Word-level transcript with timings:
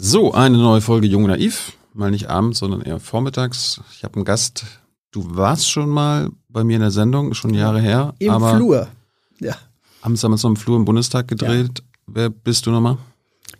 So, 0.00 0.32
eine 0.32 0.58
neue 0.58 0.80
Folge 0.80 1.08
Jung 1.08 1.26
Naiv. 1.26 1.72
Mal 1.92 2.12
nicht 2.12 2.30
abends, 2.30 2.60
sondern 2.60 2.82
eher 2.82 3.00
vormittags. 3.00 3.80
Ich 3.92 4.04
habe 4.04 4.14
einen 4.14 4.24
Gast. 4.24 4.64
Du 5.10 5.34
warst 5.34 5.68
schon 5.68 5.88
mal 5.88 6.30
bei 6.48 6.62
mir 6.62 6.76
in 6.76 6.82
der 6.82 6.92
Sendung, 6.92 7.34
schon 7.34 7.52
Jahre 7.52 7.80
her. 7.80 8.14
Im 8.20 8.30
aber 8.30 8.54
Flur. 8.54 8.88
Ja. 9.40 9.56
Haben 10.00 10.14
es 10.14 10.20
damals 10.20 10.44
noch 10.44 10.50
im 10.50 10.56
Flur 10.56 10.76
im 10.76 10.84
Bundestag 10.84 11.26
gedreht. 11.26 11.82
Wer 12.06 12.30
bist 12.30 12.64
du 12.66 12.70
nochmal? 12.70 12.96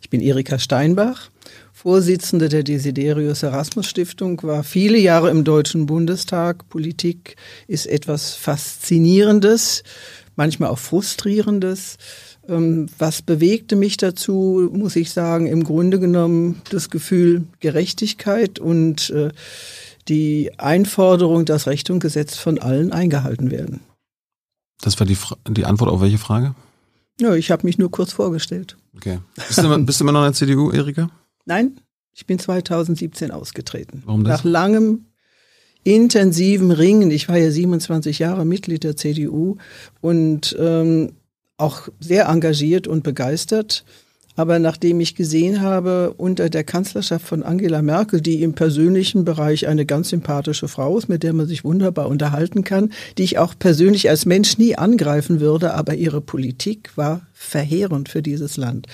Ich 0.00 0.10
bin 0.10 0.20
Erika 0.20 0.60
Steinbach, 0.60 1.28
Vorsitzende 1.72 2.48
der 2.48 2.62
Desiderius 2.62 3.42
Erasmus 3.42 3.86
Stiftung, 3.86 4.40
war 4.44 4.62
viele 4.62 4.96
Jahre 4.96 5.30
im 5.30 5.42
Deutschen 5.42 5.86
Bundestag. 5.86 6.68
Politik 6.68 7.34
ist 7.66 7.86
etwas 7.86 8.34
Faszinierendes, 8.34 9.82
manchmal 10.36 10.70
auch 10.70 10.78
Frustrierendes. 10.78 11.96
Ähm, 12.48 12.86
Was 12.98 13.22
bewegte 13.22 13.76
mich 13.76 13.96
dazu, 13.98 14.68
muss 14.72 14.96
ich 14.96 15.10
sagen, 15.12 15.46
im 15.46 15.64
Grunde 15.64 16.00
genommen 16.00 16.60
das 16.70 16.88
Gefühl 16.90 17.44
Gerechtigkeit 17.60 18.58
und 18.58 19.10
äh, 19.10 19.30
die 20.08 20.52
Einforderung, 20.58 21.44
dass 21.44 21.66
Recht 21.66 21.90
und 21.90 21.98
Gesetz 22.00 22.36
von 22.36 22.58
allen 22.58 22.92
eingehalten 22.92 23.50
werden. 23.50 23.80
Das 24.80 24.98
war 24.98 25.06
die, 25.06 25.14
Fra 25.16 25.36
die 25.48 25.64
Antwort 25.66 25.90
auf 25.90 26.00
welche 26.00 26.18
Frage? 26.18 26.54
Ja, 27.20 27.34
ich 27.34 27.50
habe 27.50 27.66
mich 27.66 27.78
nur 27.78 27.90
kurz 27.90 28.12
vorgestellt. 28.12 28.76
Okay. 28.96 29.18
Bist 29.34 29.58
du, 29.58 29.62
immer- 29.62 29.78
bist 29.80 30.00
du 30.00 30.04
immer 30.04 30.12
noch 30.12 30.20
in 30.20 30.26
der 30.26 30.32
CDU, 30.34 30.70
Erika? 30.70 31.10
Nein, 31.44 31.80
ich 32.14 32.26
bin 32.26 32.38
2017 32.38 33.30
ausgetreten. 33.30 34.02
Warum 34.06 34.24
das? 34.24 34.38
Nach 34.38 34.44
langem 34.50 35.04
intensiven 35.84 36.70
Ringen. 36.70 37.10
Ich 37.10 37.28
war 37.28 37.36
ja 37.36 37.50
27 37.50 38.18
Jahre 38.18 38.44
Mitglied 38.44 38.84
der 38.84 38.96
CDU 38.96 39.56
und 40.00 40.56
ähm, 40.58 41.12
auch 41.58 41.88
sehr 42.00 42.26
engagiert 42.26 42.86
und 42.86 43.02
begeistert. 43.02 43.84
Aber 44.38 44.60
nachdem 44.60 45.00
ich 45.00 45.16
gesehen 45.16 45.62
habe, 45.62 46.14
unter 46.16 46.48
der 46.48 46.62
Kanzlerschaft 46.62 47.26
von 47.26 47.42
Angela 47.42 47.82
Merkel, 47.82 48.20
die 48.20 48.44
im 48.44 48.54
persönlichen 48.54 49.24
Bereich 49.24 49.66
eine 49.66 49.84
ganz 49.84 50.10
sympathische 50.10 50.68
Frau 50.68 50.96
ist, 50.96 51.08
mit 51.08 51.24
der 51.24 51.32
man 51.32 51.48
sich 51.48 51.64
wunderbar 51.64 52.06
unterhalten 52.06 52.62
kann, 52.62 52.92
die 53.18 53.24
ich 53.24 53.38
auch 53.38 53.54
persönlich 53.58 54.08
als 54.08 54.26
Mensch 54.26 54.56
nie 54.56 54.76
angreifen 54.76 55.40
würde, 55.40 55.74
aber 55.74 55.96
ihre 55.96 56.20
Politik 56.20 56.92
war 56.94 57.22
verheerend 57.34 58.08
für 58.08 58.22
dieses 58.22 58.56
Land. 58.56 58.86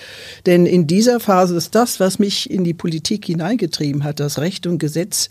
Denn 0.46 0.64
in 0.64 0.86
dieser 0.86 1.20
Phase 1.20 1.56
ist 1.56 1.74
das, 1.74 2.00
was 2.00 2.18
mich 2.18 2.48
in 2.48 2.64
die 2.64 2.72
Politik 2.72 3.26
hineingetrieben 3.26 4.02
hat, 4.02 4.20
das 4.20 4.38
Recht 4.38 4.66
und 4.66 4.78
Gesetz, 4.78 5.28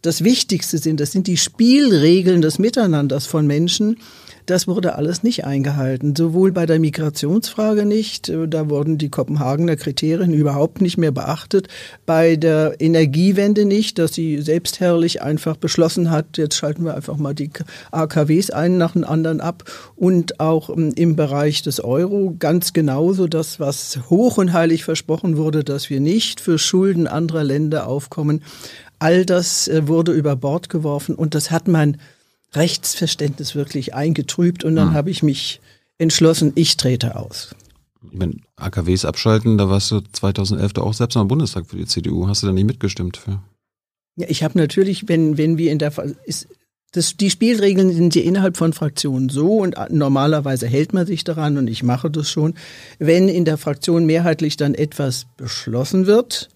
das 0.00 0.24
Wichtigste 0.24 0.78
sind. 0.78 0.98
Das 0.98 1.12
sind 1.12 1.26
die 1.26 1.36
Spielregeln 1.36 2.40
des 2.40 2.58
Miteinanders 2.58 3.26
von 3.26 3.46
Menschen. 3.46 3.98
Das 4.46 4.66
wurde 4.66 4.96
alles 4.96 5.22
nicht 5.22 5.44
eingehalten. 5.44 6.16
Sowohl 6.16 6.52
bei 6.52 6.66
der 6.66 6.80
Migrationsfrage 6.80 7.84
nicht, 7.84 8.28
äh, 8.28 8.48
da 8.48 8.68
wurden 8.68 8.98
die 8.98 9.08
Kopenhagener 9.08 9.76
Kriterien 9.76 10.32
überhaupt 10.32 10.80
nicht 10.80 10.98
mehr 10.98 11.12
beachtet. 11.12 11.68
Bei 12.06 12.36
der 12.36 12.80
Energiewende 12.80 13.64
nicht, 13.64 13.98
dass 13.98 14.14
sie 14.14 14.42
selbstherrlich 14.42 15.22
einfach 15.22 15.56
beschlossen 15.56 16.10
hat, 16.10 16.38
jetzt 16.38 16.56
schalten 16.56 16.84
wir 16.84 16.94
einfach 16.94 17.16
mal 17.16 17.34
die 17.34 17.50
AKWs 17.92 18.50
einen 18.50 18.78
nach 18.78 18.92
dem 18.92 19.04
anderen 19.04 19.40
ab. 19.40 19.64
Und 19.96 20.40
auch 20.40 20.70
ähm, 20.70 20.92
im 20.96 21.16
Bereich 21.16 21.62
des 21.62 21.82
Euro 21.82 22.34
ganz 22.38 22.72
genauso 22.72 23.28
das, 23.28 23.60
was 23.60 24.00
hoch 24.10 24.38
und 24.38 24.52
heilig 24.52 24.84
versprochen 24.84 25.36
wurde, 25.36 25.62
dass 25.62 25.88
wir 25.90 26.00
nicht 26.00 26.40
für 26.40 26.58
Schulden 26.58 27.06
anderer 27.06 27.44
Länder 27.44 27.86
aufkommen. 27.86 28.42
All 28.98 29.26
das 29.26 29.68
äh, 29.68 29.88
wurde 29.88 30.12
über 30.12 30.36
Bord 30.36 30.68
geworfen 30.68 31.14
und 31.14 31.34
das 31.34 31.50
hat 31.50 31.68
mein 31.68 31.96
Rechtsverständnis 32.54 33.54
wirklich 33.54 33.94
eingetrübt 33.94 34.64
und 34.64 34.76
dann 34.76 34.90
Mhm. 34.90 34.94
habe 34.94 35.10
ich 35.10 35.22
mich 35.22 35.60
entschlossen, 35.98 36.52
ich 36.54 36.76
trete 36.76 37.16
aus. 37.16 37.54
Ich 38.10 38.18
meine, 38.18 38.34
AKWs 38.56 39.04
abschalten, 39.04 39.58
da 39.58 39.68
warst 39.68 39.90
du 39.90 40.00
2011 40.00 40.72
da 40.72 40.82
auch 40.82 40.94
selbst 40.94 41.16
im 41.16 41.28
Bundestag 41.28 41.66
für 41.66 41.76
die 41.76 41.86
CDU. 41.86 42.28
Hast 42.28 42.42
du 42.42 42.46
da 42.48 42.52
nicht 42.52 42.66
mitgestimmt 42.66 43.16
für? 43.16 43.40
Ja, 44.16 44.26
ich 44.28 44.42
habe 44.42 44.58
natürlich, 44.58 45.08
wenn, 45.08 45.38
wenn 45.38 45.56
wir 45.56 45.70
in 45.70 45.78
der 45.78 45.92
ist, 46.24 46.48
das, 46.90 47.16
die 47.16 47.30
Spielregeln 47.30 47.90
sind 47.90 48.14
ja 48.14 48.22
innerhalb 48.22 48.58
von 48.58 48.74
Fraktionen 48.74 49.30
so 49.30 49.58
und 49.58 49.76
normalerweise 49.88 50.66
hält 50.66 50.92
man 50.92 51.06
sich 51.06 51.24
daran 51.24 51.56
und 51.56 51.68
ich 51.68 51.82
mache 51.82 52.10
das 52.10 52.28
schon. 52.30 52.52
Wenn 52.98 53.28
in 53.30 53.46
der 53.46 53.56
Fraktion 53.56 54.04
mehrheitlich 54.04 54.58
dann 54.58 54.74
etwas 54.74 55.26
beschlossen 55.38 56.06
wird, 56.06 56.50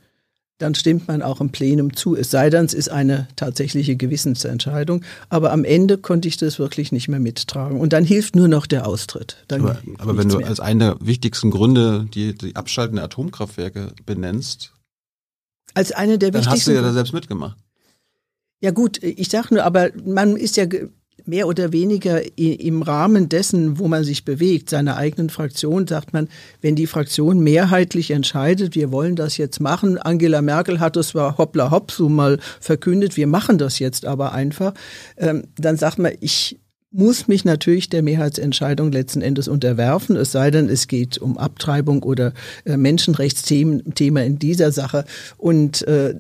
dann 0.58 0.74
stimmt 0.74 1.06
man 1.06 1.20
auch 1.22 1.40
im 1.40 1.50
Plenum 1.50 1.94
zu. 1.94 2.16
Es 2.16 2.30
sei 2.30 2.48
denn, 2.48 2.64
es 2.64 2.72
ist 2.72 2.88
eine 2.88 3.28
tatsächliche 3.36 3.96
Gewissensentscheidung. 3.96 5.04
Aber 5.28 5.52
am 5.52 5.64
Ende 5.64 5.98
konnte 5.98 6.28
ich 6.28 6.38
das 6.38 6.58
wirklich 6.58 6.92
nicht 6.92 7.08
mehr 7.08 7.20
mittragen. 7.20 7.78
Und 7.78 7.92
dann 7.92 8.04
hilft 8.04 8.36
nur 8.36 8.48
noch 8.48 8.66
der 8.66 8.86
Austritt. 8.86 9.36
Dann 9.48 9.60
Aber, 9.62 9.78
aber 9.98 10.16
wenn 10.16 10.28
du 10.28 10.38
mehr. 10.38 10.46
als 10.46 10.60
einen 10.60 10.80
der 10.80 10.96
wichtigsten 11.00 11.50
Gründe 11.50 12.06
die, 12.12 12.34
die 12.34 12.56
abschaltende 12.56 13.02
Atomkraftwerke 13.02 13.92
benennst, 14.06 14.72
als 15.74 15.92
eine 15.92 16.18
der 16.18 16.30
dann 16.30 16.40
hast 16.40 16.46
du 16.46 16.50
wichtigsten 16.52 16.74
ja 16.74 16.82
da 16.82 16.92
selbst 16.94 17.12
mitgemacht. 17.12 17.58
Ja 18.62 18.70
gut, 18.70 19.02
ich 19.02 19.28
sag 19.28 19.50
nur, 19.50 19.62
aber 19.62 19.90
man 20.06 20.36
ist 20.36 20.56
ja 20.56 20.64
mehr 21.26 21.48
oder 21.48 21.72
weniger 21.72 22.20
im 22.38 22.82
Rahmen 22.82 23.28
dessen, 23.28 23.78
wo 23.78 23.88
man 23.88 24.04
sich 24.04 24.24
bewegt, 24.24 24.70
seiner 24.70 24.96
eigenen 24.96 25.30
Fraktion, 25.30 25.86
sagt 25.86 26.12
man, 26.12 26.28
wenn 26.60 26.76
die 26.76 26.86
Fraktion 26.86 27.40
mehrheitlich 27.40 28.10
entscheidet, 28.10 28.74
wir 28.74 28.92
wollen 28.92 29.16
das 29.16 29.36
jetzt 29.36 29.60
machen, 29.60 29.98
Angela 29.98 30.42
Merkel 30.42 30.80
hat 30.80 30.96
es 30.96 31.08
zwar 31.08 31.38
hoppla 31.38 31.70
hopp 31.70 31.90
so 31.90 32.08
mal 32.08 32.38
verkündet, 32.60 33.16
wir 33.16 33.26
machen 33.26 33.58
das 33.58 33.78
jetzt 33.78 34.06
aber 34.06 34.32
einfach, 34.32 34.74
ähm, 35.16 35.44
dann 35.56 35.76
sagt 35.76 35.98
man, 35.98 36.12
ich 36.20 36.58
muss 36.90 37.28
mich 37.28 37.44
natürlich 37.44 37.90
der 37.90 38.02
Mehrheitsentscheidung 38.02 38.90
letzten 38.90 39.20
Endes 39.20 39.48
unterwerfen, 39.48 40.16
es 40.16 40.32
sei 40.32 40.50
denn, 40.50 40.68
es 40.68 40.88
geht 40.88 41.18
um 41.18 41.36
Abtreibung 41.36 42.02
oder 42.02 42.32
äh, 42.64 42.76
Menschenrechtsthemen 42.76 43.94
Thema 43.94 44.24
in 44.24 44.38
dieser 44.38 44.72
Sache. 44.72 45.04
Und 45.36 45.86
äh, 45.86 46.14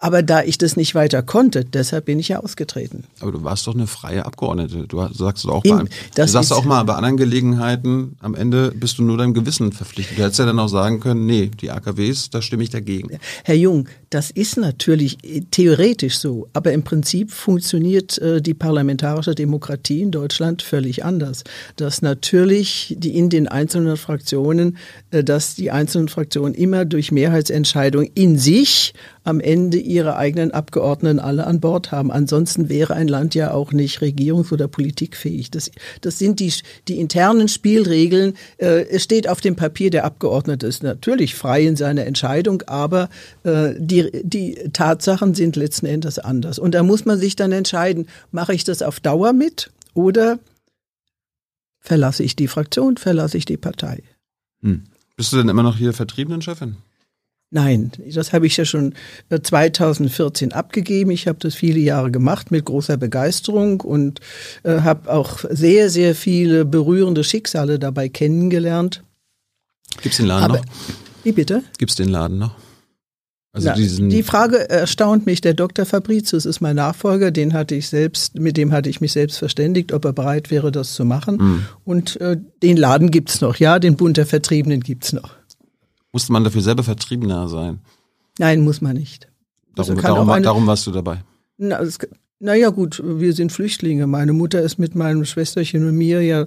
aber 0.00 0.22
da 0.22 0.42
ich 0.42 0.56
das 0.56 0.76
nicht 0.76 0.94
weiter 0.94 1.22
konnte, 1.22 1.64
deshalb 1.64 2.06
bin 2.06 2.18
ich 2.18 2.28
ja 2.28 2.40
ausgetreten. 2.40 3.04
Aber 3.20 3.32
du 3.32 3.44
warst 3.44 3.66
doch 3.66 3.74
eine 3.74 3.86
freie 3.86 4.24
Abgeordnete. 4.24 4.86
Du 4.88 5.06
sagst 5.12 5.44
doch 5.44 5.50
auch, 5.50 5.64
Eben, 5.64 5.78
bei, 5.78 5.84
du 5.84 5.90
das 6.14 6.32
sagst 6.32 6.52
auch 6.54 6.64
mal 6.64 6.82
bei 6.84 6.94
anderen 6.94 7.18
Gelegenheiten, 7.18 8.16
am 8.20 8.34
Ende 8.34 8.72
bist 8.74 8.98
du 8.98 9.02
nur 9.02 9.18
deinem 9.18 9.34
Gewissen 9.34 9.72
verpflichtet. 9.72 10.18
Du 10.18 10.22
hättest 10.22 10.38
ja 10.38 10.46
dann 10.46 10.58
auch 10.58 10.68
sagen 10.68 11.00
können, 11.00 11.26
nee, 11.26 11.50
die 11.60 11.70
AKWs, 11.70 12.30
da 12.30 12.40
stimme 12.40 12.62
ich 12.62 12.70
dagegen. 12.70 13.18
Herr 13.44 13.54
Jung, 13.54 13.88
das 14.08 14.30
ist 14.30 14.56
natürlich 14.56 15.22
äh, 15.22 15.42
theoretisch 15.50 16.18
so, 16.18 16.48
aber 16.54 16.72
im 16.72 16.82
Prinzip 16.82 17.30
funktioniert 17.30 18.16
äh, 18.18 18.40
die 18.40 18.54
parlamentarische 18.54 19.34
Demokratie 19.34 20.00
in 20.00 20.10
Deutschland 20.10 20.62
völlig 20.62 21.04
anders. 21.04 21.44
Dass 21.76 22.00
natürlich 22.00 22.96
die 22.98 23.18
in 23.18 23.28
den 23.28 23.48
einzelnen 23.48 23.98
Fraktionen, 23.98 24.78
äh, 25.10 25.22
dass 25.22 25.56
die 25.56 25.70
einzelnen 25.70 26.08
Fraktionen 26.08 26.54
immer 26.54 26.86
durch 26.86 27.12
Mehrheitsentscheidung 27.12 28.04
in 28.14 28.38
sich 28.38 28.94
am 29.24 29.40
Ende 29.40 29.78
ihre 29.78 30.16
eigenen 30.16 30.50
Abgeordneten 30.50 31.18
alle 31.18 31.46
an 31.46 31.60
Bord 31.60 31.92
haben. 31.92 32.10
Ansonsten 32.10 32.68
wäre 32.68 32.94
ein 32.94 33.08
Land 33.08 33.34
ja 33.34 33.52
auch 33.52 33.72
nicht 33.72 34.00
regierungs- 34.00 34.52
oder 34.52 34.68
politikfähig. 34.68 35.50
Das, 35.50 35.70
das 36.00 36.18
sind 36.18 36.40
die, 36.40 36.52
die 36.88 36.98
internen 36.98 37.48
Spielregeln. 37.48 38.34
Äh, 38.58 38.86
es 38.88 39.04
steht 39.04 39.28
auf 39.28 39.40
dem 39.40 39.56
Papier, 39.56 39.90
der 39.90 40.04
Abgeordnete 40.04 40.66
ist 40.66 40.82
natürlich 40.82 41.34
frei 41.34 41.66
in 41.66 41.76
seiner 41.76 42.06
Entscheidung, 42.06 42.62
aber 42.62 43.08
äh, 43.44 43.74
die, 43.78 44.10
die 44.24 44.54
Tatsachen 44.72 45.34
sind 45.34 45.56
letzten 45.56 45.86
Endes 45.86 46.18
anders. 46.18 46.58
Und 46.58 46.74
da 46.74 46.82
muss 46.82 47.04
man 47.04 47.18
sich 47.18 47.36
dann 47.36 47.52
entscheiden, 47.52 48.06
mache 48.32 48.54
ich 48.54 48.64
das 48.64 48.82
auf 48.82 49.00
Dauer 49.00 49.32
mit 49.32 49.70
oder 49.94 50.38
verlasse 51.80 52.22
ich 52.22 52.36
die 52.36 52.48
Fraktion, 52.48 52.96
verlasse 52.96 53.36
ich 53.36 53.44
die 53.44 53.56
Partei. 53.56 54.02
Hm. 54.62 54.84
Bist 55.16 55.32
du 55.32 55.36
denn 55.36 55.48
immer 55.48 55.62
noch 55.62 55.76
hier 55.76 55.92
Vertriebenenchefin? 55.92 56.76
Nein, 57.52 57.90
das 58.14 58.32
habe 58.32 58.46
ich 58.46 58.56
ja 58.56 58.64
schon 58.64 58.94
äh, 59.28 59.40
2014 59.40 60.52
abgegeben. 60.52 61.10
Ich 61.10 61.26
habe 61.26 61.38
das 61.40 61.54
viele 61.56 61.80
Jahre 61.80 62.12
gemacht 62.12 62.52
mit 62.52 62.64
großer 62.64 62.96
Begeisterung 62.96 63.80
und 63.80 64.20
äh, 64.62 64.80
habe 64.82 65.12
auch 65.12 65.40
sehr, 65.50 65.90
sehr 65.90 66.14
viele 66.14 66.64
berührende 66.64 67.24
Schicksale 67.24 67.80
dabei 67.80 68.08
kennengelernt. 68.08 69.02
Gibt's 70.00 70.18
den 70.18 70.26
Laden 70.26 70.44
Aber, 70.44 70.56
noch? 70.58 70.64
wie 71.24 71.32
bitte? 71.32 71.64
Gibt's 71.78 71.96
den 71.96 72.08
Laden 72.08 72.38
noch? 72.38 72.54
Also 73.52 73.68
Na, 73.68 74.06
die 74.08 74.22
Frage 74.22 74.70
erstaunt 74.70 75.26
mich. 75.26 75.40
Der 75.40 75.54
Dr. 75.54 75.84
Fabricius 75.84 76.44
ist 76.44 76.60
mein 76.60 76.76
Nachfolger. 76.76 77.32
Den 77.32 77.52
hatte 77.52 77.74
ich 77.74 77.88
selbst, 77.88 78.38
mit 78.38 78.56
dem 78.56 78.70
hatte 78.70 78.88
ich 78.88 79.00
mich 79.00 79.10
selbst 79.10 79.38
verständigt, 79.38 79.92
ob 79.92 80.04
er 80.04 80.12
bereit 80.12 80.52
wäre, 80.52 80.70
das 80.70 80.94
zu 80.94 81.04
machen. 81.04 81.40
Hm. 81.40 81.64
Und 81.84 82.20
äh, 82.20 82.36
den 82.62 82.76
Laden 82.76 83.10
gibt's 83.10 83.40
noch. 83.40 83.56
Ja, 83.56 83.80
den 83.80 83.96
Bund 83.96 84.18
der 84.18 84.26
Vertriebenen 84.26 84.82
gibt's 84.82 85.12
noch. 85.12 85.39
Musste 86.12 86.32
man 86.32 86.44
dafür 86.44 86.62
selber 86.62 86.82
Vertriebener 86.82 87.48
sein. 87.48 87.80
Nein, 88.38 88.60
muss 88.62 88.80
man 88.80 88.96
nicht. 88.96 89.28
Darum, 89.74 89.90
Also 89.96 90.02
darum, 90.02 90.30
eine- 90.30 90.44
darum 90.44 90.66
warst 90.66 90.86
du 90.86 90.90
dabei. 90.92 91.22
Na, 91.58 91.78
es, 91.80 91.98
Naja 92.42 92.70
gut, 92.70 93.02
wir 93.04 93.34
sind 93.34 93.52
Flüchtlinge. 93.52 94.06
Meine 94.06 94.32
Mutter 94.32 94.62
ist 94.62 94.78
mit 94.78 94.94
meinem 94.94 95.26
Schwesterchen 95.26 95.86
und 95.86 95.94
mir 95.94 96.22
ja 96.22 96.46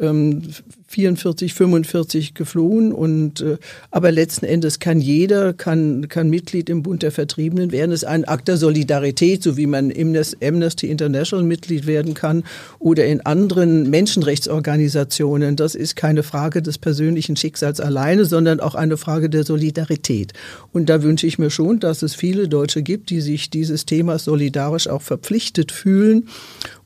ähm, 0.00 0.40
44, 0.86 1.52
45 1.52 2.32
geflohen 2.32 2.92
und 2.92 3.42
äh, 3.42 3.58
aber 3.90 4.10
letzten 4.10 4.46
Endes 4.46 4.78
kann 4.78 5.02
jeder 5.02 5.52
kann 5.52 6.08
kann 6.08 6.30
Mitglied 6.30 6.70
im 6.70 6.82
Bund 6.82 7.02
der 7.02 7.12
Vertriebenen 7.12 7.72
werden. 7.72 7.92
Es 7.92 8.04
ist 8.04 8.08
ein 8.08 8.24
Akt 8.24 8.48
der 8.48 8.56
Solidarität, 8.56 9.42
so 9.42 9.58
wie 9.58 9.66
man 9.66 9.90
im 9.90 10.16
Amnesty 10.42 10.88
International 10.88 11.44
Mitglied 11.44 11.86
werden 11.86 12.14
kann 12.14 12.44
oder 12.78 13.04
in 13.04 13.20
anderen 13.20 13.90
Menschenrechtsorganisationen. 13.90 15.56
Das 15.56 15.74
ist 15.74 15.94
keine 15.94 16.22
Frage 16.22 16.62
des 16.62 16.78
persönlichen 16.78 17.36
Schicksals 17.36 17.80
alleine, 17.80 18.24
sondern 18.24 18.60
auch 18.60 18.76
eine 18.76 18.96
Frage 18.96 19.28
der 19.28 19.44
Solidarität. 19.44 20.32
Und 20.72 20.88
da 20.88 21.02
wünsche 21.02 21.26
ich 21.26 21.38
mir 21.38 21.50
schon, 21.50 21.80
dass 21.80 22.02
es 22.02 22.14
viele 22.14 22.48
Deutsche 22.48 22.82
gibt, 22.82 23.10
die 23.10 23.20
sich 23.20 23.50
dieses 23.50 23.84
Themas 23.84 24.24
solidarisch 24.24 24.88
auch 24.88 25.02
verpflichten 25.02 25.33
verpflichtet 25.34 25.72
fühlen. 25.72 26.28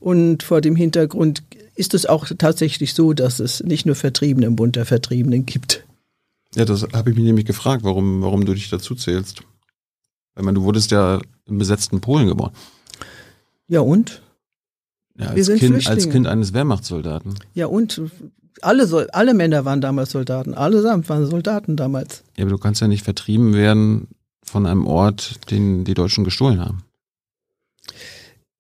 Und 0.01 0.43
vor 0.43 0.61
dem 0.61 0.77
Hintergrund 0.77 1.43
ist 1.75 1.95
es 1.95 2.07
auch 2.07 2.27
tatsächlich 2.39 2.95
so, 2.95 3.13
dass 3.13 3.41
es 3.41 3.63
nicht 3.63 3.87
nur 3.87 3.95
Vertriebene 3.95 4.47
im 4.47 4.57
Bund 4.57 4.77
der 4.77 4.87
Vertriebenen 4.87 5.47
gibt. 5.47 5.85
Ja, 6.55 6.65
das 6.65 6.83
habe 6.95 7.11
ich 7.11 7.17
mich 7.17 7.25
nämlich 7.25 7.45
gefragt, 7.45 7.85
warum, 7.85 8.23
warum 8.23 8.45
du 8.45 8.55
dich 8.55 8.71
dazu 8.71 8.95
zählst. 8.95 9.43
Ich 10.37 10.43
meine, 10.43 10.55
du 10.55 10.63
wurdest 10.63 10.91
ja 10.91 11.21
im 11.47 11.59
besetzten 11.59 12.01
Polen 12.01 12.29
geboren. 12.29 12.53
Ja 13.69 13.81
und? 13.81 14.23
Ja, 15.19 15.27
als, 15.27 15.53
kind, 15.55 15.87
als 15.87 16.09
kind 16.09 16.27
eines 16.27 16.53
Wehrmachtssoldaten. 16.55 17.35
Ja 17.55 17.67
und? 17.67 18.01
Alle, 18.63 19.09
alle 19.13 19.35
Männer 19.35 19.65
waren 19.65 19.81
damals 19.81 20.11
Soldaten. 20.11 20.55
Allesamt 20.55 21.09
waren 21.09 21.27
Soldaten 21.27 21.77
damals. 21.77 22.25
Ja, 22.37 22.45
aber 22.45 22.51
du 22.51 22.59
kannst 22.59 22.81
ja 22.81 22.89
nicht 22.89 23.05
vertrieben 23.05 23.53
werden 23.53 24.09
von 24.43 24.67
einem 24.67 24.87
Ort, 24.87 25.51
den 25.51 25.85
die 25.85 25.95
Deutschen 25.95 26.25
gestohlen 26.25 26.61
haben 26.61 26.83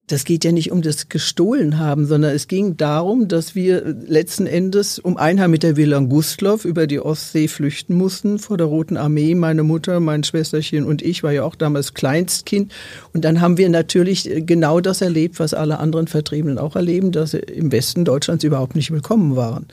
das 0.08 0.24
geht 0.24 0.44
ja 0.44 0.52
nicht 0.52 0.72
um 0.72 0.80
das 0.80 1.08
gestohlen 1.10 1.78
haben, 1.78 2.06
sondern 2.06 2.34
es 2.34 2.48
ging 2.48 2.76
darum, 2.78 3.28
dass 3.28 3.54
wir 3.54 3.84
letzten 3.84 4.46
Endes 4.46 4.98
um 4.98 5.18
Einheim 5.18 5.50
mit 5.50 5.62
der 5.62 5.76
Villa 5.76 5.98
Gustloff 6.00 6.64
über 6.64 6.86
die 6.86 7.00
Ostsee 7.00 7.46
flüchten 7.46 7.94
mussten 7.94 8.38
vor 8.38 8.56
der 8.56 8.66
Roten 8.66 8.96
Armee. 8.96 9.34
Meine 9.34 9.62
Mutter, 9.62 10.00
mein 10.00 10.24
Schwesterchen 10.24 10.84
und 10.84 11.02
ich 11.02 11.22
war 11.22 11.32
ja 11.32 11.44
auch 11.44 11.54
damals 11.54 11.92
Kleinstkind. 11.92 12.72
Und 13.12 13.24
dann 13.24 13.40
haben 13.42 13.58
wir 13.58 13.68
natürlich 13.68 14.30
genau 14.46 14.80
das 14.80 15.02
erlebt, 15.02 15.38
was 15.40 15.52
alle 15.52 15.78
anderen 15.78 16.06
Vertriebenen 16.06 16.58
auch 16.58 16.74
erleben, 16.74 17.12
dass 17.12 17.32
sie 17.32 17.38
im 17.38 17.70
Westen 17.70 18.06
Deutschlands 18.06 18.44
überhaupt 18.44 18.76
nicht 18.76 18.90
willkommen 18.90 19.36
waren. 19.36 19.66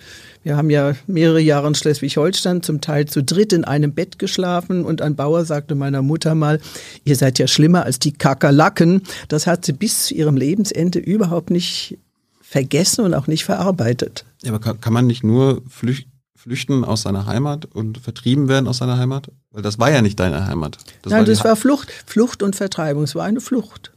Wir 0.46 0.58
haben 0.58 0.70
ja 0.70 0.94
mehrere 1.08 1.40
Jahre 1.42 1.68
in 1.68 1.74
Schleswig-Holstein 1.74 2.62
zum 2.62 2.80
Teil 2.80 3.08
zu 3.08 3.24
dritt 3.24 3.52
in 3.52 3.66
einem 3.66 3.96
Bett 3.96 4.20
geschlafen 4.20 4.86
und 4.86 5.02
ein 5.02 5.16
Bauer 5.16 5.44
sagte 5.44 5.74
meiner 5.74 6.04
Mutter 6.04 6.36
mal, 6.36 6.62
ihr 7.04 7.16
seid 7.16 7.40
ja 7.40 7.48
schlimmer 7.48 7.84
als 7.84 7.98
die 7.98 8.12
Kakerlaken. 8.12 9.02
Das 9.28 9.48
hat 9.48 9.66
sie 9.66 9.74
bis 9.74 10.06
zu 10.06 10.14
ihrem 10.14 10.38
Lebensende 10.38 11.00
überhaupt 11.00 11.50
nicht 11.50 11.98
vergessen 12.42 13.04
und 13.06 13.16
auch 13.16 13.26
nicht 13.26 13.44
verarbeitet. 13.44 14.24
Ja, 14.44 14.52
aber 14.52 14.60
kann, 14.60 14.80
kann 14.80 14.94
man 14.94 15.08
nicht 15.08 15.24
nur 15.24 15.64
flüchten? 15.68 16.12
flüchten 16.36 16.86
aus 16.86 17.02
seiner 17.02 17.26
Heimat 17.26 17.66
und 17.66 17.98
vertrieben 17.98 18.48
werden 18.48 18.68
aus 18.68 18.78
seiner 18.78 19.00
Heimat? 19.00 19.32
Weil 19.50 19.64
das 19.64 19.80
war 19.80 19.90
ja 19.90 20.04
nicht 20.04 20.20
deine 20.20 20.46
Heimat. 20.46 20.78
Das 21.02 21.10
Nein, 21.10 21.22
war 21.22 21.26
das 21.26 21.44
war 21.44 21.56
Flucht, 21.56 21.92
Flucht 22.06 22.44
und 22.44 22.56
Vertreibung. 22.56 23.02
Es 23.02 23.16
war 23.16 23.24
eine 23.24 23.42
Flucht. 23.42 23.94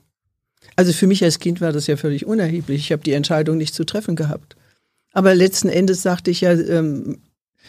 Also 0.75 0.95
für 0.95 1.07
mich 1.07 1.23
als 1.23 1.41
Kind 1.41 1.61
war 1.61 1.73
das 1.73 1.89
ja 1.89 1.99
völlig 1.99 2.25
unerheblich. 2.25 2.81
Ich 2.81 2.93
habe 2.93 3.03
die 3.03 3.13
Entscheidung 3.13 3.59
nicht 3.59 3.75
zu 3.75 3.85
treffen 3.85 4.17
gehabt. 4.17 4.57
Aber 5.13 5.35
letzten 5.35 5.69
Endes 5.69 6.03
sagte 6.03 6.31
ich 6.31 6.43
ja, 6.43 6.53
ähm, 6.53 7.19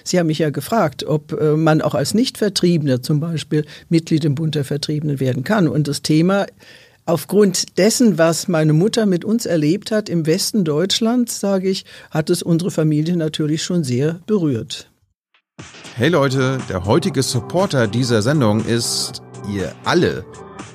Sie 0.03 0.19
haben 0.19 0.27
mich 0.27 0.39
ja 0.39 0.49
gefragt, 0.49 1.03
ob 1.03 1.33
äh, 1.33 1.55
man 1.55 1.81
auch 1.81 1.95
als 1.95 2.13
Nichtvertriebener 2.13 3.01
zum 3.01 3.19
Beispiel 3.19 3.65
Mitglied 3.89 4.25
im 4.25 4.35
Bund 4.35 4.55
der 4.55 4.65
Vertriebenen 4.65 5.19
werden 5.19 5.43
kann. 5.43 5.67
Und 5.67 5.87
das 5.87 6.01
Thema, 6.01 6.45
aufgrund 7.05 7.77
dessen, 7.77 8.17
was 8.17 8.47
meine 8.47 8.73
Mutter 8.73 9.05
mit 9.05 9.25
uns 9.25 9.45
erlebt 9.45 9.91
hat 9.91 10.09
im 10.09 10.25
Westen 10.25 10.63
Deutschlands, 10.63 11.39
sage 11.39 11.69
ich, 11.69 11.85
hat 12.11 12.29
es 12.29 12.43
unsere 12.43 12.71
Familie 12.71 13.17
natürlich 13.17 13.63
schon 13.63 13.83
sehr 13.83 14.19
berührt. 14.25 14.89
Hey 15.95 16.09
Leute, 16.09 16.59
der 16.69 16.85
heutige 16.85 17.21
Supporter 17.21 17.87
dieser 17.87 18.21
Sendung 18.21 18.63
ist 18.63 19.21
ihr 19.53 19.73
alle. 19.83 20.23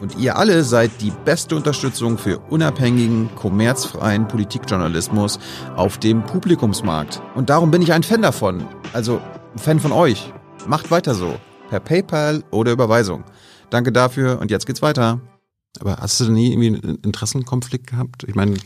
Und 0.04 0.18
ihr 0.18 0.36
alle 0.36 0.64
seid 0.64 0.90
die 1.00 1.10
beste 1.24 1.56
Unterstützung 1.56 2.18
für 2.18 2.38
unabhängigen, 2.50 3.34
kommerzfreien 3.36 4.28
Politikjournalismus 4.28 5.38
auf 5.76 5.96
dem 5.96 6.22
Publikumsmarkt. 6.26 7.22
Und 7.34 7.48
darum 7.48 7.70
bin 7.70 7.80
ich 7.80 7.90
ein 7.90 8.02
Fan 8.02 8.20
davon. 8.20 8.66
Also 8.92 9.18
ein 9.54 9.58
Fan 9.58 9.80
von 9.80 9.92
euch. 9.92 10.30
Macht 10.66 10.90
weiter 10.90 11.14
so. 11.14 11.36
Per 11.70 11.80
PayPal 11.80 12.44
oder 12.50 12.72
Überweisung. 12.72 13.24
Danke 13.70 13.92
dafür 13.92 14.40
und 14.42 14.50
jetzt 14.50 14.66
geht's 14.66 14.82
weiter. 14.82 15.20
Aber 15.80 15.96
hast 15.96 16.20
du 16.20 16.30
nie 16.30 16.52
irgendwie 16.52 16.86
einen 16.86 16.98
Interessenkonflikt 17.02 17.86
gehabt? 17.86 18.24
Ich 18.24 18.34
meine, 18.34 18.56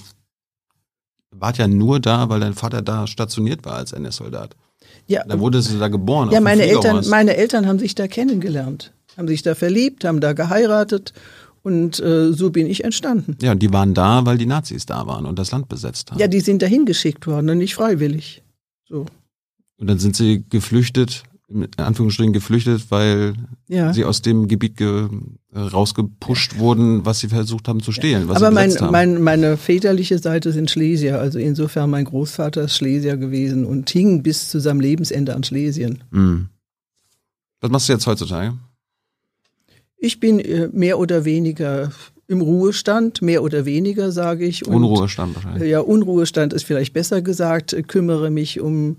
wart 1.31 1.57
ja 1.59 1.69
nur 1.69 2.01
da, 2.01 2.29
weil 2.29 2.41
dein 2.41 2.55
Vater 2.55 2.83
da 2.83 3.07
stationiert 3.07 3.65
war 3.65 3.75
als 3.75 3.93
NS-Soldat. 3.93 4.57
Ja. 5.07 5.23
Da 5.25 5.39
wurdest 5.39 5.73
du 5.73 5.79
da 5.79 5.87
geboren. 5.87 6.33
Ja, 6.33 6.41
meine 6.41 6.65
Eltern, 6.65 7.09
meine 7.09 7.37
Eltern 7.37 7.69
haben 7.69 7.79
sich 7.79 7.95
da 7.95 8.09
kennengelernt 8.09 8.93
haben 9.19 9.29
sich 9.29 9.43
da 9.43 9.55
verliebt, 9.55 10.05
haben 10.05 10.21
da 10.21 10.33
geheiratet 10.33 11.13
und 11.63 12.01
äh, 12.01 12.33
so 12.33 12.51
bin 12.51 12.67
ich 12.67 12.85
entstanden. 12.85 13.37
Ja, 13.43 13.53
und 13.53 13.59
die 13.59 13.73
waren 13.73 13.93
da, 13.93 14.25
weil 14.25 14.39
die 14.39 14.47
Nazis 14.47 14.87
da 14.87 15.07
waren 15.07 15.27
und 15.27 15.39
das 15.39 15.51
Land 15.51 15.69
besetzt 15.69 16.11
haben. 16.11 16.19
Ja, 16.19 16.29
die 16.29 16.41
sind 16.41 16.63
dahin 16.63 16.87
geschickt 16.87 17.27
worden, 17.27 17.59
nicht 17.59 17.75
freiwillig. 17.75 18.43
So. 18.89 19.07
Und 19.79 19.87
dann 19.87 19.99
sind 19.99 20.17
sie 20.17 20.45
geflüchtet, 20.49 21.25
in 21.49 21.69
Anführungsstrichen 21.77 22.33
geflüchtet, 22.33 22.91
weil 22.91 23.35
ja. 23.69 23.93
sie 23.93 24.05
aus 24.05 24.23
dem 24.23 24.49
Gebiet 24.49 24.77
ge 24.77 25.09
rausgepusht 25.55 26.55
ja. 26.55 26.59
wurden, 26.59 27.05
was 27.05 27.21
sie 27.21 27.29
versucht 27.29 27.69
haben 27.69 27.83
zu 27.83 27.91
stehlen. 27.91 28.31
Aber 28.31 28.51
mein, 28.51 28.73
mein, 28.91 29.23
meine 29.23 29.57
väterliche 29.57 30.19
Seite 30.19 30.53
sind 30.53 30.71
Schlesier, 30.71 31.19
also 31.19 31.39
insofern 31.39 31.91
mein 31.91 32.05
Großvater 32.05 32.63
ist 32.63 32.77
Schlesier 32.77 33.17
gewesen 33.17 33.65
und 33.65 33.89
hing 33.91 34.23
bis 34.23 34.51
zu 34.51 34.61
seinem 34.61 34.81
Lebensende 34.81 35.35
an 35.35 35.43
Schlesien. 35.43 36.05
Mhm. 36.11 36.49
Was 37.61 37.71
machst 37.71 37.89
du 37.89 37.95
jetzt 37.95 38.07
heutzutage? 38.07 38.55
Ich 39.99 40.21
bin 40.21 40.39
äh, 40.39 40.69
mehr 40.73 40.99
oder 40.99 41.25
weniger 41.25 41.91
im 42.29 42.43
Ruhestand, 42.43 43.23
mehr 43.23 43.43
oder 43.43 43.65
weniger, 43.65 44.13
sage 44.13 44.45
ich. 44.45 44.67
Und, 44.67 44.75
Unruhestand 44.75 45.35
wahrscheinlich. 45.35 45.71
Ja, 45.71 45.81
Unruhestand 45.81 46.53
ist 46.53 46.65
vielleicht 46.65 46.93
besser 46.93 47.23
gesagt, 47.23 47.75
kümmere 47.89 48.31
mich 48.31 48.61
um 48.61 48.99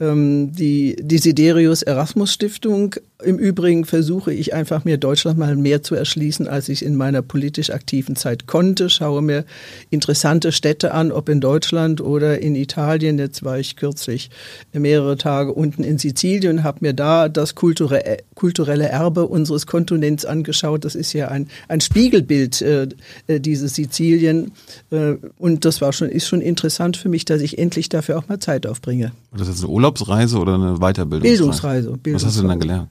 die 0.00 0.94
Desiderius 1.00 1.82
Erasmus 1.82 2.32
Stiftung. 2.32 2.94
Im 3.24 3.36
Übrigen 3.36 3.84
versuche 3.84 4.32
ich 4.32 4.54
einfach 4.54 4.84
mir 4.84 4.96
Deutschland 4.96 5.38
mal 5.38 5.56
mehr 5.56 5.82
zu 5.82 5.96
erschließen, 5.96 6.46
als 6.46 6.68
ich 6.68 6.84
in 6.84 6.94
meiner 6.94 7.20
politisch 7.20 7.70
aktiven 7.70 8.14
Zeit 8.14 8.46
konnte. 8.46 8.90
Schaue 8.90 9.22
mir 9.22 9.44
interessante 9.90 10.52
Städte 10.52 10.94
an, 10.94 11.10
ob 11.10 11.28
in 11.28 11.40
Deutschland 11.40 12.00
oder 12.00 12.40
in 12.40 12.54
Italien. 12.54 13.18
Jetzt 13.18 13.42
war 13.42 13.58
ich 13.58 13.74
kürzlich 13.74 14.30
mehrere 14.72 15.16
Tage 15.16 15.52
unten 15.52 15.82
in 15.82 15.98
Sizilien 15.98 16.62
habe 16.62 16.78
mir 16.82 16.92
da 16.92 17.28
das 17.28 17.54
kulturelle, 17.54 18.88
Erbe 18.88 19.26
unseres 19.26 19.66
Kontinents 19.66 20.24
angeschaut. 20.24 20.84
Das 20.84 20.94
ist 20.94 21.12
ja 21.12 21.28
ein, 21.28 21.48
ein 21.68 21.80
Spiegelbild 21.80 22.62
äh, 22.62 22.88
äh, 23.26 23.40
dieses 23.40 23.74
Sizilien. 23.74 24.52
Äh, 24.90 25.14
und 25.38 25.64
das 25.64 25.80
war 25.80 25.92
schon, 25.92 26.08
ist 26.08 26.28
schon 26.28 26.40
interessant 26.40 26.96
für 26.96 27.08
mich, 27.08 27.24
dass 27.24 27.40
ich 27.40 27.58
endlich 27.58 27.88
dafür 27.88 28.18
auch 28.18 28.28
mal 28.28 28.38
Zeit 28.38 28.66
aufbringe. 28.66 29.12
Das 29.36 29.48
ist 29.48 29.64
eine 29.64 29.72
Urlaubsreise 29.88 30.38
oder 30.38 30.54
eine 30.54 30.78
Weiterbildungsreise? 30.78 31.22
Bildungsreise. 31.22 31.90
Bildungsreise. 31.90 32.14
Was 32.14 32.24
hast 32.24 32.36
du 32.36 32.40
denn 32.42 32.48
dann 32.50 32.60
gelernt? 32.60 32.88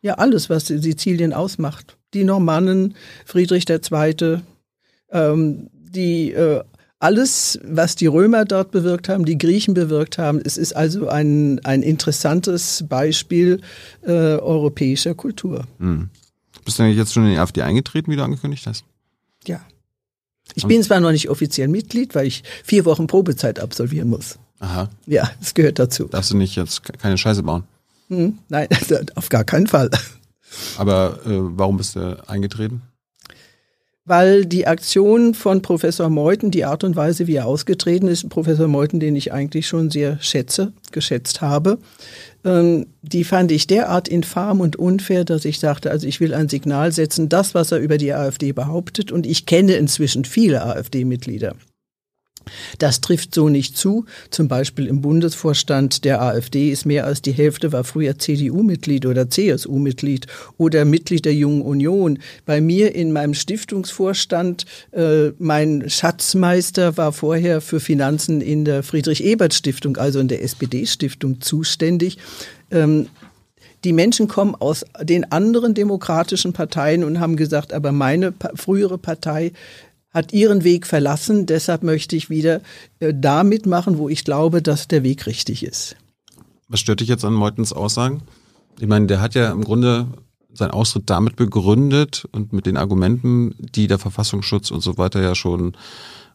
Ja, 0.00 0.14
alles, 0.14 0.48
was 0.48 0.66
Sizilien 0.66 1.32
ausmacht. 1.32 1.96
Die 2.14 2.24
Normannen, 2.24 2.94
Friedrich 3.24 3.68
II., 3.68 4.38
ähm, 5.10 5.70
die 5.72 6.32
äh, 6.32 6.62
alles, 7.00 7.58
was 7.64 7.96
die 7.96 8.06
Römer 8.06 8.44
dort 8.44 8.70
bewirkt 8.70 9.08
haben, 9.08 9.24
die 9.24 9.38
Griechen 9.38 9.74
bewirkt 9.74 10.18
haben. 10.18 10.40
Es 10.44 10.56
ist 10.56 10.74
also 10.74 11.08
ein, 11.08 11.60
ein 11.64 11.82
interessantes 11.82 12.84
Beispiel 12.88 13.60
äh, 14.02 14.10
europäischer 14.10 15.14
Kultur. 15.14 15.64
Hm. 15.78 16.10
Bist 16.64 16.78
du 16.78 16.82
eigentlich 16.82 16.98
jetzt 16.98 17.12
schon 17.12 17.24
in 17.24 17.32
die 17.32 17.38
AfD 17.38 17.62
eingetreten, 17.62 18.10
wie 18.10 18.16
du 18.16 18.22
angekündigt 18.22 18.66
hast? 18.66 18.84
Ja. 19.46 19.60
Ich 20.54 20.66
bin 20.66 20.82
zwar 20.82 21.00
noch 21.00 21.12
nicht 21.12 21.28
offiziell 21.28 21.68
Mitglied, 21.68 22.14
weil 22.14 22.26
ich 22.26 22.42
vier 22.64 22.84
Wochen 22.84 23.06
Probezeit 23.06 23.60
absolvieren 23.60 24.08
muss. 24.08 24.38
Aha. 24.60 24.88
Ja, 25.06 25.30
das 25.40 25.54
gehört 25.54 25.78
dazu. 25.78 26.04
Darfst 26.04 26.30
du 26.30 26.36
nicht 26.36 26.56
jetzt 26.56 26.82
keine 26.98 27.16
Scheiße 27.16 27.42
bauen? 27.42 27.64
Hm, 28.08 28.38
nein, 28.48 28.68
auf 29.14 29.28
gar 29.28 29.44
keinen 29.44 29.66
Fall. 29.66 29.90
Aber 30.78 31.20
äh, 31.26 31.30
warum 31.30 31.76
bist 31.76 31.96
du 31.96 32.22
eingetreten? 32.26 32.82
Weil 34.04 34.46
die 34.46 34.66
Aktion 34.66 35.34
von 35.34 35.60
Professor 35.60 36.08
Meuthen, 36.08 36.50
die 36.50 36.64
Art 36.64 36.82
und 36.82 36.96
Weise, 36.96 37.26
wie 37.26 37.34
er 37.34 37.46
ausgetreten 37.46 38.08
ist, 38.08 38.30
Professor 38.30 38.66
Meuthen, 38.66 39.00
den 39.00 39.14
ich 39.14 39.34
eigentlich 39.34 39.66
schon 39.68 39.90
sehr 39.90 40.18
schätze, 40.22 40.72
geschätzt 40.92 41.42
habe, 41.42 41.78
ähm, 42.42 42.86
die 43.02 43.24
fand 43.24 43.52
ich 43.52 43.66
derart 43.66 44.08
infam 44.08 44.62
und 44.62 44.76
unfair, 44.76 45.26
dass 45.26 45.44
ich 45.44 45.60
sagte, 45.60 45.90
also 45.90 46.06
ich 46.06 46.20
will 46.20 46.32
ein 46.32 46.48
Signal 46.48 46.90
setzen, 46.92 47.28
das, 47.28 47.54
was 47.54 47.70
er 47.70 47.80
über 47.80 47.98
die 47.98 48.14
AfD 48.14 48.52
behauptet, 48.52 49.12
und 49.12 49.26
ich 49.26 49.44
kenne 49.44 49.74
inzwischen 49.74 50.24
viele 50.24 50.62
AfD-Mitglieder 50.64 51.54
Das 52.78 53.00
trifft 53.00 53.34
so 53.34 53.48
nicht 53.48 53.76
zu. 53.76 54.04
Zum 54.30 54.48
Beispiel 54.48 54.86
im 54.86 55.00
Bundesvorstand 55.00 56.04
der 56.04 56.22
AfD 56.22 56.70
ist 56.70 56.86
mehr 56.86 57.06
als 57.06 57.22
die 57.22 57.32
Hälfte 57.32 57.72
war 57.72 57.84
früher 57.84 58.18
CDU-Mitglied 58.18 59.06
oder 59.06 59.28
CSU-Mitglied 59.28 60.26
oder 60.56 60.84
Mitglied 60.84 61.24
der 61.24 61.34
Jungen 61.34 61.62
Union. 61.62 62.18
Bei 62.46 62.60
mir 62.60 62.94
in 62.94 63.12
meinem 63.12 63.34
Stiftungsvorstand, 63.34 64.64
äh, 64.92 65.30
mein 65.38 65.88
Schatzmeister 65.88 66.96
war 66.96 67.12
vorher 67.12 67.60
für 67.60 67.80
Finanzen 67.80 68.40
in 68.40 68.64
der 68.64 68.82
Friedrich-Ebert-Stiftung, 68.82 69.96
also 69.96 70.20
in 70.20 70.28
der 70.28 70.42
SPD-Stiftung 70.42 71.40
zuständig. 71.40 72.18
Ähm, 72.70 73.08
die 73.84 73.92
Menschen 73.92 74.26
kommen 74.26 74.56
aus 74.56 74.84
den 75.00 75.30
anderen 75.30 75.72
demokratischen 75.72 76.52
Parteien 76.52 77.04
und 77.04 77.20
haben 77.20 77.36
gesagt, 77.36 77.72
aber 77.72 77.92
meine 77.92 78.34
frühere 78.54 78.98
Partei 78.98 79.52
hat 80.18 80.32
ihren 80.32 80.64
Weg 80.64 80.86
verlassen. 80.86 81.46
Deshalb 81.46 81.82
möchte 81.82 82.16
ich 82.16 82.28
wieder 82.28 82.60
äh, 83.00 83.14
da 83.14 83.44
mitmachen, 83.44 83.98
wo 83.98 84.08
ich 84.08 84.24
glaube, 84.24 84.60
dass 84.60 84.88
der 84.88 85.02
Weg 85.02 85.26
richtig 85.26 85.64
ist. 85.64 85.96
Was 86.68 86.80
stört 86.80 87.00
dich 87.00 87.08
jetzt 87.08 87.24
an 87.24 87.32
Meutens 87.32 87.72
Aussagen? 87.72 88.22
Ich 88.78 88.86
meine, 88.86 89.06
der 89.06 89.20
hat 89.20 89.34
ja 89.34 89.50
im 89.50 89.64
Grunde 89.64 90.06
seinen 90.52 90.72
Austritt 90.72 91.08
damit 91.08 91.36
begründet 91.36 92.26
und 92.32 92.52
mit 92.52 92.66
den 92.66 92.76
Argumenten, 92.76 93.54
die 93.58 93.86
der 93.86 93.98
Verfassungsschutz 93.98 94.70
und 94.70 94.80
so 94.80 94.98
weiter 94.98 95.22
ja 95.22 95.34
schon 95.34 95.76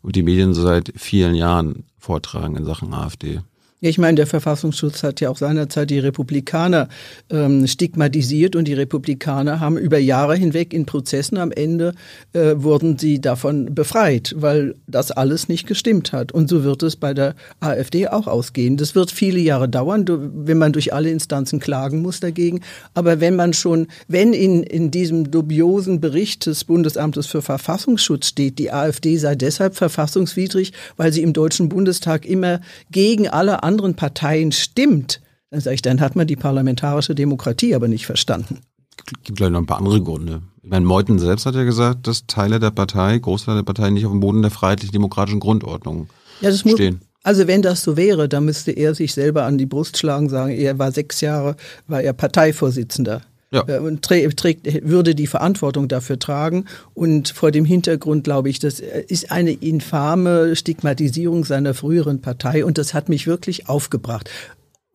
und 0.02 0.16
die 0.16 0.24
Medien 0.24 0.54
seit 0.54 0.92
vielen 0.96 1.36
Jahren 1.36 1.86
vortragen 1.98 2.56
in 2.56 2.66
Sachen 2.66 2.94
AfD. 2.94 3.42
Ich 3.86 3.98
meine, 3.98 4.16
der 4.16 4.28
Verfassungsschutz 4.28 5.04
hat 5.04 5.20
ja 5.20 5.30
auch 5.30 5.36
seinerzeit 5.36 5.90
die 5.90 6.00
Republikaner 6.00 6.88
ähm, 7.30 7.68
stigmatisiert 7.68 8.56
und 8.56 8.66
die 8.66 8.74
Republikaner 8.74 9.60
haben 9.60 9.78
über 9.78 9.98
Jahre 9.98 10.38
hinweg 10.38 10.74
in 10.74 10.86
Prozessen 10.86 11.38
am 11.38 11.52
Ende 11.52 11.94
äh, 12.32 12.54
wurden 12.56 12.98
sie 12.98 13.20
davon 13.20 13.76
befreit, 13.76 14.36
weil 14.38 14.76
das 14.88 15.12
alles 15.12 15.50
nicht 15.50 15.68
gestimmt 15.68 16.14
hat. 16.14 16.32
Und 16.32 16.48
so 16.48 16.64
wird 16.64 16.82
es 16.82 16.96
bei 16.96 17.14
der 17.14 17.36
AfD 17.60 18.08
auch 18.08 18.28
ausgehen. 18.28 18.78
Das 18.78 18.96
wird 18.96 19.12
viele 19.12 19.40
Jahre 19.40 19.68
dauern, 19.68 20.06
wenn 20.08 20.58
man 20.58 20.72
durch 20.72 20.94
alle 20.94 21.10
Instanzen 21.10 21.60
klagen 21.60 22.02
muss 22.02 22.22
dagegen. 22.22 22.62
Aber 22.94 23.20
wenn 23.20 23.36
man 23.36 23.52
schon, 23.52 23.88
wenn 24.08 24.32
in, 24.32 24.64
in 24.64 24.92
diesem 24.92 25.30
dubiosen 25.30 26.00
Bericht 26.00 26.46
des 26.46 26.64
Bundesamtes 26.64 27.28
für 27.28 27.42
Verfassungsschutz 27.42 28.28
steht, 28.28 28.60
die 28.60 28.72
AfD 28.72 29.18
sei 29.18 29.36
deshalb 29.36 29.76
verfassungswidrig, 29.76 30.72
weil 30.96 31.12
sie 31.12 31.22
im 31.22 31.34
Deutschen 31.34 31.68
Bundestag 31.68 32.26
immer 32.26 32.62
gegen 32.90 33.28
alle 33.28 33.62
anderen 33.62 33.73
anderen 33.74 33.96
Parteien 33.96 34.52
stimmt, 34.52 35.20
dann 35.50 35.60
sage 35.62 35.76
ich, 35.76 35.82
dann 35.82 36.00
hat 36.00 36.16
man 36.16 36.28
die 36.28 36.36
parlamentarische 36.36 37.16
Demokratie 37.16 37.74
aber 37.74 37.88
nicht 37.88 38.06
verstanden. 38.06 38.60
Es 38.98 39.24
gibt 39.24 39.40
vielleicht 39.40 39.52
noch 39.52 39.60
ein 39.60 39.66
paar 39.66 39.80
andere 39.80 40.02
Gründe. 40.02 40.44
Ich 40.62 40.70
meine, 40.70 40.86
Meuthen 40.86 41.18
selbst 41.18 41.46
hat 41.46 41.56
ja 41.56 41.64
gesagt, 41.64 42.08
dass 42.08 42.28
Teile 42.28 42.60
der 42.60 42.72
Partei, 42.72 43.18
Großteile 43.18 43.58
der 43.58 43.64
Partei 43.64 43.90
nicht 43.90 44.06
auf 44.06 44.12
dem 44.12 44.20
Boden 44.20 44.44
der 44.44 44.52
freiheitlich-demokratischen 44.52 45.40
Grundordnung 45.40 46.08
ja, 46.42 46.52
das 46.52 46.60
stehen. 46.60 46.96
Muss, 46.96 47.08
also 47.24 47.48
wenn 47.48 47.62
das 47.62 47.82
so 47.82 47.98
wäre, 47.98 48.30
dann 48.30 48.46
müsste 48.46 48.72
er 48.72 48.94
sich 48.94 49.14
selber 49.14 49.44
an 49.44 49.58
die 49.58 49.66
Brust 49.66 49.98
schlagen, 49.98 50.30
sagen, 50.30 50.54
er 50.54 50.78
war 50.78 50.92
sechs 50.92 51.22
Jahre, 51.22 51.56
war 51.88 52.02
er 52.02 52.14
Parteivorsitzender. 52.14 53.22
Ja. 53.54 53.62
Äh, 53.68 53.96
trägt, 53.98 54.84
würde 54.84 55.16
die 55.16 55.28
Verantwortung 55.28 55.88
dafür 55.88 56.20
tragen. 56.20 56.66
Und 56.94 57.30
vor 57.30 57.52
dem 57.52 57.66
Hintergrund 57.66 58.24
glaube 58.24 58.50
ich, 58.50 58.60
das 58.60 58.80
ist 58.80 59.32
eine 59.32 59.52
infame 59.52 60.56
Stigmatisierung 60.56 61.46
seiner 61.46 61.74
früheren 61.74 62.22
Partei 62.22 62.66
und 62.66 62.78
das 62.78 62.94
hat 62.94 63.10
mich 63.10 63.28
wirklich 63.28 63.70
aufgebracht 63.70 64.30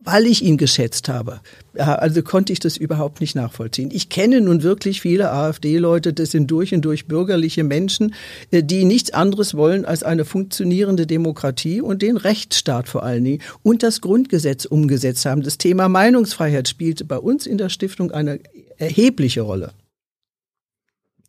weil 0.01 0.25
ich 0.27 0.41
ihn 0.41 0.57
geschätzt 0.57 1.09
habe. 1.09 1.41
Also 1.75 2.23
konnte 2.23 2.53
ich 2.53 2.59
das 2.59 2.77
überhaupt 2.77 3.19
nicht 3.19 3.35
nachvollziehen. 3.35 3.89
Ich 3.91 4.09
kenne 4.09 4.39
nun 4.39 4.63
wirklich 4.63 5.01
viele 5.01 5.31
AfD-Leute, 5.31 6.13
das 6.13 6.31
sind 6.31 6.49
durch 6.49 6.73
und 6.73 6.83
durch 6.83 7.07
bürgerliche 7.07 7.63
Menschen, 7.63 8.15
äh, 8.51 8.63
die 8.63 8.85
nichts 8.85 9.11
anderes 9.11 9.55
wollen 9.55 9.85
als 9.85 10.03
eine 10.03 10.23
funktionierende 10.23 11.05
Demokratie 11.05 11.81
und 11.81 12.01
den 12.01 12.17
Rechtsstaat 12.17 12.87
vor 12.87 13.03
allen 13.03 13.25
Dingen 13.25 13.41
und 13.61 13.83
das 13.83 13.99
Grundgesetz 13.99 14.65
umgesetzt 14.65 15.25
haben. 15.25 15.43
Das 15.43 15.57
Thema 15.57 15.89
Meinungsfreiheit 15.89 16.67
spielte 16.69 17.03
bei 17.03 17.17
uns 17.17 17.45
in 17.45 17.57
der 17.57 17.69
Stiftung 17.69 18.11
eine 18.11 18.39
erhebliche 18.77 19.41
Rolle. 19.41 19.73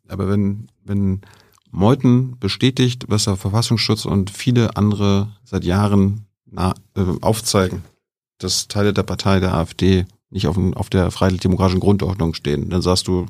Aber 0.07 0.29
wenn, 0.29 0.67
wenn 0.83 1.21
Meuthen 1.71 2.37
bestätigt, 2.39 3.05
was 3.07 3.25
der 3.25 3.35
Verfassungsschutz 3.35 4.05
und 4.05 4.29
viele 4.29 4.77
andere 4.77 5.29
seit 5.43 5.63
Jahren 5.65 6.25
äh, 6.55 6.71
aufzeigen, 7.21 7.83
dass 8.43 8.67
Teile 8.67 8.93
der 8.93 9.03
Partei 9.03 9.39
der 9.39 9.53
AfD 9.53 10.05
nicht 10.29 10.47
auf, 10.47 10.57
auf 10.75 10.89
der 10.89 11.11
freiheitlich-demokratischen 11.11 11.79
Grundordnung 11.79 12.33
stehen. 12.33 12.69
Dann 12.69 12.81
sagst 12.81 13.07
du, 13.07 13.25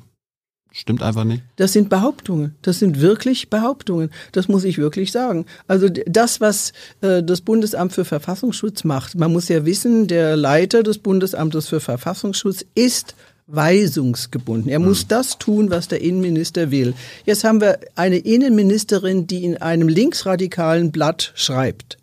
stimmt 0.72 1.02
einfach 1.02 1.24
nicht? 1.24 1.44
Das 1.56 1.74
sind 1.74 1.90
Behauptungen. 1.90 2.56
Das 2.62 2.80
sind 2.80 3.02
wirklich 3.02 3.50
Behauptungen. 3.50 4.12
Das 4.32 4.48
muss 4.48 4.64
ich 4.64 4.78
wirklich 4.78 5.12
sagen. 5.12 5.46
Also 5.68 5.90
das, 5.90 6.40
was 6.40 6.74
äh, 7.02 7.24
das 7.24 7.42
Bundesamt 7.42 7.94
für 7.94 8.06
Verfassungsschutz 8.06 8.84
macht, 8.84 9.16
man 9.16 9.34
muss 9.34 9.50
ja 9.50 9.66
wissen, 9.66 10.08
der 10.08 10.38
Leiter 10.38 10.84
des 10.84 11.00
Bundesamtes 11.00 11.68
für 11.68 11.80
Verfassungsschutz 11.80 12.64
ist 12.76 13.16
weisungsgebunden. 13.48 14.72
Er 14.72 14.80
muss 14.80 15.02
hm. 15.02 15.08
das 15.10 15.38
tun, 15.38 15.72
was 15.72 15.88
der 15.90 16.02
Innenminister 16.02 16.72
will. 16.72 16.94
Jetzt 17.26 17.44
haben 17.44 17.60
wir 17.60 17.80
eine 17.96 18.18
Innenministerin, 18.18 19.28
die 19.28 19.44
in 19.44 19.58
einem 19.58 19.90
linksradikalen 19.90 20.92
Blatt 20.92 21.34
schreibt 21.36 21.98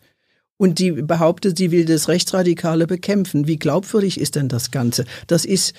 und 0.59 0.79
die 0.79 0.93
behauptet, 0.93 1.57
sie 1.57 1.71
will 1.71 1.87
das 1.87 2.09
Rechtsradikale 2.09 2.87
bekämpfen. 2.87 3.47
Wie 3.47 3.57
glaubwürdig 3.57 4.21
ist 4.21 4.37
denn 4.37 4.49
das 4.49 4.71
Ganze? 4.71 5.07
Das 5.27 5.47
ist 5.47 5.73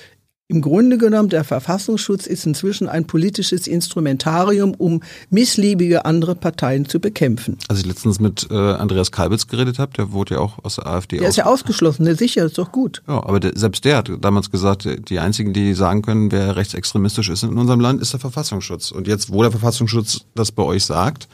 im 0.52 0.62
Grunde 0.62 0.98
genommen, 0.98 1.30
der 1.30 1.44
Verfassungsschutz 1.44 2.26
ist 2.26 2.48
inzwischen 2.48 2.90
ein 2.90 3.06
politisches 3.06 3.68
Instrumentarium, 3.68 4.74
um 4.74 5.04
missliebige 5.30 6.06
andere 6.06 6.34
Parteien 6.34 6.90
zu 6.90 7.00
bekämpfen. 7.00 7.60
Als 7.68 7.82
ich 7.82 7.86
letztens 7.86 8.20
mit 8.20 8.48
äh, 8.50 8.56
Andreas 8.56 9.12
Kalbitz 9.12 9.46
geredet 9.46 9.78
habe, 9.78 9.94
der 9.94 10.12
wurde 10.12 10.36
ja 10.36 10.40
auch 10.40 10.58
aus 10.64 10.78
der 10.78 10.88
AfD. 10.88 11.20
Der 11.20 11.30
ist 11.30 11.36
ja 11.36 11.46
ausgeschlossen, 11.46 12.04
ne, 12.04 12.16
sicher, 12.16 12.46
ist 12.46 12.58
doch 12.58 12.72
gut. 12.72 13.04
Ja, 13.08 13.24
aber 13.24 13.40
der, 13.40 13.52
selbst 13.56 13.86
der 13.86 13.98
hat 13.98 14.10
damals 14.22 14.50
gesagt, 14.50 14.88
die 15.10 15.20
einzigen, 15.20 15.54
die 15.54 15.76
sagen 15.76 16.02
können, 16.02 16.32
wer 16.32 16.56
rechtsextremistisch 16.56 17.30
ist 17.30 17.44
in 17.44 17.56
unserem 17.56 17.80
Land, 17.80 18.02
ist 18.02 18.14
der 18.14 18.20
Verfassungsschutz. 18.20 18.90
Und 18.90 19.08
jetzt, 19.08 19.32
wo 19.32 19.44
der 19.44 19.52
Verfassungsschutz 19.52 20.22
das 20.34 20.52
bei 20.52 20.64
euch 20.64 20.84
sagt, 20.84 21.28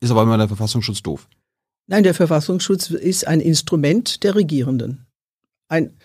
ist 0.00 0.10
aber 0.10 0.24
immer 0.24 0.36
der 0.36 0.48
Verfassungsschutz 0.48 1.00
doof. 1.00 1.26
Nein, 1.86 2.04
der 2.04 2.14
Verfassungsschutz 2.14 2.90
ist 2.90 3.26
ein 3.26 3.40
Instrument 3.40 4.22
der 4.22 4.34
Regierenden. 4.34 5.06
Ein 5.68 5.96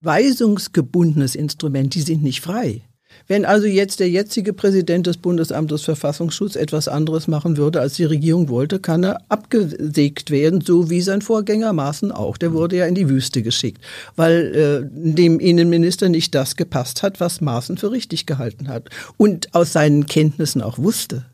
weisungsgebundenes 0.00 1.34
Instrument, 1.34 1.94
die 1.94 2.02
sind 2.02 2.22
nicht 2.22 2.40
frei. 2.40 2.82
Wenn 3.26 3.44
also 3.44 3.66
jetzt 3.66 4.00
der 4.00 4.10
jetzige 4.10 4.52
Präsident 4.52 5.06
des 5.06 5.16
Bundesamtes 5.16 5.82
Verfassungsschutz 5.82 6.56
etwas 6.56 6.88
anderes 6.88 7.28
machen 7.28 7.56
würde, 7.56 7.80
als 7.80 7.94
die 7.94 8.04
Regierung 8.04 8.48
wollte, 8.48 8.80
kann 8.80 9.04
er 9.04 9.20
abgesägt 9.28 10.30
werden, 10.30 10.60
so 10.60 10.90
wie 10.90 11.02
sein 11.02 11.22
Vorgänger 11.22 11.72
Maaßen 11.72 12.10
auch. 12.10 12.36
Der 12.36 12.52
wurde 12.52 12.76
ja 12.76 12.86
in 12.86 12.94
die 12.94 13.08
Wüste 13.08 13.42
geschickt, 13.42 13.82
weil 14.16 14.54
äh, 14.54 15.14
dem 15.14 15.40
Innenminister 15.40 16.08
nicht 16.08 16.34
das 16.34 16.56
gepasst 16.56 17.02
hat, 17.02 17.20
was 17.20 17.40
Maaßen 17.40 17.78
für 17.78 17.90
richtig 17.90 18.26
gehalten 18.26 18.68
hat 18.68 18.88
und 19.16 19.54
aus 19.54 19.72
seinen 19.72 20.06
Kenntnissen 20.06 20.62
auch 20.62 20.78
wusste. 20.78 21.26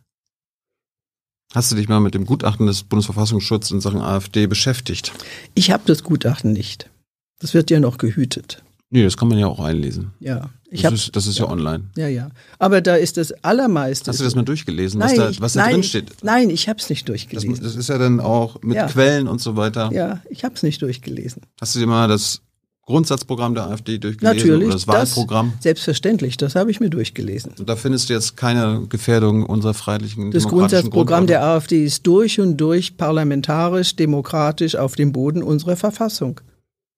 Hast 1.54 1.72
du 1.72 1.76
dich 1.76 1.88
mal 1.88 2.00
mit 2.00 2.14
dem 2.14 2.26
Gutachten 2.26 2.66
des 2.66 2.82
Bundesverfassungsschutzes 2.82 3.70
in 3.70 3.80
Sachen 3.80 4.02
AfD 4.02 4.46
beschäftigt? 4.46 5.12
Ich 5.54 5.70
habe 5.70 5.82
das 5.86 6.02
Gutachten 6.02 6.52
nicht. 6.52 6.90
Das 7.38 7.54
wird 7.54 7.70
ja 7.70 7.80
noch 7.80 7.96
gehütet. 7.96 8.62
Nee, 8.90 9.02
das 9.02 9.16
kann 9.16 9.28
man 9.28 9.38
ja 9.38 9.46
auch 9.46 9.60
einlesen. 9.60 10.12
Ja. 10.20 10.50
Ich 10.70 10.82
das, 10.82 10.86
hab, 10.86 10.94
ist, 10.94 11.16
das 11.16 11.26
ist 11.26 11.38
ja, 11.38 11.46
ja, 11.46 11.50
online. 11.50 11.84
Ja, 11.96 12.08
ja. 12.08 12.30
Aber 12.58 12.82
da 12.82 12.96
ist 12.96 13.16
das 13.16 13.32
Allermeiste. 13.42 14.10
Hast 14.10 14.20
du 14.20 14.24
das 14.24 14.34
mal 14.34 14.42
durchgelesen, 14.42 15.00
nein, 15.00 15.16
was 15.16 15.36
da, 15.36 15.42
was 15.42 15.52
da 15.54 15.60
nein, 15.62 15.72
drin 15.72 15.82
steht? 15.82 16.12
Nein, 16.22 16.50
ich 16.50 16.68
habe 16.68 16.78
es 16.78 16.90
nicht 16.90 17.08
durchgelesen. 17.08 17.50
Das, 17.50 17.60
das, 17.60 17.76
ist 17.76 17.88
ja 17.88 17.96
dann 17.96 18.20
auch 18.20 18.60
mit 18.62 18.76
ja. 18.76 18.86
Quellen 18.86 19.28
und 19.28 19.40
so 19.40 19.56
weiter. 19.56 19.90
Ja, 19.92 20.20
ich 20.28 20.44
habe 20.44 20.54
es 20.54 20.62
nicht 20.62 20.82
durchgelesen. 20.82 21.42
Hast 21.60 21.74
du 21.74 21.78
dir 21.78 21.86
mal 21.86 22.08
das 22.08 22.42
Grundsatzprogramm 22.88 23.54
der 23.54 23.66
AfD 23.66 23.98
durchgelesen 23.98 24.38
Natürlich, 24.38 24.66
oder 24.68 24.74
das 24.74 24.88
Wahlprogramm? 24.88 25.52
Das, 25.56 25.62
selbstverständlich, 25.64 26.38
das 26.38 26.54
habe 26.54 26.70
ich 26.70 26.80
mir 26.80 26.88
durchgelesen. 26.88 27.52
Und 27.58 27.68
da 27.68 27.76
findest 27.76 28.08
du 28.08 28.14
jetzt 28.14 28.38
keine 28.38 28.86
Gefährdung 28.88 29.44
unserer 29.44 29.74
freiheitlichen 29.74 30.30
Das 30.30 30.48
Grundsatzprogramm 30.48 31.26
der 31.26 31.44
AfD 31.44 31.84
ist 31.84 32.06
durch 32.06 32.40
und 32.40 32.56
durch 32.56 32.96
parlamentarisch, 32.96 33.94
demokratisch 33.94 34.74
auf 34.74 34.96
dem 34.96 35.12
Boden 35.12 35.42
unserer 35.42 35.76
Verfassung. 35.76 36.40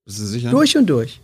Bist 0.06 0.20
du 0.20 0.26
sicher? 0.26 0.50
Durch 0.50 0.76
und 0.76 0.86
durch. 0.86 1.20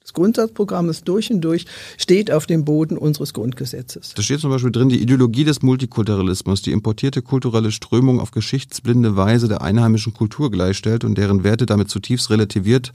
Das 0.00 0.12
Grundsatzprogramm 0.12 0.90
ist 0.90 1.08
durch 1.08 1.32
und 1.32 1.40
durch, 1.40 1.64
steht 1.96 2.30
auf 2.30 2.46
dem 2.46 2.64
Boden 2.64 2.96
unseres 2.96 3.32
Grundgesetzes. 3.32 4.12
Da 4.14 4.22
steht 4.22 4.38
zum 4.38 4.50
Beispiel 4.50 4.70
drin, 4.70 4.90
die 4.90 5.02
Ideologie 5.02 5.44
des 5.44 5.62
Multikulturalismus, 5.62 6.62
die 6.62 6.72
importierte 6.72 7.20
kulturelle 7.20 7.72
Strömung 7.72 8.20
auf 8.20 8.30
geschichtsblinde 8.30 9.16
Weise 9.16 9.48
der 9.48 9.62
einheimischen 9.62 10.14
Kultur 10.14 10.52
gleichstellt 10.52 11.02
und 11.02 11.16
deren 11.16 11.42
Werte 11.42 11.66
damit 11.66 11.88
zutiefst 11.88 12.30
relativiert, 12.30 12.92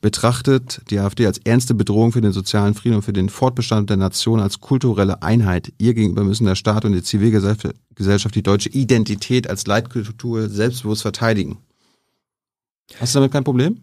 betrachtet 0.00 0.80
die 0.90 0.98
AfD 0.98 1.26
als 1.26 1.38
ernste 1.38 1.74
Bedrohung 1.74 2.12
für 2.12 2.20
den 2.20 2.32
sozialen 2.32 2.74
Frieden 2.74 2.96
und 2.96 3.02
für 3.02 3.12
den 3.12 3.28
Fortbestand 3.28 3.90
der 3.90 3.96
Nation 3.96 4.40
als 4.40 4.60
kulturelle 4.60 5.22
Einheit. 5.22 5.72
Ihr 5.78 5.94
gegenüber 5.94 6.24
müssen 6.24 6.46
der 6.46 6.54
Staat 6.54 6.84
und 6.84 6.92
die 6.92 7.02
Zivilgesellschaft 7.02 8.34
die 8.34 8.42
deutsche 8.42 8.70
Identität 8.70 9.48
als 9.48 9.66
Leitkultur 9.66 10.48
selbstbewusst 10.48 11.02
verteidigen. 11.02 11.58
Hast 12.98 13.14
du 13.14 13.18
damit 13.18 13.32
kein 13.32 13.44
Problem? 13.44 13.82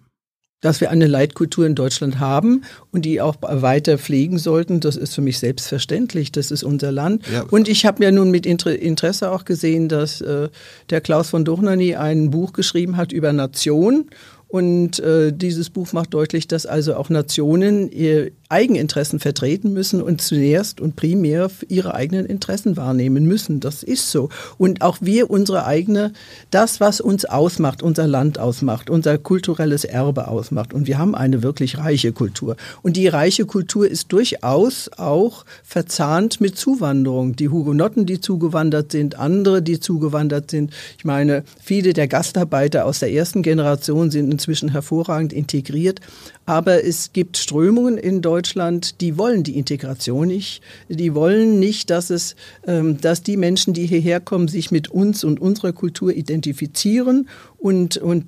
dass 0.61 0.81
wir 0.81 0.89
eine 0.89 1.05
Leitkultur 1.05 1.67
in 1.67 1.75
Deutschland 1.75 2.19
haben 2.19 2.63
und 2.91 3.05
die 3.05 3.21
auch 3.21 3.35
weiter 3.41 3.97
pflegen 3.97 4.39
sollten. 4.39 4.79
Das 4.79 4.95
ist 4.95 5.13
für 5.13 5.21
mich 5.21 5.37
selbstverständlich. 5.37 6.31
Das 6.31 6.49
ist 6.49 6.63
unser 6.63 6.91
Land. 6.91 7.23
Ja. 7.31 7.43
Und 7.43 7.67
ich 7.67 7.85
habe 7.85 8.03
ja 8.03 8.11
nun 8.11 8.31
mit 8.31 8.45
Interesse 8.45 9.31
auch 9.31 9.45
gesehen, 9.45 9.87
dass 9.87 10.21
äh, 10.21 10.49
der 10.89 11.01
Klaus 11.01 11.29
von 11.29 11.45
Duchnany 11.45 11.95
ein 11.95 12.31
Buch 12.31 12.53
geschrieben 12.53 12.97
hat 12.97 13.11
über 13.11 13.33
Nation. 13.33 14.09
Und 14.47 14.99
äh, 14.99 15.33
dieses 15.33 15.69
Buch 15.69 15.91
macht 15.91 16.13
deutlich, 16.13 16.47
dass 16.47 16.65
also 16.65 16.95
auch 16.95 17.09
Nationen 17.09 17.91
ihr 17.91 18.31
Eigeninteressen 18.49 19.19
vertreten 19.19 19.73
müssen 19.73 20.01
und 20.01 20.21
zuerst 20.21 20.79
und 20.79 20.95
primär 20.95 21.49
ihre 21.67 21.93
eigenen 21.93 22.25
Interessen 22.25 22.77
wahrnehmen 22.77 23.25
müssen. 23.25 23.59
Das 23.59 23.83
ist 23.83 24.09
so. 24.09 24.29
Und 24.57 24.81
auch 24.81 24.97
wir 25.01 25.29
unsere 25.29 25.65
eigene, 25.65 26.13
das, 26.49 26.79
was 26.79 27.01
uns 27.01 27.25
ausmacht, 27.25 27.83
unser 27.83 28.07
Land 28.07 28.39
ausmacht, 28.39 28.89
unser 28.89 29.17
kulturelles 29.17 29.83
Erbe 29.83 30.29
ausmacht. 30.29 30.73
Und 30.73 30.87
wir 30.87 30.97
haben 30.97 31.13
eine 31.13 31.43
wirklich 31.43 31.77
reiche 31.77 32.13
Kultur. 32.13 32.55
Und 32.83 32.95
die 32.95 33.07
reiche 33.07 33.45
Kultur 33.45 33.87
ist 33.87 34.11
durchaus 34.13 34.89
auch 34.97 35.45
verzahnt 35.63 36.39
mit 36.39 36.57
Zuwanderung. 36.57 37.35
Die 37.35 37.49
Hugenotten, 37.49 38.05
die 38.05 38.21
zugewandert 38.21 38.91
sind, 38.93 39.19
andere, 39.19 39.61
die 39.61 39.79
zugewandert 39.79 40.51
sind. 40.51 40.71
Ich 40.97 41.05
meine, 41.05 41.43
viele 41.61 41.91
der 41.91 42.07
Gastarbeiter 42.07 42.85
aus 42.85 42.99
der 42.99 43.11
ersten 43.11 43.41
Generation 43.41 44.09
sind 44.09 44.31
inzwischen 44.31 44.69
hervorragend 44.69 45.33
integriert. 45.33 45.99
Aber 46.45 46.85
es 46.85 47.11
gibt 47.11 47.35
Strömungen 47.35 47.97
in 47.97 48.21
Deutschland, 48.21 48.36
die 49.01 49.17
wollen 49.17 49.43
die 49.43 49.57
Integration 49.57 50.27
nicht. 50.27 50.61
Die 50.89 51.13
wollen 51.15 51.59
nicht, 51.59 51.89
dass 51.89 52.09
es, 52.09 52.35
ähm, 52.65 52.99
dass 53.01 53.23
die 53.23 53.37
Menschen, 53.37 53.73
die 53.73 53.85
hierher 53.85 54.19
kommen, 54.19 54.47
sich 54.47 54.71
mit 54.71 54.89
uns 54.89 55.23
und 55.23 55.39
unserer 55.39 55.73
Kultur 55.73 56.13
identifizieren 56.13 57.27
und, 57.57 57.97
und 57.97 58.25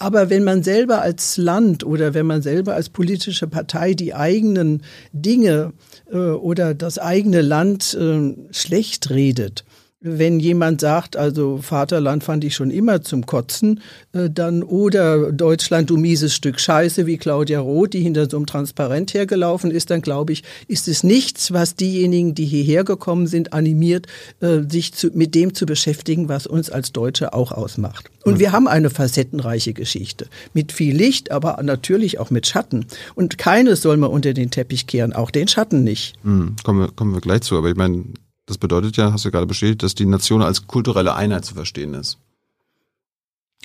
aber 0.00 0.30
wenn 0.30 0.44
man 0.44 0.62
selber 0.62 1.02
als 1.02 1.36
Land 1.36 1.84
oder 1.84 2.14
wenn 2.14 2.24
man 2.24 2.40
selber 2.40 2.74
als 2.74 2.88
politische 2.88 3.46
Partei 3.46 3.92
die 3.92 4.14
eigenen 4.14 4.82
Dinge 5.12 5.74
äh, 6.10 6.16
oder 6.16 6.74
das 6.74 6.98
eigene 6.98 7.42
Land 7.42 7.92
äh, 7.94 8.34
schlecht 8.50 9.10
redet, 9.10 9.64
wenn 10.02 10.40
jemand 10.40 10.80
sagt, 10.80 11.16
also 11.16 11.58
Vaterland 11.58 12.24
fand 12.24 12.42
ich 12.44 12.54
schon 12.54 12.70
immer 12.70 13.02
zum 13.02 13.26
Kotzen, 13.26 13.80
äh, 14.12 14.30
dann 14.30 14.62
oder 14.62 15.30
Deutschland, 15.30 15.90
du 15.90 15.98
mieses 15.98 16.34
Stück 16.34 16.58
Scheiße, 16.58 17.06
wie 17.06 17.18
Claudia 17.18 17.60
Roth, 17.60 17.92
die 17.92 18.00
hinter 18.00 18.28
so 18.28 18.38
einem 18.38 18.46
Transparent 18.46 19.12
hergelaufen 19.12 19.70
ist, 19.70 19.90
dann 19.90 20.00
glaube 20.00 20.32
ich, 20.32 20.42
ist 20.68 20.88
es 20.88 21.04
nichts, 21.04 21.52
was 21.52 21.74
diejenigen, 21.74 22.34
die 22.34 22.46
hierher 22.46 22.84
gekommen 22.84 23.26
sind, 23.26 23.52
animiert, 23.52 24.06
äh, 24.40 24.60
sich 24.66 24.94
zu, 24.94 25.08
mit 25.12 25.34
dem 25.34 25.52
zu 25.52 25.66
beschäftigen, 25.66 26.30
was 26.30 26.46
uns 26.46 26.70
als 26.70 26.92
Deutsche 26.92 27.34
auch 27.34 27.52
ausmacht. 27.52 28.10
Und 28.24 28.38
wir 28.38 28.52
haben 28.52 28.68
eine 28.68 28.90
facettenreiche 28.90 29.74
Geschichte 29.74 30.28
mit 30.54 30.72
viel 30.72 30.96
Licht, 30.96 31.30
aber 31.30 31.62
natürlich 31.62 32.18
auch 32.18 32.30
mit 32.30 32.46
Schatten. 32.46 32.86
Und 33.14 33.38
keines 33.38 33.82
soll 33.82 33.98
man 33.98 34.10
unter 34.10 34.32
den 34.32 34.50
Teppich 34.50 34.86
kehren, 34.86 35.12
auch 35.12 35.30
den 35.30 35.48
Schatten 35.48 35.84
nicht. 35.84 36.14
Hm, 36.22 36.56
kommen, 36.64 36.80
wir, 36.80 36.88
kommen 36.88 37.12
wir 37.12 37.20
gleich 37.20 37.42
zu, 37.42 37.56
aber 37.56 37.68
ich 37.68 37.76
meine, 37.76 38.04
das 38.50 38.58
bedeutet 38.58 38.96
ja, 38.96 39.12
hast 39.12 39.24
du 39.24 39.30
gerade 39.30 39.46
bestätigt, 39.46 39.84
dass 39.84 39.94
die 39.94 40.06
Nation 40.06 40.42
als 40.42 40.66
kulturelle 40.66 41.14
Einheit 41.14 41.44
zu 41.44 41.54
verstehen 41.54 41.94
ist. 41.94 42.18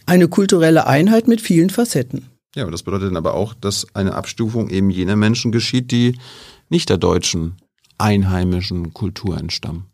Eine 0.06 0.28
kulturelle 0.28 0.86
Einheit 0.86 1.28
mit 1.28 1.42
vielen 1.42 1.72
Facetten. 1.72 2.30
Ja, 2.56 2.66
und 2.66 2.72
das 2.72 2.84
bedeutet 2.84 3.08
dann 3.08 3.18
aber 3.18 3.34
auch, 3.34 3.56
dass 3.56 3.88
eine 3.96 4.14
Abstufung 4.14 4.70
eben 4.70 4.92
jener 4.92 5.16
Menschen 5.16 5.52
geschieht, 5.52 5.90
die 5.90 6.20
nicht 6.70 6.90
der 6.90 7.00
deutschen 7.00 7.56
einheimischen 7.98 8.94
Kultur 8.94 9.40
entstammen. 9.40 9.88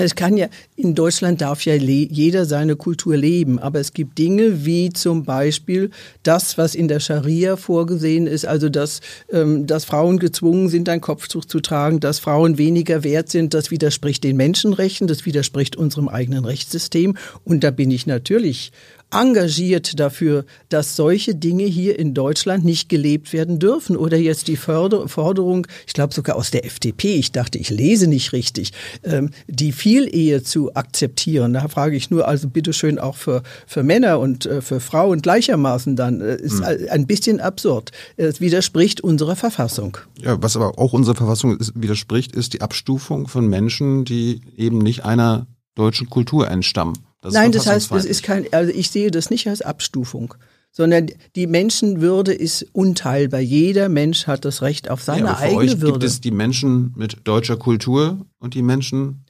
Es 0.00 0.14
kann 0.14 0.36
ja, 0.36 0.48
in 0.76 0.94
Deutschland 0.94 1.40
darf 1.40 1.64
ja 1.64 1.74
jeder 1.74 2.44
seine 2.44 2.76
Kultur 2.76 3.16
leben, 3.16 3.58
aber 3.58 3.80
es 3.80 3.92
gibt 3.92 4.18
Dinge 4.18 4.64
wie 4.64 4.90
zum 4.90 5.24
Beispiel 5.24 5.90
das, 6.22 6.56
was 6.56 6.74
in 6.74 6.88
der 6.88 7.00
Scharia 7.00 7.56
vorgesehen 7.56 8.26
ist, 8.26 8.46
also 8.46 8.68
dass, 8.68 9.00
ähm, 9.32 9.66
dass 9.66 9.84
Frauen 9.84 10.18
gezwungen 10.18 10.68
sind, 10.68 10.88
ein 10.88 11.00
Kopftuch 11.00 11.44
zu 11.44 11.60
tragen, 11.60 12.00
dass 12.00 12.18
Frauen 12.20 12.58
weniger 12.58 13.02
wert 13.02 13.28
sind, 13.28 13.54
das 13.54 13.70
widerspricht 13.70 14.24
den 14.24 14.36
Menschenrechten, 14.36 15.08
das 15.08 15.26
widerspricht 15.26 15.76
unserem 15.76 16.08
eigenen 16.08 16.44
Rechtssystem. 16.44 17.16
Und 17.44 17.64
da 17.64 17.70
bin 17.70 17.90
ich 17.90 18.06
natürlich 18.06 18.72
engagiert 19.10 19.98
dafür, 19.98 20.44
dass 20.68 20.96
solche 20.96 21.34
Dinge 21.34 21.64
hier 21.64 21.98
in 21.98 22.14
Deutschland 22.14 22.64
nicht 22.64 22.88
gelebt 22.88 23.32
werden 23.32 23.58
dürfen. 23.58 23.96
Oder 23.96 24.18
jetzt 24.18 24.48
die 24.48 24.56
Forderung, 24.56 25.66
ich 25.86 25.94
glaube 25.94 26.14
sogar 26.14 26.36
aus 26.36 26.50
der 26.50 26.64
FDP, 26.64 27.14
ich 27.14 27.32
dachte, 27.32 27.58
ich 27.58 27.70
lese 27.70 28.06
nicht 28.06 28.32
richtig, 28.32 28.72
ähm, 29.04 29.30
die 29.46 29.72
Vielehe 29.72 30.42
zu 30.42 30.74
akzeptieren. 30.74 31.54
Da 31.54 31.68
frage 31.68 31.96
ich 31.96 32.10
nur, 32.10 32.28
also 32.28 32.48
bitteschön 32.48 32.98
auch 32.98 33.16
für, 33.16 33.42
für 33.66 33.82
Männer 33.82 34.18
und 34.20 34.46
äh, 34.46 34.60
für 34.60 34.80
Frauen 34.80 35.22
gleichermaßen 35.22 35.96
dann, 35.96 36.20
äh, 36.20 36.36
ist 36.36 36.58
hm. 36.58 36.88
ein 36.90 37.06
bisschen 37.06 37.40
absurd. 37.40 37.92
Es 38.16 38.40
widerspricht 38.40 39.00
unserer 39.00 39.36
Verfassung. 39.36 39.96
Ja, 40.20 40.40
was 40.42 40.56
aber 40.56 40.78
auch 40.78 40.92
unserer 40.92 41.16
Verfassung 41.16 41.58
ist, 41.58 41.72
widerspricht, 41.74 42.34
ist 42.34 42.52
die 42.52 42.60
Abstufung 42.60 43.28
von 43.28 43.46
Menschen, 43.46 44.04
die 44.04 44.42
eben 44.56 44.78
nicht 44.78 45.04
einer 45.04 45.46
deutschen 45.74 46.10
Kultur 46.10 46.48
entstammen. 46.48 47.07
Das 47.20 47.34
Nein, 47.34 47.52
das 47.52 47.66
heißt, 47.66 47.90
das 47.90 48.04
ist 48.04 48.22
kein, 48.22 48.46
also 48.52 48.72
ich 48.72 48.90
sehe 48.90 49.10
das 49.10 49.30
nicht 49.30 49.48
als 49.48 49.60
Abstufung, 49.60 50.34
sondern 50.70 51.08
die 51.34 51.46
Menschenwürde 51.46 52.32
ist 52.32 52.66
unteilbar. 52.72 53.40
Jeder 53.40 53.88
Mensch 53.88 54.26
hat 54.26 54.44
das 54.44 54.62
Recht 54.62 54.88
auf 54.88 55.02
seine 55.02 55.26
ja, 55.26 55.30
aber 55.32 55.38
für 55.38 55.44
eigene 55.44 55.60
euch 55.60 55.80
Würde. 55.80 55.92
Gibt 55.92 56.04
es 56.04 56.20
die 56.20 56.30
Menschen 56.30 56.92
mit 56.96 57.18
deutscher 57.24 57.56
Kultur 57.56 58.24
und 58.38 58.54
die 58.54 58.62
Menschen 58.62 59.24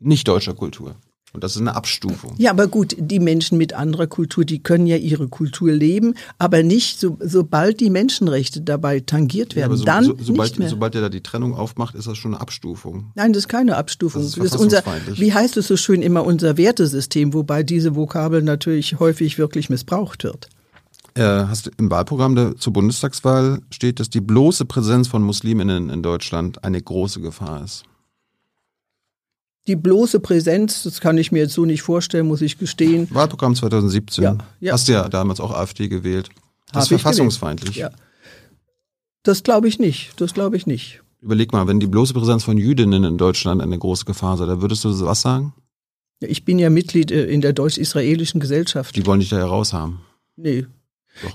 nicht 0.00 0.26
deutscher 0.26 0.54
Kultur? 0.54 0.96
Und 1.36 1.44
das 1.44 1.54
ist 1.54 1.60
eine 1.60 1.76
Abstufung. 1.76 2.32
Ja, 2.38 2.50
aber 2.50 2.66
gut, 2.66 2.96
die 2.98 3.20
Menschen 3.20 3.58
mit 3.58 3.74
anderer 3.74 4.06
Kultur, 4.06 4.46
die 4.46 4.58
können 4.62 4.86
ja 4.86 4.96
ihre 4.96 5.28
Kultur 5.28 5.70
leben, 5.70 6.14
aber 6.38 6.62
nicht, 6.62 6.98
so, 6.98 7.18
sobald 7.20 7.78
die 7.80 7.90
Menschenrechte 7.90 8.62
dabei 8.62 9.00
tangiert 9.00 9.54
werden, 9.54 9.72
ja, 9.72 9.76
so, 9.76 9.84
dann 9.84 10.04
so, 10.04 10.16
sobald, 10.18 10.48
nicht 10.52 10.58
mehr. 10.58 10.68
Sobald 10.70 10.94
er 10.94 11.02
da 11.02 11.08
die 11.10 11.20
Trennung 11.20 11.54
aufmacht, 11.54 11.94
ist 11.94 12.06
das 12.06 12.16
schon 12.16 12.32
eine 12.32 12.40
Abstufung. 12.40 13.12
Nein, 13.16 13.34
das 13.34 13.40
ist 13.40 13.48
keine 13.48 13.76
Abstufung. 13.76 14.22
Das 14.22 14.30
ist, 14.30 14.38
das 14.38 14.46
ist 14.46 14.56
unser, 14.56 14.82
wie 15.14 15.34
heißt 15.34 15.58
es 15.58 15.66
so 15.66 15.76
schön 15.76 16.00
immer, 16.00 16.24
unser 16.24 16.56
Wertesystem, 16.56 17.34
wobei 17.34 17.62
diese 17.62 17.94
Vokabel 17.94 18.40
natürlich 18.40 18.98
häufig 18.98 19.36
wirklich 19.36 19.68
missbraucht 19.68 20.24
wird. 20.24 20.48
Äh, 21.12 21.22
hast 21.22 21.66
du 21.66 21.70
im 21.76 21.90
Wahlprogramm 21.90 22.34
der, 22.34 22.56
zur 22.56 22.72
Bundestagswahl 22.72 23.60
steht, 23.70 24.00
dass 24.00 24.08
die 24.08 24.22
bloße 24.22 24.64
Präsenz 24.64 25.06
von 25.06 25.22
Musliminnen 25.22 25.90
in 25.90 26.02
Deutschland 26.02 26.64
eine 26.64 26.80
große 26.80 27.20
Gefahr 27.20 27.62
ist 27.62 27.84
die 29.66 29.76
bloße 29.76 30.20
Präsenz, 30.20 30.84
das 30.84 31.00
kann 31.00 31.18
ich 31.18 31.32
mir 31.32 31.40
jetzt 31.40 31.54
so 31.54 31.64
nicht 31.64 31.82
vorstellen, 31.82 32.26
muss 32.26 32.40
ich 32.40 32.58
gestehen. 32.58 33.08
Wahlprogramm 33.10 33.54
2017. 33.54 34.24
Ja, 34.24 34.38
ja. 34.60 34.72
Hast 34.72 34.88
du 34.88 34.92
ja 34.92 35.08
damals 35.08 35.40
auch 35.40 35.52
AfD 35.52 35.88
gewählt. 35.88 36.28
Das 36.72 36.84
ist 36.84 36.88
verfassungsfeindlich. 36.88 37.76
Ja. 37.76 37.90
Das 39.22 39.42
glaube 39.42 39.68
ich 39.68 39.78
nicht. 39.78 40.12
Das 40.20 40.34
glaube 40.34 40.56
ich 40.56 40.66
nicht. 40.66 41.02
Überleg 41.20 41.52
mal, 41.52 41.66
wenn 41.66 41.80
die 41.80 41.86
bloße 41.86 42.14
Präsenz 42.14 42.44
von 42.44 42.58
Jüdinnen 42.58 43.02
in 43.02 43.18
Deutschland 43.18 43.60
eine 43.60 43.78
große 43.78 44.04
Gefahr 44.04 44.36
sei, 44.36 44.46
da 44.46 44.60
würdest 44.60 44.84
du 44.84 45.04
was 45.04 45.22
sagen? 45.22 45.54
Ich 46.20 46.44
bin 46.44 46.58
ja 46.58 46.70
Mitglied 46.70 47.10
äh, 47.10 47.26
in 47.26 47.40
der 47.40 47.52
deutsch-israelischen 47.52 48.40
Gesellschaft. 48.40 48.94
Die 48.96 49.04
wollen 49.06 49.20
dich 49.20 49.28
da 49.28 49.36
heraushaben. 49.36 50.00
Nee, 50.36 50.66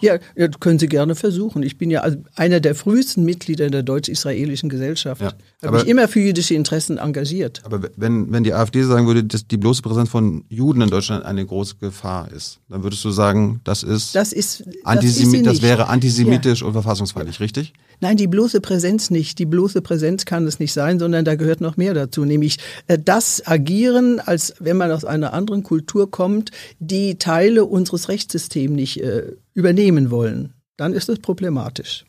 ja, 0.01 0.17
ja, 0.35 0.47
können 0.47 0.79
Sie 0.79 0.87
gerne 0.87 1.15
versuchen. 1.15 1.63
Ich 1.63 1.77
bin 1.77 1.89
ja 1.89 2.03
einer 2.35 2.59
der 2.59 2.75
frühesten 2.75 3.23
Mitglieder 3.23 3.69
der 3.69 3.83
deutsch-israelischen 3.83 4.69
Gesellschaft. 4.69 5.21
Ja, 5.21 5.33
Habe 5.63 5.77
mich 5.77 5.87
immer 5.87 6.07
für 6.07 6.19
jüdische 6.19 6.53
Interessen 6.53 6.97
engagiert. 6.97 7.61
Aber 7.63 7.81
wenn, 7.95 8.31
wenn 8.31 8.43
die 8.43 8.53
AfD 8.53 8.83
sagen 8.83 9.07
würde, 9.07 9.23
dass 9.23 9.47
die 9.47 9.57
bloße 9.57 9.81
Präsenz 9.81 10.09
von 10.09 10.43
Juden 10.49 10.81
in 10.81 10.89
Deutschland 10.89 11.25
eine 11.25 11.45
große 11.45 11.75
Gefahr 11.79 12.31
ist, 12.31 12.59
dann 12.69 12.83
würdest 12.83 13.03
du 13.03 13.11
sagen, 13.11 13.61
das 13.63 13.83
ist, 13.83 14.15
das, 14.15 14.33
ist, 14.33 14.63
das, 14.83 15.03
ist 15.03 15.45
das 15.45 15.61
wäre 15.61 15.87
antisemitisch 15.87 16.61
ja. 16.61 16.67
und 16.67 16.73
verfassungsfeindlich, 16.73 17.39
richtig? 17.39 17.73
Nein, 18.01 18.17
die 18.17 18.27
bloße 18.27 18.61
Präsenz 18.61 19.11
nicht. 19.11 19.37
Die 19.37 19.45
bloße 19.45 19.81
Präsenz 19.81 20.25
kann 20.25 20.47
es 20.47 20.59
nicht 20.59 20.73
sein, 20.73 20.97
sondern 20.97 21.23
da 21.23 21.35
gehört 21.35 21.61
noch 21.61 21.77
mehr 21.77 21.93
dazu, 21.93 22.25
nämlich 22.25 22.57
äh, 22.87 22.97
das 22.97 23.45
Agieren, 23.45 24.19
als 24.19 24.55
wenn 24.59 24.75
man 24.75 24.91
aus 24.91 25.05
einer 25.05 25.33
anderen 25.33 25.61
Kultur 25.61 26.09
kommt, 26.09 26.49
die 26.79 27.19
Teile 27.19 27.63
unseres 27.65 28.09
Rechtssystems 28.09 28.75
nicht 28.75 29.01
äh, 29.01 29.35
übernehmen 29.53 30.09
wollen, 30.09 30.53
dann 30.77 30.93
ist 30.93 31.09
es 31.09 31.19
problematisch. 31.19 32.05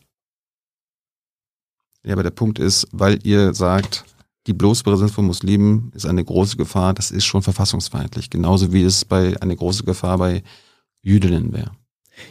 Ja, 2.04 2.14
aber 2.14 2.22
der 2.22 2.30
Punkt 2.30 2.58
ist, 2.58 2.88
weil 2.90 3.18
ihr 3.24 3.52
sagt, 3.52 4.04
die 4.46 4.54
bloße 4.54 4.82
Präsenz 4.82 5.12
von 5.12 5.26
Muslimen 5.26 5.92
ist 5.94 6.06
eine 6.06 6.24
große 6.24 6.56
Gefahr, 6.56 6.94
das 6.94 7.10
ist 7.10 7.26
schon 7.26 7.42
verfassungsfeindlich. 7.42 8.30
Genauso 8.30 8.72
wie 8.72 8.82
es 8.82 9.04
bei 9.04 9.36
eine 9.40 9.54
große 9.54 9.84
Gefahr 9.84 10.16
bei 10.18 10.42
Jüdinnen 11.02 11.52
wäre. 11.52 11.70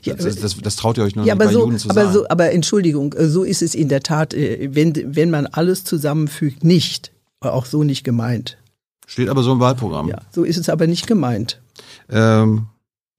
Ja, 0.03 0.13
das, 0.13 0.35
das, 0.35 0.57
das, 0.57 0.75
traut 0.75 0.97
ihr 0.97 1.03
euch 1.03 1.15
noch 1.15 1.25
ja, 1.25 1.33
nicht 1.35 1.45
bei 1.45 1.51
so, 1.51 1.61
Juden 1.61 1.77
zu 1.77 1.89
aber 1.89 2.03
sagen. 2.03 2.13
So, 2.13 2.29
aber 2.29 2.51
Entschuldigung, 2.51 3.13
äh, 3.13 3.27
so 3.27 3.43
ist 3.43 3.61
es 3.61 3.75
in 3.75 3.89
der 3.89 4.01
Tat, 4.01 4.33
äh, 4.33 4.69
wenn, 4.73 4.93
wenn 5.15 5.29
man 5.31 5.47
alles 5.47 5.83
zusammenfügt, 5.83 6.63
nicht. 6.63 7.11
Auch 7.39 7.65
so 7.65 7.83
nicht 7.83 8.03
gemeint. 8.03 8.59
Steht 9.07 9.27
aber 9.27 9.41
so 9.41 9.51
im 9.51 9.59
Wahlprogramm. 9.59 10.07
Ja, 10.07 10.21
so 10.31 10.43
ist 10.43 10.57
es 10.57 10.69
aber 10.69 10.85
nicht 10.85 11.07
gemeint. 11.07 11.59
Ähm, 12.09 12.67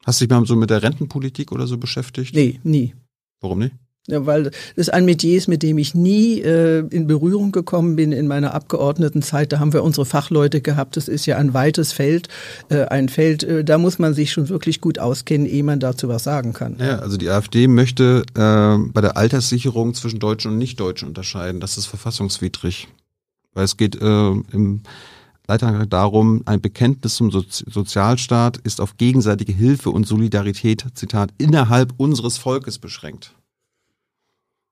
Hast 0.04 0.20
du 0.20 0.26
dich 0.26 0.30
mal 0.30 0.44
so 0.46 0.56
mit 0.56 0.70
der 0.70 0.82
Rentenpolitik 0.82 1.52
oder 1.52 1.66
so 1.66 1.78
beschäftigt? 1.78 2.34
Nee, 2.34 2.60
nie. 2.64 2.94
Warum 3.40 3.60
nicht? 3.60 3.74
Ja, 4.08 4.26
weil 4.26 4.50
das 4.74 4.88
ein 4.88 5.04
Metier 5.04 5.38
ist, 5.38 5.46
mit 5.46 5.62
dem 5.62 5.78
ich 5.78 5.94
nie 5.94 6.40
äh, 6.40 6.80
in 6.90 7.06
Berührung 7.06 7.52
gekommen 7.52 7.94
bin 7.94 8.10
in 8.10 8.26
meiner 8.26 8.52
Abgeordnetenzeit. 8.52 9.52
Da 9.52 9.60
haben 9.60 9.72
wir 9.72 9.84
unsere 9.84 10.04
Fachleute 10.04 10.60
gehabt. 10.60 10.96
Das 10.96 11.06
ist 11.06 11.24
ja 11.26 11.36
ein 11.36 11.54
weites 11.54 11.92
Feld, 11.92 12.28
äh, 12.68 12.84
ein 12.86 13.08
Feld, 13.08 13.44
äh, 13.44 13.62
da 13.62 13.78
muss 13.78 14.00
man 14.00 14.12
sich 14.12 14.32
schon 14.32 14.48
wirklich 14.48 14.80
gut 14.80 14.98
auskennen, 14.98 15.46
ehe 15.46 15.62
man 15.62 15.78
dazu 15.78 16.08
was 16.08 16.24
sagen 16.24 16.52
kann. 16.52 16.78
Ja, 16.80 16.98
also 16.98 17.16
die 17.16 17.30
AfD 17.30 17.68
möchte 17.68 18.24
äh, 18.34 18.90
bei 18.92 19.00
der 19.00 19.16
Alterssicherung 19.16 19.94
zwischen 19.94 20.18
Deutschen 20.18 20.50
und 20.50 20.58
Nichtdeutschen 20.58 21.06
unterscheiden. 21.06 21.60
Das 21.60 21.78
ist 21.78 21.86
verfassungswidrig. 21.86 22.88
Weil 23.54 23.64
es 23.64 23.76
geht 23.76 23.94
äh, 24.00 24.30
im 24.30 24.82
Leitern 25.46 25.88
darum, 25.88 26.42
ein 26.46 26.60
Bekenntnis 26.60 27.14
zum 27.14 27.30
Sozi 27.30 27.64
Sozialstaat 27.68 28.56
ist 28.58 28.80
auf 28.80 28.96
gegenseitige 28.96 29.52
Hilfe 29.52 29.90
und 29.90 30.08
Solidarität, 30.08 30.86
Zitat, 30.94 31.30
innerhalb 31.38 31.92
unseres 31.98 32.38
Volkes 32.38 32.78
beschränkt. 32.78 33.34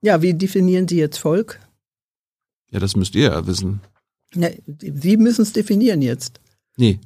Ja, 0.02 0.22
wie 0.22 0.34
definieren 0.34 0.88
Sie 0.88 0.96
jetzt 0.96 1.18
Volk? 1.18 1.60
Ja, 2.70 2.78
das 2.78 2.96
müsst 2.96 3.14
ihr 3.14 3.24
ja 3.24 3.46
wissen. 3.46 3.80
Ja, 4.34 4.48
Sie 4.78 5.16
müssen 5.16 5.42
es 5.42 5.52
definieren 5.52 6.02
jetzt. 6.02 6.40
Nee. 6.76 7.00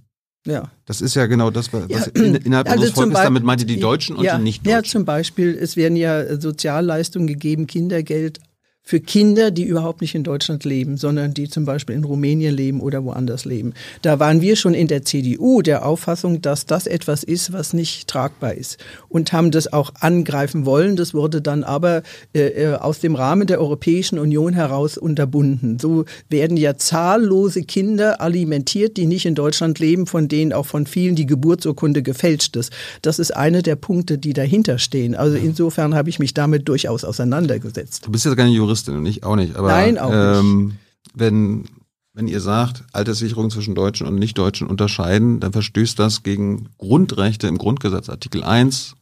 Ja. 0.46 0.70
Das 0.84 1.00
ist 1.00 1.14
ja 1.14 1.26
genau 1.26 1.50
das, 1.50 1.72
was 1.72 1.88
ja. 1.88 2.04
innerhalb 2.12 2.68
also 2.68 2.80
unseres 2.80 2.94
Volkes, 2.94 3.22
damit 3.22 3.44
meint 3.44 3.62
ihr 3.62 3.66
die 3.66 3.80
Deutschen 3.80 4.16
und 4.16 4.24
ja, 4.24 4.36
die 4.36 4.42
Nichtdeutschen. 4.42 4.84
Ja, 4.84 4.88
zum 4.88 5.04
Beispiel, 5.06 5.56
es 5.58 5.76
werden 5.76 5.96
ja 5.96 6.38
Sozialleistungen 6.38 7.26
gegeben, 7.26 7.66
Kindergeld, 7.66 8.40
für 8.86 9.00
Kinder, 9.00 9.50
die 9.50 9.64
überhaupt 9.64 10.02
nicht 10.02 10.14
in 10.14 10.24
Deutschland 10.24 10.64
leben, 10.64 10.98
sondern 10.98 11.32
die 11.32 11.48
zum 11.48 11.64
Beispiel 11.64 11.96
in 11.96 12.04
Rumänien 12.04 12.54
leben 12.54 12.82
oder 12.82 13.02
woanders 13.02 13.46
leben. 13.46 13.72
Da 14.02 14.20
waren 14.20 14.42
wir 14.42 14.56
schon 14.56 14.74
in 14.74 14.88
der 14.88 15.02
CDU 15.06 15.62
der 15.62 15.86
Auffassung, 15.86 16.42
dass 16.42 16.66
das 16.66 16.86
etwas 16.86 17.24
ist, 17.24 17.54
was 17.54 17.72
nicht 17.72 18.08
tragbar 18.08 18.52
ist 18.52 18.76
und 19.08 19.32
haben 19.32 19.50
das 19.50 19.72
auch 19.72 19.90
angreifen 20.00 20.66
wollen. 20.66 20.96
Das 20.96 21.14
wurde 21.14 21.40
dann 21.40 21.64
aber 21.64 22.02
äh, 22.34 22.40
äh 22.40 22.74
aus 22.74 23.00
dem 23.00 23.14
Rahmen 23.14 23.46
der 23.46 23.58
Europäischen 23.58 24.18
Union 24.18 24.52
heraus 24.52 24.98
unterbunden. 24.98 25.78
So 25.78 26.04
werden 26.28 26.58
ja 26.58 26.76
zahllose 26.76 27.62
Kinder 27.62 28.20
alimentiert, 28.20 28.98
die 28.98 29.06
nicht 29.06 29.24
in 29.24 29.34
Deutschland 29.34 29.78
leben, 29.78 30.06
von 30.06 30.28
denen 30.28 30.52
auch 30.52 30.66
von 30.66 30.86
vielen 30.86 31.14
die 31.14 31.24
Geburtsurkunde 31.24 32.02
gefälscht 32.02 32.54
ist. 32.56 32.70
Das 33.00 33.18
ist 33.18 33.34
einer 33.34 33.62
der 33.62 33.76
Punkte, 33.76 34.18
die 34.18 34.34
dahinter 34.34 34.78
stehen. 34.78 35.14
Also 35.14 35.38
insofern 35.38 35.94
habe 35.94 36.10
ich 36.10 36.18
mich 36.18 36.34
damit 36.34 36.68
durchaus 36.68 37.04
auseinandergesetzt. 37.04 38.04
Du 38.04 38.12
bist 38.12 38.26
ja 38.26 38.34
gar 38.34 38.44
nicht 38.44 38.56
Jurist 38.56 38.73
Juristin 38.74 38.96
und 38.96 39.06
ich 39.06 39.24
auch 39.24 39.36
nicht. 39.36 39.56
Aber, 39.56 39.68
Nein, 39.68 39.98
auch 39.98 40.10
ähm, 40.12 40.66
nicht. 40.66 40.76
Wenn, 41.14 41.64
wenn 42.12 42.26
ihr 42.26 42.40
sagt, 42.40 42.84
Alterssicherung 42.92 43.50
zwischen 43.50 43.74
Deutschen 43.74 44.06
und 44.06 44.16
Nichtdeutschen 44.16 44.66
unterscheiden, 44.66 45.38
dann 45.40 45.52
verstößt 45.52 45.98
das 45.98 46.22
gegen 46.22 46.68
Grundrechte 46.78 47.46
im 47.46 47.58
Grundgesetz. 47.58 48.08
Artikel 48.08 48.42
1, 48.42 48.96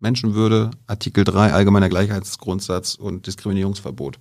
Menschenwürde, 0.00 0.70
Artikel 0.86 1.24
3, 1.24 1.52
allgemeiner 1.52 1.88
Gleichheitsgrundsatz 1.88 2.96
und 2.96 3.26
Diskriminierungsverbot. 3.26 4.18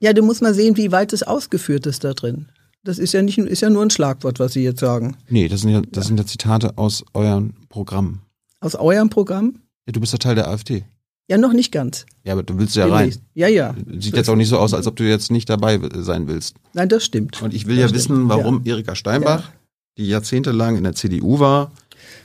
Ja, 0.00 0.12
du 0.12 0.22
musst 0.22 0.42
mal 0.42 0.54
sehen, 0.54 0.76
wie 0.76 0.92
weit 0.92 1.12
es 1.14 1.22
ausgeführt 1.22 1.86
ist 1.86 2.04
da 2.04 2.12
drin. 2.12 2.48
Das 2.82 2.98
ist 2.98 3.12
ja 3.12 3.22
nicht, 3.22 3.38
ist 3.38 3.62
ja 3.62 3.70
nur 3.70 3.82
ein 3.82 3.90
Schlagwort, 3.90 4.38
was 4.38 4.52
Sie 4.52 4.62
jetzt 4.62 4.80
sagen. 4.80 5.16
Nee, 5.30 5.48
das 5.48 5.62
sind 5.62 5.70
ja, 5.70 5.80
das 5.80 6.04
ja. 6.04 6.08
sind 6.08 6.18
ja 6.18 6.26
Zitate 6.26 6.76
aus 6.76 7.04
eurem 7.14 7.54
Programm. 7.70 8.20
Aus 8.60 8.74
eurem 8.74 9.08
Programm? 9.08 9.60
Ja, 9.86 9.92
du 9.92 10.00
bist 10.00 10.12
ja 10.12 10.18
Teil 10.18 10.34
der 10.34 10.48
AfD. 10.48 10.84
Ja, 11.28 11.38
noch 11.38 11.52
nicht 11.54 11.72
ganz. 11.72 12.04
Ja, 12.22 12.34
aber 12.34 12.42
du 12.42 12.58
willst 12.58 12.76
ja 12.76 12.86
rein. 12.86 13.14
Ja, 13.34 13.48
ja. 13.48 13.74
Sieht 13.98 14.14
jetzt 14.14 14.28
auch 14.28 14.36
nicht 14.36 14.48
so 14.48 14.58
aus, 14.58 14.74
als 14.74 14.86
ob 14.86 14.96
du 14.96 15.04
jetzt 15.04 15.30
nicht 15.30 15.48
dabei 15.48 15.80
sein 15.94 16.28
willst. 16.28 16.56
Nein, 16.74 16.88
das 16.88 17.04
stimmt. 17.04 17.40
Und 17.40 17.54
ich 17.54 17.66
will 17.66 17.76
das 17.76 17.82
ja 17.92 17.98
stimmt. 17.98 18.18
wissen, 18.18 18.28
warum 18.28 18.60
ja. 18.64 18.74
Erika 18.74 18.94
Steinbach, 18.94 19.40
ja. 19.40 19.52
die 19.96 20.08
jahrzehntelang 20.08 20.76
in 20.76 20.84
der 20.84 20.94
CDU 20.94 21.38
war, 21.38 21.72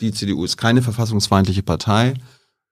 die 0.01 0.11
CDU 0.11 0.43
ist 0.43 0.57
keine 0.57 0.81
verfassungsfeindliche 0.81 1.63
Partei, 1.63 2.13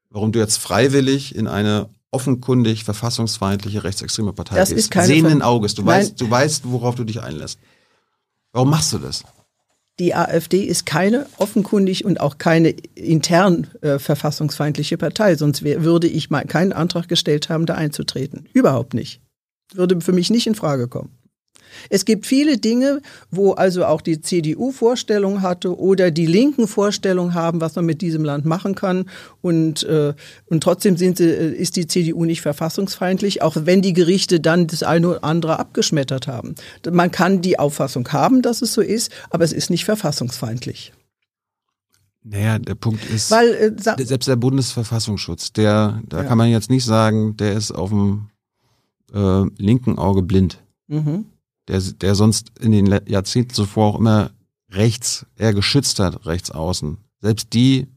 warum 0.10 0.34
du 0.34 0.40
jetzt 0.40 0.58
freiwillig 0.58 1.34
in 1.34 1.48
eine 1.48 1.88
offenkundig 2.12 2.84
verfassungsfeindliche 2.84 3.84
rechtsextreme 3.84 4.34
Partei 4.34 4.56
das 4.56 4.70
gehst. 4.70 4.80
Ist 4.80 4.92
keine 4.92 5.08
Sehenden 5.08 5.42
Auges. 5.42 5.76
Du 5.76 5.86
weißt, 5.86 6.20
du 6.20 6.30
weißt, 6.30 6.64
worauf 6.66 6.96
du 6.96 7.04
dich 7.04 7.22
einlässt. 7.22 7.60
Warum 8.52 8.70
machst 8.70 8.92
du 8.94 8.98
das? 8.98 9.24
Die 10.00 10.14
AfD 10.14 10.64
ist 10.64 10.86
keine 10.86 11.26
offenkundig 11.38 12.06
und 12.06 12.22
auch 12.22 12.38
keine 12.38 12.70
intern 12.94 13.68
äh, 13.82 13.98
verfassungsfeindliche 13.98 14.98
Partei, 14.98 15.36
sonst 15.36 15.64
wär, 15.64 15.84
würde 15.84 16.08
ich 16.08 16.30
mal 16.30 16.46
keinen 16.46 16.72
Antrag 16.72 17.08
gestellt 17.08 17.50
haben, 17.50 17.66
da 17.66 17.76
einzutreten. 17.76 18.48
Überhaupt 18.54 18.94
nicht. 18.94 19.22
Würde 19.74 20.00
für 20.02 20.14
mich 20.14 20.30
nicht 20.30 20.46
in 20.46 20.56
Frage 20.56 20.88
kommen. 20.88 21.18
Es 21.90 22.06
gibt 22.06 22.26
viele 22.26 22.58
Dinge, 22.58 23.02
wo 23.32 23.54
also 23.54 23.86
auch 23.86 24.02
die 24.02 24.22
CDU 24.22 24.72
Vorstellung 24.72 25.42
hatte 25.42 25.78
oder 25.78 26.12
die 26.12 26.26
Linken 26.26 26.68
Vorstellung 26.68 27.34
haben, 27.34 27.62
was 27.62 27.76
man 27.76 27.86
mit 27.86 28.02
diesem 28.02 28.24
Land 28.24 28.46
machen 28.46 28.76
kann. 28.76 29.06
Und, 29.42 29.84
äh, 29.84 30.14
und 30.46 30.62
trotzdem 30.62 30.98
sind 30.98 31.18
sie, 31.18 31.30
äh, 31.30 31.54
ist 31.54 31.76
die 31.76 31.88
CDU 31.88 32.26
nicht 32.26 32.42
verfassungsfeindlich, 32.42 33.42
auch 33.42 33.56
wenn 33.62 33.82
die 33.82 33.94
Gerichte 33.94 34.40
dann 34.40 34.68
das 34.68 34.84
eine 34.84 35.10
oder 35.10 35.24
andere 35.24 35.60
abgeschmettert 35.60 36.28
haben. 36.28 36.56
Man 36.90 37.12
kann 37.12 37.42
die 37.42 37.60
Auffassung 37.60 38.08
haben, 38.10 38.42
dass 38.42 38.62
es 38.62 38.74
so 38.74 38.82
ist, 38.82 39.12
aber 39.30 39.44
es 39.44 39.54
ist 39.54 39.70
nicht 39.70 39.86
verfassungsfeindlich. 39.86 40.94
Naja, 42.24 42.60
der 42.60 42.76
Punkt 42.76 43.10
ist, 43.10 43.32
Weil, 43.32 43.54
äh, 43.54 43.72
selbst 44.04 44.28
der 44.28 44.36
Bundesverfassungsschutz, 44.36 45.54
der, 45.54 46.02
da 46.08 46.18
ja. 46.18 46.24
kann 46.26 46.38
man 46.38 46.50
jetzt 46.50 46.70
nicht 46.70 46.84
sagen, 46.84 47.38
der 47.38 47.54
ist 47.54 47.72
auf 47.72 47.90
dem 47.90 48.30
äh, 49.14 49.44
linken 49.58 49.98
Auge 49.98 50.24
blind. 50.24 50.62
Mhm 50.88 51.26
der, 51.68 51.80
der 51.80 52.16
sonst 52.16 52.58
in 52.60 52.72
den 52.72 53.00
Jahrzehnten 53.08 53.54
zuvor 53.54 53.88
auch 53.88 54.00
immer 54.00 54.32
rechts, 54.72 55.26
eher 55.36 55.54
geschützt 55.54 56.00
hat, 56.00 56.26
rechts 56.26 56.52
außen. 56.52 56.98
Selbst 57.20 57.54
die 57.54 57.88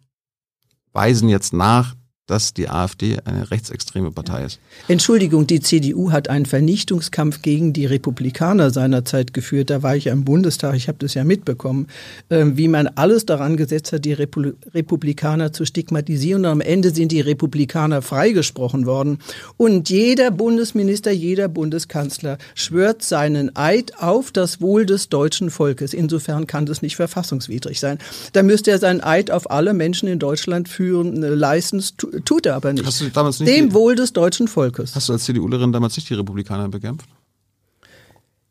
weisen 0.93 1.29
jetzt 1.29 1.53
nach, 1.53 1.95
dass 2.31 2.55
die 2.55 2.69
AfD 2.69 3.19
eine 3.25 3.51
rechtsextreme 3.51 4.13
Partei 4.13 4.45
ist. 4.45 4.61
Entschuldigung, 4.87 5.49
die 5.49 5.61
CDU 5.61 6.13
hat 6.13 6.31
einen 6.31 6.47
Vernichtungskampf 6.47 7.43
gegen 7.43 7.73
die 7.73 7.87
Republikaner 7.87 8.71
seinerzeit 8.71 9.35
geführt. 9.35 9.69
Da 9.71 9.83
war 9.83 9.97
ich 9.97 10.05
ja 10.05 10.13
im 10.13 10.25
Bundestag, 10.25 10.77
ich 10.77 10.87
habe 10.87 10.99
das 11.01 11.15
ja 11.15 11.25
mitbekommen, 11.25 11.89
äh, 12.29 12.45
wie 12.55 12.69
man 12.69 12.87
alles 12.87 13.27
daran 13.27 13.57
gesetzt 13.57 13.93
hat, 13.93 14.05
die 14.05 14.13
Repu 14.13 14.53
Republikaner 14.73 15.53
zu 15.53 15.65
stigmatisieren. 15.65 16.45
Und 16.45 16.51
am 16.53 16.61
Ende 16.61 16.95
sind 16.95 17.11
die 17.11 17.21
Republikaner 17.21 18.01
freigesprochen 18.01 18.87
worden. 18.87 19.19
Und 19.57 19.91
jeder 19.91 20.31
Bundesminister, 20.31 21.11
jeder 21.11 21.49
Bundeskanzler 21.49 22.39
schwört 22.55 23.03
seinen 23.03 23.57
Eid 23.57 24.01
auf 24.01 24.31
das 24.31 24.61
Wohl 24.61 24.87
des 24.87 25.09
deutschen 25.09 25.51
Volkes. 25.51 25.95
Insofern 25.95 26.47
kann 26.47 26.67
das 26.67 26.81
nicht 26.81 26.95
verfassungswidrig 26.95 27.81
sein. 27.81 27.99
Da 28.33 28.45
müsste 28.45 28.71
er 28.71 28.79
seinen 28.79 29.01
Eid 29.03 29.33
auf 29.33 29.51
alle 29.51 29.75
Menschen 29.75 30.09
in 30.09 30.21
Deutschland 30.21 30.69
führen, 30.69 31.25
äh, 31.25 31.29
leisten 31.31 31.81
Tut 32.25 32.47
er 32.47 32.57
aber 32.57 32.73
nicht. 32.73 32.87
Hast 32.87 33.01
du 33.01 33.09
damals 33.11 33.41
nicht 33.41 33.53
Dem 33.53 33.73
Wohl 33.73 33.95
des 33.95 34.13
deutschen 34.13 34.49
Volkes. 34.49 34.95
Hast 34.95 35.09
du 35.09 35.13
als 35.13 35.25
CDUlerin 35.25 35.73
damals 35.73 35.97
nicht 35.97 36.09
die 36.09 36.15
Republikaner 36.15 36.69
bekämpft? 36.69 37.09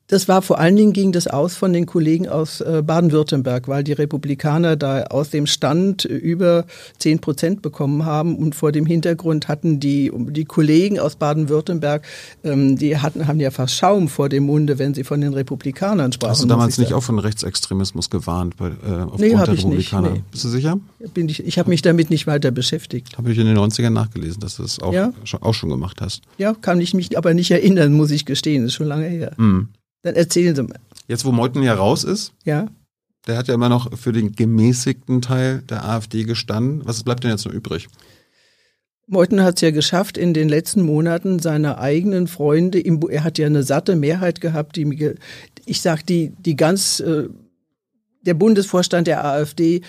Das 0.10 0.28
war 0.28 0.42
vor 0.42 0.58
allen 0.60 0.76
Dingen 0.76 0.92
ging 0.92 1.12
das 1.12 1.28
aus 1.28 1.56
von 1.56 1.72
den 1.72 1.86
Kollegen 1.86 2.28
aus 2.28 2.62
äh, 2.62 2.82
Baden-Württemberg, 2.84 3.68
weil 3.68 3.84
die 3.84 3.94
Republikaner 3.94 4.76
da 4.76 5.04
aus 5.04 5.30
dem 5.30 5.46
Stand 5.46 6.04
über 6.04 6.66
zehn 6.98 7.20
Prozent 7.20 7.62
bekommen 7.62 8.06
haben 8.06 8.36
und 8.36 8.56
vor 8.56 8.72
dem 8.72 8.88
Hintergrund 8.88 9.48
hatten 9.48 9.80
die 9.80 10.12
die 10.30 10.46
Kollegen 10.46 11.00
aus 11.00 11.16
Baden-Württemberg, 11.16 12.08
ähm, 12.44 12.76
die 12.76 12.98
hatten 12.98 13.28
haben 13.28 13.40
ja 13.40 13.52
fast 13.52 13.76
Schaum 13.76 14.08
vor 14.08 14.30
dem 14.30 14.46
Munde, 14.48 14.80
wenn 14.80 14.96
sie 14.96 15.04
von 15.04 15.22
den 15.22 15.36
Republikanern 15.36 16.12
sprachen. 16.12 16.32
Hast 16.32 16.44
du 16.44 16.48
damals 16.48 16.80
nicht 16.80 16.94
auch 16.94 17.04
von 17.04 17.20
Rechtsextremismus 17.20 18.10
gewarnt 18.10 18.58
bei, 18.58 18.70
äh, 18.70 18.72
aufgrund 19.04 19.20
nee, 19.20 19.30
der 19.30 19.48
Republikaner? 19.48 20.10
Nicht, 20.10 20.22
nee. 20.22 20.30
Bist 20.32 20.44
du 20.44 20.50
sicher? 20.50 20.80
Bin 21.14 21.30
ich 21.30 21.46
ich 21.46 21.60
habe 21.60 21.70
mich 21.70 21.84
damit 21.84 22.10
nicht 22.10 22.26
weiter 22.26 22.50
beschäftigt. 22.50 23.16
Habe 23.16 23.32
ich 23.32 23.38
in 23.38 23.46
den 23.46 23.58
90ern 23.60 23.92
nachgelesen, 23.92 24.40
dass 24.40 24.56
du 24.56 24.64
das 24.64 24.80
auch, 24.80 24.92
ja? 24.92 25.14
schon, 25.24 25.44
auch 25.44 25.54
schon 25.54 25.70
gemacht 25.70 26.02
hast. 26.02 26.24
Ja, 26.40 26.56
kann 26.56 26.82
ich 26.82 26.96
mich 26.96 27.16
aber 27.16 27.36
nicht 27.36 27.52
erinnern, 27.52 27.94
muss 27.94 28.10
ich 28.10 28.26
gestehen, 28.26 28.64
das 28.64 28.72
ist 28.72 28.76
schon 28.76 28.88
lange 28.88 29.06
her. 29.06 29.34
Mhm. 29.38 29.70
Dann 30.02 30.16
erzählen 30.16 30.56
Sie 30.56 30.64
mal. 30.64 30.80
Jetzt, 31.08 31.26
wo 31.26 31.32
Meuthen 31.32 31.64
ja 31.64 31.74
raus 31.74 32.04
ist, 32.04 32.34
ja. 32.44 32.68
der 33.28 33.38
hat 33.38 33.48
ja 33.48 33.54
immer 33.54 33.70
noch 33.70 33.98
für 33.98 34.14
den 34.14 34.34
gemäßigten 34.34 35.22
Teil 35.22 35.62
der 35.64 35.86
AfD 35.86 36.24
gestanden. 36.24 36.82
Was 36.86 37.04
bleibt 37.04 37.24
denn 37.24 37.32
jetzt 37.32 37.46
noch 37.46 37.54
übrig? 37.54 37.88
Meuthen 39.08 39.42
hat 39.42 39.56
es 39.56 39.62
ja 39.62 39.72
geschafft, 39.72 40.18
in 40.18 40.36
den 40.36 40.48
letzten 40.48 40.84
Monaten 40.84 41.40
seine 41.40 41.80
eigenen 41.80 42.28
Freunde, 42.28 42.80
im, 42.80 43.02
er 43.10 43.24
hat 43.24 43.40
ja 43.40 43.48
eine 43.48 43.64
satte 43.64 43.96
Mehrheit 43.96 44.40
gehabt, 44.40 44.76
die, 44.76 45.16
ich 45.66 45.82
sag, 45.82 46.06
die, 46.06 46.32
die 46.38 46.56
ganz, 46.56 47.00
äh, 47.00 47.28
der 48.22 48.36
Bundesvorstand 48.36 49.08
der 49.08 49.26
AfD, 49.26 49.82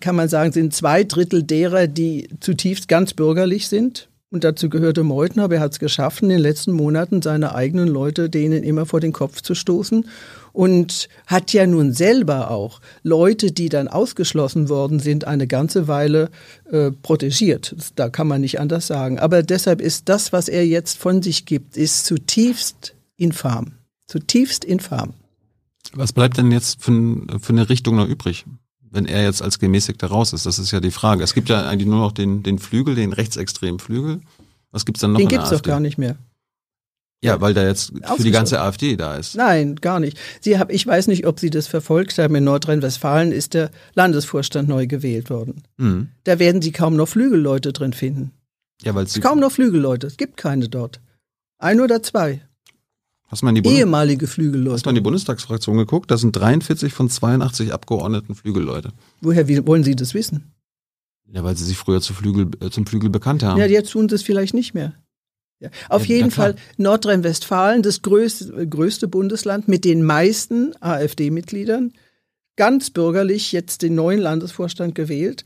kann 0.00 0.14
man 0.14 0.28
sagen, 0.28 0.52
sind 0.52 0.74
zwei 0.74 1.04
Drittel 1.04 1.42
derer, 1.42 1.86
die 1.86 2.28
zutiefst 2.40 2.88
ganz 2.88 3.14
bürgerlich 3.14 3.68
sind 3.68 4.10
und 4.36 4.44
dazu 4.44 4.68
gehörte 4.68 5.02
Meuthen, 5.02 5.40
aber 5.40 5.54
er 5.54 5.60
hat 5.62 5.72
es 5.72 5.78
geschafft, 5.78 6.22
in 6.22 6.28
den 6.28 6.40
letzten 6.40 6.72
Monaten 6.72 7.22
seine 7.22 7.54
eigenen 7.54 7.88
Leute 7.88 8.28
denen 8.28 8.62
immer 8.62 8.84
vor 8.84 9.00
den 9.00 9.14
Kopf 9.14 9.40
zu 9.40 9.54
stoßen 9.54 10.06
und 10.52 11.08
hat 11.26 11.54
ja 11.54 11.66
nun 11.66 11.94
selber 11.94 12.50
auch 12.50 12.82
Leute, 13.02 13.50
die 13.50 13.70
dann 13.70 13.88
ausgeschlossen 13.88 14.68
worden 14.68 15.00
sind, 15.00 15.26
eine 15.26 15.46
ganze 15.46 15.88
Weile 15.88 16.28
äh, 16.70 16.90
protegiert. 16.90 17.74
Da 17.94 18.10
kann 18.10 18.28
man 18.28 18.42
nicht 18.42 18.60
anders 18.60 18.86
sagen. 18.86 19.18
Aber 19.18 19.42
deshalb 19.42 19.80
ist 19.80 20.10
das, 20.10 20.34
was 20.34 20.48
er 20.50 20.66
jetzt 20.66 20.98
von 20.98 21.22
sich 21.22 21.46
gibt, 21.46 21.78
ist 21.78 22.04
zutiefst 22.04 22.94
infam. 23.16 23.72
Zutiefst 24.06 24.66
infam. 24.66 25.14
Was 25.94 26.12
bleibt 26.12 26.36
denn 26.36 26.52
jetzt 26.52 26.82
für, 26.82 27.22
für 27.40 27.52
eine 27.54 27.70
Richtung 27.70 27.96
noch 27.96 28.06
übrig? 28.06 28.44
Wenn 28.96 29.06
er 29.06 29.22
jetzt 29.22 29.42
als 29.42 29.60
Gemäßigter 29.60 30.08
raus 30.08 30.32
ist? 30.32 30.46
Das 30.46 30.58
ist 30.58 30.72
ja 30.72 30.80
die 30.80 30.90
Frage. 30.90 31.22
Es 31.22 31.34
gibt 31.34 31.48
ja 31.48 31.68
eigentlich 31.68 31.86
nur 31.86 32.00
noch 32.00 32.12
den, 32.12 32.42
den 32.42 32.58
Flügel, 32.58 32.96
den 32.96 33.12
rechtsextremen 33.12 33.78
Flügel. 33.78 34.20
Was 34.72 34.84
gibt's 34.84 35.02
dann 35.02 35.12
noch? 35.12 35.18
Den 35.18 35.28
gibt's 35.28 35.50
doch 35.50 35.62
gar 35.62 35.78
nicht 35.78 35.98
mehr. 35.98 36.16
Ja, 37.22 37.40
weil 37.40 37.54
der 37.54 37.66
jetzt 37.66 37.92
für 38.16 38.22
die 38.22 38.30
ganze 38.30 38.60
AfD 38.60 38.96
da 38.96 39.16
ist. 39.16 39.36
Nein, 39.36 39.76
gar 39.76 40.00
nicht. 40.00 40.18
Sie 40.40 40.58
hab, 40.58 40.70
ich 40.70 40.86
weiß 40.86 41.06
nicht, 41.06 41.26
ob 41.26 41.40
Sie 41.40 41.50
das 41.50 41.66
verfolgt 41.66 42.18
haben. 42.18 42.34
In 42.34 42.44
Nordrhein-Westfalen 42.44 43.32
ist 43.32 43.54
der 43.54 43.70
Landesvorstand 43.94 44.68
neu 44.68 44.86
gewählt 44.86 45.30
worden. 45.30 45.62
Mhm. 45.76 46.08
Da 46.24 46.38
werden 46.38 46.60
Sie 46.60 46.72
kaum 46.72 46.94
noch 46.94 47.08
Flügelleute 47.08 47.72
drin 47.72 47.94
finden. 47.94 48.32
Ja, 48.82 48.94
weil 48.94 49.06
Sie 49.06 49.20
kaum 49.20 49.40
noch 49.40 49.52
Flügelleute. 49.52 50.06
Es 50.06 50.18
gibt 50.18 50.36
keine 50.36 50.68
dort. 50.68 51.00
Ein 51.58 51.80
oder 51.80 52.02
zwei. 52.02 52.42
Hast 53.28 53.42
du 53.42 53.46
mal 53.46 53.56
in 53.56 53.62
die 53.62 53.68
ehemalige 53.68 54.26
Flügelleute. 54.26 54.74
Hast 54.74 54.86
du 54.86 54.88
mal 54.88 54.92
in 54.92 54.96
die 54.96 55.00
Bundestagsfraktion 55.02 55.76
geguckt? 55.76 56.10
Da 56.10 56.16
sind 56.16 56.36
43 56.36 56.92
von 56.92 57.10
82 57.10 57.72
Abgeordneten 57.72 58.34
Flügelleute. 58.34 58.92
Woher 59.20 59.48
wie, 59.48 59.66
wollen 59.66 59.82
Sie 59.82 59.96
das 59.96 60.14
wissen? 60.14 60.52
Ja, 61.32 61.42
weil 61.42 61.56
Sie 61.56 61.64
sich 61.64 61.76
früher 61.76 62.00
zu 62.00 62.14
Flügel, 62.14 62.50
äh, 62.60 62.70
zum 62.70 62.86
Flügel 62.86 63.10
bekannt 63.10 63.42
haben. 63.42 63.58
Ja, 63.58 63.66
jetzt 63.66 63.90
tun 63.90 64.08
Sie 64.08 64.14
es 64.14 64.22
vielleicht 64.22 64.54
nicht 64.54 64.74
mehr. 64.74 64.94
Ja. 65.58 65.70
Auf 65.88 66.06
ja, 66.06 66.16
jeden 66.16 66.30
Fall 66.30 66.54
Nordrhein-Westfalen, 66.76 67.82
das 67.82 68.02
größte, 68.02 68.68
größte 68.68 69.08
Bundesland 69.08 69.68
mit 69.68 69.84
den 69.84 70.02
meisten 70.02 70.74
AfD-Mitgliedern, 70.80 71.94
ganz 72.56 72.90
bürgerlich 72.90 73.52
jetzt 73.52 73.82
den 73.82 73.94
neuen 73.94 74.20
Landesvorstand 74.20 74.94
gewählt. 74.94 75.44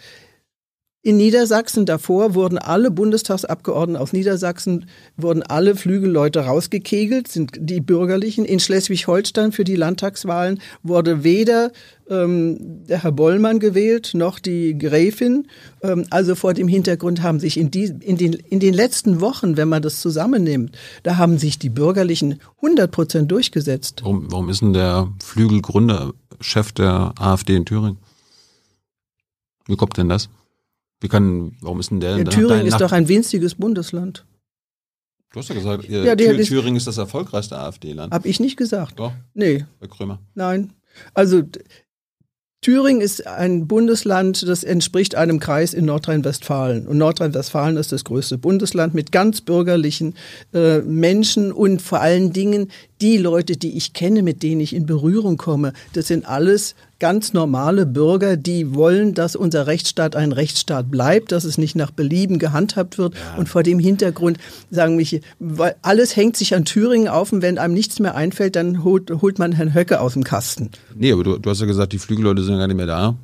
In 1.02 1.16
Niedersachsen 1.16 1.86
davor 1.86 2.34
wurden 2.34 2.58
alle 2.58 2.90
Bundestagsabgeordneten 2.90 4.02
aus 4.02 4.12
Niedersachsen, 4.12 4.84
wurden 5.16 5.42
alle 5.42 5.74
Flügelleute 5.74 6.40
rausgekegelt, 6.40 7.26
sind 7.26 7.52
die 7.58 7.80
Bürgerlichen. 7.80 8.44
In 8.44 8.60
Schleswig-Holstein 8.60 9.52
für 9.52 9.64
die 9.64 9.76
Landtagswahlen 9.76 10.60
wurde 10.82 11.24
weder 11.24 11.72
ähm, 12.10 12.84
der 12.86 13.02
Herr 13.02 13.12
Bollmann 13.12 13.60
gewählt, 13.60 14.10
noch 14.12 14.38
die 14.38 14.76
Gräfin. 14.76 15.48
Ähm, 15.82 16.04
also 16.10 16.34
vor 16.34 16.52
dem 16.52 16.68
Hintergrund 16.68 17.22
haben 17.22 17.40
sich 17.40 17.56
in, 17.56 17.70
die, 17.70 17.84
in, 18.00 18.18
den, 18.18 18.34
in 18.34 18.60
den 18.60 18.74
letzten 18.74 19.22
Wochen, 19.22 19.56
wenn 19.56 19.70
man 19.70 19.80
das 19.80 20.02
zusammennimmt, 20.02 20.76
da 21.02 21.16
haben 21.16 21.38
sich 21.38 21.58
die 21.58 21.70
Bürgerlichen 21.70 22.40
100 22.56 22.90
Prozent 22.90 23.32
durchgesetzt. 23.32 24.00
Warum, 24.02 24.30
warum 24.30 24.50
ist 24.50 24.60
denn 24.60 24.74
der 24.74 25.08
Flügelgründer 25.24 26.12
Chef 26.40 26.72
der 26.72 27.14
AfD 27.18 27.56
in 27.56 27.64
Thüringen? 27.64 27.96
Wie 29.66 29.76
kommt 29.76 29.96
denn 29.96 30.10
das? 30.10 30.28
Wie 31.00 31.08
kann, 31.08 31.56
warum 31.60 31.80
ist 31.80 31.90
denn 31.90 32.00
der? 32.00 32.18
Ja, 32.18 32.24
Thüringen 32.24 32.66
ist 32.66 32.80
doch 32.80 32.92
ein 32.92 33.08
winziges 33.08 33.54
Bundesland. 33.54 34.26
Du 35.32 35.38
hast 35.38 35.48
ja 35.48 35.54
gesagt, 35.54 35.88
ja, 35.88 36.16
Thür 36.16 36.36
Thüringen 36.42 36.76
ist 36.76 36.86
das 36.86 36.98
erfolgreichste 36.98 37.56
AfD-Land. 37.56 38.12
Hab 38.12 38.26
ich 38.26 38.40
nicht 38.40 38.56
gesagt. 38.56 38.98
Doch. 38.98 39.12
Nee. 39.32 39.64
Bei 39.78 39.86
Krömer. 39.86 40.18
Nein. 40.34 40.72
Also 41.14 41.42
Thüringen 42.62 43.00
ist 43.00 43.26
ein 43.26 43.66
Bundesland, 43.66 44.46
das 44.46 44.64
entspricht 44.64 45.14
einem 45.14 45.40
Kreis 45.40 45.72
in 45.72 45.86
Nordrhein-Westfalen. 45.86 46.86
Und 46.86 46.98
Nordrhein-Westfalen 46.98 47.78
ist 47.78 47.92
das 47.92 48.04
größte 48.04 48.36
Bundesland 48.36 48.92
mit 48.92 49.12
ganz 49.12 49.40
bürgerlichen 49.40 50.14
äh, 50.52 50.80
Menschen 50.80 51.52
und 51.52 51.80
vor 51.80 52.00
allen 52.00 52.34
Dingen 52.34 52.70
die 53.00 53.16
Leute, 53.16 53.56
die 53.56 53.76
ich 53.76 53.92
kenne, 53.92 54.22
mit 54.22 54.42
denen 54.42 54.60
ich 54.60 54.74
in 54.74 54.86
Berührung 54.86 55.36
komme. 55.36 55.72
Das 55.92 56.08
sind 56.08 56.26
alles 56.26 56.74
ganz 56.98 57.32
normale 57.32 57.86
Bürger, 57.86 58.36
die 58.36 58.74
wollen, 58.74 59.14
dass 59.14 59.34
unser 59.34 59.66
Rechtsstaat 59.66 60.16
ein 60.16 60.32
Rechtsstaat 60.32 60.90
bleibt, 60.90 61.32
dass 61.32 61.44
es 61.44 61.58
nicht 61.58 61.74
nach 61.74 61.90
Belieben 61.90 62.38
gehandhabt 62.38 62.98
wird. 62.98 63.14
Ja. 63.14 63.36
Und 63.38 63.48
vor 63.48 63.62
dem 63.62 63.78
Hintergrund 63.78 64.38
sagen 64.70 64.96
mich, 64.96 65.20
weil 65.38 65.76
alles 65.82 66.14
hängt 66.14 66.36
sich 66.36 66.54
an 66.54 66.64
Thüringen 66.64 67.08
auf 67.08 67.32
und 67.32 67.42
wenn 67.42 67.58
einem 67.58 67.74
nichts 67.74 67.98
mehr 68.00 68.14
einfällt, 68.14 68.54
dann 68.54 68.84
holt, 68.84 69.10
holt 69.22 69.38
man 69.38 69.52
Herrn 69.52 69.74
Höcke 69.74 70.00
aus 70.00 70.12
dem 70.12 70.24
Kasten. 70.24 70.70
Nee, 70.94 71.12
aber 71.12 71.24
du, 71.24 71.38
du 71.38 71.50
hast 71.50 71.60
ja 71.60 71.66
gesagt, 71.66 71.92
die 71.92 71.98
Flügelleute 71.98 72.42
sind 72.42 72.52
ja 72.52 72.58
gar 72.58 72.66
nicht 72.66 72.76
mehr 72.76 72.86
da. 72.86 73.16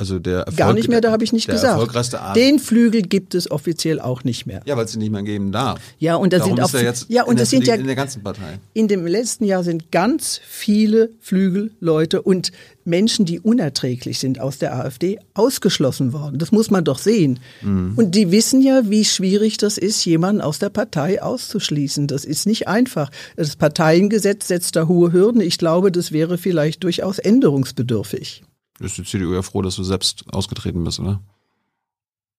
Also 0.00 0.18
der 0.18 0.38
Erfolg, 0.38 0.56
Gar 0.56 0.72
nicht 0.72 0.88
mehr, 0.88 1.02
da 1.02 1.12
habe 1.12 1.24
ich 1.24 1.34
nicht 1.34 1.46
gesagt. 1.46 1.94
Den 2.34 2.58
Flügel 2.58 3.02
gibt 3.02 3.34
es 3.34 3.50
offiziell 3.50 4.00
auch 4.00 4.24
nicht 4.24 4.46
mehr. 4.46 4.62
Ja, 4.64 4.74
weil 4.78 4.86
es 4.86 4.94
ihn 4.94 5.00
nicht 5.00 5.12
mehr 5.12 5.22
geben 5.22 5.52
darf. 5.52 5.78
Ja, 5.98 6.16
und 6.16 6.32
da 6.32 6.42
sind 6.42 6.58
auch 6.58 6.72
ja 7.08 7.24
und 7.24 7.38
das 7.38 7.50
sind 7.50 7.66
ja 7.66 7.74
in 7.74 7.86
der 7.86 7.96
ganzen 7.96 8.22
Partei. 8.22 8.60
In 8.72 8.88
dem 8.88 9.06
letzten 9.06 9.44
Jahr 9.44 9.62
sind 9.62 9.92
ganz 9.92 10.40
viele 10.42 11.10
Flügelleute 11.20 12.22
und 12.22 12.50
Menschen, 12.86 13.26
die 13.26 13.40
unerträglich 13.40 14.18
sind 14.18 14.40
aus 14.40 14.56
der 14.56 14.74
AfD, 14.74 15.18
ausgeschlossen 15.34 16.14
worden. 16.14 16.38
Das 16.38 16.50
muss 16.50 16.70
man 16.70 16.82
doch 16.82 16.98
sehen. 16.98 17.38
Mhm. 17.60 17.92
Und 17.96 18.14
die 18.14 18.30
wissen 18.30 18.62
ja, 18.62 18.88
wie 18.88 19.04
schwierig 19.04 19.58
das 19.58 19.76
ist, 19.76 20.02
jemanden 20.06 20.40
aus 20.40 20.60
der 20.60 20.70
Partei 20.70 21.22
auszuschließen. 21.22 22.06
Das 22.06 22.24
ist 22.24 22.46
nicht 22.46 22.68
einfach. 22.68 23.10
Das 23.36 23.54
Parteiengesetz 23.56 24.48
setzt 24.48 24.76
da 24.76 24.88
hohe 24.88 25.12
Hürden. 25.12 25.42
Ich 25.42 25.58
glaube, 25.58 25.92
das 25.92 26.10
wäre 26.10 26.38
vielleicht 26.38 26.84
durchaus 26.84 27.18
änderungsbedürftig. 27.18 28.44
Ist 28.80 28.96
die 28.96 29.04
CDU 29.04 29.34
ja 29.34 29.42
froh, 29.42 29.62
dass 29.62 29.76
du 29.76 29.84
selbst 29.84 30.24
ausgetreten 30.32 30.82
bist, 30.84 31.00
oder? 31.00 31.20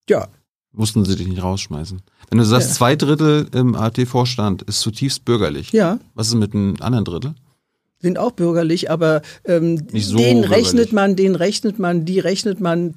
Ja. 0.09 0.27
Mussten 0.73 1.05
sie 1.05 1.15
dich 1.15 1.27
nicht 1.27 1.43
rausschmeißen. 1.43 2.01
Wenn 2.29 2.37
du 2.39 2.45
sagst, 2.45 2.69
ja. 2.69 2.75
zwei 2.75 2.95
Drittel 2.95 3.47
im 3.53 3.75
AfD-Vorstand 3.75 4.63
ist 4.63 4.79
zutiefst 4.79 5.25
bürgerlich. 5.25 5.71
Ja. 5.71 5.99
Was 6.15 6.29
ist 6.29 6.35
mit 6.35 6.53
einem 6.53 6.77
anderen 6.79 7.05
Drittel? 7.05 7.35
Sind 7.99 8.17
auch 8.17 8.31
bürgerlich, 8.31 8.89
aber 8.89 9.21
ähm, 9.45 9.85
so 9.93 10.17
den 10.17 10.43
rechnet 10.43 10.91
man, 10.91 11.15
den 11.15 11.35
rechnet 11.35 11.77
man, 11.77 12.03
die 12.03 12.19
rechnet 12.19 12.59
man, 12.59 12.95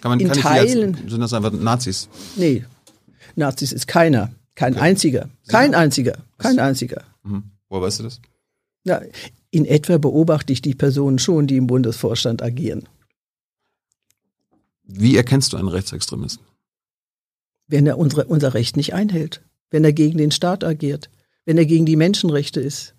kann 0.00 0.10
man 0.10 0.20
in 0.20 0.28
kann 0.28 0.38
Teilen. 0.38 0.94
Als, 0.94 1.10
sind 1.10 1.20
das 1.20 1.34
einfach 1.34 1.52
Nazis? 1.52 2.08
Nee, 2.36 2.64
Nazis 3.36 3.72
ist 3.72 3.86
keiner. 3.86 4.30
Kein 4.54 4.74
okay. 4.74 4.82
einziger. 4.82 5.28
Kein 5.48 5.74
einziger. 5.74 6.18
Kein 6.38 6.58
einziger. 6.58 7.02
Mhm. 7.24 7.44
Woher 7.68 7.82
weißt 7.82 8.00
du 8.00 8.04
das? 8.04 8.20
Ja, 8.84 9.02
in 9.50 9.64
etwa 9.64 9.98
beobachte 9.98 10.52
ich 10.52 10.62
die 10.62 10.74
Personen 10.74 11.18
schon, 11.18 11.46
die 11.46 11.56
im 11.56 11.66
Bundesvorstand 11.66 12.42
agieren. 12.42 12.88
Wie 14.84 15.16
erkennst 15.16 15.52
du 15.52 15.56
einen 15.56 15.68
Rechtsextremisten? 15.68 16.44
Wenn 17.66 17.86
er 17.86 17.98
unsere, 17.98 18.24
unser 18.24 18.54
Recht 18.54 18.76
nicht 18.76 18.94
einhält, 18.94 19.42
wenn 19.70 19.84
er 19.84 19.92
gegen 19.92 20.18
den 20.18 20.30
Staat 20.30 20.64
agiert, 20.64 21.10
wenn 21.44 21.58
er 21.58 21.66
gegen 21.66 21.86
die 21.86 21.96
Menschenrechte 21.96 22.60
ist. 22.60 22.94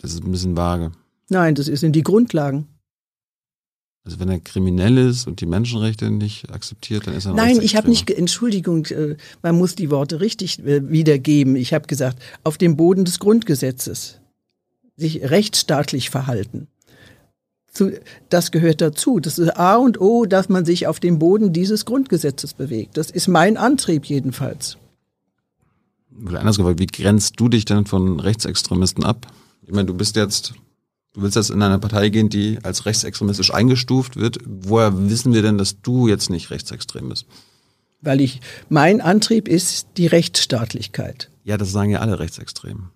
Das 0.00 0.12
ist 0.12 0.22
ein 0.22 0.30
bisschen 0.30 0.56
vage. 0.56 0.92
Nein, 1.28 1.54
das 1.54 1.66
sind 1.66 1.96
die 1.96 2.02
Grundlagen. 2.02 2.66
Also 4.04 4.18
wenn 4.18 4.28
er 4.30 4.40
kriminell 4.40 4.96
ist 4.96 5.26
und 5.26 5.40
die 5.40 5.46
Menschenrechte 5.46 6.10
nicht 6.10 6.50
akzeptiert, 6.50 7.06
dann 7.06 7.14
ist 7.14 7.26
er 7.26 7.32
ein 7.32 7.36
Nein, 7.36 7.60
ich 7.60 7.76
habe 7.76 7.88
nicht, 7.88 8.10
Entschuldigung, 8.10 8.86
äh, 8.86 9.16
man 9.42 9.56
muss 9.56 9.74
die 9.74 9.90
Worte 9.90 10.20
richtig 10.20 10.58
äh, 10.60 10.90
wiedergeben. 10.90 11.54
Ich 11.54 11.74
habe 11.74 11.86
gesagt, 11.86 12.18
auf 12.42 12.56
dem 12.56 12.76
Boden 12.76 13.04
des 13.04 13.18
Grundgesetzes 13.18 14.20
sich 15.00 15.30
rechtsstaatlich 15.30 16.10
verhalten. 16.10 16.68
Das 18.28 18.50
gehört 18.50 18.80
dazu. 18.80 19.20
Das 19.20 19.38
ist 19.38 19.56
A 19.56 19.76
und 19.76 20.00
O, 20.00 20.26
dass 20.26 20.48
man 20.48 20.64
sich 20.64 20.86
auf 20.86 21.00
dem 21.00 21.18
Boden 21.18 21.52
dieses 21.52 21.84
Grundgesetzes 21.84 22.54
bewegt. 22.54 22.96
Das 22.96 23.10
ist 23.10 23.28
mein 23.28 23.56
Antrieb 23.56 24.04
jedenfalls. 24.06 24.76
Oder 26.26 26.40
anders 26.40 26.56
gefragt, 26.56 26.80
wie 26.80 26.86
grenzt 26.86 27.34
du 27.38 27.48
dich 27.48 27.64
denn 27.64 27.86
von 27.86 28.20
Rechtsextremisten 28.20 29.04
ab? 29.04 29.32
Ich 29.62 29.72
meine, 29.72 29.86
du 29.86 29.94
bist 29.94 30.16
jetzt, 30.16 30.54
du 31.14 31.22
willst 31.22 31.36
jetzt 31.36 31.50
in 31.50 31.62
eine 31.62 31.78
Partei 31.78 32.08
gehen, 32.08 32.28
die 32.28 32.58
als 32.62 32.86
rechtsextremistisch 32.86 33.54
eingestuft 33.54 34.16
wird. 34.16 34.38
Woher 34.44 35.08
wissen 35.08 35.32
wir 35.32 35.42
denn, 35.42 35.56
dass 35.56 35.80
du 35.80 36.08
jetzt 36.08 36.28
nicht 36.28 36.50
rechtsextrem 36.50 37.08
bist? 37.08 37.26
Weil 38.02 38.20
ich, 38.20 38.40
mein 38.68 39.00
Antrieb 39.00 39.46
ist 39.46 39.86
die 39.96 40.08
Rechtsstaatlichkeit. 40.08 41.30
Ja, 41.44 41.56
das 41.56 41.70
sagen 41.70 41.90
ja 41.90 42.00
alle 42.00 42.18
Rechtsextremen. 42.18 42.90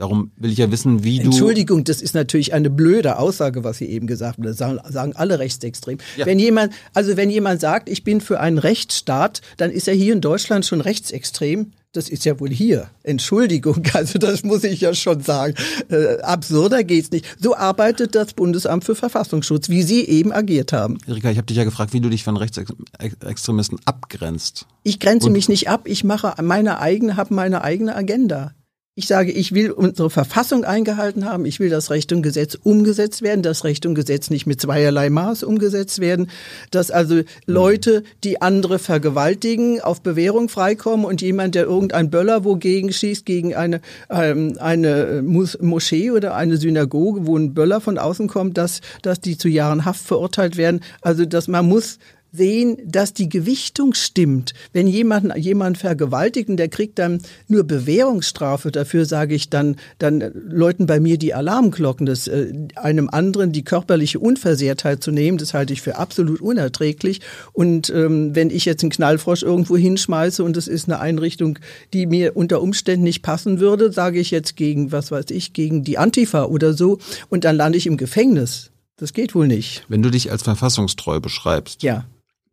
Darum 0.00 0.30
will 0.36 0.50
ich 0.50 0.56
ja 0.56 0.72
wissen, 0.72 1.04
wie 1.04 1.18
du. 1.18 1.26
Entschuldigung, 1.26 1.84
das 1.84 2.00
ist 2.00 2.14
natürlich 2.14 2.54
eine 2.54 2.70
blöde 2.70 3.18
Aussage, 3.18 3.64
was 3.64 3.76
Sie 3.76 3.84
eben 3.84 4.06
gesagt 4.06 4.38
haben. 4.38 4.44
Das 4.44 4.56
sagen, 4.56 4.78
sagen 4.88 5.12
alle 5.14 5.38
rechtsextrem. 5.38 5.98
Ja. 6.16 6.24
Wenn 6.24 6.38
jemand, 6.38 6.72
also 6.94 7.18
wenn 7.18 7.28
jemand 7.28 7.60
sagt, 7.60 7.90
ich 7.90 8.02
bin 8.02 8.22
für 8.22 8.40
einen 8.40 8.56
Rechtsstaat, 8.56 9.42
dann 9.58 9.70
ist 9.70 9.88
er 9.88 9.94
hier 9.94 10.14
in 10.14 10.22
Deutschland 10.22 10.64
schon 10.64 10.80
rechtsextrem. 10.80 11.72
Das 11.92 12.08
ist 12.08 12.24
ja 12.24 12.40
wohl 12.40 12.48
hier. 12.48 12.88
Entschuldigung, 13.02 13.82
also 13.92 14.18
das 14.18 14.42
muss 14.42 14.64
ich 14.64 14.80
ja 14.80 14.94
schon 14.94 15.20
sagen. 15.20 15.52
Äh, 15.90 16.22
absurder 16.22 16.82
geht's 16.82 17.10
nicht. 17.10 17.26
So 17.38 17.54
arbeitet 17.54 18.14
das 18.14 18.32
Bundesamt 18.32 18.84
für 18.84 18.94
Verfassungsschutz, 18.94 19.68
wie 19.68 19.82
Sie 19.82 20.06
eben 20.06 20.32
agiert 20.32 20.72
haben. 20.72 20.96
Erika, 21.06 21.30
ich 21.30 21.36
habe 21.36 21.46
dich 21.46 21.58
ja 21.58 21.64
gefragt, 21.64 21.92
wie 21.92 22.00
du 22.00 22.08
dich 22.08 22.24
von 22.24 22.38
Rechtsextremisten 22.38 23.78
abgrenzt. 23.84 24.64
Ich 24.82 24.98
grenze 24.98 25.26
Und 25.26 25.34
mich 25.34 25.50
nicht 25.50 25.68
ab. 25.68 25.82
Ich 25.84 26.04
mache 26.04 26.42
meine 26.42 26.78
eigene, 26.80 27.18
habe 27.18 27.34
meine 27.34 27.62
eigene 27.62 27.94
Agenda. 27.94 28.54
Ich 29.00 29.06
sage, 29.06 29.32
ich 29.32 29.54
will 29.54 29.70
unsere 29.70 30.10
Verfassung 30.10 30.62
eingehalten 30.64 31.24
haben. 31.24 31.46
Ich 31.46 31.58
will, 31.58 31.70
dass 31.70 31.90
Recht 31.90 32.12
und 32.12 32.20
Gesetz 32.20 32.58
umgesetzt 32.62 33.22
werden, 33.22 33.40
dass 33.40 33.64
Recht 33.64 33.86
und 33.86 33.94
Gesetz 33.94 34.28
nicht 34.28 34.46
mit 34.46 34.60
zweierlei 34.60 35.08
Maß 35.08 35.42
umgesetzt 35.42 36.00
werden, 36.00 36.28
dass 36.70 36.90
also 36.90 37.22
Leute, 37.46 38.02
die 38.24 38.42
andere 38.42 38.78
vergewaltigen, 38.78 39.80
auf 39.80 40.02
Bewährung 40.02 40.50
freikommen 40.50 41.06
und 41.06 41.22
jemand, 41.22 41.54
der 41.54 41.64
irgendein 41.64 42.10
Böller 42.10 42.44
wogegen 42.44 42.92
schießt, 42.92 43.24
gegen 43.24 43.54
eine, 43.54 43.80
ähm, 44.10 44.58
eine 44.60 45.24
Moschee 45.24 46.10
oder 46.10 46.34
eine 46.34 46.58
Synagoge, 46.58 47.26
wo 47.26 47.38
ein 47.38 47.54
Böller 47.54 47.80
von 47.80 47.96
außen 47.96 48.28
kommt, 48.28 48.58
dass, 48.58 48.82
dass 49.00 49.18
die 49.18 49.38
zu 49.38 49.48
Jahren 49.48 49.86
Haft 49.86 50.06
verurteilt 50.06 50.58
werden. 50.58 50.82
Also, 51.00 51.24
dass 51.24 51.48
man 51.48 51.64
muss 51.64 51.96
sehen, 52.32 52.78
dass 52.84 53.12
die 53.12 53.28
Gewichtung 53.28 53.94
stimmt. 53.94 54.54
Wenn 54.72 54.86
jemand 54.86 55.36
jemand 55.36 55.78
vergewaltigt 55.78 56.48
und 56.48 56.56
der 56.56 56.68
kriegt 56.68 56.98
dann 56.98 57.20
nur 57.48 57.64
Bewährungsstrafe 57.64 58.70
dafür, 58.70 59.04
sage 59.04 59.34
ich 59.34 59.50
dann, 59.50 59.76
dann 59.98 60.30
läuten 60.34 60.86
bei 60.86 61.00
mir 61.00 61.18
die 61.18 61.34
Alarmglocken. 61.34 62.06
Das 62.06 62.28
äh, 62.28 62.52
einem 62.76 63.08
anderen 63.10 63.52
die 63.52 63.64
körperliche 63.64 64.18
Unversehrtheit 64.18 65.02
zu 65.02 65.10
nehmen, 65.10 65.38
das 65.38 65.54
halte 65.54 65.72
ich 65.72 65.82
für 65.82 65.96
absolut 65.96 66.40
unerträglich. 66.40 67.20
Und 67.52 67.90
ähm, 67.90 68.34
wenn 68.34 68.50
ich 68.50 68.64
jetzt 68.64 68.82
einen 68.82 68.90
Knallfrosch 68.90 69.42
irgendwo 69.42 69.76
hinschmeiße 69.76 70.42
und 70.44 70.56
es 70.56 70.68
ist 70.68 70.88
eine 70.88 71.00
Einrichtung, 71.00 71.58
die 71.92 72.06
mir 72.06 72.36
unter 72.36 72.62
Umständen 72.62 73.04
nicht 73.04 73.22
passen 73.22 73.60
würde, 73.60 73.92
sage 73.92 74.20
ich 74.20 74.30
jetzt 74.30 74.56
gegen, 74.56 74.92
was 74.92 75.10
weiß 75.10 75.26
ich, 75.30 75.52
gegen 75.52 75.84
die 75.84 75.98
Antifa 75.98 76.44
oder 76.44 76.72
so 76.74 76.98
und 77.28 77.44
dann 77.44 77.56
lande 77.56 77.78
ich 77.78 77.86
im 77.86 77.96
Gefängnis. 77.96 78.70
Das 78.96 79.14
geht 79.14 79.34
wohl 79.34 79.46
nicht. 79.46 79.84
Wenn 79.88 80.02
du 80.02 80.10
dich 80.10 80.30
als 80.30 80.42
verfassungstreu 80.42 81.20
beschreibst, 81.20 81.82
Ja. 81.82 82.04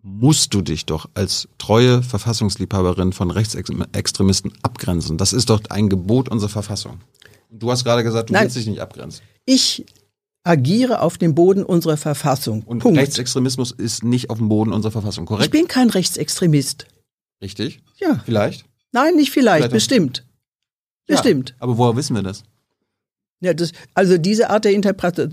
Musst 0.08 0.54
du 0.54 0.62
dich 0.62 0.86
doch 0.86 1.10
als 1.14 1.48
treue 1.58 2.02
Verfassungsliebhaberin 2.02 3.12
von 3.14 3.30
Rechtsextremisten 3.30 4.54
abgrenzen. 4.64 5.18
Das 5.18 5.34
ist 5.34 5.50
doch 5.50 5.62
ein 5.70 5.90
Gebot 5.90 6.30
unserer 6.30 6.50
Verfassung. 6.50 7.02
Du 7.52 7.70
hast 7.72 7.84
gerade 7.84 8.04
gesagt, 8.04 8.30
du 8.30 8.34
Nein. 8.34 8.44
willst 8.44 8.56
dich 8.56 8.68
nicht 8.68 8.80
abgrenzen. 8.80 9.22
Ich 9.46 9.86
agiere 10.44 11.02
auf 11.02 11.18
dem 11.18 11.36
Boden 11.36 11.64
unserer 11.64 11.98
Verfassung. 11.98 12.64
Und 12.64 12.80
Punkt. 12.80 12.98
Rechtsextremismus 12.98 13.72
ist 13.72 14.04
nicht 14.04 14.30
auf 14.30 14.38
dem 14.38 14.48
Boden 14.50 14.72
unserer 14.72 14.92
Verfassung, 14.94 15.26
Ich 15.26 15.28
korrekt? 15.28 15.52
bin 15.52 15.68
kein 15.68 15.90
Rechtsextremist. 15.90 16.88
Richtig? 17.42 17.82
Ja. 17.98 18.22
Vielleicht? 18.26 18.66
Nein, 18.94 19.16
nicht 19.16 19.32
vielleicht, 19.32 19.58
Vielleicht 19.64 19.74
bestimmt. 19.74 20.26
Bestimmt. 21.06 21.50
Ja, 21.52 21.56
aber 21.60 21.78
woher 21.78 21.96
wissen 21.98 22.16
wir 22.16 22.24
das? 22.24 22.44
Ja, 23.40 23.54
das, 23.54 23.72
also 23.94 24.18
diese 24.18 24.50
Art 24.50 24.66
der 24.66 24.74
Interpreta 24.74 25.28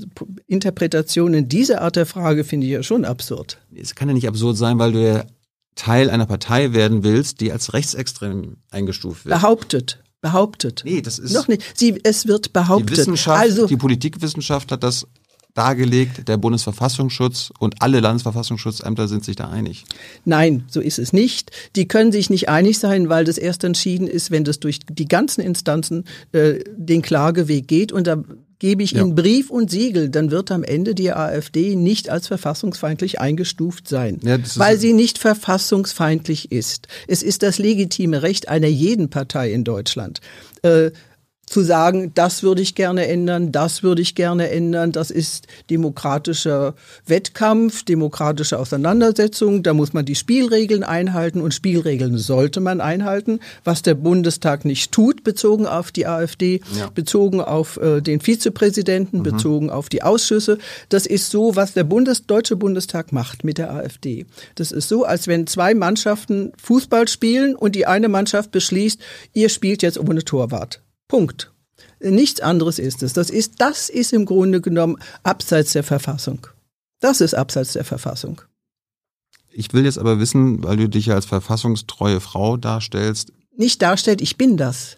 Interpretation 0.47 1.33
in 1.33 1.49
dieser 1.49 1.81
Art 1.81 1.97
der 1.97 2.07
Frage 2.07 2.45
finde 2.45 2.67
ich 2.67 2.73
ja 2.73 2.83
schon 2.83 3.05
absurd. 3.05 3.59
Es 3.75 3.95
kann 3.95 4.09
ja 4.09 4.15
nicht 4.15 4.29
absurd 4.29 4.57
sein, 4.59 4.79
weil 4.79 4.93
du 4.93 5.03
ja 5.03 5.25
Teil 5.75 6.11
einer 6.11 6.27
Partei 6.27 6.73
werden 6.73 7.03
willst, 7.03 7.41
die 7.41 7.51
als 7.51 7.73
rechtsextrem 7.73 8.59
eingestuft 8.71 9.25
wird. 9.25 9.35
Behauptet. 9.35 10.03
Behauptet. 10.21 10.83
Nee, 10.85 11.03
das 11.03 11.19
ist 11.19 11.33
Noch 11.33 11.49
nicht. 11.49 11.63
Sie, 11.75 12.01
es 12.03 12.27
wird 12.27 12.47
die 12.47 12.51
behauptet. 12.53 12.97
Wissenschaft, 12.97 13.41
also, 13.41 13.67
die 13.67 13.77
Politikwissenschaft 13.77 14.73
hat 14.73 14.83
das 14.83 15.07
dargelegt, 15.55 16.29
der 16.29 16.37
Bundesverfassungsschutz 16.37 17.53
und 17.59 17.81
alle 17.81 18.01
Landesverfassungsschutzämter 18.01 19.09
sind 19.09 19.25
sich 19.25 19.37
da 19.37 19.49
einig. 19.51 19.85
Nein, 20.25 20.65
so 20.69 20.81
ist 20.81 20.99
es 20.99 21.13
nicht. 21.13 21.53
Die 21.77 21.87
können 21.87 22.13
sich 22.13 22.29
nicht 22.29 22.49
einig 22.49 22.79
sein, 22.79 23.09
weil 23.09 23.25
das 23.25 23.39
erst 23.39 23.63
entschieden 23.65 24.09
ist, 24.09 24.31
wenn 24.31 24.45
das 24.45 24.59
durch 24.61 24.81
die 24.89 25.07
ganzen 25.07 25.41
Instanzen 25.41 26.05
äh, 26.33 26.59
den 26.77 27.03
Klageweg 27.03 27.69
geht. 27.69 27.93
Und 27.93 28.07
da 28.09 28.23
gebe 28.59 28.83
ich 28.83 28.93
Ja. 28.93 29.03
Ihnen 29.03 29.15
Brief 29.15 29.51
und 29.51 29.71
Siegel, 29.71 30.09
dann 30.09 30.31
wird 30.33 30.51
am 30.51 30.65
Ende 30.65 30.95
die 30.95 31.13
AfD 31.13 31.77
nicht 31.77 32.09
als 32.09 32.27
verfassungsfeindlich 32.27 33.21
eingestuft 33.21 33.89
sein, 33.89 34.21
Ja, 34.25 34.39
weil 34.57 34.79
sie 34.79 34.93
nicht 34.93 35.19
verfassungsfeindlich 35.19 36.51
ist. 36.51 36.89
Es 37.07 37.23
ist 37.23 37.43
das 37.43 37.59
legitime 37.59 38.23
Recht 38.23 38.49
einer 38.49 38.67
jeden 38.69 39.09
Partei 39.11 39.53
in 39.53 39.65
Deutschland. 39.65 40.21
Äh, 40.63 40.91
zu 41.55 41.63
sagen, 41.63 42.11
das 42.17 42.43
würde 42.43 42.63
ich 42.63 42.75
gerne 42.75 43.07
ändern, 43.07 43.53
das 43.53 43.85
würde 43.85 44.03
ich 44.03 44.17
gerne 44.17 44.51
ändern, 44.51 44.91
das 44.91 45.13
ist 45.13 45.47
demokratischer 45.71 46.75
Wettkampf, 47.07 47.85
demokratische 47.85 48.59
Auseinandersetzung, 48.59 49.63
da 49.63 49.73
muss 49.73 49.93
man 49.93 50.05
die 50.05 50.17
Spielregeln 50.17 50.83
einhalten 50.83 51.41
und 51.41 51.55
Spielregeln 51.55 52.19
sollte 52.19 52.59
man 52.59 52.81
einhalten, 52.81 53.39
was 53.63 53.83
der 53.83 53.95
Bundestag 53.95 54.65
nicht 54.65 54.91
tut, 54.91 55.23
bezogen 55.23 55.69
auf 55.69 55.93
die 55.93 56.09
AfD, 56.09 56.61
Ja. 56.77 56.91
bezogen 56.93 57.41
auf 57.41 57.77
äh, 57.77 58.01
den 58.01 58.21
Vizepräsidenten, 58.21 59.23
bezogen 59.23 59.71
auf 59.71 59.89
die 59.89 60.03
Ausschüsse. 60.03 60.59
Das 60.89 61.07
ist 61.07 61.31
so, 61.31 61.55
was 61.55 61.73
der 61.73 61.85
Bundes 61.85 62.27
Deutsche 62.27 62.57
Bundestag 62.57 63.13
macht 63.13 63.45
mit 63.45 63.59
der 63.59 63.73
AfD. 63.73 64.27
Das 64.57 64.73
ist 64.73 64.89
so, 64.89 65.05
als 65.05 65.29
wenn 65.29 65.47
zwei 65.47 65.73
Mannschaften 65.75 66.51
Fußball 66.61 67.07
spielen 67.07 67.55
und 67.55 67.77
die 67.77 67.87
eine 67.87 68.09
Mannschaft 68.09 68.51
beschließt, 68.51 69.01
ihr 69.35 69.49
spielt 69.49 69.83
jetzt 69.83 70.01
ohne 70.01 70.25
Torwart. 70.25 70.81
Punkt. 71.09 71.53
Nichts 72.01 72.41
anderes 72.41 72.79
ist 72.79 73.03
es. 73.03 73.13
Das 73.13 73.31
ist, 73.31 73.55
das 73.59 73.89
ist 73.89 74.13
im 74.13 74.27
Grunde 74.27 74.61
genommen 74.61 74.97
abseits 75.23 75.73
der 75.73 75.83
Verfassung. 75.85 76.47
Das 77.01 77.21
ist 77.21 77.35
abseits 77.35 77.73
der 77.73 77.85
Verfassung. 77.85 78.43
Ich 79.51 79.73
will 79.73 79.85
jetzt 79.85 79.99
aber 79.99 80.19
wissen, 80.19 80.63
weil 80.65 80.77
du 80.77 80.89
dich 80.89 81.07
ja 81.07 81.15
als 81.15 81.27
verfassungstreue 81.27 82.21
Frau 82.21 82.57
darstellst, 82.57 83.33
Nicht 83.57 83.83
darstellt, 83.83 84.21
ich 84.21 84.37
bin 84.37 84.57
das. 84.57 84.97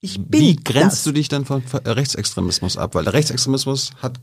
Ich 0.00 0.20
bin 0.20 0.40
wie 0.40 0.56
grenzt 0.56 0.98
das. 0.98 1.04
du 1.04 1.12
dich 1.12 1.28
dann 1.28 1.44
von 1.44 1.62
Rechtsextremismus 1.84 2.76
ab? 2.76 2.94
Weil 2.94 3.04
der 3.04 3.14
Rechtsextremismus 3.14 3.90
hat 4.00 4.20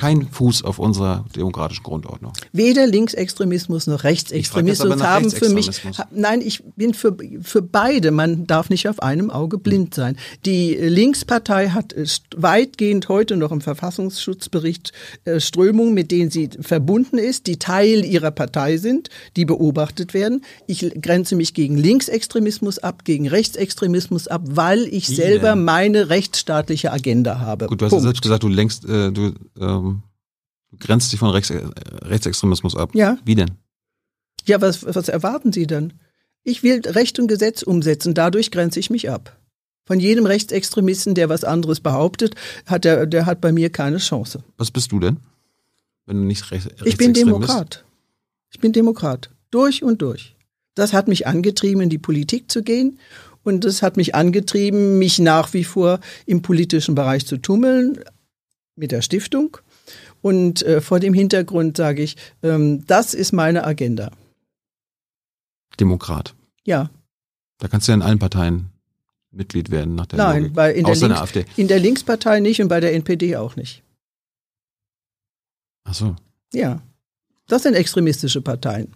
keinen 0.00 0.26
Fuß 0.28 0.64
auf 0.64 0.78
unserer 0.78 1.26
demokratischen 1.36 1.82
Grundordnung. 1.82 2.32
Weder 2.52 2.86
Linksextremismus 2.86 3.86
noch 3.86 4.02
Rechtsextremismus 4.02 5.02
haben 5.02 5.30
für 5.30 5.50
mich. 5.50 5.70
Nein, 6.10 6.40
ich 6.40 6.62
bin 6.76 6.94
für, 6.94 7.14
für 7.42 7.60
beide. 7.60 8.10
Man 8.10 8.46
darf 8.46 8.70
nicht 8.70 8.88
auf 8.88 9.02
einem 9.02 9.30
Auge 9.30 9.58
blind 9.58 9.94
sein. 9.94 10.16
Die 10.46 10.74
Linkspartei 10.74 11.68
hat 11.68 11.92
äh, 11.92 12.06
weitgehend 12.34 13.10
heute 13.10 13.36
noch 13.36 13.52
im 13.52 13.60
Verfassungsschutzbericht 13.60 14.92
äh, 15.26 15.38
Strömungen, 15.38 15.92
mit 15.92 16.10
denen 16.10 16.30
sie 16.30 16.48
verbunden 16.60 17.18
ist, 17.18 17.46
die 17.46 17.58
Teil 17.58 18.02
ihrer 18.04 18.30
Partei 18.30 18.78
sind, 18.78 19.10
die 19.36 19.44
beobachtet 19.44 20.14
werden. 20.14 20.42
Ich 20.66 20.80
grenze 21.02 21.36
mich 21.36 21.52
gegen 21.52 21.76
Linksextremismus 21.76 22.78
ab, 22.78 23.04
gegen 23.04 23.28
Rechtsextremismus 23.28 24.28
ab, 24.28 24.42
weil 24.48 24.86
ich 24.86 25.08
selber 25.08 25.56
meine 25.56 26.08
rechtsstaatliche 26.08 26.90
Agenda 26.90 27.40
habe. 27.40 27.66
Gut, 27.66 27.82
du 27.82 27.84
hast 27.84 27.90
Punkt. 27.90 28.04
selbst 28.04 28.22
gesagt, 28.22 28.42
du 28.42 28.48
längst, 28.48 28.84
äh, 28.86 29.12
du, 29.12 29.34
ähm, 29.60 29.89
du 30.70 30.76
grenzt 30.78 31.12
dich 31.12 31.18
von 31.18 31.30
Rechts, 31.30 31.50
äh, 31.50 31.62
Rechtsextremismus 32.02 32.76
ab. 32.76 32.94
Ja. 32.94 33.18
Wie 33.24 33.34
denn? 33.34 33.52
Ja, 34.46 34.60
was, 34.60 34.84
was 34.84 35.08
erwarten 35.08 35.52
Sie 35.52 35.66
denn? 35.66 35.92
Ich 36.42 36.62
will 36.62 36.80
Recht 36.86 37.18
und 37.18 37.28
Gesetz 37.28 37.62
umsetzen, 37.62 38.14
dadurch 38.14 38.50
grenze 38.50 38.80
ich 38.80 38.90
mich 38.90 39.10
ab. 39.10 39.36
Von 39.84 40.00
jedem 40.00 40.24
Rechtsextremisten, 40.24 41.14
der 41.14 41.28
was 41.28 41.44
anderes 41.44 41.80
behauptet, 41.80 42.34
hat 42.66 42.84
der, 42.84 43.06
der 43.06 43.26
hat 43.26 43.40
bei 43.40 43.52
mir 43.52 43.70
keine 43.70 43.98
Chance. 43.98 44.42
Was 44.56 44.70
bist 44.70 44.92
du 44.92 45.00
denn? 45.00 45.18
Wenn 46.06 46.16
du 46.16 46.22
nicht 46.24 46.50
rechts, 46.50 46.68
Ich 46.84 46.96
bin? 46.96 47.12
Demokrat. 47.12 47.84
Ich 48.50 48.60
bin 48.60 48.72
Demokrat. 48.72 49.30
Durch 49.50 49.82
und 49.82 50.00
durch. 50.02 50.36
Das 50.74 50.92
hat 50.92 51.08
mich 51.08 51.26
angetrieben, 51.26 51.82
in 51.82 51.90
die 51.90 51.98
Politik 51.98 52.50
zu 52.50 52.62
gehen. 52.62 52.98
Und 53.42 53.64
das 53.64 53.82
hat 53.82 53.96
mich 53.96 54.14
angetrieben, 54.14 54.98
mich 54.98 55.18
nach 55.18 55.52
wie 55.54 55.64
vor 55.64 56.00
im 56.26 56.42
politischen 56.42 56.94
Bereich 56.94 57.26
zu 57.26 57.38
tummeln, 57.38 57.98
mit 58.76 58.92
der 58.92 59.02
Stiftung. 59.02 59.56
Und 60.22 60.62
äh, 60.62 60.80
vor 60.80 61.00
dem 61.00 61.14
Hintergrund 61.14 61.76
sage 61.76 62.02
ich, 62.02 62.16
ähm, 62.42 62.84
das 62.86 63.14
ist 63.14 63.32
meine 63.32 63.64
Agenda. 63.64 64.10
Demokrat. 65.78 66.34
Ja, 66.64 66.90
Da 67.58 67.68
kannst 67.68 67.88
du 67.88 67.92
ja 67.92 67.96
in 67.96 68.02
allen 68.02 68.18
Parteien 68.18 68.70
Mitglied 69.30 69.70
werden 69.70 69.94
nach 69.94 70.06
der 70.06 70.18
Nein, 70.18 70.52
Logik. 70.54 70.76
in 70.76 70.84
der, 70.84 70.92
Außer 70.92 71.06
in 71.06 71.08
der 71.08 71.08
Links, 71.08 71.20
AfD. 71.20 71.44
in 71.56 71.68
der 71.68 71.78
Linkspartei 71.80 72.40
nicht 72.40 72.60
und 72.60 72.68
bei 72.68 72.80
der 72.80 72.94
NPD 72.94 73.36
auch 73.36 73.56
nicht. 73.56 73.82
Ach 75.84 75.94
so. 75.94 76.16
Ja, 76.52 76.82
das 77.46 77.62
sind 77.62 77.74
extremistische 77.74 78.40
Parteien. 78.42 78.94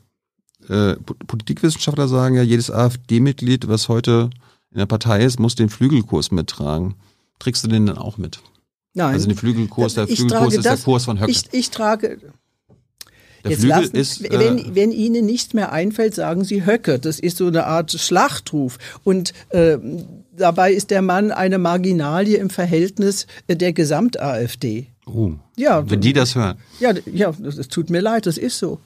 Äh, 0.69 0.97
Po- 0.97 1.15
Politikwissenschaftler 1.27 2.09
sagen 2.09 2.35
ja, 2.35 2.43
jedes 2.43 2.71
AfD-Mitglied, 2.71 3.69
was 3.69 3.89
heute 3.89 4.31
in 4.71 4.79
der 4.79 4.87
Partei 4.87 5.25
ist, 5.25 5.39
muss 5.39 5.55
den 5.55 5.69
Flügelkurs 5.69 6.31
mittragen. 6.33 6.95
Trägst 7.39 7.65
du 7.65 7.69
den 7.69 7.87
dann 7.87 7.99
auch 7.99 8.19
mit? 8.19 8.41
Nein. 8.95 9.15
Also 9.15 9.27
den 9.29 9.37
Flügelkurs, 9.37 9.95
der 9.95 10.09
Ich 10.09 10.21
Flügelkurs 10.21 10.55
ist 10.55 10.65
der 10.65 10.73
das- 10.73 10.85
Kurs 10.85 11.05
von 11.05 11.21
Höcke. 11.21 11.31
ich, 11.31 11.43
ich 11.53 11.71
trage, 11.71 12.19
der 13.43 13.51
jetzt 13.51 13.61
Flügel 13.61 13.81
lassen, 13.81 13.97
ist, 13.97 14.23
wenn, 14.23 14.59
äh, 14.59 14.65
wenn 14.75 14.93
Ihnen 14.93 15.27
nichts 15.27 15.53
mehr 15.53 15.73
einfällt, 15.73 16.15
sagen 16.15 16.45
Sie 16.45 16.65
Höcke. 16.65 16.99
Das 16.99 17.19
ist 17.19 17.37
so 17.39 17.47
eine 17.49 17.67
Art 17.67 17.91
Schlachtruf. 17.93 18.79
Und 19.03 19.33
äh, 19.51 19.79
dabei 20.35 20.73
ist 20.73 20.91
der 20.91 21.03
Mann 21.03 21.31
eine 21.33 21.59
Marginalie 21.59 22.39
im 22.39 22.49
Verhältnis 22.51 23.27
äh, 23.49 23.57
der 23.57 23.73
Gesamt-AfD. 23.73 24.87
oh, 25.07 25.33
Ja, 25.57 25.89
wenn 25.91 26.01
die 26.01 26.13
das 26.13 26.35
hören. 26.37 26.57
ja, 26.81 26.95
ja, 27.13 27.33
das 27.39 27.69
tut 27.69 27.91
mir 27.91 28.01
leid, 28.01 28.27
das 28.27 28.39
ist 28.39 28.59
so. 28.59 28.81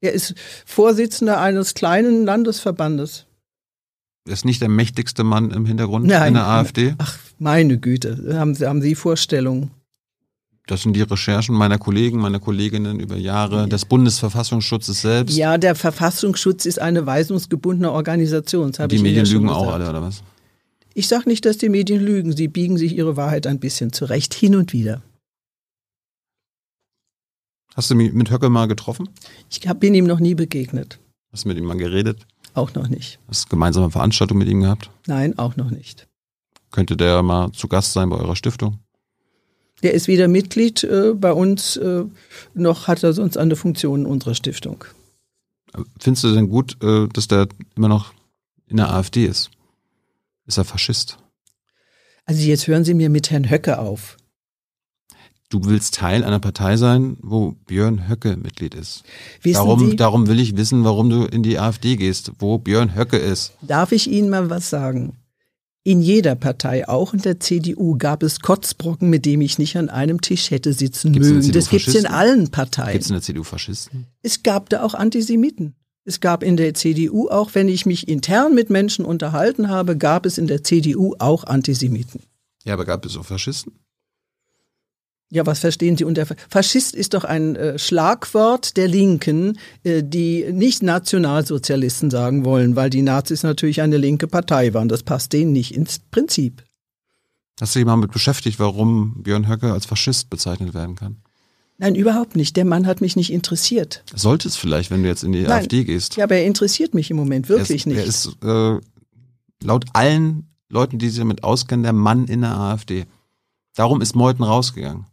Er 0.00 0.12
ist 0.12 0.34
Vorsitzender 0.64 1.40
eines 1.40 1.74
kleinen 1.74 2.24
Landesverbandes. 2.24 3.26
Er 4.28 4.34
ist 4.34 4.44
nicht 4.44 4.60
der 4.60 4.68
mächtigste 4.68 5.24
Mann 5.24 5.50
im 5.50 5.64
Hintergrund 5.64 6.06
Nein. 6.06 6.28
in 6.28 6.34
der 6.34 6.46
AfD. 6.46 6.94
Ach, 6.98 7.16
meine 7.38 7.78
Güte, 7.78 8.36
haben, 8.38 8.54
Sie- 8.54 8.66
haben 8.66 8.82
Sie 8.82 8.94
Vorstellungen? 8.94 9.70
Das 10.66 10.82
sind 10.82 10.94
die 10.94 11.00
Recherchen 11.00 11.54
meiner 11.54 11.78
Kollegen, 11.78 12.18
meiner 12.20 12.38
Kolleginnen 12.40 13.00
über 13.00 13.16
Jahre, 13.16 13.66
des 13.68 13.86
Bundesverfassungsschutzes 13.86 15.00
selbst. 15.00 15.34
Ja, 15.34 15.56
der 15.56 15.74
Verfassungsschutz 15.74 16.66
ist 16.66 16.78
eine 16.78 17.06
weisungsgebundene 17.06 17.90
Organisation. 17.90 18.72
Das 18.72 18.88
die 18.88 18.98
Medien 18.98 19.24
ja 19.24 19.32
lügen 19.32 19.48
auch 19.48 19.72
alle, 19.72 19.88
oder 19.88 20.02
was? 20.02 20.22
Ich 20.92 21.08
sage 21.08 21.26
nicht, 21.26 21.46
dass 21.46 21.56
die 21.56 21.70
Medien 21.70 22.02
lügen. 22.02 22.36
Sie 22.36 22.48
biegen 22.48 22.76
sich 22.76 22.94
ihre 22.94 23.16
Wahrheit 23.16 23.46
ein 23.46 23.60
bisschen 23.60 23.94
zurecht, 23.94 24.34
hin 24.34 24.56
und 24.56 24.74
wieder. 24.74 25.00
Hast 27.74 27.90
du 27.90 27.94
mich 27.94 28.12
mit 28.12 28.30
Höcke 28.30 28.50
mal 28.50 28.66
getroffen? 28.68 29.08
Ich 29.50 29.66
hab, 29.68 29.80
bin 29.80 29.94
ihm 29.94 30.04
noch 30.06 30.20
nie 30.20 30.34
begegnet. 30.34 30.98
Hast 31.32 31.44
du 31.44 31.48
mit 31.48 31.56
ihm 31.56 31.64
mal 31.64 31.76
geredet? 31.78 32.26
Auch 32.58 32.74
noch 32.74 32.88
nicht. 32.88 33.20
Hast 33.28 33.44
du 33.44 33.50
gemeinsame 33.50 33.88
Veranstaltungen 33.88 34.40
mit 34.40 34.48
ihm 34.48 34.62
gehabt? 34.62 34.90
Nein, 35.06 35.38
auch 35.38 35.54
noch 35.54 35.70
nicht. 35.70 36.08
Könnte 36.72 36.96
der 36.96 37.22
mal 37.22 37.52
zu 37.52 37.68
Gast 37.68 37.92
sein 37.92 38.10
bei 38.10 38.16
eurer 38.16 38.34
Stiftung? 38.34 38.80
Der 39.84 39.94
ist 39.94 40.08
weder 40.08 40.26
Mitglied 40.26 40.82
äh, 40.82 41.14
bei 41.14 41.32
uns, 41.32 41.76
äh, 41.76 42.02
noch 42.54 42.88
hat 42.88 43.04
er 43.04 43.12
sonst 43.12 43.36
eine 43.36 43.54
Funktion 43.54 44.00
in 44.00 44.06
unserer 44.06 44.34
Stiftung. 44.34 44.84
Findest 46.00 46.24
du 46.24 46.34
denn 46.34 46.48
gut, 46.48 46.82
äh, 46.82 47.06
dass 47.06 47.28
der 47.28 47.46
immer 47.76 47.86
noch 47.86 48.12
in 48.66 48.78
der 48.78 48.92
AfD 48.92 49.26
ist? 49.26 49.50
Ist 50.46 50.58
er 50.58 50.64
Faschist? 50.64 51.16
Also 52.24 52.42
jetzt 52.42 52.66
hören 52.66 52.84
Sie 52.84 52.94
mir 52.94 53.08
mit 53.08 53.30
Herrn 53.30 53.48
Höcke 53.48 53.78
auf. 53.78 54.16
Du 55.50 55.64
willst 55.64 55.94
Teil 55.94 56.24
einer 56.24 56.40
Partei 56.40 56.76
sein, 56.76 57.16
wo 57.22 57.52
Björn 57.66 58.06
Höcke 58.06 58.36
Mitglied 58.36 58.74
ist. 58.74 59.02
Wissen 59.40 59.54
darum, 59.54 59.90
Sie, 59.90 59.96
darum 59.96 60.26
will 60.26 60.40
ich 60.40 60.58
wissen, 60.58 60.84
warum 60.84 61.08
du 61.08 61.24
in 61.24 61.42
die 61.42 61.58
AfD 61.58 61.96
gehst, 61.96 62.32
wo 62.38 62.58
Björn 62.58 62.94
Höcke 62.94 63.16
ist. 63.16 63.54
darf 63.62 63.92
ich 63.92 64.10
Ihnen 64.10 64.28
mal 64.28 64.50
was 64.50 64.68
sagen? 64.68 65.16
In 65.84 66.02
jeder 66.02 66.34
Partei, 66.34 66.86
auch 66.86 67.14
in 67.14 67.22
der 67.22 67.40
CDU, 67.40 67.96
gab 67.96 68.22
es 68.22 68.40
Kotzbrocken, 68.40 69.08
mit 69.08 69.24
dem 69.24 69.40
ich 69.40 69.58
nicht 69.58 69.78
an 69.78 69.88
einem 69.88 70.20
Tisch 70.20 70.50
hätte 70.50 70.74
sitzen 70.74 71.14
Gibt's 71.14 71.30
mögen. 71.30 71.52
Das 71.52 71.64
CDU 71.64 71.78
gibt's 71.78 71.94
in 71.94 72.06
allen 72.06 72.50
Parteien. 72.50 72.92
Gibt 72.92 73.04
es 73.04 73.10
in 73.10 73.14
der 73.14 73.22
CDU 73.22 73.42
Faschisten? 73.42 74.06
Es 74.20 74.42
gab 74.42 74.68
da 74.68 74.82
auch 74.82 74.92
Antisemiten. 74.92 75.76
Es 76.04 76.20
gab 76.20 76.42
in 76.42 76.58
der 76.58 76.74
CDU, 76.74 77.30
auch 77.30 77.54
wenn 77.54 77.68
ich 77.68 77.86
mich 77.86 78.06
intern 78.06 78.54
mit 78.54 78.68
Menschen 78.68 79.06
unterhalten 79.06 79.70
habe, 79.70 79.96
gab 79.96 80.26
es 80.26 80.36
in 80.36 80.46
der 80.46 80.62
CDU 80.62 81.14
auch 81.18 81.44
Antisemiten. 81.44 82.20
Ja, 82.64 82.74
aber 82.74 82.84
gab 82.84 83.06
es 83.06 83.16
auch 83.16 83.24
Faschisten? 83.24 83.72
Ja, 85.30 85.44
was 85.44 85.58
verstehen 85.58 85.96
Sie 85.96 86.04
unter 86.04 86.24
Faschist 86.48 86.94
ist 86.94 87.12
doch 87.12 87.24
ein 87.24 87.54
äh, 87.54 87.78
Schlagwort 87.78 88.78
der 88.78 88.88
Linken, 88.88 89.58
äh, 89.84 90.02
die 90.02 90.46
nicht 90.50 90.82
Nationalsozialisten 90.82 92.10
sagen 92.10 92.46
wollen, 92.46 92.76
weil 92.76 92.88
die 92.88 93.02
Nazis 93.02 93.42
natürlich 93.42 93.82
eine 93.82 93.98
linke 93.98 94.26
Partei 94.26 94.72
waren. 94.72 94.88
Das 94.88 95.02
passt 95.02 95.34
denen 95.34 95.52
nicht 95.52 95.74
ins 95.74 95.98
Prinzip. 95.98 96.64
Hast 97.60 97.74
du 97.74 97.80
dich 97.80 97.86
mal 97.86 97.96
mit 97.96 98.10
beschäftigt, 98.12 98.58
warum 98.58 99.22
Björn 99.22 99.48
Höcke 99.48 99.72
als 99.72 99.84
Faschist 99.84 100.30
bezeichnet 100.30 100.72
werden 100.72 100.94
kann? 100.96 101.18
Nein, 101.76 101.94
überhaupt 101.94 102.34
nicht. 102.34 102.56
Der 102.56 102.64
Mann 102.64 102.86
hat 102.86 103.00
mich 103.00 103.14
nicht 103.14 103.32
interessiert. 103.32 104.02
Sollte 104.14 104.48
es 104.48 104.56
vielleicht, 104.56 104.90
wenn 104.90 105.02
du 105.02 105.08
jetzt 105.08 105.24
in 105.24 105.32
die 105.32 105.42
Nein. 105.42 105.52
AfD 105.52 105.84
gehst. 105.84 106.16
Ja, 106.16 106.24
aber 106.24 106.36
er 106.36 106.46
interessiert 106.46 106.94
mich 106.94 107.10
im 107.10 107.16
Moment 107.16 107.48
wirklich 107.48 107.86
er 107.86 107.92
nicht. 107.92 108.06
ist, 108.06 108.36
Er 108.42 108.78
ist 108.78 108.82
äh, 108.82 109.66
laut 109.66 109.84
allen 109.92 110.48
Leuten, 110.70 110.98
die 110.98 111.08
sich 111.08 111.18
damit 111.18 111.44
auskennen, 111.44 111.82
der 111.82 111.92
Mann 111.92 112.26
in 112.26 112.40
der 112.40 112.56
AfD. 112.56 113.04
Darum 113.74 114.00
ist 114.00 114.16
Meuthen 114.16 114.44
rausgegangen. 114.44 115.06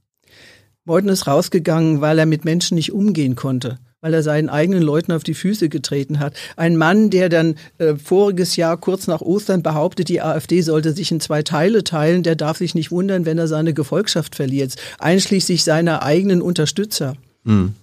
Meuthen 0.86 1.10
ist 1.10 1.26
rausgegangen, 1.26 2.00
weil 2.00 2.20
er 2.20 2.28
mit 2.28 2.46
Menschen 2.46 2.76
nicht 2.76 2.92
umgehen 2.92 3.36
konnte, 3.36 3.80
weil 4.02 4.14
er 4.14 4.22
seinen 4.22 4.50
eigenen 4.50 4.84
Leuten 4.84 5.12
auf 5.12 5.24
die 5.24 5.34
Füße 5.34 5.68
getreten 5.68 6.20
hat. 6.20 6.36
Ein 6.56 6.78
Mann, 6.78 7.10
der 7.10 7.28
dann 7.28 7.56
äh, 7.80 7.96
voriges 7.96 8.56
Jahr 8.56 8.78
kurz 8.78 9.08
nach 9.08 9.22
Ostern 9.22 9.64
behauptet, 9.64 10.10
die 10.10 10.22
AfD 10.22 10.62
sollte 10.62 10.94
sich 10.94 11.12
in 11.12 11.20
zwei 11.20 11.42
Teile 11.42 11.84
teilen, 11.84 12.22
der 12.22 12.36
darf 12.36 12.58
sich 12.58 12.76
nicht 12.76 12.92
wundern, 12.92 13.26
wenn 13.26 13.40
er 13.40 13.48
seine 13.48 13.74
Gefolgschaft 13.74 14.36
verliert, 14.36 14.76
einschließlich 15.00 15.64
seiner 15.64 16.04
eigenen 16.04 16.44
Unterstützer. 16.44 17.16
Hm. 17.46 17.74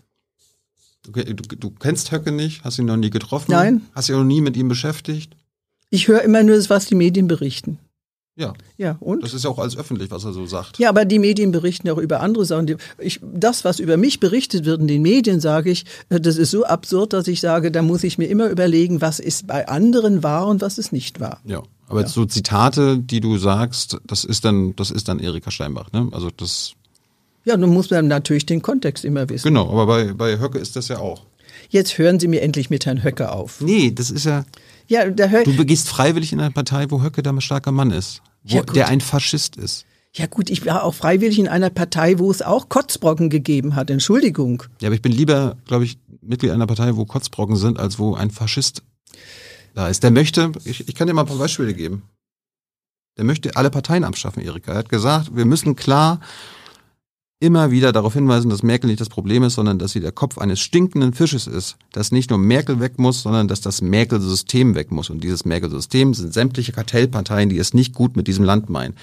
Du, 1.04 1.10
du, 1.10 1.56
du 1.56 1.70
kennst 1.70 2.12
Höcke 2.12 2.30
nicht, 2.30 2.62
hast 2.62 2.78
ihn 2.78 2.86
noch 2.86 2.96
nie 2.96 3.10
getroffen. 3.10 3.50
Nein. 3.50 3.82
Hast 3.92 4.08
dich 4.08 4.14
auch 4.14 4.20
noch 4.20 4.26
nie 4.26 4.40
mit 4.40 4.56
ihm 4.56 4.68
beschäftigt. 4.68 5.34
Ich 5.90 6.06
höre 6.06 6.22
immer 6.22 6.44
nur, 6.44 6.54
das, 6.54 6.70
was 6.70 6.86
die 6.86 6.94
Medien 6.94 7.26
berichten. 7.26 7.78
Ja, 8.34 8.54
Ja, 8.78 8.96
und? 9.00 9.22
das 9.22 9.34
ist 9.34 9.44
ja 9.44 9.50
auch 9.50 9.58
alles 9.58 9.76
öffentlich, 9.76 10.10
was 10.10 10.24
er 10.24 10.32
so 10.32 10.46
sagt. 10.46 10.78
Ja, 10.78 10.88
aber 10.88 11.04
die 11.04 11.18
Medien 11.18 11.52
berichten 11.52 11.86
ja 11.86 11.92
auch 11.92 11.98
über 11.98 12.20
andere 12.20 12.46
Sachen. 12.46 12.76
Ich, 12.98 13.20
das, 13.22 13.64
was 13.64 13.78
über 13.78 13.98
mich 13.98 14.20
berichtet 14.20 14.64
wird 14.64 14.80
in 14.80 14.86
den 14.88 15.02
Medien, 15.02 15.38
sage 15.40 15.70
ich, 15.70 15.84
äh, 16.08 16.18
das 16.18 16.36
ist 16.38 16.50
so 16.50 16.64
absurd, 16.64 17.12
dass 17.12 17.28
ich 17.28 17.40
sage, 17.42 17.70
da 17.70 17.82
muss 17.82 18.04
ich 18.04 18.16
mir 18.16 18.26
immer 18.26 18.48
überlegen, 18.48 19.02
was 19.02 19.18
ist 19.20 19.46
bei 19.46 19.68
anderen 19.68 20.22
wahr 20.22 20.46
und 20.46 20.62
was 20.62 20.78
ist 20.78 20.92
nicht 20.92 21.20
wahr. 21.20 21.40
Ja, 21.44 21.62
aber 21.88 22.00
jetzt 22.00 22.14
so 22.14 22.24
Zitate, 22.24 22.98
die 22.98 23.20
du 23.20 23.36
sagst, 23.36 23.98
das 24.06 24.24
ist 24.24 24.46
dann, 24.46 24.74
das 24.76 24.90
ist 24.90 25.08
dann 25.08 25.18
Erika 25.18 25.50
Steinbach, 25.50 25.92
ne? 25.92 26.08
Also 26.12 26.30
das, 26.34 26.72
Ja, 27.44 27.58
nun 27.58 27.70
muss 27.74 27.90
man 27.90 28.08
natürlich 28.08 28.46
den 28.46 28.62
Kontext 28.62 29.04
immer 29.04 29.28
wissen. 29.28 29.48
genau, 29.48 29.68
aber 29.70 29.86
bei, 29.86 30.12
bei 30.14 30.38
Höcke 30.40 30.58
ist 30.58 30.74
das 30.74 30.88
ja 30.88 30.98
auch. 31.00 31.20
Jetzt 31.72 31.96
hören 31.96 32.20
Sie 32.20 32.28
mir 32.28 32.42
endlich 32.42 32.68
mit 32.68 32.84
Herrn 32.84 33.02
Höcke 33.02 33.32
auf. 33.32 33.62
Nee, 33.62 33.92
das 33.92 34.10
ist 34.10 34.26
ja, 34.26 34.44
Ja, 34.88 35.08
du 35.08 35.56
begehst 35.56 35.88
freiwillig 35.88 36.30
in 36.34 36.38
einer 36.38 36.50
Partei, 36.50 36.90
wo 36.90 37.02
Höcke 37.02 37.22
der 37.22 37.40
starker 37.40 37.72
Mann 37.72 37.90
ist. 37.90 38.20
Wo, 38.44 38.58
Ja, 38.58 38.62
der 38.62 38.88
ein 38.88 39.00
Faschist 39.00 39.56
ist. 39.56 39.86
ja 40.14 40.26
gut, 40.26 40.50
ich 40.50 40.66
war 40.66 40.84
auch 40.84 40.92
freiwillig 40.92 41.38
in 41.38 41.48
einer 41.48 41.70
Partei, 41.70 42.18
wo 42.18 42.30
es 42.30 42.42
auch 42.42 42.68
Kotzbrocken 42.68 43.30
gegeben 43.30 43.74
hat. 43.74 43.88
Entschuldigung. 43.88 44.64
Ja, 44.82 44.88
aber 44.88 44.96
ich 44.96 45.00
bin 45.00 45.12
lieber, 45.12 45.56
glaube 45.66 45.84
ich, 45.84 45.96
Mitglied 46.20 46.52
einer 46.52 46.66
Partei, 46.66 46.94
wo 46.96 47.06
Kotzbrocken 47.06 47.56
sind, 47.56 47.80
als 47.80 47.98
wo 47.98 48.14
ein 48.14 48.30
Faschist 48.30 48.82
da 49.72 49.88
ist. 49.88 50.02
Der 50.02 50.10
möchte, 50.10 50.52
ich, 50.66 50.86
ich 50.86 50.94
kann 50.94 51.06
dir 51.06 51.14
mal 51.14 51.22
ein 51.22 51.26
paar 51.28 51.38
Beispiele 51.38 51.72
geben. 51.72 52.02
Der 53.16 53.24
möchte 53.24 53.56
alle 53.56 53.70
Parteien 53.70 54.04
abschaffen, 54.04 54.42
Erika. 54.42 54.72
Er 54.72 54.78
hat 54.78 54.90
gesagt, 54.90 55.34
wir 55.34 55.46
müssen 55.46 55.74
klar 55.74 56.20
immer 57.42 57.72
wieder 57.72 57.92
darauf 57.92 58.14
hinweisen, 58.14 58.48
dass 58.48 58.62
Merkel 58.62 58.88
nicht 58.88 59.00
das 59.00 59.08
Problem 59.08 59.42
ist, 59.42 59.54
sondern 59.54 59.78
dass 59.78 59.90
sie 59.92 60.00
der 60.00 60.12
Kopf 60.12 60.38
eines 60.38 60.60
stinkenden 60.60 61.12
Fisches 61.12 61.48
ist. 61.48 61.76
Dass 61.90 62.12
nicht 62.12 62.30
nur 62.30 62.38
Merkel 62.38 62.78
weg 62.78 62.98
muss, 62.98 63.22
sondern 63.22 63.48
dass 63.48 63.60
das 63.60 63.82
Merkel-System 63.82 64.76
weg 64.76 64.92
muss. 64.92 65.10
Und 65.10 65.24
dieses 65.24 65.44
Merkel-System 65.44 66.14
sind 66.14 66.32
sämtliche 66.32 66.72
Kartellparteien, 66.72 67.48
die 67.48 67.58
es 67.58 67.74
nicht 67.74 67.94
gut 67.94 68.16
mit 68.16 68.28
diesem 68.28 68.44
Land 68.44 68.70
meinen. 68.70 68.94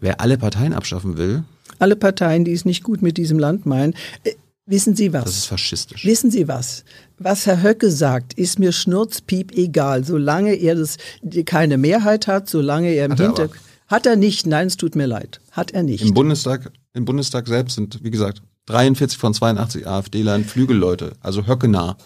Wer 0.00 0.20
alle 0.20 0.38
Parteien 0.38 0.72
abschaffen 0.72 1.18
will, 1.18 1.42
Alle 1.80 1.96
Parteien, 1.96 2.44
die 2.44 2.52
es 2.52 2.64
nicht 2.64 2.82
gut 2.84 3.02
mit 3.02 3.16
diesem 3.16 3.38
Land 3.38 3.66
meinen. 3.66 3.94
Äh, 4.22 4.34
wissen 4.66 4.94
Sie 4.94 5.12
was? 5.12 5.24
das 5.24 5.36
ist 5.36 5.46
faschistisch. 5.46 6.04
Wissen 6.04 6.30
Sie 6.30 6.46
was? 6.46 6.84
Was 7.18 7.46
Herr 7.46 7.62
Höcke 7.62 7.90
sagt, 7.90 8.34
ist 8.34 8.58
mir 8.58 8.72
schnurzpiep 8.72 9.52
egal, 9.52 10.04
solange 10.04 10.54
er 10.54 10.76
das 10.76 10.96
keine 11.44 11.76
Mehrheit 11.76 12.28
hat, 12.28 12.48
solange 12.48 12.90
er 12.90 13.06
im 13.06 13.12
Hat 13.12 13.20
er 13.20 13.26
Hinter 13.26 13.44
aber. 13.44 13.69
Hat 13.90 14.06
er 14.06 14.16
nicht. 14.16 14.46
Nein, 14.46 14.68
es 14.68 14.76
tut 14.76 14.94
mir 14.94 15.06
leid, 15.06 15.40
hat 15.50 15.72
er 15.72 15.82
nicht. 15.82 16.02
Im 16.02 16.14
Bundestag, 16.14 16.72
im 16.94 17.04
Bundestag 17.04 17.48
selbst 17.48 17.74
sind, 17.74 18.02
wie 18.02 18.10
gesagt, 18.10 18.42
43 18.66 19.18
von 19.18 19.34
82 19.34 19.86
AfD-Lern 19.86 20.44
Flügelleute, 20.44 21.12
also 21.20 21.46
höckenah. 21.46 21.96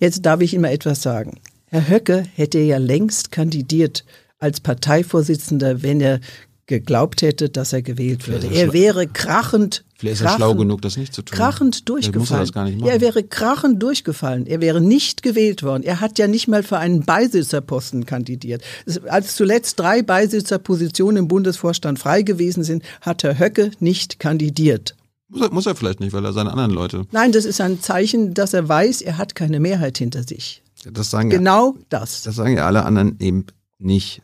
Jetzt 0.00 0.24
darf 0.24 0.40
ich 0.40 0.54
Ihnen 0.54 0.62
mal 0.62 0.72
etwas 0.72 1.02
sagen. 1.02 1.40
Herr 1.66 1.88
Höcke 1.88 2.24
hätte 2.34 2.58
ja 2.58 2.78
längst 2.78 3.30
kandidiert 3.30 4.04
als 4.38 4.60
Parteivorsitzender, 4.60 5.82
wenn 5.82 6.00
er 6.00 6.20
geglaubt 6.64 7.20
hätte, 7.20 7.50
dass 7.50 7.72
er 7.72 7.82
gewählt 7.82 8.26
würde. 8.28 8.48
er 8.48 8.72
wäre 8.72 9.06
krachend, 9.06 9.84
Vielleicht 10.00 10.20
ist 10.20 10.26
er 10.28 10.36
schlau 10.36 10.54
genug, 10.54 10.80
das 10.80 10.96
nicht 10.96 11.12
zu 11.12 11.22
tun. 11.22 11.36
krachend 11.36 11.82
Vielleicht 11.84 12.14
muss 12.14 12.30
er 12.30 12.38
durchgefallen. 12.38 12.42
das 12.44 12.52
gar 12.52 12.64
nicht 12.64 12.74
ja, 12.74 12.80
machen. 12.82 12.90
er 12.92 13.00
wäre 13.00 13.24
krachend 13.24 13.82
durchgefallen. 13.82 14.46
Er 14.46 14.60
wäre 14.60 14.80
nicht 14.80 15.24
gewählt 15.24 15.64
worden. 15.64 15.82
Er 15.82 16.00
hat 16.00 16.20
ja 16.20 16.28
nicht 16.28 16.46
mal 16.46 16.62
für 16.62 16.78
einen 16.78 17.02
Beisitzerposten 17.04 18.06
kandidiert. 18.06 18.62
Als 19.08 19.34
zuletzt 19.34 19.80
drei 19.80 20.02
Beisitzerpositionen 20.02 21.16
im 21.24 21.26
Bundesvorstand 21.28 21.98
frei 21.98 22.22
gewesen 22.22 22.62
sind, 22.62 22.84
hat 23.00 23.24
Herr 23.24 23.40
Höcke 23.40 23.72
nicht 23.80 24.20
kandidiert. 24.20 24.94
Muss 25.30 25.42
er, 25.42 25.52
muss 25.52 25.66
er 25.66 25.74
vielleicht 25.74 25.98
nicht, 25.98 26.12
weil 26.12 26.24
er 26.24 26.32
seine 26.32 26.50
anderen 26.52 26.70
Leute, 26.70 27.04
Nein, 27.10 27.32
das 27.32 27.44
ist 27.44 27.60
ein 27.60 27.80
Zeichen, 27.82 28.34
dass 28.34 28.54
er 28.54 28.68
weiß, 28.68 29.02
er 29.02 29.18
hat 29.18 29.34
keine 29.34 29.58
Mehrheit 29.58 29.98
hinter 29.98 30.22
sich. 30.22 30.62
das 30.90 31.10
sagen 31.10 31.30
ja, 31.32 31.38
Genau 31.38 31.74
das. 31.88 32.22
das 32.22 32.36
sagen 32.36 32.56
ja 32.56 32.66
alle 32.66 32.84
anderen 32.84 33.16
eben 33.18 33.46
nicht. 33.78 34.22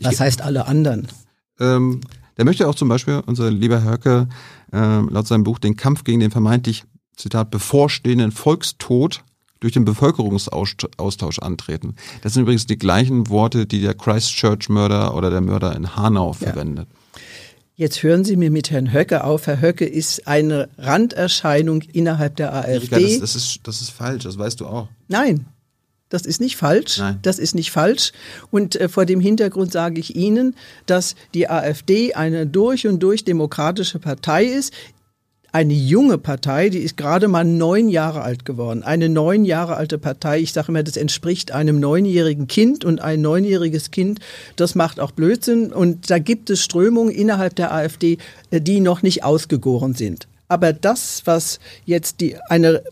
Was 0.00 0.18
heißt 0.18 0.40
alle 0.40 0.66
anderen? 0.66 1.08
Ähm, 1.60 2.00
der 2.36 2.46
möchte 2.46 2.66
auch 2.66 2.74
zum 2.74 2.88
Beispiel, 2.88 3.22
unser 3.26 3.50
lieber 3.50 3.84
Höcke, 3.84 4.26
ähm, 4.72 5.08
laut 5.10 5.26
seinem 5.26 5.44
Buch 5.44 5.58
den 5.58 5.76
Kampf 5.76 6.04
gegen 6.04 6.20
den 6.20 6.30
vermeintlich, 6.30 6.84
Zitat, 7.16 7.50
bevorstehenden 7.50 8.32
Volkstod 8.32 9.24
durch 9.60 9.74
den 9.74 9.84
Bevölkerungsaustausch 9.84 11.38
antreten. 11.38 11.94
Das 12.22 12.32
sind 12.32 12.42
übrigens 12.42 12.66
die 12.66 12.78
gleichen 12.78 13.28
Worte, 13.28 13.66
die 13.66 13.80
der 13.82 13.94
Christchurch-Mörder 13.94 15.14
oder 15.14 15.30
der 15.30 15.42
Mörder 15.42 15.76
in 15.76 15.96
Hanau 15.96 16.32
verwendet. 16.32 16.88
Jetzt 17.76 18.02
hören 18.02 18.24
Sie 18.24 18.36
mir 18.36 18.50
mit 18.50 18.70
Herrn 18.70 18.92
Höcke 18.92 19.24
auf. 19.24 19.46
Herr 19.46 19.60
Höcke 19.60 19.86
ist 19.86 20.26
eine 20.26 20.68
Randerscheinung 20.76 21.82
innerhalb 21.82 22.36
der 22.36 22.54
AfD. 22.54 23.18
das, 23.18 23.20
das, 23.20 23.36
ist, 23.36 23.60
das 23.62 23.80
ist 23.80 23.90
falsch, 23.90 24.24
das 24.24 24.36
weißt 24.36 24.60
du 24.60 24.66
auch. 24.66 24.88
Nein, 25.08 25.46
das 26.10 26.22
ist 26.22 26.40
nicht 26.40 26.56
falsch. 26.56 26.98
Nein. 26.98 27.18
Das 27.22 27.38
ist 27.38 27.54
nicht 27.54 27.70
falsch. 27.70 28.12
Und 28.50 28.76
äh, 28.76 28.88
vor 28.88 29.06
dem 29.06 29.20
Hintergrund 29.20 29.72
sage 29.72 30.00
ich 30.00 30.16
Ihnen, 30.16 30.54
dass 30.86 31.14
die 31.32 31.48
AfD 31.48 32.14
eine 32.14 32.46
durch 32.46 32.86
und 32.86 33.02
durch 33.02 33.24
demokratische 33.24 33.98
Partei 33.98 34.44
ist. 34.44 34.74
Eine 35.52 35.74
junge 35.74 36.18
Partei, 36.18 36.68
die 36.68 36.78
ist 36.78 36.96
gerade 36.96 37.26
mal 37.26 37.44
neun 37.44 37.88
Jahre 37.88 38.22
alt 38.22 38.44
geworden. 38.44 38.84
Eine 38.84 39.08
neun 39.08 39.44
Jahre 39.44 39.76
alte 39.76 39.98
Partei, 39.98 40.40
ich 40.40 40.52
sage 40.52 40.68
immer, 40.68 40.84
das 40.84 40.96
entspricht 40.96 41.50
einem 41.50 41.80
neunjährigen 41.80 42.46
Kind 42.46 42.84
und 42.84 43.00
ein 43.00 43.20
neunjähriges 43.20 43.90
Kind, 43.90 44.20
das 44.54 44.76
macht 44.76 45.00
auch 45.00 45.10
Blödsinn. 45.10 45.72
Und 45.72 46.08
da 46.10 46.18
gibt 46.18 46.50
es 46.50 46.62
Strömungen 46.62 47.12
innerhalb 47.12 47.56
der 47.56 47.72
AfD, 47.72 48.18
äh, 48.50 48.60
die 48.60 48.80
noch 48.80 49.02
nicht 49.02 49.24
ausgegoren 49.24 49.94
sind. 49.94 50.28
Aber 50.46 50.72
das, 50.72 51.22
was 51.24 51.60
jetzt 51.84 52.20
die, 52.20 52.36
eine 52.48 52.82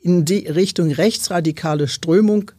in 0.00 0.24
die 0.24 0.46
Richtung 0.46 0.90
rechtsradikale 0.90 1.88
Strömung 1.88 2.50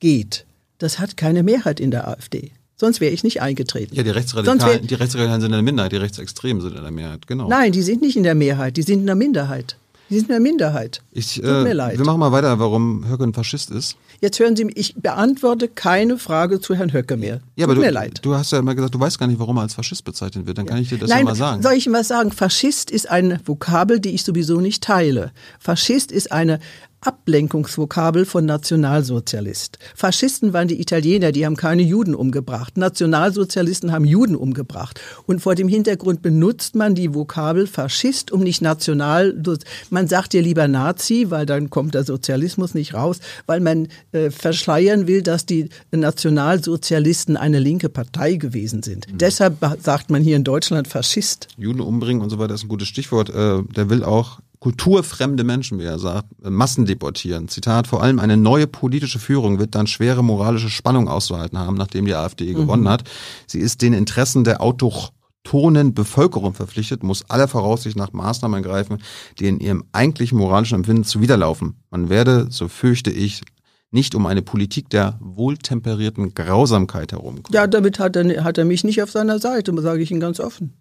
geht, 0.00 0.44
das 0.78 0.98
hat 0.98 1.16
keine 1.16 1.42
Mehrheit 1.42 1.80
in 1.80 1.90
der 1.90 2.08
AfD. 2.08 2.52
Sonst 2.76 3.00
wäre 3.00 3.12
ich 3.12 3.22
nicht 3.24 3.42
eingetreten. 3.42 3.94
Ja, 3.94 4.02
die 4.02 4.10
Rechtsradikalen, 4.10 4.86
die 4.86 4.94
Rechtsradikalen 4.94 5.42
sind 5.42 5.50
in 5.50 5.56
der 5.56 5.62
Minderheit, 5.62 5.92
die 5.92 5.96
Rechtsextremen 5.96 6.62
sind 6.62 6.76
in 6.76 6.82
der 6.82 6.90
Mehrheit, 6.90 7.26
genau. 7.26 7.46
Nein, 7.46 7.72
die 7.72 7.82
sind 7.82 8.00
nicht 8.00 8.16
in 8.16 8.22
der 8.22 8.34
Mehrheit, 8.34 8.78
die 8.78 8.82
sind 8.82 9.00
in 9.00 9.06
der 9.06 9.16
Minderheit. 9.16 9.76
Die 10.08 10.16
sind 10.16 10.24
in 10.24 10.32
der 10.32 10.40
Minderheit. 10.40 11.02
Ich, 11.12 11.34
Tut 11.34 11.44
mir 11.44 11.68
äh, 11.68 11.72
leid. 11.72 11.98
Wir 11.98 12.04
machen 12.04 12.18
mal 12.18 12.32
weiter, 12.32 12.58
warum 12.58 13.08
Höcke 13.08 13.22
ein 13.22 13.32
Faschist 13.32 13.70
ist. 13.70 13.96
Jetzt 14.20 14.40
hören 14.40 14.56
Sie, 14.56 14.64
mich, 14.64 14.76
ich 14.76 14.94
beantworte 14.96 15.68
keine 15.68 16.18
Frage 16.18 16.60
zu 16.60 16.74
Herrn 16.74 16.92
Höcke 16.92 17.16
mehr. 17.16 17.40
Ja, 17.54 17.66
Tut 17.66 17.72
aber 17.76 17.80
mir 17.80 17.88
du, 17.88 17.94
leid. 17.94 18.18
du 18.22 18.34
hast 18.34 18.50
ja 18.50 18.58
immer 18.58 18.74
gesagt, 18.74 18.94
du 18.94 19.00
weißt 19.00 19.18
gar 19.18 19.28
nicht, 19.28 19.38
warum 19.38 19.58
er 19.58 19.62
als 19.62 19.74
Faschist 19.74 20.04
bezeichnet 20.04 20.46
wird. 20.46 20.58
Dann 20.58 20.66
kann 20.66 20.78
ich 20.78 20.88
dir 20.88 20.98
das 20.98 21.10
ja 21.10 21.16
Nein, 21.16 21.26
mal 21.26 21.36
sagen. 21.36 21.62
soll 21.62 21.74
ich 21.74 21.90
was 21.92 22.08
sagen? 22.08 22.32
Faschist 22.32 22.90
ist 22.90 23.08
eine 23.08 23.40
Vokabel, 23.44 24.00
die 24.00 24.10
ich 24.10 24.24
sowieso 24.24 24.60
nicht 24.60 24.82
teile. 24.82 25.32
Faschist 25.60 26.10
ist 26.10 26.32
eine 26.32 26.58
Ablenkungsvokabel 27.02 28.26
von 28.26 28.44
Nationalsozialist. 28.44 29.78
Faschisten 29.94 30.52
waren 30.52 30.68
die 30.68 30.80
Italiener, 30.80 31.32
die 31.32 31.46
haben 31.46 31.56
keine 31.56 31.82
Juden 31.82 32.14
umgebracht. 32.14 32.76
Nationalsozialisten 32.76 33.90
haben 33.90 34.04
Juden 34.04 34.36
umgebracht. 34.36 35.00
Und 35.26 35.40
vor 35.40 35.54
dem 35.54 35.68
Hintergrund 35.68 36.20
benutzt 36.20 36.74
man 36.74 36.94
die 36.94 37.14
Vokabel 37.14 37.66
Faschist, 37.66 38.30
um 38.32 38.42
nicht 38.42 38.60
national, 38.60 39.34
man 39.88 40.08
sagt 40.08 40.34
ja 40.34 40.42
lieber 40.42 40.68
Nazi, 40.68 41.26
weil 41.30 41.46
dann 41.46 41.70
kommt 41.70 41.94
der 41.94 42.04
Sozialismus 42.04 42.74
nicht 42.74 42.92
raus, 42.92 43.20
weil 43.46 43.60
man 43.60 43.88
äh, 44.12 44.30
verschleiern 44.30 45.06
will, 45.06 45.22
dass 45.22 45.46
die 45.46 45.70
Nationalsozialisten 45.92 47.36
eine 47.38 47.60
linke 47.60 47.88
Partei 47.88 48.34
gewesen 48.34 48.82
sind. 48.82 49.10
Mhm. 49.10 49.18
Deshalb 49.18 49.56
sagt 49.80 50.10
man 50.10 50.22
hier 50.22 50.36
in 50.36 50.44
Deutschland 50.44 50.86
Faschist. 50.86 51.48
Juden 51.56 51.80
umbringen 51.80 52.22
und 52.22 52.28
so 52.28 52.38
weiter 52.38 52.54
ist 52.54 52.64
ein 52.64 52.68
gutes 52.68 52.88
Stichwort. 52.88 53.30
Äh, 53.30 53.62
der 53.74 53.88
will 53.88 54.04
auch 54.04 54.40
kulturfremde 54.60 55.42
Menschen, 55.42 55.78
wie 55.78 55.84
er 55.84 55.98
sagt, 55.98 56.28
Massen 56.42 56.84
deportieren. 56.84 57.48
Zitat, 57.48 57.86
vor 57.86 58.02
allem 58.02 58.18
eine 58.18 58.36
neue 58.36 58.66
politische 58.66 59.18
Führung 59.18 59.58
wird 59.58 59.74
dann 59.74 59.86
schwere 59.86 60.22
moralische 60.22 60.68
Spannung 60.68 61.08
auszuhalten 61.08 61.58
haben, 61.58 61.76
nachdem 61.76 62.04
die 62.04 62.14
AfD 62.14 62.52
mhm. 62.52 62.56
gewonnen 62.56 62.88
hat. 62.88 63.04
Sie 63.46 63.58
ist 63.58 63.80
den 63.80 63.94
Interessen 63.94 64.44
der 64.44 64.60
autochthonen 64.60 65.94
Bevölkerung 65.94 66.52
verpflichtet, 66.52 67.02
muss 67.02 67.28
aller 67.30 67.48
Voraussicht 67.48 67.96
nach 67.96 68.12
Maßnahmen 68.12 68.62
ergreifen, 68.62 68.98
die 69.38 69.48
in 69.48 69.60
ihrem 69.60 69.84
eigentlichen 69.92 70.38
moralischen 70.38 70.76
Empfinden 70.76 71.04
zuwiderlaufen. 71.04 71.76
Man 71.90 72.10
werde, 72.10 72.48
so 72.50 72.68
fürchte 72.68 73.10
ich, 73.10 73.40
nicht 73.90 74.14
um 74.14 74.26
eine 74.26 74.42
Politik 74.42 74.90
der 74.90 75.18
wohltemperierten 75.20 76.34
Grausamkeit 76.34 77.12
herumkommen. 77.12 77.52
Ja, 77.52 77.66
damit 77.66 77.98
hat 77.98 78.14
er, 78.14 78.44
hat 78.44 78.58
er 78.58 78.64
mich 78.64 78.84
nicht 78.84 79.02
auf 79.02 79.10
seiner 79.10 79.38
Seite, 79.38 79.74
sage 79.80 80.02
ich 80.02 80.10
Ihnen 80.10 80.20
ganz 80.20 80.38
offen. 80.38 80.80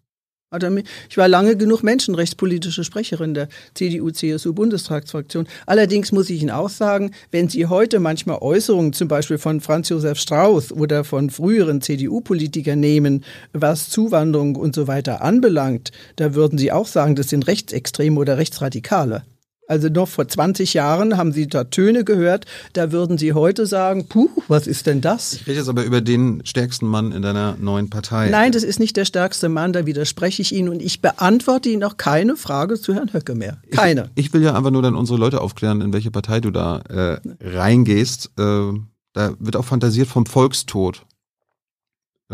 Ich 1.10 1.18
war 1.18 1.28
lange 1.28 1.56
genug 1.56 1.84
menschenrechtspolitische 1.84 2.84
Sprecherin 2.84 3.36
der 3.36 3.50
CDU-CSU-Bundestagsfraktion. 3.76 5.47
Allerdings 5.68 6.12
muss 6.12 6.32
ich 6.32 6.41
Ihnen 6.41 6.50
auch 6.50 6.70
sagen, 6.70 7.12
wenn 7.30 7.50
Sie 7.50 7.68
heute 7.68 8.00
manchmal 8.00 8.39
Äußerungen 8.41 8.93
zum 8.93 9.08
Beispiel 9.08 9.38
von 9.38 9.62
Franz 9.62 9.89
Josef 9.89 10.18
Strauß 10.18 10.72
oder 10.72 11.04
von 11.04 11.30
früheren 11.30 11.82
CDU-Politikern 11.82 12.80
nehmen, 12.80 13.24
was 13.54 13.91
Zuwanderung 13.91 14.56
und 14.56 14.74
so 14.74 14.88
weiter 14.88 15.22
anbelangt, 15.22 15.91
da 16.16 16.34
würden 16.34 16.58
Sie 16.58 16.72
auch 16.72 16.88
sagen, 16.88 17.16
das 17.16 17.30
sind 17.30 17.45
Rechtsextreme 17.45 18.20
oder 18.20 18.39
Rechtsradikale. 18.39 19.26
Also 19.70 19.88
noch 19.88 20.07
vor 20.07 20.28
20 20.28 20.74
Jahren 20.74 21.15
haben 21.15 21.32
Sie 21.32 21.47
da 21.47 21.65
Töne 21.65 22.03
gehört, 22.03 22.45
da 22.74 22.91
würden 22.91 23.20
Sie 23.20 23.34
heute 23.34 23.67
sagen, 23.67 24.07
puh, 24.07 24.28
was 24.47 24.65
ist 24.65 24.88
denn 24.88 24.99
das? 24.99 25.34
Ich 25.34 25.45
rede 25.45 25.59
jetzt 25.59 25.70
aber 25.70 25.84
über 25.84 26.01
den 26.01 26.41
stärksten 26.43 26.88
Mann 26.88 27.11
in 27.11 27.22
deiner 27.22 27.55
neuen 27.59 27.91
Partei. 27.91 28.30
Nein, 28.32 28.51
das 28.51 28.63
ist 28.63 28.80
nicht 28.80 28.97
der 28.97 29.05
stärkste 29.05 29.47
Mann, 29.47 29.72
da 29.72 29.86
widerspreche 29.86 30.41
ich 30.41 30.55
Ihnen 30.55 30.70
und 30.70 30.82
ich 30.82 31.01
beantworte 31.01 31.70
Ihnen 31.70 31.84
auch 31.84 31.97
keine 31.97 32.36
Frage 32.36 32.82
zu 32.82 32.95
Herrn 32.95 33.13
Höcke 33.13 33.36
mehr. 33.36 33.61
Keine. 33.70 34.09
Ich, 34.15 34.26
ich 34.26 34.34
will 34.34 34.41
ja 34.41 34.55
einfach 34.55 34.72
nur 34.72 34.82
dann 34.82 34.95
unsere 34.95 35.20
Leute 35.20 35.39
aufklären, 35.39 35.82
in 35.82 35.93
welche 35.93 36.09
Partei 36.09 36.39
du 36.39 36.49
da 36.49 36.80
äh, 36.89 37.20
reingehst. 37.39 38.32
Äh, 38.39 38.74
da 39.13 39.34
wird 39.38 39.55
auch 39.55 39.65
fantasiert 39.65 40.07
vom 40.07 40.26
Volkstod 40.26 41.05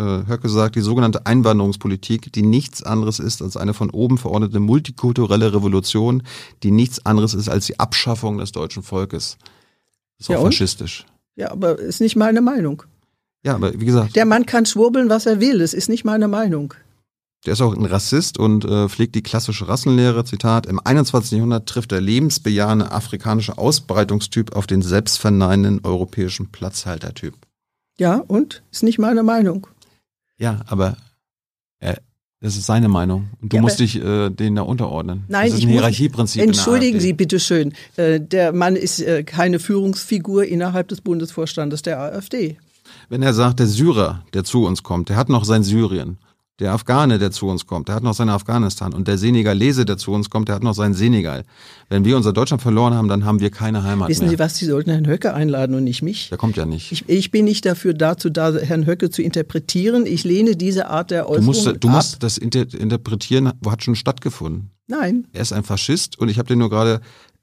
Höcke 0.01 0.49
sagt, 0.49 0.75
die 0.75 0.81
sogenannte 0.81 1.25
Einwanderungspolitik, 1.25 2.33
die 2.33 2.41
nichts 2.41 2.83
anderes 2.83 3.19
ist 3.19 3.41
als 3.41 3.55
eine 3.55 3.73
von 3.73 3.89
oben 3.89 4.17
verordnete 4.17 4.59
multikulturelle 4.59 5.53
Revolution, 5.53 6.23
die 6.63 6.71
nichts 6.71 7.05
anderes 7.05 7.33
ist 7.33 7.47
als 7.47 7.65
die 7.65 7.79
Abschaffung 7.79 8.37
des 8.37 8.51
deutschen 8.51 8.83
Volkes. 8.83 9.37
ist 10.19 10.29
ja, 10.29 10.37
auch 10.37 10.43
faschistisch. 10.43 11.05
Ja, 11.35 11.51
aber 11.51 11.79
ist 11.79 12.01
nicht 12.01 12.15
meine 12.15 12.41
Meinung. 12.41 12.83
Ja, 13.45 13.55
aber 13.55 13.79
wie 13.79 13.85
gesagt. 13.85 14.15
Der 14.15 14.25
Mann 14.25 14.45
kann 14.45 14.65
schwurbeln, 14.65 15.09
was 15.09 15.25
er 15.25 15.39
will. 15.39 15.61
Es 15.61 15.73
ist 15.73 15.87
nicht 15.87 16.03
meine 16.03 16.27
Meinung. 16.27 16.73
Der 17.45 17.53
ist 17.53 17.61
auch 17.61 17.75
ein 17.75 17.85
Rassist 17.85 18.39
und 18.39 18.65
äh, 18.65 18.89
pflegt 18.89 19.13
die 19.13 19.21
klassische 19.21 19.67
Rassenlehre. 19.67 20.25
Zitat: 20.25 20.65
Im 20.65 20.79
21. 20.83 21.33
Jahrhundert 21.33 21.69
trifft 21.69 21.91
der 21.91 22.01
lebensbejahende 22.01 22.91
afrikanische 22.91 23.57
Ausbreitungstyp 23.57 24.55
auf 24.55 24.65
den 24.65 24.81
selbstverneinenden 24.81 25.85
europäischen 25.85 26.51
Platzhaltertyp. 26.51 27.35
Ja, 27.97 28.23
und? 28.27 28.63
Ist 28.71 28.83
nicht 28.83 28.97
meine 28.97 29.23
Meinung. 29.23 29.67
Ja, 30.37 30.61
aber 30.67 30.97
äh, 31.79 31.95
das 32.41 32.57
ist 32.57 32.65
seine 32.65 32.89
Meinung. 32.89 33.29
Und 33.41 33.53
du 33.53 33.55
ja, 33.55 33.61
musst 33.61 33.79
dich 33.79 33.95
äh, 33.95 34.29
denen 34.29 34.55
da 34.57 34.63
unterordnen. 34.63 35.23
Nein, 35.27 35.49
das 35.49 35.59
ist 35.59 35.65
ein 35.65 35.69
Hierarchieprinzip. 35.69 36.41
Entschuldigen 36.41 36.99
Sie 36.99 37.13
bitte 37.13 37.39
schön. 37.39 37.73
Äh, 37.95 38.19
der 38.19 38.53
Mann 38.53 38.75
ist 38.75 38.99
äh, 38.99 39.23
keine 39.23 39.59
Führungsfigur 39.59 40.45
innerhalb 40.45 40.89
des 40.89 41.01
Bundesvorstandes 41.01 41.81
der 41.81 41.99
AfD. 41.99 42.57
Wenn 43.09 43.23
er 43.23 43.33
sagt, 43.33 43.59
der 43.59 43.67
Syrer, 43.67 44.23
der 44.33 44.43
zu 44.43 44.65
uns 44.65 44.83
kommt, 44.83 45.09
der 45.09 45.15
hat 45.15 45.29
noch 45.29 45.45
sein 45.45 45.63
Syrien. 45.63 46.17
Der 46.59 46.71
Afghane, 46.71 47.19
der 47.19 47.31
zu 47.31 47.47
uns 47.47 47.65
kommt, 47.65 47.89
der 47.89 47.95
hat 47.95 48.03
noch 48.03 48.13
sein 48.13 48.29
Afghanistan. 48.29 48.93
Und 48.93 49.09
der 49.09 49.17
Senegalese, 49.17 49.83
der 49.83 49.97
zu 49.97 50.11
uns 50.13 50.29
kommt, 50.29 50.47
der 50.47 50.55
hat 50.55 50.63
noch 50.63 50.73
sein 50.73 50.93
Senegal. 50.93 51.43
Wenn 51.89 52.05
wir 52.05 52.15
unser 52.15 52.31
Deutschland 52.31 52.61
verloren 52.61 52.93
haben, 52.93 53.09
dann 53.09 53.25
haben 53.25 53.41
wir 53.41 53.49
keine 53.49 53.83
Heimat 53.83 54.07
Wissen 54.07 54.21
mehr. 54.21 54.29
Sie 54.29 54.39
was, 54.39 54.55
Sie 54.55 54.65
sollten 54.65 54.89
Herrn 54.89 55.05
Höcke 55.05 55.33
einladen 55.33 55.75
und 55.75 55.83
nicht 55.83 56.01
mich. 56.01 56.29
Der 56.29 56.37
kommt 56.37 56.55
ja 56.55 56.65
nicht. 56.65 56.93
Ich, 56.93 57.09
ich 57.09 57.29
bin 57.29 57.43
nicht 57.43 57.65
dafür 57.65 57.93
dazu 57.93 58.29
da, 58.29 58.53
Herrn 58.53 58.85
Höcke 58.85 59.09
zu 59.09 59.21
interpretieren. 59.21 60.05
Ich 60.05 60.23
lehne 60.23 60.55
diese 60.55 60.87
Art 60.87 61.11
der 61.11 61.27
Äußerung 61.27 61.53
Du 61.53 61.69
musst, 61.69 61.83
du 61.83 61.89
musst 61.89 62.23
das 62.23 62.37
inter 62.37 62.73
interpretieren, 62.73 63.51
hat 63.65 63.83
schon 63.83 63.95
stattgefunden. 63.95 64.71
Nein. 64.87 65.27
Er 65.33 65.41
ist 65.41 65.51
ein 65.51 65.63
Faschist 65.65 66.17
und 66.19 66.29
ich 66.29 66.37
habe 66.37 66.47
dir 66.47 66.55
nur 66.55 66.69
gerade 66.69 67.01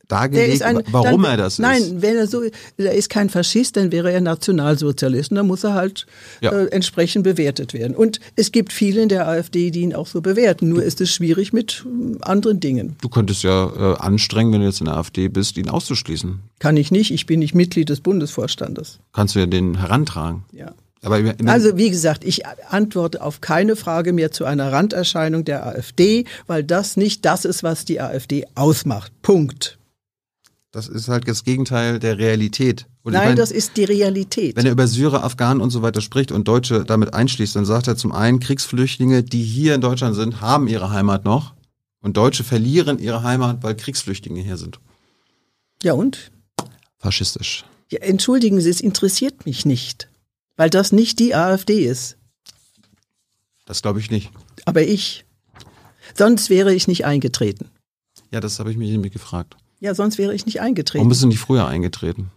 dargelegt, 0.08 0.62
ein, 0.62 0.82
warum 0.90 1.22
dann, 1.22 1.32
er 1.32 1.36
das 1.36 1.58
nein, 1.58 1.82
ist. 1.82 1.88
Nein, 1.90 2.02
wenn 2.02 2.16
er 2.16 2.26
so, 2.26 2.42
er 2.76 2.94
ist 2.94 3.08
kein 3.08 3.30
Faschist, 3.30 3.76
dann 3.76 3.92
wäre 3.92 4.12
er 4.12 4.20
Nationalsozialist 4.20 5.30
und 5.30 5.36
dann 5.36 5.46
muss 5.46 5.64
er 5.64 5.74
halt 5.74 6.06
ja. 6.40 6.52
äh, 6.52 6.66
entsprechend 6.66 7.24
bewertet 7.24 7.74
werden. 7.74 7.96
Und 7.96 8.20
es 8.36 8.52
gibt 8.52 8.72
viele 8.72 9.02
in 9.02 9.08
der 9.08 9.26
AfD, 9.28 9.70
die 9.70 9.80
ihn 9.80 9.94
auch 9.94 10.06
so 10.06 10.20
bewerten. 10.20 10.68
Nur 10.68 10.82
ist 10.82 11.00
es 11.00 11.10
schwierig 11.10 11.52
mit 11.52 11.84
äh, 11.86 12.18
anderen 12.22 12.60
Dingen. 12.60 12.96
Du 13.00 13.08
könntest 13.08 13.42
ja 13.42 13.70
äh, 13.74 13.96
anstrengen, 13.98 14.52
wenn 14.52 14.60
du 14.60 14.66
jetzt 14.66 14.80
in 14.80 14.86
der 14.86 14.96
AfD 14.96 15.28
bist, 15.28 15.56
ihn 15.56 15.68
auszuschließen. 15.68 16.40
Kann 16.58 16.76
ich 16.76 16.90
nicht. 16.90 17.10
Ich 17.10 17.26
bin 17.26 17.40
nicht 17.40 17.54
Mitglied 17.54 17.88
des 17.88 18.00
Bundesvorstandes. 18.00 18.98
Kannst 19.12 19.34
du 19.34 19.40
ja 19.40 19.46
den 19.46 19.78
herantragen. 19.78 20.44
Ja. 20.52 20.74
Aber 21.04 21.20
also 21.46 21.76
wie 21.76 21.90
gesagt, 21.90 22.24
ich 22.24 22.46
antworte 22.46 23.22
auf 23.22 23.40
keine 23.40 23.74
Frage 23.74 24.12
mehr 24.12 24.30
zu 24.30 24.44
einer 24.44 24.70
Randerscheinung 24.70 25.44
der 25.44 25.66
AfD, 25.66 26.26
weil 26.46 26.62
das 26.62 26.96
nicht 26.96 27.24
das 27.24 27.44
ist, 27.44 27.64
was 27.64 27.84
die 27.84 28.00
AfD 28.00 28.46
ausmacht. 28.54 29.10
Punkt. 29.20 29.78
Das 30.72 30.88
ist 30.88 31.08
halt 31.08 31.28
das 31.28 31.44
Gegenteil 31.44 31.98
der 31.98 32.16
Realität. 32.16 32.86
Und 33.02 33.12
Nein, 33.12 33.24
meine, 33.24 33.34
das 33.36 33.50
ist 33.50 33.76
die 33.76 33.84
Realität. 33.84 34.56
Wenn 34.56 34.64
er 34.64 34.72
über 34.72 34.86
Syrer, 34.86 35.22
Afghanen 35.22 35.60
und 35.60 35.68
so 35.68 35.82
weiter 35.82 36.00
spricht 36.00 36.32
und 36.32 36.48
Deutsche 36.48 36.84
damit 36.84 37.12
einschließt, 37.12 37.54
dann 37.54 37.66
sagt 37.66 37.88
er 37.88 37.96
zum 37.96 38.10
einen, 38.10 38.40
Kriegsflüchtlinge, 38.40 39.22
die 39.22 39.42
hier 39.44 39.74
in 39.74 39.82
Deutschland 39.82 40.16
sind, 40.16 40.40
haben 40.40 40.68
ihre 40.68 40.90
Heimat 40.90 41.26
noch. 41.26 41.54
Und 42.00 42.16
Deutsche 42.16 42.42
verlieren 42.42 42.98
ihre 42.98 43.22
Heimat, 43.22 43.62
weil 43.62 43.76
Kriegsflüchtlinge 43.76 44.40
hier 44.40 44.56
sind. 44.56 44.80
Ja 45.82 45.92
und? 45.92 46.32
Faschistisch. 46.96 47.66
Ja, 47.90 47.98
entschuldigen 48.00 48.58
Sie, 48.58 48.70
es 48.70 48.80
interessiert 48.80 49.44
mich 49.44 49.66
nicht. 49.66 50.08
Weil 50.56 50.70
das 50.70 50.90
nicht 50.90 51.18
die 51.18 51.34
AfD 51.34 51.84
ist. 51.84 52.16
Das 53.66 53.82
glaube 53.82 54.00
ich 54.00 54.10
nicht. 54.10 54.30
Aber 54.64 54.82
ich. 54.82 55.26
Sonst 56.14 56.48
wäre 56.48 56.74
ich 56.74 56.88
nicht 56.88 57.04
eingetreten. 57.04 57.68
Ja, 58.30 58.40
das 58.40 58.58
habe 58.58 58.70
ich 58.70 58.78
mich 58.78 58.90
nämlich 58.90 59.12
gefragt. 59.12 59.56
Ja, 59.82 59.96
sonst 59.96 60.16
wäre 60.16 60.32
ich 60.32 60.46
nicht 60.46 60.60
eingetreten. 60.60 61.00
Warum 61.00 61.08
bist 61.08 61.24
du 61.24 61.26
nicht 61.26 61.40
früher 61.40 61.66
eingetreten? 61.66 62.30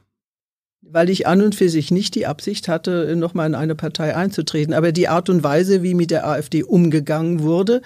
Weil 0.81 1.11
ich 1.11 1.27
an 1.27 1.43
und 1.43 1.53
für 1.53 1.69
sich 1.69 1.91
nicht 1.91 2.15
die 2.15 2.25
Absicht 2.25 2.67
hatte, 2.67 3.15
nochmal 3.15 3.45
in 3.45 3.53
eine 3.53 3.75
Partei 3.75 4.15
einzutreten. 4.15 4.73
Aber 4.73 4.91
die 4.91 5.07
Art 5.07 5.29
und 5.29 5.43
Weise, 5.43 5.83
wie 5.83 5.93
mit 5.93 6.09
der 6.09 6.27
AfD 6.27 6.63
umgegangen 6.63 7.43
wurde, 7.43 7.83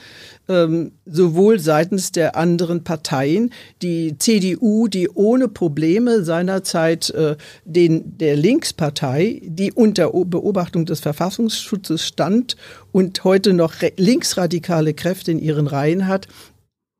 ähm, 0.47 0.93
sowohl 1.05 1.59
seitens 1.59 2.13
der 2.13 2.37
anderen 2.37 2.85
Parteien, 2.85 3.51
die 3.81 4.17
CDU, 4.17 4.87
die 4.87 5.09
ohne 5.09 5.49
Probleme 5.49 6.23
seinerzeit 6.23 7.09
äh, 7.09 7.35
den, 7.65 8.17
der 8.17 8.37
Linkspartei, 8.37 9.41
die 9.43 9.73
unter 9.73 10.11
Beobachtung 10.11 10.85
des 10.85 11.01
Verfassungsschutzes 11.01 12.05
stand 12.05 12.55
und 12.93 13.25
heute 13.25 13.51
noch 13.51 13.73
linksradikale 13.97 14.93
Kräfte 14.93 15.31
in 15.31 15.39
ihren 15.39 15.67
Reihen 15.67 16.07
hat, 16.07 16.27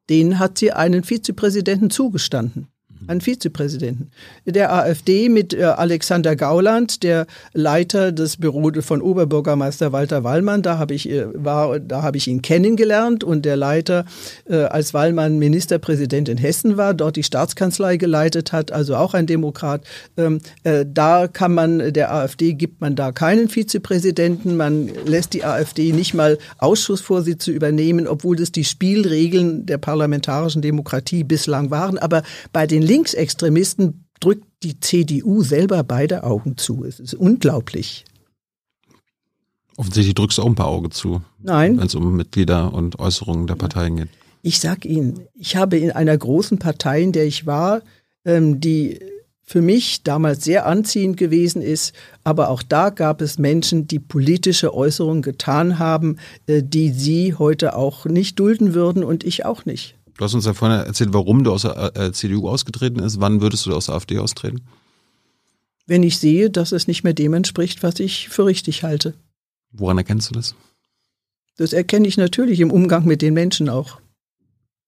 denen 0.09 0.39
hat 0.39 0.57
sie 0.57 0.73
einen 0.73 1.03
Vizepräsidenten 1.03 1.89
zugestanden 1.89 2.67
einen 3.09 3.21
Vizepräsidenten. 3.21 4.11
Der 4.45 4.71
AfD 4.71 5.29
mit 5.29 5.53
äh, 5.53 5.63
Alexander 5.63 6.35
Gauland, 6.35 7.03
der 7.03 7.25
Leiter 7.53 8.11
des 8.11 8.37
Büros 8.37 8.59
von 8.81 9.01
Oberbürgermeister 9.01 9.91
Walter 9.91 10.23
Wallmann, 10.23 10.61
da 10.61 10.77
habe 10.77 10.93
ich, 10.93 11.09
äh, 11.09 11.25
war, 11.33 11.79
da 11.79 12.03
habe 12.03 12.17
ich 12.17 12.27
ihn 12.27 12.41
kennengelernt 12.41 13.23
und 13.23 13.45
der 13.45 13.55
Leiter, 13.55 14.05
äh, 14.47 14.57
als 14.57 14.93
Wallmann 14.93 15.39
Ministerpräsident 15.39 16.29
in 16.29 16.37
Hessen 16.37 16.77
war, 16.77 16.93
dort 16.93 17.15
die 17.15 17.23
Staatskanzlei 17.23 17.97
geleitet 17.97 18.51
hat, 18.51 18.71
also 18.71 18.95
auch 18.95 19.13
ein 19.13 19.25
Demokrat. 19.25 19.83
Ähm, 20.17 20.39
äh, 20.63 20.85
da 20.87 21.27
kann 21.27 21.53
man, 21.53 21.93
der 21.93 22.13
AfD 22.13 22.53
gibt 22.53 22.81
man 22.81 22.95
da 22.95 23.11
keinen 23.11 23.49
Vizepräsidenten, 23.49 24.55
man 24.55 24.89
lässt 25.05 25.33
die 25.33 25.43
AfD 25.43 25.93
nicht 25.93 26.13
mal 26.13 26.37
Ausschussvorsitze 26.59 27.51
übernehmen, 27.51 28.07
obwohl 28.07 28.35
das 28.35 28.51
die 28.51 28.65
Spielregeln 28.65 29.65
der 29.65 29.79
parlamentarischen 29.79 30.61
Demokratie 30.61 31.23
bislang 31.23 31.71
waren. 31.71 31.97
Aber 31.97 32.21
bei 32.53 32.67
den 32.67 32.81
Linksextremisten 32.99 34.03
drückt 34.19 34.45
die 34.61 34.77
CDU 34.81 35.41
selber 35.41 35.83
beide 35.83 36.23
Augen 36.25 36.57
zu. 36.57 36.83
Es 36.83 36.99
ist 36.99 37.13
unglaublich. 37.13 38.03
Offensichtlich 39.77 40.15
drückst 40.15 40.37
du 40.37 40.41
auch 40.41 40.47
ein 40.47 40.55
paar 40.55 40.67
Augen 40.67 40.91
zu. 40.91 41.21
Nein. 41.41 41.77
Wenn 41.77 41.87
es 41.87 41.95
um 41.95 42.13
Mitglieder 42.17 42.73
und 42.73 42.99
Äußerungen 42.99 43.47
der 43.47 43.55
Parteien 43.55 43.95
geht. 43.95 44.09
Ich 44.41 44.59
sag 44.59 44.83
Ihnen, 44.83 45.27
ich 45.33 45.55
habe 45.55 45.77
in 45.77 45.91
einer 45.91 46.17
großen 46.17 46.59
Partei, 46.59 47.01
in 47.01 47.13
der 47.13 47.25
ich 47.25 47.45
war, 47.45 47.81
ähm, 48.25 48.59
die 48.59 48.99
für 49.41 49.61
mich 49.61 50.03
damals 50.03 50.43
sehr 50.43 50.65
anziehend 50.65 51.15
gewesen 51.15 51.61
ist. 51.61 51.93
Aber 52.25 52.49
auch 52.49 52.61
da 52.61 52.89
gab 52.89 53.21
es 53.21 53.39
Menschen, 53.39 53.87
die 53.87 53.99
politische 53.99 54.73
Äußerungen 54.73 55.21
getan 55.21 55.79
haben, 55.79 56.17
äh, 56.47 56.61
die 56.61 56.89
sie 56.89 57.33
heute 57.33 57.77
auch 57.77 58.05
nicht 58.05 58.37
dulden 58.37 58.73
würden 58.73 59.05
und 59.05 59.23
ich 59.23 59.45
auch 59.45 59.63
nicht. 59.63 59.95
Du 60.19 60.25
hast 60.25 60.33
uns 60.33 60.45
ja 60.45 60.53
vorhin 60.53 60.79
erzählt, 60.79 61.13
warum 61.13 61.45
du 61.45 61.53
aus 61.53 61.61
der 61.61 61.95
äh, 61.95 62.11
CDU 62.11 62.49
ausgetreten 62.49 62.97
bist. 62.97 63.21
Wann 63.21 63.39
würdest 63.39 63.65
du 63.65 63.73
aus 63.73 63.85
der 63.85 63.95
AfD 63.95 64.19
austreten? 64.19 64.59
Wenn 65.85 66.03
ich 66.03 66.17
sehe, 66.17 66.49
dass 66.49 66.73
es 66.73 66.87
nicht 66.87 67.05
mehr 67.05 67.13
dem 67.13 67.33
entspricht, 67.33 67.83
was 67.83 68.01
ich 68.01 68.27
für 68.27 68.45
richtig 68.45 68.83
halte. 68.83 69.13
Woran 69.71 69.97
erkennst 69.97 70.29
du 70.29 70.33
das? 70.33 70.55
Das 71.55 71.71
erkenne 71.71 72.05
ich 72.05 72.17
natürlich 72.17 72.59
im 72.59 72.69
Umgang 72.69 73.05
mit 73.05 73.21
den 73.21 73.33
Menschen 73.33 73.69
auch. 73.69 74.01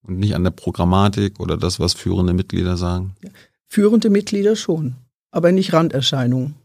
Und 0.02 0.20
nicht 0.20 0.36
an 0.36 0.44
der 0.44 0.52
Programmatik 0.52 1.40
oder 1.40 1.56
das, 1.56 1.80
was 1.80 1.94
führende 1.94 2.34
Mitglieder 2.34 2.76
sagen? 2.76 3.16
Führende 3.70 4.10
Mitglieder 4.10 4.58
schon, 4.58 4.96
aber 5.32 5.54
nicht 5.54 5.72
Randerscheinungen. 5.72 6.56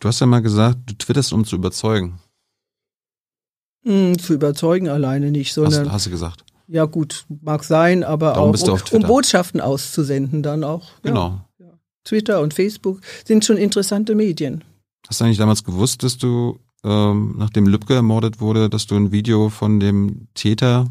Du 0.00 0.08
hast 0.08 0.20
ja 0.20 0.26
mal 0.26 0.40
gesagt, 0.40 0.78
du 0.86 0.94
twitterst, 0.94 1.34
um 1.34 1.44
zu 1.44 1.56
überzeugen. 1.56 2.18
Hm, 3.84 4.18
zu 4.18 4.34
überzeugen 4.34 4.88
alleine 4.88 5.30
nicht, 5.30 5.52
sondern. 5.52 5.86
Hast, 5.86 5.92
hast, 5.92 6.06
du 6.06 6.10
gesagt. 6.10 6.44
Ja, 6.66 6.86
gut, 6.86 7.26
mag 7.42 7.62
sein, 7.64 8.02
aber 8.02 8.32
Darum 8.32 8.54
auch 8.54 8.92
um, 8.92 9.02
um, 9.02 9.06
Botschaften 9.06 9.60
auszusenden 9.60 10.42
dann 10.42 10.64
auch. 10.64 10.86
Genau. 11.02 11.42
Ja. 11.58 11.66
Twitter 12.04 12.40
und 12.40 12.54
Facebook 12.54 13.00
sind 13.24 13.44
schon 13.44 13.58
interessante 13.58 14.14
Medien. 14.14 14.64
Hast 15.06 15.20
du 15.20 15.24
eigentlich 15.24 15.38
damals 15.38 15.64
gewusst, 15.64 16.02
dass 16.02 16.16
du, 16.16 16.58
ähm, 16.82 17.34
nachdem 17.36 17.66
Lübcke 17.66 17.94
ermordet 17.94 18.40
wurde, 18.40 18.70
dass 18.70 18.86
du 18.86 18.96
ein 18.96 19.12
Video 19.12 19.50
von 19.50 19.78
dem 19.78 20.28
Täter 20.32 20.88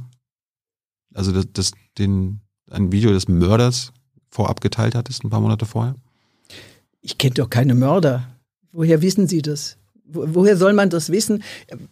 also 1.13 1.31
das, 1.31 1.47
das, 1.53 1.71
den, 1.97 2.41
ein 2.69 2.91
Video 2.91 3.11
des 3.11 3.27
Mörders 3.27 3.91
vorab 4.29 4.61
geteilt 4.61 4.95
hattest, 4.95 5.23
ein 5.23 5.29
paar 5.29 5.41
Monate 5.41 5.65
vorher? 5.65 5.95
Ich 7.01 7.17
kenne 7.17 7.35
doch 7.35 7.49
keine 7.49 7.75
Mörder. 7.75 8.27
Woher 8.71 9.01
wissen 9.01 9.27
Sie 9.27 9.41
das? 9.41 9.77
Woher 10.13 10.57
soll 10.57 10.73
man 10.73 10.89
das 10.89 11.09
wissen? 11.09 11.43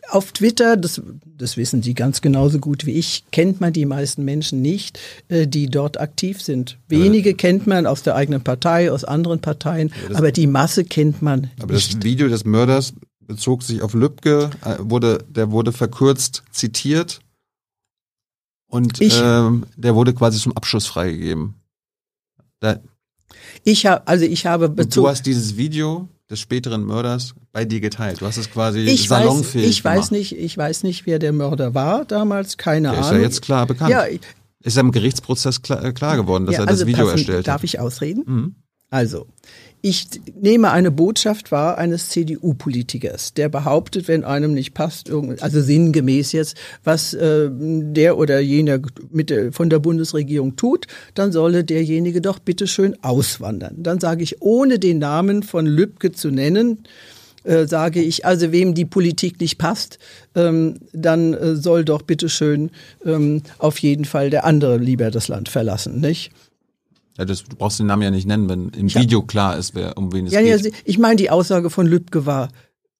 Auf 0.09 0.31
Twitter, 0.31 0.77
das, 0.77 1.01
das 1.25 1.57
wissen 1.57 1.81
Sie 1.83 1.93
ganz 1.93 2.21
genauso 2.21 2.59
gut 2.59 2.85
wie 2.85 2.91
ich, 2.91 3.23
kennt 3.31 3.61
man 3.61 3.73
die 3.73 3.85
meisten 3.85 4.23
Menschen 4.23 4.61
nicht, 4.61 4.99
äh, 5.29 5.47
die 5.47 5.67
dort 5.67 5.99
aktiv 5.99 6.41
sind. 6.41 6.77
Wenige 6.87 7.33
kennt 7.33 7.67
man 7.67 7.85
aus 7.85 8.03
der 8.03 8.15
eigenen 8.15 8.41
Partei, 8.41 8.91
aus 8.91 9.03
anderen 9.03 9.41
Parteien, 9.41 9.91
aber, 10.07 10.17
aber 10.19 10.31
die 10.31 10.47
Masse 10.47 10.83
kennt 10.83 11.21
man. 11.21 11.49
Aber 11.59 11.73
nicht. 11.73 11.95
das 11.95 12.03
Video 12.03 12.27
des 12.27 12.45
Mörders 12.45 12.93
bezog 13.19 13.63
sich 13.63 13.81
auf 13.81 13.93
Lübcke, 13.93 14.49
äh, 14.63 14.75
wurde, 14.79 15.23
der 15.29 15.51
wurde 15.51 15.71
verkürzt 15.71 16.43
zitiert 16.51 17.21
und 18.67 19.01
ich, 19.01 19.19
ähm, 19.21 19.65
der 19.75 19.95
wurde 19.95 20.13
quasi 20.13 20.39
zum 20.39 20.55
Abschluss 20.55 20.87
freigegeben. 20.87 21.55
Da, 22.59 22.79
ich 23.63 23.85
habe, 23.85 24.07
also 24.07 24.25
ich 24.25 24.45
habe 24.45 24.69
bezogen. 24.69 25.03
Du 25.03 25.09
hast 25.09 25.25
dieses 25.25 25.57
Video 25.57 26.07
des 26.31 26.39
späteren 26.39 26.85
Mörders 26.85 27.35
bei 27.51 27.65
dir 27.65 27.81
geteilt. 27.81 28.21
Du 28.21 28.25
hast 28.25 28.37
es 28.37 28.49
quasi 28.49 28.79
ich 28.79 29.07
salonfähig 29.09 29.65
weiß, 29.65 29.69
Ich 29.69 29.83
gemacht. 29.83 29.97
weiß 29.97 30.11
nicht, 30.11 30.37
ich 30.37 30.57
weiß 30.57 30.83
nicht, 30.83 31.05
wer 31.05 31.19
der 31.19 31.33
Mörder 31.33 31.73
war 31.73 32.05
damals, 32.05 32.57
keine 32.57 32.89
der 32.89 32.97
Ahnung. 32.97 33.05
Ist 33.05 33.11
ja 33.11 33.19
jetzt 33.19 33.41
klar 33.41 33.67
bekannt. 33.67 33.91
Ja, 33.91 34.05
ist 34.63 34.75
ja 34.75 34.81
im 34.81 34.91
Gerichtsprozess 34.91 35.61
klar, 35.61 35.83
äh, 35.83 35.91
klar 35.91 36.15
geworden, 36.15 36.45
dass 36.45 36.55
ja, 36.55 36.61
er 36.61 36.65
das 36.65 36.73
also 36.79 36.87
Video 36.87 37.05
passen, 37.05 37.17
erstellt 37.17 37.47
darf 37.47 37.55
hat. 37.55 37.59
Darf 37.59 37.63
ich 37.63 37.79
ausreden? 37.79 38.23
Mhm. 38.25 38.55
Also, 38.89 39.27
ich 39.81 40.07
nehme 40.39 40.71
eine 40.71 40.91
Botschaft 40.91 41.51
wahr 41.51 41.77
eines 41.77 42.09
CDU-Politikers, 42.09 43.33
der 43.33 43.49
behauptet, 43.49 44.07
wenn 44.07 44.23
einem 44.23 44.53
nicht 44.53 44.73
passt, 44.73 45.09
also 45.09 45.61
sinngemäß 45.61 46.31
jetzt, 46.33 46.55
was 46.83 47.13
äh, 47.13 47.49
der 47.51 48.17
oder 48.17 48.39
jener 48.39 48.79
mit, 49.09 49.33
von 49.51 49.69
der 49.69 49.79
Bundesregierung 49.79 50.55
tut, 50.55 50.85
dann 51.15 51.31
solle 51.31 51.63
derjenige 51.63 52.21
doch 52.21 52.39
bitteschön 52.39 52.95
auswandern. 53.03 53.75
Dann 53.77 53.99
sage 53.99 54.23
ich, 54.23 54.41
ohne 54.41 54.77
den 54.77 54.99
Namen 54.99 55.41
von 55.41 55.65
Lübcke 55.65 56.11
zu 56.11 56.29
nennen, 56.29 56.83
äh, 57.43 57.65
sage 57.65 58.01
ich, 58.01 58.23
also 58.23 58.51
wem 58.51 58.75
die 58.75 58.85
Politik 58.85 59.39
nicht 59.39 59.57
passt, 59.57 59.97
ähm, 60.35 60.75
dann 60.93 61.33
äh, 61.33 61.55
soll 61.55 61.83
doch 61.85 62.03
bitteschön 62.03 62.69
ähm, 63.03 63.41
auf 63.57 63.79
jeden 63.79 64.05
Fall 64.05 64.29
der 64.29 64.45
andere 64.45 64.77
lieber 64.77 65.09
das 65.09 65.27
Land 65.27 65.49
verlassen, 65.49 65.99
nicht? 65.99 66.31
Ja, 67.21 67.25
das, 67.25 67.43
du 67.43 67.55
brauchst 67.55 67.77
den 67.77 67.85
Namen 67.85 68.01
ja 68.01 68.09
nicht 68.09 68.25
nennen, 68.25 68.49
wenn 68.49 68.69
im 68.69 68.87
ja. 68.87 68.99
Video 68.99 69.21
klar 69.21 69.55
ist, 69.55 69.75
wer, 69.75 69.95
um 69.95 70.11
wen 70.11 70.25
es 70.25 70.33
ja, 70.33 70.41
geht. 70.41 70.65
Ja, 70.65 70.71
ich 70.85 70.97
meine, 70.97 71.17
die 71.17 71.29
Aussage 71.29 71.69
von 71.69 71.85
Lübcke 71.85 72.25
war 72.25 72.49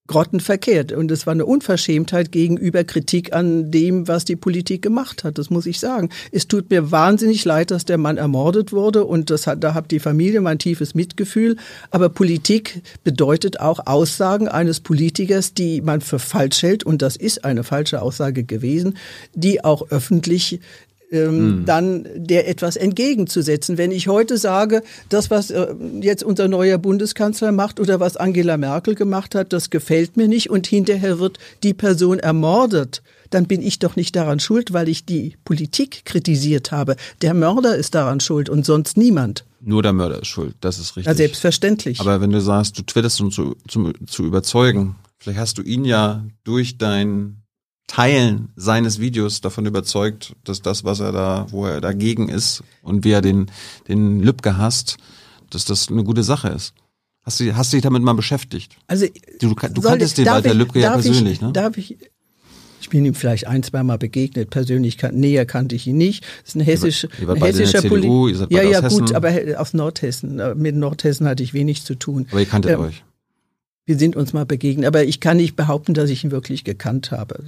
grottenverkehrt 0.06 0.92
und 0.92 1.10
es 1.10 1.26
war 1.26 1.32
eine 1.32 1.48
Unverschämtheit 1.48 2.32
gegenüber 2.32 2.84
Kritik 2.84 3.34
an 3.34 3.72
dem, 3.72 4.08
was 4.08 4.24
die 4.24 4.36
Politik 4.36 4.84
gemacht 4.84 5.24
hat. 5.24 5.40
Das 5.40 5.50
muss 5.50 5.66
ich 5.66 5.80
sagen. 5.80 6.10
Es 6.32 6.48
tut 6.48 6.70
mir 6.70 6.92
wahnsinnig 6.92 7.46
leid, 7.46 7.72
dass 7.72 7.84
der 7.84 7.98
Mann 7.98 8.18
ermordet 8.18 8.74
wurde 8.74 9.06
und 9.06 9.32
das 9.32 9.48
hat, 9.48 9.64
da 9.64 9.74
hat 9.74 9.90
die 9.90 10.00
Familie 10.00 10.42
mein 10.42 10.60
tiefes 10.60 10.94
Mitgefühl. 10.94 11.56
Aber 11.90 12.10
Politik 12.10 12.84
bedeutet 13.04 13.60
auch 13.60 13.88
Aussagen 13.88 14.48
eines 14.48 14.82
Politikers, 14.82 15.56
die 15.56 15.82
man 15.82 16.02
für 16.02 16.20
falsch 16.20 16.62
hält 16.62 16.84
und 16.84 17.02
das 17.02 17.16
ist 17.16 17.44
eine 17.44 17.64
falsche 17.64 18.04
Aussage 18.04 18.44
gewesen, 18.44 18.98
die 19.34 19.64
auch 19.64 19.90
öffentlich 19.90 20.60
ähm, 21.12 21.60
mhm. 21.60 21.66
dann 21.66 22.08
der 22.16 22.48
etwas 22.48 22.76
entgegenzusetzen. 22.76 23.78
Wenn 23.78 23.92
ich 23.92 24.08
heute 24.08 24.38
sage, 24.38 24.82
das, 25.10 25.30
was 25.30 25.52
äh, 25.52 25.68
jetzt 26.02 26.24
unser 26.24 26.48
neuer 26.48 26.78
Bundeskanzler 26.78 27.52
macht 27.52 27.80
oder 27.80 28.00
was 28.00 28.18
Angela 28.18 28.58
Merkel 28.58 28.96
gemacht 28.96 29.36
hat, 29.36 29.54
das 29.54 29.70
gefällt 29.70 30.18
mir 30.18 30.28
nicht 30.28 30.50
und 30.50 30.68
hinterher 30.68 31.20
wird 31.20 31.38
die 31.64 31.74
Person 31.74 32.20
ermordet, 32.20 33.04
dann 33.30 33.46
bin 33.46 33.62
ich 33.62 33.80
doch 33.80 33.96
nicht 33.96 34.16
daran 34.16 34.40
schuld, 34.40 34.74
weil 34.74 34.90
ich 34.90 35.06
die 35.06 35.38
Politik 35.46 36.06
kritisiert 36.06 36.72
habe. 36.72 36.96
Der 37.22 37.34
Mörder 37.34 37.76
ist 37.76 37.96
daran 37.96 38.20
schuld 38.20 38.50
und 38.50 38.66
sonst 38.66 38.98
niemand. 38.98 39.46
Nur 39.62 39.84
der 39.84 39.94
Mörder 39.94 40.22
ist 40.22 40.28
schuld, 40.28 40.56
das 40.62 40.80
ist 40.80 40.96
richtig. 40.96 41.06
Ja, 41.06 41.14
selbstverständlich. 41.14 42.00
Aber 42.00 42.20
wenn 42.22 42.32
du 42.32 42.42
sagst, 42.42 42.78
du 42.78 42.84
twitterst, 42.84 43.22
um 43.22 43.32
zu, 43.32 43.56
zu, 43.68 43.94
zu 44.08 44.24
überzeugen, 44.24 44.96
vielleicht 45.18 45.40
hast 45.40 45.58
du 45.58 45.62
ihn 45.62 45.86
ja 45.86 46.26
durch 46.44 46.78
dein 46.78 47.41
Teilen 47.92 48.48
seines 48.56 49.02
Videos 49.02 49.42
davon 49.42 49.66
überzeugt, 49.66 50.34
dass 50.46 50.62
das, 50.62 50.86
was 50.86 51.02
er 51.02 51.12
da, 51.12 51.48
wo 51.50 51.66
er 51.66 51.82
dagegen 51.82 52.30
ist 52.30 52.64
und 52.84 53.04
wie 53.04 53.12
er 53.12 53.22
den, 53.22 53.52
den 53.90 54.22
Lübcke 54.22 54.58
hasst, 54.58 54.96
dass 55.50 55.66
das 55.66 55.90
eine 55.90 56.06
gute 56.06 56.24
Sache 56.24 56.48
ist. 56.48 56.74
Hast 57.24 57.42
du, 57.42 57.54
hast 57.54 57.74
du 57.74 57.76
dich 57.76 57.84
damit 57.84 58.02
mal 58.02 58.14
beschäftigt? 58.14 58.78
Also, 58.88 59.08
du, 59.42 59.54
du 59.54 59.82
kanntest 59.82 60.18
den 60.18 60.26
Walter 60.26 60.54
Lübcke 60.54 60.80
ja 60.80 60.94
persönlich, 60.94 61.34
ich, 61.34 61.42
ne? 61.42 61.52
Darf 61.52 61.78
ich, 61.78 61.98
ich 62.80 62.90
bin 62.90 63.04
ihm 63.04 63.14
vielleicht 63.14 63.48
ein, 63.48 63.62
zwei 63.62 63.84
Mal 63.84 63.98
begegnet. 63.98 64.52
Persönlich 64.52 64.98
kan 64.98 65.14
näher 65.14 65.46
kannte 65.46 65.76
ich 65.76 65.86
ihn 65.86 65.98
nicht. 65.98 66.24
Das 66.24 66.52
ist 66.52 66.56
ein, 66.56 66.62
hessisch, 66.62 67.08
ein 67.28 67.36
hessischer 67.44 67.82
Politiker. 67.82 68.48
Ja, 68.52 68.64
ja, 68.64 68.80
gut, 68.80 69.02
Hessen. 69.02 69.16
aber 69.18 69.60
aus 69.60 69.74
Nordhessen. 69.74 70.40
Äh, 70.40 70.56
mit 70.56 70.78
Nordhessen 70.78 71.28
hatte 71.28 71.44
ich 71.44 71.54
wenig 71.54 71.84
zu 71.84 71.96
tun. 71.96 72.26
Aber 72.32 72.40
ihr 72.40 72.46
kanntet 72.46 72.72
ähm, 72.72 72.80
euch. 72.80 73.04
Wir 73.86 73.98
sind 73.98 74.16
uns 74.16 74.32
mal 74.32 74.46
begegnet, 74.46 74.86
aber 74.86 75.04
ich 75.04 75.20
kann 75.20 75.36
nicht 75.36 75.58
behaupten, 75.58 75.94
dass 75.94 76.10
ich 76.10 76.24
ihn 76.24 76.32
wirklich 76.32 76.64
gekannt 76.64 77.12
habe. 77.12 77.44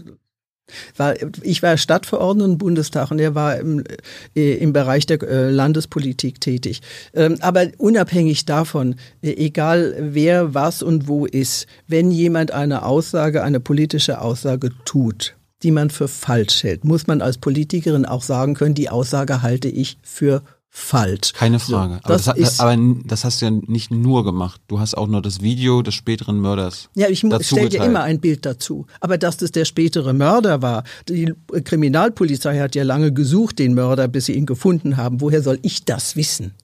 War, 0.96 1.16
ich 1.42 1.62
war 1.62 1.78
Stadtverordneter 1.78 2.50
im 2.52 2.58
Bundestag 2.58 3.12
und 3.12 3.20
er 3.20 3.36
war 3.36 3.58
im, 3.58 3.84
äh, 4.36 4.54
im 4.56 4.72
Bereich 4.72 5.06
der 5.06 5.22
äh, 5.22 5.50
Landespolitik 5.50 6.40
tätig. 6.40 6.82
Ähm, 7.14 7.38
aber 7.42 7.68
unabhängig 7.78 8.46
davon, 8.46 8.96
äh, 9.22 9.32
egal 9.32 9.96
wer 10.00 10.54
was 10.54 10.82
und 10.82 11.08
wo 11.08 11.26
ist, 11.26 11.68
wenn 11.88 12.12
jemand 12.12 12.52
eine 12.52 12.86
Aussage, 12.86 13.44
eine 13.44 13.60
politische 13.60 14.22
Aussage 14.22 14.72
tut, 14.86 15.36
die 15.64 15.72
man 15.72 15.90
für 15.90 16.08
falsch 16.08 16.64
hält, 16.64 16.86
muss 16.86 17.08
man 17.08 17.22
als 17.22 17.38
Politikerin 17.38 18.06
auch 18.06 18.24
sagen 18.24 18.54
können, 18.54 18.76
die 18.76 18.90
Aussage 18.90 19.42
halte 19.42 19.68
ich 19.68 19.98
für 20.02 20.44
falsch. 20.76 21.34
Keine 21.34 21.60
Frage. 21.60 21.94
So, 21.94 22.00
aber, 22.04 22.14
das, 22.16 22.26
das, 22.26 22.60
aber, 22.60 22.76
das, 23.06 23.24
hast 23.24 23.42
du 23.42 23.46
ja 23.46 23.52
nicht 23.52 23.92
nur 23.92 24.26
gemacht. 24.26 24.60
Du 24.68 24.80
hast 24.80 24.98
auch 24.98 25.08
nur 25.08 25.22
das 25.22 25.42
Video 25.42 25.84
des 25.84 25.94
späteren 25.94 26.42
Mörders. 26.42 26.90
Ja, 26.96 27.10
ich 27.10 27.20
stelle 27.20 27.70
ja 27.70 27.86
immer 27.86 28.02
ein 28.02 28.20
Bild 28.20 28.44
dazu. 28.44 28.88
Aber 29.00 29.20
dass 29.20 29.38
das 29.38 29.52
der 29.52 29.66
spätere 29.66 30.14
Mörder 30.14 30.64
war, 30.64 30.84
die 31.08 31.32
Kriminalpolizei 31.64 32.60
hat 32.60 32.74
ja 32.74 32.84
lange 32.84 33.14
gesucht, 33.14 33.60
den 33.60 33.76
Mörder, 33.76 34.08
bis 34.08 34.26
sie 34.26 34.34
ihn 34.34 34.48
gefunden 34.48 34.98
haben. 34.98 35.22
Woher 35.22 35.44
soll 35.44 35.60
ich 35.62 35.86
das 35.86 36.16
wissen? 36.16 36.56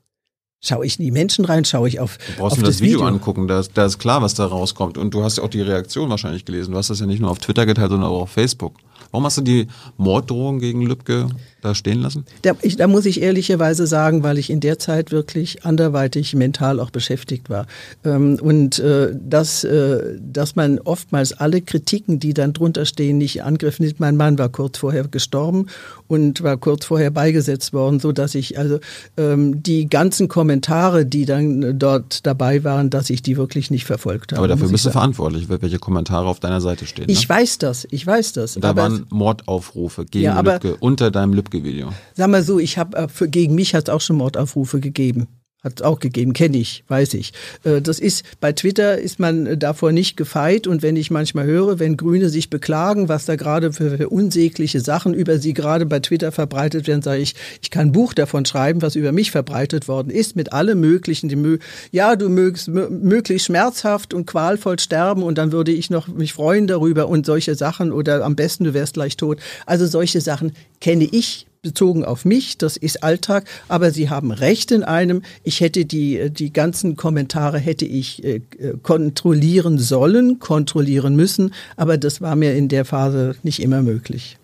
Schaue 0.62 0.88
ich 0.88 1.00
in 1.00 1.06
die 1.06 1.12
Menschen 1.12 1.46
rein, 1.46 1.64
schaue 1.64 1.88
ich 1.88 2.00
auf. 2.00 2.18
Du 2.18 2.34
brauchst 2.40 2.54
auf 2.54 2.58
nur 2.58 2.66
das, 2.68 2.78
das 2.78 2.82
Video, 2.82 3.00
Video, 3.00 3.08
angucken, 3.08 3.48
da 3.48 3.60
ist, 3.60 3.72
da 3.76 3.86
ist 3.86 4.00
klar, 4.00 4.24
was 4.24 4.34
da 4.34 4.46
rauskommt. 4.46 4.98
Und 4.98 5.14
du 5.14 5.24
hast 5.24 5.38
ja 5.38 5.44
auch 5.44 5.50
die 5.50 5.62
Reaktion 5.62 6.10
wahrscheinlich 6.10 6.46
gelesen. 6.46 6.72
Du 6.72 6.78
hast 6.78 6.90
das 6.90 7.00
ja 7.00 7.06
nicht 7.06 7.22
nur 7.22 7.30
auf 7.30 7.38
Twitter 7.38 7.68
geteilt, 7.68 7.92
sondern 7.92 8.10
auch 8.10 8.24
auf 8.24 8.32
Facebook. 8.32 8.76
Warum 9.12 9.26
hast 9.26 9.38
du 9.38 9.42
die 9.42 9.68
Morddrohung 9.98 10.60
gegen 10.60 10.82
Lübcke 10.82 11.30
da 11.62 11.76
stehen 11.76 12.02
lassen? 12.02 12.26
Da, 12.42 12.54
ich, 12.62 12.78
da 12.78 12.88
muss 12.88 13.06
ich 13.06 13.22
ehrlicherweise 13.22 13.88
sagen, 13.88 14.24
weil 14.24 14.38
ich 14.38 14.50
in 14.50 14.60
der 14.60 14.80
Zeit 14.80 15.12
wirklich 15.12 15.66
anderweitig 15.66 16.36
mental 16.36 16.80
auch 16.80 16.90
beschäftigt 16.90 17.50
war. 17.50 17.68
Ähm, 18.04 18.38
und 18.42 18.80
äh, 18.80 19.14
dass, 19.14 19.64
äh, 19.64 20.18
dass 20.20 20.56
man 20.56 20.80
oftmals 20.80 21.34
alle 21.34 21.62
Kritiken, 21.62 22.20
die 22.20 22.34
dann 22.34 22.54
drunter 22.54 22.86
stehen, 22.86 23.18
nicht 23.18 23.44
angriff 23.44 23.80
nimmt. 23.80 24.00
Mein 24.00 24.18
Mann 24.18 24.38
war 24.38 24.50
kurz 24.50 24.78
vorher 24.78 25.08
gestorben 25.08 25.68
und 26.08 26.44
war 26.44 26.58
kurz 26.58 26.86
vorher 26.86 27.12
beigesetzt 27.12 27.74
worden, 27.74 28.00
so 28.00 28.12
dass 28.12 28.36
ich 28.36 28.58
also 28.58 28.80
ähm, 29.18 29.62
die 29.62 29.88
ganzen 29.88 30.28
Kommentare, 30.28 31.06
die 31.06 31.26
dann 31.26 31.78
dort 31.78 32.26
dabei 32.26 32.64
waren, 32.64 32.90
dass 32.90 33.10
ich 33.10 33.22
die 33.22 33.38
wirklich 33.38 33.72
nicht 33.72 33.86
verfolgt 33.86 34.32
habe. 34.32 34.40
Aber 34.40 34.48
dafür 34.48 34.70
bist 34.70 34.86
du 34.86 34.92
verantwortlich, 34.92 35.50
welche 35.50 35.80
Kommentare 35.80 36.28
auf 36.28 36.40
deiner 36.40 36.62
Seite 36.62 36.86
stehen. 36.86 37.06
Ich 37.08 37.30
ne? 37.30 37.36
weiß 37.36 37.58
das, 37.60 37.88
ich 37.92 38.06
weiß 38.06 38.34
das. 38.34 38.56
Da 38.56 38.76
waren 38.76 39.06
Mordaufrufe 39.10 40.06
gegen 40.06 40.26
Ja, 40.26 40.42
Lübcke 40.42 40.76
unter 40.80 41.12
deinem 41.12 41.34
Lübcke-Video. 41.50 41.94
Sag 42.14 42.30
mal 42.30 42.44
so, 42.44 42.60
ich 42.60 42.78
habe 42.78 42.98
äh, 42.98 43.28
gegen 43.28 43.56
mich 43.56 43.74
hat 43.74 43.88
es 43.88 43.94
auch 43.94 44.02
schon 44.02 44.18
Mordaufrufe 44.18 44.80
gegeben. 44.80 45.28
Hat 45.62 45.82
auch 45.82 46.00
gegeben, 46.00 46.32
kenne 46.32 46.58
ich, 46.58 46.86
weiß 46.88 47.16
ich. 47.16 47.34
Äh, 47.66 47.82
Das 47.82 48.00
ist 48.00 48.24
bei 48.40 48.54
Twitter 48.54 48.98
ist 48.98 49.20
man 49.20 49.46
äh, 49.46 49.58
davor 49.58 49.92
nicht 49.92 50.16
gefeit 50.16 50.68
und 50.68 50.82
wenn 50.82 50.96
ich 50.96 51.12
manchmal 51.12 51.48
höre, 51.48 51.80
wenn 51.80 51.98
Grüne 51.98 52.30
sich 52.30 52.50
beklagen, 52.50 53.10
was 53.10 53.26
da 53.26 53.36
gerade 53.36 53.74
für, 53.74 53.98
für 53.98 54.08
unsägliche 54.08 54.80
Sachen 54.80 55.14
über 55.14 55.38
sie 55.38 55.54
gerade 55.54 55.86
bei 55.86 56.00
Twitter 56.00 56.32
verbreitet 56.32 56.88
werden, 56.88 57.02
sage 57.02 57.22
ich, 57.22 57.36
ich 57.62 57.72
kann 57.72 57.88
ein 57.88 57.92
Buch 57.92 58.14
davon 58.14 58.46
schreiben, 58.46 58.82
was 58.82 58.96
über 58.96 59.12
mich 59.12 59.32
verbreitet 59.32 59.90
worden 59.90 60.12
ist, 60.12 60.38
mit 60.38 60.54
allem 60.54 60.80
möglichen, 60.80 61.28
die 61.28 61.36
mö 61.36 61.58
ja, 61.92 62.16
du 62.16 62.30
mögst 62.30 62.70
mö- 62.70 62.90
möglichst 62.90 63.48
schmerzhaft 63.48 64.14
und 64.14 64.26
qualvoll 64.26 64.80
sterben 64.80 65.24
und 65.24 65.38
dann 65.38 65.52
würde 65.52 65.74
ich 65.74 65.90
noch 65.90 66.08
mich 66.08 66.32
freuen 66.32 66.68
darüber 66.68 67.10
und 67.10 67.26
solche 67.26 67.56
Sachen 67.56 67.92
oder 67.92 68.24
am 68.24 68.38
besten 68.38 68.64
du 68.64 68.74
wärst 68.74 68.94
gleich 68.94 69.18
tot. 69.18 69.40
Also 69.66 69.88
solche 69.88 70.22
Sachen 70.22 70.54
kenne 70.80 71.04
ich 71.12 71.48
bezogen 71.62 72.06
auf 72.06 72.26
mich, 72.26 72.58
das 72.58 72.78
ist 72.78 73.04
Alltag, 73.04 73.46
aber 73.68 73.92
Sie 73.92 74.10
haben 74.10 74.32
recht 74.32 74.72
in 74.72 74.84
einem, 74.84 75.22
ich 75.44 75.62
hätte 75.62 75.86
die, 75.86 76.30
die 76.30 76.54
ganzen 76.54 76.96
Kommentare 76.96 77.60
hätte 77.60 77.86
ich 77.86 78.24
äh, 78.24 78.42
äh, 78.58 78.78
kontrollieren 78.82 79.78
sollen, 79.78 80.40
kontrollieren 80.40 81.16
müssen, 81.16 81.54
aber 81.76 81.98
das 81.98 82.22
war 82.22 82.36
mir 82.36 82.56
in 82.56 82.70
der 82.70 82.86
Phase 82.86 83.36
nicht 83.44 83.62
immer 83.62 83.82
möglich. 83.82 84.38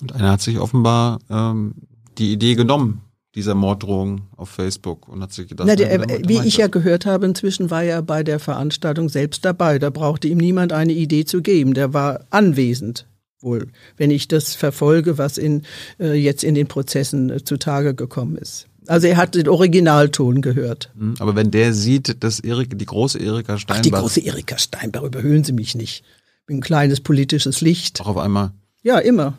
Und 0.00 0.12
einer 0.12 0.32
hat 0.32 0.40
sich 0.40 0.58
offenbar 0.58 1.18
ähm, 1.28 1.74
die 2.18 2.32
Idee 2.32 2.54
genommen, 2.54 3.00
dieser 3.34 3.54
Morddrohung 3.54 4.22
auf 4.36 4.48
Facebook 4.48 5.08
und 5.08 5.22
hat 5.22 5.32
sich 5.32 5.48
gedacht, 5.48 5.68
Na, 5.68 5.76
der, 5.76 5.92
äh, 5.92 6.22
wie 6.26 6.40
ich 6.46 6.56
ja 6.56 6.66
das. 6.66 6.72
gehört 6.72 7.06
habe, 7.06 7.26
inzwischen 7.26 7.70
war 7.70 7.82
er 7.82 8.02
bei 8.02 8.22
der 8.22 8.38
Veranstaltung 8.38 9.08
selbst 9.08 9.44
dabei. 9.44 9.78
Da 9.78 9.90
brauchte 9.90 10.28
ihm 10.28 10.38
niemand 10.38 10.72
eine 10.72 10.92
Idee 10.92 11.24
zu 11.24 11.42
geben. 11.42 11.74
Der 11.74 11.92
war 11.92 12.20
anwesend. 12.30 13.06
Wohl, 13.40 13.68
wenn 13.96 14.10
ich 14.10 14.26
das 14.28 14.54
verfolge, 14.54 15.16
was 15.18 15.38
in, 15.38 15.62
äh, 16.00 16.14
jetzt 16.14 16.42
in 16.42 16.54
den 16.54 16.66
Prozessen 16.66 17.30
äh, 17.30 17.44
zutage 17.44 17.94
gekommen 17.94 18.36
ist. 18.36 18.66
Also 18.88 19.06
er 19.06 19.16
hat 19.16 19.34
den 19.34 19.48
Originalton 19.48 20.40
gehört. 20.42 20.90
Hm, 20.98 21.14
Aber 21.18 21.36
wenn 21.36 21.50
der 21.50 21.72
sieht, 21.74 22.24
dass 22.24 22.40
Erik, 22.40 22.78
die 22.78 22.86
große 22.86 23.18
Erika 23.18 23.52
Ach, 23.54 23.56
die 23.58 23.60
Steinbach 23.62 24.00
große 24.00 24.20
Erika 24.20 24.58
Steinbach, 24.58 25.02
überhöhen 25.02 25.44
Sie 25.44 25.52
mich 25.52 25.74
nicht. 25.74 26.02
Bin 26.46 26.58
ein 26.58 26.60
kleines 26.62 27.00
politisches 27.00 27.60
Licht. 27.60 28.00
auch 28.00 28.06
auf 28.08 28.16
einmal, 28.16 28.52
Ja, 28.82 28.98
immer. 28.98 29.36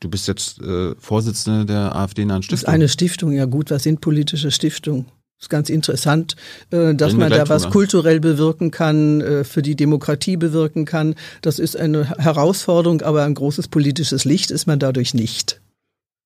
du 0.00 0.10
bist 0.10 0.26
jetzt 0.28 0.60
äh, 0.60 0.94
Vorsitzende 0.98 1.64
der 1.66 1.94
AfD-nahen 1.94 2.40
Das 2.42 2.46
ist 2.46 2.58
Stiftung. 2.60 2.74
eine 2.74 2.88
Stiftung. 2.88 3.32
Ja 3.32 3.44
gut, 3.46 3.70
was 3.70 3.84
sind 3.84 4.00
politische 4.00 4.50
Stiftungen? 4.50 5.06
Das 5.40 5.46
ist 5.46 5.48
ganz 5.50 5.70
interessant, 5.70 6.36
äh, 6.70 6.94
dass 6.94 7.14
man 7.14 7.30
da 7.30 7.48
was 7.48 7.70
kulturell 7.70 8.20
bewirken 8.20 8.70
kann, 8.70 9.22
äh, 9.22 9.42
für 9.42 9.62
die 9.62 9.74
Demokratie 9.74 10.36
bewirken 10.36 10.84
kann. 10.84 11.14
Das 11.40 11.58
ist 11.58 11.78
eine 11.78 12.10
Herausforderung, 12.18 13.00
aber 13.00 13.24
ein 13.24 13.32
großes 13.32 13.68
politisches 13.68 14.26
Licht 14.26 14.50
ist 14.50 14.66
man 14.66 14.78
dadurch 14.78 15.14
nicht. 15.14 15.62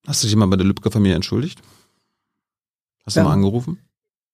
Hast 0.04 0.24
du 0.24 0.26
dich 0.26 0.34
mal 0.34 0.46
bei 0.46 0.56
der 0.56 0.66
Lübcke-Familie 0.66 1.14
entschuldigt? 1.14 1.60
Hast 3.06 3.14
du 3.16 3.20
Ja. 3.20 3.24
mal 3.24 3.34
angerufen? 3.34 3.78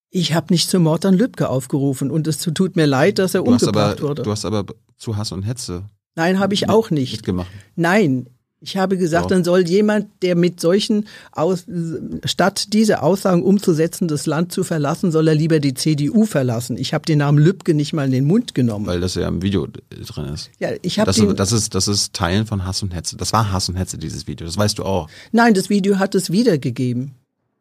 Ich 0.09 0.33
habe 0.33 0.47
nicht 0.51 0.71
zum 0.71 0.85
Mord 0.85 1.05
an 1.05 1.13
Lübcke 1.15 1.51
aufgerufen 1.51 2.11
und 2.11 2.27
es 2.27 2.39
tut 2.39 2.75
mir 2.75 2.87
leid, 2.87 3.19
dass 3.19 3.35
er 3.35 3.43
Du 3.45 3.51
umgebracht 3.51 3.99
aber, 4.01 4.09
wurde. 4.09 4.23
du 4.23 4.31
hast 4.31 4.47
aber 4.47 4.65
zu 4.97 5.19
Hass 5.19 5.31
und 5.31 5.43
Hetze 5.43 5.85
Nein, 6.17 6.39
habe 6.41 6.55
ich 6.55 6.71
auch 6.71 6.91
nicht. 6.91 7.13
mitgemacht. 7.13 7.51
Nein, 7.77 8.31
ich 8.63 8.77
habe 8.77 8.99
gesagt, 8.99 9.25
Doch. 9.25 9.29
dann 9.31 9.43
soll 9.43 9.67
jemand, 9.67 10.09
der 10.21 10.37
mit 10.37 10.61
solchen, 10.61 11.07
Aus 11.33 11.65
statt 12.25 12.75
diese 12.75 13.03
Aussagen 13.03 13.43
umzusetzen, 13.43 14.07
das 14.07 14.27
Land 14.27 14.53
zu 14.53 14.65
verlassen, 14.65 15.11
soll 15.11 15.29
er 15.29 15.35
lieber 15.35 15.61
die 15.61 15.73
CDU 15.73 16.27
verlassen. 16.27 16.77
Ich 16.77 16.93
habe 16.93 17.07
den 17.07 17.19
Namen 17.19 17.39
Lübcke 17.39 17.73
nicht 17.73 17.95
mal 17.95 18.05
in 18.05 18.13
den 18.13 18.27
Mund 18.27 18.55
genommen. 18.55 18.87
Weil 18.87 19.01
das 19.01 19.15
ja 19.15 19.29
im 19.29 19.41
Video 19.41 19.67
drin 19.67 20.27
ist. 20.27 20.51
ja, 20.59 20.71
ich 20.83 20.99
habe 20.99 21.07
Das, 21.07 21.17
den, 21.17 21.35
das, 21.35 21.53
ist, 21.53 21.75
das 21.75 21.89
ist 21.89 22.13
Teilen 22.13 22.47
von 22.47 22.67
Hass 22.67 22.83
und 22.83 22.95
Hetze. 22.95 23.17
Das 23.17 23.33
war 23.33 23.51
Hass 23.51 23.71
und 23.71 23.77
Hetze, 23.77 23.97
dieses 23.97 24.27
Video. 24.27 24.47
Das 24.47 24.59
weißt 24.59 24.79
du 24.79 24.85
auch. 24.85 25.09
nein, 25.33 25.55
das 25.55 25.71
Video 25.71 25.99
hat 25.99 26.15
es 26.15 26.31
wiedergegeben. 26.31 27.13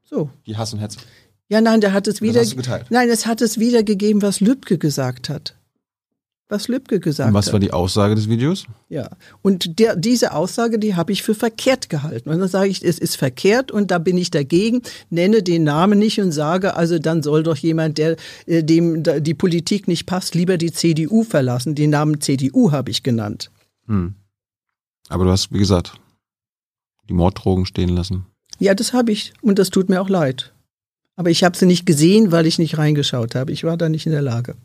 So. 0.04 0.30
Die 0.48 0.58
Hass 0.58 0.74
und 0.74 0.80
Hetze. 0.80 1.00
Ja, 1.48 1.62
nein, 1.62 1.80
der 1.82 1.94
hat 1.94 2.08
es 2.08 2.22
wieder. 2.22 2.42
hast 2.42 2.52
du 2.52 2.58
geteilt? 2.58 2.88
Nein, 2.90 3.10
es 3.10 3.26
hat 3.26 3.42
es 3.42 3.58
wiedergegeben, 3.58 4.22
was 4.22 4.42
Lübcke 4.42 4.78
gesagt 4.78 5.30
hat. 5.30 5.56
Was 6.52 6.68
Lübcke 6.68 7.00
gesagt 7.00 7.28
Und 7.28 7.36
was 7.36 7.46
hat. 7.46 7.54
war 7.54 7.60
die 7.60 7.72
Aussage 7.72 8.16
des 8.16 8.28
Videos? 8.28 8.66
Ja, 8.90 9.12
und 9.44 9.78
der, 9.78 9.96
diese 9.96 10.34
Aussage, 10.34 10.80
die 10.80 10.96
habe 10.96 11.12
ich 11.12 11.22
für 11.22 11.36
verkehrt 11.36 11.90
gehalten. 11.90 12.30
Und 12.30 12.40
dann 12.40 12.50
sage 12.50 12.70
ich, 12.70 12.84
es 12.84 12.98
ist 12.98 13.18
verkehrt 13.18 13.72
und 13.72 13.92
da 13.92 14.00
bin 14.00 14.18
ich 14.18 14.32
dagegen, 14.32 14.82
nenne 15.12 15.44
den 15.44 15.64
Namen 15.64 16.00
nicht 16.00 16.20
und 16.20 16.32
sage, 16.32 16.76
also 16.76 16.98
dann 16.98 17.22
soll 17.22 17.44
doch 17.44 17.56
jemand, 17.56 18.00
der 18.00 18.16
äh, 18.48 18.64
dem 18.64 19.04
die 19.04 19.36
Politik 19.36 19.88
nicht 19.88 20.08
passt, 20.08 20.34
lieber 20.34 20.58
die 20.58 20.72
CDU 20.72 21.24
verlassen. 21.24 21.76
Den 21.76 21.92
Namen 21.92 22.20
CDU 22.20 22.72
habe 22.72 22.90
ich 22.90 23.04
genannt. 23.04 23.52
Hm. 23.86 24.16
Aber 25.08 25.26
du 25.26 25.32
hast, 25.32 25.54
wie 25.54 25.60
gesagt, 25.60 26.00
die 27.10 27.14
Morddrogen 27.14 27.68
stehen 27.68 27.90
lassen. 27.90 28.26
Ja, 28.58 28.74
das 28.74 28.94
habe 28.94 29.12
ich 29.12 29.34
und 29.44 29.60
das 29.60 29.70
tut 29.70 29.88
mir 29.88 30.02
auch 30.02 30.10
leid. 30.10 30.52
Aber 31.16 31.30
ich 31.30 31.44
habe 31.44 31.56
sie 31.56 31.68
nicht 31.68 31.86
gesehen, 31.86 32.32
weil 32.32 32.48
ich 32.48 32.58
nicht 32.58 32.80
reingeschaut 32.80 33.36
habe. 33.36 33.52
Ich 33.52 33.64
war 33.64 33.78
da 33.78 33.88
nicht 33.88 34.08
in 34.08 34.14
der 34.14 34.24
Lage. 34.24 34.56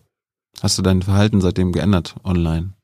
Hast 0.63 0.79
du 0.79 0.83
dein 0.83 1.03
Verhalten 1.03 1.41
seitdem 1.41 1.73
geändert 1.73 2.15
online? 2.25 2.75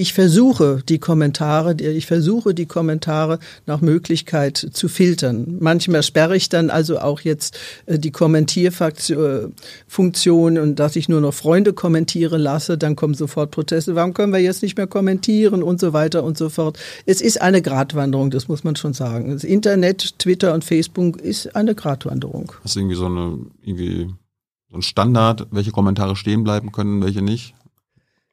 Ich 0.00 0.12
versuche 0.12 0.80
die 0.88 1.00
Kommentare, 1.00 1.74
ich 1.74 2.06
versuche 2.06 2.54
die 2.54 2.66
Kommentare 2.66 3.40
nach 3.66 3.80
Möglichkeit 3.80 4.56
zu 4.56 4.86
filtern. 4.86 5.56
Manchmal 5.58 6.04
sperre 6.04 6.36
ich 6.36 6.48
dann 6.48 6.70
also 6.70 7.00
auch 7.00 7.22
jetzt 7.22 7.58
äh, 7.86 7.98
die 7.98 8.12
Kommentierfunktion 8.12 10.58
und 10.58 10.76
dass 10.76 10.94
ich 10.94 11.08
nur 11.08 11.20
noch 11.20 11.34
Freunde 11.34 11.72
kommentieren 11.72 12.40
lasse, 12.40 12.78
dann 12.78 12.94
kommen 12.94 13.14
sofort 13.14 13.50
Proteste. 13.50 13.96
Warum 13.96 14.14
können 14.14 14.32
wir 14.32 14.38
jetzt 14.38 14.62
nicht 14.62 14.76
mehr 14.76 14.86
kommentieren 14.86 15.64
und 15.64 15.80
so 15.80 15.92
weiter 15.92 16.22
und 16.22 16.38
so 16.38 16.48
fort. 16.48 16.78
Es 17.04 17.20
ist 17.20 17.42
eine 17.42 17.60
Gratwanderung, 17.60 18.30
das 18.30 18.46
muss 18.46 18.62
man 18.62 18.76
schon 18.76 18.94
sagen. 18.94 19.32
Das 19.32 19.42
Internet, 19.42 20.20
Twitter 20.20 20.54
und 20.54 20.62
Facebook 20.62 21.20
ist 21.20 21.56
eine 21.56 21.74
Gratwanderung. 21.74 22.52
Hast 22.62 22.76
du 22.76 22.80
irgendwie 22.80 22.94
so 22.94 23.06
eine, 23.06 23.38
irgendwie 23.62 24.14
so 24.70 24.76
ein 24.76 24.82
Standard, 24.82 25.46
welche 25.50 25.70
Kommentare 25.72 26.16
stehen 26.16 26.44
bleiben 26.44 26.72
können, 26.72 27.02
welche 27.02 27.22
nicht? 27.22 27.54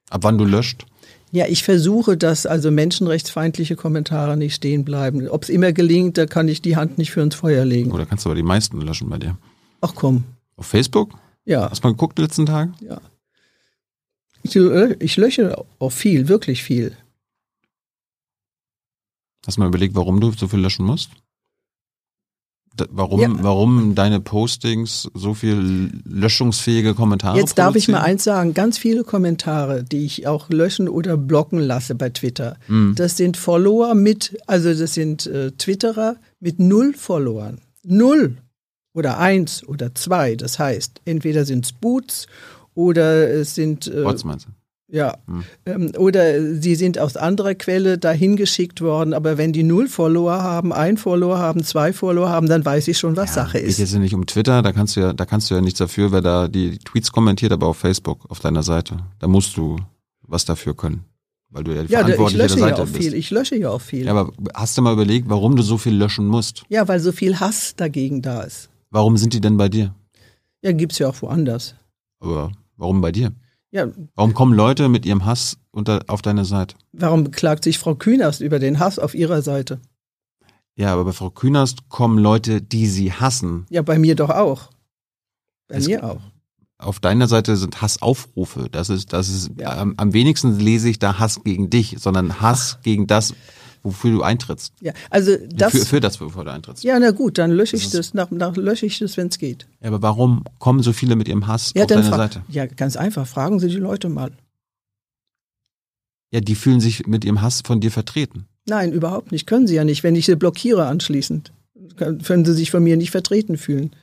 Ab 0.10 0.24
wann 0.24 0.38
du 0.38 0.46
löscht? 0.46 0.86
Ja, 1.32 1.48
ich 1.48 1.64
versuche, 1.64 2.16
dass 2.18 2.46
also 2.46 2.72
menschenrechtsfeindliche 2.72 3.76
Kommentare 3.76 4.38
nicht 4.38 4.56
stehen 4.56 4.86
bleiben. 4.86 5.28
Ob 5.28 5.44
es 5.44 5.50
immer 5.50 5.74
gelingt, 5.74 6.18
da 6.18 6.26
kann 6.26 6.48
ich 6.48 6.62
die 6.62 6.76
Hand 6.78 6.98
nicht 6.98 7.12
für 7.12 7.22
ins 7.22 7.36
Feuer 7.36 7.66
legen. 7.66 7.92
Oder 7.92 8.06
kannst 8.06 8.24
du 8.26 8.30
aber 8.30 8.36
die 8.36 8.44
meisten 8.44 8.80
löschen 8.82 9.10
bei 9.10 9.18
dir? 9.18 9.38
Ach 9.82 9.94
komm, 9.96 10.24
Auf 10.56 10.68
Facebook? 10.68 11.14
ja, 11.46 11.70
Hast 11.70 11.84
du 11.84 11.88
mal 11.88 11.92
geguckt 11.94 12.18
die 12.18 12.22
letzten 12.22 12.46
Tage? 12.46 12.74
ja. 12.82 13.02
Ich, 14.44 14.56
äh, 14.56 14.96
ich 15.00 15.18
lösche 15.18 15.58
auch 15.80 15.90
viel, 15.90 16.28
wirklich 16.28 16.62
viel. 16.64 16.96
Hast 19.46 19.58
du 19.58 19.62
mal 19.62 19.68
überlegt, 19.68 19.96
warum 19.96 20.20
du 20.22 20.32
so 20.32 20.48
viel 20.48 20.60
löschen 20.60 20.86
musst? 20.86 21.10
Warum, 22.92 23.20
Ja. 23.22 23.30
warum 23.42 23.96
deine 23.96 24.20
Postings 24.20 25.10
so 25.14 25.34
viel 25.34 25.92
löschungsfähige 26.04 26.94
Kommentare 26.94 27.38
Jetzt 27.38 27.58
darf 27.58 27.76
ich 27.76 27.88
mal 27.88 28.02
eins 28.02 28.24
sagen, 28.24 28.54
ganz 28.54 28.78
viele 28.78 29.04
Kommentare, 29.04 29.84
die 29.84 30.06
ich 30.06 30.28
auch 30.28 30.50
löschen 30.50 30.90
oder 30.90 31.16
blocken 31.18 31.60
lasse 31.60 31.96
bei 31.96 32.10
Twitter, 32.10 32.58
Hm. 32.68 32.94
das 32.96 33.18
sind 33.18 33.38
Follower 33.38 33.96
mit, 33.96 34.38
also 34.48 34.74
das 34.74 34.94
sind 34.94 35.26
äh, 35.28 35.52
Twitterer 35.52 36.18
mit 36.40 36.60
null 36.60 36.94
Followern. 36.94 37.60
Null. 37.84 38.38
Oder 38.94 39.20
eins 39.20 39.66
oder 39.68 39.94
zwei. 39.94 40.36
Das 40.36 40.58
heißt, 40.60 41.02
entweder 41.06 41.46
sind 41.46 41.66
es 41.66 41.72
Boots 41.74 42.28
oder 42.74 43.30
es 43.30 43.56
sind 43.56 43.88
äh, 43.88 44.04
Bots 44.04 44.24
meinst 44.24 44.48
du? 44.48 44.52
Ja, 44.96 45.18
Hm. 45.28 45.44
ähm, 45.66 45.92
oder 45.98 46.42
sie 46.62 46.76
sind 46.76 46.98
aus 47.00 47.18
anderer 47.18 47.54
Quelle 47.54 47.98
dahin 47.98 48.38
geschickt 48.38 48.80
worden, 48.80 49.14
aber 49.14 49.38
wenn 49.38 49.52
die 49.52 49.64
null 49.64 49.88
Follower 49.90 50.42
haben, 50.42 50.72
ein 50.72 50.96
Follower 50.98 51.38
haben, 51.38 51.64
zwei 51.64 51.92
Follower 51.92 52.30
haben, 52.30 52.48
dann 52.48 52.64
weiß 52.64 52.88
ich 52.88 52.98
schon, 52.98 53.18
was 53.18 53.34
Sache 53.34 53.60
Geht 53.60 53.68
ist. 53.68 53.80
jetzt 53.80 53.94
ja 53.94 54.00
nicht 54.00 54.14
um 54.16 54.26
Twitter, 54.26 54.62
da 54.62 54.72
kannst 54.72 54.96
du 54.96 55.02
ja, 55.02 55.12
da 55.12 55.26
kannst 55.26 55.52
du 55.52 55.56
ja 55.56 55.62
nichts 55.62 55.80
dafür, 55.80 56.12
wer 56.14 56.22
da 56.22 56.48
die 56.48 56.78
Tweets 56.80 57.12
kommentiert, 57.12 57.52
aber 57.52 57.68
auf 57.68 57.78
Facebook, 57.78 58.26
auf 58.30 58.40
deiner 58.40 58.64
Seite. 58.64 58.98
Da 59.20 59.28
musst 59.28 59.58
du 59.58 59.76
was 60.22 60.46
dafür 60.46 60.76
können. 60.76 61.04
Weil 61.50 61.64
du 61.66 61.72
ja 61.76 61.84
die 61.84 61.92
Ja, 61.92 62.02
da- 62.02 62.08
ich 62.10 62.16
Verantwortliche 62.16 62.44
lösche 62.44 62.56
der 62.56 62.64
ja 62.64 62.70
Seite 62.70 62.82
auch 62.84 62.88
bist. 62.88 63.04
viel. 63.04 63.14
Ich 63.14 63.32
lösche 63.32 63.56
ja 63.58 63.70
auch 63.70 63.82
viel. 63.82 64.06
Ja, 64.06 64.12
aber 64.12 64.32
hast 64.54 64.78
du 64.78 64.82
mal 64.82 64.94
überlegt, 64.94 65.30
warum 65.30 65.56
du 65.56 65.62
so 65.64 65.78
viel 65.78 65.94
löschen 65.96 66.26
musst? 66.28 66.64
Ja, 66.70 66.88
weil 66.88 67.00
so 67.00 67.12
viel 67.12 67.40
Hass 67.40 67.76
dagegen 67.76 68.22
da 68.22 68.42
ist. 68.42 68.70
Warum 68.92 69.18
sind 69.18 69.34
die 69.34 69.42
denn 69.42 69.58
bei 69.58 69.68
dir? 69.70 69.94
Ja, 70.62 70.72
gibt's 70.72 71.00
ja 71.00 71.08
auch 71.10 71.22
woanders. 71.22 71.76
Aber 72.20 72.52
warum 72.78 73.02
bei 73.02 73.12
dir? 73.12 73.32
Ja, 73.72 73.88
Warum 74.16 74.34
kommen 74.34 74.54
Leute 74.54 74.88
mit 74.90 75.06
ihrem 75.06 75.26
Hass 75.26 75.58
unter, 75.72 76.02
auf 76.08 76.22
deine 76.22 76.46
Seite? 76.46 76.76
warum 76.94 77.24
beklagt 77.26 77.64
sich 77.66 77.78
Frau 77.80 77.96
Künast 77.96 78.40
über 78.42 78.60
den 78.60 78.80
Hass 78.80 79.00
auf 79.00 79.14
ihrer 79.16 79.42
Seite? 79.42 79.82
Ja, 80.78 80.94
aber 80.94 81.06
bei 81.06 81.12
Frau 81.14 81.30
Künast 81.30 81.90
kommen 81.90 82.18
Leute, 82.20 82.62
die 82.62 82.88
sie 82.88 83.12
hassen. 83.12 83.66
Ja, 83.70 83.82
bei 83.82 83.98
mir 84.00 84.16
doch 84.16 84.30
auch. 84.30 84.70
Bei 85.68 85.76
Es- 85.78 85.88
mir 85.88 86.04
auch. 86.04 86.22
Auf 86.78 87.00
deiner 87.00 87.28
Seite 87.30 87.56
sind 87.56 87.82
Hassaufrufe. 87.82 88.68
Das 88.70 88.90
ist, 88.90 89.14
das 89.14 89.30
ist, 89.30 89.52
Ja. 89.58 89.78
am, 89.78 89.94
am 89.96 90.12
wenigsten 90.12 90.60
lese 90.60 90.90
ich 90.90 91.00
da 91.00 91.20
Hass 91.20 91.42
gegen 91.44 91.70
dich, 91.70 91.96
sondern 92.00 92.42
Hass 92.42 92.80
gegen 92.84 93.08
das, 93.08 93.34
wofür 93.86 94.12
du 94.12 94.22
eintrittst. 94.24 94.74
Ja, 94.82 94.92
also 95.10 95.38
das. 95.50 95.72
für, 95.72 95.86
für 95.86 96.00
das, 96.02 96.20
wofür 96.20 96.44
du 96.44 96.52
eintrittst. 96.52 96.84
ja, 96.84 97.00
na 97.00 97.12
gut, 97.12 97.38
dann 97.38 97.52
lösche 97.52 97.76
ich 97.78 97.84
Das 97.84 97.92
das, 97.94 98.14
nach, 98.14 98.32
nach 98.32 98.56
lösche 98.58 98.86
ich 98.86 99.00
das, 99.00 99.16
wenn 99.16 99.28
es 99.28 99.38
geht. 99.38 99.68
Ja, 99.82 99.88
aber 99.88 100.02
warum 100.02 100.44
kommen 100.60 100.84
so 100.84 100.92
viele 100.92 101.16
mit 101.16 101.28
ihrem 101.28 101.48
Hass 101.48 101.72
Ja, 101.76 101.84
auf 101.84 101.88
deine 101.88 102.04
Seite? 102.04 102.44
Ja, 102.50 102.66
ganz 102.66 102.98
einfach. 102.98 103.26
Fragen 103.26 103.60
Sie 103.60 103.70
die 103.70 103.76
Leute 103.78 104.10
mal. 104.10 104.32
Ja, 106.32 106.42
die 106.42 106.56
fühlen 106.56 106.82
sich 106.82 107.08
mit 107.08 107.24
ihrem 107.24 107.42
Hass 107.42 107.62
von 107.66 107.80
dir 107.80 107.92
vertreten. 107.92 108.48
Nein, 108.68 108.92
überhaupt 108.92 109.32
nicht. 109.32 109.46
Können 109.48 109.68
sie 109.68 109.76
ja 109.76 109.86
nicht. 109.86 110.04
Wenn 110.04 110.16
ich 110.16 110.26
sie 110.26 110.36
blockiere 110.36 110.88
anschließend, 110.88 111.54
können 111.96 112.44
sie 112.46 112.54
sich 112.54 112.72
von 112.72 112.84
mir 112.84 112.98
nicht 112.98 113.12
vertreten 113.12 113.58
fühlen. 113.58 113.96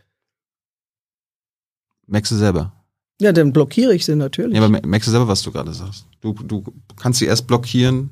Merkst 2.06 2.32
du 2.32 2.36
selber? 2.36 2.72
Ja, 3.20 3.32
dann 3.32 3.52
blockiere 3.52 3.94
ich 3.94 4.04
sie 4.04 4.16
natürlich. 4.16 4.56
Ja, 4.56 4.64
aber 4.64 4.80
merkst 4.86 5.08
du 5.08 5.10
selber, 5.10 5.28
was 5.28 5.42
du 5.42 5.52
gerade 5.52 5.72
sagst? 5.72 6.06
Du, 6.20 6.32
du 6.32 6.64
kannst 6.96 7.18
sie 7.18 7.26
erst 7.26 7.46
blockieren, 7.46 8.10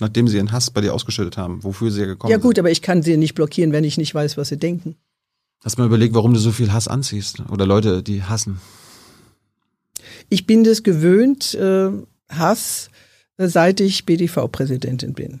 nachdem 0.00 0.28
sie 0.28 0.36
ihren 0.36 0.52
Hass 0.52 0.70
bei 0.70 0.80
dir 0.80 0.94
ausgeschüttet 0.94 1.36
haben, 1.36 1.62
wofür 1.64 1.90
sie 1.90 2.00
ja 2.00 2.06
gekommen 2.06 2.30
sind. 2.30 2.38
Ja 2.38 2.42
gut, 2.42 2.56
sind. 2.56 2.60
aber 2.60 2.70
ich 2.70 2.82
kann 2.82 3.02
sie 3.02 3.16
nicht 3.16 3.34
blockieren, 3.34 3.72
wenn 3.72 3.84
ich 3.84 3.98
nicht 3.98 4.14
weiß, 4.14 4.36
was 4.36 4.48
sie 4.48 4.56
denken. 4.56 4.96
Hast 5.64 5.78
du 5.78 5.82
mal 5.82 5.86
überlegt, 5.86 6.14
warum 6.14 6.34
du 6.34 6.38
so 6.38 6.52
viel 6.52 6.72
Hass 6.72 6.88
anziehst? 6.88 7.42
Oder 7.50 7.66
Leute, 7.66 8.02
die 8.02 8.22
hassen? 8.22 8.60
Ich 10.28 10.46
bin 10.46 10.64
das 10.64 10.82
gewöhnt, 10.82 11.54
äh, 11.54 11.90
Hass, 12.28 12.90
äh, 13.36 13.48
seit 13.48 13.80
ich 13.80 14.06
BDV-Präsidentin 14.06 15.14
bin. 15.14 15.40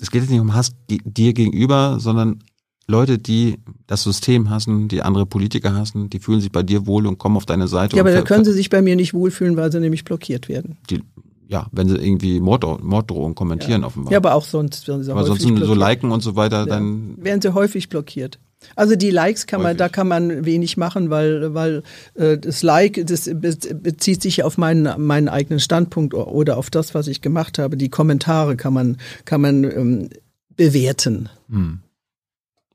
Es 0.00 0.10
geht 0.10 0.22
jetzt 0.22 0.30
nicht 0.30 0.40
um 0.40 0.54
Hass 0.54 0.72
dir 0.88 1.32
gegenüber, 1.32 1.98
sondern 2.00 2.42
Leute, 2.88 3.18
die 3.18 3.58
das 3.86 4.02
System 4.02 4.50
hassen, 4.50 4.88
die 4.88 5.02
andere 5.02 5.26
Politiker 5.26 5.74
hassen, 5.74 6.08
die 6.08 6.20
fühlen 6.20 6.40
sich 6.40 6.52
bei 6.52 6.62
dir 6.62 6.86
wohl 6.86 7.06
und 7.06 7.18
kommen 7.18 7.36
auf 7.36 7.46
deine 7.46 7.66
Seite. 7.66 7.96
Ja, 7.96 8.02
aber 8.02 8.12
da 8.12 8.22
können 8.22 8.44
sie 8.44 8.52
sich 8.52 8.70
bei 8.70 8.80
mir 8.80 8.94
nicht 8.94 9.12
wohlfühlen, 9.12 9.56
weil 9.56 9.72
sie 9.72 9.80
nämlich 9.80 10.04
blockiert 10.04 10.48
werden. 10.48 10.76
Die, 10.88 11.02
ja, 11.48 11.66
wenn 11.72 11.88
sie 11.88 11.96
irgendwie 11.96 12.40
Mord, 12.40 12.64
Morddrohungen 12.82 13.34
kommentieren 13.34 13.82
ja. 13.82 13.86
offenbar. 13.86 14.12
Ja, 14.12 14.18
aber 14.18 14.34
auch 14.34 14.44
sonst 14.44 14.88
werden 14.88 15.02
sie 15.02 15.10
aber 15.10 15.24
sonst 15.24 15.46
blockiert. 15.46 15.66
so 15.66 15.74
liken 15.74 16.10
und 16.10 16.22
so 16.22 16.36
weiter, 16.36 16.60
ja. 16.60 16.66
dann 16.66 17.22
werden 17.22 17.40
sie 17.40 17.54
häufig 17.54 17.88
blockiert. 17.88 18.38
Also 18.74 18.96
die 18.96 19.10
Likes 19.10 19.46
kann 19.46 19.60
man, 19.60 19.68
häufig. 19.68 19.78
da 19.78 19.88
kann 19.88 20.08
man 20.08 20.44
wenig 20.44 20.76
machen, 20.76 21.10
weil, 21.10 21.54
weil 21.54 21.82
äh, 22.14 22.36
das 22.38 22.62
Like, 22.62 23.06
das 23.06 23.30
bezieht 23.32 24.22
sich 24.22 24.42
auf 24.42 24.58
meinen, 24.58 25.00
meinen 25.06 25.28
eigenen 25.28 25.60
Standpunkt 25.60 26.14
oder 26.14 26.56
auf 26.56 26.70
das, 26.70 26.94
was 26.94 27.06
ich 27.06 27.20
gemacht 27.20 27.58
habe. 27.58 27.76
Die 27.76 27.90
Kommentare 27.90 28.56
kann 28.56 28.72
man, 28.72 28.96
kann 29.24 29.40
man 29.40 29.64
ähm, 29.64 30.10
bewerten. 30.56 31.28
Hm. 31.48 31.80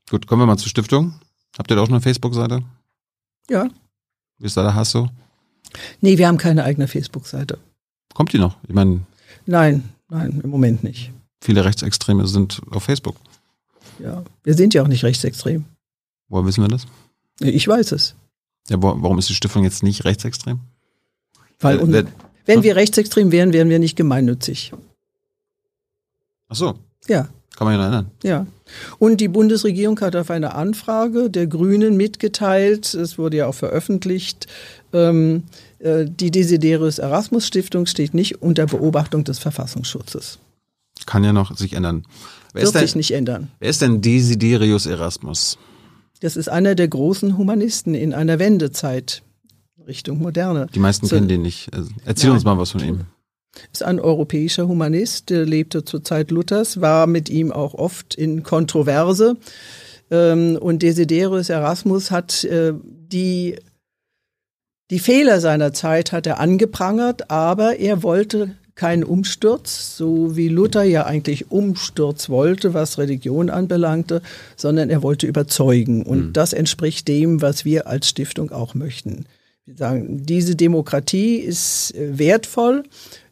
Gut, 0.08 0.26
kommen 0.26 0.42
wir 0.42 0.46
mal 0.46 0.56
zur 0.56 0.68
Stiftung. 0.68 1.14
Habt 1.58 1.70
ihr 1.70 1.76
da 1.76 1.82
auch 1.82 1.88
eine 1.88 2.00
Facebook-Seite? 2.00 2.62
Ja. 3.50 3.68
Wie 4.38 4.46
ist 4.46 4.56
da 4.56 4.62
der 4.62 4.74
Hass 4.74 4.92
so? 4.92 5.08
Nee, 6.00 6.16
wir 6.16 6.28
haben 6.28 6.38
keine 6.38 6.64
eigene 6.64 6.88
Facebook-Seite. 6.88 7.58
Kommt 8.14 8.32
die 8.32 8.38
noch? 8.38 8.56
Ich 8.68 8.74
meine. 8.74 9.00
Nein, 9.46 9.88
nein, 10.08 10.40
im 10.42 10.50
Moment 10.50 10.84
nicht. 10.84 11.12
Viele 11.40 11.64
Rechtsextreme 11.64 12.26
sind 12.26 12.60
auf 12.70 12.84
Facebook. 12.84 13.16
Ja, 13.98 14.22
wir 14.44 14.54
sind 14.54 14.74
ja 14.74 14.82
auch 14.82 14.88
nicht 14.88 15.04
rechtsextrem. 15.04 15.64
Woher 16.28 16.46
wissen 16.46 16.62
wir 16.62 16.68
das? 16.68 16.86
Ich 17.40 17.66
weiß 17.66 17.92
es. 17.92 18.14
Ja, 18.68 18.80
warum 18.80 19.18
ist 19.18 19.28
die 19.28 19.34
Stiftung 19.34 19.64
jetzt 19.64 19.82
nicht 19.82 20.04
rechtsextrem? 20.04 20.60
Weil, 21.60 21.80
äh, 21.80 21.82
wer, 21.86 22.04
wenn 22.46 22.62
wir 22.62 22.76
rechtsextrem 22.76 23.32
wären, 23.32 23.52
wären 23.52 23.68
wir 23.68 23.78
nicht 23.78 23.96
gemeinnützig. 23.96 24.72
Ach 26.48 26.56
so. 26.56 26.74
Ja. 27.08 27.28
Kann 27.56 27.66
man 27.66 27.74
ja 27.74 27.82
erinnern. 27.82 28.10
Ja. 28.22 28.46
Und 28.98 29.20
die 29.20 29.28
Bundesregierung 29.28 30.00
hat 30.00 30.16
auf 30.16 30.30
eine 30.30 30.54
Anfrage 30.54 31.28
der 31.28 31.46
Grünen 31.46 31.96
mitgeteilt, 31.96 32.94
es 32.94 33.18
wurde 33.18 33.38
ja 33.38 33.46
auch 33.46 33.54
veröffentlicht, 33.54 34.46
ähm, 34.92 35.44
äh, 35.78 36.06
die 36.06 36.30
Desiderius 36.30 36.98
Erasmus 36.98 37.46
Stiftung 37.46 37.86
steht 37.86 38.14
nicht 38.14 38.42
unter 38.42 38.66
Beobachtung 38.66 39.24
des 39.24 39.38
Verfassungsschutzes. 39.38 40.38
Kann 41.06 41.24
ja 41.24 41.32
noch 41.32 41.56
sich 41.56 41.72
ändern. 41.72 42.04
Wer 42.52 42.64
Wird 42.64 42.74
denn, 42.74 42.82
sich 42.82 42.94
nicht 42.94 43.10
ändern. 43.12 43.48
Wer 43.58 43.70
ist 43.70 43.82
denn 43.82 44.00
Desiderius 44.00 44.86
Erasmus? 44.86 45.58
Das 46.20 46.36
ist 46.36 46.48
einer 46.48 46.74
der 46.74 46.88
großen 46.88 47.36
Humanisten 47.36 47.94
in 47.94 48.14
einer 48.14 48.38
Wendezeit 48.38 49.22
Richtung 49.86 50.18
Moderne. 50.18 50.68
Die 50.74 50.78
meisten 50.78 51.06
so, 51.06 51.16
kennen 51.16 51.28
den 51.28 51.42
nicht. 51.42 51.72
Also 51.74 51.90
erzähl 52.04 52.28
Nein. 52.28 52.36
uns 52.36 52.44
mal 52.44 52.58
was 52.58 52.70
von 52.70 52.84
ihm 52.84 53.06
ist 53.72 53.82
ein 53.82 54.00
europäischer 54.00 54.66
Humanist, 54.68 55.30
der 55.30 55.44
lebte 55.44 55.84
zur 55.84 56.02
Zeit 56.02 56.30
Luthers, 56.30 56.80
war 56.80 57.06
mit 57.06 57.28
ihm 57.28 57.52
auch 57.52 57.74
oft 57.74 58.14
in 58.14 58.42
Kontroverse. 58.42 59.36
Ähm, 60.10 60.58
und 60.60 60.82
Desiderius 60.82 61.48
Erasmus 61.48 62.10
hat 62.10 62.44
äh, 62.44 62.72
die, 62.82 63.56
die 64.92 64.98
Fehler 64.98 65.40
seiner 65.40 65.72
Zeit 65.72 66.12
hat 66.12 66.26
er 66.26 66.38
angeprangert, 66.38 67.30
aber 67.30 67.78
er 67.78 68.02
wollte 68.02 68.56
keinen 68.74 69.04
Umsturz, 69.04 69.96
so 69.96 70.36
wie 70.36 70.48
Luther 70.48 70.82
ja 70.82 71.06
eigentlich 71.06 71.50
Umsturz 71.50 72.28
wollte, 72.28 72.74
was 72.74 72.98
Religion 72.98 73.48
anbelangte, 73.48 74.20
sondern 74.54 74.90
er 74.90 75.02
wollte 75.02 75.26
überzeugen. 75.26 76.02
Und 76.02 76.26
mhm. 76.26 76.32
das 76.34 76.52
entspricht 76.52 77.08
dem, 77.08 77.40
was 77.40 77.64
wir 77.64 77.86
als 77.86 78.06
Stiftung 78.06 78.52
auch 78.52 78.74
möchten. 78.74 79.24
Wir 79.64 79.76
sagen, 79.76 80.26
diese 80.26 80.56
Demokratie 80.56 81.36
ist 81.36 81.94
äh, 81.94 82.18
wertvoll. 82.18 82.82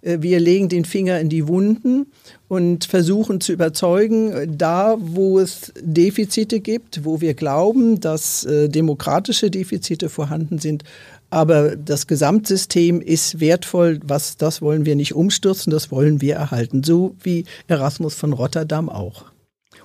Äh, 0.00 0.18
wir 0.20 0.38
legen 0.40 0.68
den 0.68 0.84
Finger 0.84 1.18
in 1.18 1.28
die 1.28 1.46
Wunden 1.48 2.06
und 2.46 2.84
versuchen 2.84 3.40
zu 3.40 3.52
überzeugen, 3.52 4.56
da 4.56 4.96
wo 4.98 5.40
es 5.40 5.72
Defizite 5.80 6.61
gibt, 6.61 7.04
wo 7.04 7.20
wir 7.20 7.34
glauben, 7.34 7.98
dass 7.98 8.44
äh, 8.44 8.68
demokratische 8.68 9.50
Defizite 9.50 10.08
vorhanden 10.08 10.58
sind. 10.58 10.84
Aber 11.31 11.76
das 11.76 12.07
Gesamtsystem 12.07 13.01
ist 13.01 13.41
wertvoll. 13.41 14.01
Was, 14.05 14.37
das 14.37 14.61
wollen 14.61 14.85
wir 14.85 14.97
nicht 14.97 15.14
umstürzen, 15.14 15.70
das 15.70 15.91
wollen 15.91 16.20
wir 16.20 16.35
erhalten. 16.35 16.83
So 16.83 17.14
wie 17.22 17.45
Erasmus 17.68 18.14
von 18.14 18.33
Rotterdam 18.33 18.89
auch. 18.89 19.31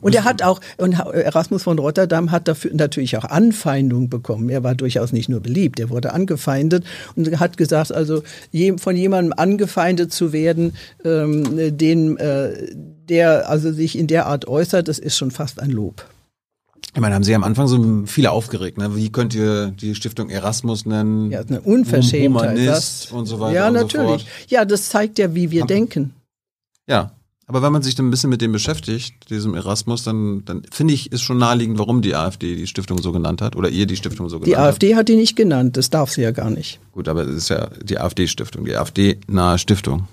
Und 0.01 0.13
er 0.13 0.23
hat 0.23 0.43
auch, 0.43 0.59
und 0.77 0.93
Erasmus 0.93 1.63
von 1.63 1.79
Rotterdam 1.79 2.31
hat 2.31 2.47
dafür 2.47 2.71
natürlich 2.73 3.17
auch 3.17 3.23
Anfeindungen 3.23 4.09
bekommen. 4.09 4.49
Er 4.49 4.63
war 4.63 4.75
durchaus 4.75 5.13
nicht 5.13 5.29
nur 5.29 5.39
beliebt, 5.39 5.79
er 5.79 5.89
wurde 5.89 6.13
angefeindet 6.13 6.85
und 7.15 7.39
hat 7.39 7.57
gesagt, 7.57 7.91
also 7.91 8.21
von 8.77 8.95
jemandem 8.95 9.33
angefeindet 9.35 10.11
zu 10.11 10.33
werden, 10.33 10.73
ähm, 11.03 11.77
den, 11.77 12.17
äh, 12.17 12.75
der 13.09 13.49
also 13.49 13.71
sich 13.71 13.97
in 13.97 14.07
der 14.07 14.25
Art 14.25 14.47
äußert, 14.47 14.87
das 14.87 14.99
ist 14.99 15.17
schon 15.17 15.31
fast 15.31 15.59
ein 15.59 15.71
Lob. 15.71 16.05
Ich 16.95 17.01
meine, 17.01 17.13
haben 17.13 17.25
Sie 17.25 17.35
am 17.35 17.43
Anfang 17.43 17.67
so 17.67 18.05
viele 18.05 18.31
aufgeregt, 18.31 18.77
ne? 18.77 18.95
Wie 18.95 19.11
könnt 19.11 19.35
ihr 19.35 19.67
die 19.67 19.95
Stiftung 19.95 20.29
Erasmus 20.29 20.85
nennen? 20.85 21.29
Ja, 21.29 21.41
eine 21.41 21.59
Unverschämtheit. 21.59 22.51
Humanist 22.51 23.05
das, 23.05 23.11
und 23.11 23.25
so 23.25 23.41
weiter. 23.41 23.53
Ja, 23.53 23.69
natürlich. 23.69 24.21
So 24.21 24.55
ja, 24.55 24.63
das 24.63 24.87
zeigt 24.87 25.19
ja, 25.19 25.35
wie 25.35 25.51
wir 25.51 25.63
haben, 25.63 25.67
denken. 25.67 26.13
Ja, 26.87 27.11
aber 27.47 27.61
wenn 27.61 27.73
man 27.73 27.83
sich 27.83 27.95
dann 27.95 28.07
ein 28.07 28.11
bisschen 28.11 28.29
mit 28.29 28.39
dem 28.39 28.53
beschäftigt, 28.53 29.29
diesem 29.29 29.55
Erasmus, 29.55 30.05
dann, 30.05 30.45
dann 30.45 30.63
finde 30.71 30.93
ich, 30.93 31.11
ist 31.11 31.21
schon 31.21 31.37
naheliegend, 31.37 31.77
warum 31.79 32.01
die 32.01 32.15
AfD 32.15 32.55
die 32.55 32.65
Stiftung 32.65 33.01
so 33.01 33.11
genannt 33.11 33.41
hat 33.41 33.57
oder 33.57 33.67
ihr 33.67 33.87
die 33.87 33.97
Stiftung 33.97 34.29
so 34.29 34.39
genannt 34.39 34.57
habt. 34.57 34.81
Die 34.81 34.85
AfD 34.87 34.93
hat. 34.93 35.01
hat 35.01 35.09
die 35.09 35.17
nicht 35.17 35.35
genannt, 35.35 35.75
das 35.75 35.89
darf 35.89 36.11
sie 36.11 36.21
ja 36.21 36.31
gar 36.31 36.49
nicht. 36.49 36.79
Gut, 36.93 37.09
aber 37.09 37.23
es 37.23 37.35
ist 37.35 37.49
ja 37.49 37.71
die 37.83 37.99
AfD-Stiftung, 37.99 38.63
die 38.63 38.77
AfD-nahe 38.77 39.57
Stiftung. 39.57 40.07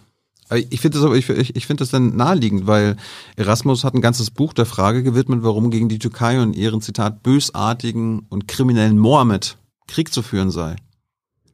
Ich 0.70 0.80
finde 0.80 0.98
das 0.98 1.06
aber, 1.06 1.16
ich, 1.16 1.28
ich 1.28 1.66
finde 1.66 1.82
das 1.82 1.90
dann 1.90 2.16
naheliegend, 2.16 2.66
weil 2.66 2.96
Erasmus 3.36 3.84
hat 3.84 3.94
ein 3.94 4.00
ganzes 4.00 4.30
Buch 4.30 4.52
der 4.52 4.66
Frage 4.66 5.02
gewidmet, 5.02 5.42
warum 5.42 5.70
gegen 5.70 5.88
die 5.88 5.98
Türkei 5.98 6.40
und 6.40 6.54
ihren 6.54 6.80
Zitat 6.80 7.22
bösartigen 7.22 8.26
und 8.28 8.48
kriminellen 8.48 8.98
Mohammed 8.98 9.58
Krieg 9.86 10.12
zu 10.12 10.22
führen 10.22 10.50
sei. 10.50 10.76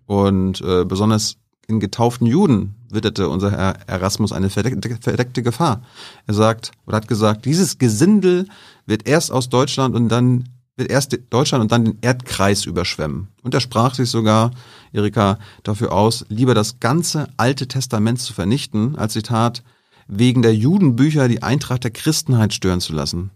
Und 0.06 0.60
äh, 0.62 0.84
besonders 0.84 1.36
in 1.66 1.80
getauften 1.80 2.26
Juden 2.26 2.74
witterte 2.90 3.28
unser 3.28 3.50
Herr 3.50 3.78
Erasmus 3.86 4.32
eine 4.32 4.48
verdeckte, 4.48 4.96
verdeckte 5.00 5.42
Gefahr. 5.42 5.82
Er 6.26 6.34
sagt 6.34 6.72
oder 6.86 6.96
hat 6.96 7.08
gesagt, 7.08 7.44
dieses 7.44 7.78
Gesindel 7.78 8.46
wird 8.86 9.06
erst 9.06 9.30
aus 9.30 9.50
Deutschland 9.50 9.94
und 9.94 10.08
dann 10.08 10.48
wird 10.78 10.90
erst 10.90 11.18
Deutschland 11.30 11.62
und 11.62 11.72
dann 11.72 11.84
den 11.84 11.98
Erdkreis 12.00 12.64
überschwemmen. 12.64 13.28
Und 13.42 13.52
er 13.54 13.60
sprach 13.60 13.94
sich 13.94 14.08
sogar, 14.08 14.52
Erika, 14.92 15.38
dafür 15.64 15.92
aus, 15.92 16.24
lieber 16.28 16.54
das 16.54 16.80
ganze 16.80 17.28
Alte 17.36 17.66
Testament 17.66 18.20
zu 18.20 18.32
vernichten, 18.32 18.96
als 18.96 19.12
Zitat, 19.12 19.62
wegen 20.06 20.42
der 20.42 20.54
Judenbücher 20.54 21.28
die 21.28 21.42
Eintracht 21.42 21.84
der 21.84 21.90
Christenheit 21.90 22.54
stören 22.54 22.80
zu 22.80 22.92
lassen. 22.94 23.30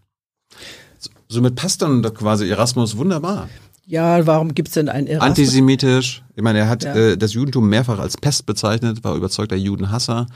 Somit 1.29 1.57
passt 1.57 1.83
dann 1.83 2.03
quasi 2.15 2.49
Erasmus 2.49 2.97
wunderbar. 2.97 3.49
Ja, 3.85 4.27
warum 4.27 4.55
gibt's 4.55 4.75
denn 4.75 4.89
ein 4.89 5.07
Erasmus? 5.07 5.29
Antisemitisch. 5.29 6.23
Ich 6.37 6.43
meine, 6.43 6.61
er 6.61 6.69
hat 6.69 6.85
ja. 6.85 6.95
äh, 6.95 7.17
das 7.19 7.35
Judentum 7.35 7.69
mehrfach 7.69 7.99
als 7.99 8.17
Pest 8.17 8.47
bezeichnet, 8.47 9.03
war 9.03 9.17
überzeugter 9.17 9.57
Judenhasser 9.57 10.27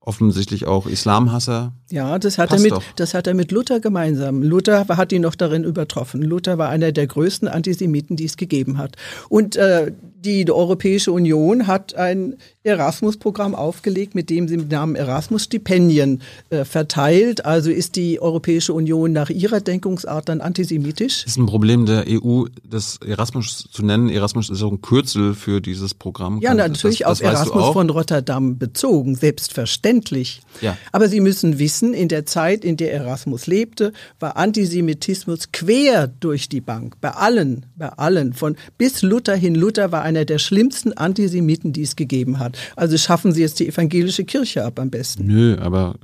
offensichtlich 0.00 0.66
auch 0.66 0.86
Islamhasser. 0.86 1.72
Ja, 1.90 2.18
das 2.18 2.38
hat, 2.38 2.52
er 2.52 2.60
mit, 2.60 2.74
das 2.96 3.14
hat 3.14 3.26
er 3.26 3.34
mit 3.34 3.52
Luther 3.52 3.80
gemeinsam. 3.80 4.42
Luther 4.42 4.86
hat 4.88 5.12
ihn 5.12 5.22
noch 5.22 5.34
darin 5.34 5.64
übertroffen. 5.64 6.22
Luther 6.22 6.56
war 6.56 6.70
einer 6.70 6.92
der 6.92 7.06
größten 7.06 7.46
Antisemiten, 7.46 8.16
die 8.16 8.24
es 8.24 8.36
gegeben 8.36 8.78
hat. 8.78 8.96
Und 9.28 9.56
äh, 9.56 9.92
die, 10.00 10.44
die 10.44 10.52
Europäische 10.52 11.12
Union 11.12 11.66
hat 11.66 11.94
ein 11.94 12.36
Erasmus-Programm 12.68 13.54
aufgelegt, 13.54 14.14
mit 14.14 14.30
dem 14.30 14.46
sie 14.46 14.58
mit 14.58 14.70
Namen 14.70 14.94
Erasmus-Stipendien 14.94 16.22
äh, 16.50 16.64
verteilt. 16.64 17.44
Also 17.44 17.70
ist 17.70 17.96
die 17.96 18.20
Europäische 18.20 18.72
Union 18.72 19.12
nach 19.12 19.30
ihrer 19.30 19.60
Denkungsart 19.60 20.28
dann 20.28 20.40
antisemitisch? 20.40 21.22
Das 21.24 21.32
ist 21.32 21.38
ein 21.38 21.46
Problem 21.46 21.86
der 21.86 22.04
EU, 22.06 22.44
das 22.68 22.98
Erasmus 23.04 23.68
zu 23.70 23.84
nennen. 23.84 24.10
Erasmus 24.10 24.50
ist 24.50 24.62
auch 24.62 24.70
ein 24.70 24.82
Kürzel 24.82 25.34
für 25.34 25.60
dieses 25.60 25.94
Programm. 25.94 26.40
Ja, 26.40 26.54
natürlich 26.54 27.00
das, 27.00 27.18
das 27.18 27.20
auf 27.20 27.34
Erasmus 27.34 27.72
von 27.72 27.90
Rotterdam 27.90 28.58
bezogen, 28.58 29.14
selbstverständlich. 29.14 30.42
Ja. 30.60 30.76
Aber 30.92 31.08
Sie 31.08 31.20
müssen 31.20 31.58
wissen, 31.58 31.94
in 31.94 32.08
der 32.08 32.26
Zeit, 32.26 32.64
in 32.64 32.76
der 32.76 32.92
Erasmus 32.92 33.46
lebte, 33.46 33.92
war 34.20 34.36
Antisemitismus 34.36 35.52
quer 35.52 36.06
durch 36.06 36.48
die 36.48 36.60
Bank. 36.60 36.96
Bei 37.00 37.12
allen, 37.12 37.66
bei 37.76 37.88
allen. 37.88 38.34
Von 38.34 38.56
bis 38.76 39.02
Luther 39.02 39.34
hin. 39.34 39.54
Luther 39.54 39.92
war 39.92 40.02
einer 40.02 40.24
der 40.24 40.38
schlimmsten 40.38 40.92
Antisemiten, 40.92 41.72
die 41.72 41.82
es 41.82 41.96
gegeben 41.96 42.38
hat. 42.38 42.57
Also 42.76 42.96
schaffen 42.98 43.32
Sie 43.32 43.40
jetzt 43.40 43.58
die 43.60 43.68
evangelische 43.68 44.24
Kirche 44.24 44.64
ab 44.64 44.78
am 44.78 44.90
besten. 44.90 45.26
Nö, 45.26 45.56
aber 45.58 45.96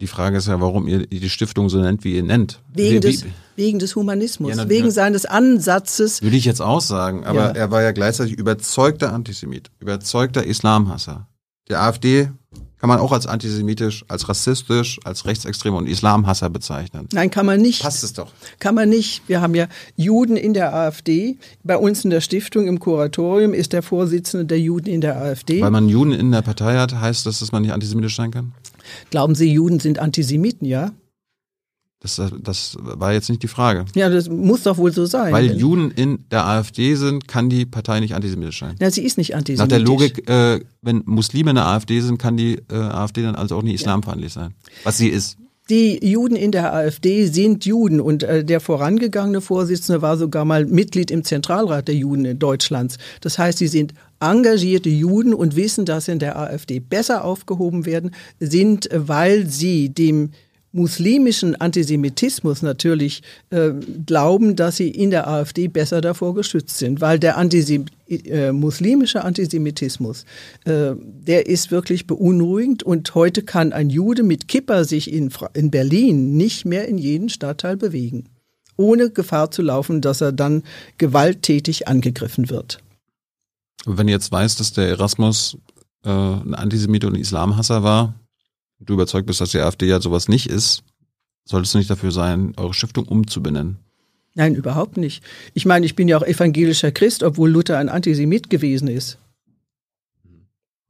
die 0.00 0.06
Frage 0.08 0.36
ist 0.38 0.48
ja, 0.48 0.60
warum 0.60 0.88
ihr 0.88 1.06
die 1.06 1.30
Stiftung 1.30 1.68
so 1.68 1.78
nennt, 1.80 2.02
wie 2.02 2.16
ihr 2.16 2.22
nennt. 2.24 2.60
Wegen, 2.74 2.96
wie, 2.96 3.00
des, 3.00 3.24
wie, 3.24 3.30
wegen 3.56 3.78
des 3.78 3.94
Humanismus, 3.94 4.56
Ja, 4.56 4.68
wegen 4.68 4.90
seines 4.90 5.26
Ansatzes. 5.26 6.20
Würde 6.22 6.36
ich 6.36 6.44
jetzt 6.44 6.60
auch 6.60 6.80
sagen, 6.80 7.24
aber 7.24 7.38
Ja. 7.38 7.50
er 7.50 7.70
war 7.70 7.82
ja 7.82 7.92
gleichzeitig 7.92 8.34
überzeugter 8.36 9.12
Antisemit, 9.12 9.70
überzeugter 9.78 10.44
Islamhasser. 10.44 11.28
Der 11.68 11.82
AfD 11.82 12.30
kann 12.82 12.88
man 12.88 12.98
auch 12.98 13.12
als 13.12 13.28
antisemitisch, 13.28 14.04
als 14.08 14.28
rassistisch, 14.28 14.98
als 15.04 15.24
rechtsextrem 15.24 15.72
und 15.72 15.88
Islamhasser 15.88 16.50
bezeichnen. 16.50 17.06
Nein, 17.12 17.30
kann 17.30 17.46
man 17.46 17.60
nicht. 17.60 17.80
Passt 17.80 18.02
es 18.02 18.12
doch. 18.12 18.32
Kann 18.58 18.74
man 18.74 18.88
nicht. 18.88 19.22
Wir 19.28 19.40
haben 19.40 19.54
ja 19.54 19.68
Juden 19.94 20.36
in 20.36 20.52
der 20.52 20.74
AfD. 20.74 21.36
Bei 21.62 21.76
uns 21.76 22.02
in 22.02 22.10
der 22.10 22.20
Stiftung 22.20 22.66
im 22.66 22.80
Kuratorium 22.80 23.54
ist 23.54 23.72
der 23.72 23.84
Vorsitzende 23.84 24.46
der 24.46 24.58
Juden 24.58 24.88
in 24.88 25.00
der 25.00 25.16
AfD. 25.16 25.62
Weil 25.62 25.70
man 25.70 25.88
Juden 25.88 26.10
in 26.10 26.32
der 26.32 26.42
Partei 26.42 26.76
hat, 26.76 26.92
heißt 26.92 27.24
das, 27.24 27.38
dass 27.38 27.52
man 27.52 27.62
nicht 27.62 27.70
antisemitisch 27.70 28.16
sein 28.16 28.32
kann? 28.32 28.52
Glauben 29.10 29.36
Sie, 29.36 29.52
Juden 29.52 29.78
sind 29.78 30.00
Antisemiten, 30.00 30.66
ja? 30.66 30.90
Das, 32.02 32.20
das 32.42 32.76
war 32.80 33.12
jetzt 33.12 33.28
nicht 33.28 33.44
die 33.44 33.48
Frage. 33.48 33.84
Ja, 33.94 34.08
das 34.08 34.28
muss 34.28 34.64
doch 34.64 34.76
wohl 34.76 34.92
so 34.92 35.06
sein. 35.06 35.32
Weil 35.32 35.56
Juden 35.56 35.92
in 35.92 36.24
der 36.32 36.44
AfD 36.44 36.96
sind, 36.96 37.28
kann 37.28 37.48
die 37.48 37.64
Partei 37.64 38.00
nicht 38.00 38.16
antisemitisch 38.16 38.58
sein. 38.58 38.74
Ja, 38.80 38.90
sie 38.90 39.02
ist 39.02 39.18
nicht 39.18 39.30
Nach 39.30 39.38
antisemitisch. 39.38 39.68
der 39.68 39.86
Logik, 39.86 40.28
äh, 40.28 40.60
wenn 40.82 41.02
Muslime 41.06 41.50
in 41.50 41.56
der 41.56 41.66
AfD 41.66 42.00
sind, 42.00 42.18
kann 42.18 42.36
die 42.36 42.60
äh, 42.70 42.74
AfD 42.74 43.22
dann 43.22 43.36
also 43.36 43.56
auch 43.56 43.62
nicht 43.62 43.74
islamfeindlich 43.74 44.32
sein. 44.32 44.52
Was 44.82 44.98
sie 44.98 45.08
ist. 45.10 45.36
Die 45.70 46.04
Juden 46.04 46.34
in 46.34 46.50
der 46.50 46.74
AfD 46.74 47.26
sind 47.26 47.64
Juden 47.64 48.00
und 48.00 48.24
äh, 48.24 48.44
der 48.44 48.58
vorangegangene 48.58 49.40
Vorsitzende 49.40 50.02
war 50.02 50.16
sogar 50.16 50.44
mal 50.44 50.66
Mitglied 50.66 51.12
im 51.12 51.22
Zentralrat 51.22 51.86
der 51.86 51.94
Juden 51.94 52.24
in 52.24 52.38
Deutschlands. 52.40 52.98
Das 53.20 53.38
heißt, 53.38 53.58
sie 53.58 53.68
sind 53.68 53.94
engagierte 54.18 54.88
Juden 54.88 55.32
und 55.32 55.54
wissen, 55.54 55.84
dass 55.84 56.06
sie 56.06 56.12
in 56.12 56.18
der 56.18 56.36
AfD 56.36 56.80
besser 56.80 57.24
aufgehoben 57.24 57.86
werden, 57.86 58.10
sind, 58.40 58.90
äh, 58.90 59.08
weil 59.08 59.46
sie 59.46 59.88
dem 59.90 60.30
muslimischen 60.72 61.54
Antisemitismus 61.60 62.62
natürlich 62.62 63.22
äh, 63.50 63.70
glauben, 64.06 64.56
dass 64.56 64.76
sie 64.76 64.90
in 64.90 65.10
der 65.10 65.28
AfD 65.28 65.68
besser 65.68 66.00
davor 66.00 66.34
geschützt 66.34 66.78
sind, 66.78 67.00
weil 67.00 67.18
der 67.18 67.36
Antisem 67.36 67.86
äh, 68.08 68.52
muslimische 68.52 69.24
Antisemitismus, 69.24 70.24
äh, 70.64 70.92
der 70.96 71.46
ist 71.46 71.70
wirklich 71.70 72.06
beunruhigend 72.06 72.82
und 72.82 73.14
heute 73.14 73.42
kann 73.42 73.72
ein 73.72 73.90
Jude 73.90 74.22
mit 74.22 74.48
Kippa 74.48 74.84
sich 74.84 75.12
in, 75.12 75.30
in 75.52 75.70
Berlin 75.70 76.36
nicht 76.36 76.64
mehr 76.64 76.88
in 76.88 76.98
jeden 76.98 77.28
Stadtteil 77.28 77.76
bewegen, 77.76 78.24
ohne 78.76 79.10
Gefahr 79.10 79.50
zu 79.50 79.62
laufen, 79.62 80.00
dass 80.00 80.22
er 80.22 80.32
dann 80.32 80.62
gewalttätig 80.96 81.86
angegriffen 81.86 82.48
wird. 82.48 82.82
Wenn 83.84 84.06
du 84.06 84.12
jetzt 84.12 84.32
weißt, 84.32 84.58
dass 84.58 84.72
der 84.72 84.88
Erasmus 84.88 85.58
äh, 86.04 86.08
ein 86.08 86.54
Antisemit 86.54 87.04
und 87.04 87.16
Islamhasser 87.16 87.82
war, 87.82 88.14
du 88.84 88.94
überzeugt 88.94 89.26
bist, 89.26 89.40
dass 89.40 89.50
die 89.50 89.58
AfD 89.58 89.86
ja 89.86 90.00
sowas 90.00 90.28
nicht 90.28 90.48
ist, 90.48 90.82
solltest 91.44 91.74
du 91.74 91.78
nicht 91.78 91.90
dafür 91.90 92.12
sein, 92.12 92.52
eure 92.56 92.74
Stiftung 92.74 93.06
umzubenennen. 93.06 93.78
Nein, 94.34 94.54
überhaupt 94.54 94.96
nicht. 94.96 95.22
Ich 95.52 95.66
meine, 95.66 95.84
ich 95.84 95.94
bin 95.94 96.08
ja 96.08 96.16
auch 96.16 96.22
evangelischer 96.22 96.90
Christ, 96.90 97.22
obwohl 97.22 97.50
Luther 97.50 97.78
ein 97.78 97.88
Antisemit 97.88 98.48
gewesen 98.48 98.88
ist. 98.88 99.18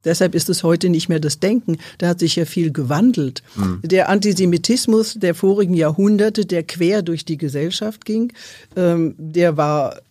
Deshalb 0.05 0.35
ist 0.35 0.49
es 0.49 0.63
heute 0.63 0.89
nicht 0.89 1.09
mehr 1.09 1.19
das 1.19 1.39
Denken. 1.39 1.77
Da 1.97 2.09
hat 2.09 2.19
sich 2.19 2.35
ja 2.35 2.45
viel 2.45 2.71
gewandelt. 2.71 3.41
Der 3.83 4.09
Antisemitismus 4.09 5.13
der 5.13 5.33
vorigen 5.33 5.73
Jahrhunderte, 5.73 6.45
der 6.45 6.63
quer 6.63 7.01
durch 7.01 7.25
die 7.25 7.37
Gesellschaft 7.37 8.03
ging, 8.03 8.33
ähm, 8.75 9.15
der 9.17 9.55
war 9.55 10.01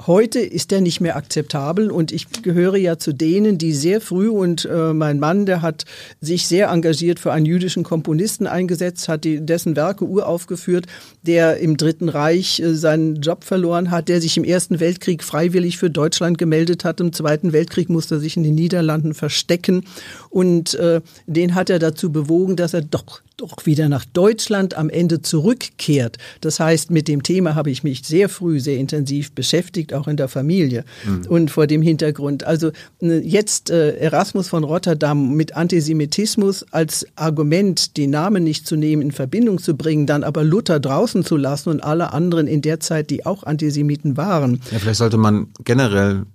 Heute 0.00 0.40
ist 0.40 0.70
der 0.70 0.80
nicht 0.80 1.00
mehr 1.00 1.16
akzeptabel 1.16 1.90
und 1.90 2.12
ich 2.12 2.42
gehöre 2.42 2.76
ja 2.76 2.98
zu 2.98 3.12
denen, 3.12 3.58
die 3.58 3.72
sehr 3.72 4.00
früh 4.00 4.28
und 4.28 4.64
äh, 4.64 4.94
mein 4.94 5.20
Mann, 5.20 5.44
der 5.44 5.60
hat 5.60 5.84
sich 6.18 6.46
sehr 6.48 6.70
engagiert 6.70 7.20
für 7.20 7.30
einen 7.30 7.44
jüdischen 7.44 7.84
Komponisten 7.84 8.46
eingesetzt, 8.46 9.08
hat 9.08 9.24
die, 9.24 9.44
dessen 9.44 9.76
Werke 9.76 10.06
uraufgeführt, 10.06 10.86
der 11.20 11.58
im 11.58 11.76
Dritten 11.76 12.08
Reich 12.08 12.58
äh, 12.58 12.74
seinen 12.74 13.16
Job 13.16 13.44
verloren 13.44 13.90
hat, 13.90 14.08
der 14.08 14.22
sich 14.22 14.36
im 14.38 14.44
Ersten 14.44 14.80
Weltkrieg 14.80 15.22
freiwillig 15.22 15.76
für 15.76 15.90
Deutschland 15.90 16.38
gemeldet 16.38 16.84
hat. 16.84 16.98
Im 17.00 17.12
Zweiten 17.12 17.52
Weltkrieg 17.52 17.90
musste 17.90 18.16
er 18.16 18.20
sich 18.20 18.36
in 18.36 18.42
den 18.42 18.54
Niederlanden 18.54 19.12
verstecken 19.12 19.84
und 20.30 20.74
äh, 20.74 21.02
den 21.26 21.54
hat 21.54 21.68
er 21.68 21.78
dazu 21.78 22.10
bewogen, 22.10 22.56
dass 22.56 22.74
er 22.74 22.82
doch 22.82 23.20
doch 23.42 23.66
wieder 23.66 23.88
nach 23.88 24.04
Deutschland 24.04 24.76
am 24.76 24.88
Ende 24.88 25.20
zurückkehrt. 25.20 26.16
Das 26.40 26.60
heißt, 26.60 26.90
mit 26.90 27.08
dem 27.08 27.22
Thema 27.22 27.54
habe 27.54 27.70
ich 27.70 27.82
mich 27.82 28.02
sehr 28.04 28.28
früh, 28.28 28.60
sehr 28.60 28.78
intensiv 28.78 29.32
beschäftigt, 29.32 29.92
auch 29.94 30.06
in 30.06 30.16
der 30.16 30.28
Familie. 30.28 30.84
Und 31.28 31.50
vor 31.50 31.66
dem 31.66 31.82
Hintergrund, 31.82 32.44
also 32.44 32.70
ne, 33.00 33.18
jetzt 33.18 33.70
äh, 33.70 33.96
Erasmus 33.96 34.48
von 34.48 34.62
Rotterdam 34.62 35.34
mit 35.34 35.56
Antisemitismus 35.56 36.64
als 36.72 37.06
Argument, 37.16 37.96
den 37.96 38.10
Namen 38.10 38.44
nicht 38.44 38.66
zu 38.66 38.76
nehmen, 38.76 39.02
in 39.02 39.12
Verbindung 39.12 39.58
zu 39.58 39.76
bringen, 39.76 40.06
dann 40.06 40.22
aber 40.22 40.44
Luther 40.44 40.78
draußen 40.78 41.24
zu 41.24 41.36
lassen 41.36 41.70
und 41.70 41.82
alle 41.82 42.12
anderen 42.12 42.46
in 42.46 42.62
der 42.62 42.78
Zeit, 42.78 43.10
die 43.10 43.26
auch 43.26 43.42
Antisemiten 43.42 44.16
waren. 44.16 44.60
Ja, 44.70 44.78
vielleicht 44.78 44.98
sollte 44.98 45.16
man 45.16 45.48
generell 45.64 46.26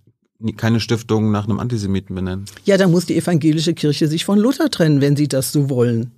keine 0.57 0.79
Stiftung 0.79 1.31
nach 1.31 1.45
einem 1.45 1.59
Antisemiten 1.59 2.15
benennen. 2.15 2.45
Ja, 2.65 2.77
dann 2.77 2.91
muss 2.91 3.05
die 3.05 3.17
evangelische 3.17 3.73
Kirche 3.73 4.07
sich 4.07 4.25
von 4.25 4.37
Luther 4.37 4.69
trennen, 4.69 5.01
wenn 5.01 5.15
sie 5.15 5.27
das 5.27 5.51
so 5.51 5.69
wollen. 5.69 6.11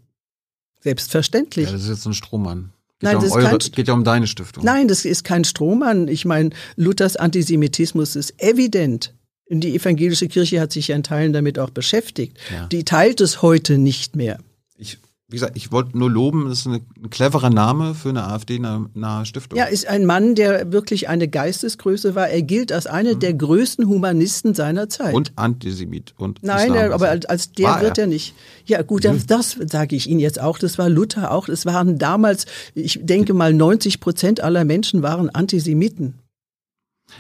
Selbstverständlich. 0.82 1.66
Ja, 1.66 1.72
das 1.74 1.84
ist 1.84 1.90
jetzt 1.90 2.06
ein 2.06 2.14
Strohmann. 2.14 2.72
Geht, 3.00 3.04
Nein, 3.04 3.12
ja, 3.12 3.18
um 3.18 3.24
das 3.24 3.32
ist 3.32 3.36
eure, 3.38 3.58
kein 3.58 3.72
geht 3.72 3.88
ja 3.88 3.94
um 3.94 4.04
deine 4.04 4.28
Stiftung. 4.28 4.64
Nein, 4.66 4.88
das 4.88 5.06
ist 5.06 5.24
kein 5.24 5.44
Strohmann. 5.44 6.08
Ich 6.08 6.26
meine, 6.26 6.50
Luthers 6.76 7.16
Antisemitismus 7.16 8.16
ist 8.16 8.34
evident. 8.42 9.14
Die 9.50 9.76
evangelische 9.76 10.28
Kirche 10.28 10.62
hat 10.62 10.72
sich 10.72 10.90
ja 10.90 10.96
in 10.96 11.04
Teilen 11.04 11.34
damit 11.34 11.58
auch 11.58 11.72
beschäftigt. 11.72 12.38
Ja. 12.52 12.68
Die 12.68 12.84
teilt 12.84 13.20
es 13.20 13.42
heute 13.42 13.78
nicht 13.78 14.16
mehr. 14.16 14.40
Ich, 14.78 15.00
wie 15.32 15.36
gesagt, 15.36 15.56
ich 15.56 15.72
wollte 15.72 15.96
nur 15.96 16.10
loben, 16.10 16.50
das 16.50 16.62
ist 16.62 16.68
eine, 16.68 16.82
ein 17.04 17.12
cleverer 17.12 17.52
Name 17.52 17.94
für 17.94 18.10
eine 18.10 18.24
AfD-nahe 18.26 19.26
Stiftung. 19.28 19.60
Ja, 19.60 19.66
ist 19.66 19.88
ein 19.88 20.06
Mann, 20.08 20.34
der 20.34 20.72
wirklich 20.72 21.08
eine 21.08 21.28
Geistesgröße 21.28 22.16
war. 22.16 22.30
Er 22.30 22.42
gilt 22.42 22.72
als 22.72 22.88
einer 22.88 23.14
der 23.14 23.36
größten 23.36 23.88
Humanisten 23.88 24.56
seiner 24.56 24.90
Zeit. 24.90 25.10
Mhm. 25.12 25.16
Und 25.16 25.32
Antisemit. 25.36 26.16
Und 26.18 26.42
Nein, 26.42 26.74
der, 26.74 26.94
aber 26.94 27.10
als- 27.10 27.28
als 27.28 27.52
der 27.52 27.68
War 27.68 27.82
wird 27.82 28.00
er? 28.00 28.06
er 28.06 28.08
nicht. 28.08 28.34
Ja, 28.66 28.82
gut, 28.82 29.06
das, 29.06 29.28
das 29.28 29.52
sage 29.68 29.96
ich 29.96 30.10
Ihnen 30.10 30.20
jetzt 30.20 30.42
auch. 30.42 30.58
Das 30.58 30.80
war 30.80 30.90
Luther 30.90 31.32
auch. 31.32 31.48
Es 31.48 31.66
waren 31.68 32.00
damals, 32.00 32.48
ich 32.74 33.00
denke 33.04 33.36
mal, 33.36 33.54
90 33.54 34.00
Prozent 34.00 34.42
aller 34.42 34.66
Menschen 34.66 35.04
waren 35.04 35.30
Antisemiten. 35.30 36.16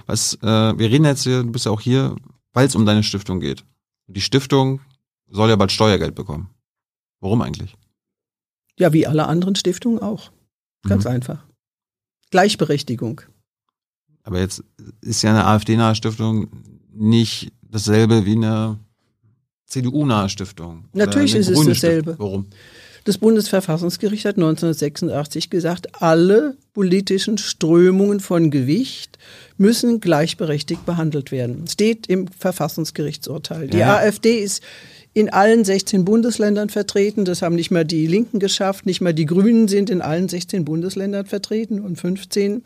Was, 0.08 0.34
äh, 0.42 0.48
wir 0.48 0.90
reden 0.90 1.06
jetzt 1.06 1.24
hier, 1.24 1.44
du 1.44 1.52
bist 1.52 1.66
ja 1.66 1.72
auch 1.72 1.82
hier, 1.82 2.16
weil 2.54 2.66
es 2.66 2.76
um 2.76 2.86
deine 2.88 3.04
Stiftung 3.04 3.40
geht. 3.40 3.64
Die 4.08 4.22
Stiftung 4.22 4.82
soll 5.30 5.50
ja 5.50 5.56
bald 5.56 5.72
Steuergeld 5.72 6.16
bekommen. 6.16 6.50
Warum 7.22 7.42
eigentlich? 7.44 7.76
Ja, 8.80 8.94
wie 8.94 9.06
alle 9.06 9.28
anderen 9.28 9.56
Stiftungen 9.56 10.00
auch. 10.00 10.32
Ganz 10.88 11.04
Mhm. 11.04 11.12
einfach. 11.12 11.44
Gleichberechtigung. 12.32 13.22
Aber 14.24 14.40
jetzt 14.40 14.64
ist 15.02 15.22
ja 15.22 15.32
eine 15.32 15.46
AfD-nahe 15.46 15.96
Stiftung 15.96 16.48
nicht 16.94 17.52
dasselbe 17.62 18.26
wie 18.26 18.36
eine 18.36 18.78
CDU-nahe 19.66 20.30
Stiftung. 20.30 20.86
Natürlich 20.94 21.36
ist 21.36 21.50
es 21.50 21.66
dasselbe. 21.66 22.12
Stiftung. 22.12 22.18
Warum? 22.26 22.46
Das 23.06 23.18
Bundesverfassungsgericht 23.18 24.26
hat 24.26 24.36
1986 24.38 25.50
gesagt, 25.50 26.02
alle 26.02 26.58
politischen 26.74 27.38
Strömungen 27.38 28.20
von 28.20 28.52
Gewicht 28.52 29.18
müssen 29.58 30.00
gleichberechtigt 30.00 30.86
behandelt 30.86 31.32
werden. 31.32 31.66
Steht 31.68 32.08
im 32.08 32.28
Verfassungsgerichtsurteil. 32.28 33.68
Die 33.68 33.78
Ja. 33.78 33.96
AfD 33.98 34.40
ist 34.40 34.62
in 35.14 35.30
allen 35.30 35.66
16 35.66 36.06
Bundesländern 36.06 36.70
vertreten. 36.70 37.26
Das 37.26 37.42
haben 37.42 37.56
nicht 37.56 37.72
mal 37.72 37.84
die 37.84 38.06
Linken 38.06 38.40
geschafft, 38.40 38.86
nicht 38.86 39.02
mal 39.02 39.14
die 39.14 39.26
Grünen 39.26 39.68
sind 39.68 39.90
in 39.90 40.02
allen 40.02 40.30
16 40.30 40.66
Bundesländern 40.66 41.26
vertreten 41.26 41.80
und 41.80 41.96
15. 41.98 42.64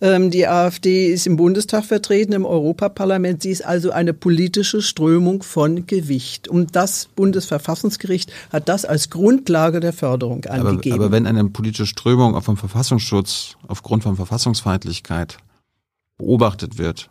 Ähm, 0.00 0.30
die 0.30 0.46
AfD 0.46 1.12
ist 1.12 1.26
im 1.26 1.36
Bundestag 1.36 1.84
vertreten, 1.84 2.32
im 2.32 2.44
Europaparlament. 2.44 3.42
Sie 3.42 3.50
ist 3.50 3.64
also 3.64 3.92
eine 3.92 4.12
politische 4.12 4.82
Strömung 4.82 5.42
von 5.42 5.86
Gewicht. 5.86 6.48
Und 6.48 6.74
das 6.74 7.08
Bundesverfassungsgericht 7.14 8.32
hat 8.50 8.68
das 8.68 8.84
als 8.84 9.10
Grundlage 9.10 9.78
der 9.80 9.92
Förderung 9.92 10.44
Aber, 10.46 10.70
angegeben. 10.70 10.96
aber 10.96 11.12
wenn 11.12 11.26
eine 11.26 11.44
politische 11.44 11.86
Strömung 11.86 12.40
vom 12.42 12.56
Verfassungsschutz 12.56 13.56
aufgrund 13.68 14.02
von 14.02 14.16
Verfassungsfeindlichkeit 14.16 15.38
beobachtet 16.18 16.78
wird, 16.78 17.08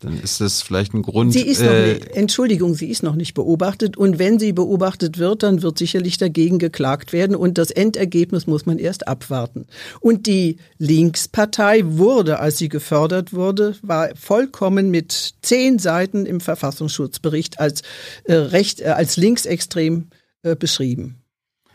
dann 0.00 0.16
ist 0.16 0.40
das 0.40 0.62
vielleicht 0.62 0.94
ein 0.94 1.02
Grund. 1.02 1.32
Sie 1.32 1.42
ist 1.42 1.60
noch 1.60 1.72
äh, 1.72 1.94
nicht, 1.94 2.10
Entschuldigung, 2.10 2.74
sie 2.74 2.88
ist 2.88 3.02
noch 3.02 3.16
nicht 3.16 3.34
beobachtet. 3.34 3.96
Und 3.96 4.20
wenn 4.20 4.38
sie 4.38 4.52
beobachtet 4.52 5.18
wird, 5.18 5.42
dann 5.42 5.62
wird 5.62 5.76
sicherlich 5.76 6.18
dagegen 6.18 6.60
geklagt 6.60 7.12
werden. 7.12 7.34
Und 7.34 7.58
das 7.58 7.72
Endergebnis 7.72 8.46
muss 8.46 8.64
man 8.64 8.78
erst 8.78 9.08
abwarten. 9.08 9.66
Und 9.98 10.28
die 10.28 10.58
Linkspartei 10.78 11.82
wurde, 11.84 12.38
als 12.38 12.58
sie 12.58 12.68
gefördert 12.68 13.32
wurde, 13.32 13.74
war 13.82 14.10
vollkommen 14.14 14.90
mit 14.92 15.34
zehn 15.42 15.80
Seiten 15.80 16.26
im 16.26 16.38
Verfassungsschutzbericht 16.38 17.58
als 17.58 17.82
äh, 18.22 18.34
recht, 18.34 18.80
äh, 18.80 18.90
als 18.90 19.16
linksextrem 19.16 20.06
äh, 20.44 20.54
beschrieben. 20.54 21.16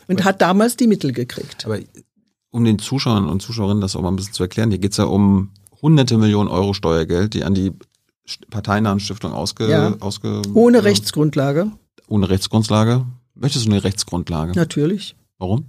Und 0.07 0.24
hat 0.24 0.41
damals 0.41 0.78
die 0.78 0.88
Mittel 0.88 1.11
gekriegt. 1.11 1.65
Aber 1.65 1.80
um 2.51 2.63
den 2.63 2.80
Zuschauern 2.80 3.28
und 3.28 3.41
Zuschauerinnen 3.41 3.82
das 3.82 3.97
auch 3.97 4.01
mal 4.01 4.09
ein 4.09 4.15
bisschen 4.15 4.34
zu 4.34 4.43
erklären, 4.43 4.69
hier 4.69 4.80
geht's 4.80 4.97
ja 4.97 5.05
um 5.05 5.49
hunderte 5.82 6.17
Millionen 6.17 6.49
Euro 6.49 6.74
Steuergeld, 6.74 7.34
die 7.34 7.43
an 7.43 7.53
die 7.53 7.74
Parteinamensstiftung 8.49 9.34
ausge, 9.34 9.69
Ja. 9.69 9.95
ausge 9.99 10.41
Ohne 10.53 10.78
äh, 10.78 10.82
Rechtsgrundlage, 10.82 11.71
ohne 12.07 12.30
Rechtsgrundlage. 12.30 13.05
Möchtest 13.36 13.65
du 13.65 13.71
eine 13.71 13.84
Rechtsgrundlage? 13.84 14.53
natürlich. 14.55 15.15
Warum? 15.39 15.65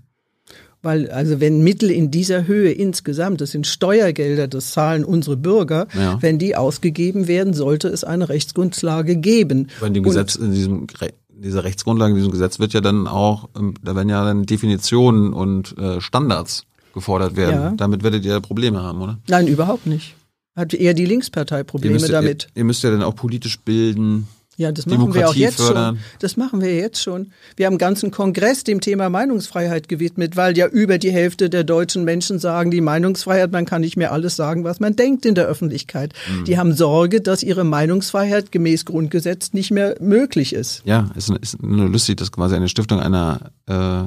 Weil, 0.83 1.11
also 1.11 1.41
wenn 1.41 1.65
Mittel 1.65 1.91
in 1.91 2.11
dieser 2.11 2.47
Höhe 2.47 2.71
insgesamt, 2.71 3.41
das 3.41 3.53
sind 3.53 3.67
Steuergelder, 3.67 4.49
das 4.49 4.73
zahlen 4.73 5.03
unsere 5.05 5.37
Bürger, 5.39 5.87
Ja. 5.99 6.21
wenn 6.21 6.39
die 6.39 6.57
ausgegeben 6.57 7.27
werden, 7.27 7.55
sollte 7.55 7.89
es 7.89 8.05
eine 8.05 8.29
Rechtsgrundlage 8.29 9.17
geben. 9.17 9.69
Weil 9.81 9.89
in 9.89 9.95
dem 9.95 10.03
Und- 10.05 10.11
Gesetz, 10.11 10.37
in 10.37 10.53
diesem 10.53 10.87
Re 11.01 11.09
dieser 11.37 11.65
Rechtsgrundlage, 11.65 12.13
in 12.13 12.17
diesem 12.19 12.31
Gesetz 12.31 12.59
wird 12.61 12.75
ja 12.75 12.81
dann 12.81 13.09
auch, 13.09 13.49
ähm, 13.59 13.75
da 13.83 13.97
werden 13.97 14.09
ja 14.09 14.25
dann 14.25 14.45
Definitionen 14.47 15.33
und 15.33 15.77
äh, 15.79 16.01
Standards 16.01 16.65
gefordert 16.93 17.35
werden. 17.35 17.55
Ja. 17.61 17.73
Damit 17.77 18.03
werdet 18.05 18.25
ihr 18.25 18.39
Probleme 18.41 18.81
haben, 18.83 19.01
oder? 19.03 19.19
Nein, 19.29 19.49
überhaupt 19.49 19.87
nicht. 19.87 20.15
Hat 20.57 20.73
eher 20.73 20.95
die 20.95 21.07
Linkspartei 21.07 21.59
Ihr 21.59 21.65
Probleme 21.65 21.95
müsst, 21.95 22.13
damit. 22.13 22.45
Ihr, 22.55 22.61
ihr 22.61 22.65
müsst 22.65 22.83
ja 22.83 22.91
dann 22.91 23.03
auch 23.03 23.17
politisch 23.17 23.59
bilden. 23.61 24.29
Ja, 24.57 24.71
das 24.71 24.87
machen 24.87 24.99
wir 25.15 25.29
auch 25.29 25.33
Demokratie 25.33 25.41
jetzt 25.41 25.57
fördern. 25.57 25.97
schon. 25.97 26.05
Das 26.21 26.37
machen 26.37 26.61
wir 26.61 26.75
jetzt 26.75 27.03
schon. 27.03 27.33
Wir 27.57 27.67
haben 27.67 27.73
einen 27.73 27.79
ganzen 27.79 28.11
Kongress 28.11 28.63
dem 28.63 28.81
Thema 28.81 29.11
Meinungsfreiheit 29.11 29.89
gewidmet, 29.89 30.37
weil 30.37 30.57
ja 30.57 30.69
über 30.69 30.99
die 30.99 31.11
Hälfte 31.11 31.51
der 31.51 31.65
deutschen 31.65 32.05
Menschen 32.05 32.39
sagen, 32.39 32.71
die 32.71 32.81
Meinungsfreiheit, 32.81 33.51
man 33.51 33.65
kann 33.65 33.81
nicht 33.81 33.97
mehr 33.97 34.13
alles 34.13 34.37
sagen, 34.37 34.63
was 34.63 34.79
man 34.79 34.95
denkt 34.95 35.27
in 35.27 35.35
der 35.35 35.47
Öffentlichkeit. 35.47 36.13
Mhm. 36.31 36.45
Die 36.45 36.57
haben 36.57 36.73
Sorge, 36.73 37.21
dass 37.21 37.43
ihre 37.43 37.65
Meinungsfreiheit 37.65 38.53
gemäß 38.53 38.85
Grundgesetz 38.85 39.53
nicht 39.53 39.73
mehr 39.73 39.97
möglich 40.01 40.53
ist. 40.53 40.83
Ja, 40.85 41.11
ist, 41.17 41.31
ist 41.31 41.61
nur 41.61 41.89
lustig, 41.89 42.19
dass 42.19 42.31
quasi 42.31 42.55
eine 42.55 42.69
Stiftung 42.69 43.01
einer 43.01 43.51
äh, 43.67 44.05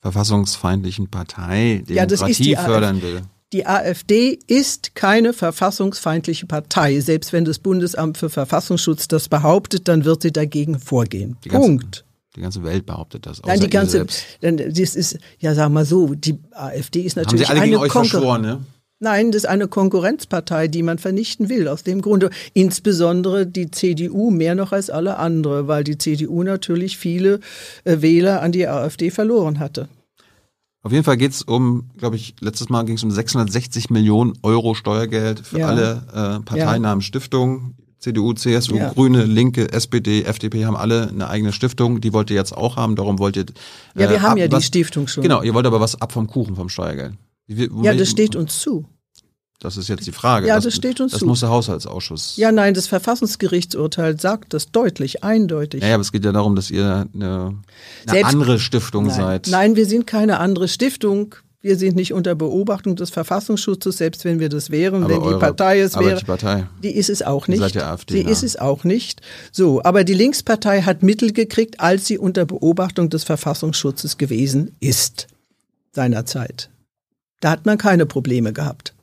verfassungsfeindlichen 0.00 1.08
Partei 1.08 1.84
Ja, 1.88 2.04
das 2.04 2.20
ist 2.20 2.40
Demokratie 2.40 2.42
die 2.42 2.56
fördern 2.56 3.00
will. 3.00 3.22
Die 3.54 3.66
AfD 3.66 4.40
ist 4.48 4.96
keine 4.96 5.32
verfassungsfeindliche 5.32 6.46
Partei. 6.46 6.98
Selbst 6.98 7.32
wenn 7.32 7.44
das 7.44 7.60
Bundesamt 7.60 8.18
für 8.18 8.28
Verfassungsschutz 8.28 9.06
das 9.06 9.28
behauptet, 9.28 9.86
dann 9.86 10.04
wird 10.04 10.22
sie 10.22 10.32
dagegen 10.32 10.80
vorgehen. 10.80 11.36
Die 11.44 11.50
Punkt. 11.50 12.04
Die 12.34 12.40
ganze 12.40 12.64
Welt 12.64 12.84
behauptet 12.84 13.26
das. 13.26 13.40
Nein, 13.46 13.60
die 13.60 13.70
ganze, 13.70 14.06
dann, 14.40 14.56
das 14.56 14.96
ist, 14.96 15.18
ja, 15.38 15.54
sag 15.54 15.70
mal 15.70 15.84
so, 15.84 16.14
die 16.14 16.36
AfD 16.50 17.02
ist 17.02 17.16
Haben 17.16 17.26
natürlich 17.26 17.46
sie 17.46 17.52
alle 17.52 17.60
gegen 17.60 17.76
eine 17.76 17.84
euch 17.84 17.92
Konkur 17.92 18.10
verschworen, 18.10 18.42
ne? 18.42 18.60
Nein, 18.98 19.30
das 19.30 19.44
ist 19.44 19.48
eine 19.48 19.68
Konkurrenzpartei, 19.68 20.66
die 20.66 20.82
man 20.82 20.98
vernichten 20.98 21.48
will. 21.48 21.68
Aus 21.68 21.84
dem 21.84 22.02
Grunde, 22.02 22.30
insbesondere 22.54 23.46
die 23.46 23.70
CDU 23.70 24.32
mehr 24.32 24.56
noch 24.56 24.72
als 24.72 24.90
alle 24.90 25.18
andere, 25.18 25.68
weil 25.68 25.84
die 25.84 25.96
CDU 25.96 26.42
natürlich 26.42 26.98
viele 26.98 27.38
äh, 27.84 28.02
Wähler 28.02 28.42
an 28.42 28.50
die 28.50 28.66
AfD 28.66 29.12
verloren 29.12 29.60
hatte. 29.60 29.88
Auf 30.84 30.92
jeden 30.92 31.02
Fall 31.02 31.16
geht's 31.16 31.42
um, 31.42 31.90
glaube 31.96 32.14
ich, 32.16 32.36
letztes 32.40 32.68
Mal 32.68 32.84
ging 32.84 32.94
es 32.96 33.02
um 33.02 33.10
660 33.10 33.90
Millionen 33.90 34.34
Euro 34.42 34.74
Steuergeld 34.74 35.40
für 35.40 35.58
Ja. 35.58 35.68
alle 35.68 36.02
äh, 36.12 36.44
Parteinamen 36.44 37.02
Stiftungen. 37.02 37.74
CDU, 37.98 38.34
CSU, 38.34 38.76
Ja. 38.76 38.90
Grüne, 38.92 39.24
Linke, 39.24 39.72
SPD, 39.72 40.24
FDP 40.24 40.66
haben 40.66 40.76
alle 40.76 41.08
eine 41.08 41.26
eigene 41.30 41.54
Stiftung. 41.54 42.02
Die 42.02 42.12
wollt 42.12 42.28
ihr 42.28 42.36
jetzt 42.36 42.54
auch 42.54 42.76
haben. 42.76 42.96
Darum 42.96 43.18
wollt 43.18 43.34
ihr. 43.36 43.46
Ja, 43.96 44.10
wir 44.10 44.16
äh, 44.16 44.18
haben 44.20 44.32
ab- 44.32 44.38
ja 44.38 44.46
die 44.46 44.52
was, 44.52 44.66
Stiftung 44.66 45.08
schon. 45.08 45.22
Genau, 45.22 45.40
ihr 45.42 45.54
wollt 45.54 45.66
aber 45.66 45.80
was 45.80 45.98
ab 46.02 46.12
vom 46.12 46.26
Kuchen 46.26 46.54
vom 46.54 46.68
Steuergeld. 46.68 47.14
Wie, 47.46 47.70
Ja, 47.82 47.94
das 47.94 48.10
steht 48.10 48.36
uns 48.36 48.60
zu. 48.60 48.84
Das 49.60 49.76
ist 49.78 49.88
jetzt 49.88 50.06
die 50.06 50.12
Frage. 50.12 50.46
Ja, 50.46 50.60
das 50.60 50.74
steht 50.74 51.00
uns 51.00 51.12
Das 51.12 51.20
zu. 51.20 51.26
muss 51.26 51.40
der 51.40 51.48
Haushaltsausschuss. 51.48 52.36
Ja, 52.36 52.52
nein, 52.52 52.74
das 52.74 52.86
Verfassungsgerichtsurteil 52.86 54.20
sagt 54.20 54.52
das 54.52 54.70
deutlich, 54.70 55.24
eindeutig. 55.24 55.80
Ja, 55.82 55.88
ja, 55.88 55.94
aber 55.94 56.02
es 56.02 56.12
geht 56.12 56.24
ja 56.24 56.32
darum, 56.32 56.54
dass 56.56 56.70
ihr 56.70 56.84
eine, 56.84 57.06
eine 57.24 57.54
Selbst- 58.06 58.32
andere 58.32 58.58
Stiftung 58.58 59.06
Nein. 59.06 59.16
seid. 59.16 59.48
Nein, 59.48 59.76
wir 59.76 59.86
sind 59.86 60.06
keine 60.06 60.38
andere 60.38 60.68
Stiftung. 60.68 61.34
Wir 61.62 61.78
sind 61.78 61.96
nicht 61.96 62.12
unter 62.12 62.34
Beobachtung 62.34 62.94
des 62.94 63.08
Verfassungsschutzes, 63.08 63.96
selbst 63.96 64.26
wenn 64.26 64.38
wir 64.38 64.50
das 64.50 64.68
wären, 64.68 65.02
Aber 65.04 65.14
wenn 65.14 65.22
die 65.22 65.28
eure- 65.28 65.38
Partei 65.38 65.80
es 65.80 65.94
aber 65.94 66.06
wäre. 66.08 66.18
die 66.18 66.24
Partei. 66.26 66.66
Die 66.82 66.94
ist 66.94 67.08
es 67.08 67.22
auch 67.22 67.48
Ihr 67.48 67.52
nicht. 67.52 67.60
seid 67.60 67.74
ja 67.74 67.90
AfD, 67.90 68.14
sie 68.16 68.20
ja. 68.24 68.28
ist 68.28 68.42
es 68.42 68.56
auch 68.56 68.84
nicht. 68.84 69.22
So, 69.50 69.82
aber 69.82 70.04
die 70.04 70.12
Linkspartei 70.12 70.82
hat 70.82 71.02
Mittel 71.02 71.32
gekriegt, 71.32 71.80
als 71.80 72.06
sie 72.06 72.18
unter 72.18 72.44
Beobachtung 72.44 73.08
des 73.08 73.24
Verfassungsschutzes 73.24 74.18
gewesen 74.18 74.72
ist 74.80 75.26
seinerzeit. 75.92 76.68
Da 77.40 77.50
hat 77.50 77.64
man 77.66 77.78
keine 77.78 78.04
Probleme 78.04 78.52
gehabt. 78.52 78.93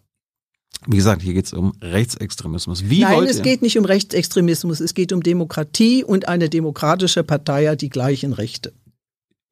Wie 0.88 0.96
gesagt, 0.98 1.22
hier 1.22 1.34
geht's 1.34 1.54
um 1.54 1.74
Rechtsextremismus. 1.82 2.90
Wie 2.90 3.02
Nein, 3.02 3.24
es 3.26 3.42
geht 3.44 3.62
nicht 3.62 3.78
um 3.78 3.86
Rechtsextremismus, 3.86 4.80
es 4.80 4.94
geht 4.96 5.14
um 5.14 5.22
Demokratie 5.22 6.04
und 6.04 6.28
eine 6.28 6.50
demokratische 6.50 7.24
Partei 7.24 7.68
hat 7.68 7.82
die 7.82 7.90
gleichen 7.90 8.34
Rechte. 8.34 8.74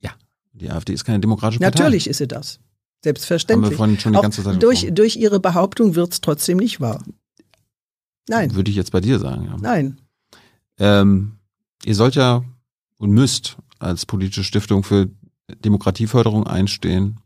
Ja, 0.01 0.11
die 0.53 0.71
AfD 0.71 0.93
ist 0.93 1.05
keine 1.05 1.19
demokratische 1.19 1.59
Partei. 1.59 1.83
Natürlich 1.83 2.07
ist 2.07 2.17
sie 2.17 2.27
das. 2.27 2.55
Haben 2.55 2.63
Selbstverständlich. 3.03 3.71
wir 3.71 3.77
vorhin 3.77 3.99
schon 3.99 4.13
die 4.13 4.19
ganze 4.21 4.43
Zeit 4.43 4.61
durch, 4.61 4.81
gesprochen. 4.81 4.95
durch 4.95 5.15
ihre 5.17 5.39
Behauptung 5.39 5.95
wird 5.95 6.13
es 6.13 6.21
trotzdem 6.21 6.57
nicht 6.57 6.81
wahr. 6.81 7.03
Nein, 8.27 8.53
Würde 8.55 8.69
ich 8.69 8.75
jetzt 8.77 8.91
bei 8.91 8.99
dir 8.99 9.19
sagen. 9.19 9.45
Ja. 9.45 9.57
nein. 9.59 9.97
Ähm, 10.79 11.33
ihr 11.85 11.95
sollt 11.95 12.15
ja 12.15 12.43
und 12.97 13.11
müsst 13.11 13.57
als 13.79 14.05
politische 14.05 14.43
Stiftung 14.43 14.83
für 14.83 15.09
Demokratieförderung 15.63 16.45
einstehen, 16.45 17.19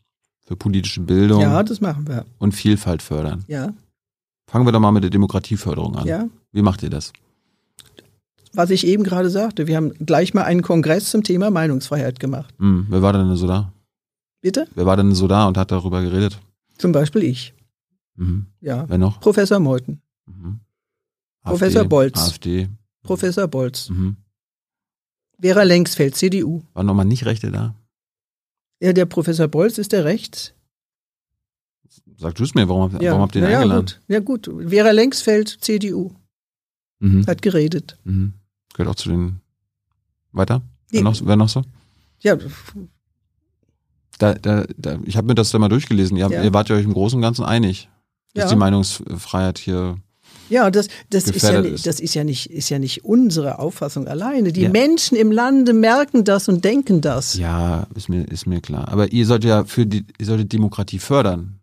für 0.45 0.55
politische 0.55 1.01
Bildung 1.01 1.41
Ja, 1.41 1.63
das 1.63 1.81
machen 1.81 2.07
wir. 2.07 2.25
und 2.37 2.51
Vielfalt 2.53 3.01
fördern. 3.01 3.43
Ja, 3.47 3.73
Fangen 4.53 4.67
wir 4.67 4.71
doch 4.71 4.79
mal 4.79 4.91
mit 4.91 5.01
der 5.01 5.09
Demokratieförderung 5.09 5.95
an. 5.95 6.05
ja. 6.07 6.29
Wie 6.51 6.61
macht 6.61 6.83
ihr 6.83 6.91
das? 6.91 7.11
Was 8.53 8.69
ich 8.69 8.85
eben 8.85 9.03
gerade 9.03 9.31
sagte, 9.31 9.65
wir 9.65 9.75
haben 9.75 9.91
gleich 10.05 10.35
mal 10.35 10.43
einen 10.43 10.61
Kongress 10.61 11.09
zum 11.09 11.23
Thema 11.23 11.49
Meinungsfreiheit 11.49 12.19
gemacht. 12.19 12.53
Hm, 12.59 12.85
wer 12.87 13.01
war 13.01 13.13
denn 13.13 13.35
so 13.35 13.47
da? 13.47 13.73
Bitte? 14.41 14.67
Wer 14.75 14.85
war 14.85 14.95
denn 14.95 15.15
so 15.15 15.27
da 15.27 15.47
und 15.47 15.57
hat 15.57 15.71
darüber 15.71 16.03
geredet? 16.03 16.39
Zum 16.77 16.91
Beispiel 16.91 17.23
ich. 17.23 17.55
Mhm. 18.15 18.45
Ja. 18.61 18.87
Wer 18.87 18.99
noch? 18.99 19.19
Professor 19.21 19.57
Meuthen, 19.59 20.03
Mhm. 20.27 20.59
Professor 21.43 21.81
AfD, 21.81 21.89
Bolz. 21.89 22.19
AfD. 22.19 22.69
Professor 23.01 23.47
Bolz, 23.47 23.89
Mhm. 23.89 24.17
Vera 25.41 25.63
Lengsfeld, 25.63 26.15
CDU. 26.15 26.61
Waren 26.73 26.85
nochmal 26.85 27.05
nicht 27.05 27.25
Rechte 27.25 27.49
da? 27.49 27.73
Ja, 28.79 28.93
der 28.93 29.07
Professor 29.07 29.47
Bolz 29.47 29.79
ist 29.79 29.93
der 29.93 30.05
rechts. 30.05 30.53
Sag 32.17 32.35
du 32.35 32.43
es 32.43 32.53
mir, 32.55 32.67
warum, 32.69 32.91
Ja, 33.01 33.11
warum 33.11 33.21
habt 33.23 33.35
ihr 33.35 33.43
ihn 33.43 33.49
ja, 33.49 33.57
eingeladen? 33.59 33.85
gut. 33.85 33.99
Ja, 34.07 34.19
gut. 34.19 34.49
Vera 34.69 34.91
Lengsfeld, 34.91 35.57
CDU, 35.61 36.11
Mhm. 36.99 37.25
hat 37.27 37.41
geredet. 37.41 37.97
Mhm. 38.03 38.33
Gehört 38.73 38.89
auch 38.89 38.95
zu 38.95 39.09
den. 39.09 39.39
Weiter? 40.31 40.61
Wer 40.89 41.03
noch, 41.03 41.19
wer 41.25 41.35
noch 41.35 41.49
so? 41.49 41.61
Ja, 42.21 42.37
Da, 44.19 44.33
da, 44.35 44.65
da, 44.77 44.99
ich 45.05 45.17
habe 45.17 45.27
mir 45.27 45.35
das 45.35 45.51
da 45.51 45.59
mal 45.59 45.69
durchgelesen. 45.69 46.17
Ihr, 46.17 46.29
Ja. 46.29 46.43
ihr 46.43 46.53
wart 46.53 46.69
ja 46.69 46.75
euch 46.75 46.85
im 46.85 46.93
Großen 46.93 47.17
und 47.17 47.21
Ganzen 47.21 47.43
einig, 47.43 47.89
dass 48.33 48.45
Ja. 48.45 48.49
die 48.51 48.55
Meinungsfreiheit 48.59 49.57
hier. 49.57 49.97
Ja, 50.49 50.69
das, 50.69 50.87
das, 51.09 51.27
ist 51.27 51.41
ja, 51.43 51.59
ist. 51.61 51.87
das 51.87 51.99
ist, 51.99 52.13
ja 52.13 52.23
nicht, 52.23 52.49
ist 52.51 52.69
ja 52.69 52.77
nicht 52.77 53.03
unsere 53.05 53.59
Auffassung 53.59 54.07
alleine. 54.07 54.51
Die 54.53 54.61
Ja. 54.61 54.69
Menschen 54.69 55.17
im 55.17 55.31
Lande 55.31 55.73
merken 55.73 56.23
das 56.23 56.47
und 56.47 56.63
denken 56.63 57.01
das. 57.01 57.35
Ja, 57.35 57.87
ist 57.95 58.07
mir, 58.09 58.23
ist 58.27 58.45
mir 58.45 58.61
klar. 58.61 58.87
Aber 58.89 59.11
ihr 59.11 59.25
sollt 59.25 59.43
ja 59.43 59.65
für 59.65 59.85
die, 59.85 60.05
ihr 60.19 60.25
solltet 60.25 60.51
Demokratie 60.53 60.99
fördern. 60.99 61.59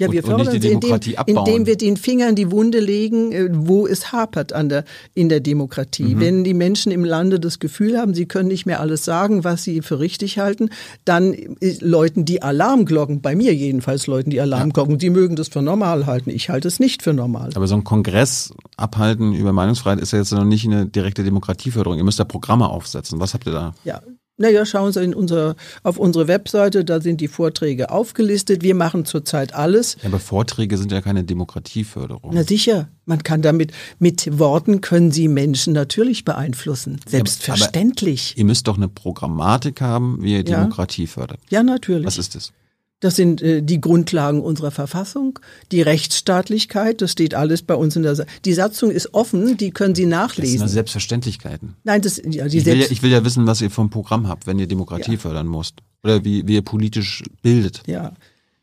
Ja, 0.00 0.06
Und- 0.06 0.14
wir 0.14 0.22
fördern 0.22 0.50
sie, 0.60 0.68
indem, 0.68 0.98
indem 1.26 1.66
wir 1.66 1.76
den 1.76 1.98
Finger 1.98 2.30
in 2.30 2.34
die 2.34 2.50
Wunde 2.50 2.80
legen, 2.80 3.32
äh, 3.32 3.48
wo 3.52 3.86
es 3.86 4.12
hapert 4.12 4.54
an 4.54 4.70
der, 4.70 4.84
in 5.12 5.28
der 5.28 5.40
Demokratie. 5.40 6.14
Mhm. 6.14 6.20
Wenn 6.20 6.44
die 6.44 6.54
Menschen 6.54 6.90
im 6.90 7.04
Lande 7.04 7.38
das 7.38 7.58
Gefühl 7.58 7.98
haben, 7.98 8.14
sie 8.14 8.24
können 8.24 8.48
nicht 8.48 8.64
mehr 8.64 8.80
alles 8.80 9.04
sagen, 9.04 9.44
was 9.44 9.62
sie 9.62 9.82
für 9.82 10.00
richtig 10.00 10.38
halten, 10.38 10.70
dann 11.04 11.34
äh, 11.34 11.76
läuten 11.80 12.24
die 12.24 12.40
Alarmglocken, 12.40 13.20
bei 13.20 13.36
mir 13.36 13.54
jedenfalls 13.54 14.06
läuten 14.06 14.30
die 14.30 14.40
Alarmglocken. 14.40 14.96
Die 14.96 15.10
mögen 15.10 15.36
das 15.36 15.48
für 15.48 15.60
normal 15.60 16.06
halten. 16.06 16.30
Ich 16.30 16.48
halte 16.48 16.66
es 16.68 16.80
nicht 16.80 17.02
für 17.02 17.12
normal. 17.12 17.50
Aber 17.54 17.66
so 17.66 17.74
ein 17.74 17.84
Kongress 17.84 18.54
abhalten 18.78 19.34
über 19.34 19.52
Meinungsfreiheit 19.52 20.00
ist 20.00 20.12
ja 20.12 20.18
jetzt 20.18 20.32
noch 20.32 20.44
nicht 20.44 20.64
eine 20.64 20.86
direkte 20.86 21.24
Demokratieförderung. 21.24 21.98
Ihr 21.98 22.04
müsst 22.04 22.18
da 22.18 22.24
Programme 22.24 22.70
aufsetzen. 22.70 23.20
Was 23.20 23.34
habt 23.34 23.46
ihr 23.46 23.52
da? 23.52 23.74
Ja. 23.84 24.00
Naja, 24.40 24.64
schauen 24.64 24.90
Sie 24.90 25.04
in 25.04 25.12
unser, 25.14 25.54
auf 25.82 25.98
unsere 25.98 26.26
Webseite, 26.26 26.82
da 26.82 27.02
sind 27.02 27.20
die 27.20 27.28
Vorträge 27.28 27.90
aufgelistet. 27.90 28.62
Wir 28.62 28.74
machen 28.74 29.04
zurzeit 29.04 29.54
alles. 29.54 29.98
Ja, 30.00 30.08
aber 30.08 30.18
Vorträge 30.18 30.78
sind 30.78 30.90
ja 30.92 31.02
keine 31.02 31.24
Demokratieförderung. 31.24 32.30
Na 32.32 32.42
sicher, 32.42 32.88
man 33.04 33.22
kann 33.22 33.42
damit, 33.42 33.72
mit 33.98 34.38
Worten 34.38 34.80
können 34.80 35.12
Sie 35.12 35.28
Menschen 35.28 35.74
natürlich 35.74 36.24
beeinflussen. 36.24 37.00
Selbstverständlich. 37.06 38.34
Ihr 38.38 38.46
müsst 38.46 38.66
doch 38.66 38.78
eine 38.78 38.88
Programmatik 38.88 39.82
haben, 39.82 40.22
wie 40.22 40.32
ihr 40.32 40.38
Ja. 40.38 40.60
Demokratie 40.60 41.06
fördert. 41.06 41.38
Ja, 41.50 41.62
natürlich. 41.62 42.06
Was 42.06 42.16
ist 42.16 42.34
das? 42.34 42.52
Das 43.00 43.16
sind 43.16 43.40
äh, 43.42 43.62
die 43.62 43.80
Grundlagen 43.80 44.40
unserer 44.42 44.70
Verfassung, 44.70 45.38
die 45.72 45.80
Rechtsstaatlichkeit, 45.80 47.00
das 47.00 47.12
steht 47.12 47.34
alles 47.34 47.62
bei 47.62 47.74
uns 47.74 47.96
in 47.96 48.02
der 48.02 48.14
Sa 48.14 48.24
Die 48.44 48.52
Satzung 48.52 48.90
ist 48.90 49.14
offen, 49.14 49.56
die 49.56 49.70
können 49.70 49.94
Sie 49.94 50.02
Das 50.02 50.10
sind 50.10 50.18
nachlesen. 50.20 50.68
Selbstverständlichkeiten. 50.68 51.76
Nein, 51.84 52.02
das 52.02 52.20
ja, 52.24 52.46
die 52.46 52.58
Ich 52.58 52.66
will, 52.66 52.78
ja, 52.80 52.86
ich 52.90 53.02
will 53.02 53.10
ja 53.10 53.24
wissen, 53.24 53.46
was 53.46 53.60
ihr 53.62 53.70
vom 53.70 53.90
Programm 53.90 54.28
habt, 54.28 54.46
wenn 54.46 54.58
ihr 54.58 54.66
Demokratie 54.66 55.12
Ja. 55.12 55.18
fördern 55.18 55.48
müsst. 55.48 55.76
Oder 56.04 56.24
wie, 56.24 56.46
wie 56.46 56.54
ihr 56.54 56.62
politisch 56.62 57.22
bildet. 57.42 57.82
Ja, 57.86 58.12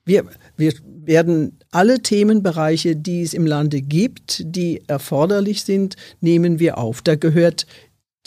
wir, 0.06 0.24
wir 0.56 0.74
werden 1.04 1.58
alle 1.72 2.02
Themenbereiche, 2.02 2.96
die 2.96 3.24
es 3.24 3.34
im 3.34 3.46
Lande 3.46 3.82
gibt, 3.82 4.42
die 4.46 4.82
erforderlich 4.88 5.64
sind, 5.64 5.96
nehmen 6.22 6.60
wir 6.60 6.78
auf. 6.78 7.02
Da 7.02 7.16
gehört 7.16 7.68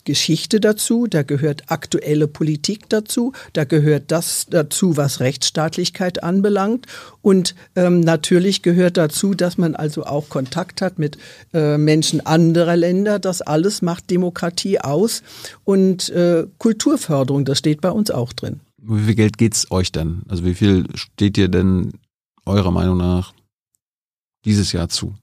Geschichte 0.04 0.60
dazu, 0.60 1.06
da 1.06 1.22
gehört 1.22 1.64
aktuelle 1.70 2.28
Politik 2.28 2.88
dazu, 2.88 3.32
da 3.52 3.64
gehört 3.64 4.04
das 4.10 4.46
dazu, 4.48 4.96
was 4.96 5.20
Rechtsstaatlichkeit 5.20 6.22
anbelangt 6.22 6.86
und 7.22 7.54
ähm, 7.76 8.00
natürlich 8.00 8.62
gehört 8.62 8.96
dazu, 8.96 9.34
dass 9.34 9.58
man 9.58 9.74
also 9.74 10.04
auch 10.04 10.28
Kontakt 10.28 10.82
hat 10.82 10.98
mit 10.98 11.18
äh, 11.52 11.78
Menschen 11.78 12.24
anderer 12.24 12.76
Länder. 12.76 13.18
Das 13.18 13.42
alles 13.42 13.82
macht 13.82 14.10
Demokratie 14.10 14.80
aus 14.80 15.22
und 15.64 16.08
äh, 16.10 16.46
Kulturförderung, 16.58 17.44
das 17.44 17.58
steht 17.58 17.80
bei 17.80 17.90
uns 17.90 18.10
auch 18.10 18.32
drin. 18.32 18.60
Wie 18.78 19.04
viel 19.04 19.14
Geld 19.14 19.38
geht's 19.38 19.70
euch 19.70 19.92
denn? 19.92 20.22
Also 20.28 20.44
wie 20.44 20.54
viel 20.54 20.86
steht 20.94 21.36
dir 21.36 21.48
denn 21.48 21.92
eurer 22.46 22.70
Meinung 22.70 22.96
nach 22.96 23.34
dieses 24.44 24.72
Jahr 24.72 24.88
zu? 24.88 25.14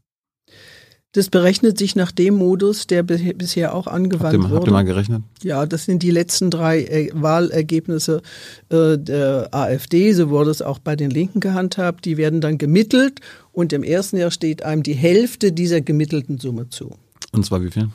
Das 1.18 1.32
berechnet 1.32 1.80
sich 1.80 1.96
nach 1.96 2.12
dem 2.12 2.36
Modus, 2.36 2.86
der 2.86 3.02
bisher 3.02 3.74
auch 3.74 3.88
angewandt 3.88 4.26
habt 4.26 4.34
ihr, 4.36 4.50
wurde. 4.52 4.56
Habt 4.58 4.68
ihr 4.68 4.72
mal 4.72 4.86
gerechnet? 4.86 5.24
Ja, 5.42 5.66
das 5.66 5.86
sind 5.86 6.04
die 6.04 6.12
letzten 6.12 6.52
drei 6.52 6.84
äh, 6.84 7.10
Wahlergebnisse 7.12 8.22
äh, 8.70 9.00
der 9.00 9.50
AfD. 9.52 10.14
So 10.14 10.30
wurde 10.30 10.52
es 10.52 10.62
auch 10.62 10.78
bei 10.78 10.96
den 10.96 11.10
Linken 11.10 11.40
gehandhabt. 11.40 12.06
Die 12.06 12.18
werden 12.18 12.40
dann 12.40 12.60
gemittelt 12.60 13.20
und 13.52 13.74
im 13.74 13.82
ersten 13.82 14.18
Jahr 14.18 14.30
steht 14.30 14.62
einem 14.62 14.84
die 14.84 14.94
Hälfte 14.94 15.52
dieser 15.52 15.82
gemittelten 15.82 16.38
Summe 16.38 16.70
zu. 16.70 16.92
Und 17.32 17.44
zwar 17.44 17.64
wie 17.64 17.72
viel? 17.72 17.90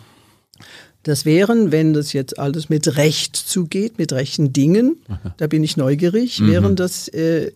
Das 1.05 1.25
wären, 1.25 1.71
wenn 1.71 1.93
das 1.93 2.13
jetzt 2.13 2.41
alles 2.41 2.71
mit 2.71 2.97
Recht 2.97 3.37
zugeht, 3.37 3.99
mit 3.99 4.13
rechten 4.13 4.53
Dingen, 4.53 4.97
Aha. 5.07 5.33
da 5.37 5.47
bin 5.47 5.63
ich 5.63 5.77
neugierig, 5.77 6.41
mhm. 6.41 6.49
wären 6.49 6.75
das 6.75 7.07
äh, 7.07 7.53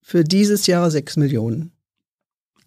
für 0.00 0.24
dieses 0.24 0.66
Jahr 0.66 0.90
sechs 0.90 1.18
Millionen. 1.18 1.70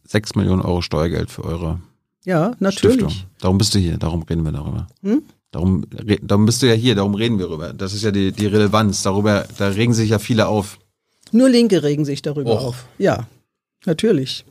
Sechs 0.07 0.35
Millionen 0.35 0.61
Euro 0.61 0.83
Steuergeld 0.83 1.31
für 1.31 1.43
eure 1.43 1.79
ja, 2.25 2.55
natürlich. 2.59 2.99
Stiftung. 2.99 3.29
Darum 3.39 3.57
bist 3.57 3.73
du 3.73 3.79
hier, 3.79 3.97
darum 3.97 4.23
reden 4.23 4.43
wir 4.43 4.51
darüber. 4.51 4.87
Hm? 5.01 5.23
Darum, 5.51 5.85
darum 6.21 6.45
bist 6.45 6.61
du 6.61 6.67
ja 6.67 6.73
hier, 6.73 6.95
darum 6.95 7.15
reden 7.15 7.39
wir 7.39 7.47
darüber. 7.47 7.71
Das 7.71 7.93
ist 7.93 8.03
ja 8.03 8.11
die, 8.11 8.33
die 8.33 8.47
Relevanz. 8.47 9.03
Darüber, 9.03 9.45
da 9.57 9.69
regen 9.69 9.93
sich 9.93 10.09
ja 10.09 10.19
viele 10.19 10.47
auf. 10.47 10.79
Nur 11.31 11.49
Linke 11.49 11.81
regen 11.81 12.03
sich 12.03 12.21
darüber 12.21 12.55
Och. 12.55 12.65
auf. 12.65 12.85
Ja, 12.97 13.27
natürlich. 13.85 14.43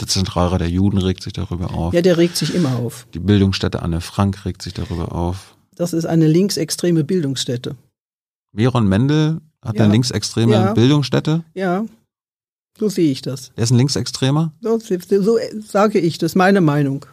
Der 0.00 0.06
Zentralrat 0.06 0.60
der 0.60 0.70
Juden 0.70 0.98
regt 0.98 1.22
sich 1.22 1.32
darüber 1.32 1.74
auf. 1.74 1.92
Ja, 1.92 2.02
der 2.02 2.18
regt 2.18 2.36
sich 2.36 2.54
immer 2.54 2.76
auf. 2.76 3.06
Die 3.14 3.18
Bildungsstätte 3.18 3.82
Anne 3.82 4.00
Frank 4.00 4.44
regt 4.44 4.62
sich 4.62 4.74
darüber 4.74 5.12
auf. 5.12 5.56
Das 5.74 5.92
ist 5.92 6.04
eine 6.04 6.28
linksextreme 6.28 7.04
Bildungsstätte. 7.04 7.76
Veron 8.52 8.86
Mendel 8.86 9.40
hat 9.62 9.76
ja. 9.76 9.84
eine 9.84 9.92
linksextreme 9.92 10.52
ja. 10.52 10.72
Bildungsstätte? 10.74 11.44
Ja. 11.54 11.84
So 12.78 12.88
sehe 12.88 13.10
ich 13.10 13.22
das. 13.22 13.52
Er 13.56 13.64
ist 13.64 13.70
ein 13.70 13.76
Linksextremer? 13.76 14.52
So, 14.60 14.78
so 14.78 15.38
sage 15.60 15.98
ich, 15.98 16.18
das 16.18 16.34
meine 16.34 16.60
Meinung. 16.60 17.06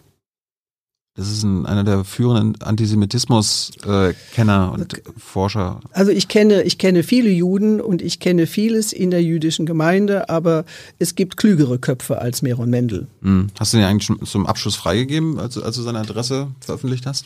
Das 1.19 1.30
ist 1.30 1.44
ein, 1.44 1.65
einer 1.65 1.84
der 1.84 2.06
führenden 2.06 2.61
Antisemitismus-Kenner 2.61 4.72
und 4.72 4.94
okay. 4.94 5.02
Forscher. 5.18 5.81
Also 5.91 6.11
ich 6.11 6.30
kenne, 6.30 6.64
ich 6.64 6.77
kenne 6.77 7.03
viele 7.03 7.30
Juden 7.30 7.81
und 7.81 8.02
ich 8.02 8.22
kenne 8.22 8.48
vieles 8.48 8.94
in 8.94 9.11
der 9.11 9.22
jüdischen 9.22 9.65
Gemeinde, 9.65 10.30
aber 10.30 10.64
es 10.98 11.15
gibt 11.15 11.36
klügere 11.36 11.77
Köpfe 11.77 12.19
als 12.19 12.41
Meron 12.41 12.69
Mendel. 12.69 13.07
Hm. 13.22 13.48
Hast 13.60 13.73
du 13.73 13.77
den 13.77 13.86
eigentlich 13.86 14.06
schon 14.06 14.26
zum 14.26 14.48
Abschluss 14.48 14.77
freigegeben, 14.77 15.40
als, 15.40 15.57
als 15.57 15.76
du 15.76 15.81
seine 15.81 15.99
Adresse 15.99 16.48
veröffentlicht 16.61 17.06
hast? 17.06 17.26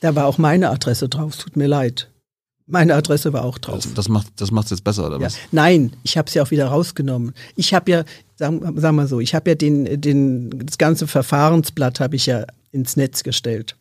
Da 0.00 0.14
war 0.14 0.24
auch 0.24 0.38
meine 0.38 0.70
Adresse 0.70 1.10
drauf, 1.10 1.36
tut 1.36 1.56
mir 1.56 1.66
leid. 1.66 2.08
Meine 2.66 2.94
Adresse 2.94 3.32
war 3.32 3.44
auch 3.44 3.58
drauf. 3.58 3.84
Das, 3.84 3.94
das 3.94 4.08
macht 4.08 4.28
das 4.36 4.50
macht's 4.50 4.70
jetzt 4.70 4.84
besser 4.84 5.06
oder 5.06 5.20
was? 5.20 5.36
Ja. 5.36 5.42
Nein, 5.52 5.92
ich 6.02 6.16
habe 6.16 6.28
es 6.28 6.34
ja 6.34 6.42
auch 6.42 6.50
wieder 6.50 6.66
rausgenommen. 6.68 7.34
Ich 7.56 7.74
habe 7.74 7.90
ja, 7.90 8.04
sagen 8.36 8.62
sag 8.76 8.92
mal 8.92 9.06
so, 9.06 9.20
ich 9.20 9.34
habe 9.34 9.50
ja 9.50 9.54
den 9.54 10.00
den 10.00 10.50
das 10.64 10.78
ganze 10.78 11.06
Verfahrensblatt 11.06 12.00
habe 12.00 12.16
ich 12.16 12.26
ja 12.26 12.44
ins 12.72 12.96
Netz 12.96 13.22
gestellt. 13.22 13.76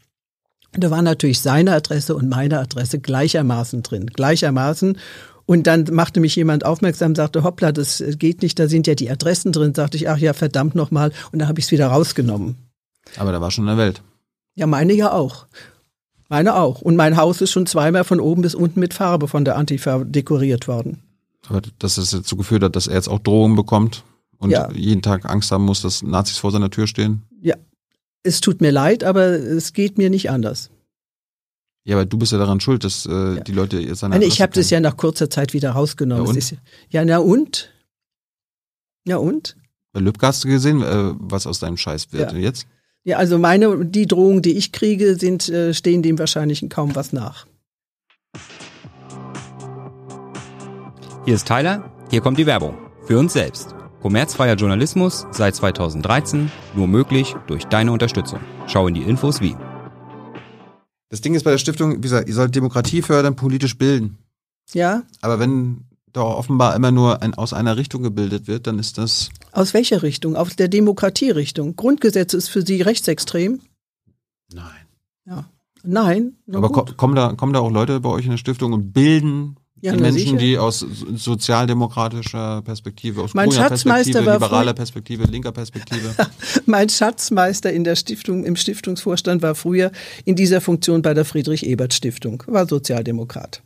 Da 0.74 0.90
war 0.90 1.02
natürlich 1.02 1.40
seine 1.40 1.74
Adresse 1.74 2.16
und 2.16 2.30
meine 2.30 2.60
Adresse 2.60 3.00
gleichermaßen 3.00 3.84
drin, 3.84 4.08
gleichermaßen. 4.08 4.98
Und 5.46 5.68
dann 5.68 5.86
machte 5.92 6.20
mich 6.20 6.36
jemand 6.36 6.66
aufmerksam, 6.66 7.16
sagte, 7.16 7.44
hoppla, 7.44 7.72
das 7.72 8.04
geht 8.18 8.42
nicht, 8.42 8.58
da 8.60 8.68
sind 8.68 8.88
ja 8.88 8.96
die 8.96 9.10
Adressen 9.10 9.52
drin. 9.52 9.76
Sagte 9.76 9.98
ich, 9.98 10.10
ach 10.10 10.18
ja, 10.18 10.34
verdammt 10.34 10.74
nochmal. 10.74 11.12
Und 11.32 11.40
dann 11.40 11.48
habe 11.48 11.60
ich 11.60 11.66
es 11.66 11.72
wieder 11.72 11.88
rausgenommen. 11.88 12.56
Aber 13.18 13.32
da 13.32 13.42
war 13.42 13.52
schon 13.52 13.66
in 13.66 13.76
der 13.76 13.78
Welt. 13.78 14.02
Ja, 14.56 14.68
meine 14.68 14.94
ja 14.94 15.12
auch. 15.12 15.48
Meine 16.34 16.56
auch. 16.56 16.82
Und 16.82 16.96
mein 16.96 17.16
Haus 17.16 17.42
ist 17.42 17.52
schon 17.52 17.68
zweimal 17.68 18.04
von 18.04 18.20
oben 18.20 18.42
bis 18.42 18.56
unten 18.56 18.80
mit 18.80 18.96
Farbe 18.96 19.28
von 19.28 19.46
der 19.46 19.56
Antifa 19.56 20.04
dekoriert 20.04 20.68
worden. 20.68 20.98
Aber 21.48 21.62
dass 21.78 21.94
das 21.94 22.10
dazu 22.10 22.36
geführt 22.36 22.64
hat, 22.64 22.76
dass 22.76 22.88
er 22.88 22.96
jetzt 22.96 23.08
auch 23.08 23.20
Drohungen 23.20 23.56
bekommt 23.56 24.04
und 24.40 24.50
ja. 24.50 24.72
jeden 24.72 25.04
Tag 25.04 25.30
Angst 25.30 25.52
haben 25.52 25.64
muss, 25.64 25.84
dass 25.84 26.02
Nazis 26.02 26.40
vor 26.40 26.50
seiner 26.50 26.72
Tür 26.72 26.88
stehen? 26.88 27.22
Ja. 27.40 27.56
Es 28.24 28.42
tut 28.42 28.62
mir 28.62 28.72
leid, 28.72 29.04
aber 29.04 29.26
es 29.28 29.74
geht 29.74 30.00
mir 30.00 30.10
nicht 30.10 30.32
anders. 30.32 30.72
Ja, 31.84 31.98
aber 31.98 32.06
du 32.08 32.18
bist 32.18 32.32
ja 32.32 32.40
daran 32.40 32.60
schuld, 32.60 32.84
dass 32.84 33.06
äh, 33.06 33.12
ja. 33.12 33.40
die 33.42 33.52
Leute 33.52 33.78
jetzt 33.78 34.00
seine 34.00 34.16
Nein, 34.16 34.28
Ich 34.28 34.42
habe 34.42 34.54
das 34.54 34.72
ja 34.72 34.80
nach 34.80 34.98
kurzer 34.98 35.30
Zeit 35.30 35.54
wieder 35.54 35.70
rausgenommen. 35.70 36.24
Ja, 36.24 36.30
und? 36.32 36.36
Ist, 36.36 36.56
ja 36.90 37.06
na 37.06 37.20
und? 37.20 37.70
Ja 39.06 39.18
und? 39.18 39.56
Bei 39.92 40.00
Lübcke 40.00 40.26
hast 40.26 40.44
du 40.44 40.48
gesehen, 40.48 40.82
äh, 40.82 41.14
was 41.14 41.46
aus 41.46 41.60
deinem 41.60 41.78
Scheiß 41.78 42.12
wird. 42.12 42.32
Ja. 42.32 42.36
Und 42.36 42.42
jetzt? 42.42 42.66
Ja, 43.06 43.18
also 43.18 43.38
meine, 43.38 43.86
die 43.86 44.06
Drohungen, 44.06 44.42
die 44.42 44.54
ich 44.54 44.72
kriege, 44.72 45.16
sind, 45.16 45.50
äh, 45.50 45.74
stehen 45.74 46.02
dem 46.02 46.18
wahrscheinlich 46.18 46.66
kaum 46.70 46.96
was 46.96 47.12
nach. 47.12 47.48
Hier 51.26 51.36
ist 51.36 51.48
Tyler, 51.48 51.92
hier 52.10 52.22
kommt 52.22 52.38
die 52.38 52.46
Werbung. 52.46 52.78
Für 53.06 53.20
uns 53.20 53.34
selbst. 53.34 53.76
Kommerzfreier 54.02 54.56
Journalismus 54.56 55.26
seit 55.32 55.56
2013, 55.56 56.50
nur 56.76 56.88
möglich 56.88 57.36
durch 57.48 57.66
deine 57.66 57.92
Unterstützung. 57.92 58.40
Schau 58.68 58.88
in 58.88 58.94
die 58.94 59.04
Infos 59.04 59.42
wie. 59.42 59.56
Das 61.10 61.20
Ding 61.20 61.36
ist 61.36 61.44
bei 61.44 61.52
der 61.52 61.58
Stiftung, 61.58 61.98
wie 61.98 62.02
gesagt, 62.02 62.28
ihr 62.30 62.34
sollt 62.34 62.56
Demokratie 62.56 63.02
fördern, 63.02 63.36
politisch 63.36 63.78
bilden. 63.78 64.18
Ja. 64.74 65.04
Aber 65.22 65.40
wenn 65.40 65.86
doch 66.14 66.38
offenbar 66.38 66.76
immer 66.76 66.92
nur 66.92 67.22
ein, 67.22 67.34
aus 67.34 67.54
einer 67.54 67.78
Richtung 67.78 68.04
gebildet 68.04 68.48
wird, 68.48 68.68
dann 68.68 68.80
ist 68.80 68.98
das. 68.98 69.30
Aus 69.52 69.74
welcher 69.74 70.04
Richtung? 70.04 70.36
Aus 70.36 70.56
der 70.56 70.68
Demokratierichtung. 70.68 71.76
Grundgesetz 71.76 72.34
ist 72.34 72.50
für 72.50 72.62
Sie 72.62 72.82
rechtsextrem? 72.82 73.60
Nein. 74.54 74.66
Ja. 75.26 75.46
Nein. 75.84 76.38
Aber 76.52 76.70
gut. 76.70 76.98
kommen 76.98 77.16
da, 77.16 77.34
kommen 77.34 77.54
da 77.54 77.60
auch 77.60 77.72
Leute 77.72 78.00
bei 78.00 78.10
euch 78.10 78.26
in 78.26 78.32
der 78.32 78.38
Stiftung 78.38 78.74
und 78.74 78.94
bilden 78.94 79.58
ja, 79.84 79.92
die 79.92 80.00
Menschen, 80.00 80.20
sicher. 80.20 80.38
die 80.38 80.58
aus 80.58 80.80
sozialdemokratischer 80.80 82.62
Perspektive, 82.62 83.22
aus 83.22 83.34
mein 83.34 83.50
grüner 83.50 83.68
Perspektive, 83.68 84.20
liberaler 84.20 84.74
Perspektive, 84.74 85.26
linker 85.26 85.52
Perspektive. 85.52 86.16
mein 86.66 86.88
Schatzmeister 86.88 87.74
in 87.74 87.84
der 87.84 87.98
Stiftung, 87.98 88.46
im 88.46 88.56
Stiftungsvorstand 88.56 89.42
war 89.42 89.56
früher 89.56 89.92
in 90.24 90.38
dieser 90.38 90.62
Funktion 90.62 91.02
bei 91.02 91.14
der 91.14 91.26
Friedrich-Ebert-Stiftung, 91.26 92.44
war 92.48 92.66
Sozialdemokrat. 92.66 93.62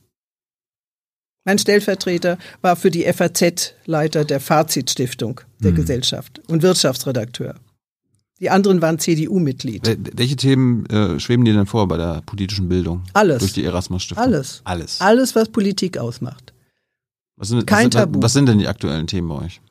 Mein 1.48 1.60
Stellvertreter 1.60 2.38
war 2.62 2.76
für 2.76 2.92
die 2.92 3.04
FAZ 3.04 3.74
Leiter 3.86 4.26
der 4.26 4.42
Fazit-Stiftung 4.42 5.40
der 5.60 5.72
mhm. 5.72 5.78
Gesellschaft 5.78 6.42
und 6.50 6.62
Wirtschaftsredakteur. 6.62 7.56
Die 8.42 8.50
anderen 8.50 8.82
waren 8.82 9.00
CDU-Mitglied. 9.00 9.98
Welche 10.14 10.36
Themen 10.36 10.86
äh, 10.88 11.18
schweben 11.22 11.46
dir 11.46 11.54
denn 11.54 11.66
vor 11.66 11.88
bei 11.88 11.96
der 11.96 12.22
politischen 12.26 12.68
Bildung? 12.68 13.04
Alles. 13.14 13.40
Durch 13.40 13.54
die 13.54 13.64
Erasmus-Stiftung? 13.64 14.26
Alles. 14.26 14.62
Alles. 14.66 15.00
Alles, 15.00 15.36
was 15.36 15.48
Politik 15.48 15.98
ausmacht. 15.98 16.54
Was 17.38 17.48
sind, 17.48 17.66
Kein 17.66 17.78
was 17.78 17.82
sind, 17.84 17.92
Tabu. 17.94 18.22
Was 18.22 18.34
sind 18.34 18.50
denn 18.50 18.60
die 18.60 18.68
aktuellen 18.68 19.08
Themen 19.08 19.30
bei 19.30 19.36
euch? 19.36 19.62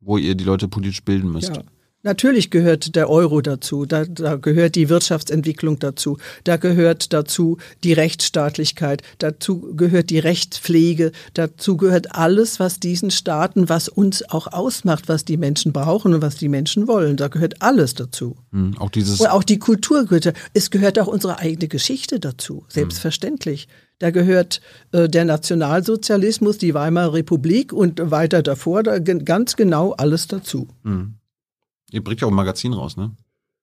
Wo 0.00 0.16
ihr 0.16 0.34
die 0.34 0.44
Leute 0.44 0.66
politisch 0.66 1.04
bilden 1.04 1.30
müsst? 1.30 1.54
Ja. 1.54 1.62
Natürlich 2.04 2.50
gehört 2.50 2.94
der 2.94 3.10
Euro 3.10 3.40
dazu, 3.40 3.84
da, 3.84 4.04
da, 4.04 4.36
gehört 4.36 4.76
die 4.76 4.88
Wirtschaftsentwicklung 4.88 5.80
dazu, 5.80 6.16
da 6.44 6.56
gehört 6.56 7.12
dazu 7.12 7.58
die 7.82 7.92
Rechtsstaatlichkeit, 7.92 9.02
dazu 9.18 9.74
gehört 9.74 10.10
die 10.10 10.20
Rechtspflege, 10.20 11.10
dazu 11.34 11.76
gehört 11.76 12.14
alles, 12.14 12.60
was 12.60 12.78
diesen 12.78 13.10
Staaten, 13.10 13.68
was 13.68 13.88
uns 13.88 14.22
auch 14.30 14.46
ausmacht, 14.46 15.08
was 15.08 15.24
die 15.24 15.36
Menschen 15.36 15.72
brauchen 15.72 16.14
und 16.14 16.22
was 16.22 16.36
die 16.36 16.48
Menschen 16.48 16.86
wollen. 16.86 17.16
Da 17.16 17.26
gehört 17.26 17.62
alles 17.62 17.94
dazu. 17.94 18.36
Hm, 18.52 18.78
auch 18.78 18.90
dieses 18.90 19.20
und 19.20 19.26
auch 19.26 19.42
die 19.42 19.58
Kultur 19.58 20.04
gehört. 20.04 20.32
Es 20.54 20.70
gehört 20.70 21.00
auch 21.00 21.08
unsere 21.08 21.40
eigene 21.40 21.66
Geschichte 21.66 22.20
dazu, 22.20 22.64
selbstverständlich. 22.68 23.62
Hm. 23.62 23.70
Da 23.98 24.10
gehört 24.12 24.60
äh, 24.92 25.08
der 25.08 25.24
Nationalsozialismus, 25.24 26.58
die 26.58 26.74
Weimarer 26.74 27.14
Republik 27.14 27.72
und 27.72 28.12
weiter 28.12 28.44
davor, 28.44 28.84
da 28.84 29.00
ganz 29.00 29.56
genau 29.56 29.94
alles 29.94 30.28
dazu. 30.28 30.68
Hm. 30.84 31.17
Ihr 31.90 32.02
bringt 32.02 32.20
ja 32.20 32.26
auch 32.26 32.32
ein 32.32 32.36
Magazin 32.36 32.72
raus, 32.72 32.96
ne? 32.96 33.12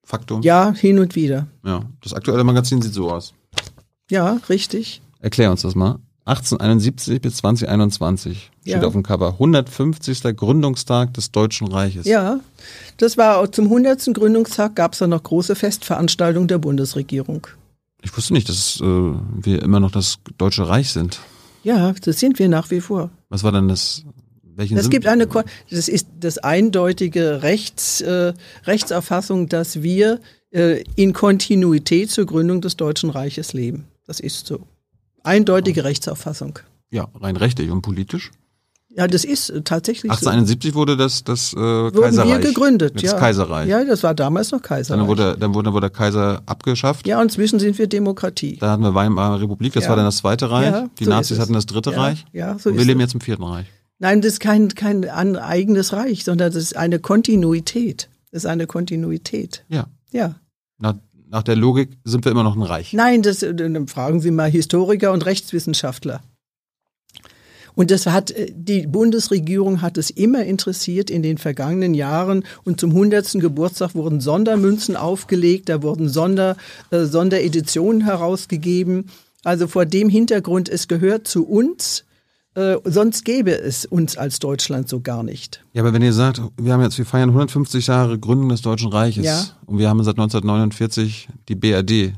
Faktum. 0.03 0.41
Ja, 0.41 0.71
hin 0.71 0.99
und 0.99 1.15
wieder. 1.15 1.47
Ja, 1.65 1.81
das 2.01 2.13
aktuelle 2.13 2.43
Magazin 2.43 2.81
sieht 2.81 2.93
so 2.93 3.11
aus. 3.11 3.33
Ja, 4.09 4.39
richtig. 4.49 5.01
Erklär 5.19 5.51
uns 5.51 5.63
das 5.63 5.73
mal. 5.75 5.99
1871 6.25 7.21
bis 7.21 7.35
2021 7.37 8.51
steht 8.61 8.73
ja. 8.73 8.81
auf 8.81 8.93
dem 8.93 9.03
Cover. 9.03 9.33
150. 9.33 10.35
Gründungstag 10.35 11.13
des 11.13 11.31
Deutschen 11.31 11.67
Reiches. 11.67 12.07
Ja, 12.07 12.39
das 12.97 13.17
war 13.17 13.51
zum 13.51 13.65
100. 13.65 14.11
Gründungstag 14.13 14.75
gab 14.75 14.93
es 14.93 14.99
dann 14.99 15.11
noch 15.11 15.21
große 15.21 15.55
Festveranstaltungen 15.55 16.47
der 16.47 16.57
Bundesregierung. 16.57 17.47
Ich 18.01 18.15
wusste 18.15 18.33
nicht, 18.33 18.49
dass 18.49 18.81
äh, 18.81 18.83
wir 18.83 19.61
immer 19.61 19.79
noch 19.79 19.91
das 19.91 20.17
Deutsche 20.37 20.67
Reich 20.67 20.91
sind. 20.91 21.19
Ja, 21.63 21.93
das 21.93 22.19
sind 22.19 22.39
wir 22.39 22.49
nach 22.49 22.71
wie 22.71 22.81
vor. 22.81 23.09
Was 23.29 23.43
war 23.43 23.51
denn 23.51 23.67
das 23.67 24.03
welchen 24.55 24.77
es 24.77 24.89
gibt 24.89 25.07
eine, 25.07 25.27
das 25.69 25.87
ist 25.87 26.07
das 26.19 26.37
eindeutige 26.37 27.43
Rechts, 27.43 28.01
äh, 28.01 28.33
Rechtsauffassung, 28.65 29.49
dass 29.49 29.81
wir 29.83 30.19
äh, 30.51 30.83
in 30.95 31.13
Kontinuität 31.13 32.11
zur 32.11 32.25
Gründung 32.25 32.61
des 32.61 32.77
Deutschen 32.77 33.09
Reiches 33.09 33.53
leben. 33.53 33.85
Das 34.07 34.19
ist 34.19 34.47
so. 34.47 34.59
Eindeutige 35.23 35.83
Rechtsauffassung. 35.83 36.59
Ja, 36.91 37.07
rein 37.19 37.35
rechtlich 37.35 37.71
und 37.71 37.81
politisch. 37.81 38.31
Ja, 38.97 39.07
das 39.07 39.25
ist 39.25 39.49
äh, 39.49 39.61
tatsächlich 39.61 40.09
1871 40.09 40.71
so. 40.71 40.75
wurde 40.77 40.95
das, 40.95 41.23
das 41.25 41.51
äh, 41.51 41.57
Wurden 41.57 41.99
Kaiserreich. 42.01 42.29
wir 42.29 42.39
gegründet, 42.39 42.95
das 42.95 43.01
ja. 43.03 43.19
Kaiserreich. 43.19 43.67
Ja, 43.67 43.83
das 43.83 44.03
war 44.03 44.13
damals 44.13 44.51
noch 44.51 44.61
Kaiserreich. 44.61 44.99
Dann 44.99 45.07
wurde, 45.09 45.35
dann 45.37 45.53
wurde, 45.53 45.73
wurde 45.73 45.89
der 45.89 45.97
Kaiser 45.97 46.41
abgeschafft. 46.45 47.05
ja, 47.05 47.21
inzwischen 47.21 47.59
sind 47.59 47.77
wir 47.77 47.87
Demokratie. 47.87 48.55
Da 48.57 48.71
hatten 48.71 48.83
wir 48.83 48.93
Weimarer 48.95 49.41
Republik, 49.41 49.73
das 49.73 49.83
Ja. 49.83 49.89
war 49.89 49.97
dann 49.97 50.05
das 50.05 50.17
Zweite 50.17 50.49
Reich. 50.49 50.71
Ja, 50.71 50.87
die 50.97 51.03
so 51.03 51.09
Nazis 51.09 51.39
hatten 51.39 51.51
das 51.51 51.65
Dritte 51.65 51.91
Ja, 51.91 51.97
Reich. 52.01 52.25
ja, 52.31 52.57
so 52.57 52.69
und 52.69 52.77
wir 52.77 52.85
leben 52.85 53.01
es. 53.01 53.07
jetzt 53.07 53.15
im 53.15 53.21
Vierten 53.21 53.43
Reich. 53.43 53.65
Nein, 54.05 54.21
das 54.21 54.33
ist 54.33 54.39
kein, 54.39 54.67
kein 54.67 55.03
eigenes 55.35 55.91
Reich, 55.91 56.25
sondern 56.25 56.53
das 56.53 56.61
ist 56.61 56.77
eine 56.77 56.99
Kontinuität. 56.99 58.07
Das 58.31 58.43
ist 58.43 58.45
eine 58.45 58.67
Kontinuität. 58.67 59.65
Ja. 59.67 59.87
Ja. 60.11 60.35
Nach, 60.77 60.93
nach 61.27 61.41
der 61.41 61.55
Logik 61.55 61.89
sind 62.03 62.23
wir 62.23 62.31
immer 62.31 62.43
noch 62.43 62.55
ein 62.55 62.61
Reich. 62.61 62.93
Nein, 62.93 63.23
das, 63.23 63.41
äh, 63.41 63.55
dann 63.55 63.87
fragen 63.87 64.19
Sie 64.19 64.29
mal 64.29 64.47
Historiker 64.47 65.11
und 65.11 65.25
Rechtswissenschaftler. 65.25 66.21
Und 67.73 67.89
das 67.89 68.05
hat, 68.05 68.29
äh, 68.29 68.53
die 68.55 68.85
Bundesregierung 68.85 69.81
hat 69.81 69.97
es 69.97 70.11
immer 70.11 70.45
interessiert 70.45 71.09
in 71.09 71.23
den 71.23 71.39
vergangenen 71.39 71.95
Jahren 71.95 72.43
und 72.63 72.79
zum 72.79 72.91
100. 72.91 73.39
Geburtstag 73.39 73.95
wurden 73.95 74.21
Sondermünzen 74.21 74.97
aufgelegt, 74.97 75.67
da 75.67 75.81
wurden 75.81 76.09
Sonder, 76.09 76.57
äh, 76.91 77.05
Sondereditionen 77.05 78.01
herausgegeben. 78.01 79.09
Also 79.43 79.67
vor 79.67 79.87
dem 79.87 80.09
Hintergrund, 80.09 80.69
es 80.69 80.87
gehört 80.87 81.27
zu 81.27 81.47
uns, 81.47 82.04
äh, 82.55 82.77
sonst 82.85 83.25
gäbe 83.25 83.51
es 83.51 83.85
uns 83.85 84.17
als 84.17 84.39
Deutschland 84.39 84.89
so 84.89 85.01
gar 85.01 85.23
nicht. 85.23 85.63
Ja, 85.73 85.81
aber 85.83 85.93
wenn 85.93 86.01
ihr 86.01 86.13
sagt, 86.13 86.41
wir 86.59 86.73
haben 86.73 86.81
jetzt, 86.81 86.97
wir 86.97 87.05
feiern 87.05 87.29
150 87.29 87.87
Jahre 87.87 88.17
Gründung 88.17 88.49
des 88.49 88.61
Deutschen 88.61 88.89
Reiches 88.91 89.25
Ja. 89.25 89.45
und 89.65 89.77
wir 89.77 89.89
haben 89.89 90.03
seit 90.03 90.17
1949 90.17 91.27
die 91.49 91.55
BRD, 91.55 92.13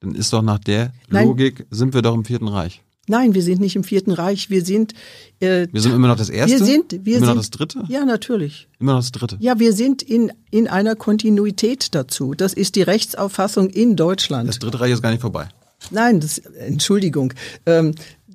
dann 0.00 0.14
ist 0.14 0.32
doch 0.32 0.42
nach 0.42 0.58
der 0.58 0.92
Nein. 1.08 1.26
Logik, 1.26 1.66
sind 1.70 1.94
wir 1.94 2.02
doch 2.02 2.14
im 2.14 2.24
Vierten 2.24 2.48
Reich. 2.48 2.82
Nein, 3.08 3.34
wir 3.34 3.42
sind 3.42 3.60
nicht 3.60 3.74
im 3.74 3.82
Vierten 3.82 4.12
Reich, 4.12 4.48
wir 4.48 4.64
sind, 4.64 4.94
äh, 5.40 5.66
Wir 5.72 5.80
sind 5.80 5.92
immer 5.92 6.06
noch 6.06 6.16
das 6.16 6.30
Erste? 6.30 6.58
wir 6.60 6.64
sind, 6.64 6.92
wir 7.04 7.16
immer 7.16 7.26
sind, 7.26 7.34
noch 7.34 7.40
das 7.42 7.50
Dritte? 7.50 7.82
Ja, 7.88 8.04
natürlich. 8.04 8.68
Immer 8.78 8.92
noch 8.92 9.00
das 9.00 9.10
Dritte. 9.10 9.36
Ja, 9.40 9.58
wir 9.58 9.72
sind 9.72 10.02
in, 10.02 10.32
in 10.52 10.68
einer 10.68 10.94
Kontinuität 10.94 11.96
dazu. 11.96 12.34
Das 12.34 12.52
ist 12.52 12.76
die 12.76 12.82
Rechtsauffassung 12.82 13.70
in 13.70 13.96
Deutschland. 13.96 14.48
Das 14.48 14.60
Dritte 14.60 14.78
Reich 14.80 14.92
ist 14.92 15.02
gar 15.02 15.10
nicht 15.10 15.20
vorbei. 15.20 15.48
Nein, 15.90 16.20
das, 16.20 16.38
Entschuldigung. 16.38 17.34
Ähm, 17.66 17.92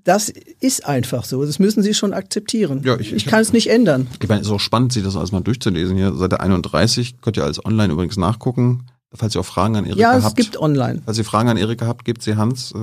das 0.08 0.30
ist 0.30 0.86
einfach 0.86 1.26
so. 1.26 1.44
Das 1.46 1.60
müssen 1.60 1.84
Sie 1.84 1.94
schon 1.94 2.14
akzeptieren. 2.14 2.82
Ja, 2.86 2.96
ich- 2.96 3.08
ich 3.12 3.14
ich- 3.14 3.26
kann 3.26 3.42
es 3.42 3.52
nicht 3.54 3.70
ändern. 3.70 4.08
Ich 4.22 4.30
meine, 4.30 4.42
es 4.42 4.48
ist 4.48 4.54
auch 4.54 4.60
spannend, 4.60 4.94
sich 4.94 5.04
das 5.04 5.16
alles 5.16 5.32
mal 5.32 5.42
durchzulesen 5.42 5.98
hier. 5.98 6.14
Seite 6.16 6.40
31 6.40 7.22
könnt 7.22 7.38
ihr 7.38 7.44
alles 7.44 7.64
online 7.66 7.92
übrigens 7.94 8.18
nachgucken. 8.18 8.86
Falls 9.14 9.36
ihr 9.36 9.42
auch 9.42 9.46
Fragen 9.46 9.76
an 9.78 9.86
Erika 9.86 10.00
Ja, 10.02 10.18
es 10.18 10.26
habt. 10.26 10.36
gibt 10.36 10.58
online. 10.60 11.02
Falls 11.06 11.18
ihr 11.18 11.24
Fragen 11.26 11.48
an 11.50 11.56
Erika 11.58 11.88
habt, 11.88 12.04
gebt 12.06 12.22
sie 12.22 12.36
Hans, 12.36 12.72
äh, 12.74 12.78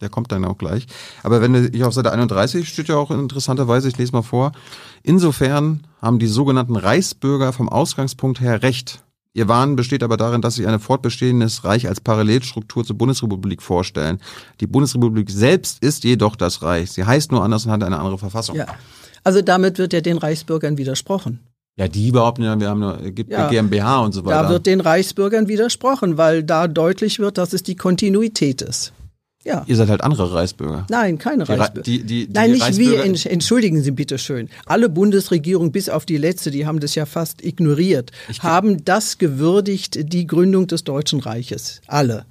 der 0.00 0.08
kommt 0.10 0.32
dann 0.32 0.44
auch 0.44 0.58
gleich. 0.58 0.86
Aber 1.22 1.40
wenn 1.40 1.54
ihr 1.54 1.70
hier 1.72 1.86
auf 1.86 1.94
Seite 1.94 2.10
31 2.12 2.68
steht 2.68 2.88
ja 2.88 2.96
auch 2.96 3.10
interessanterweise, 3.12 3.88
ich 3.88 3.96
lese 3.96 4.10
mal 4.12 4.22
vor, 4.22 4.50
insofern 5.04 5.80
haben 6.02 6.18
die 6.18 6.26
sogenannten 6.26 6.76
Reichsbürger 6.76 7.52
vom 7.52 7.68
Ausgangspunkt 7.68 8.40
her 8.40 8.62
Recht. 8.62 9.02
Ihr 9.32 9.46
Wahn 9.46 9.76
besteht 9.76 10.02
aber 10.02 10.16
darin, 10.16 10.42
dass 10.42 10.56
sie 10.56 10.66
ein 10.66 10.80
fortbestehendes 10.80 11.64
Reich 11.64 11.86
als 11.88 12.00
Parallelstruktur 12.00 12.84
zur 12.84 12.98
Bundesrepublik 12.98 13.62
vorstellen. 13.62 14.18
Die 14.60 14.66
Bundesrepublik 14.66 15.30
selbst 15.30 15.82
ist 15.84 16.02
jedoch 16.02 16.34
das 16.34 16.62
Reich. 16.62 16.90
Sie 16.90 17.04
heißt 17.04 17.30
nur 17.30 17.44
anders 17.44 17.64
und 17.64 17.70
hat 17.70 17.82
eine 17.84 17.98
andere 17.98 18.18
Verfassung. 18.18 18.56
Ja. 18.56 18.66
Also 19.22 19.40
damit 19.40 19.78
wird 19.78 19.92
ja 19.92 20.00
den 20.00 20.18
Reichsbürgern 20.18 20.78
widersprochen. 20.78 21.40
Ja, 21.76 21.86
die 21.86 22.10
behaupten 22.10 22.42
ja, 22.42 22.58
wir 22.58 22.68
haben 22.68 22.82
eine, 22.82 23.08
es 23.08 23.14
gibt 23.14 23.30
Ja. 23.30 23.46
eine 23.46 23.50
GmbH 23.50 24.00
und 24.00 24.12
so 24.12 24.24
weiter. 24.24 24.42
Da 24.42 24.48
wird 24.50 24.66
den 24.66 24.80
Reichsbürgern 24.80 25.46
widersprochen, 25.46 26.18
weil 26.18 26.42
da 26.42 26.66
deutlich 26.66 27.20
wird, 27.20 27.38
dass 27.38 27.52
es 27.52 27.62
die 27.62 27.76
Kontinuität 27.76 28.62
ist. 28.62 28.92
Ja. 29.42 29.64
Ihr 29.66 29.76
seid 29.76 29.88
halt 29.88 30.02
andere 30.02 30.32
Reichsbürger. 30.34 30.86
Nein, 30.90 31.16
keine 31.16 31.44
Die 31.44 31.52
Reichsbürger. 31.52 31.82
die- 31.82 32.02
die- 32.02 32.26
die 32.26 32.32
Nein, 32.32 32.50
nicht 32.52 32.62
Reichsbürger- 32.62 33.04
wir. 33.04 33.04
Entsch- 33.06 33.26
Entschuldigen 33.28 33.82
Sie 33.82 33.90
bitte 33.90 34.18
schön. 34.18 34.50
Alle 34.66 34.88
Bundesregierungen, 34.90 35.72
bis 35.72 35.88
auf 35.88 36.04
die 36.04 36.18
letzte, 36.18 36.50
die 36.50 36.66
haben 36.66 36.78
das 36.80 36.94
ja 36.94 37.06
fast 37.06 37.42
ignoriert, 37.42 38.10
haben 38.40 38.84
das 38.84 39.16
gewürdigt, 39.16 40.12
die 40.12 40.26
Gründung 40.26 40.66
des 40.66 40.84
Deutschen 40.84 41.20
Reiches. 41.20 41.80
Alle. 41.86 42.26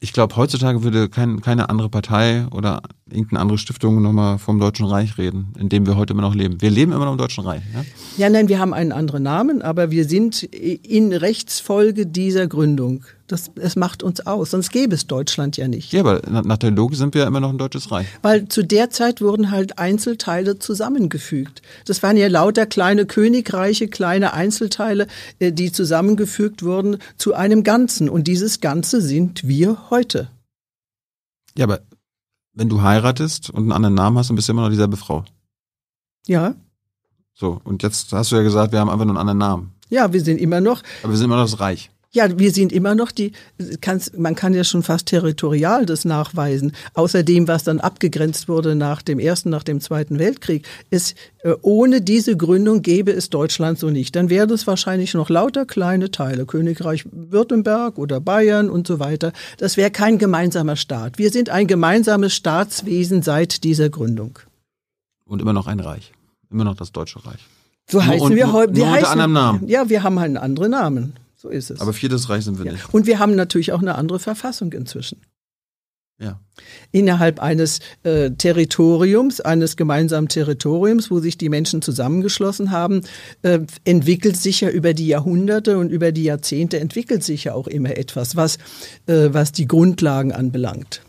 Ich 0.00 0.12
glaube, 0.12 0.36
heutzutage 0.36 0.82
würde 0.84 1.08
kein, 1.08 1.40
keine 1.40 1.70
andere 1.70 1.88
Partei 1.88 2.46
oder 2.52 2.82
irgendeine 3.10 3.40
andere 3.40 3.58
Stiftung 3.58 4.02
nochmal 4.02 4.38
vom 4.38 4.58
Deutschen 4.58 4.86
Reich 4.86 5.18
reden, 5.18 5.52
in 5.58 5.68
dem 5.68 5.86
wir 5.86 5.96
heute 5.96 6.12
immer 6.12 6.22
noch 6.22 6.34
leben. 6.34 6.60
Wir 6.60 6.70
leben 6.70 6.92
immer 6.92 7.04
noch 7.06 7.12
im 7.12 7.18
Deutschen 7.18 7.44
Reich. 7.44 7.62
Ja? 7.74 7.84
Ja, 8.16 8.30
nein, 8.30 8.48
wir 8.48 8.58
haben 8.58 8.74
einen 8.74 8.92
anderen 8.92 9.22
Namen, 9.22 9.62
aber 9.62 9.90
wir 9.90 10.04
sind 10.06 10.42
in 10.42 11.12
Rechtsfolge 11.12 12.06
dieser 12.06 12.46
Gründung. 12.46 13.04
Das, 13.26 13.50
das 13.54 13.76
macht 13.76 14.02
uns 14.02 14.26
aus, 14.26 14.52
sonst 14.52 14.70
gäbe 14.70 14.94
es 14.94 15.06
Deutschland 15.06 15.58
ja 15.58 15.68
nicht. 15.68 15.92
ja, 15.92 16.00
aber 16.00 16.22
na- 16.30 16.40
nach 16.40 16.56
der 16.56 16.70
Logik 16.70 16.96
sind 16.96 17.12
wir 17.14 17.22
ja 17.22 17.26
immer 17.28 17.40
noch 17.40 17.50
ein 17.50 17.58
deutsches 17.58 17.90
Reich. 17.90 18.06
Weil 18.22 18.48
zu 18.48 18.64
der 18.64 18.88
Zeit 18.88 19.20
wurden 19.20 19.50
halt 19.50 19.78
Einzelteile 19.78 20.58
zusammengefügt. 20.58 21.60
Das 21.84 22.02
waren 22.02 22.16
ja 22.16 22.26
lauter 22.28 22.64
kleine 22.64 23.04
Königreiche, 23.04 23.88
kleine 23.88 24.32
Einzelteile, 24.32 25.08
äh, 25.40 25.52
die 25.52 25.72
zusammengefügt 25.72 26.62
wurden 26.62 26.96
zu 27.18 27.34
einem 27.34 27.64
Ganzen. 27.64 28.08
Und 28.08 28.28
dieses 28.28 28.60
Ganze 28.60 29.02
sind 29.02 29.46
wir 29.46 29.90
heute. 29.90 30.30
Ja, 31.56 31.64
aber 31.64 31.80
wenn 32.58 32.68
du 32.68 32.82
heiratest 32.82 33.50
und 33.50 33.62
einen 33.62 33.72
anderen 33.72 33.94
Namen 33.94 34.18
hast, 34.18 34.28
dann 34.30 34.34
bist 34.36 34.48
du 34.48 34.52
immer 34.52 34.62
noch 34.62 34.70
dieselbe 34.70 34.96
Frau. 34.96 35.24
Ja, 36.26 36.54
So, 37.32 37.60
und 37.62 37.84
jetzt 37.84 38.12
hast 38.12 38.32
du 38.32 38.36
ja 38.36 38.42
gesagt, 38.42 38.72
wir 38.72 38.80
haben 38.80 38.90
einfach 38.90 39.04
nur 39.04 39.12
einen 39.14 39.28
anderen 39.28 39.38
Namen. 39.38 39.72
ja, 39.88 40.12
wir 40.12 40.20
sind 40.20 40.38
immer 40.40 40.60
noch 40.60 40.82
Aber 41.02 41.12
wir 41.12 41.16
sind 41.16 41.26
immer 41.26 41.36
noch 41.36 41.44
das 41.44 41.60
Reich. 41.60 41.90
Ja, 42.10 42.38
wir 42.38 42.52
sind 42.52 42.72
immer 42.72 42.94
noch 42.94 43.10
die, 43.10 43.32
man 44.16 44.34
kann 44.34 44.54
ja 44.54 44.64
schon 44.64 44.82
fast 44.82 45.04
territorial 45.06 45.84
das 45.84 46.06
nachweisen. 46.06 46.72
Außerdem, 46.94 47.46
was 47.48 47.64
dann 47.64 47.80
abgegrenzt 47.80 48.48
wurde 48.48 48.74
nach 48.74 49.02
dem 49.02 49.18
Ersten, 49.18 49.50
nach 49.50 49.62
dem 49.62 49.82
Zweiten 49.82 50.18
Weltkrieg, 50.18 50.66
ist, 50.88 51.14
äh, 51.42 51.52
ohne 51.60 52.00
diese 52.00 52.34
Gründung 52.34 52.80
gäbe 52.80 53.12
es 53.12 53.28
Deutschland 53.28 53.78
so 53.78 53.90
nicht. 53.90 54.16
Dann 54.16 54.30
wäre 54.30 54.50
es 54.54 54.66
wahrscheinlich 54.66 55.12
noch 55.12 55.28
lauter 55.28 55.66
kleine 55.66 56.10
Teile, 56.10 56.46
Königreich 56.46 57.04
Württemberg 57.12 57.98
oder 57.98 58.20
Bayern 58.20 58.70
und 58.70 58.86
so 58.86 58.98
weiter. 59.00 59.34
Das 59.58 59.76
wäre 59.76 59.90
kein 59.90 60.16
gemeinsamer 60.16 60.76
Staat. 60.76 61.18
Wir 61.18 61.30
sind 61.30 61.50
ein 61.50 61.66
gemeinsames 61.66 62.32
Staatswesen 62.34 63.20
seit 63.20 63.64
dieser 63.64 63.90
Gründung. 63.90 64.38
Und 65.26 65.42
immer 65.42 65.52
noch 65.52 65.66
ein 65.66 65.78
Reich. 65.80 66.12
Immer 66.50 66.64
noch 66.64 66.74
das 66.76 66.90
Deutsche 66.90 67.22
Reich. 67.26 67.40
So 67.90 68.02
heißen 68.02 68.28
un- 68.28 68.34
wir 68.36 68.50
heute. 68.54 68.74
wir 68.74 68.84
unter 68.84 68.94
heißen, 68.96 69.08
anderem 69.12 69.32
Namen. 69.34 69.68
Ja, 69.68 69.90
wir 69.90 70.02
haben 70.02 70.16
einen 70.16 70.38
anderen 70.38 70.70
Namen. 70.70 71.12
So 71.40 71.50
ist 71.50 71.70
es. 71.70 71.80
Aber 71.80 71.92
viertes 71.92 72.28
Reich 72.28 72.44
sind 72.44 72.58
wir 72.58 72.66
ja. 72.66 72.72
nicht. 72.72 72.92
Und 72.92 73.06
wir 73.06 73.20
haben 73.20 73.36
natürlich 73.36 73.72
auch 73.72 73.80
eine 73.80 73.94
andere 73.94 74.18
Verfassung 74.18 74.72
inzwischen. 74.72 75.20
Ja. 76.20 76.40
innerhalb 76.90 77.38
eines 77.38 77.78
äh, 78.02 78.32
Territoriums, 78.32 79.40
eines 79.40 79.76
gemeinsamen 79.76 80.26
Territoriums, 80.26 81.12
wo 81.12 81.20
sich 81.20 81.38
die 81.38 81.48
Menschen 81.48 81.80
zusammengeschlossen 81.80 82.72
haben, 82.72 83.02
äh, 83.42 83.60
entwickelt 83.84 84.36
sich 84.36 84.62
ja 84.62 84.68
über 84.68 84.94
die 84.94 85.06
Jahrhunderte 85.06 85.78
und 85.78 85.90
über 85.90 86.10
die 86.10 86.24
Jahrzehnte 86.24 86.80
entwickelt 86.80 87.22
sich 87.22 87.44
ja 87.44 87.54
auch 87.54 87.68
immer 87.68 87.96
etwas, 87.96 88.34
was, 88.34 88.56
äh, 89.06 89.28
was 89.30 89.52
die 89.52 89.68
Grundlagen 89.68 90.32
anbelangt. 90.32 91.02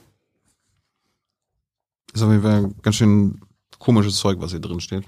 Ist 2.13 2.21
auf 2.21 2.29
jeden 2.29 2.43
Fall 2.43 2.65
ein 2.65 2.75
ganz 2.83 2.97
schön 2.97 3.41
komisches 3.79 4.17
Zeug, 4.17 4.37
was 4.41 4.51
hier 4.51 4.59
drin 4.59 4.79
steht. 4.79 5.05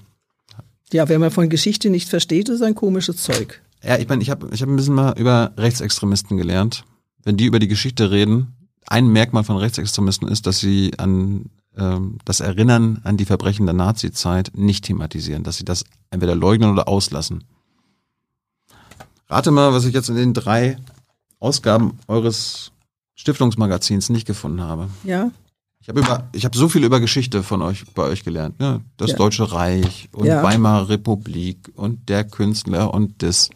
Ja, 0.92 1.08
wenn 1.08 1.20
man 1.20 1.30
von 1.30 1.48
Geschichte 1.48 1.90
nichts 1.90 2.10
versteht, 2.10 2.48
ist 2.48 2.62
ein 2.62 2.74
komisches 2.74 3.18
Zeug. 3.18 3.62
Ja, 3.82 3.98
ich 3.98 4.08
meine, 4.08 4.22
ich 4.22 4.30
habe 4.30 4.48
ich 4.52 4.62
hab 4.62 4.68
ein 4.68 4.76
bisschen 4.76 4.94
mal 4.94 5.18
über 5.18 5.52
Rechtsextremisten 5.56 6.36
gelernt. 6.36 6.84
Wenn 7.24 7.36
die 7.36 7.46
über 7.46 7.58
die 7.58 7.68
Geschichte 7.68 8.10
reden, 8.10 8.54
ein 8.86 9.08
Merkmal 9.08 9.44
von 9.44 9.56
Rechtsextremisten 9.56 10.28
ist, 10.28 10.46
dass 10.46 10.58
sie 10.60 10.92
an 10.98 11.46
ähm, 11.76 12.18
das 12.24 12.40
Erinnern 12.40 13.00
an 13.04 13.16
die 13.16 13.24
Verbrechen 13.24 13.66
der 13.66 13.74
Nazi-Zeit 13.74 14.52
nicht 14.54 14.84
thematisieren, 14.84 15.42
dass 15.42 15.56
sie 15.56 15.64
das 15.64 15.84
entweder 16.10 16.34
leugnen 16.34 16.70
oder 16.70 16.88
auslassen. 16.88 17.44
Rate 19.28 19.50
mal, 19.50 19.72
was 19.72 19.84
ich 19.84 19.94
jetzt 19.94 20.10
in 20.10 20.16
den 20.16 20.34
drei 20.34 20.76
Ausgaben 21.40 21.98
eures 22.06 22.72
Stiftungsmagazins 23.14 24.10
nicht 24.10 24.26
gefunden 24.26 24.60
habe. 24.60 24.88
Ja, 25.04 25.30
Ich 25.80 25.88
habe 25.88 26.00
über, 26.00 26.28
ich 26.32 26.44
habe 26.44 26.56
so 26.56 26.68
viel 26.68 26.84
über 26.84 27.00
Geschichte 27.00 27.42
von 27.42 27.62
euch, 27.62 27.84
bei 27.94 28.04
euch 28.04 28.22
gelernt. 28.24 28.60
Ne? 28.60 28.82
Das 28.96 29.12
Ja. 29.12 29.16
Deutsche 29.16 29.50
Reich 29.52 30.08
und 30.12 30.26
Ja. 30.26 30.42
Weimarer 30.42 30.88
Republik 30.88 31.72
und 31.74 32.08
der 32.08 32.24
Künstler 32.24 32.92
und 32.94 33.22
das. 33.22 33.50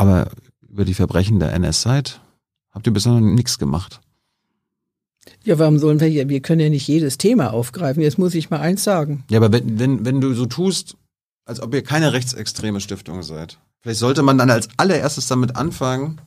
Aber 0.00 0.30
über 0.66 0.86
die 0.86 0.94
Verbrechen 0.94 1.40
der 1.40 1.52
NS-Zeit 1.52 2.22
habt 2.70 2.86
ihr 2.86 2.92
bisher 2.94 3.12
noch 3.12 3.20
nichts 3.20 3.58
gemacht. 3.58 4.00
ja, 5.44 5.58
warum 5.58 5.78
sollen 5.78 6.00
wir 6.00 6.06
hier? 6.06 6.26
Wir 6.30 6.40
können 6.40 6.62
ja 6.62 6.70
nicht 6.70 6.88
jedes 6.88 7.18
Thema 7.18 7.52
aufgreifen. 7.52 8.02
Jetzt 8.02 8.16
muss 8.16 8.34
ich 8.34 8.48
mal 8.48 8.60
eins 8.60 8.82
sagen. 8.82 9.24
Ja, 9.30 9.36
aber 9.36 9.52
wenn, 9.52 9.78
wenn, 9.78 10.06
wenn 10.06 10.22
du 10.22 10.32
so 10.32 10.46
tust, 10.46 10.96
als 11.44 11.60
ob 11.60 11.74
ihr 11.74 11.82
keine 11.82 12.14
rechtsextreme 12.14 12.80
Stiftung 12.80 13.22
seid, 13.22 13.58
vielleicht 13.82 14.00
sollte 14.00 14.22
man 14.22 14.38
dann 14.38 14.48
als 14.48 14.70
allererstes 14.78 15.26
damit 15.26 15.56
anfangen, 15.56 16.18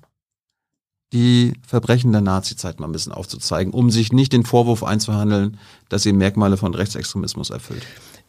die 1.11 1.53
Verbrechen 1.65 2.11
der 2.11 2.21
Nazi-Zeit 2.21 2.79
mal 2.79 2.85
ein 2.85 2.91
bisschen 2.91 3.11
aufzuzeigen, 3.11 3.73
um 3.73 3.89
sich 3.89 4.13
nicht 4.13 4.33
den 4.33 4.45
Vorwurf 4.45 4.83
einzuhandeln, 4.83 5.57
dass 5.89 6.05
ihr 6.05 6.13
Merkmale 6.13 6.57
von 6.57 6.75
Rechtsextremismus 6.75 7.49
erfüllt. 7.49 7.81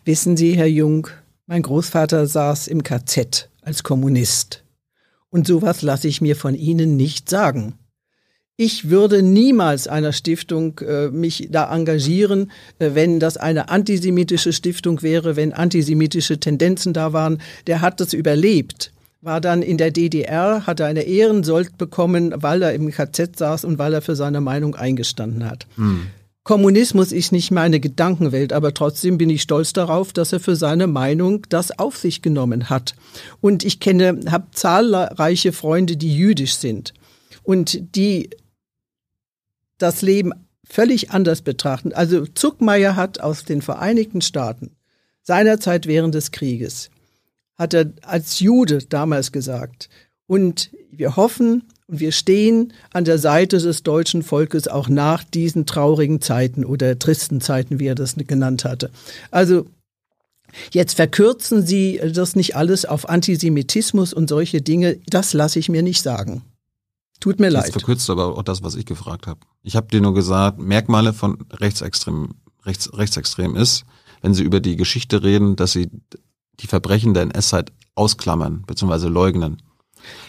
Wissen 0.07 0.39
Sie, 0.39 0.57
Herr 0.57 0.69
Jung, 0.69 1.09
mein 1.47 1.61
Großvater 1.61 2.27
saß 2.27 2.66
im 2.69 2.83
KZ 2.83 3.51
als 3.61 3.83
Kommunist. 3.83 4.64
Und 5.35 5.48
sowas 5.48 5.82
lasse 5.82 6.06
ich 6.06 6.20
mir 6.20 6.36
von 6.36 6.55
Ihnen 6.55 6.97
nicht 6.97 7.28
sagen. 7.28 7.74
Ich 8.56 8.89
würde 8.89 9.20
niemals 9.20 9.89
einer 9.89 10.12
Stiftung 10.12 10.78
äh, 10.78 11.09
mich 11.09 11.48
da 11.51 11.74
engagieren, 11.74 12.52
äh, 12.78 12.90
wenn 12.94 13.19
das 13.19 13.36
eine 13.36 13.69
antisemitische 13.69 14.52
Stiftung 14.52 15.02
wäre, 15.02 15.35
wenn 15.35 15.52
antisemitische 15.52 16.39
Tendenzen 16.39 16.93
da 16.93 17.12
waren. 17.12 17.43
Der 17.66 17.81
hat 17.81 17.98
das 17.98 18.12
überlebt 18.12 18.93
war 19.23 19.40
dann 19.40 19.62
in 19.62 19.78
der 19.78 19.90
DDR, 19.90 20.66
hat 20.66 20.82
eine 20.82 21.05
Ehrensold 21.05 21.78
bekommen, 21.78 22.35
weil 22.36 22.61
er 22.61 22.74
im 22.74 22.90
KZ 22.90 23.39
saß 23.39 23.65
und 23.65 23.78
weil 23.78 23.94
er 23.94 24.02
für 24.02 24.16
seine 24.16 24.43
Meinung 24.43 24.74
eingestanden 24.74 25.48
hat. 25.48 25.66
Hm. 25.77 26.09
Kommunismus 26.45 27.11
ist 27.11 27.33
nicht 27.33 27.51
meine 27.51 27.81
Gedankenwelt, 27.81 28.53
aber 28.53 28.75
trotzdem 28.75 29.16
bin 29.16 29.31
ich 29.31 29.43
stolz 29.43 29.73
darauf, 29.73 30.12
dass 30.12 30.33
er 30.33 30.41
für 30.41 30.57
seine 30.57 30.87
Meinung 30.87 31.47
das 31.49 31.79
auf 31.79 31.97
sich 31.97 32.21
genommen 32.21 32.69
hat. 32.69 32.95
Und 33.41 33.65
ich 33.65 33.81
kenne, 33.81 34.21
habe 34.31 34.49
zahlreiche 34.53 35.53
Freunde, 35.53 35.97
die 35.97 36.15
jüdisch 36.15 36.57
sind 36.57 36.93
und 37.43 37.97
die 37.97 38.29
das 39.79 40.03
Leben 40.03 40.33
völlig 40.65 41.11
anders 41.11 41.41
betrachten. 41.41 41.93
Also 41.93 42.27
Zuckmeier 42.27 42.95
hat 42.95 43.21
aus 43.21 43.45
den 43.45 43.62
Vereinigten 43.62 44.21
Staaten 44.21 44.77
seinerzeit 45.23 45.87
während 45.87 46.15
des 46.15 46.31
Krieges 46.31 46.91
hat 47.57 47.75
er 47.75 47.93
als 48.03 48.41
Jude 48.41 48.79
damals 48.79 49.33
gesagt. 49.33 49.89
Und 50.27 50.71
wir 50.91 51.16
hoffen 51.16 51.65
wir 52.01 52.12
stehen 52.12 52.73
an 52.93 53.05
der 53.05 53.19
Seite 53.19 53.59
des 53.59 53.83
deutschen 53.83 54.23
Volkes 54.23 54.69
auch 54.69 54.89
nach 54.89 55.25
diesen 55.25 55.66
traurigen 55.66 56.21
Zeiten 56.21 56.65
oder 56.65 56.99
tristen 56.99 57.41
Zeiten, 57.41 57.79
wie 57.79 57.87
er 57.87 57.95
das 57.95 58.15
genannt 58.16 58.65
hatte. 58.65 58.91
Also 59.31 59.66
Jetzt 60.71 60.95
verkürzen 60.95 61.66
Sie 61.66 62.01
das 62.12 62.37
nicht 62.37 62.55
alles 62.57 62.85
auf 62.85 63.09
Antisemitismus 63.09 64.12
und 64.12 64.29
solche 64.29 64.62
Dinge. 64.62 64.99
Das 65.09 65.33
lasse 65.33 65.59
ich 65.59 65.69
mir 65.69 65.83
nicht 65.83 66.03
sagen. 66.03 66.43
Tut 67.21 67.41
mir 67.41 67.47
Jetzt 67.47 67.55
leid. 67.55 67.73
verkürzt 67.73 68.09
aber 68.11 68.37
auch 68.37 68.43
das, 68.43 68.62
was 68.62 68.75
ich 68.75 68.87
gefragt 68.87 69.27
habe. 69.27 69.41
Ich 69.62 69.77
habe 69.77 69.89
dir 69.89 70.01
nur 70.01 70.15
gesagt, 70.15 70.59
Merkmale 70.59 71.12
von 71.12 71.39
Rechtsextrem, 71.51 72.35
Rechts, 72.65 72.97
Rechtsextrem 72.97 73.57
ist, 73.57 73.85
wenn 74.23 74.35
Sie 74.35 74.43
über 74.43 74.61
die 74.61 74.77
Geschichte 74.77 75.23
reden, 75.23 75.57
dass 75.57 75.73
Sie 75.73 75.89
die 76.61 76.66
Verbrechen 76.66 77.15
der 77.15 77.25
NS-Zeit 77.25 77.73
ausklammern 77.95 78.62
bzw. 78.66 79.09
leugnen. 79.09 79.62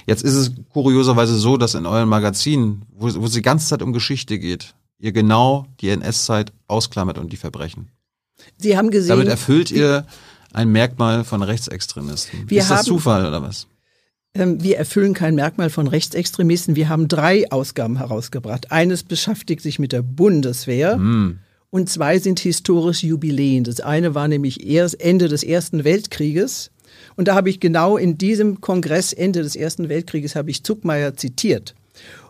Jetzt 0.05 0.23
ist 0.23 0.33
es 0.33 0.51
kurioserweise 0.71 1.37
so, 1.37 1.57
dass 1.57 1.75
in 1.75 1.85
euren 1.85 2.09
Magazinen, 2.09 2.83
wo, 2.93 3.13
wo 3.15 3.25
es 3.25 3.33
die 3.33 3.41
ganze 3.41 3.67
Zeit 3.67 3.81
um 3.81 3.93
Geschichte 3.93 4.39
geht, 4.39 4.75
ihr 4.99 5.11
genau 5.11 5.65
die 5.81 5.89
NS-Zeit 5.89 6.53
ausklammert 6.67 7.17
und 7.17 7.31
die 7.31 7.37
Verbrechen. 7.37 7.89
Sie 8.57 8.77
haben 8.77 8.91
gesehen. 8.91 9.09
Damit 9.09 9.27
erfüllt 9.27 9.71
ihr 9.71 10.05
ein 10.53 10.71
Merkmal 10.71 11.23
von 11.23 11.41
Rechtsextremisten. 11.41 12.49
Wir 12.49 12.61
ist 12.61 12.69
das 12.69 12.79
haben, 12.79 12.85
Zufall 12.85 13.25
oder 13.25 13.41
was? 13.41 13.67
Ähm, 14.33 14.61
wir 14.63 14.77
erfüllen 14.77 15.13
kein 15.13 15.35
Merkmal 15.35 15.69
von 15.69 15.87
Rechtsextremisten. 15.87 16.75
Wir 16.75 16.89
haben 16.89 17.07
drei 17.07 17.51
Ausgaben 17.51 17.97
herausgebracht. 17.97 18.71
Eines 18.71 19.03
beschäftigt 19.03 19.61
sich 19.61 19.79
mit 19.79 19.91
der 19.91 20.01
Bundeswehr. 20.01 20.95
Hm 20.95 21.39
und 21.75 21.89
zwei 21.89 22.19
sind 22.19 22.39
historische 22.39 23.07
Jubiläen. 23.07 23.65
Das 23.65 23.81
eine 23.81 24.15
war 24.15 24.29
nämlich 24.29 24.65
erst 24.65 25.01
Ende 25.01 25.27
des 25.27 25.43
Ersten 25.43 25.83
Weltkrieges. 25.83 26.71
Und 27.15 27.27
da 27.27 27.35
habe 27.35 27.49
ich 27.49 27.59
genau 27.59 27.97
in 27.97 28.17
diesem 28.17 28.61
Kongress 28.61 29.13
Ende 29.13 29.41
des 29.41 29.55
Ersten 29.55 29.89
Weltkrieges 29.89 30.35
habe 30.35 30.49
ich 30.49 30.63
Zuckmeier 30.63 31.15
zitiert. 31.15 31.75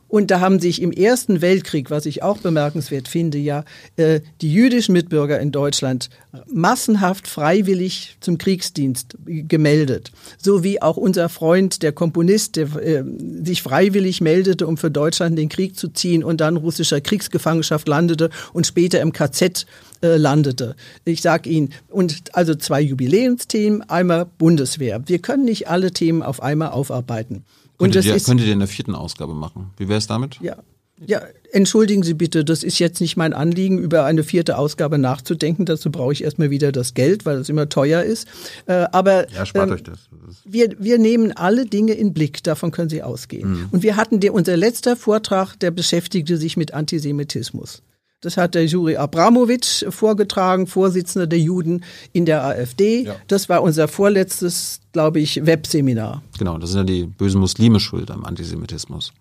Und 0.08 0.30
da 0.30 0.40
haben 0.40 0.60
sich 0.60 0.82
im 0.82 0.92
Ersten 0.92 1.42
Weltkrieg, 1.42 1.90
was 1.90 2.06
ich 2.06 2.22
auch 2.22 2.38
bemerkenswert 2.38 3.08
finde, 3.08 3.40
ja, 3.40 3.66
äh, 3.98 4.22
die 4.42 4.54
jüdischen 4.54 4.94
Mitbürger 4.94 5.40
in 5.40 5.52
Deutschland 5.52 6.10
massenhaft 6.46 7.28
freiwillig 7.28 8.18
zum 8.20 8.38
Kriegsdienst 8.38 9.18
gemeldet. 9.26 10.12
So 10.38 10.64
wie 10.64 10.82
auch 10.82 10.98
unser 10.98 11.28
Freund, 11.28 11.82
der 11.82 11.92
Komponist, 11.92 12.56
der 12.56 12.68
äh, 12.76 13.04
sich 13.44 13.64
freiwillig 13.64 14.22
meldete, 14.22 14.68
um 14.68 14.78
für 14.78 14.92
Deutschland 14.92 15.40
den 15.40 15.50
Krieg 15.50 15.76
zu 15.76 15.88
ziehen 15.88 16.24
und 16.24 16.40
dann 16.40 16.56
russischer 16.56 17.02
Kriegsgefangenschaft 17.02 17.88
landete 17.88 18.30
und 18.54 18.68
später 18.68 19.02
im 19.02 19.12
KZ 19.12 19.66
äh, 20.06 20.18
landete. 20.18 20.76
Ich 21.04 21.22
sage 21.22 21.50
Ihnen, 21.50 21.74
und 21.90 22.36
also 22.36 22.56
zwei 22.56 22.82
Jubiläumsthemen, 22.82 23.82
einmal 23.90 24.26
Bundeswehr. 24.38 25.02
Wir 25.08 25.20
können 25.20 25.46
nicht 25.46 25.68
alle 25.68 25.92
Themen 25.92 26.22
auf 26.22 26.42
einmal 26.42 26.70
aufarbeiten. 26.70 27.44
Und 27.78 27.92
könntet, 27.92 28.06
ihr, 28.06 28.16
ist, 28.16 28.28
könntet 28.28 28.48
ihr 28.48 28.54
in 28.54 28.60
der 28.60 28.68
vierten 28.68 28.96
Ausgabe 28.96 29.34
machen. 29.34 29.72
Wie 29.78 29.90
wäre 29.90 29.98
es 29.98 30.08
damit? 30.08 30.40
Ja. 30.42 30.58
Ja, 31.06 31.22
entschuldigen 31.52 32.04
Sie 32.04 32.14
bitte, 32.14 32.46
das 32.46 32.64
ist 32.64 32.80
jetzt 32.80 33.02
nicht 33.02 33.18
mein 33.18 33.34
Anliegen, 33.34 33.80
über 33.80 34.06
eine 34.06 34.24
vierte 34.24 34.58
Ausgabe 34.58 34.98
nachzudenken. 34.98 35.66
Dazu 35.66 35.92
brauche 35.92 36.14
ich 36.14 36.24
erstmal 36.24 36.52
wieder 36.52 36.72
das 36.72 36.94
Geld, 36.94 37.26
weil 37.26 37.40
es 37.40 37.50
immer 37.50 37.68
teuer 37.68 38.02
ist. 38.04 38.30
Äh, 38.66 38.86
aber 38.94 39.30
ja, 39.30 39.46
spart 39.46 39.68
ähm, 39.68 39.76
euch 39.76 39.84
das. 39.84 40.08
Wir, 40.46 40.70
wir 40.80 40.98
nehmen 40.98 41.34
alle 41.34 41.66
Dinge 41.66 41.96
in 41.96 42.14
Blick, 42.14 42.44
davon 42.44 42.72
können 42.72 42.90
Sie 42.90 43.04
ausgehen. 43.04 43.52
Mhm. 43.52 43.70
Und 43.72 43.84
wir 43.84 43.98
hatten, 43.98 44.22
der, 44.22 44.34
unser 44.34 44.56
letzter 44.56 44.96
Vortrag, 44.96 45.60
der 45.60 45.72
beschäftigte 45.72 46.38
sich 46.38 46.56
mit 46.56 46.74
Antisemitismus. 46.74 47.82
Das 48.22 48.38
hat 48.38 48.56
der 48.56 48.66
Juri 48.66 48.96
Abramowitsch 48.96 49.86
vorgetragen, 49.90 50.68
Vorsitzender 50.68 51.28
der 51.28 51.40
Juden 51.40 51.84
in 52.12 52.26
der 52.26 52.44
AfD. 52.44 53.04
Ja. 53.04 53.16
Das 53.28 53.50
war 53.50 53.62
unser 53.62 53.88
vorletztes, 53.88 54.80
glaube 54.94 55.20
ich, 55.20 55.46
Webseminar. 55.46 56.24
Genau, 56.40 56.58
das 56.58 56.72
sind 56.72 56.90
ja 56.90 56.96
die 56.96 57.04
bösen 57.06 57.40
Muslime 57.40 57.80
schuld 57.80 58.10
am 58.10 58.26
Antisemitismus. 58.26 59.14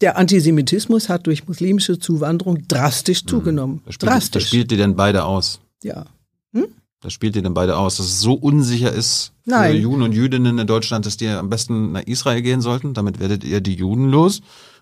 Der 0.00 0.18
Antisemitismus 0.18 1.08
hat 1.08 1.26
durch 1.26 1.48
muslimische 1.48 1.98
Zuwanderung 1.98 2.68
drastisch 2.68 3.20
hm. 3.22 3.28
zugenommen. 3.28 3.82
Da 3.86 3.92
spielt, 3.92 4.12
drastisch. 4.12 4.44
Da 4.44 4.48
spielt 4.48 4.72
ihr 4.72 4.78
denn 4.78 4.96
beide 4.96 5.24
aus? 5.24 5.60
Ja. 5.82 6.04
Hm? 6.52 6.66
Da 7.00 7.10
spielt 7.10 7.36
ihr 7.36 7.42
denn 7.42 7.54
beide 7.54 7.76
aus, 7.76 7.96
dass 7.96 8.06
es 8.06 8.20
so 8.20 8.34
unsicher 8.34 8.92
ist 8.92 9.32
Nein. 9.44 9.72
für 9.72 9.78
Juden 9.78 10.02
und 10.02 10.12
Jüdinnen 10.12 10.58
in 10.58 10.66
Deutschland, 10.66 11.06
dass 11.06 11.16
die 11.16 11.28
am 11.28 11.50
besten 11.50 11.92
nach 11.92 12.02
Israel 12.02 12.42
gehen 12.42 12.60
sollten. 12.60 12.94
Damit 12.94 13.20
werdet 13.20 13.44
ihr 13.44 13.60
die 13.60 13.74
Juden 13.74 14.08
los. 14.08 14.40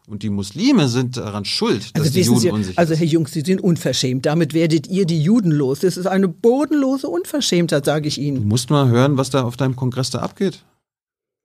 Und 0.08 0.24
die 0.24 0.30
Muslime 0.30 0.88
sind 0.88 1.16
daran 1.16 1.44
schuld, 1.44 1.96
dass 1.96 2.06
also 2.06 2.14
die 2.14 2.22
Juden 2.22 2.40
Sie, 2.40 2.50
unsicher 2.50 2.78
Also 2.78 2.94
Herr 2.94 3.06
Jungs, 3.06 3.32
Sie 3.32 3.42
sind 3.42 3.60
unverschämt. 3.60 4.26
Damit 4.26 4.52
werdet 4.52 4.88
ihr 4.88 5.06
die 5.06 5.22
Juden 5.22 5.52
los. 5.52 5.80
Das 5.80 5.96
ist 5.96 6.06
eine 6.06 6.26
bodenlose 6.26 7.08
Unverschämtheit, 7.08 7.84
sage 7.84 8.08
ich 8.08 8.18
Ihnen. 8.18 8.42
Du 8.42 8.48
musst 8.48 8.70
mal 8.70 8.88
hören, 8.88 9.16
was 9.16 9.30
da 9.30 9.44
auf 9.44 9.56
deinem 9.56 9.76
Kongress 9.76 10.10
da 10.10 10.18
abgeht. 10.18 10.64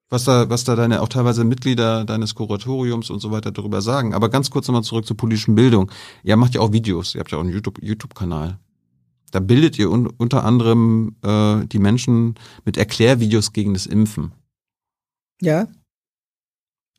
Was 0.09 0.23
da, 0.23 0.49
was 0.49 0.63
da 0.63 0.75
deine 0.75 1.01
auch 1.01 1.09
teilweise 1.09 1.43
Mitglieder 1.43 2.05
deines 2.05 2.33
Kuratoriums 2.33 3.09
und 3.09 3.19
so 3.19 3.29
weiter 3.31 3.51
darüber 3.51 3.81
sagen. 3.81 4.13
Aber 4.13 4.29
ganz 4.29 4.49
kurz 4.49 4.67
nochmal 4.67 4.83
zurück 4.83 5.05
zur 5.05 5.17
politischen 5.17 5.53
Bildung. 5.53 5.91
Ihr 6.23 6.35
macht 6.37 6.55
ja 6.55 6.61
auch 6.61 6.71
Videos, 6.71 7.13
ihr 7.13 7.19
habt 7.19 7.31
ja 7.31 7.37
auch 7.37 7.43
einen 7.43 7.51
YouTube-Kanal. 7.51 8.47
YouTube 8.47 8.61
da 9.31 9.39
bildet 9.39 9.77
ihr 9.77 9.91
un 9.91 10.07
unter 10.07 10.45
anderem 10.45 11.15
äh, 11.21 11.65
die 11.65 11.79
Menschen 11.79 12.35
mit 12.63 12.77
Erklärvideos 12.77 13.51
gegen 13.51 13.73
das 13.73 13.85
Impfen. 13.85 14.31
Ja 15.41 15.67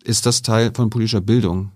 ist 0.05 0.27
das 0.27 0.43
Teil 0.43 0.73
von 0.75 0.91
politischer 0.91 1.21
Bildung. 1.21 1.73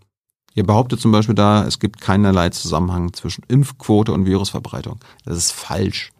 Ihr 0.55 0.65
behauptet 0.65 1.01
zum 1.01 1.12
Beispiel 1.12 1.35
da, 1.35 1.66
es 1.66 1.78
gibt 1.78 2.01
keinerlei 2.01 2.51
Zusammenhang 2.51 3.12
zwischen 3.12 3.43
Impfquote 3.49 4.12
und 4.12 4.27
Virusverbreitung. 4.27 4.99
Das 5.24 5.36
ist 5.36 5.53
falsch. 5.53 6.12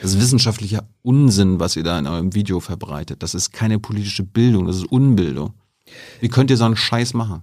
Das 0.00 0.12
ist 0.12 0.20
wissenschaftlicher 0.20 0.88
Unsinn, 1.02 1.60
was 1.60 1.76
ihr 1.76 1.82
da 1.82 1.98
in 1.98 2.06
eurem 2.06 2.34
Video 2.34 2.60
verbreitet. 2.60 3.22
Das 3.22 3.34
ist 3.34 3.52
keine 3.52 3.78
politische 3.78 4.22
Bildung, 4.22 4.66
das 4.66 4.76
ist 4.76 4.86
Unbildung. 4.86 5.52
Wie 6.20 6.28
könnt 6.28 6.50
ihr 6.50 6.56
so 6.56 6.64
einen 6.64 6.76
Scheiß 6.76 7.14
machen? 7.14 7.42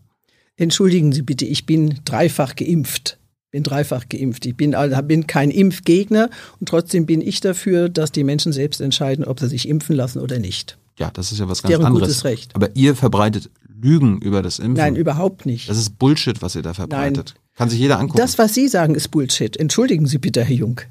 Entschuldigen 0.57 1.11
Sie 1.11 1.21
bitte, 1.21 1.45
ich 1.45 1.65
bin 1.65 1.99
dreifach 2.05 2.55
geimpft. 2.55 3.19
Bin 3.51 3.63
dreifach 3.63 4.09
geimpft. 4.09 4.45
Ich 4.45 4.57
bin, 4.57 4.75
bin 5.03 5.27
kein 5.27 5.51
Impfgegner 5.51 6.29
und 6.59 6.69
trotzdem 6.69 7.05
bin 7.05 7.21
ich 7.21 7.39
dafür, 7.39 7.89
dass 7.89 8.11
die 8.11 8.23
Menschen 8.23 8.51
selbst 8.51 8.81
entscheiden, 8.81 9.25
ob 9.25 9.39
sie 9.39 9.47
sich 9.47 9.67
impfen 9.67 9.95
lassen 9.95 10.19
oder 10.19 10.39
nicht. 10.39 10.77
Ja, 10.97 11.11
das 11.11 11.31
ist 11.31 11.39
ja 11.39 11.47
was 11.47 11.61
ganz 11.61 11.71
Deren 11.71 11.85
anderes. 11.85 12.07
Gutes 12.07 12.23
Recht. 12.25 12.55
Aber 12.55 12.75
ihr 12.75 12.95
verbreitet 12.95 13.49
Lügen 13.85 14.19
über 14.19 14.41
das 14.41 14.59
Impfen. 14.59 14.73
Nein, 14.73 14.95
überhaupt 14.95 15.45
nicht. 15.45 15.69
Das 15.69 15.77
ist 15.77 15.99
Bullshit, 15.99 16.41
was 16.41 16.55
ihr 16.55 16.63
da 16.63 16.73
verbreitet. 16.73 17.33
Nein. 17.35 17.43
Kann 17.55 17.69
sich 17.69 17.79
jeder 17.79 17.99
angucken. 17.99 18.17
Das, 18.17 18.37
was 18.37 18.53
Sie 18.53 18.67
sagen, 18.67 18.95
ist 18.95 19.11
Bullshit. 19.11 19.55
Entschuldigen 19.55 20.07
Sie 20.07 20.17
bitte, 20.17 20.43
Herr 20.43 20.55
Jung. 20.55 20.81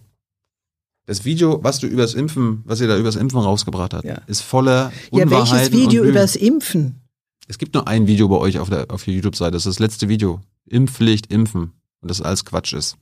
Das 1.06 1.24
Video, 1.24 1.62
was 1.62 1.80
du 1.80 1.86
übers 1.86 2.14
Impfen, 2.14 2.62
was 2.64 2.80
ihr 2.80 2.88
da 2.88 2.96
übers 2.96 3.16
Impfen 3.16 3.40
rausgebracht 3.40 3.92
habt, 3.92 4.04
ja. 4.04 4.22
ist 4.26 4.40
voller 4.40 4.90
Unwahrheiten 5.10 5.30
Ja, 5.30 5.52
welches 5.52 5.72
Video 5.72 6.04
übers 6.04 6.36
Impfen? 6.36 7.00
Es 7.46 7.58
gibt 7.58 7.74
nur 7.74 7.86
ein 7.86 8.06
Video 8.06 8.28
bei 8.28 8.36
euch 8.36 8.58
auf 8.58 8.70
der, 8.70 8.90
auf 8.90 9.04
der 9.04 9.12
YouTube-Seite. 9.12 9.50
Das 9.50 9.66
ist 9.66 9.74
das 9.74 9.78
letzte 9.80 10.08
Video. 10.08 10.40
Impfpflicht, 10.66 11.30
Impfen. 11.30 11.72
Und 12.00 12.10
das 12.10 12.22
alles 12.22 12.46
Quatsch 12.46 12.72
ist. 12.72 12.96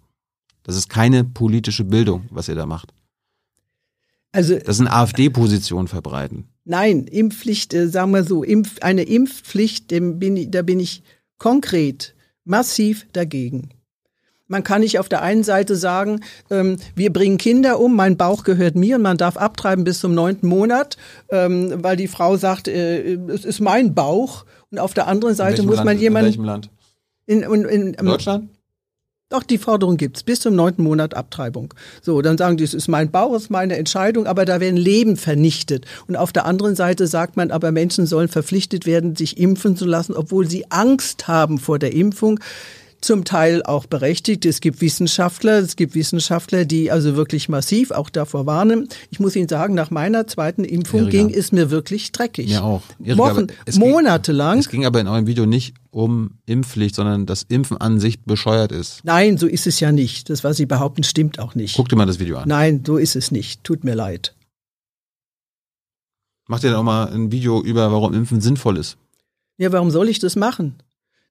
Das 0.64 0.74
ist 0.74 0.89
keine 0.89 1.23
politische 1.23 1.85
Bildung, 1.85 2.24
was 2.31 2.48
ihr 2.48 2.55
da 2.55 2.66
macht. 2.66 2.93
Also, 4.33 4.59
das 4.59 4.79
sind 4.79 4.89
AfD-Positionen 4.89 5.89
verbreiten. 5.89 6.49
Nein, 6.65 7.07
Impfpflicht, 7.07 7.75
äh, 7.75 7.89
sagen 7.89 8.13
wir 8.13 8.25
so, 8.25 8.43
Impf, 8.43 8.81
eine 8.81 9.03
Impfpflicht, 9.03 9.89
bin 9.89 10.37
ich, 10.37 10.51
da 10.51 10.63
bin 10.63 10.81
ich 10.81 11.03
konkret 11.39 12.15
massiv 12.45 13.07
dagegen. 13.13 13.71
Man 14.49 14.65
kann 14.65 14.83
nicht 14.83 14.99
auf 14.99 15.09
der 15.09 15.23
einen 15.23 15.45
Seite 15.45 15.77
sagen, 15.77 16.21
ähm, 16.51 16.77
wir 16.95 17.13
bringen 17.13 17.39
Kinder 17.39 17.81
um, 17.81 17.97
mein 17.97 18.17
Bauch 18.17 18.45
gehört 18.45 18.75
mir 18.75 18.97
und 18.97 19.03
man 19.03 19.17
darf 19.17 19.37
abtreiben 19.37 19.85
bis 19.85 20.01
zum 20.01 20.15
neunten 20.15 20.47
Monat, 20.47 20.97
ähm, 21.31 21.83
weil 21.83 21.97
die 21.97 22.09
Frau 22.09 22.37
sagt, 22.37 22.69
äh, 22.69 23.15
es 23.29 23.45
ist 23.45 23.61
mein 23.61 23.95
Bauch. 23.95 24.45
Und 24.71 24.79
auf 24.79 24.95
der 24.95 25.09
anderen 25.09 25.35
Seite 25.35 25.63
muss 25.63 25.77
Land, 25.77 25.87
man 25.87 25.99
jemanden. 25.99 26.27
In 26.27 26.33
welchem 26.33 26.45
Land? 26.45 26.71
In, 27.27 27.43
in, 27.43 27.65
in, 27.65 27.95
in 27.95 28.07
Deutschland? 28.07 28.51
Doch, 29.33 29.43
die 29.43 29.57
Forderung 29.57 29.97
gibt's 29.97 30.23
bis 30.23 30.41
zum 30.41 30.55
neunten 30.55 30.83
Monat 30.83 31.15
Abtreibung. 31.15 31.73
So, 32.03 32.21
dann 32.21 32.37
sagen 32.37 32.59
die, 32.59 32.65
es 32.65 32.75
ist 32.75 32.87
mein 32.89 33.11
Bauch, 33.11 33.35
es 33.35 33.45
ist 33.45 33.51
meine 33.51 33.79
Entscheidung, 33.79 34.27
aber 34.27 34.45
da 34.45 34.61
werden 34.61 34.77
Leben 34.77 35.17
vernichtet. 35.17 35.87
Und 36.07 36.17
auf 36.17 36.33
der 36.33 36.45
anderen 36.45 36.77
Seite 36.77 37.07
sagt 37.07 37.39
man, 37.39 37.51
aber 37.51 37.73
Menschen 37.73 38.05
sollen 38.05 38.29
verpflichtet 38.29 38.85
werden, 38.85 39.17
sich 39.17 39.39
impfen 39.39 39.75
zu 39.75 39.87
lassen, 39.87 40.13
obwohl 40.13 40.47
sie 40.51 40.71
Angst 40.71 41.29
haben 41.29 41.57
vor 41.57 41.79
der 41.79 41.95
Impfung 41.95 42.41
zum 43.03 43.24
Teil 43.24 43.62
auch 43.62 43.87
berechtigt. 43.87 44.47
Es 44.47 44.61
gibt 44.61 44.81
Wissenschaftler, 44.81 45.59
es 45.59 45.77
gibt 45.77 45.95
Wissenschaftler, 45.95 46.65
die 46.65 46.91
also 46.91 47.16
wirklich 47.16 47.49
massiv 47.49 47.91
auch 47.91 48.09
davor 48.09 48.47
warnen. 48.47 48.89
Ich 49.11 49.20
muss 49.20 49.37
Ihnen 49.37 49.49
sagen, 49.49 49.74
nach 49.74 49.91
meiner 49.91 50.27
zweiten 50.27 50.65
Impfung 50.65 51.01
Irriger. 51.01 51.19
ging 51.27 51.31
es 51.35 51.53
mir 51.53 51.70
wirklich 51.70 52.12
dreckig. 52.12 52.49
Mir 52.49 52.65
auch. 52.65 52.83
Irriger, 52.99 53.19
Wochen, 53.19 53.47
es 53.66 53.79
ging- 53.79 53.91
monatelang. 53.91 54.59
Es 54.59 54.69
ging 54.69 54.87
aber 54.87 55.01
in 55.01 55.09
eurem 55.09 55.27
Video 55.27 55.45
nicht 55.47 55.74
um 55.91 56.39
Impfpflicht, 56.47 56.95
sondern 56.95 57.27
dass 57.27 57.43
Impfen 57.43 57.77
an 57.77 58.01
sich 58.01 58.20
bescheuert 58.20 58.73
ist. 58.73 59.01
Nein, 59.05 59.37
so 59.37 59.47
ist 59.47 59.66
es 59.66 59.81
ja 59.81 59.93
nicht. 59.93 60.31
Das, 60.31 60.43
was 60.45 60.57
Sie 60.57 60.66
behaupten, 60.66 61.03
stimmt 61.03 61.39
auch 61.39 61.55
nicht. 61.55 61.77
Guck 61.77 61.89
dir 61.89 61.97
mal 61.97 62.07
das 62.07 62.19
Video 62.19 62.39
an. 62.39 62.49
Nein, 62.49 62.83
so 62.87 62.97
ist 62.97 63.16
es 63.16 63.31
nicht. 63.31 63.62
Tut 63.65 63.85
mir 63.85 63.95
leid. 63.95 64.35
Mach 66.49 66.61
dir 66.61 66.70
dann 66.70 66.79
auch 66.81 66.83
mal 66.85 67.07
ein 67.12 67.31
Video 67.33 67.62
über, 67.62 67.91
warum 67.93 68.15
Impfen 68.15 68.41
sinnvoll 68.41 68.77
ist. 68.77 68.97
Ja, 69.59 69.73
warum 69.73 69.91
soll 69.91 70.09
ich 70.09 70.19
das 70.19 70.35
machen? 70.37 70.77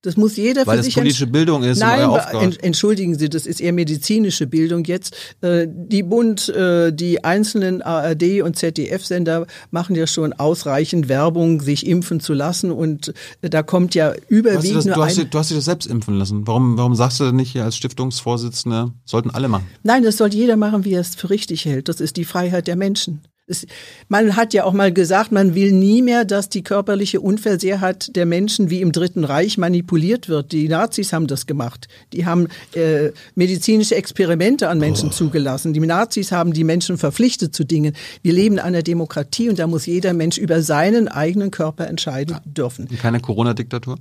Das 0.04 0.18
muss 0.18 0.36
jeder 0.36 0.66
Weil 0.66 0.78
für 0.78 0.80
es 0.80 0.86
sich 0.86 0.96
politische 0.96 1.28
Bildung 1.28 1.64
ist 1.64 1.78
Nein, 1.80 2.10
en- 2.34 2.60
entschuldigen 2.62 3.20
Sie, 3.20 3.30
das 3.30 3.46
ist 3.46 3.62
eher 3.62 3.72
medizinische 3.72 4.48
Bildung 4.48 4.84
jetzt. 4.86 5.16
Äh, 5.42 5.68
Die 5.70 6.02
Bund, 6.02 6.50
äh, 6.50 6.92
die 6.92 7.24
einzelnen 7.24 7.84
ARD 7.84 8.42
und 8.42 8.56
ZDF-Sender 8.58 9.46
machen 9.70 9.96
ja 9.96 10.08
schon 10.08 10.34
ausreichend 10.34 11.08
Werbung, 11.08 11.62
sich 11.62 11.86
impfen 11.86 12.20
zu 12.20 12.34
lassen 12.34 12.72
und 12.72 13.14
äh, 13.44 13.50
da 13.52 13.62
kommt 13.62 13.94
ja 13.94 14.10
Du 14.12 14.16
hast, 14.16 14.30
dir 14.30 14.36
überwiegend 14.38 14.78
das, 14.78 14.86
nur 14.86 14.96
du, 14.96 15.04
hast, 15.04 15.20
ein. 15.20 15.30
du 15.30 15.38
hast 15.38 15.50
dich 15.52 15.58
das 15.58 15.66
selbst 15.66 15.86
impfen 15.86 16.16
lassen. 16.16 16.48
Warum, 16.48 16.78
warum 16.80 16.96
sagst 16.96 17.20
du 17.20 17.26
denn 17.26 17.36
nicht 17.36 17.52
hier 17.52 17.64
als 17.64 17.76
Stiftungsvorsitzende, 17.76 18.92
sollten 19.06 19.30
alle 19.30 19.50
machen? 19.50 19.68
Nein, 19.84 20.02
das 20.04 20.18
soll 20.18 20.34
jeder 20.34 20.58
machen, 20.58 20.84
wie 20.84 20.94
er 20.94 21.02
es 21.02 21.14
für 21.16 21.30
richtig 21.30 21.66
hält. 21.66 21.90
Das 21.90 22.02
ist 22.02 22.18
die 22.18 22.26
Freiheit 22.26 22.66
der 22.66 22.76
Menschen. 22.76 23.22
Es, 23.52 23.68
man 24.08 24.36
hat 24.36 24.54
ja 24.54 24.64
auch 24.64 24.74
mal 24.74 24.92
gesagt, 24.92 25.32
man 25.32 25.54
will 25.54 25.72
nie 25.72 26.02
mehr, 26.02 26.26
dass 26.26 26.50
die 26.50 26.64
körperliche 26.64 27.22
Unversehrtheit 27.22 28.16
der 28.16 28.26
Menschen 28.26 28.70
wie 28.70 28.82
im 28.82 28.92
Dritten 28.92 29.24
Reich 29.24 29.58
manipuliert 29.58 30.30
wird. 30.30 30.52
Die 30.52 30.68
Nazis 30.68 31.14
haben 31.14 31.28
das 31.28 31.46
gemacht. 31.46 31.88
Die 32.14 32.26
haben 32.26 32.48
äh, 32.74 33.12
medizinische 33.36 33.96
Experimente 33.96 34.70
an 34.70 34.80
Menschen 34.80 35.12
zugelassen. 35.12 35.74
Die 35.74 35.80
Nazis 35.80 36.32
haben 36.32 36.54
die 36.54 36.64
Menschen 36.64 36.98
verpflichtet 36.98 37.54
zu 37.54 37.64
Dingen. 37.64 37.94
Wir 38.22 38.34
leben 38.34 38.56
in 38.56 38.62
einer 38.62 38.82
Demokratie 38.82 39.50
und 39.50 39.60
da 39.60 39.68
muss 39.68 39.86
jeder 39.86 40.14
Mensch 40.14 40.38
über 40.38 40.62
seinen 40.62 41.08
eigenen 41.08 41.52
Körper 41.52 41.88
entscheiden 41.88 42.38
dürfen. 42.46 42.88
Und 42.88 43.00
keine 43.00 43.20
Corona-Diktatur? 43.20 43.98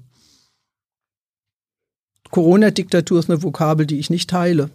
Corona-Diktatur 2.31 3.19
ist 3.19 3.29
eine 3.29 3.43
Vokabel, 3.43 3.87
die 3.87 3.99
ich 3.99 4.11
nicht 4.11 4.31
teile. 4.31 4.71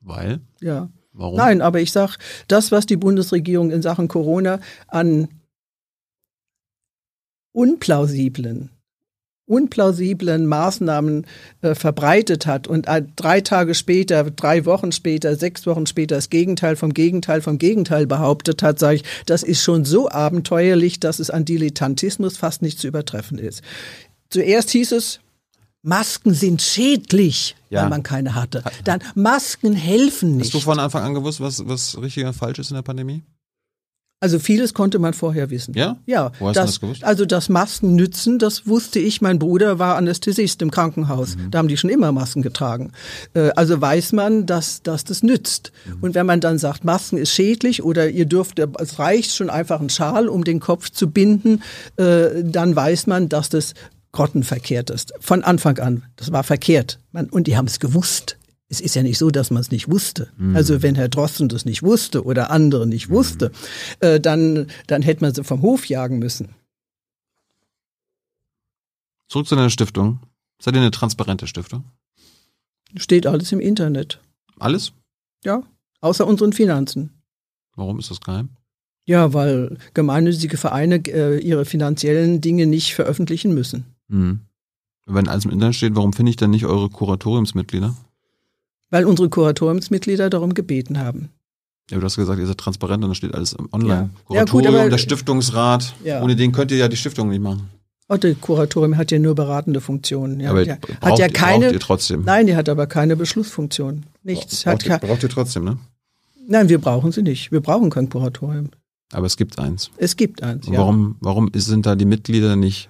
Weil? 0.00 0.40
Ja. 0.60 0.88
Warum? 1.14 1.36
Nein, 1.36 1.60
aber 1.60 1.80
ich 1.80 1.92
sag, 1.92 2.18
das, 2.48 2.72
was 2.72 2.86
die 2.86 2.96
Bundesregierung 2.96 3.70
in 3.70 3.82
Sachen 3.82 4.08
Corona 4.08 4.58
an 4.88 5.28
unplausiblen, 7.52 8.70
unplausiblen 9.46 10.46
Maßnahmen 10.46 11.24
äh, 11.62 11.76
verbreitet 11.76 12.46
hat 12.46 12.66
und 12.66 12.88
äh, 12.88 13.02
drei 13.14 13.40
Tage 13.42 13.74
später, 13.74 14.24
drei 14.24 14.64
Wochen 14.64 14.90
später, 14.90 15.36
sechs 15.36 15.66
Wochen 15.66 15.86
später 15.86 16.16
das 16.16 16.30
Gegenteil 16.30 16.74
vom 16.74 16.92
Gegenteil 16.92 17.42
vom 17.42 17.58
Gegenteil 17.58 18.08
behauptet 18.08 18.64
hat, 18.64 18.80
sage 18.80 18.96
ich, 18.96 19.04
das 19.26 19.44
ist 19.44 19.62
schon 19.62 19.84
so 19.84 20.10
abenteuerlich, 20.10 20.98
dass 20.98 21.20
es 21.20 21.30
an 21.30 21.44
Dilettantismus 21.44 22.36
fast 22.36 22.60
nicht 22.60 22.80
zu 22.80 22.88
übertreffen 22.88 23.38
ist. 23.38 23.62
Zuerst 24.30 24.70
hieß 24.70 24.90
es, 24.90 25.20
Masken 25.86 26.32
sind 26.32 26.62
schädlich, 26.62 27.54
Ja. 27.68 27.82
weil 27.82 27.90
man 27.90 28.02
keine 28.02 28.34
hatte. 28.34 28.64
Dann 28.84 29.00
Masken 29.14 29.74
helfen 29.74 30.38
nicht. 30.38 30.46
Hast 30.46 30.54
du 30.54 30.60
von 30.60 30.78
Anfang 30.80 31.04
an 31.04 31.14
gewusst, 31.14 31.40
was, 31.40 31.68
was 31.68 32.00
richtig 32.00 32.24
und 32.24 32.32
falsch 32.32 32.58
ist 32.58 32.70
in 32.70 32.74
der 32.76 32.82
Pandemie? 32.82 33.22
Also 34.20 34.38
vieles 34.38 34.72
konnte 34.72 34.98
man 34.98 35.12
vorher 35.12 35.50
wissen. 35.50 35.74
Ja? 35.74 35.98
Ja. 36.06 36.32
Wo 36.38 36.48
hast 36.48 36.56
du 36.56 36.60
das 36.62 36.80
gewusst? 36.80 37.04
Also 37.04 37.26
das 37.26 37.50
Masken 37.50 37.94
nützen, 37.94 38.38
das 38.38 38.66
wusste 38.66 38.98
ich. 38.98 39.20
Mein 39.20 39.38
Bruder 39.38 39.78
war 39.78 39.96
Anästhesist 39.96 40.62
im 40.62 40.70
Krankenhaus. 40.70 41.36
Mhm. 41.36 41.50
Da 41.50 41.58
haben 41.58 41.68
die 41.68 41.76
schon 41.76 41.90
immer 41.90 42.10
Masken 42.10 42.40
getragen. 42.40 42.92
Äh, 43.34 43.50
Also 43.54 43.78
weiß 43.78 44.12
man, 44.12 44.46
dass, 44.46 44.82
dass 44.82 45.04
das 45.04 45.22
nützt. 45.22 45.72
Mhm. 45.84 45.96
Und 46.00 46.14
wenn 46.14 46.24
man 46.24 46.40
dann 46.40 46.56
sagt, 46.56 46.84
Masken 46.84 47.18
ist 47.18 47.32
schädlich 47.32 47.82
oder 47.82 48.08
ihr 48.08 48.24
dürft, 48.24 48.58
es 48.58 48.98
reicht 48.98 49.34
schon 49.34 49.50
einfach 49.50 49.80
ein 49.82 49.90
Schal 49.90 50.28
um 50.28 50.42
den 50.44 50.58
Kopf 50.60 50.88
zu 50.88 51.10
binden, 51.10 51.62
äh, 51.98 52.42
dann 52.42 52.74
weiß 52.74 53.06
man, 53.06 53.28
dass 53.28 53.50
das 53.50 53.74
grottenverkehrt 54.14 54.90
ist. 54.90 55.12
Von 55.20 55.44
Anfang 55.44 55.78
an. 55.78 56.04
Das 56.16 56.32
war 56.32 56.44
verkehrt. 56.44 57.00
Man, 57.12 57.28
und 57.28 57.46
die 57.46 57.56
haben 57.56 57.66
es 57.66 57.80
gewusst. 57.80 58.38
Es 58.68 58.80
ist 58.80 58.94
ja 58.94 59.02
nicht 59.02 59.18
so, 59.18 59.30
dass 59.30 59.50
man 59.50 59.60
es 59.60 59.70
nicht 59.70 59.90
wusste. 59.90 60.32
Also 60.54 60.82
wenn 60.82 60.94
Herr 60.94 61.08
Drosten 61.08 61.48
das 61.48 61.64
nicht 61.64 61.82
wusste 61.82 62.24
oder 62.24 62.50
andere 62.50 62.86
nicht 62.86 63.10
wusste, 63.10 63.52
äh, 64.00 64.18
dann, 64.18 64.68
dann 64.86 65.02
hätte 65.02 65.22
man 65.22 65.34
sie 65.34 65.44
vom 65.44 65.62
Hof 65.62 65.86
jagen 65.86 66.18
müssen. 66.18 66.54
Zurück 69.28 69.46
zu 69.46 69.54
deiner 69.54 69.70
Stiftung. 69.70 70.20
Seid 70.62 70.74
ihr 70.74 70.80
eine 70.80 70.90
transparente 70.90 71.46
Stiftung? 71.46 71.84
Steht 72.96 73.26
alles 73.26 73.52
im 73.52 73.60
Internet. 73.60 74.20
Alles? 74.58 74.92
Ja. 75.44 75.62
Außer 76.00 76.26
unseren 76.26 76.52
Finanzen. 76.52 77.10
Warum 77.76 77.98
ist 77.98 78.10
das 78.10 78.20
geheim? 78.20 78.50
Ja, 79.06 79.34
weil 79.34 79.76
gemeinnützige 79.92 80.56
Vereine 80.56 80.96
äh, 81.06 81.38
ihre 81.38 81.64
finanziellen 81.64 82.40
Dinge 82.40 82.66
nicht 82.66 82.94
veröffentlichen 82.94 83.52
müssen. 83.52 83.93
Mhm. 84.08 84.40
Wenn 85.06 85.28
alles 85.28 85.44
im 85.44 85.50
Internet 85.50 85.74
steht, 85.74 85.96
warum 85.96 86.12
finde 86.12 86.30
ich 86.30 86.36
dann 86.36 86.50
nicht 86.50 86.64
eure 86.64 86.88
Kuratoriumsmitglieder? 86.88 87.94
Weil 88.90 89.04
unsere 89.04 89.28
Kuratoriumsmitglieder 89.28 90.30
darum 90.30 90.54
gebeten 90.54 90.98
haben. 90.98 91.28
Ja, 91.90 91.98
du 91.98 92.04
hast 92.04 92.16
gesagt, 92.16 92.38
ihr 92.38 92.46
seid 92.46 92.56
transparent 92.58 93.04
und 93.04 93.10
dann 93.10 93.14
steht 93.14 93.34
alles 93.34 93.52
im 93.52 93.68
online. 93.72 94.10
Ja. 94.30 94.36
Ja, 94.36 94.40
gut, 94.44 94.50
Kuratorium, 94.50 94.74
aber- 94.80 94.90
der 94.90 94.98
Stiftungsrat. 94.98 95.94
Ja. 96.04 96.22
Ohne 96.22 96.36
den 96.36 96.52
könnt 96.52 96.70
ihr 96.70 96.78
ja 96.78 96.88
die 96.88 96.96
Stiftung 96.96 97.28
nicht 97.28 97.42
machen. 97.42 97.68
Und 98.06 98.22
das 98.24 98.36
Kuratorium 98.40 98.96
hat 98.96 99.10
ja 99.10 99.18
nur 99.18 99.34
beratende 99.34 99.80
Funktionen. 99.80 100.40
Ja, 100.40 100.50
aber 100.50 100.62
ja. 100.62 100.76
braucht, 100.76 101.02
Hat 101.12 101.18
ja 101.18 101.28
keine. 101.28 101.64
braucht 101.66 101.72
ihr 101.74 101.80
trotzdem. 101.80 102.22
Nein, 102.24 102.46
die 102.46 102.54
hat 102.56 102.68
aber 102.68 102.86
keine 102.86 103.16
Beschlussfunktion. 103.16 104.04
Nichts. 104.22 104.64
Hat 104.66 104.78
braucht, 104.80 104.86
ihr, 104.86 104.98
ke- 104.98 105.06
braucht 105.06 105.22
ihr 105.22 105.28
trotzdem, 105.30 105.64
ne? 105.64 105.78
Nein, 106.46 106.68
wir 106.68 106.78
brauchen 106.78 107.12
sie 107.12 107.22
nicht. 107.22 107.50
Wir 107.52 107.60
brauchen 107.60 107.90
kein 107.90 108.08
Kuratorium. 108.10 108.70
Aber 109.12 109.26
es 109.26 109.36
gibt 109.36 109.58
eins. 109.58 109.90
Es 109.96 110.16
gibt 110.16 110.42
eins. 110.42 110.66
Ja. 110.66 110.78
Warum, 110.78 111.16
warum 111.20 111.50
sind 111.54 111.86
da 111.86 111.94
die 111.96 112.04
Mitglieder 112.04 112.56
nicht 112.56 112.88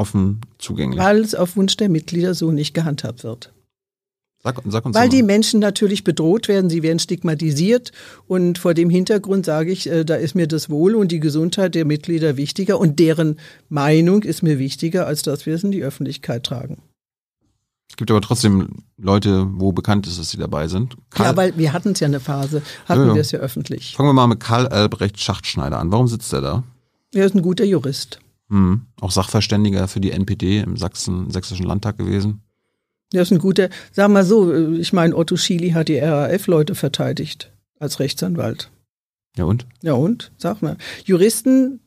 offen 0.00 0.40
zugänglich? 0.58 0.98
Weil 0.98 1.20
es 1.20 1.34
auf 1.34 1.56
Wunsch 1.56 1.76
der 1.76 1.88
Mitglieder 1.88 2.34
so 2.34 2.50
nicht 2.50 2.74
gehandhabt 2.74 3.22
wird. 3.22 3.52
Sag, 4.42 4.62
sag 4.66 4.86
uns 4.86 4.94
Weil 4.96 5.08
mal. 5.08 5.14
die 5.14 5.22
Menschen 5.22 5.60
natürlich 5.60 6.02
bedroht 6.02 6.48
werden, 6.48 6.70
sie 6.70 6.82
werden 6.82 6.98
stigmatisiert 6.98 7.92
und 8.26 8.56
vor 8.56 8.72
dem 8.72 8.88
Hintergrund 8.88 9.44
sage 9.44 9.70
ich, 9.70 9.86
äh, 9.90 10.02
da 10.02 10.14
ist 10.14 10.34
mir 10.34 10.46
das 10.46 10.70
Wohl 10.70 10.94
und 10.94 11.12
die 11.12 11.20
Gesundheit 11.20 11.74
der 11.74 11.84
Mitglieder 11.84 12.38
wichtiger 12.38 12.80
und 12.80 12.98
deren 12.98 13.38
Meinung 13.68 14.22
ist 14.22 14.42
mir 14.42 14.58
wichtiger, 14.58 15.06
als 15.06 15.20
dass 15.22 15.44
wir 15.44 15.54
es 15.54 15.62
in 15.62 15.72
die 15.72 15.82
Öffentlichkeit 15.84 16.44
tragen. 16.44 16.78
Es 17.90 17.96
gibt 17.96 18.10
aber 18.10 18.22
trotzdem 18.22 18.84
Leute, 18.96 19.46
wo 19.56 19.72
bekannt 19.72 20.06
ist, 20.06 20.18
dass 20.18 20.30
sie 20.30 20.38
dabei 20.38 20.68
sind. 20.68 20.96
Karl, 21.10 21.26
Ja, 21.32 21.36
weil 21.36 21.58
wir 21.58 21.72
hatten 21.74 21.90
es 21.92 22.00
ja 22.00 22.06
eine 22.06 22.20
Phase, 22.20 22.62
hatten 22.86 23.08
ja. 23.08 23.14
wir 23.14 23.20
es 23.20 23.32
ja 23.32 23.40
öffentlich. 23.40 23.94
fangen 23.94 24.08
wir 24.08 24.14
mal 24.14 24.26
mit 24.28 24.40
Karl 24.40 24.68
Albrecht 24.68 25.20
Schachtschneider 25.20 25.78
an. 25.78 25.92
Warum 25.92 26.06
sitzt 26.08 26.32
er 26.32 26.40
da? 26.40 26.62
Er 27.12 27.26
ist 27.26 27.34
ein 27.34 27.42
guter 27.42 27.64
Jurist. 27.64 28.20
Hm. 28.50 28.82
Auch 29.00 29.10
Sachverständiger 29.10 29.88
für 29.88 30.00
die 30.00 30.10
NPD 30.10 30.58
im 30.60 30.76
Sachsen, 30.76 31.30
Sächsischen 31.30 31.64
Landtag 31.66 31.96
gewesen. 31.98 32.42
Er 33.12 33.22
ist 33.22 33.32
ein 33.32 33.38
guter, 33.38 33.70
sagen 33.92 34.12
wir 34.12 34.24
so, 34.24 34.52
äh, 34.52 34.76
ich 34.76 34.92
meine, 34.92 35.16
Otto 35.16 35.36
Schily 35.36 35.70
hat 35.70 35.88
die 35.88 35.98
RAF-Leute 35.98 36.74
verteidigt 36.74 37.52
als 37.78 37.98
Rechtsanwalt. 38.00 38.70
Ja 39.36 39.44
und? 39.44 39.66
Ja 39.82 39.94
und? 39.94 40.32
Sag 40.36 40.60
mal. 40.62 40.76
Juristen, 41.04 41.80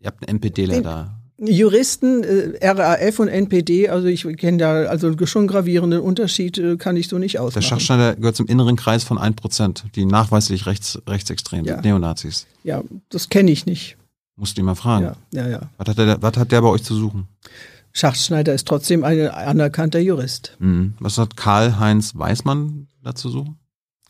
Ihr 0.00 0.06
habt 0.08 0.22
einen 0.28 0.36
NPDler 0.38 0.74
Den- 0.74 0.82
da. 0.84 1.18
Juristen, 1.44 2.22
äh, 2.22 2.68
RAF 2.68 3.18
und 3.18 3.26
NPD, 3.28 3.88
also 3.88 4.06
ich 4.06 4.22
kenne 4.36 4.58
da, 4.58 4.72
also 4.84 5.12
schon 5.26 5.48
gravierenden 5.48 5.98
Unterschied 6.00 6.56
äh, 6.58 6.76
kann 6.76 6.96
ich 6.96 7.08
so 7.08 7.18
nicht 7.18 7.34
Der 7.34 7.42
ausmachen. 7.42 7.62
Schachschneider 7.64 8.14
gehört 8.14 8.36
zum 8.36 8.46
inneren 8.46 8.76
Kreis 8.76 9.02
von 9.02 9.18
1%, 9.18 9.84
die 9.96 10.04
nachweislich 10.06 10.66
rechts, 10.66 11.00
rechtsextrem 11.08 11.64
Ja. 11.64 11.74
sind, 11.74 11.84
Neonazis. 11.84 12.46
Ja, 12.62 12.82
das 13.08 13.28
kenne 13.28 13.50
ich 13.50 13.66
nicht. 13.66 13.96
Musst 14.42 14.56
du 14.56 14.62
ihn 14.62 14.64
mal 14.64 14.74
fragen. 14.74 15.04
Ja, 15.32 15.44
ja, 15.44 15.48
ja. 15.48 15.60
Was, 15.78 15.86
hat 15.88 15.98
der, 15.98 16.20
was 16.20 16.36
hat 16.36 16.50
der 16.50 16.60
bei 16.62 16.66
euch 16.68 16.82
zu 16.82 16.96
suchen? 16.96 17.28
Schachtschneider 17.92 18.52
ist 18.52 18.66
trotzdem 18.66 19.04
ein 19.04 19.28
anerkannter 19.28 20.00
Jurist. 20.00 20.56
Mhm. 20.58 20.94
Was 20.98 21.16
hat 21.16 21.36
Karl-Heinz 21.36 22.16
Weißmann 22.16 22.88
da 23.04 23.14
zu 23.14 23.28
suchen? 23.28 23.56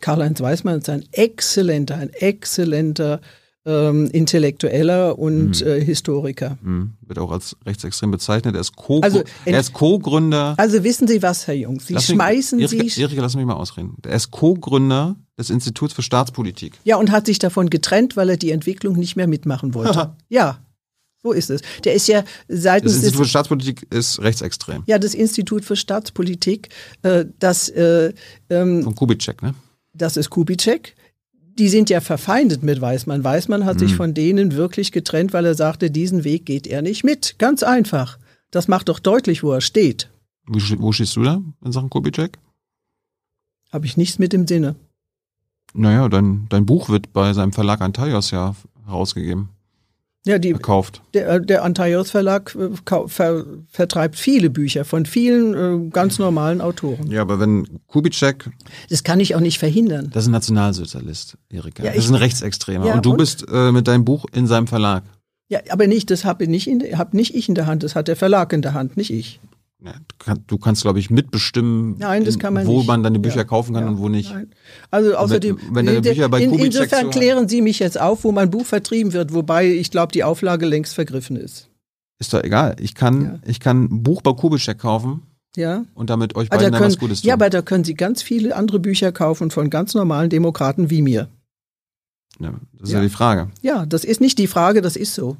Karl-Heinz 0.01 0.41
Weißmann 0.41 0.79
ist 0.79 0.89
ein 0.89 1.05
exzellenter, 1.13 1.97
ein 1.97 2.09
exzellenter 2.15 3.21
ähm, 3.67 4.07
Intellektueller 4.11 5.19
und 5.19 5.61
Mhm. 5.61 5.67
äh, 5.67 5.85
Historiker. 5.85 6.57
Mhm. 6.63 6.95
Wird 7.03 7.19
auch 7.19 7.31
als 7.31 7.55
rechtsextrem 7.67 8.11
bezeichnet. 8.11 8.55
Er 8.55 8.61
ist 8.63 8.75
Co- 8.75 9.01
Also, 9.03 9.23
er 9.45 9.61
ist 9.61 9.75
Co-Gründer. 9.75 10.55
Also 10.57 10.83
wissen 10.83 11.07
Sie 11.07 11.23
was, 11.23 11.47
Herr 11.47 11.55
Jungs? 11.55 11.87
Sie 11.87 11.93
Lass 11.95 12.09
mich- 12.09 12.17
schmeißen 12.17 12.59
Erika, 12.59 12.83
sich. 12.85 12.99
Erika, 12.99 13.21
lass 13.21 13.37
mich 13.37 13.45
mal 13.45 13.53
ausreden. 13.55 13.97
Er 14.03 14.17
ist 14.17 14.31
Co-Gründer 14.31 15.15
des 15.39 15.51
Instituts 15.51 15.95
für 15.95 16.03
Staatspolitik. 16.03 16.79
Ja, 16.85 16.97
und 16.97 17.11
hat 17.11 17.27
sich 17.27 17.39
davon 17.39 17.71
getrennt, 17.71 18.17
weil 18.17 18.31
er 18.31 18.37
die 18.37 18.51
Entwicklung 18.51 18.97
nicht 18.97 19.17
mehr 19.17 19.27
mitmachen 19.27 19.75
wollte. 19.75 20.15
ja. 20.29 20.59
So 21.25 21.31
ist 21.31 21.51
es. 21.51 21.63
Der 21.85 21.95
ist 21.95 22.09
ja 22.09 22.25
seitens 22.49 22.95
Das 22.95 23.03
Institut 23.05 23.27
für 23.27 23.29
Staatspolitik 23.31 23.87
ist 23.91 24.21
rechtsextrem. 24.21 24.83
ja 24.87 24.99
das 24.99 25.15
Institut 25.15 25.65
für 25.65 25.77
Staatspolitik, 25.77 26.69
äh, 27.03 27.27
das 27.39 27.69
äh, 27.69 28.13
ähm, 28.51 28.83
Von 28.83 28.97
Kubitschek, 28.97 29.41
ne? 29.41 29.55
das 29.95 30.17
ist 30.17 30.31
Kubitschek. 30.31 30.97
Die 31.59 31.69
sind 31.69 31.91
ja 31.91 32.01
verfeindet 32.01 32.65
mit 32.65 32.81
Weißmann. 32.81 33.23
Weißmann 33.23 33.67
hat 33.67 33.79
sich 33.79 33.95
von 33.95 34.15
denen 34.15 34.57
wirklich 34.57 34.91
getrennt, 34.91 35.33
weil 35.33 35.45
er 35.45 35.55
sagte, 35.55 35.91
diesen 35.93 36.25
Weg 36.25 36.47
geht 36.47 36.67
er 36.67 36.81
nicht 36.83 37.05
mit. 37.05 37.39
Ganz 37.39 37.63
einfach. 37.63 38.19
Das 38.51 38.67
macht 38.69 38.89
doch 38.89 38.99
deutlich, 38.99 39.43
wo 39.45 39.53
er 39.53 39.61
steht. 39.61 40.09
Wo, 40.47 40.59
wo 40.79 40.93
stehst 40.93 41.15
du 41.15 41.23
da 41.23 41.41
in 41.65 41.71
Sachen 41.71 41.91
Kubitschek? 41.91 42.39
Habe 43.71 43.87
ich 43.87 43.97
nichts 43.99 44.19
mit 44.19 44.33
im 44.35 44.47
Sinne. 44.49 44.77
Naja, 45.75 46.09
dein, 46.09 46.47
dein 46.51 46.67
Buch 46.67 46.89
wird 46.89 47.13
bei 47.13 47.33
seinem 47.33 47.53
Verlag 47.53 47.81
Antaios 47.81 48.31
ja 48.31 48.55
herausgegeben, 48.87 49.49
Ja, 50.27 50.39
die, 50.39 50.53
gekauft. 50.53 51.01
der, 51.15 51.41
der 51.41 51.65
Antaios 51.65 52.11
Verlag 52.11 52.55
äh, 52.55 52.71
ver, 53.09 53.45
vertreibt 53.71 54.17
viele 54.17 54.51
Bücher 54.51 54.85
von 54.85 55.07
vielen 55.07 55.87
äh, 55.87 55.91
ganz 55.91 56.19
normalen 56.19 56.61
Autoren. 56.61 57.11
Ja, 57.11 57.23
aber 57.23 57.41
wenn 57.41 57.81
Kubitschek, 57.87 58.51
Das 58.91 59.03
kann 59.03 59.19
ich 59.21 59.35
auch 59.35 59.41
nicht 59.41 59.59
verhindern. 59.59 60.11
das 60.13 60.25
ist 60.25 60.29
ein 60.29 60.33
Nationalsozialist, 60.33 61.39
Erika. 61.49 61.83
Ja, 61.85 61.93
das 61.93 62.05
ist 62.05 62.11
ein 62.11 62.17
Rechtsextremer. 62.17 62.87
Ja, 62.87 62.95
und 62.95 63.07
du 63.07 63.13
und? 63.13 63.17
bist 63.19 63.47
äh, 63.51 63.73
mit 63.73 63.89
deinem 63.89 64.05
Buch 64.05 64.27
in 64.33 64.47
seinem 64.47 64.67
Verlag. 64.67 65.05
Ja, 65.49 65.61
aber 65.71 65.87
nicht, 65.87 66.11
das 66.11 66.25
habe 66.25 66.47
nicht, 66.49 66.67
in- 66.67 66.99
hab 66.99 67.15
nicht 67.15 67.35
ich 67.35 67.49
in 67.49 67.55
der 67.55 67.67
Hand, 67.67 67.83
das 67.83 67.95
hat 67.95 68.09
der 68.09 68.17
Verlag 68.17 68.53
in 68.53 68.63
der 68.63 68.75
Hand, 68.75 68.97
nicht 68.97 69.11
ich. 69.13 69.41
Du, 69.85 69.91
kann, 70.19 70.45
du 70.47 70.59
kannst, 70.59 70.83
glaube 70.83 71.01
ich, 71.01 71.11
mitbestimmen, 71.11 71.97
Nein, 71.99 72.25
das 72.25 72.35
in- 72.35 72.41
kann 72.41 72.55
man 72.55 72.67
wo 72.67 72.79
nicht. 72.79 72.87
man 72.87 73.03
deine 73.03 73.19
Bücher 73.19 73.39
Ja, 73.39 73.45
kaufen 73.45 73.75
kann 73.75 73.83
ja, 73.85 73.91
und 73.91 73.99
wo 73.99 74.09
nicht. 74.09 74.33
Nein. 74.33 74.51
Also 74.93 75.17
außerdem, 75.17 75.59
wenn 75.73 75.87
deine 75.87 76.01
Bücher 76.03 76.29
bei 76.29 76.41
in, 76.43 76.55
insofern 76.55 77.07
so- 77.07 77.11
klären 77.11 77.49
Sie 77.49 77.63
mich 77.63 77.81
jetzt 77.81 78.01
auf, 78.01 78.23
wo 78.23 78.31
mein 78.31 78.49
Buch 78.51 78.65
vertrieben 78.65 79.13
wird, 79.13 79.35
wobei 79.35 79.67
ich 79.69 79.91
glaube, 79.91 80.13
die 80.13 80.23
Auflage 80.25 80.67
längst 80.67 80.95
vergriffen 80.95 81.35
ist. 81.37 81.69
Ist 82.21 82.33
doch 82.33 82.45
egal. 82.45 82.77
Ich 82.79 82.95
kann, 82.95 83.23
Ja. 83.25 83.39
ich 83.45 83.59
kann 83.59 83.85
ein 83.85 84.03
Buch 84.05 84.23
bei 84.23 84.33
Kubitschek 84.33 84.79
kaufen 84.79 85.23
Ja. 85.57 85.85
und 85.95 86.11
damit 86.11 86.37
euch 86.37 86.47
Ah, 86.47 86.51
da 86.51 86.57
beiden 86.59 86.73
dann 86.73 86.81
können, 86.83 86.93
was 86.93 86.99
Gutes 87.01 87.21
tun. 87.23 87.29
ja, 87.29 87.35
aber 87.35 87.51
da 87.51 87.61
können 87.63 87.83
Sie 87.83 87.95
ganz 87.95 88.23
viele 88.23 88.55
andere 88.55 88.79
Bücher 88.79 89.11
kaufen 89.11 89.51
von 89.51 89.69
ganz 89.69 89.95
normalen 89.95 90.31
Demokraten 90.31 90.91
wie 90.91 91.03
mir. 91.03 91.29
ja, 92.39 92.55
das 92.79 92.89
ist 92.89 92.93
ja. 92.93 92.99
Ja. 92.99 93.05
die 93.05 93.11
Frage. 93.11 93.51
Ja, 93.63 93.85
das 93.87 94.05
ist 94.05 94.21
nicht 94.21 94.39
die 94.39 94.47
Frage, 94.47 94.81
das 94.81 94.95
ist 94.95 95.15
so. 95.15 95.37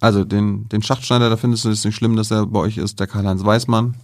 Also 0.00 0.24
den, 0.24 0.68
den 0.68 0.82
Schachtschneider, 0.82 1.30
da 1.30 1.36
findest 1.36 1.64
du 1.64 1.70
es 1.70 1.84
nicht 1.84 1.96
schlimm, 1.96 2.16
dass 2.16 2.30
er 2.30 2.46
bei 2.46 2.60
euch 2.60 2.76
ist, 2.76 3.00
der 3.00 3.06
Karl-Heinz 3.06 3.44
Weißmann. 3.44 3.94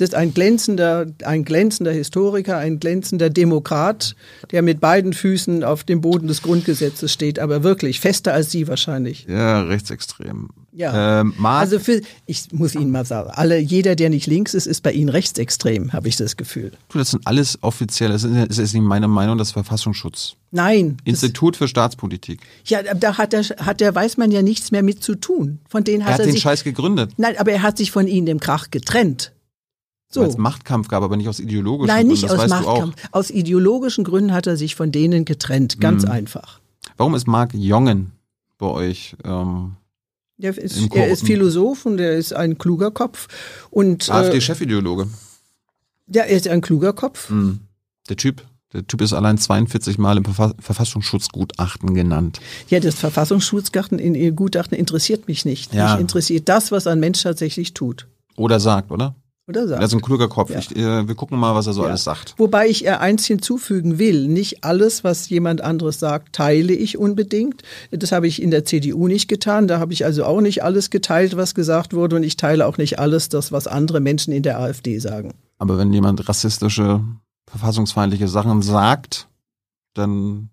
Das 0.00 0.08
ist 0.08 0.14
ein 0.14 0.32
glänzender, 0.32 1.08
ein 1.24 1.44
glänzender 1.44 1.92
Historiker, 1.92 2.56
ein 2.56 2.80
glänzender 2.80 3.28
Demokrat, 3.28 4.16
der 4.50 4.62
mit 4.62 4.80
beiden 4.80 5.12
Füßen 5.12 5.62
auf 5.62 5.84
dem 5.84 6.00
Boden 6.00 6.26
des 6.26 6.40
Grundgesetzes 6.40 7.12
steht, 7.12 7.38
aber 7.38 7.62
wirklich 7.62 8.00
fester 8.00 8.32
als 8.32 8.50
Sie 8.50 8.66
wahrscheinlich. 8.66 9.26
Ja, 9.28 9.60
rechtsextrem. 9.60 10.48
Ja. 10.72 11.20
Ähm, 11.20 11.34
Also 11.44 11.78
für, 11.78 12.00
ich 12.24 12.44
muss 12.52 12.74
Ihnen 12.74 12.90
mal 12.90 13.04
sagen, 13.04 13.28
alle, 13.34 13.58
jeder, 13.58 13.94
der 13.94 14.08
nicht 14.08 14.26
links 14.26 14.54
ist, 14.54 14.66
ist 14.66 14.82
bei 14.82 14.90
Ihnen 14.90 15.10
rechtsextrem, 15.10 15.92
habe 15.92 16.08
ich 16.08 16.16
das 16.16 16.38
Gefühl. 16.38 16.72
das 16.94 17.10
sind 17.10 17.26
alles 17.26 17.58
offiziell, 17.60 18.08
das 18.08 18.24
ist, 18.24 18.34
das 18.48 18.56
ist 18.56 18.72
nicht 18.72 18.82
meine 18.82 19.06
Meinung, 19.06 19.36
das 19.36 19.52
Verfassungsschutz. 19.52 20.36
Nein. 20.50 20.96
Institut 21.04 21.58
für 21.58 21.68
Staatspolitik. 21.68 22.40
ja, 22.64 22.82
da 22.94 23.18
hat 23.18 23.34
der, 23.34 23.42
hat 23.42 23.82
der 23.82 23.94
Weißmann 23.94 24.30
ja 24.30 24.40
nichts 24.40 24.70
mehr 24.70 24.82
mit 24.82 25.04
zu 25.04 25.14
tun. 25.14 25.58
Von 25.68 25.84
denen 25.84 26.00
Er 26.00 26.06
hat 26.06 26.12
hat 26.14 26.20
er, 26.20 26.26
den 26.26 26.32
sich, 26.32 26.40
Scheiß 26.40 26.64
gegründet, 26.64 27.12
nein, 27.18 27.34
aber 27.36 27.52
er 27.52 27.60
hat 27.60 27.76
sich 27.76 27.90
von 27.90 28.06
ihnen 28.06 28.28
im 28.28 28.40
Krach 28.40 28.70
getrennt. 28.70 29.32
So. 30.12 30.22
weil 30.22 30.28
es 30.28 30.36
Machtkampf 30.38 30.88
gab, 30.88 31.02
aber 31.04 31.16
nicht 31.16 31.28
aus 31.28 31.38
ideologischen 31.38 31.86
Nein, 31.94 32.08
nicht 32.08 32.22
Gründen, 32.26 32.36
das 32.36 32.50
aus 32.52 32.56
weißt 32.58 32.66
Machtkampf. 32.66 32.96
Aus 33.12 33.30
ideologischen 33.30 34.02
Gründen 34.04 34.32
hat 34.32 34.46
er 34.48 34.56
sich 34.56 34.74
von 34.74 34.90
denen 34.90 35.24
getrennt. 35.24 35.80
Ganz 35.80 36.04
Mhm. 36.04 36.10
einfach. 36.10 36.58
Warum 36.96 37.14
ist 37.14 37.26
Marc 37.28 37.54
Jongen 37.54 38.10
bei 38.58 38.66
euch? 38.66 39.14
Ähm, 39.24 39.76
Der 40.36 40.58
ist, 40.58 40.76
er 40.94 41.08
ist. 41.10 41.24
Philosoph 41.24 41.86
und 41.86 42.00
er 42.00 42.16
ist 42.16 42.32
ein 42.34 42.58
kluger 42.58 42.90
Kopf. 42.90 43.28
Und 43.70 44.08
äh, 44.08 44.12
AfD-Chefideologe. 44.12 45.06
ja, 46.08 46.22
er 46.24 46.36
ist 46.36 46.48
ein 46.48 46.60
kluger 46.60 46.92
Kopf. 46.92 47.30
Mhm. 47.30 47.60
Der 48.08 48.16
Typ, 48.16 48.42
der 48.72 48.84
Typ 48.86 49.02
ist 49.02 49.12
allein 49.12 49.38
42 49.38 49.96
Mal 49.98 50.16
im 50.16 50.24
Verfa 50.24 50.54
Verfassungsschutzgutachten 50.58 51.94
genannt. 51.94 52.40
Ja, 52.68 52.80
das 52.80 52.94
Verfassungsschutzgutachten 52.96 53.98
in 53.98 54.14
ihr 54.14 54.32
Gutachten 54.32 54.76
interessiert 54.76 55.28
mich 55.28 55.44
nicht. 55.44 55.72
Ja. 55.74 55.92
Mich 55.92 56.00
interessiert 56.00 56.48
das, 56.48 56.72
was 56.72 56.86
ein 56.86 57.00
Mensch 57.00 57.22
tatsächlich 57.22 57.74
tut. 57.74 58.06
Oder 58.36 58.58
sagt, 58.60 58.90
oder? 58.90 59.14
Oder 59.50 59.68
sagt. 59.68 59.80
Er 59.82 59.86
ist 59.86 59.92
ein 59.92 60.00
kluger 60.00 60.28
Kopf. 60.28 60.50
Ja. 60.50 60.58
Ich, 60.58 60.74
äh, 60.74 61.06
wir 61.06 61.14
gucken 61.14 61.38
mal, 61.38 61.54
was 61.54 61.66
er 61.66 61.72
so 61.74 61.82
Ja. 61.82 61.88
alles 61.88 62.04
sagt. 62.04 62.34
Wobei 62.38 62.68
ich 62.68 62.84
eher 62.84 63.00
eins 63.00 63.26
hinzufügen 63.26 63.98
will. 63.98 64.26
Nicht 64.28 64.64
alles, 64.64 65.04
was 65.04 65.28
jemand 65.28 65.60
anderes 65.60 65.98
sagt, 65.98 66.32
teile 66.34 66.72
ich 66.72 66.96
unbedingt. 66.98 67.62
Das 67.90 68.12
habe 68.12 68.26
ich 68.26 68.40
in 68.42 68.50
der 68.50 68.64
CDU 68.64 69.06
nicht 69.08 69.28
getan. 69.28 69.68
Da 69.68 69.78
habe 69.78 69.92
ich 69.92 70.04
also 70.04 70.24
auch 70.24 70.40
nicht 70.40 70.64
alles 70.64 70.90
geteilt, 70.90 71.36
was 71.36 71.54
gesagt 71.54 71.92
wurde. 71.94 72.16
Und 72.16 72.22
ich 72.22 72.36
teile 72.36 72.66
auch 72.66 72.78
nicht 72.78 72.98
alles, 72.98 73.28
das, 73.28 73.52
was 73.52 73.66
andere 73.66 74.00
Menschen 74.00 74.32
in 74.32 74.42
der 74.42 74.58
AfD 74.58 74.98
sagen. 74.98 75.34
Aber 75.58 75.76
wenn 75.78 75.92
jemand 75.92 76.28
rassistische, 76.28 77.04
verfassungsfeindliche 77.46 78.28
Sachen 78.28 78.62
sagt, 78.62 79.28
dann 79.94 80.48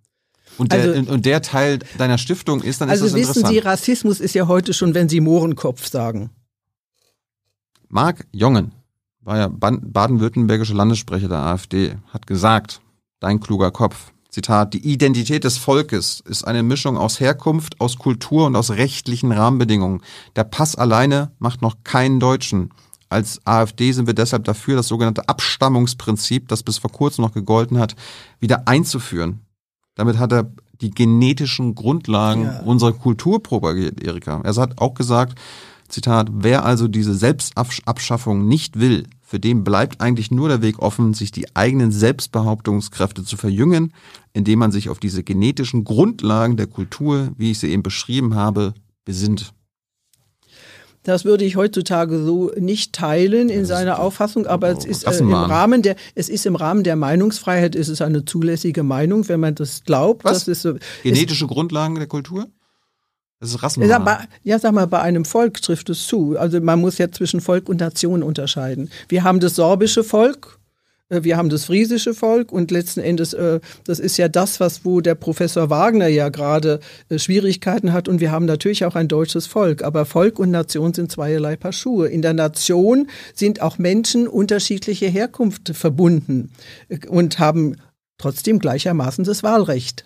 und 0.57 0.71
der, 0.71 0.81
Also- 0.81 1.11
und 1.13 1.25
der 1.27 1.43
Teil 1.43 1.79
deiner 1.99 2.17
Stiftung 2.17 2.63
ist, 2.63 2.81
dann 2.81 2.89
Also 2.89 3.05
ist 3.05 3.11
das 3.13 3.19
wissen 3.21 3.29
interessant. 3.41 3.53
Sie, 3.53 3.59
Rassismus 3.59 4.19
ist 4.19 4.33
ja 4.33 4.47
heute 4.47 4.73
schon, 4.73 4.95
wenn 4.95 5.07
Sie 5.07 5.21
Mohrenkopf 5.21 5.87
sagen. 5.87 6.31
Marc 7.89 8.25
Jongen 8.31 8.71
war 9.27 9.37
ja 9.37 9.49
baden-württembergischer 9.49 10.73
Landessprecher 10.73 11.27
der 11.27 11.39
AfD, 11.39 11.97
hat 12.13 12.27
gesagt, 12.27 12.79
dein 13.19 13.41
kluger 13.41 13.71
Kopf, 13.71 14.13
Zitat, 14.29 14.73
die 14.73 14.87
Identität 14.87 15.43
des 15.43 15.57
Volkes 15.57 16.21
ist 16.21 16.47
eine 16.47 16.63
Mischung 16.63 16.97
aus 16.97 17.19
Herkunft, 17.19 17.81
aus 17.81 17.97
Kultur 17.97 18.45
und 18.45 18.55
aus 18.55 18.71
rechtlichen 18.71 19.31
Rahmenbedingungen. 19.31 20.01
Der 20.35 20.43
Pass 20.45 20.75
alleine 20.75 21.31
macht 21.39 21.61
noch 21.61 21.75
keinen 21.83 22.19
Deutschen. 22.19 22.69
Als 23.09 23.41
AfD 23.45 23.91
sind 23.91 24.07
wir 24.07 24.13
deshalb 24.13 24.45
dafür, 24.45 24.75
das 24.77 24.87
sogenannte 24.87 25.27
Abstammungsprinzip, 25.27 26.47
das 26.47 26.63
bis 26.63 26.77
vor 26.77 26.91
kurzem 26.91 27.23
noch 27.23 27.33
gegolten 27.33 27.79
hat, 27.79 27.95
wieder 28.39 28.67
einzuführen. 28.67 29.41
Damit 29.95 30.19
hat 30.19 30.31
er 30.31 30.51
die 30.79 30.91
genetischen 30.91 31.75
Grundlagen 31.75 32.43
Ja. 32.43 32.59
unserer 32.59 32.93
Kultur 32.93 33.41
propagiert, 33.43 34.01
Erika. 34.01 34.39
Er 34.43 34.55
hat 34.55 34.79
auch 34.79 34.93
gesagt, 34.93 35.37
Zitat, 35.89 36.29
wer 36.31 36.63
also 36.65 36.87
diese 36.87 37.15
Selbstabschaffung 37.15 38.47
nicht 38.47 38.79
will, 38.79 39.07
für 39.29 39.41
den 39.41 39.65
bleibt 39.65 39.99
eigentlich 39.99 40.31
nur 40.31 40.47
der 40.47 40.61
Weg 40.61 40.79
offen, 40.79 41.13
sich 41.13 41.33
die 41.33 41.53
eigenen 41.53 41.91
Selbstbehauptungskräfte 41.91 43.25
zu 43.25 43.35
verjüngen, 43.35 43.91
indem 44.31 44.59
man 44.59 44.71
sich 44.71 44.87
auf 44.87 44.99
diese 44.99 45.21
genetischen 45.21 45.83
Grundlagen 45.83 46.55
der 46.55 46.67
Kultur, 46.67 47.31
wie 47.35 47.51
ich 47.51 47.59
sie 47.59 47.69
eben 47.69 47.83
beschrieben 47.83 48.35
habe, 48.35 48.73
besinnt. 49.03 49.53
Das 51.03 51.25
würde 51.25 51.43
ich 51.43 51.57
heutzutage 51.57 52.23
so 52.23 52.53
nicht 52.57 52.93
teilen 52.93 53.49
in 53.49 53.65
seiner 53.65 53.99
Auffassung, 53.99 54.47
aber 54.47 54.69
es 54.69 54.85
ist 54.85 55.03
äh, 55.03 55.17
im. 55.17 55.33
Rahmen 55.33 55.81
der 55.81 55.97
es 56.15 56.29
ist 56.29 56.45
im 56.45 56.55
Rahmen 56.55 56.85
der 56.85 56.95
Meinungsfreiheit 56.95 57.75
ist 57.75 57.89
es 57.89 58.01
eine 58.01 58.23
zulässige 58.23 58.83
Meinung, 58.83 59.27
wenn 59.27 59.41
man 59.41 59.55
das 59.55 59.83
glaubt. 59.83 60.23
Was? 60.23 60.45
Das 60.45 60.47
ist 60.47 60.61
so, 60.61 60.75
Genetische 61.03 61.47
Grundlagen 61.47 61.95
der 61.95 62.07
Kultur? 62.07 62.47
Das 63.39 63.49
ist 63.49 63.55
Ja, 63.55 63.61
Rassenwahn. 63.61 64.03
bei, 64.03 64.17
ja, 64.43 64.57
sag 64.57 64.73
mal, 64.73 64.87
bei 64.87 65.01
einem 65.01 65.25
Volk 65.25 65.61
trifft 65.61 65.89
es 65.89 66.07
zu. 66.07 66.37
Also 66.37 66.59
man 66.59 66.79
muss 66.79 66.97
ja 66.97 67.11
zwischen 67.11 67.41
Volk 67.41 67.69
und 67.69 67.79
Nation 67.79 68.23
unterscheiden. 68.23 68.89
Wir 69.09 69.23
haben 69.23 69.39
das 69.39 69.55
sorbische 69.55 70.03
Volk, 70.03 70.57
äh, 71.09 71.23
wir 71.23 71.37
haben 71.37 71.49
das 71.49 71.65
friesische 71.65 72.13
Volk 72.13 72.51
und 72.51 72.71
letzten 72.71 72.99
Endes, 72.99 73.33
äh, 73.33 73.59
das 73.85 73.99
ist 73.99 74.17
ja 74.17 74.27
das, 74.27 74.59
was 74.59 74.85
wo 74.85 75.01
der 75.01 75.15
Professor 75.15 75.69
Wagner 75.69 76.07
ja 76.07 76.29
gerade 76.29 76.79
äh, 77.09 77.19
Schwierigkeiten 77.19 77.93
hat 77.93 78.07
und 78.07 78.19
wir 78.19 78.31
haben 78.31 78.45
natürlich 78.45 78.85
auch 78.85 78.95
ein 78.95 79.07
deutsches 79.07 79.47
Volk. 79.47 79.83
Aber 79.83 80.05
Volk 80.05 80.39
und 80.39 80.51
Nation 80.51 80.93
sind 80.93 81.11
zweierlei 81.11 81.55
Paar 81.55 81.73
Schuhe. 81.73 82.07
In 82.07 82.21
der 82.21 82.33
Nation 82.33 83.07
sind 83.33 83.61
auch 83.61 83.77
Menschen 83.77 84.27
unterschiedlicher 84.27 85.09
Herkunft 85.09 85.69
verbunden 85.75 86.51
und 87.07 87.39
haben 87.39 87.77
trotzdem 88.17 88.59
gleichermaßen 88.59 89.23
das 89.23 89.43
Wahlrecht. 89.43 90.05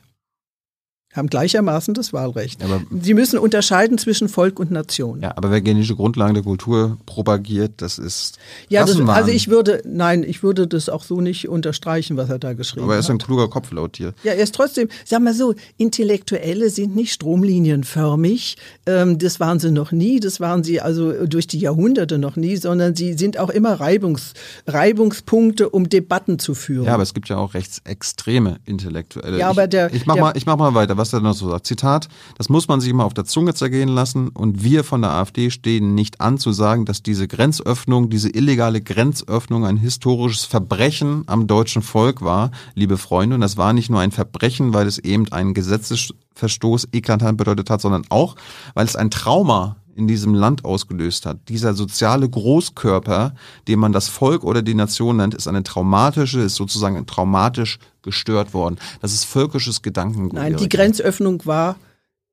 Haben 1.14 1.28
gleichermaßen 1.28 1.94
das 1.94 2.14
Wahlrecht. 2.14 2.64
Aber- 2.64 2.82
Sie 3.02 3.14
müssen 3.14 3.38
unterscheiden 3.38 3.98
zwischen 3.98 4.30
Volk 4.30 4.60
und 4.60 4.72
Nation. 4.72 5.22
ja, 5.22 5.34
aber 5.36 5.52
wer 5.52 5.60
genetische 5.62 5.96
Grundlagen 5.96 6.34
der 6.36 6.44
Kultur 6.44 6.98
propagiert, 7.06 7.74
das 7.82 8.00
ist 8.00 8.38
Ja, 8.70 8.86
das, 8.86 8.98
also 9.00 9.30
ich 9.32 9.50
würde, 9.50 9.82
nein, 9.86 10.24
ich 10.24 10.42
würde 10.42 10.68
das 10.68 10.88
auch 10.88 11.04
so 11.04 11.20
nicht 11.20 11.50
unterstreichen, 11.50 12.16
was 12.16 12.30
er 12.30 12.40
da 12.40 12.54
geschrieben 12.54 12.86
aber 12.86 12.94
er 12.94 13.00
ist 13.00 13.10
hat. 13.10 13.16
ein 13.16 13.20
kluger 13.20 13.50
Kopf 13.50 13.72
laut 13.72 13.98
dir. 13.98 14.14
Ja, 14.24 14.32
er 14.32 14.44
ist 14.44 14.56
trotzdem, 14.56 14.88
sag 15.04 15.22
mal 15.22 15.34
so, 15.34 15.54
Intellektuelle 15.78 16.70
sind 16.70 16.96
nicht 16.96 17.12
stromlinienförmig. 17.12 18.56
Ähm, 18.86 19.18
das 19.18 19.40
waren 19.40 19.60
sie 19.60 19.72
noch 19.72 19.92
nie, 19.92 20.20
das 20.20 20.40
waren 20.40 20.64
sie 20.64 20.80
also 20.82 21.26
durch 21.28 21.48
die 21.48 21.60
Jahrhunderte 21.60 22.18
noch 22.20 22.36
nie, 22.38 22.56
sondern 22.56 22.96
sie 22.96 23.14
sind 23.14 23.38
auch 23.38 23.50
immer 23.50 23.74
Reibungs, 23.82 24.34
Reibungspunkte, 24.68 25.70
um 25.70 25.90
Debatten 25.90 26.40
zu 26.40 26.54
führen. 26.56 26.86
Ja, 26.86 26.94
aber 26.94 27.04
es 27.04 27.14
gibt 27.14 27.30
ja 27.30 27.38
auch 27.38 27.54
rechtsextreme 27.54 28.58
Intellektuelle. 28.66 29.38
Ja, 29.38 29.50
aber 29.50 29.64
ich, 29.66 29.70
der- 29.70 29.94
ich 29.94 30.06
mach 30.06 30.16
der- 30.16 30.24
mal, 30.24 30.34
ich 30.38 30.46
mach 30.46 30.58
mal 30.58 30.74
weiter. 30.74 30.98
Was 31.02 31.14
er 31.14 31.20
noch 31.20 31.34
so 31.34 31.50
sagt. 31.50 31.66
Zitat, 31.66 32.08
das 32.38 32.50
muss 32.50 32.68
man 32.68 32.80
sich 32.80 32.94
mal 32.94 33.04
auf 33.04 33.16
der 33.16 33.26
Zunge 33.26 33.56
zergehen 33.56 33.90
lassen 33.90 34.30
und 34.30 34.64
wir 34.64 34.84
von 34.84 35.02
der 35.02 35.12
AfD 35.12 35.50
stehen 35.50 35.96
nicht 35.96 36.22
an 36.22 36.38
zu 36.38 36.52
sagen, 36.52 36.86
dass 36.86 37.02
diese 37.02 37.28
Grenzöffnung, 37.28 38.10
diese 38.12 38.30
illegale 38.30 38.82
Grenzöffnung 38.82 39.66
ein 39.66 39.78
historisches 39.78 40.46
Verbrechen 40.46 41.24
am 41.26 41.48
deutschen 41.48 41.82
Volk 41.82 42.22
war, 42.22 42.52
liebe 42.76 42.98
Freunde. 42.98 43.36
Und 43.36 43.42
das 43.42 43.58
war 43.58 43.74
nicht 43.74 43.90
nur 43.90 44.00
ein 44.00 44.12
Verbrechen, 44.12 44.76
weil 44.76 44.86
es 44.86 45.00
eben 45.00 45.32
einen 45.32 45.56
Gesetzesverstoß 45.56 46.90
eklatant 46.92 47.38
bedeutet 47.38 47.72
hat, 47.72 47.82
sondern 47.82 48.06
auch, 48.10 48.36
weil 48.76 48.86
es 48.86 48.96
ein 48.96 49.10
Trauma 49.10 49.78
in 49.96 50.08
diesem 50.08 50.34
Land 50.34 50.66
ausgelöst 50.66 51.26
hat. 51.26 51.50
Dieser 51.50 51.74
soziale 51.74 52.30
Großkörper, 52.30 53.36
den 53.68 53.80
man 53.80 53.92
das 53.92 54.08
Volk 54.08 54.44
oder 54.44 54.62
die 54.62 54.74
Nation 54.74 55.18
nennt, 55.18 55.34
ist 55.34 55.48
eine 55.48 55.64
traumatische, 55.64 56.42
ist 56.42 56.56
sozusagen 56.56 57.06
traumatisch 57.06 57.80
gestört 58.02 58.54
worden. 58.54 58.78
Das 59.02 59.14
ist 59.14 59.26
völkisches 59.26 59.82
Gedankengut. 59.82 60.34
Nein, 60.34 60.58
die 60.58 60.70
Grenzöffnung 60.70 61.46
war 61.46 61.78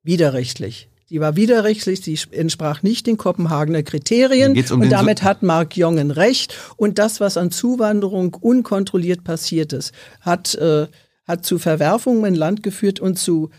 widerrechtlich. 0.03 0.89
Die 1.09 1.19
war 1.19 1.35
widerrechtlich, 1.35 2.01
sie 2.01 2.19
entsprach 2.31 2.83
nicht 2.83 3.07
den 3.07 3.17
Kopenhagener 3.17 3.81
Kriterien 3.81 4.55
um 4.71 4.81
und 4.81 4.89
damit 4.91 5.23
hat 5.23 5.41
Mark 5.41 5.75
Jongen 5.75 6.11
recht. 6.11 6.55
Und 6.77 6.99
das, 6.99 7.19
was 7.19 7.35
an 7.35 7.49
Zuwanderung 7.49 8.35
unkontrolliert 8.35 9.23
passiert 9.23 9.73
ist, 9.73 9.91
hat, 10.21 10.53
äh, 10.55 10.87
hat 11.27 11.45
zu 11.45 11.57
Verwerfungen 11.57 12.25
im 12.25 12.35
Land 12.35 12.61
geführt 12.61 12.99
und 12.99 13.17
zu 13.17 13.49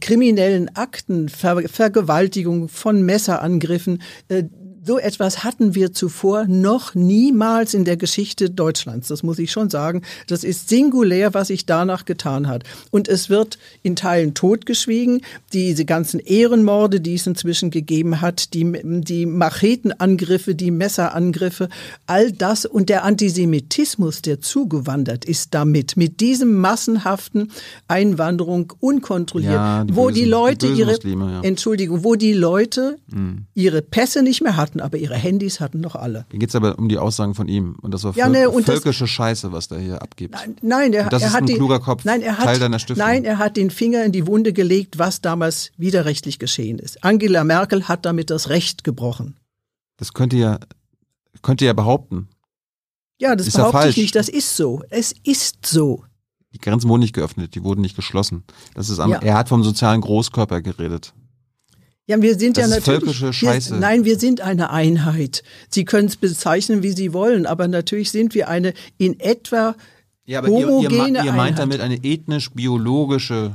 kriminellen 0.00 0.74
Akten, 0.76 1.28
Ver 1.28 1.68
Vergewaltigung 1.68 2.68
von 2.68 3.02
Messerangriffen, 3.02 4.02
äh, 4.28 4.44
so 4.84 4.98
etwas 4.98 5.44
hatten 5.44 5.76
wir 5.76 5.92
zuvor 5.92 6.46
noch 6.46 6.94
niemals 6.94 7.72
in 7.72 7.84
der 7.84 7.96
Geschichte 7.96 8.50
Deutschlands. 8.50 9.08
Das 9.08 9.22
muss 9.22 9.38
ich 9.38 9.52
schon 9.52 9.70
sagen. 9.70 10.02
Das 10.26 10.42
ist 10.42 10.68
singulär, 10.68 11.34
was 11.34 11.48
sich 11.48 11.66
danach 11.66 12.04
getan 12.04 12.48
hat. 12.48 12.64
Und 12.90 13.06
es 13.06 13.30
wird 13.30 13.58
in 13.82 13.94
Teilen 13.94 14.34
totgeschwiegen. 14.34 15.20
Diese 15.52 15.84
ganzen 15.84 16.18
Ehrenmorde, 16.18 17.00
die 17.00 17.14
es 17.14 17.26
inzwischen 17.26 17.70
gegeben 17.70 18.20
hat, 18.20 18.54
die, 18.54 18.80
die 18.82 19.26
Machetenangriffe, 19.26 20.56
die 20.56 20.72
Messerangriffe, 20.72 21.68
all 22.06 22.32
das 22.32 22.66
und 22.66 22.88
der 22.88 23.04
Antisemitismus, 23.04 24.22
der 24.22 24.40
zugewandert 24.40 25.24
ist 25.24 25.54
damit, 25.54 25.96
mit 25.96 26.20
diesem 26.20 26.56
massenhaften 26.56 27.52
Einwanderung 27.86 28.72
unkontrolliert, 28.80 29.52
ja, 29.52 29.84
die 29.84 29.94
wo 29.94 30.06
bösen, 30.06 30.14
die 30.14 30.24
Leute 30.24 30.72
die 30.72 30.80
ihre, 30.80 30.92
Muslime, 30.92 31.30
ja. 31.30 31.40
Entschuldigung, 31.42 32.02
wo 32.02 32.16
die 32.16 32.32
Leute 32.32 32.98
mhm. 33.06 33.46
ihre 33.54 33.80
Pässe 33.82 34.22
nicht 34.22 34.42
mehr 34.42 34.56
hatten 34.56 34.71
hatten, 34.72 34.80
aber 34.80 34.98
ihre 34.98 35.14
Handys 35.14 35.60
hatten 35.60 35.80
noch 35.80 35.94
alle. 35.94 36.26
Hier 36.30 36.38
geht 36.38 36.48
es 36.48 36.54
aber 36.54 36.78
um 36.78 36.88
die 36.88 36.98
Aussagen 36.98 37.34
von 37.34 37.48
ihm. 37.48 37.76
Und 37.82 37.92
das 37.92 38.04
war 38.04 38.16
ja, 38.16 38.28
ne, 38.28 38.50
völkische 38.64 39.04
das, 39.04 39.10
Scheiße, 39.10 39.52
was 39.52 39.68
der 39.68 39.78
hier 39.78 40.02
abgibt. 40.02 40.36
Nein, 40.62 40.92
er, 40.92 41.08
das 41.08 41.22
er 41.22 41.28
ist 41.28 41.34
hat 41.34 41.42
ein 41.42 41.54
kluger 41.54 41.80
Kopf, 41.80 42.04
nein, 42.04 42.22
er 42.22 42.38
hat, 42.38 42.44
Teil 42.44 42.58
deiner 42.58 42.78
Stiftung. 42.78 43.06
Nein, 43.06 43.24
er 43.24 43.38
hat 43.38 43.56
den 43.56 43.70
Finger 43.70 44.04
in 44.04 44.12
die 44.12 44.26
Wunde 44.26 44.52
gelegt, 44.52 44.98
was 44.98 45.20
damals 45.20 45.72
widerrechtlich 45.76 46.38
geschehen 46.38 46.78
ist. 46.78 47.04
Angela 47.04 47.44
Merkel 47.44 47.88
hat 47.88 48.06
damit 48.06 48.30
das 48.30 48.48
Recht 48.48 48.84
gebrochen. 48.84 49.36
Das 49.98 50.14
könnte 50.14 50.36
ja, 50.36 50.58
könnte 51.42 51.64
ja 51.64 51.72
behaupten. 51.72 52.28
Ja, 53.18 53.36
das 53.36 53.46
ist 53.46 53.56
behaupte 53.56 53.78
ja 53.78 53.88
ich 53.88 53.96
nicht. 53.96 54.16
Das 54.16 54.28
ist 54.28 54.56
so. 54.56 54.82
Es 54.90 55.14
ist 55.22 55.66
so. 55.66 56.04
Die 56.54 56.58
Grenzen 56.58 56.88
wurden 56.88 57.00
nicht 57.00 57.14
geöffnet, 57.14 57.54
die 57.54 57.62
wurden 57.62 57.80
nicht 57.80 57.96
geschlossen. 57.96 58.44
Das 58.74 58.90
ist 58.90 58.98
ja. 58.98 59.06
Er 59.06 59.34
hat 59.34 59.48
vom 59.48 59.62
sozialen 59.62 60.00
Großkörper 60.00 60.60
geredet. 60.60 61.14
Ja, 62.12 62.20
wir 62.20 62.38
sind 62.38 62.58
das 62.58 62.70
ja 62.70 62.76
ist 62.76 62.86
natürlich. 62.86 63.04
Völkische 63.16 63.32
Scheiße. 63.32 63.70
Wir, 63.70 63.80
nein, 63.80 64.04
wir 64.04 64.18
sind 64.18 64.42
eine 64.42 64.68
Einheit. 64.68 65.42
Sie 65.70 65.86
können 65.86 66.08
es 66.08 66.16
bezeichnen, 66.16 66.82
wie 66.82 66.92
Sie 66.92 67.14
wollen, 67.14 67.46
aber 67.46 67.68
natürlich 67.68 68.10
sind 68.10 68.34
wir 68.34 68.48
eine 68.48 68.74
in 68.98 69.18
etwa 69.18 69.74
ja, 70.26 70.40
aber 70.40 70.48
homogene 70.48 71.08
ihr, 71.08 71.14
ihr, 71.14 71.24
ihr 71.24 71.32
meint 71.32 71.58
damit 71.58 71.80
eine 71.80 71.96
ethnisch-biologische 72.04 73.52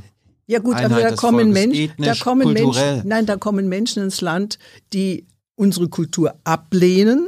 ja 0.48 0.60
gut, 0.60 0.76
Einheit 0.76 0.92
aber 0.92 1.02
da 1.02 1.16
kommen 1.16 1.52
Menschen, 1.52 1.92
da 1.98 2.16
kommen 2.16 2.52
Menschen, 2.52 3.02
nein, 3.06 3.26
da 3.28 3.36
kommen 3.36 3.70
Menschen 3.70 4.02
ins 4.02 4.22
Land, 4.22 4.58
die 4.92 5.28
unsere 5.56 5.88
Kultur 5.88 6.34
ablehnen, 6.44 7.28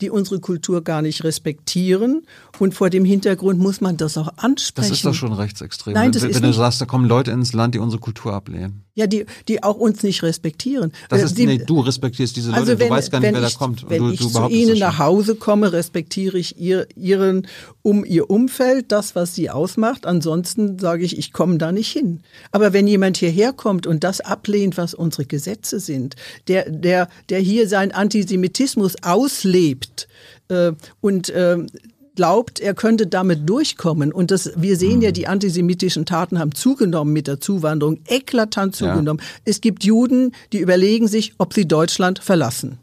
die 0.00 0.10
unsere 0.10 0.40
Kultur 0.40 0.82
gar 0.82 1.02
nicht 1.02 1.24
respektieren. 1.24 2.26
Und 2.58 2.74
vor 2.74 2.90
dem 2.90 3.04
Hintergrund 3.04 3.58
muss 3.58 3.80
man 3.80 3.96
das 3.96 4.18
auch 4.18 4.28
ansprechen. 4.36 4.88
Das 4.88 4.96
ist 4.98 5.04
doch 5.04 5.14
schon 5.14 5.32
rechtsextrem. 5.32 5.94
Nein, 5.94 6.12
das 6.12 6.22
wenn, 6.22 6.30
ist 6.30 6.36
wenn 6.36 6.50
du 6.50 6.52
sagst, 6.52 6.80
da 6.80 6.86
kommen 6.86 7.06
Leute 7.06 7.30
ins 7.30 7.52
Land, 7.52 7.74
die 7.74 7.78
unsere 7.78 8.00
Kultur 8.00 8.32
ablehnen. 8.32 8.84
Ja, 8.96 9.08
die, 9.08 9.26
die 9.48 9.62
auch 9.62 9.76
uns 9.76 10.04
nicht 10.04 10.22
respektieren. 10.22 10.92
Das 11.08 11.22
ist, 11.22 11.36
die, 11.36 11.46
nee, 11.46 11.58
du 11.58 11.80
respektierst 11.80 12.36
diese 12.36 12.50
Leute, 12.50 12.60
also 12.60 12.78
wenn, 12.78 12.88
du 12.88 12.94
weißt 12.94 13.10
gar 13.10 13.20
nicht, 13.20 13.34
wer 13.34 13.42
ich, 13.42 13.52
da 13.52 13.58
kommt. 13.58 13.90
wenn 13.90 14.02
du, 14.02 14.10
ich 14.12 14.20
du 14.20 14.28
zu 14.28 14.48
ihnen 14.48 14.78
nach 14.78 15.00
Hause 15.00 15.34
komme, 15.34 15.72
respektiere 15.72 16.38
ich 16.38 16.60
ihr, 16.60 16.86
ihren, 16.94 17.48
um 17.84 18.02
ihr 18.02 18.30
Umfeld, 18.30 18.90
das, 18.92 19.14
was 19.14 19.34
sie 19.34 19.50
ausmacht. 19.50 20.06
Ansonsten 20.06 20.78
sage 20.78 21.04
ich, 21.04 21.18
ich 21.18 21.34
komme 21.34 21.58
da 21.58 21.70
nicht 21.70 21.92
hin. 21.92 22.20
Aber 22.50 22.72
wenn 22.72 22.88
jemand 22.88 23.18
hierher 23.18 23.52
kommt 23.52 23.86
und 23.86 24.02
das 24.02 24.22
ablehnt, 24.22 24.78
was 24.78 24.94
unsere 24.94 25.26
Gesetze 25.26 25.78
sind, 25.78 26.16
der, 26.48 26.70
der, 26.70 27.08
der 27.28 27.40
hier 27.40 27.68
seinen 27.68 27.92
Antisemitismus 27.92 28.94
auslebt, 29.02 30.08
äh, 30.48 30.72
und 31.02 31.28
äh, 31.28 31.58
glaubt, 32.16 32.58
er 32.58 32.74
könnte 32.74 33.06
damit 33.06 33.48
durchkommen. 33.48 34.12
Und 34.12 34.30
das, 34.30 34.52
wir 34.56 34.76
sehen 34.76 35.02
ja, 35.02 35.10
mhm. 35.10 35.14
die 35.14 35.26
antisemitischen 35.26 36.06
Taten 36.06 36.38
haben 36.38 36.54
zugenommen 36.54 37.12
mit 37.12 37.26
der 37.26 37.40
Zuwanderung, 37.40 37.98
eklatant 38.06 38.74
zugenommen. 38.74 39.20
Ja. 39.20 39.40
Es 39.44 39.60
gibt 39.60 39.84
Juden, 39.84 40.32
die 40.52 40.58
überlegen 40.58 41.06
sich, 41.06 41.34
ob 41.36 41.52
sie 41.52 41.68
Deutschland 41.68 42.18
verlassen. 42.18 42.78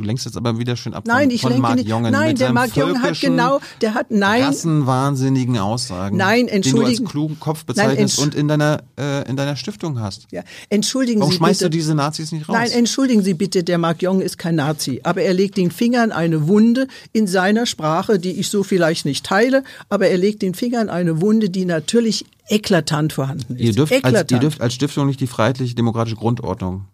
Du 0.00 0.06
lenkst 0.06 0.24
jetzt 0.24 0.36
aber 0.38 0.58
wieder 0.58 0.76
schön 0.76 0.94
ab 0.94 1.04
nein, 1.06 1.24
von, 1.24 1.30
ich 1.30 1.40
von 1.42 1.50
lenke 1.50 1.62
Mark 1.62 1.76
nicht. 1.76 1.88
Jongen. 1.88 2.10
Nein, 2.10 2.34
der 2.34 2.54
Mark 2.54 2.74
Jongen 2.74 3.02
hat 3.02 3.20
genau, 3.20 3.60
der 3.82 3.92
hat 3.92 4.10
nein. 4.10 4.44
Rassenwahnsinnigen 4.44 5.58
Aussagen. 5.58 6.16
Nein, 6.16 6.48
entschuldigen. 6.48 6.86
Den 6.86 6.96
du 6.96 7.02
als 7.02 7.10
klugen 7.10 7.40
Kopf 7.40 7.66
bezeichnest 7.66 8.18
nein, 8.18 8.28
und 8.28 8.34
in 8.34 8.48
deiner, 8.48 8.82
äh, 8.98 9.28
in 9.28 9.36
deiner 9.36 9.56
Stiftung 9.56 10.00
hast. 10.00 10.26
Ja, 10.30 10.42
entschuldigen 10.70 11.20
Warum 11.20 11.32
Sie 11.32 11.36
schmeißt 11.36 11.60
bitte, 11.60 11.70
du 11.70 11.76
diese 11.76 11.94
Nazis 11.94 12.32
nicht 12.32 12.48
raus? 12.48 12.56
Nein, 12.56 12.70
entschuldigen 12.70 13.22
Sie 13.22 13.34
bitte, 13.34 13.62
der 13.62 13.76
Mark 13.76 14.00
Jongen 14.00 14.22
ist 14.22 14.38
kein 14.38 14.54
Nazi. 14.54 15.00
Aber 15.02 15.20
er 15.20 15.34
legt 15.34 15.58
den 15.58 15.70
Finger 15.70 16.02
in 16.02 16.12
eine 16.12 16.48
Wunde 16.48 16.88
in 17.12 17.26
seiner 17.26 17.66
Sprache, 17.66 18.18
die 18.18 18.32
ich 18.32 18.48
so 18.48 18.62
vielleicht 18.62 19.04
nicht 19.04 19.26
teile. 19.26 19.64
Aber 19.90 20.08
er 20.08 20.16
legt 20.16 20.40
den 20.40 20.54
Finger 20.54 20.80
in 20.80 20.88
eine 20.88 21.20
Wunde, 21.20 21.50
die 21.50 21.66
natürlich 21.66 22.24
eklatant 22.48 23.12
vorhanden 23.12 23.56
ist. 23.56 23.62
Ihr 23.62 23.72
dürft, 23.74 23.92
eklatant. 23.92 24.16
Als, 24.16 24.32
ihr 24.32 24.38
dürft 24.38 24.60
als 24.62 24.72
Stiftung 24.72 25.08
nicht 25.08 25.20
die 25.20 25.26
freiheitlich-demokratische 25.26 26.16
Grundordnung 26.16 26.86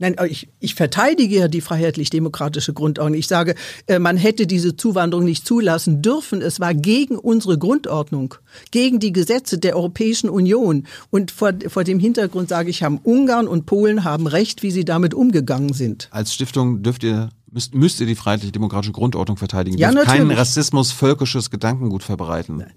Nein, 0.00 0.16
ich, 0.28 0.48
ich 0.60 0.74
verteidige 0.74 1.38
ja 1.38 1.48
die 1.48 1.60
freiheitlich-demokratische 1.60 2.72
Grundordnung. 2.72 3.18
Ich 3.18 3.28
sage, 3.28 3.54
äh, 3.86 3.98
man 3.98 4.16
hätte 4.16 4.46
diese 4.46 4.74
Zuwanderung 4.74 5.26
nicht 5.26 5.46
zulassen 5.46 6.00
dürfen. 6.00 6.40
Es 6.40 6.58
war 6.58 6.72
gegen 6.72 7.16
unsere 7.16 7.58
Grundordnung, 7.58 8.34
gegen 8.70 8.98
die 8.98 9.12
Gesetze 9.12 9.58
der 9.58 9.76
Europäischen 9.76 10.30
Union. 10.30 10.86
Und 11.10 11.30
vor, 11.30 11.52
vor 11.68 11.84
dem 11.84 11.98
Hintergrund 11.98 12.48
sage 12.48 12.70
ich, 12.70 12.82
haben 12.82 12.98
Ungarn 13.02 13.46
und 13.46 13.66
Polen 13.66 14.02
haben 14.02 14.26
recht, 14.26 14.62
wie 14.62 14.70
sie 14.70 14.86
damit 14.86 15.12
umgegangen 15.12 15.74
sind. 15.74 16.08
Als 16.10 16.32
Stiftung 16.32 16.82
dürft 16.82 17.04
ihr 17.04 17.28
müsst, 17.50 17.74
müsst 17.74 18.00
ihr 18.00 18.06
die 18.06 18.14
freiheitlich-demokratische 18.14 18.92
Grundordnung 18.92 19.36
verteidigen. 19.36 19.76
Ja, 19.76 19.92
natürlich. 19.92 20.08
keinen 20.08 20.30
Rassismus, 20.30 20.92
völkisches 20.92 21.50
Gedankengut 21.50 22.02
verbreiten. 22.02 22.56
Nein. 22.58 22.72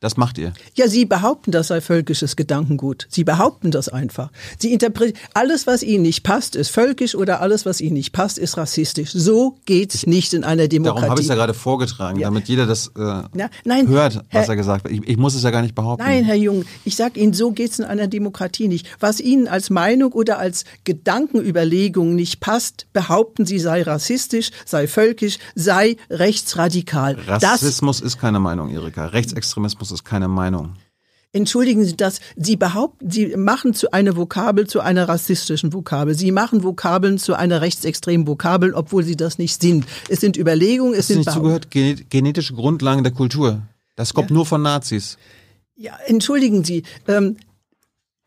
Das 0.00 0.16
macht 0.16 0.38
ihr. 0.38 0.54
Ja, 0.74 0.88
Sie 0.88 1.04
behaupten, 1.04 1.50
das 1.50 1.68
sei 1.68 1.82
völkisches 1.82 2.34
Gedankengut. 2.34 3.06
Sie 3.10 3.22
behaupten 3.22 3.70
das 3.70 3.90
einfach. 3.90 4.30
Sie 4.58 4.72
interpretieren, 4.72 5.20
alles, 5.34 5.66
was 5.66 5.82
Ihnen 5.82 6.02
nicht 6.02 6.22
passt, 6.22 6.56
ist 6.56 6.70
völkisch 6.70 7.14
oder 7.14 7.42
alles, 7.42 7.66
was 7.66 7.82
Ihnen 7.82 7.94
nicht 7.94 8.12
passt, 8.12 8.38
ist 8.38 8.56
rassistisch. 8.56 9.10
So 9.12 9.58
geht's 9.66 10.06
nicht 10.06 10.32
in 10.32 10.42
einer 10.42 10.68
Demokratie. 10.68 11.00
Darum 11.00 11.10
habe 11.10 11.20
ich 11.20 11.26
es 11.26 11.28
ja 11.28 11.34
gerade 11.34 11.52
vorgetragen, 11.52 12.18
ja. 12.18 12.28
damit 12.28 12.48
jeder 12.48 12.64
das 12.64 12.92
äh, 12.96 13.00
ja, 13.02 13.50
nein, 13.64 13.88
hört, 13.88 14.16
was 14.16 14.24
Herr, 14.28 14.48
er 14.48 14.56
gesagt 14.56 14.84
hat. 14.84 14.90
Ich, 14.90 15.06
ich, 15.06 15.18
muss 15.18 15.34
es 15.34 15.42
ja 15.42 15.50
gar 15.50 15.60
nicht 15.60 15.74
behaupten. 15.74 16.02
Nein, 16.02 16.24
Herr 16.24 16.34
Jung, 16.34 16.64
ich 16.86 16.96
sage 16.96 17.20
Ihnen, 17.20 17.34
so 17.34 17.52
geht's 17.52 17.78
in 17.78 17.84
einer 17.84 18.06
Demokratie 18.06 18.68
nicht. 18.68 18.86
Was 19.00 19.20
Ihnen 19.20 19.48
als 19.48 19.68
Meinung 19.68 20.12
oder 20.12 20.38
als 20.38 20.64
Gedankenüberlegung 20.84 22.14
nicht 22.14 22.40
passt, 22.40 22.86
behaupten 22.94 23.44
Sie, 23.44 23.58
sei 23.58 23.82
rassistisch, 23.82 24.50
sei 24.64 24.86
völkisch, 24.86 25.38
sei 25.54 25.98
rechtsradikal. 26.08 27.18
Rassismus 27.26 27.98
das, 27.98 28.06
ist 28.14 28.18
keine 28.18 28.40
Meinung, 28.40 28.70
Erika. 28.70 29.04
Rechtsextremismus 29.04 29.89
das 29.90 30.00
ist 30.00 30.04
keine 30.04 30.28
Meinung. 30.28 30.74
Entschuldigen 31.32 31.84
Sie 31.84 31.96
das. 31.96 32.20
Sie 32.36 32.56
behaupten, 32.56 33.08
Sie 33.08 33.36
machen 33.36 33.72
zu 33.72 33.92
einer 33.92 34.16
Vokabel 34.16 34.66
zu 34.66 34.80
einer 34.80 35.08
rassistischen 35.08 35.72
Vokabel. 35.72 36.14
Sie 36.14 36.32
machen 36.32 36.64
Vokabeln 36.64 37.18
zu 37.18 37.34
einer 37.34 37.60
rechtsextremen 37.60 38.26
Vokabel, 38.26 38.74
obwohl 38.74 39.04
sie 39.04 39.16
das 39.16 39.38
nicht 39.38 39.60
sind. 39.62 39.86
Es 40.08 40.20
sind 40.20 40.36
Überlegungen, 40.36 40.92
es 40.92 40.98
das 40.98 41.06
sind 41.08 41.18
nicht 41.18 41.30
zugehört. 41.30 41.70
Genetische 41.70 42.54
Grundlagen 42.54 43.04
der 43.04 43.12
Kultur. 43.12 43.62
Das 43.94 44.12
kommt 44.12 44.30
ja. 44.30 44.34
nur 44.34 44.46
von 44.46 44.62
Nazis. 44.62 45.18
Ja, 45.76 45.92
entschuldigen 46.04 46.64
Sie. 46.64 46.82
Ähm, 47.06 47.36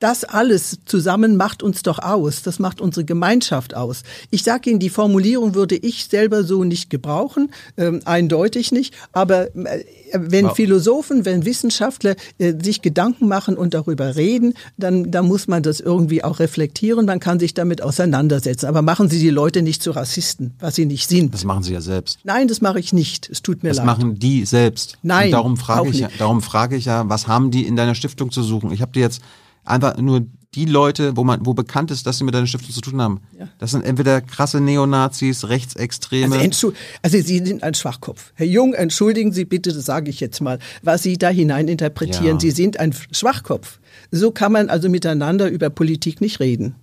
das 0.03 0.25
alles 0.25 0.79
zusammen 0.83 1.37
macht 1.37 1.63
uns 1.63 1.81
doch 1.81 1.97
aus. 1.99 2.41
Das 2.41 2.59
macht 2.59 2.81
unsere 2.81 3.05
Gemeinschaft 3.05 3.73
aus. 3.73 4.03
Ich 4.31 4.43
sage 4.43 4.69
Ihnen, 4.69 4.79
die 4.79 4.89
Formulierung 4.89 5.55
würde 5.55 5.77
ich 5.77 6.07
selber 6.07 6.43
so 6.43 6.65
nicht 6.65 6.89
gebrauchen, 6.89 7.53
ähm, 7.77 8.01
eindeutig 8.03 8.73
nicht. 8.73 8.93
Aber 9.13 9.55
äh, 9.55 9.85
wenn 10.11 10.47
wow. 10.47 10.55
Philosophen, 10.57 11.23
wenn 11.23 11.45
Wissenschaftler 11.45 12.17
äh, 12.37 12.53
sich 12.61 12.81
Gedanken 12.81 13.29
machen 13.29 13.55
und 13.55 13.73
darüber 13.73 14.17
reden, 14.17 14.55
dann, 14.77 15.09
dann 15.09 15.25
muss 15.25 15.47
man 15.47 15.63
das 15.63 15.79
irgendwie 15.79 16.21
auch 16.21 16.39
reflektieren. 16.39 17.05
Man 17.05 17.21
kann 17.21 17.39
sich 17.39 17.53
damit 17.53 17.81
auseinandersetzen. 17.81 18.65
Aber 18.65 18.81
machen 18.81 19.07
Sie 19.07 19.19
die 19.19 19.29
Leute 19.29 19.61
nicht 19.61 19.81
zu 19.81 19.91
Rassisten, 19.91 20.53
was 20.59 20.75
sie 20.75 20.85
nicht 20.85 21.07
sind. 21.07 21.33
Das 21.33 21.45
machen 21.45 21.63
Sie 21.63 21.71
ja 21.71 21.79
selbst. 21.79 22.19
Nein, 22.25 22.49
das 22.49 22.59
mache 22.59 22.81
ich 22.81 22.91
nicht. 22.91 23.29
Es 23.29 23.41
tut 23.41 23.63
mir 23.63 23.69
das 23.69 23.77
leid. 23.77 23.87
Das 23.87 23.97
machen 23.97 24.19
die 24.19 24.45
selbst. 24.45 24.97
Nein. 25.01 25.27
Und 25.27 25.31
darum 25.31 25.55
frage 25.55 25.87
ich, 25.87 25.99
ja, 25.99 26.09
darum 26.17 26.41
frage 26.41 26.75
ich 26.75 26.83
ja, 26.83 27.07
was 27.07 27.29
haben 27.29 27.51
die 27.51 27.65
in 27.65 27.77
deiner 27.77 27.95
Stiftung 27.95 28.31
zu 28.31 28.43
suchen? 28.43 28.69
Ich 28.73 28.81
habe 28.81 28.91
dir 28.91 28.99
jetzt 28.99 29.21
einfach 29.63 29.97
nur 29.97 30.25
die 30.55 30.65
Leute, 30.65 31.17
wo 31.17 31.23
man, 31.23 31.45
wo 31.45 31.53
bekannt 31.53 31.89
ist, 31.91 32.05
dass 32.05 32.19
sie 32.19 32.23
mit 32.23 32.33
deiner 32.33 32.45
Stiftung 32.45 32.71
zu 32.71 32.81
tun 32.81 33.01
haben. 33.01 33.21
Ja. 33.37 33.47
Das 33.57 33.71
sind 33.71 33.83
entweder 33.83 34.21
krasse 34.21 34.61
Neonazis, 34.61 35.49
Rechtsextreme. 35.49 36.37
Also, 36.37 36.73
also, 37.01 37.17
Sie 37.17 37.39
sind 37.39 37.63
ein 37.63 37.73
Schwachkopf. 37.73 38.33
Herr 38.35 38.45
Jung, 38.45 38.73
entschuldigen 38.73 39.31
Sie 39.31 39.45
bitte, 39.45 39.73
das 39.73 39.85
sage 39.85 40.09
ich 40.09 40.19
jetzt 40.19 40.41
mal, 40.41 40.59
was 40.83 41.03
Sie 41.03 41.17
da 41.17 41.29
hinein 41.29 41.67
interpretieren. 41.67 42.35
Ja. 42.35 42.39
Sie 42.39 42.51
sind 42.51 42.79
ein 42.79 42.93
Schwachkopf. 43.11 43.79
So 44.11 44.31
kann 44.31 44.51
man 44.51 44.69
also 44.69 44.89
miteinander 44.89 45.49
über 45.49 45.69
Politik 45.69 46.21
nicht 46.21 46.39
reden. 46.39 46.75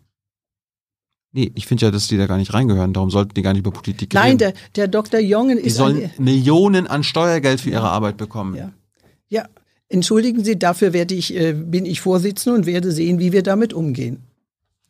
Nee, 1.32 1.52
ich 1.54 1.66
finde 1.66 1.86
ja, 1.86 1.90
dass 1.92 2.08
die 2.08 2.16
da 2.16 2.26
gar 2.26 2.38
nicht 2.38 2.52
reingehören. 2.52 2.92
Darum 2.92 3.10
sollten 3.10 3.34
die 3.34 3.42
gar 3.42 3.52
nicht 3.52 3.60
über 3.60 3.70
Politik 3.70 4.12
reden. 4.12 4.24
Nein, 4.24 4.38
der, 4.38 4.52
der 4.74 4.88
Dr. 4.88 5.20
Jongen 5.20 5.58
ist. 5.58 5.64
Die 5.64 5.70
sollen 5.70 6.10
Millionen 6.18 6.88
an 6.88 7.04
Steuergeld 7.04 7.60
für 7.60 7.70
ihre 7.70 7.88
Arbeit 7.88 8.16
bekommen. 8.16 8.56
Ja. 8.56 8.72
Ja, 9.28 9.46
Entschuldigen 9.92 10.44
Sie, 10.44 10.58
dafür 10.58 10.92
werde 10.92 11.14
ich, 11.14 11.34
äh, 11.36 11.52
bin 11.52 11.84
ich 11.84 12.00
Vorsitzende 12.00 12.56
und 12.56 12.66
werde 12.66 12.92
sehen, 12.92 13.18
wie 13.18 13.32
wir 13.32 13.42
damit 13.42 13.72
umgehen. 13.74 14.22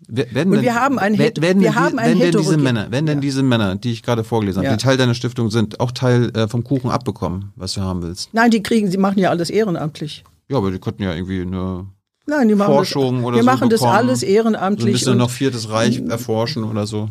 Werden 0.08 0.52
und 0.52 0.62
wir 0.62 0.74
haben 0.74 0.98
ein, 0.98 1.18
werden, 1.18 1.42
wir 1.42 1.70
die, 1.70 1.74
haben 1.74 1.98
ein 1.98 2.12
wenn 2.12 2.18
denn 2.18 2.32
diese 2.32 2.56
Männer, 2.56 2.86
wenn 2.90 3.06
denn 3.06 3.18
ja. 3.18 3.20
diese 3.20 3.42
Männer, 3.42 3.76
die 3.76 3.92
ich 3.92 4.02
gerade 4.02 4.24
vorgelesen 4.24 4.60
habe, 4.60 4.66
ja. 4.66 4.76
die 4.76 4.82
Teil 4.82 4.96
deiner 4.96 5.14
Stiftung 5.14 5.50
sind, 5.50 5.80
auch 5.80 5.92
Teil 5.92 6.30
äh, 6.36 6.48
vom 6.48 6.64
Kuchen 6.64 6.90
abbekommen, 6.90 7.52
was 7.56 7.74
du 7.74 7.80
haben 7.80 8.02
willst? 8.02 8.30
Nein, 8.32 8.50
die 8.50 8.62
kriegen, 8.62 8.90
sie 8.90 8.96
machen 8.98 9.18
ja 9.18 9.30
alles 9.30 9.50
ehrenamtlich. 9.50 10.24
Ja, 10.48 10.56
aber 10.56 10.70
die 10.70 10.78
könnten 10.78 11.02
ja 11.02 11.14
irgendwie 11.14 11.42
eine 11.42 11.86
Nein, 12.26 12.48
die 12.48 12.54
machen 12.54 12.74
Forschung 12.74 13.16
das, 13.16 13.24
oder 13.24 13.36
wir 13.36 13.42
so 13.42 13.46
machen 13.46 13.68
bekommen. 13.68 13.90
das 13.90 13.98
alles 13.98 14.22
ehrenamtlich. 14.22 14.84
So 14.84 14.88
ein 14.88 14.92
bisschen 14.92 15.18
noch 15.18 15.30
Viertes 15.30 15.70
Reich 15.70 16.02
erforschen 16.08 16.64
oder 16.64 16.86
so. 16.86 17.08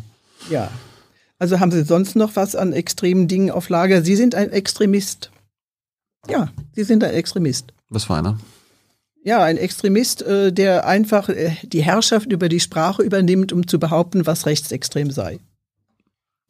Ja. 0.48 0.70
Also 1.38 1.58
haben 1.58 1.70
Sie 1.70 1.84
sonst 1.84 2.16
noch 2.16 2.36
was 2.36 2.54
an 2.54 2.72
extremen 2.72 3.28
Dingen 3.28 3.50
auf 3.50 3.68
Lager? 3.68 4.02
Sie 4.02 4.14
sind 4.14 4.34
ein 4.34 4.50
Extremist. 4.50 5.30
Ja, 6.28 6.48
Sie 6.74 6.84
sind 6.84 7.02
ein 7.04 7.14
Extremist. 7.14 7.72
Was 7.88 8.04
für 8.04 8.14
einer? 8.14 8.38
Ja, 9.22 9.42
ein 9.42 9.58
Extremist, 9.58 10.22
äh, 10.22 10.52
der 10.52 10.86
einfach 10.86 11.28
äh, 11.28 11.56
die 11.62 11.82
Herrschaft 11.82 12.32
über 12.32 12.48
die 12.48 12.60
Sprache 12.60 13.02
übernimmt, 13.02 13.52
um 13.52 13.66
zu 13.66 13.78
behaupten, 13.78 14.26
was 14.26 14.46
rechtsextrem 14.46 15.10
sei. 15.10 15.40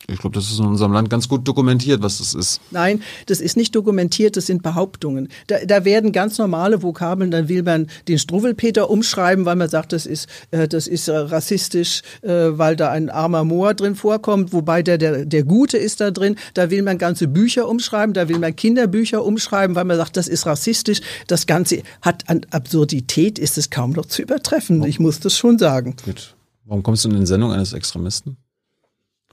Ich 0.09 0.18
glaube, 0.18 0.35
das 0.35 0.51
ist 0.51 0.59
in 0.59 0.66
unserem 0.66 0.93
Land 0.93 1.10
ganz 1.10 1.28
gut 1.28 1.47
dokumentiert, 1.47 2.02
was 2.02 2.18
das 2.18 2.35
ist. 2.35 2.60
Nein, 2.70 3.02
das 3.27 3.40
ist 3.40 3.56
nicht 3.56 3.74
dokumentiert, 3.77 4.36
das 4.36 4.47
sind 4.47 4.62
Behauptungen. 4.62 5.28
Da, 5.47 5.56
da 5.64 5.85
werden 5.85 6.12
ganz 6.12 6.39
normale 6.39 6.82
Vokabeln, 6.82 7.31
dann 7.31 7.48
will 7.48 7.62
man 7.62 7.86
den 8.09 8.18
Struwwelpeter 8.18 8.90
umschreiben, 8.90 9.44
weil 9.44 9.56
man 9.56 9.68
sagt, 9.68 9.93
das 9.93 10.06
ist, 10.06 10.27
äh, 10.51 10.66
das 10.66 10.86
ist 10.86 11.09
äh, 11.09 11.16
rassistisch, 11.16 12.02
äh, 12.22 12.28
weil 12.31 12.77
da 12.77 12.90
ein 12.90 13.10
armer 13.10 13.44
Moor 13.44 13.74
drin 13.74 13.94
vorkommt, 13.94 14.52
wobei 14.52 14.82
der, 14.82 14.98
der, 14.98 15.27
der 15.27 15.44
Gute 15.44 15.77
ist 15.77 16.01
da 16.01 16.10
drin. 16.10 16.36
Da 16.55 16.70
will 16.70 16.82
man 16.82 16.98
ganze 16.98 17.28
Bücher 17.28 17.68
umschreiben, 17.68 18.14
da 18.14 18.28
will 18.28 18.39
man 18.39 18.56
Kinderbücher 18.56 19.24
umschreiben, 19.24 19.77
weil 19.77 19.85
man 19.85 19.97
sagt, 19.97 20.16
das 20.16 20.28
ist 20.28 20.47
rassistisch. 20.47 21.01
Das 21.27 21.47
Ganze 21.47 21.82
hat 22.02 22.28
an 22.28 22.40
Absurdität, 22.51 23.39
ist 23.39 23.59
es 23.59 23.70
kaum 23.70 23.93
noch 23.93 24.06
zu 24.06 24.22
übertreffen. 24.22 24.82
Ich 24.85 24.98
muss 24.98 25.20
das 25.20 25.36
schon 25.36 25.59
sagen. 25.59 25.94
Gut. 26.05 26.35
Warum 26.64 26.82
kommst 26.82 27.05
du 27.05 27.10
in 27.10 27.20
die 27.20 27.27
Sendung 27.27 27.52
eines 27.52 27.72
Extremisten? 27.72 28.36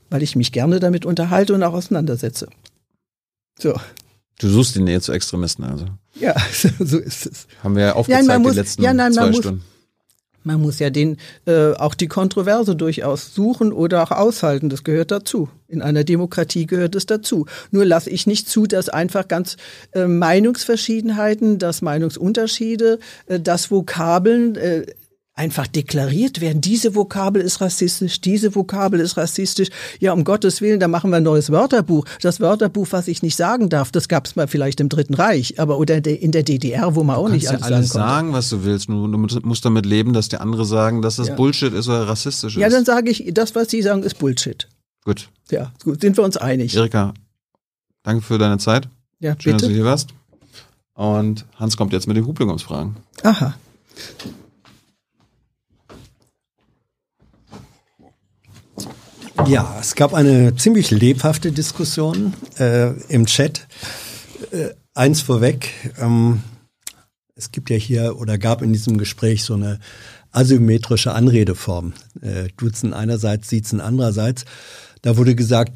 Weil 0.10 0.24
ich 0.24 0.36
mich 0.36 0.52
gerne 0.52 0.80
damit 0.80 1.06
unterhalte 1.06 1.54
und 1.54 1.64
auch 1.64 1.74
auseinandersetze. 1.74 2.48
So. 3.60 3.76
Du 4.40 4.50
suchst 4.50 4.76
die 4.76 4.82
Nähe 4.82 5.02
zu 5.02 5.12
Extremisten 5.12 5.66
also. 5.66 5.86
Ja, 6.14 6.36
so 6.80 6.98
ist 6.98 7.26
es. 7.26 7.48
Haben 7.64 7.76
wir 7.76 7.84
ja 7.84 7.94
aufgezeigt 7.94 8.28
ja, 8.28 8.40
muss, 8.40 8.52
die 8.52 8.58
letzten 8.58 8.84
ja, 8.84 8.94
nein, 8.94 9.14
zwei 9.14 9.28
muss, 9.28 9.38
Stunden. 9.38 9.64
Man 10.48 10.62
muss 10.62 10.80
ja 10.80 10.90
den 10.90 11.18
äh, 11.46 11.74
auch 11.74 11.94
die 11.94 12.08
Kontroverse 12.08 12.76
durchaus 12.76 13.34
suchen 13.36 13.74
oder 13.74 14.02
auch 14.02 14.12
aushalten. 14.12 14.70
Das 14.70 14.86
gehört 14.86 15.12
dazu. 15.12 15.50
In 15.68 15.82
einer 15.82 16.06
Demokratie 16.06 16.68
gehört 16.68 16.96
es 16.96 17.06
dazu. 17.06 17.48
Nur 17.72 17.84
lasse 17.84 18.10
ich 18.10 18.28
nicht 18.28 18.48
zu, 18.48 18.66
dass 18.66 18.88
einfach 18.88 19.28
ganz 19.28 19.58
äh, 19.92 20.08
Meinungsverschiedenheiten, 20.08 21.60
dass 21.60 21.82
Meinungsunterschiede, 21.82 23.00
äh, 23.26 23.40
dass 23.42 23.72
Vokabeln 23.72 24.56
äh, 24.56 24.86
einfach 25.38 25.68
deklariert 25.68 26.42
werden. 26.42 26.62
Diese 26.62 26.96
Vokabel 26.96 27.42
ist 27.42 27.62
rassistisch, 27.62 28.20
diese 28.22 28.56
Vokabel 28.56 29.00
ist 29.00 29.18
rassistisch. 29.18 29.70
Ja, 30.00 30.14
um 30.14 30.24
Gottes 30.24 30.62
Willen, 30.62 30.80
da 30.80 30.88
machen 30.88 31.12
wir 31.12 31.18
ein 31.18 31.24
neues 31.24 31.52
Wörterbuch. 31.52 32.06
Das 32.22 32.40
Wörterbuch, 32.40 32.88
was 32.92 33.08
ich 33.08 33.22
nicht 33.22 33.36
sagen 33.36 33.70
darf, 33.70 33.92
das 33.92 34.08
gab 34.08 34.26
es 34.26 34.36
mal 34.36 34.48
vielleicht 34.48 34.80
im 34.80 34.90
Dritten 34.90 35.14
Reich, 35.14 35.60
aber 35.60 35.78
oder 35.78 36.04
in 36.06 36.32
der 36.32 36.44
DDR, 36.44 36.96
wo 36.96 37.04
man 37.04 37.16
auch 37.16 37.30
nicht 37.30 37.48
alles, 37.48 37.62
ja 37.62 37.68
alles 37.68 37.90
sagen, 37.90 38.10
sagen, 38.10 38.34
was 38.34 38.50
du 38.50 38.64
willst. 38.64 38.90
Du, 38.90 39.08
du, 39.08 39.18
musst 39.18 39.64
damit 39.64 39.86
leben, 39.86 40.14
dass 40.14 40.28
die 40.28 40.38
andere 40.38 40.66
sagen, 40.66 41.02
dass 41.02 41.18
das 41.18 41.28
ja. 41.28 41.36
Bullshit 41.36 41.74
ist 41.74 41.88
oder 41.88 42.08
rassistisch 42.08 42.56
ist. 42.56 42.62
Ja, 42.62 42.70
dann 42.70 42.86
sage 42.86 43.10
ich, 43.12 43.30
das, 43.34 43.54
was 43.56 43.70
sie 43.70 43.82
sagen, 43.82 44.04
ist 44.04 44.18
Bullshit. 44.18 44.68
Gut. 45.06 45.30
Ja, 45.52 45.72
gut, 45.84 46.02
sind 46.02 46.18
wir 46.18 46.24
uns 46.24 46.36
einig. 46.36 46.76
Erika, 46.76 47.14
danke 48.04 48.24
für 48.24 48.38
deine 48.38 48.58
Zeit. 48.58 48.90
Ja, 49.20 49.36
Schön, 49.40 49.54
bitte. 49.54 49.54
dass 49.54 49.62
du 49.70 49.74
hier 49.74 49.86
warst. 49.86 50.10
Und 50.94 51.46
Hans 51.56 51.78
kommt 51.78 51.94
jetzt 51.94 52.08
mit 52.08 52.18
den 52.18 52.26
Publikumsfragen. 52.26 52.96
Aha. 53.24 53.54
Ja, 59.46 59.78
es 59.80 59.96
gab 59.96 60.14
eine 60.14 60.56
ziemlich 60.56 60.92
lebhafte 60.92 61.52
Diskussion 61.52 62.34
äh, 62.60 62.92
im 63.08 63.26
Chat. 63.26 63.68
Äh, 64.52 64.70
eins 64.94 65.22
vorweg, 65.22 65.72
ähm, 66.02 66.42
es 67.36 67.52
gibt 67.52 67.70
ja 67.70 67.78
hier 67.78 68.20
oder 68.20 68.38
gab 68.38 68.62
in 68.62 68.74
diesem 68.74 68.98
Gespräch 68.98 69.44
so 69.44 69.54
eine 69.54 69.80
asymmetrische 70.32 71.14
Anredeform. 71.14 71.94
Äh, 72.22 72.50
Duzen 72.58 72.94
einerseits, 72.94 73.50
Siezen 73.50 73.80
andererseits. 73.80 74.46
Da 75.02 75.16
wurde 75.16 75.36
gesagt, 75.36 75.72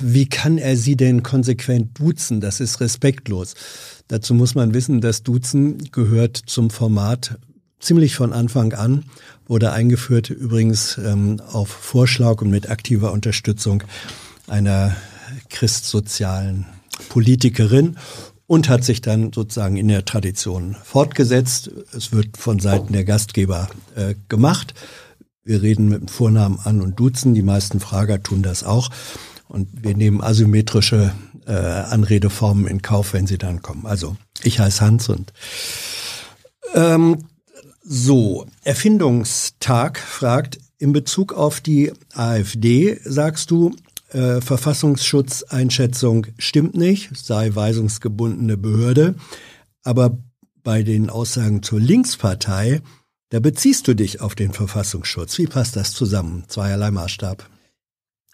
wie 0.00 0.26
kann 0.26 0.58
er 0.58 0.76
sie 0.76 0.96
denn 0.96 1.22
konsequent 1.22 1.98
duzen? 1.98 2.40
Das 2.40 2.58
ist 2.60 2.80
respektlos. 2.80 3.54
Dazu 4.08 4.34
muss 4.34 4.54
man 4.54 4.74
wissen, 4.74 5.00
dass 5.00 5.22
Duzen 5.22 5.90
gehört 5.92 6.36
zum 6.46 6.70
Format 6.70 7.38
ziemlich 7.78 8.16
von 8.16 8.32
Anfang 8.32 8.72
an, 8.72 9.04
wurde 9.46 9.72
eingeführt, 9.72 10.30
übrigens 10.30 10.98
ähm, 10.98 11.40
auf 11.52 11.68
Vorschlag 11.68 12.40
und 12.40 12.50
mit 12.50 12.70
aktiver 12.70 13.12
Unterstützung 13.12 13.82
einer 14.46 14.96
christsozialen 15.50 16.66
Politikerin 17.08 17.96
und 18.46 18.68
hat 18.68 18.84
sich 18.84 19.00
dann 19.00 19.32
sozusagen 19.32 19.76
in 19.76 19.88
der 19.88 20.04
Tradition 20.04 20.76
fortgesetzt. 20.82 21.70
Es 21.96 22.12
wird 22.12 22.36
von 22.36 22.60
Seiten 22.60 22.92
der 22.92 23.04
Gastgeber 23.04 23.68
äh, 23.96 24.14
gemacht. 24.28 24.74
Wir 25.44 25.62
reden 25.62 25.88
mit 25.88 26.00
dem 26.00 26.08
Vornamen 26.08 26.58
an 26.64 26.80
und 26.80 26.98
duzen. 26.98 27.34
Die 27.34 27.42
meisten 27.42 27.80
Frager 27.80 28.22
tun 28.22 28.42
das 28.42 28.64
auch. 28.64 28.90
Und 29.48 29.68
wir 29.84 29.96
nehmen 29.96 30.22
asymmetrische 30.22 31.12
äh, 31.46 31.52
Anredeformen 31.52 32.66
in 32.66 32.82
Kauf, 32.82 33.12
wenn 33.12 33.26
sie 33.26 33.38
dann 33.38 33.62
kommen. 33.62 33.86
Also 33.86 34.16
ich 34.42 34.58
heiße 34.58 34.80
Hans 34.80 35.08
und 35.08 35.32
ähm, 36.74 37.18
so, 37.86 38.46
Erfindungstag 38.62 39.98
fragt, 39.98 40.58
in 40.78 40.92
Bezug 40.92 41.34
auf 41.34 41.60
die 41.60 41.92
AfD 42.14 42.98
sagst 43.04 43.50
du, 43.50 43.76
äh, 44.08 44.40
Verfassungsschutzeinschätzung 44.40 46.28
stimmt 46.38 46.74
nicht, 46.76 47.10
sei 47.14 47.54
weisungsgebundene 47.54 48.56
Behörde. 48.56 49.16
Aber 49.82 50.16
bei 50.62 50.82
den 50.82 51.10
Aussagen 51.10 51.62
zur 51.62 51.78
Linkspartei, 51.78 52.80
da 53.28 53.40
beziehst 53.40 53.86
du 53.86 53.94
dich 53.94 54.20
auf 54.22 54.34
den 54.34 54.52
Verfassungsschutz. 54.52 55.36
Wie 55.38 55.46
passt 55.46 55.76
das 55.76 55.92
zusammen? 55.92 56.44
Zweierlei 56.48 56.90
Maßstab. 56.90 57.50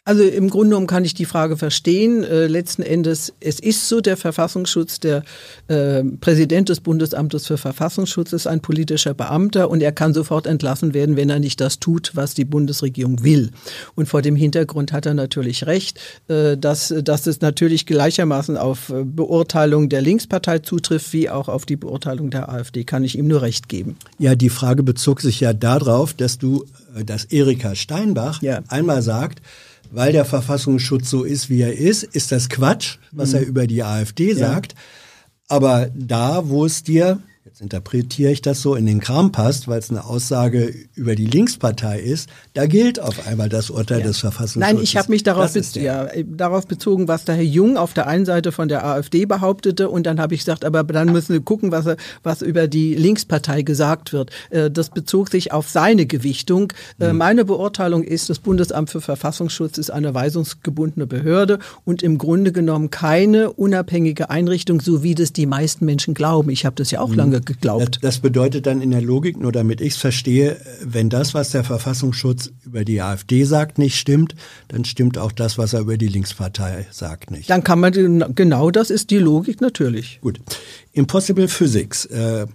Also 0.06 0.22
im 0.22 0.48
Grunde 0.48 0.70
genommen 0.70 0.86
kann 0.86 1.05
ich 1.05 1.12
die 1.12 1.27
Frage 1.27 1.59
verstehen. 1.59 2.24
Äh, 2.24 2.47
letzten 2.47 2.82
Endes, 2.82 3.35
es 3.39 3.60
ist 3.60 3.86
so, 3.86 4.01
der 4.01 4.16
Verfassungsschutz, 4.16 4.98
der 4.98 5.24
äh, 5.68 6.02
Präsident 6.02 6.70
des 6.70 6.81
Bundesamtes 6.81 7.47
für 7.47 7.59
Verfassungsschutz 7.59 8.32
ist 8.32 8.47
ein 8.47 8.60
politischer 8.60 9.12
Beamter 9.12 9.68
und 9.68 9.82
er 9.82 9.93
kann 9.93 10.14
sofort 10.14 10.47
entlassen 10.47 10.94
werden, 10.94 11.16
wenn 11.16 11.28
er 11.28 11.39
nicht 11.39 11.60
das 11.60 11.81
tut, 11.81 12.12
was 12.14 12.32
die 12.32 12.47
Bundesregierung 12.47 13.22
will. 13.22 13.51
Und 13.94 14.06
vor 14.06 14.22
dem 14.22 14.36
Hintergrund 14.36 14.93
hat 14.93 15.05
er 15.05 15.12
natürlich 15.12 15.66
recht, 15.66 16.01
äh, 16.28 16.56
dass, 16.56 16.94
dass 17.05 17.27
es 17.27 17.43
natürlich 17.43 17.85
gleichermaßen 17.85 18.56
auf 18.56 18.89
äh, 18.89 19.05
Beurteilung 19.05 19.90
der 19.90 20.01
Linkspartei 20.01 20.60
zutrifft, 20.60 21.12
wie 21.12 21.28
auch 21.28 21.48
auf 21.48 21.66
die 21.66 21.77
Beurteilung 21.77 22.31
der 22.31 22.48
AfD, 22.48 22.85
kann 22.85 23.05
ich 23.05 23.18
ihm 23.18 23.27
nur 23.27 23.43
recht 23.43 23.68
geben. 23.68 23.97
Ja, 24.18 24.35
die 24.35 24.51
Frage 24.51 24.82
bezog 24.82 25.20
sich 25.20 25.40
ja 25.40 25.52
darauf, 25.52 26.14
dass 26.14 26.39
du, 26.39 26.64
äh, 26.97 27.05
dass 27.05 27.27
Erika 27.27 27.74
Steinbach 27.74 28.40
ja. 28.40 28.60
einmal 28.68 29.02
sagt, 29.02 29.43
weil 29.91 30.12
der 30.12 30.25
Verfassungsschutz 30.25 31.11
so 31.11 31.25
ist, 31.25 31.51
wie 31.51 31.62
er 31.62 31.77
ist, 31.77 32.03
ist 32.03 32.33
das 32.33 32.49
Quatsch, 32.49 32.99
was 33.12 33.31
mhm. 33.31 33.37
er 33.37 33.47
über 33.47 33.67
die 33.67 33.83
AfD 33.83 34.35
sagt. 34.35 34.73
Ja. 34.73 34.79
Aber 35.49 35.91
da, 35.95 36.49
wo 36.49 36.65
es 36.65 36.83
dir, 36.83 37.19
interpretiere 37.61 38.32
ich 38.32 38.41
das 38.41 38.62
so, 38.62 38.74
in 38.74 38.87
den 38.87 39.01
Kram 39.01 39.32
passt, 39.32 39.69
weil 39.69 39.78
es 39.78 39.91
eine 39.91 40.05
Aussage 40.05 40.74
über 40.95 41.15
die 41.15 41.27
Linkspartei 41.27 42.01
ist, 42.01 42.31
da 42.55 42.66
gilt 42.66 43.01
auf 43.01 43.27
einmal 43.27 43.49
das 43.49 43.69
Urteil 43.69 44.01
ja. 44.01 44.07
des 44.07 44.19
Verfassungsschutzes. 44.19 44.74
Nein, 44.74 44.82
ich 44.82 44.97
habe 44.97 45.11
mich 45.11 45.23
darauf, 45.23 45.53
bez 45.53 45.74
ja, 45.74 46.09
darauf 46.24 46.66
bezogen, 46.66 47.07
was 47.07 47.24
der 47.24 47.35
Herr 47.35 47.45
Jung 47.45 47.77
auf 47.77 47.93
der 47.93 48.07
einen 48.07 48.24
Seite 48.24 48.51
von 48.51 48.69
der 48.69 48.87
AfD 48.87 49.27
behauptete 49.27 49.91
und 49.91 50.07
dann 50.07 50.20
habe 50.20 50.35
ich 50.35 50.41
gesagt, 50.41 50.65
aber 50.65 50.85
dann 50.85 51.12
müssen 51.12 51.35
wir 51.35 51.41
gucken, 51.41 51.70
was, 51.70 51.87
was 52.23 52.41
über 52.41 52.66
die 52.66 52.95
Linkspartei 52.95 53.62
gesagt 53.62 54.12
wird. 54.12 54.31
Äh, 54.49 54.70
das 54.70 54.89
bezog 54.89 55.31
sich 55.31 55.53
auf 55.53 55.69
seine 55.69 56.07
Gewichtung. 56.07 56.73
Mhm. 56.99 57.19
Meine 57.19 57.45
Beurteilung 57.45 58.05
ist, 58.05 58.31
das 58.31 58.39
Bundesamt 58.39 58.91
für 58.91 59.03
Verfassungsschutz 59.03 59.77
ist 59.77 59.91
eine 59.91 60.15
weisungsgebundene 60.15 61.07
Behörde 61.07 61.59
und 61.85 62.03
im 62.03 62.16
Grunde 62.16 62.53
genommen 62.53 62.91
keine 62.91 63.53
unabhängige 63.53 64.31
Einrichtung, 64.31 64.81
so 64.81 65.03
wie 65.03 65.15
das 65.15 65.32
die 65.35 65.47
meisten 65.47 65.85
Menschen 65.85 66.15
glauben. 66.15 66.49
Ich 66.51 66.65
habe 66.65 66.77
das 66.77 66.91
ja 66.91 67.01
auch 67.01 67.11
mhm. 67.11 67.16
lange 67.16 67.41
geglaubt. 67.51 67.97
Das, 67.97 68.14
das, 68.14 68.18
bedeutet 68.20 68.66
dann 68.66 68.81
in 68.81 68.90
der 68.90 69.02
Logik, 69.02 69.39
nur 69.39 69.52
damit 69.52 69.81
ich 69.81 69.94
es 69.94 69.97
verstehe, 69.98 70.56
wenn 70.82 71.10
das, 71.10 71.35
was 71.35 71.51
der 71.51 71.64
Verfassungsschutz 71.64 72.52
über 72.64 72.85
die 72.85 73.02
AfD 73.02 73.44
sagt, 73.44 73.78
nicht 73.78 73.98
stimmt, 73.98 74.35
dann 74.68 74.85
stimmt 74.85 75.18
auch 75.18 75.32
das, 75.32 75.59
was 75.59 75.72
er 75.72 75.81
über 75.81 75.97
die 75.97 76.09
Linkspartei 76.09 76.86
sagt, 76.90 77.31
nicht. 77.31 77.51
Dann 77.51 77.64
kann 77.64 77.81
man, 77.81 77.93
genau 78.35 78.70
das 78.70 78.90
ist 78.90 79.10
die 79.10 79.18
Logik 79.18 79.60
natürlich. 79.60 80.20
Gut. 80.20 80.40
Impossible 80.93 81.48
Physics. 81.48 82.06
Äh, 82.06 82.47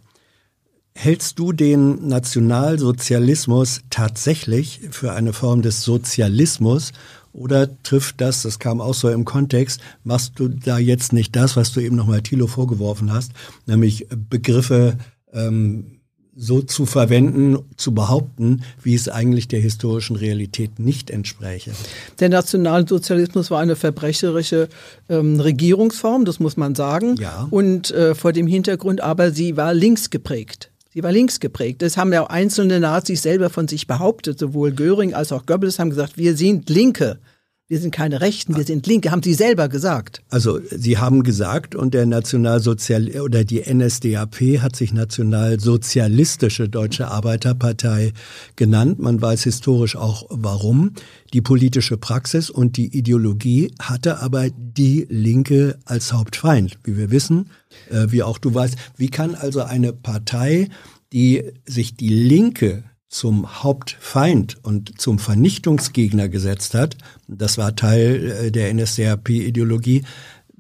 hältst 0.96 1.38
du 1.40 1.52
den 1.52 2.08
Nationalsozialismus 2.08 3.82
tatsächlich 3.90 4.80
für 4.92 5.12
eine 5.12 5.34
Form 5.34 5.62
des 5.62 5.84
Sozialismus 5.84 6.94
oder 7.36 7.70
trifft 7.84 8.22
das, 8.22 8.44
das 8.44 8.60
kam 8.60 8.82
auch 8.82 8.94
so 8.94 9.10
im 9.10 9.26
Kontext, 9.26 9.82
machst 10.04 10.34
du 10.36 10.48
da 10.48 10.78
jetzt 10.78 11.14
nicht 11.14 11.36
das, 11.36 11.56
was 11.56 11.74
du 11.74 11.82
eben 11.82 11.96
nochmal 11.96 12.22
Thilo 12.22 12.48
vorgeworfen 12.48 13.12
hast, 13.12 13.32
nämlich 13.66 14.08
Begriffe 14.30 14.98
ähm, 15.34 15.96
so 16.38 16.62
zu 16.62 16.86
verwenden, 16.86 17.60
zu 17.78 17.94
behaupten, 17.94 18.62
wie 18.84 18.94
es 18.94 19.08
eigentlich 19.08 19.48
der 19.48 19.62
historischen 19.62 20.18
Realität 20.18 20.80
nicht 20.80 21.10
entspräche. 21.10 21.72
Der 22.20 22.28
Nationalsozialismus 22.30 23.52
war 23.52 23.62
eine 23.62 23.78
verbrecherische 23.78 24.68
ähm, 25.08 25.40
Regierungsform, 25.40 26.26
das 26.26 26.40
muss 26.40 26.58
man 26.58 26.76
sagen. 26.76 27.16
Ja. 27.18 27.48
Und 27.52 27.92
äh, 27.92 28.16
vor 28.16 28.34
dem 28.34 28.48
Hintergrund 28.48 29.00
aber, 29.00 29.32
sie 29.32 29.56
war 29.56 29.74
links 29.74 30.10
geprägt. 30.10 30.72
Sie 30.96 31.04
war 31.04 31.12
links 31.12 31.42
geprägt. 31.42 31.82
Das 31.82 31.98
haben 31.98 32.14
ja 32.14 32.24
auch 32.24 32.30
einzelne 32.30 32.80
Nazis 32.80 33.22
selber 33.22 33.50
von 33.50 33.68
sich 33.68 33.86
behauptet. 33.86 34.40
Sowohl 34.40 34.72
Göring 34.72 35.14
als 35.14 35.34
auch 35.34 35.46
Goebbels 35.46 35.78
haben 35.78 35.90
gesagt, 35.90 36.18
wir 36.18 36.38
sind 36.38 36.70
Linke. 36.70 37.20
Wir 37.68 37.80
sind 37.80 37.90
keine 37.90 38.22
Rechten, 38.22 38.56
wir 38.56 38.64
sind 38.64 38.86
Linke, 38.86 39.10
haben 39.10 39.24
Sie 39.24 39.34
selber 39.34 39.70
gesagt. 39.70 40.22
Also 40.30 40.60
Sie 40.70 41.00
haben 41.00 41.24
gesagt 41.24 41.74
und 41.74 41.96
der 41.96 42.06
Nationalsozial 42.06 43.20
oder 43.22 43.44
die 43.44 43.62
NSDAP 43.62 44.62
hat 44.62 44.76
sich 44.76 44.94
Nationalsozialistische 44.94 46.70
Deutsche 46.70 47.08
Arbeiterpartei 47.08 48.14
genannt. 48.56 49.00
Man 49.00 49.20
weiß 49.20 49.46
historisch 49.46 49.96
auch 49.96 50.28
warum. 50.30 50.94
Die 51.34 51.42
politische 51.42 51.98
Praxis 51.98 52.52
und 52.52 52.78
die 52.78 52.96
Ideologie 52.96 53.72
hatte 53.82 54.20
aber 54.20 54.52
die 54.52 55.08
Linke 55.10 55.80
als 55.86 56.14
Hauptfeind, 56.14 56.78
wie 56.84 56.98
wir 56.98 57.10
wissen, 57.10 57.50
äh, 57.90 58.06
wie 58.12 58.22
auch 58.22 58.38
du 58.38 58.54
weißt. 58.54 58.76
Wie 58.96 59.10
kann 59.10 59.34
also 59.34 59.64
eine 59.64 59.92
Partei, 59.92 60.70
die 61.12 61.52
sich 61.66 61.96
die 61.96 62.10
Linke 62.10 62.84
zum 63.16 63.64
Hauptfeind 63.64 64.58
und 64.62 65.00
zum 65.00 65.20
Vernichtungsgegner 65.20 66.28
gesetzt 66.28 66.74
hat, 66.74 66.98
das 67.30 67.58
war 67.58 67.74
Teil 67.74 68.48
äh, 68.48 68.52
der 68.52 68.74
NSDAP-Ideologie, 68.74 70.04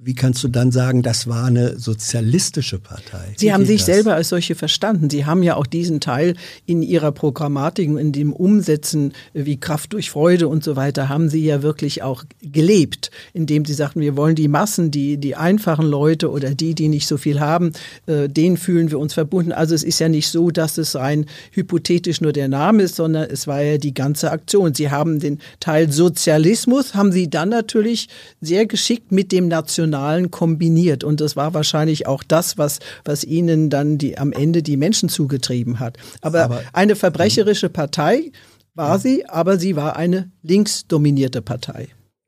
wie 0.05 0.13
kannst 0.13 0.43
du 0.43 0.49
dann 0.49 0.71
sagen, 0.71 1.01
das 1.01 1.25
war 1.25 1.45
eine 1.45 1.79
sozialistische 1.79 2.77
Partei? 2.77 3.33
Sie 3.37 3.51
haben 3.51 3.65
sich 3.65 3.83
das? 3.83 3.87
selber 3.87 4.13
als 4.13 4.29
solche 4.29 4.53
verstanden. 4.53 5.09
Sie 5.09 5.25
haben 5.25 5.41
ja 5.41 5.55
auch 5.55 5.65
diesen 5.65 5.99
Teil 5.99 6.35
in 6.67 6.83
ihrer 6.83 7.11
Programmatik, 7.11 7.89
in 7.89 8.11
dem 8.11 8.31
Umsetzen 8.31 9.13
wie 9.33 9.59
Kraft 9.59 9.93
durch 9.93 10.11
Freude 10.11 10.47
und 10.47 10.63
so 10.63 10.75
weiter, 10.75 11.09
haben 11.09 11.27
sie 11.29 11.43
ja 11.43 11.63
wirklich 11.63 12.03
auch 12.03 12.23
gelebt, 12.43 13.09
indem 13.33 13.65
sie 13.65 13.73
sagten, 13.73 13.99
wir 13.99 14.15
wollen 14.15 14.35
die 14.35 14.47
Massen, 14.47 14.91
die, 14.91 15.17
die 15.17 15.35
einfachen 15.35 15.87
Leute 15.87 16.29
oder 16.29 16.53
die, 16.53 16.75
die 16.75 16.87
nicht 16.87 17.07
so 17.07 17.17
viel 17.17 17.39
haben, 17.39 17.71
äh, 18.05 18.29
denen 18.29 18.57
fühlen 18.57 18.91
wir 18.91 18.99
uns 18.99 19.15
verbunden. 19.15 19.53
Also 19.53 19.73
es 19.73 19.81
ist 19.81 19.97
ja 19.97 20.07
nicht 20.07 20.27
so, 20.27 20.51
dass 20.51 20.77
es 20.77 20.95
rein 20.95 21.25
hypothetisch 21.49 22.21
nur 22.21 22.31
der 22.31 22.47
Name 22.47 22.83
ist, 22.83 22.97
sondern 22.97 23.27
es 23.31 23.47
war 23.47 23.63
ja 23.63 23.79
die 23.79 23.95
ganze 23.95 24.29
Aktion. 24.29 24.75
Sie 24.75 24.91
haben 24.91 25.19
den 25.19 25.39
Teil 25.59 25.91
Sozialismus, 25.91 26.93
haben 26.93 27.11
sie 27.11 27.27
dann 27.27 27.49
natürlich 27.49 28.07
sehr 28.39 28.67
geschickt 28.67 29.11
mit 29.11 29.31
dem 29.31 29.47
National 29.47 29.94
Nationalen 29.95 30.31
kombiniert. 30.31 31.03
Und 31.03 31.21
das 31.21 31.35
war 31.35 31.53
wahrscheinlich 31.53 32.07
auch 32.07 32.23
das, 32.23 32.57
was, 32.57 32.79
was 33.03 33.23
ihnen 33.23 33.69
dann 33.69 33.97
die, 33.97 34.17
am 34.17 34.31
Ende 34.31 34.61
die 34.61 34.77
Menschen 34.77 35.09
zugetrieben 35.09 35.79
hat. 35.79 35.97
Aber, 36.21 36.43
aber 36.43 36.61
eine 36.73 36.95
verbrecherische 36.95 37.69
Partei 37.69 38.31
war 38.73 38.99
sie, 38.99 39.25
aber 39.27 39.57
sie 39.57 39.75
war 39.75 39.95
eine 39.95 40.31
linksdominierte 40.43 41.41
Partei. 41.41 41.87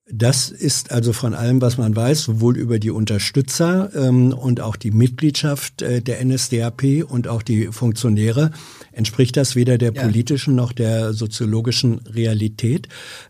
Das 0.09 0.49
ist 0.51 0.91
also 0.93 1.11
von 1.11 1.33
allem, 1.33 1.61
was 1.61 1.77
man 1.77 1.93
weiß, 1.93 2.21
sowohl 2.23 2.55
über 2.55 2.79
die 2.79 2.91
Unterstützer 2.91 3.91
ähm, 3.93 4.31
und 4.31 4.61
auch 4.61 4.77
die 4.77 4.91
Mitgliedschaft 4.91 5.81
äh, 5.81 6.01
der 6.01 6.23
NSDAP 6.23 7.03
und 7.05 7.27
auch 7.27 7.43
die 7.43 7.67
Funktionäre, 7.73 8.51
entspricht 8.93 9.35
das 9.35 9.57
weder 9.57 9.77
der 9.77 9.93
ja. 9.93 10.01
politischen 10.01 10.55
noch 10.55 10.71
der 10.71 11.11
soziologischen 11.11 11.99
Realität. 12.07 12.87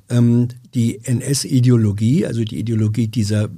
Ähm, 0.08 0.50
die 0.76 1.04
NS-Ideologie, 1.04 2.28
also 2.28 2.44
die 2.44 2.60
Ideologie 2.60 3.08
dieser 3.08 3.50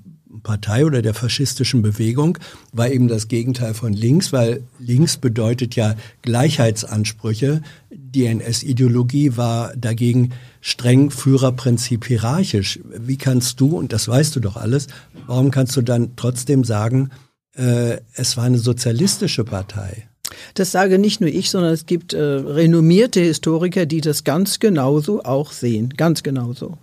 Partei 0.49 0.84
oder 0.84 1.03
der 1.03 1.13
faschistischen 1.13 1.84
Bewegung 1.84 2.39
war 2.73 2.89
eben 2.89 3.07
das 3.07 3.27
Gegenteil 3.27 3.76
von 3.76 3.93
links, 3.93 4.34
weil 4.34 4.63
links 4.80 5.15
bedeutet 5.17 5.76
ja 5.76 5.93
Gleichheitsansprüche. 6.23 7.61
Die 7.91 8.26
NS-Ideologie 8.26 9.38
war 9.38 9.76
dagegen 9.77 10.31
streng 10.59 11.11
Führerprinzip 11.11 12.07
hierarchisch. 12.07 12.80
Wie 12.84 13.17
kannst 13.17 13.59
du, 13.59 13.77
und 13.77 13.93
das 13.93 14.07
weißt 14.07 14.35
du 14.38 14.39
doch 14.39 14.55
alles, 14.55 14.88
warum 15.27 15.51
kannst 15.51 15.77
du 15.77 15.84
dann 15.84 16.15
trotzdem 16.15 16.63
sagen, 16.63 17.11
äh, 17.55 17.97
es 18.15 18.35
war 18.35 18.45
eine 18.45 18.57
sozialistische 18.57 19.43
Partei? 19.43 20.09
Das 20.55 20.71
sage 20.71 20.97
nicht 20.97 21.21
nur 21.21 21.30
ich, 21.30 21.51
sondern 21.51 21.73
es 21.73 21.85
gibt 21.85 22.13
äh, 22.13 22.19
renommierte 22.19 23.19
Historiker, 23.19 23.85
die 23.85 24.01
das 24.01 24.23
ganz 24.23 24.57
genauso 24.57 25.23
auch 25.23 25.51
sehen. 25.51 25.93
Ganz 25.95 26.23
genauso. 26.23 26.80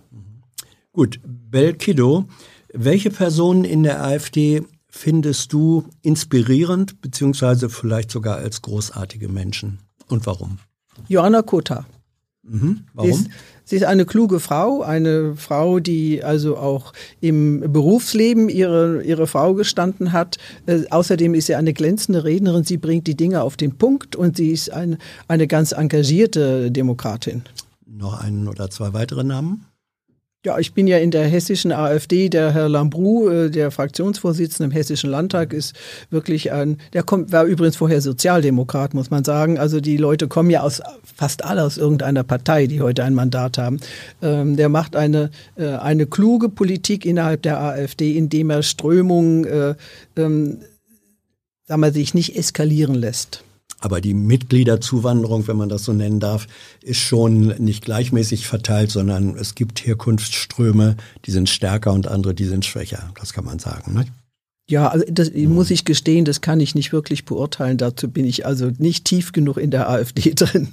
Gut, 0.93 1.19
Belkido 1.25 2.29
welche 2.73 3.09
Personen 3.09 3.63
in 3.63 3.83
der 3.83 4.03
AfD 4.03 4.63
findest 4.89 5.53
du 5.53 5.85
inspirierend, 6.01 7.01
beziehungsweise 7.01 7.69
vielleicht 7.69 8.11
sogar 8.11 8.37
als 8.37 8.61
großartige 8.61 9.29
Menschen? 9.29 9.79
Und 10.07 10.25
warum? 10.25 10.59
Joanna 11.07 11.41
Kota. 11.41 11.85
Mhm. 12.43 12.85
Warum? 12.93 13.11
Sie 13.11 13.19
ist, 13.19 13.29
sie 13.65 13.75
ist, 13.75 13.83
eine 13.83 14.05
kluge 14.05 14.39
Frau, 14.39 14.81
eine 14.81 15.35
Frau, 15.35 15.79
die 15.79 16.23
also 16.23 16.57
auch 16.57 16.93
im 17.19 17.71
Berufsleben 17.71 18.47
ihre, 18.49 19.03
ihre 19.03 19.27
Frau 19.27 19.53
gestanden 19.53 20.13
hat. 20.13 20.37
Äh, 20.65 20.83
außerdem 20.89 21.33
ist 21.33 21.47
sie 21.47 21.55
eine 21.55 21.73
glänzende 21.73 22.23
Rednerin. 22.23 22.63
Sie 22.63 22.77
bringt 22.77 23.07
die 23.07 23.15
Dinge 23.15 23.41
auf 23.41 23.57
den 23.57 23.77
Punkt 23.77 24.15
und 24.15 24.37
sie 24.37 24.51
ist 24.51 24.71
ein, 24.71 24.97
eine 25.27 25.47
ganz 25.47 25.73
engagierte 25.73 26.71
Demokratin. 26.71 27.43
Noch 27.85 28.19
einen 28.21 28.47
oder 28.47 28.69
zwei 28.69 28.93
weitere 28.93 29.23
Namen? 29.23 29.65
Ja, 30.47 30.57
ich 30.59 30.73
bin 30.73 30.87
ja 30.87 30.97
in 30.97 31.11
der 31.11 31.27
hessischen 31.27 31.73
AfD. 31.73 32.29
Der 32.29 32.53
Herr 32.53 32.69
Lambrou, 32.69 33.27
äh, 33.27 33.51
der 33.51 33.69
Fraktionsvorsitzende 33.69 34.71
im 34.71 34.71
Hessischen 34.71 35.09
Landtag, 35.09 35.51
ist 35.51 35.75
wirklich 36.09 36.53
ein, 36.53 36.77
der 36.93 37.03
kommt, 37.03 37.33
war 37.33 37.43
übrigens 37.43 37.75
vorher 37.75 37.99
Sozialdemokrat, 37.99 38.93
muss 38.93 39.09
man 39.09 39.25
sagen. 39.25 39.59
Also 39.59 39.81
die 39.81 39.97
Leute 39.97 40.29
kommen 40.29 40.49
ja 40.49 40.61
aus, 40.61 40.81
fast 41.03 41.43
alle 41.43 41.63
aus 41.63 41.77
irgendeiner 41.77 42.23
Partei, 42.23 42.65
die 42.65 42.79
heute 42.79 43.03
ein 43.03 43.13
Mandat 43.13 43.57
haben. 43.57 43.81
Ähm, 44.21 44.55
der 44.55 44.69
macht 44.69 44.95
eine, 44.95 45.31
äh, 45.57 45.67
eine 45.67 46.05
kluge 46.05 46.47
Politik 46.47 47.05
innerhalb 47.05 47.41
der 47.41 47.59
AfD, 47.59 48.15
indem 48.15 48.49
er 48.49 48.63
Strömungen, 48.63 49.43
äh, 49.43 49.75
ähm, 50.15 50.59
sagen 51.65 51.81
wir, 51.81 51.91
sich 51.91 52.13
nicht 52.13 52.37
eskalieren 52.37 52.95
lässt. 52.95 53.43
Aber 53.79 54.01
die 54.01 54.13
Mitgliederzuwanderung, 54.13 55.47
wenn 55.47 55.57
man 55.57 55.69
das 55.69 55.83
so 55.83 55.93
nennen 55.93 56.19
darf, 56.19 56.47
ist 56.81 56.99
schon 56.99 57.47
nicht 57.59 57.85
gleichmäßig 57.85 58.47
verteilt, 58.47 58.89
sondern 58.89 59.35
es 59.37 59.53
gibt 59.53 59.85
Herkunftsströme, 59.85 60.97
die 61.25 61.31
sind 61.31 61.49
stärker 61.49 61.93
und 61.93 62.07
andere, 62.07 62.33
die 62.33 62.45
sind 62.45 62.65
schwächer. 62.65 63.11
Das 63.19 63.33
kann 63.33 63.45
man 63.45 63.59
sagen. 63.59 63.93
Ne? 63.93 64.05
Ja, 64.69 64.89
also 64.89 65.05
das 65.09 65.31
muss 65.33 65.71
ich 65.71 65.85
gestehen, 65.85 66.25
das 66.25 66.41
kann 66.41 66.59
ich 66.59 66.75
nicht 66.75 66.91
wirklich 66.91 67.25
beurteilen. 67.25 67.77
Dazu 67.77 68.09
bin 68.09 68.25
ich 68.25 68.45
also 68.45 68.71
nicht 68.77 69.05
tief 69.05 69.31
genug 69.31 69.57
in 69.57 69.71
der 69.71 69.89
AfD 69.89 70.33
drin. 70.35 70.69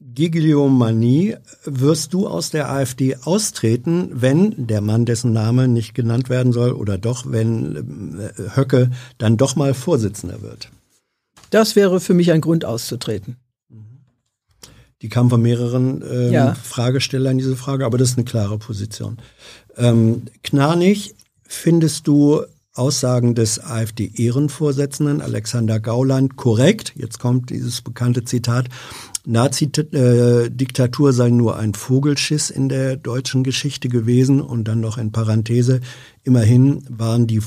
Gigliomanie, 0.00 1.36
wirst 1.64 2.12
du 2.12 2.26
aus 2.26 2.50
der 2.50 2.72
AfD 2.72 3.16
austreten, 3.22 4.10
wenn 4.12 4.66
der 4.66 4.80
Mann, 4.80 5.04
dessen 5.04 5.32
Name 5.32 5.68
nicht 5.68 5.94
genannt 5.94 6.28
werden 6.28 6.52
soll, 6.52 6.72
oder 6.72 6.98
doch, 6.98 7.24
wenn 7.30 8.18
äh, 8.18 8.56
Höcke 8.56 8.90
dann 9.18 9.36
doch 9.36 9.54
mal 9.54 9.74
Vorsitzender 9.74 10.42
wird? 10.42 10.70
Das 11.50 11.76
wäre 11.76 12.00
für 12.00 12.14
mich 12.14 12.32
ein 12.32 12.40
Grund 12.40 12.64
auszutreten. 12.64 13.36
Die 15.00 15.08
kam 15.08 15.30
von 15.30 15.40
mehreren 15.40 16.02
ähm, 16.02 16.32
ja. 16.32 16.54
Fragestellern, 16.54 17.38
diese 17.38 17.54
Frage, 17.54 17.86
aber 17.86 17.98
das 17.98 18.10
ist 18.10 18.18
eine 18.18 18.24
klare 18.24 18.58
Position. 18.58 19.18
Ähm, 19.76 20.22
Knarnig, 20.42 21.14
findest 21.44 22.08
du 22.08 22.42
Aussagen 22.78 23.34
des 23.34 23.58
AfD-Ehrenvorsitzenden 23.58 25.20
Alexander 25.20 25.80
Gauland 25.80 26.36
korrekt. 26.36 26.92
Jetzt 26.94 27.18
kommt 27.18 27.50
dieses 27.50 27.82
bekannte 27.82 28.24
Zitat. 28.24 28.68
Nazi-Diktatur 29.26 31.12
sei 31.12 31.30
nur 31.30 31.56
ein 31.56 31.74
Vogelschiss 31.74 32.50
in 32.50 32.68
der 32.68 32.96
deutschen 32.96 33.42
Geschichte 33.42 33.88
gewesen 33.88 34.40
und 34.40 34.64
dann 34.64 34.80
noch 34.80 34.96
in 34.96 35.10
Parenthese. 35.10 35.80
Immerhin 36.22 36.84
waren 36.88 37.26
die 37.26 37.38
äh, 37.38 37.42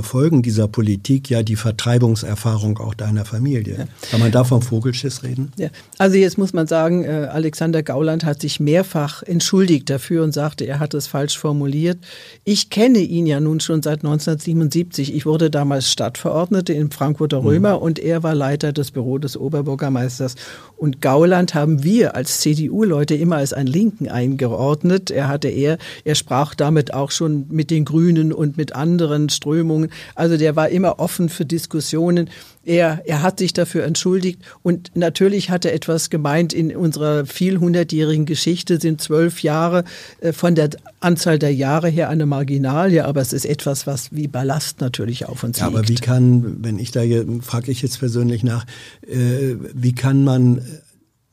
Folgen 0.00 0.40
dieser 0.40 0.68
Politik 0.68 1.28
ja 1.28 1.42
die 1.42 1.54
Vertreibungserfahrung 1.54 2.78
auch 2.78 2.94
deiner 2.94 3.26
Familie. 3.26 3.76
Ja. 3.76 3.84
Kann 4.10 4.20
man 4.20 4.32
da 4.32 4.42
vom 4.42 4.62
Vogelschiss 4.62 5.22
reden? 5.22 5.52
Ja. 5.58 5.68
Also 5.98 6.16
jetzt 6.16 6.38
muss 6.38 6.54
man 6.54 6.66
sagen, 6.66 7.04
äh, 7.04 7.28
Alexander 7.30 7.82
Gauland 7.82 8.24
hat 8.24 8.40
sich 8.40 8.58
mehrfach 8.58 9.22
entschuldigt 9.22 9.90
dafür 9.90 10.24
und 10.24 10.32
sagte, 10.32 10.64
er 10.64 10.78
hat 10.78 10.94
es 10.94 11.08
falsch 11.08 11.38
formuliert. 11.38 11.98
Ich 12.44 12.70
kenne 12.70 13.00
ihn 13.00 13.26
ja 13.26 13.38
nun 13.38 13.60
schon 13.60 13.82
seit 13.82 13.98
1977. 13.98 15.14
Ich 15.14 15.26
wurde 15.26 15.50
damals 15.50 15.92
Stadtverordnete 15.92 16.72
im 16.72 16.90
Frankfurter 16.90 17.42
mhm. 17.42 17.46
Römer 17.46 17.76
mhm. 17.76 17.82
und 17.82 17.98
er 17.98 18.22
war 18.22 18.34
Leiter 18.34 18.72
des 18.72 18.92
Büro 18.92 19.18
des 19.18 19.36
Oberbürgermeisters. 19.36 20.36
Und 20.78 21.02
Gauland 21.02 21.54
haben 21.54 21.82
wir 21.82 22.16
als 22.16 22.40
CDU-Leute 22.40 23.14
immer 23.14 23.36
als 23.36 23.52
einen 23.52 23.68
Linken 23.68 24.08
eingeordnet. 24.08 25.10
Er 25.10 25.28
hatte 25.28 25.48
er, 25.48 25.76
er 26.04 26.14
sprach 26.14 26.54
damit 26.54 26.94
auch 26.94 27.10
schon 27.10 27.44
mit 27.50 27.70
den 27.70 27.84
Grünen 27.84 28.32
und 28.32 28.56
mit 28.56 28.74
anderen 28.74 29.28
Strömungen 29.28 29.65
Strömungen. 29.66 29.90
Also 30.14 30.36
der 30.36 30.56
war 30.56 30.68
immer 30.68 30.98
offen 30.98 31.28
für 31.28 31.44
Diskussionen. 31.44 32.30
Er, 32.64 33.02
er 33.06 33.22
hat 33.22 33.38
sich 33.38 33.52
dafür 33.52 33.84
entschuldigt 33.84 34.40
und 34.62 34.90
natürlich 34.94 35.50
hat 35.50 35.64
er 35.64 35.72
etwas 35.72 36.10
gemeint. 36.10 36.52
In 36.52 36.74
unserer 36.74 37.24
vielhundertjährigen 37.24 38.26
Geschichte 38.26 38.80
sind 38.80 39.00
zwölf 39.00 39.42
Jahre 39.42 39.84
äh, 40.20 40.32
von 40.32 40.54
der 40.54 40.70
Anzahl 41.00 41.38
der 41.38 41.54
Jahre 41.54 41.88
her 41.88 42.08
eine 42.08 42.26
Marginalie, 42.26 43.04
aber 43.04 43.20
es 43.20 43.32
ist 43.32 43.46
etwas, 43.46 43.86
was 43.86 44.12
wie 44.12 44.26
Ballast 44.26 44.80
natürlich 44.80 45.26
auf 45.26 45.44
uns 45.44 45.58
ja, 45.58 45.66
liegt. 45.66 45.78
Aber 45.78 45.88
wie 45.88 45.94
kann, 45.94 46.64
wenn 46.64 46.78
ich 46.78 46.90
da 46.90 47.02
frage 47.40 47.70
ich 47.70 47.82
jetzt 47.82 48.00
persönlich 48.00 48.42
nach, 48.42 48.66
äh, 49.06 49.56
wie 49.74 49.94
kann 49.94 50.24
man 50.24 50.60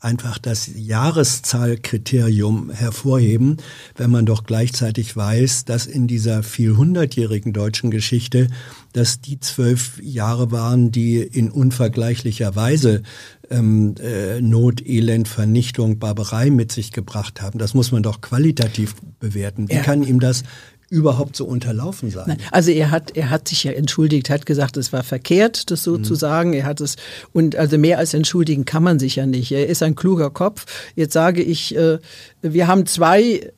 einfach 0.04 0.38
das 0.38 0.70
Jahreszahlkriterium 0.76 2.72
hervorheben, 2.72 3.58
wenn 3.96 4.12
man 4.12 4.26
doch 4.26 4.44
gleichzeitig 4.44 5.16
weiß, 5.16 5.66
dass 5.66 5.86
in 5.86 6.08
dieser 6.08 6.44
vielhundertjährigen 6.44 7.54
deutschen 7.54 7.90
Geschichte, 7.90 8.48
dass 8.92 9.22
die 9.22 9.40
zwölf 9.40 10.02
Jahre 10.02 10.52
waren, 10.52 10.92
die 10.92 11.18
in 11.18 11.50
unvergleichlicher 11.50 12.56
Weise 12.56 13.04
ähm, 13.50 13.96
äh, 14.02 14.42
Not, 14.42 14.86
Elend, 14.86 15.28
Vernichtung, 15.28 16.00
Barbarei 16.00 16.50
mit 16.50 16.72
sich 16.72 16.92
gebracht 16.92 17.42
haben. 17.42 17.60
Das 17.60 17.74
muss 17.74 17.92
man 17.92 18.04
doch 18.04 18.22
qualitativ 18.22 18.96
bewerten. 19.20 19.70
Wie 19.70 19.76
ja. 19.76 19.82
kann 19.82 20.04
ihm 20.04 20.20
das 20.20 20.44
überhaupt 20.94 21.36
so 21.36 21.45
unterlaufen 21.45 22.11
sein? 22.11 22.26
Nein, 22.28 22.38
also 22.52 22.70
er 22.70 22.91
hat, 22.91 23.18
er 23.18 23.32
hat 23.32 23.48
sich 23.48 23.64
ja 23.64 23.72
entschuldigt, 23.72 24.30
hat 24.30 24.45
gesagt, 24.45 24.78
es 24.78 24.94
war 24.94 25.02
verkehrt, 25.02 25.72
das 25.72 25.84
so 25.84 25.98
mhm. 25.98 26.03
zu 26.03 26.14
sagen. 26.14 26.53
Er 26.53 26.65
hat 26.65 26.82
es, 26.82 26.98
und 27.34 27.56
also 27.56 27.80
mehr 27.80 27.98
als 27.98 28.14
entschuldigen 28.14 28.64
kann 28.65 28.84
man 28.84 28.99
sich 28.99 29.15
ja 29.15 29.26
nicht. 29.26 29.52
Er 29.52 29.68
ist 29.68 29.82
ein 29.82 29.95
kluger 29.95 30.30
Kopf. 30.30 30.65
Jetzt 30.95 31.14
sage 31.14 31.41
ich, 31.41 31.76
äh, 31.76 31.98
wir 32.44 32.68
haben 32.68 32.86
zwei 32.86 33.52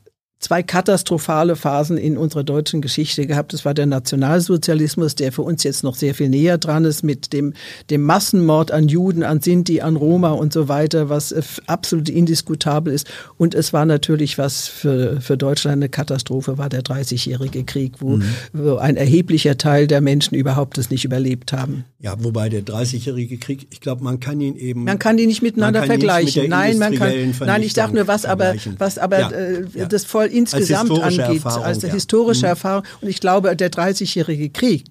zwei 0.46 0.62
katastrophale 0.62 1.56
Phasen 1.56 1.98
in 1.98 2.18
unserer 2.18 2.44
deutschen 2.44 2.80
Geschichte 2.80 3.26
gehabt. 3.26 3.52
Das 3.52 3.66
war 3.66 3.74
der 3.74 3.88
Nationalsozialismus, 3.88 5.16
der 5.16 5.32
für 5.32 5.42
uns 5.42 5.64
jetzt 5.64 5.84
noch 5.84 5.96
sehr 5.96 6.14
viel 6.14 6.30
näher 6.30 6.60
dran 6.60 6.86
ist, 6.86 7.02
mit 7.02 7.34
dem, 7.34 7.54
dem 7.90 8.04
Massenmord 8.04 8.70
an 8.70 8.88
Juden, 8.88 9.24
an 9.24 9.42
Sinti, 9.42 9.82
an 9.82 9.96
Roma 9.96 10.30
und 10.34 10.54
so 10.54 10.68
weiter, 10.68 11.10
was 11.10 11.32
äh, 11.32 11.42
absolut 11.66 12.10
indiskutabel 12.10 12.94
ist. 12.94 13.08
Und 13.40 13.56
es 13.56 13.74
war 13.74 13.88
natürlich, 13.88 14.38
was 14.38 14.68
für, 14.68 15.20
für 15.20 15.36
Deutschland 15.36 15.78
eine 15.78 15.90
Katastrophe 15.90 16.60
war, 16.60 16.70
der 16.70 16.84
30-jährige 16.84 17.64
Krieg, 17.64 17.94
wo, 18.00 18.18
mhm. 18.18 18.24
wo 18.54 18.76
ein 18.76 18.98
erheblicher 18.98 19.58
Teil 19.58 19.88
der 19.88 20.02
Menschen 20.02 20.36
überhaupt 20.36 20.78
es 20.78 20.92
nicht 20.92 21.06
überlebt 21.06 21.54
haben. 21.54 21.86
Ja, 22.00 22.14
wobei 22.20 22.50
der 22.50 22.62
30-jährige 22.62 23.40
Krieg, 23.40 23.66
ich 23.72 23.82
glaube, 23.82 24.04
man 24.04 24.20
kann 24.20 24.40
ihn 24.40 24.56
eben. 24.58 24.84
Man 24.84 25.00
kann 25.00 25.18
ihn 25.18 25.28
nicht 25.28 25.42
miteinander 25.42 25.82
vergleichen. 25.82 26.44
Mit 26.44 26.52
nein, 26.52 26.78
man 26.78 26.94
kann. 26.94 27.12
Nein, 27.40 27.64
ich 27.64 27.74
sage 27.74 27.96
nur, 27.96 28.08
was 28.08 28.26
aber, 28.26 28.54
was 28.78 29.00
aber 29.00 29.20
ja, 29.22 29.30
äh, 29.32 29.66
ja. 29.74 29.86
das 29.88 30.06
voll 30.06 30.28
insgesamt 30.36 30.91
als 30.91 31.20
angeht, 31.20 31.44
Erfahrung, 31.44 31.64
als 31.64 31.82
ja. 31.82 31.90
historische 31.90 32.45
mhm. 32.45 32.49
Erfahrung. 32.49 32.84
Und 33.02 33.10
ich 33.10 33.20
glaube, 33.20 33.56
der 33.56 33.72
30-jährige 33.72 34.49
Krieg 34.49 34.86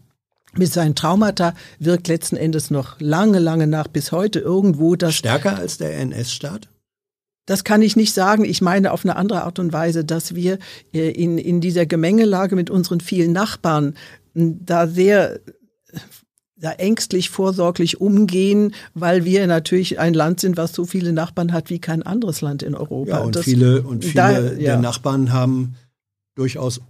mit 0.57 0.73
seinen 0.73 0.95
Traumata 0.95 1.55
wirkt 1.79 2.09
letzten 2.09 2.37
Endes 2.37 2.71
noch 2.71 3.01
lange, 3.01 3.39
lange 3.39 3.67
nach 3.67 3.89
bis 3.89 4.13
heute 4.13 4.39
irgendwo 4.41 4.97
das. 4.97 5.15
Stärker 5.15 5.57
als 5.57 5.79
der 5.79 5.99
NS-Staat? 5.99 6.69
Das 7.47 7.65
kann 7.65 7.83
ich 7.83 7.95
nicht 7.95 8.15
sagen. 8.15 8.45
Ich 8.45 8.63
meine 8.63 8.93
auf 8.93 9.05
eine 9.05 9.17
andere 9.17 9.43
Art 9.43 9.59
und 9.59 9.73
Weise, 9.73 10.05
dass 10.05 10.35
wir 10.35 10.59
äh, 10.95 11.11
in, 11.11 11.37
in 11.37 11.61
dieser 11.61 11.85
Gemengelage 11.85 12.57
mit 12.57 12.71
unseren 12.71 13.01
vielen 13.01 13.33
Nachbarn 13.33 13.95
da 14.35 14.87
sehr 14.87 15.41
da 16.65 16.73
ängstlich, 16.73 17.31
vorsorglich 17.31 18.01
umgehen, 18.01 18.75
weil 18.95 19.25
wir 19.25 19.47
natürlich 19.47 19.99
ein 19.99 20.15
Land 20.15 20.41
sind, 20.41 20.57
was 20.57 20.73
so 20.73 20.85
viele 20.85 21.13
Nachbarn 21.13 21.53
hat 21.53 21.71
wie 21.71 21.79
kein 21.79 22.03
anderes 22.03 22.41
Land 22.41 22.63
in 22.63 22.75
Europa. 22.75 23.11
Ja, 23.11 23.19
und 23.19 23.37
das, 23.37 23.45
viele, 23.45 23.83
und 23.83 24.05
viele 24.05 24.15
da, 24.15 24.33
ja. 24.33 24.51
der 24.51 24.79
Nachbarn 24.79 25.33
haben 25.33 25.77
durchaus 26.35 26.81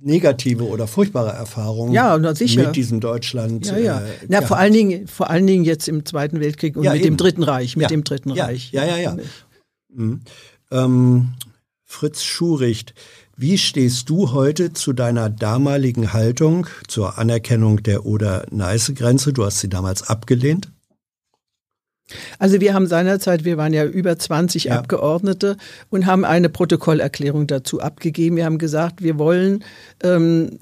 negative 0.00 0.66
oder 0.66 0.86
furchtbare 0.86 1.30
Erfahrungen 1.30 1.92
ja, 1.92 2.16
mit 2.16 2.76
diesem 2.76 3.00
Deutschland. 3.00 3.66
Ja, 3.66 3.78
ja. 3.78 4.00
Äh, 4.00 4.26
Na, 4.28 4.42
vor 4.42 4.56
allen 4.56 4.72
Dingen, 4.72 5.08
vor 5.08 5.28
allen 5.28 5.46
Dingen 5.46 5.64
jetzt 5.64 5.88
im 5.88 6.06
Zweiten 6.06 6.40
Weltkrieg 6.40 6.76
und 6.76 6.84
ja, 6.84 6.92
mit 6.92 7.02
eben. 7.02 7.14
dem 7.14 7.16
Dritten 7.16 7.42
Reich, 7.42 7.76
mit 7.76 7.90
dem 7.90 8.04
Dritten 8.04 8.30
Reich. 8.30 8.72
Ja, 8.72 8.84
ja, 8.84 8.96
ja. 8.96 9.16
Mhm. 9.92 10.20
Ähm, 10.70 11.28
Fritz 11.84 12.22
Schuricht, 12.22 12.94
wie 13.40 13.56
stehst 13.56 14.10
du 14.10 14.32
heute 14.32 14.72
zu 14.72 14.92
deiner 14.92 15.30
damaligen 15.30 16.12
Haltung 16.12 16.66
zur 16.88 17.18
Anerkennung 17.18 17.84
der 17.84 18.04
Oder-Neiße-Grenze? 18.04 19.32
Du 19.32 19.44
hast 19.44 19.60
sie 19.60 19.68
damals 19.68 20.08
abgelehnt. 20.08 20.72
Also 22.40 22.60
wir 22.60 22.74
haben 22.74 22.88
seinerzeit, 22.88 23.44
wir 23.44 23.56
waren 23.56 23.72
ja 23.72 23.84
über 23.84 24.18
20 24.18 24.64
ja. 24.64 24.78
Abgeordnete 24.78 25.56
und 25.88 26.06
haben 26.06 26.24
eine 26.24 26.48
Protokollerklärung 26.48 27.46
dazu 27.46 27.80
abgegeben. 27.80 28.34
Wir 28.34 28.44
haben 28.44 28.58
gesagt, 28.58 29.04
wir 29.04 29.18
wollen, 29.18 29.62
ähm, 30.02 30.58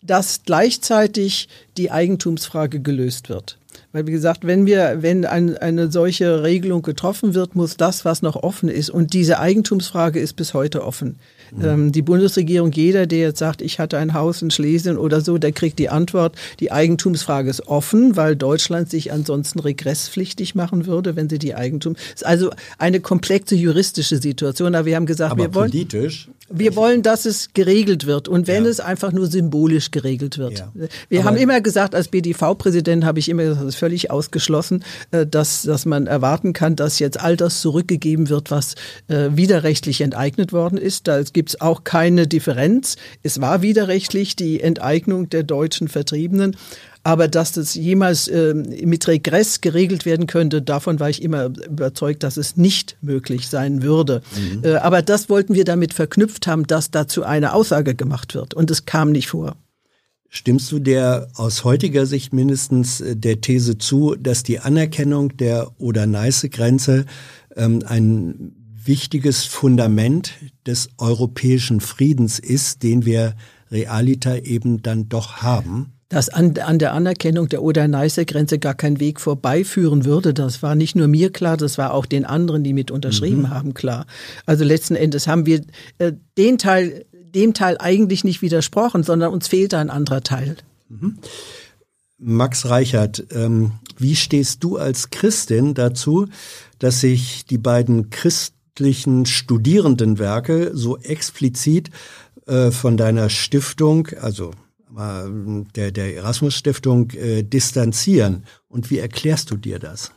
dass 0.00 0.42
gleichzeitig 0.44 1.48
die 1.76 1.90
Eigentumsfrage 1.90 2.78
gelöst 2.78 3.30
wird. 3.30 3.58
Weil, 3.90 4.06
wie 4.06 4.12
gesagt, 4.12 4.46
wenn 4.46 4.64
wir, 4.64 4.98
wenn 5.00 5.24
ein, 5.24 5.56
eine 5.56 5.90
solche 5.90 6.44
Regelung 6.44 6.82
getroffen 6.82 7.34
wird, 7.34 7.56
muss 7.56 7.76
das, 7.76 8.04
was 8.04 8.22
noch 8.22 8.36
offen 8.36 8.68
ist, 8.68 8.90
und 8.90 9.12
diese 9.12 9.40
Eigentumsfrage 9.40 10.20
ist 10.20 10.34
bis 10.34 10.54
heute 10.54 10.84
offen. 10.84 11.18
Mhm. 11.54 11.64
Ähm, 11.64 11.92
die 11.92 12.02
Bundesregierung, 12.02 12.72
jeder, 12.72 13.06
der 13.06 13.18
jetzt 13.18 13.38
sagt, 13.38 13.62
ich 13.62 13.78
hatte 13.78 13.98
ein 13.98 14.14
Haus 14.14 14.42
in 14.42 14.50
Schlesien 14.50 14.96
oder 14.96 15.20
so, 15.20 15.38
der 15.38 15.52
kriegt 15.52 15.78
die 15.78 15.88
Antwort, 15.88 16.36
die 16.60 16.72
Eigentumsfrage 16.72 17.50
ist 17.50 17.66
offen, 17.66 18.16
weil 18.16 18.36
Deutschland 18.36 18.90
sich 18.90 19.12
ansonsten 19.12 19.58
regresspflichtig 19.60 20.54
machen 20.54 20.86
würde, 20.86 21.16
wenn 21.16 21.28
sie 21.28 21.38
die 21.38 21.54
Eigentum. 21.54 21.96
ist 22.14 22.24
also 22.24 22.50
eine 22.78 23.00
komplexe 23.00 23.54
juristische 23.54 24.16
Situation. 24.16 24.74
Aber 24.74 24.86
wir 24.86 24.96
haben 24.96 25.06
gesagt, 25.06 25.32
Aber 25.32 25.42
wir 25.42 25.54
wollen. 25.54 25.70
Politisch 25.70 26.28
wir 26.52 26.76
wollen, 26.76 27.02
dass 27.02 27.24
es 27.24 27.50
geregelt 27.54 28.06
wird 28.06 28.28
und 28.28 28.46
wenn 28.46 28.64
ja. 28.64 28.70
es 28.70 28.80
einfach 28.80 29.12
nur 29.12 29.26
symbolisch 29.26 29.90
geregelt 29.90 30.38
wird. 30.38 30.58
Ja. 30.58 30.72
Wir 31.08 31.20
Aber 31.20 31.30
haben 31.30 31.36
immer 31.36 31.60
gesagt, 31.60 31.94
als 31.94 32.08
BDV-Präsident 32.08 33.04
habe 33.04 33.18
ich 33.18 33.28
immer 33.28 33.42
gesagt, 33.42 33.60
das 33.60 33.74
ist 33.74 33.78
völlig 33.80 34.10
ausgeschlossen, 34.10 34.84
äh, 35.10 35.26
dass, 35.26 35.62
dass 35.62 35.86
man 35.86 36.06
erwarten 36.06 36.52
kann, 36.52 36.76
dass 36.76 36.98
jetzt 36.98 37.20
all 37.20 37.36
das 37.36 37.60
zurückgegeben 37.60 38.28
wird, 38.28 38.50
was 38.50 38.74
äh, 39.08 39.30
widerrechtlich 39.32 40.00
enteignet 40.00 40.52
worden 40.52 40.78
ist. 40.78 41.08
Da 41.08 41.22
gibt 41.22 41.50
es 41.50 41.60
auch 41.60 41.84
keine 41.84 42.26
Differenz. 42.26 42.96
Es 43.22 43.40
war 43.40 43.62
widerrechtlich 43.62 44.36
die 44.36 44.60
Enteignung 44.60 45.30
der 45.30 45.42
deutschen 45.42 45.88
Vertriebenen. 45.88 46.56
Aber 47.04 47.26
dass 47.26 47.52
das 47.52 47.74
jemals 47.74 48.28
äh, 48.28 48.54
mit 48.54 49.08
Regress 49.08 49.60
geregelt 49.60 50.04
werden 50.04 50.28
könnte, 50.28 50.62
davon 50.62 51.00
war 51.00 51.10
ich 51.10 51.22
immer 51.22 51.46
überzeugt, 51.46 52.22
dass 52.22 52.36
es 52.36 52.56
nicht 52.56 52.96
möglich 53.00 53.48
sein 53.48 53.82
würde. 53.82 54.22
Mhm. 54.36 54.64
Äh, 54.64 54.74
aber 54.76 55.02
das 55.02 55.28
wollten 55.28 55.54
wir 55.54 55.64
damit 55.64 55.94
verknüpft 55.94 56.46
haben, 56.46 56.66
dass 56.66 56.92
dazu 56.92 57.24
eine 57.24 57.54
Aussage 57.54 57.96
gemacht 57.96 58.34
wird. 58.34 58.54
Und 58.54 58.70
es 58.70 58.84
kam 58.84 59.10
nicht 59.10 59.28
vor. 59.28 59.56
Stimmst 60.28 60.72
du 60.72 60.78
der 60.78 61.28
aus 61.34 61.64
heutiger 61.64 62.06
Sicht 62.06 62.32
mindestens 62.32 63.00
äh, 63.00 63.16
der 63.16 63.40
These 63.40 63.78
zu, 63.78 64.14
dass 64.14 64.44
die 64.44 64.60
Anerkennung 64.60 65.36
der 65.36 65.72
Oder-Neiße-Grenze 65.78 67.06
ähm, 67.56 67.82
ein 67.84 68.52
wichtiges 68.84 69.44
Fundament 69.44 70.34
des 70.66 70.88
europäischen 70.98 71.80
Friedens 71.80 72.38
ist, 72.38 72.82
den 72.82 73.04
wir 73.04 73.34
realita 73.72 74.36
eben 74.36 74.82
dann 74.82 75.08
doch 75.08 75.38
haben? 75.38 75.92
Dass 76.12 76.28
an, 76.28 76.58
an 76.58 76.78
der 76.78 76.92
Anerkennung 76.92 77.48
der 77.48 77.62
Oder-Neiße-Grenze 77.62 78.58
gar 78.58 78.74
kein 78.74 79.00
Weg 79.00 79.18
vorbeiführen 79.18 80.04
würde. 80.04 80.34
Das 80.34 80.62
war 80.62 80.74
nicht 80.74 80.94
nur 80.94 81.08
mir 81.08 81.32
klar, 81.32 81.56
das 81.56 81.78
war 81.78 81.94
auch 81.94 82.04
den 82.04 82.26
anderen, 82.26 82.62
die 82.62 82.74
mit 82.74 82.90
unterschrieben 82.90 83.42
mhm. 83.42 83.50
haben, 83.50 83.72
klar. 83.72 84.04
Also 84.44 84.62
letzten 84.62 84.94
Endes 84.94 85.26
haben 85.26 85.46
wir 85.46 85.62
äh, 85.96 86.12
den 86.36 86.58
Teil, 86.58 87.06
dem 87.34 87.54
Teil 87.54 87.78
eigentlich 87.78 88.24
nicht 88.24 88.42
widersprochen, 88.42 89.04
sondern 89.04 89.32
uns 89.32 89.48
fehlt 89.48 89.72
ein 89.72 89.88
anderer 89.88 90.20
Teil. 90.20 90.56
Mhm. 90.90 91.16
Max 92.18 92.68
Reichert, 92.68 93.24
ähm, 93.30 93.72
wie 93.96 94.14
stehst 94.14 94.62
du 94.62 94.76
als 94.76 95.08
Christin 95.08 95.72
dazu, 95.72 96.26
dass 96.78 97.00
sich 97.00 97.46
die 97.46 97.56
beiden 97.56 98.10
christlichen 98.10 99.24
Studierendenwerke 99.24 100.72
so 100.74 100.98
explizit 100.98 101.88
äh, 102.46 102.70
von 102.70 102.98
deiner 102.98 103.30
Stiftung, 103.30 104.08
also 104.20 104.50
der, 104.96 105.90
der 105.92 106.16
Erasmus-Stiftung 106.16 107.10
äh, 107.10 107.42
distanzieren. 107.42 108.44
Und 108.68 108.90
wie 108.90 108.98
erklärst 108.98 109.50
du 109.50 109.56
dir 109.56 109.78
das? 109.78 110.12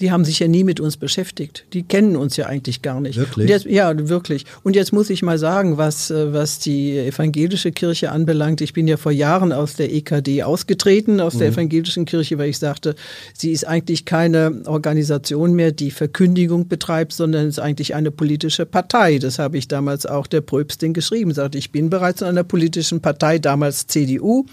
Die 0.00 0.10
haben 0.10 0.24
sich 0.24 0.38
ja 0.38 0.48
nie 0.48 0.64
mit 0.64 0.80
uns 0.80 0.96
beschäftigt. 0.96 1.66
Die 1.74 1.82
kennen 1.82 2.16
uns 2.16 2.36
ja 2.36 2.46
eigentlich 2.46 2.80
gar 2.80 3.00
nicht. 3.00 3.18
Wirklich? 3.18 3.50
Jetzt, 3.50 3.66
ja, 3.66 3.92
wirklich. 4.08 4.46
Und 4.62 4.74
jetzt 4.74 4.92
muss 4.92 5.10
ich 5.10 5.22
mal 5.22 5.38
sagen, 5.38 5.76
was, 5.76 6.10
äh, 6.10 6.32
was 6.32 6.58
die 6.58 6.96
evangelische 6.96 7.70
Kirche 7.70 8.10
anbelangt. 8.10 8.62
Ich 8.62 8.72
bin 8.72 8.88
ja 8.88 8.96
vor 8.96 9.12
Jahren 9.12 9.52
aus 9.52 9.74
der 9.74 9.92
EKD 9.92 10.42
ausgetreten, 10.42 11.20
aus 11.20 11.34
mhm. 11.34 11.38
der 11.40 11.48
evangelischen 11.48 12.06
Kirche, 12.06 12.38
weil 12.38 12.48
ich 12.48 12.58
sagte, 12.58 12.94
sie 13.34 13.52
ist 13.52 13.66
eigentlich 13.66 14.06
keine 14.06 14.62
Organisation 14.64 15.52
mehr, 15.52 15.70
die 15.70 15.90
Verkündigung 15.90 16.66
betreibt, 16.68 17.12
sondern 17.12 17.46
ist 17.46 17.60
eigentlich 17.60 17.94
eine 17.94 18.10
politische 18.10 18.64
Partei. 18.64 19.18
Das 19.18 19.38
habe 19.38 19.58
ich 19.58 19.68
damals 19.68 20.06
auch 20.06 20.26
der 20.26 20.40
Pröbstin 20.40 20.94
geschrieben. 20.94 21.34
Sagte, 21.34 21.58
ich 21.58 21.72
bin 21.72 21.90
bereits 21.90 22.22
in 22.22 22.28
einer 22.28 22.44
politischen 22.44 23.02
Partei, 23.02 23.38
damals 23.38 23.86
CDU, 23.86 24.46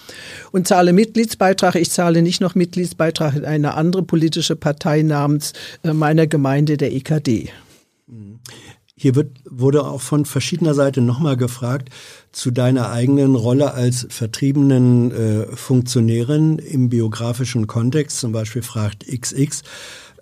und 0.51 0.67
zahle 0.67 0.91
Mitgliedsbeitrag. 0.91 1.75
Ich 1.75 1.89
zahle 1.89 2.21
nicht 2.21 2.41
noch 2.41 2.53
Mitgliedsbeitrag 2.53 3.35
in 3.35 3.45
eine 3.45 3.75
andere 3.75 4.03
politische 4.03 4.57
Partei 4.57 5.03
namens 5.03 5.36
namens 5.37 5.53
äh, 5.83 5.93
meiner 5.93 6.27
Gemeinde 6.27 6.77
der 6.77 6.93
EKD. 6.93 7.49
Hier 8.99 9.13
wird, 9.15 9.37
wurde 9.47 9.85
auch 9.85 10.01
von 10.01 10.25
verschiedener 10.25 10.73
Seite 10.73 11.01
nochmal 11.01 11.37
gefragt 11.37 11.89
zu 12.31 12.49
deiner 12.49 12.89
eigenen 12.89 13.35
Rolle 13.35 13.73
als 13.73 14.07
vertriebenen 14.09 15.11
äh, 15.11 15.55
Funktionärin 15.55 16.57
im 16.57 16.89
biografischen 16.89 17.67
Kontext. 17.67 18.19
Zum 18.19 18.31
Beispiel 18.31 18.63
fragt 18.63 19.05
XX, 19.05 19.61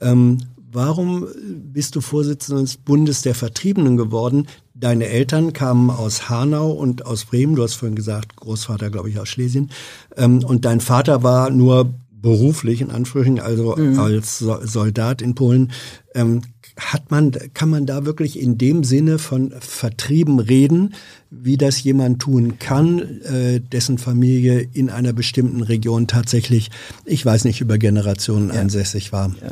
ähm, 0.02 0.40
warum 0.74 1.26
bist 1.72 1.96
du 1.96 2.02
Vorsitzender 2.02 2.62
des 2.62 2.76
Bundes 2.76 3.22
der 3.22 3.34
Vertriebenen 3.34 3.96
geworden? 3.96 4.48
Deine 4.74 5.08
Eltern 5.08 5.54
kamen 5.54 5.90
aus 5.90 6.30
Hanau 6.30 6.72
und 6.72 7.06
aus 7.06 7.24
Bremen. 7.24 7.56
Du 7.56 7.64
hast 7.64 7.76
vorhin 7.76 7.96
gesagt, 7.96 8.36
Großvater, 8.36 8.90
glaube 8.90 9.10
ich, 9.10 9.20
aus 9.20 9.30
Schlesien. 9.30 9.70
Ähm, 10.18 10.44
und 10.44 10.66
dein 10.66 10.82
Vater 10.82 11.24
war 11.24 11.50
nur 11.50 11.94
beruflich 12.26 12.82
in 12.82 12.90
Anführungszeichen, 12.90 13.40
also 13.40 13.76
mhm. 13.76 14.00
als 14.00 14.40
Soldat 14.40 15.22
in 15.22 15.36
Polen, 15.36 15.72
ähm, 16.16 16.42
hat 16.76 17.12
man, 17.12 17.32
kann 17.54 17.70
man 17.70 17.86
da 17.86 18.04
wirklich 18.04 18.40
in 18.40 18.58
dem 18.58 18.84
Sinne 18.84 19.20
von 19.20 19.54
vertrieben 19.60 20.40
reden, 20.40 20.96
wie 21.30 21.56
das 21.56 21.84
jemand 21.84 22.24
tun 22.24 22.58
kann, 22.58 23.22
äh, 23.22 23.60
dessen 23.62 24.00
Familie 24.00 24.68
in 24.74 24.90
einer 24.90 25.14
bestimmten 25.14 25.62
Region 25.62 26.08
tatsächlich, 26.08 26.72
ich 27.06 27.24
weiß 27.24 27.46
nicht, 27.46 27.62
über 27.62 27.78
Generationen 27.78 28.50
ja. 28.50 28.60
ansässig 28.60 29.12
war? 29.12 29.34
Ja. 29.42 29.52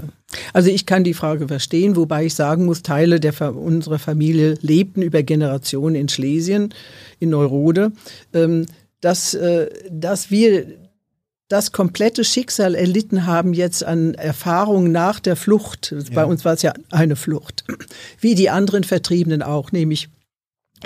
Also 0.51 0.71
ich 0.71 0.87
kann 0.87 1.03
die 1.03 1.13
Frage 1.13 1.47
verstehen, 1.47 1.95
wobei 1.95 2.25
ich 2.25 2.33
sagen 2.33 2.65
muss, 2.65 2.81
Teile 2.81 3.19
der 3.19 3.55
unserer 3.55 3.99
Familie 3.99 4.55
lebten 4.61 5.03
über 5.03 5.21
Generationen 5.21 5.95
in 5.95 6.09
Schlesien, 6.09 6.73
in 7.19 7.29
Neurode. 7.29 7.91
Ähm, 8.33 8.65
dass, 9.03 9.33
äh, 9.33 9.69
dass 9.91 10.31
wir 10.31 10.65
das 11.53 11.71
komplette 11.71 12.23
Schicksal 12.23 12.73
erlitten 12.73 13.27
haben 13.27 13.53
jetzt 13.53 13.83
an 13.83 14.15
Erfahrungen 14.15 14.91
nach 14.91 15.19
der 15.19 15.35
Flucht. 15.35 15.91
Ja. 15.91 16.15
Bei 16.15 16.25
uns 16.25 16.43
war 16.45 16.53
es 16.53 16.63
ja 16.63 16.73
eine 16.89 17.15
Flucht. 17.15 17.63
Wie 18.19 18.33
die 18.33 18.49
anderen 18.49 18.83
Vertriebenen 18.83 19.43
auch, 19.43 19.71
nämlich 19.71 20.09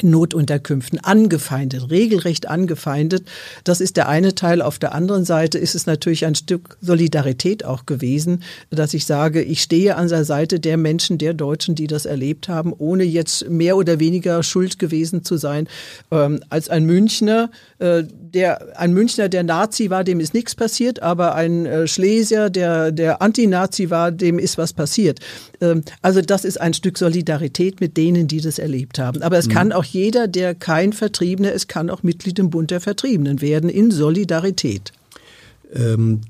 Notunterkünften 0.04 1.00
angefeindet, 1.00 1.90
regelrecht 1.90 2.48
angefeindet. 2.48 3.28
Das 3.64 3.82
ist 3.82 3.98
der 3.98 4.08
eine 4.08 4.36
Teil. 4.36 4.62
Auf 4.62 4.80
der 4.80 4.94
anderen 4.94 5.26
Seite 5.26 5.58
ist 5.58 5.76
es 5.76 5.86
natürlich 5.86 6.26
ein 6.26 6.36
Stück 6.36 6.78
Solidarität 6.82 7.66
auch 7.66 7.86
gewesen, 7.86 8.44
dass 8.70 8.94
ich 8.94 9.06
sage, 9.06 9.42
ich 9.42 9.62
stehe 9.62 9.96
an 9.96 10.08
der 10.08 10.26
Seite 10.26 10.60
der 10.60 10.78
Menschen, 10.78 11.18
der 11.18 11.34
Deutschen, 11.34 11.76
die 11.76 11.88
das 11.88 12.06
erlebt 12.06 12.50
haben, 12.50 12.74
ohne 12.78 13.04
jetzt 13.04 13.50
mehr 13.50 13.78
oder 13.78 14.00
weniger 14.00 14.44
schuld 14.44 14.80
gewesen 14.80 15.24
zu 15.24 15.38
sein. 15.38 15.68
Ähm, 16.12 16.42
als 16.50 16.70
ein 16.70 16.86
Münchner, 16.86 17.50
äh, 17.80 18.04
der, 18.10 18.80
ein 18.80 18.94
Münchner, 18.94 19.30
der 19.30 19.44
Nazi 19.44 19.90
war, 19.90 20.04
dem 20.04 20.20
ist 20.20 20.34
nichts 20.34 20.56
passiert, 20.56 21.02
aber 21.04 21.36
ein 21.36 21.66
äh, 21.66 21.88
Schlesier, 21.88 22.50
der, 22.50 22.92
der 22.92 23.22
Anti-Nazi 23.22 23.90
war, 23.90 24.12
dem 24.12 24.40
ist 24.40 24.58
was 24.58 24.74
passiert. 24.74 25.20
Ähm, 25.62 25.84
also 26.02 26.22
das 26.22 26.44
ist 26.44 26.60
ein 26.60 26.74
Stück 26.74 26.98
Solidarität 26.98 27.80
mit 27.80 27.96
denen, 27.96 28.28
die 28.28 28.42
das 28.42 28.58
erlebt 28.58 28.98
haben. 28.98 29.22
Aber 29.22 29.38
es 29.38 29.48
mhm. 29.48 29.52
kann 29.52 29.72
auch 29.72 29.84
jeder, 29.84 30.28
der 30.28 30.56
kein 30.56 30.92
Vertriebener 30.92 31.52
ist, 31.52 31.68
kann 31.68 31.90
auch 31.92 32.02
Mitglied 32.02 32.40
im 32.40 32.50
Bund 32.50 32.72
der 32.72 32.82
Vertriebenen 32.82 33.42
werden, 33.42 33.70
in 33.70 33.92
Solidarität. 33.92 34.92
Ähm, 35.74 36.22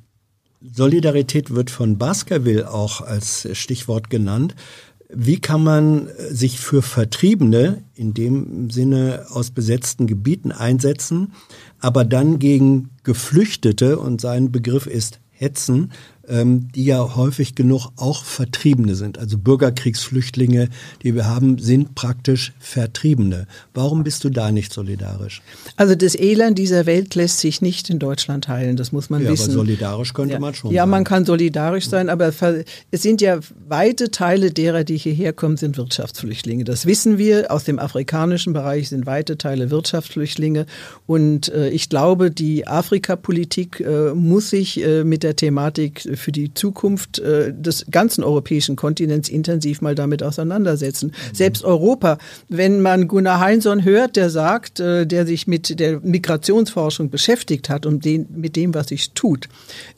Solidarität 0.73 1.53
wird 1.53 1.69
von 1.69 1.97
Baskerville 1.97 2.69
auch 2.69 3.01
als 3.01 3.47
Stichwort 3.53 4.09
genannt. 4.09 4.55
Wie 5.09 5.39
kann 5.39 5.63
man 5.63 6.09
sich 6.31 6.59
für 6.59 6.81
Vertriebene 6.81 7.83
in 7.95 8.13
dem 8.13 8.69
Sinne 8.69 9.25
aus 9.29 9.51
besetzten 9.51 10.05
Gebieten 10.05 10.51
einsetzen, 10.51 11.31
aber 11.79 12.03
dann 12.03 12.39
gegen 12.39 12.89
Geflüchtete, 13.03 13.99
und 13.99 14.19
sein 14.19 14.51
Begriff 14.51 14.85
ist 14.85 15.19
Hetzen, 15.31 15.91
ähm, 16.27 16.69
die 16.73 16.85
ja 16.85 17.15
häufig 17.15 17.55
genug 17.55 17.89
auch 17.95 18.23
Vertriebene 18.23 18.95
sind. 18.95 19.17
Also 19.17 19.37
Bürgerkriegsflüchtlinge, 19.37 20.69
die 21.03 21.15
wir 21.15 21.25
haben, 21.25 21.57
sind 21.57 21.95
praktisch 21.95 22.53
Vertriebene. 22.59 23.47
Warum 23.73 24.03
bist 24.03 24.23
du 24.23 24.29
da 24.29 24.51
nicht 24.51 24.73
solidarisch? 24.73 25.41
Also 25.75 25.95
das 25.95 26.15
Elend 26.15 26.57
dieser 26.57 26.85
Welt 26.85 27.15
lässt 27.15 27.39
sich 27.39 27.61
nicht 27.61 27.89
in 27.89 27.99
Deutschland 27.99 28.47
heilen, 28.47 28.75
das 28.77 28.91
muss 28.91 29.09
man 29.09 29.23
ja, 29.23 29.29
wissen. 29.29 29.51
Aber 29.51 29.53
solidarisch 29.53 30.13
könnte 30.13 30.33
ja. 30.33 30.39
man 30.39 30.53
schon 30.53 30.71
Ja, 30.71 30.83
sein. 30.83 30.89
man 30.89 31.03
kann 31.03 31.25
solidarisch 31.25 31.87
sein, 31.87 32.09
aber 32.09 32.33
es 32.91 33.01
sind 33.01 33.21
ja 33.21 33.39
weite 33.67 34.11
Teile 34.11 34.51
derer, 34.51 34.83
die 34.83 34.97
hierher 34.97 35.33
kommen, 35.33 35.57
sind 35.57 35.77
Wirtschaftsflüchtlinge. 35.77 36.63
Das 36.63 36.85
wissen 36.85 37.17
wir. 37.17 37.51
Aus 37.51 37.63
dem 37.63 37.79
afrikanischen 37.79 38.53
Bereich 38.53 38.89
sind 38.89 39.05
weite 39.05 39.37
Teile 39.37 39.69
Wirtschaftsflüchtlinge. 39.71 40.65
Und 41.05 41.49
äh, 41.49 41.69
ich 41.69 41.89
glaube, 41.89 42.31
die 42.31 42.67
Afrikapolitik 42.67 43.79
äh, 43.79 44.13
muss 44.13 44.49
sich 44.49 44.83
äh, 44.83 45.03
mit 45.03 45.23
der 45.23 45.35
Thematik 45.35 46.07
für 46.17 46.31
die 46.31 46.53
Zukunft 46.53 47.19
äh, 47.19 47.53
des 47.53 47.85
ganzen 47.89 48.23
europäischen 48.23 48.75
Kontinents 48.75 49.29
intensiv 49.29 49.81
mal 49.81 49.95
damit 49.95 50.23
auseinandersetzen. 50.23 51.07
Mhm. 51.07 51.35
Selbst 51.35 51.63
Europa, 51.63 52.17
wenn 52.49 52.81
man 52.81 53.07
Gunnar 53.07 53.39
Heinsohn 53.39 53.83
hört, 53.83 54.15
der 54.15 54.29
sagt, 54.29 54.79
äh, 54.79 55.05
der 55.05 55.25
sich 55.25 55.47
mit 55.47 55.79
der 55.79 55.99
Migrationsforschung 56.01 57.09
beschäftigt 57.09 57.69
hat 57.69 57.85
und 57.85 58.05
den, 58.05 58.27
mit 58.35 58.55
dem, 58.55 58.73
was 58.73 58.87
sich 58.87 59.11
tut, 59.11 59.47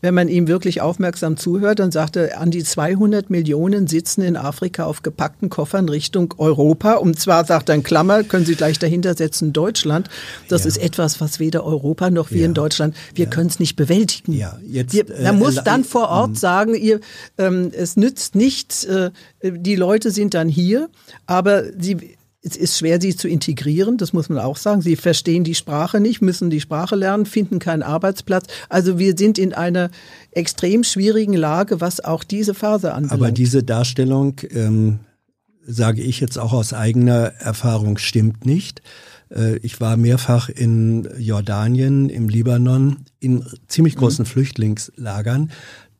wenn 0.01 0.13
man 0.13 0.27
ihm 0.27 0.47
wirklich 0.47 0.81
aufmerksam 0.81 1.37
zuhört, 1.37 1.79
dann 1.79 1.91
sagt 1.91 2.15
er, 2.15 2.39
an 2.39 2.51
die 2.51 2.63
200 2.63 3.29
Millionen 3.29 3.87
sitzen 3.87 4.21
in 4.21 4.35
Afrika 4.35 4.85
auf 4.85 5.03
gepackten 5.03 5.49
Koffern 5.49 5.89
Richtung 5.89 6.33
Europa. 6.37 6.93
Und 6.93 7.19
zwar 7.19 7.45
sagt 7.45 7.69
er 7.69 7.75
in 7.75 7.83
Klammer, 7.83 8.23
können 8.23 8.45
Sie 8.45 8.55
gleich 8.55 8.79
dahinter 8.79 9.15
setzen, 9.15 9.53
Deutschland. 9.53 10.09
Das 10.47 10.63
ja. 10.63 10.69
ist 10.69 10.77
etwas, 10.77 11.21
was 11.21 11.39
weder 11.39 11.65
Europa 11.65 12.09
noch 12.09 12.31
wir 12.31 12.41
ja. 12.41 12.45
in 12.45 12.53
Deutschland, 12.53 12.95
wir 13.15 13.25
ja. 13.25 13.31
können 13.31 13.47
es 13.47 13.59
nicht 13.59 13.75
bewältigen. 13.75 14.33
Ja, 14.33 14.57
jetzt, 14.65 14.93
wir, 14.93 15.05
man 15.23 15.35
äh, 15.35 15.39
muss 15.39 15.55
dann 15.63 15.83
vor 15.83 16.08
Ort 16.09 16.37
sagen, 16.37 16.49
sagen, 16.49 16.75
ihr, 16.75 16.99
ähm, 17.37 17.71
es 17.73 17.95
nützt 17.95 18.35
nichts, 18.35 18.85
äh, 18.85 19.11
die 19.43 19.75
Leute 19.75 20.11
sind 20.11 20.33
dann 20.33 20.49
hier, 20.49 20.89
aber 21.25 21.63
sie, 21.79 22.17
es 22.41 22.55
ist 22.55 22.77
schwer, 22.77 22.99
sie 22.99 23.15
zu 23.15 23.27
integrieren, 23.27 23.97
das 23.97 24.13
muss 24.13 24.29
man 24.29 24.39
auch 24.39 24.57
sagen. 24.57 24.81
Sie 24.81 24.95
verstehen 24.95 25.43
die 25.43 25.55
Sprache 25.55 25.99
nicht, 25.99 26.21
müssen 26.21 26.49
die 26.49 26.61
Sprache 26.61 26.95
lernen, 26.95 27.25
finden 27.25 27.59
keinen 27.59 27.83
Arbeitsplatz. 27.83 28.47
Also 28.69 28.97
wir 28.97 29.15
sind 29.17 29.37
in 29.37 29.53
einer 29.53 29.89
extrem 30.31 30.83
schwierigen 30.83 31.33
Lage, 31.33 31.81
was 31.81 32.03
auch 32.03 32.23
diese 32.23 32.53
Phase 32.53 32.93
anbelangt. 32.93 33.21
Aber 33.21 33.31
diese 33.31 33.63
Darstellung, 33.63 34.35
ähm, 34.51 34.99
sage 35.65 36.01
ich 36.01 36.19
jetzt 36.19 36.39
auch 36.39 36.53
aus 36.53 36.73
eigener 36.73 37.33
Erfahrung, 37.39 37.97
stimmt 37.97 38.45
nicht. 38.45 38.81
Äh, 39.29 39.57
ich 39.57 39.79
war 39.81 39.97
mehrfach 39.97 40.49
in 40.49 41.07
Jordanien, 41.17 42.09
im 42.09 42.29
Libanon, 42.29 43.05
in 43.19 43.45
ziemlich 43.67 43.95
großen 43.95 44.23
mhm. 44.23 44.29
Flüchtlingslagern. 44.29 45.51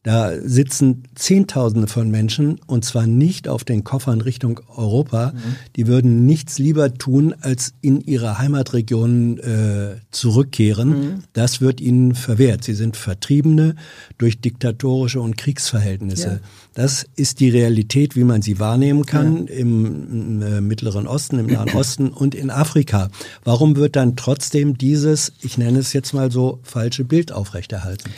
Da 0.04 0.32
sitzen 0.42 1.04
Zehntausende 1.16 1.88
von 1.88 2.10
Menschen 2.10 2.62
und 2.68 2.86
zwar 2.86 3.06
nicht 3.06 3.50
auf 3.50 3.66
den 3.66 3.84
Koffern 3.84 4.22
Richtung 4.22 4.62
Europa. 4.74 5.34
Mhm. 5.34 5.56
Die 5.76 5.88
würden 5.88 6.26
nichts 6.26 6.58
lieber 6.58 6.94
tun, 6.94 7.36
als 7.42 7.74
in 7.82 8.00
ihre 8.00 8.38
Heimatregionen 8.38 9.40
äh, 9.40 9.96
zurückkehren. 10.12 10.90
Mhm. 10.90 11.24
Das 11.34 11.60
wird 11.60 11.82
ihnen 11.82 12.16
verwehrt. 12.16 12.64
Sie 12.64 12.76
sind 12.76 12.96
Vertriebene 12.96 13.76
durch 14.18 14.40
diktatorische 14.40 15.20
und 15.20 15.38
Kriegsverhältnisse. 15.38 16.28
Ja. 16.28 16.50
Das 16.76 17.06
ist 17.18 17.42
die 17.42 17.50
Realität, 17.50 18.16
wie 18.16 18.24
man 18.24 18.42
sie 18.42 18.58
wahrnehmen 18.58 19.06
kann 19.06 19.48
ja. 19.48 19.54
im, 19.54 20.40
im 20.40 20.42
äh, 20.42 20.62
Mittleren 20.62 21.08
Osten, 21.08 21.40
im 21.40 21.48
Nahen 21.48 21.76
Osten 21.76 22.08
und 22.08 22.36
in 22.36 22.52
Afrika. 22.52 23.10
Warum 23.44 23.76
wird 23.76 23.98
dann 23.98 24.16
trotzdem 24.16 24.78
dieses, 24.78 25.34
ich 25.42 25.58
nenne 25.58 25.80
es 25.80 25.92
jetzt 25.92 26.14
mal 26.14 26.32
so, 26.32 26.62
falsche 26.64 27.04
Bild 27.04 27.34
aufrechterhalten? 27.34 28.12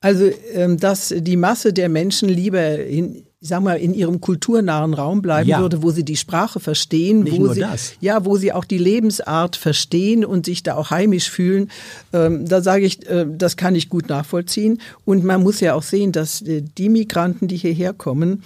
Also, 0.00 0.30
ähm, 0.52 0.78
dass 0.78 1.14
die 1.16 1.36
Masse 1.36 1.72
der 1.72 1.88
Menschen 1.88 2.28
lieber 2.28 2.78
in, 2.78 3.26
ich 3.40 3.48
sag 3.48 3.62
mal, 3.62 3.78
in 3.78 3.94
ihrem 3.94 4.20
kulturnahen 4.20 4.94
Raum 4.94 5.22
bleiben 5.22 5.48
ja. 5.48 5.60
würde, 5.60 5.82
wo 5.82 5.90
sie 5.90 6.04
die 6.04 6.16
Sprache 6.16 6.60
verstehen, 6.60 7.22
Nicht 7.22 7.38
wo 7.38 7.48
sie, 7.48 7.60
das. 7.60 7.94
ja, 8.00 8.24
wo 8.24 8.36
sie 8.36 8.52
auch 8.52 8.64
die 8.64 8.78
Lebensart 8.78 9.56
verstehen 9.56 10.24
und 10.24 10.46
sich 10.46 10.62
da 10.62 10.76
auch 10.76 10.90
heimisch 10.90 11.30
fühlen. 11.30 11.70
Ähm, 12.12 12.46
da 12.46 12.60
sage 12.60 12.84
ich, 12.84 13.08
äh, 13.08 13.26
das 13.28 13.56
kann 13.56 13.74
ich 13.74 13.88
gut 13.88 14.08
nachvollziehen. 14.08 14.80
Und 15.04 15.24
man 15.24 15.42
muss 15.42 15.60
ja 15.60 15.74
auch 15.74 15.82
sehen, 15.82 16.12
dass 16.12 16.42
äh, 16.42 16.62
die 16.62 16.88
Migranten, 16.88 17.48
die 17.48 17.56
hierher 17.56 17.92
kommen, 17.92 18.42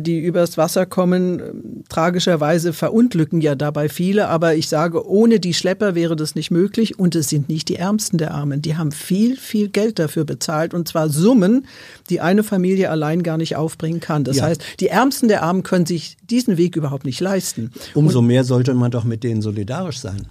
die 0.00 0.18
übers 0.18 0.56
Wasser 0.56 0.86
kommen. 0.86 1.40
Ähm, 1.40 1.84
tragischerweise 1.88 2.72
verunglücken 2.72 3.40
ja 3.40 3.54
dabei 3.54 3.88
viele, 3.88 4.28
aber 4.28 4.54
ich 4.54 4.68
sage, 4.68 5.08
ohne 5.08 5.40
die 5.40 5.54
Schlepper 5.54 5.94
wäre 5.94 6.16
das 6.16 6.34
nicht 6.34 6.50
möglich 6.50 6.98
und 6.98 7.14
es 7.14 7.28
sind 7.28 7.48
nicht 7.48 7.68
die 7.68 7.76
Ärmsten 7.76 8.18
der 8.18 8.32
Armen. 8.32 8.62
Die 8.62 8.76
haben 8.76 8.92
viel, 8.92 9.36
viel 9.36 9.68
Geld 9.68 9.98
dafür 9.98 10.24
bezahlt 10.24 10.74
und 10.74 10.88
zwar 10.88 11.08
Summen, 11.08 11.66
die 12.10 12.20
eine 12.20 12.42
Familie 12.42 12.90
allein 12.90 13.22
gar 13.22 13.36
nicht 13.36 13.56
aufbringen 13.56 14.00
kann. 14.00 14.24
Das 14.24 14.38
ja. 14.38 14.44
heißt, 14.44 14.62
die 14.80 14.88
Ärmsten 14.88 15.28
der 15.28 15.42
Armen 15.42 15.62
können 15.62 15.86
sich 15.86 16.16
diesen 16.28 16.56
Weg 16.56 16.76
überhaupt 16.76 17.04
nicht 17.04 17.20
leisten. 17.20 17.72
Umso 17.94 18.18
und, 18.18 18.26
mehr 18.26 18.44
sollte 18.44 18.74
man 18.74 18.90
doch 18.90 19.04
mit 19.04 19.24
denen 19.24 19.42
solidarisch 19.42 19.98
sein. 19.98 20.26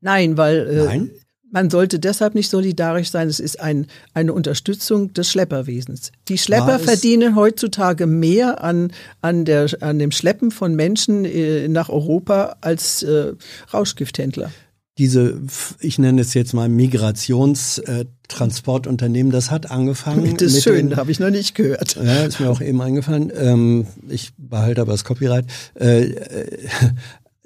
Nein, 0.00 0.36
weil 0.36 0.66
äh, 0.68 0.84
Nein? 0.84 1.10
Man 1.50 1.70
sollte 1.70 1.98
deshalb 1.98 2.34
nicht 2.34 2.50
solidarisch 2.50 3.10
sein. 3.10 3.28
Es 3.28 3.40
ist 3.40 3.60
ein, 3.60 3.86
eine 4.12 4.34
Unterstützung 4.34 5.14
des 5.14 5.30
Schlepperwesens. 5.30 6.12
Die 6.28 6.38
Schlepper 6.38 6.78
verdienen 6.78 7.36
heutzutage 7.36 8.06
mehr 8.06 8.62
an, 8.62 8.92
an, 9.22 9.44
der, 9.44 9.68
an 9.80 9.98
dem 9.98 10.10
Schleppen 10.10 10.50
von 10.50 10.74
Menschen 10.74 11.24
äh, 11.24 11.68
nach 11.68 11.88
Europa 11.88 12.56
als 12.60 13.02
äh, 13.02 13.32
Rauschgifthändler. 13.72 14.50
Diese, 14.98 15.40
ich 15.78 15.98
nenne 15.98 16.20
es 16.20 16.34
jetzt 16.34 16.52
mal 16.54 16.68
Migrationstransportunternehmen, 16.68 19.30
das 19.30 19.52
hat 19.52 19.70
angefangen. 19.70 20.36
Das 20.38 20.52
ist 20.52 20.64
schön, 20.64 20.96
habe 20.96 21.12
ich 21.12 21.20
noch 21.20 21.30
nicht 21.30 21.54
gehört. 21.54 21.94
Ja, 21.94 22.24
ist 22.24 22.40
mir 22.40 22.50
auch 22.50 22.60
eben 22.60 22.82
eingefallen. 22.82 23.30
Ähm, 23.34 23.86
ich 24.08 24.32
behalte 24.36 24.80
aber 24.80 24.90
das 24.92 25.04
Copyright. 25.04 25.44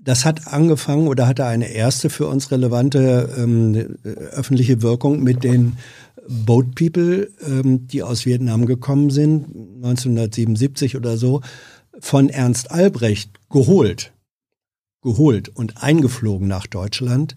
Das 0.05 0.25
hat 0.25 0.49
angefangen 0.49 1.07
oder 1.07 1.29
hatte 1.29 1.45
eine 1.45 1.69
erste 1.69 2.11
für 2.11 2.27
uns 2.27 2.51
relevante 2.51 3.33
ähm, 3.39 3.99
öffentliche 4.33 4.83
Wirkung 4.83 5.23
mit 5.23 5.45
den 5.45 5.77
Boat 6.29 6.75
People, 6.75 7.31
ähm, 7.47 7.87
die 7.87 8.03
aus 8.03 8.27
Vietnam 8.27 8.67
gekommen 8.67 9.11
sind, 9.11 9.47
1977 9.77 10.97
oder 10.97 11.17
so, 11.17 11.41
von 12.01 12.29
Ernst 12.29 12.71
Albrecht 12.71 13.31
geholt 13.49 14.13
geholt 15.03 15.49
und 15.49 15.83
eingeflogen 15.83 16.49
nach 16.49 16.67
Deutschland. 16.67 17.35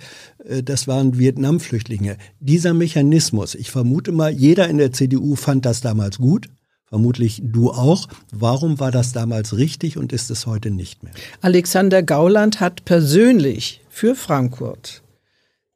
Äh, 0.47 0.63
das 0.63 0.87
waren 0.87 1.17
Vietnam-Flüchtlinge. 1.17 2.17
Dieser 2.39 2.73
Mechanismus, 2.73 3.55
ich 3.55 3.71
vermute 3.71 4.11
mal, 4.11 4.31
jeder 4.31 4.69
in 4.69 4.77
der 4.77 4.91
CDU 4.91 5.35
fand 5.35 5.65
das 5.65 5.81
damals 5.81 6.19
gut 6.19 6.47
vermutlich 6.85 7.41
du 7.43 7.71
auch. 7.71 8.07
Warum 8.31 8.79
war 8.79 8.91
das 8.91 9.11
damals 9.11 9.57
richtig 9.57 9.97
und 9.97 10.13
ist 10.13 10.29
es 10.31 10.45
heute 10.45 10.71
nicht 10.71 11.03
mehr? 11.03 11.13
Alexander 11.41 12.03
Gauland 12.03 12.59
hat 12.59 12.85
persönlich 12.85 13.81
für 13.89 14.15
Frankfurt 14.15 15.01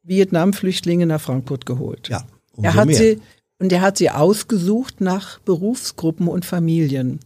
Vietnam-Flüchtlinge 0.03 1.05
nach 1.05 1.21
Frankfurt 1.21 1.65
geholt. 1.65 2.09
Ja, 2.09 2.23
er 2.61 2.73
hat 2.73 2.87
mehr. 2.87 2.95
sie 2.95 3.21
und 3.59 3.71
er 3.71 3.81
hat 3.81 3.97
sie 3.97 4.09
ausgesucht 4.09 5.01
nach 5.01 5.39
Berufsgruppen 5.39 6.27
und 6.27 6.45
Familien 6.45 7.19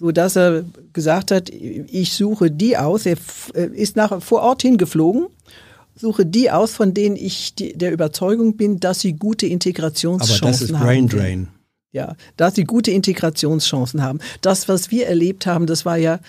so 0.00 0.12
dass 0.12 0.34
er 0.34 0.64
gesagt 0.94 1.30
hat, 1.30 1.50
ich 1.50 2.14
suche 2.14 2.50
die 2.50 2.76
aus. 2.78 3.04
Er 3.04 3.18
äh, 3.54 3.66
ist 3.66 3.96
nach 3.96 4.22
vor 4.22 4.40
Ort 4.40 4.62
hingeflogen, 4.62 5.26
suche 5.94 6.24
die 6.24 6.50
aus, 6.50 6.72
von 6.72 6.94
denen 6.94 7.16
ich 7.16 7.54
die, 7.54 7.76
der 7.76 7.92
Überzeugung 7.92 8.56
bin, 8.56 8.80
dass 8.80 9.00
sie 9.00 9.12
gute 9.12 9.46
Integrationschancen 9.46 10.36
haben. 10.36 10.42
Aber 10.42 10.50
das 10.50 10.62
ist 10.62 10.72
Brain 10.72 11.06
Drain. 11.06 11.48
Ja, 11.92 12.14
dass 12.36 12.54
sie 12.54 12.64
gute 12.64 12.92
Integrationschancen 12.92 14.02
haben. 14.02 14.20
Das, 14.42 14.68
was 14.68 14.92
wir 14.92 15.08
erlebt 15.08 15.46
haben, 15.46 15.66
das 15.66 15.84
war 15.84 15.96
ja 15.96 16.20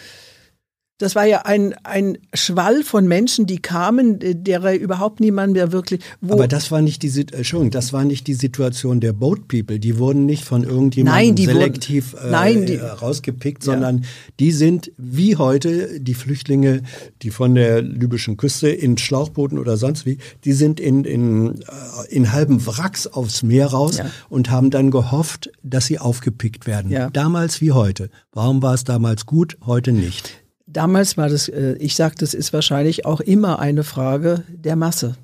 das 1.01 1.15
war 1.15 1.25
ja 1.25 1.39
ein, 1.45 1.73
ein 1.83 2.17
Schwall 2.33 2.83
von 2.83 3.07
Menschen, 3.07 3.47
die 3.47 3.57
kamen, 3.57 4.19
derer 4.19 4.75
überhaupt 4.75 5.19
niemand 5.19 5.53
mehr 5.53 5.71
wirklich. 5.71 6.01
Aber 6.27 6.47
das 6.47 6.69
war 6.69 6.81
nicht 6.81 7.01
die 7.01 7.07
Entschuldigung, 7.07 7.71
das 7.71 7.91
war 7.91 8.03
nicht 8.03 8.27
die 8.27 8.35
Situation 8.35 8.99
der 8.99 9.13
Boat 9.13 9.47
People. 9.47 9.79
Die 9.79 9.97
wurden 9.97 10.25
nicht 10.25 10.43
von 10.43 10.63
irgendjemandem 10.63 11.35
nein, 11.35 11.37
selektiv 11.37 12.13
wurden, 12.13 12.27
äh, 12.27 12.31
nein, 12.31 12.65
die, 12.65 12.75
rausgepickt, 12.75 13.63
sondern 13.63 13.99
ja. 13.99 14.03
die 14.39 14.51
sind 14.51 14.91
wie 14.97 15.37
heute 15.37 15.99
die 15.99 16.13
Flüchtlinge, 16.13 16.83
die 17.23 17.31
von 17.31 17.55
der 17.55 17.81
libyschen 17.81 18.37
Küste 18.37 18.69
in 18.69 18.97
Schlauchbooten 18.97 19.57
oder 19.57 19.77
sonst 19.77 20.05
wie, 20.05 20.19
die 20.45 20.53
sind 20.53 20.79
in, 20.79 21.03
in, 21.03 21.61
äh, 21.61 21.63
in 22.09 22.31
halben 22.31 22.65
Wracks 22.67 23.07
aufs 23.07 23.41
Meer 23.41 23.67
raus 23.67 23.97
ja. 23.97 24.05
und 24.29 24.51
haben 24.51 24.69
dann 24.69 24.91
gehofft, 24.91 25.51
dass 25.63 25.87
sie 25.87 25.97
aufgepickt 25.97 26.67
werden. 26.67 26.91
Ja. 26.91 27.09
Damals 27.09 27.59
wie 27.59 27.71
heute. 27.71 28.09
Warum 28.33 28.61
war 28.61 28.75
es 28.75 28.83
damals 28.83 29.25
gut, 29.25 29.57
heute 29.65 29.91
nicht? 29.91 30.40
Damals 30.71 31.17
war 31.17 31.29
das, 31.29 31.49
äh, 31.49 31.75
ich 31.79 31.95
sage, 31.95 32.15
das 32.17 32.33
ist 32.33 32.53
wahrscheinlich 32.53 33.05
auch 33.05 33.19
immer 33.21 33.59
eine 33.59 33.83
Frage 33.83 34.43
der 34.49 34.75
Masse. 34.75 35.15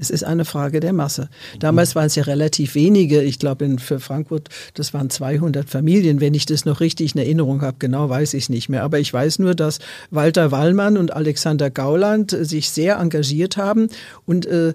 Es 0.00 0.10
ist 0.10 0.22
eine 0.22 0.44
Frage 0.44 0.78
der 0.78 0.92
Masse. 0.92 1.28
Damals 1.58 1.96
waren 1.96 2.06
es 2.06 2.14
ja 2.14 2.22
relativ 2.22 2.76
wenige. 2.76 3.20
Ich 3.22 3.40
glaube, 3.40 3.78
für 3.78 3.98
Frankfurt, 3.98 4.48
das 4.74 4.94
waren 4.94 5.10
200 5.10 5.68
Familien. 5.68 6.20
Wenn 6.20 6.34
ich 6.34 6.46
das 6.46 6.64
noch 6.64 6.78
richtig 6.80 7.14
in 7.14 7.20
Erinnerung 7.20 7.62
habe, 7.62 7.78
genau 7.80 8.08
weiß 8.08 8.34
ich 8.34 8.44
es 8.44 8.48
nicht 8.48 8.68
mehr. 8.68 8.84
Aber 8.84 9.00
ich 9.00 9.12
weiß 9.12 9.40
nur, 9.40 9.56
dass 9.56 9.80
Walter 10.10 10.52
Wallmann 10.52 10.96
und 10.96 11.12
Alexander 11.12 11.70
Gauland 11.70 12.30
sich 12.30 12.70
sehr 12.70 12.98
engagiert 12.98 13.56
haben 13.56 13.88
und 14.24 14.46
äh, 14.46 14.68
äh, 14.68 14.74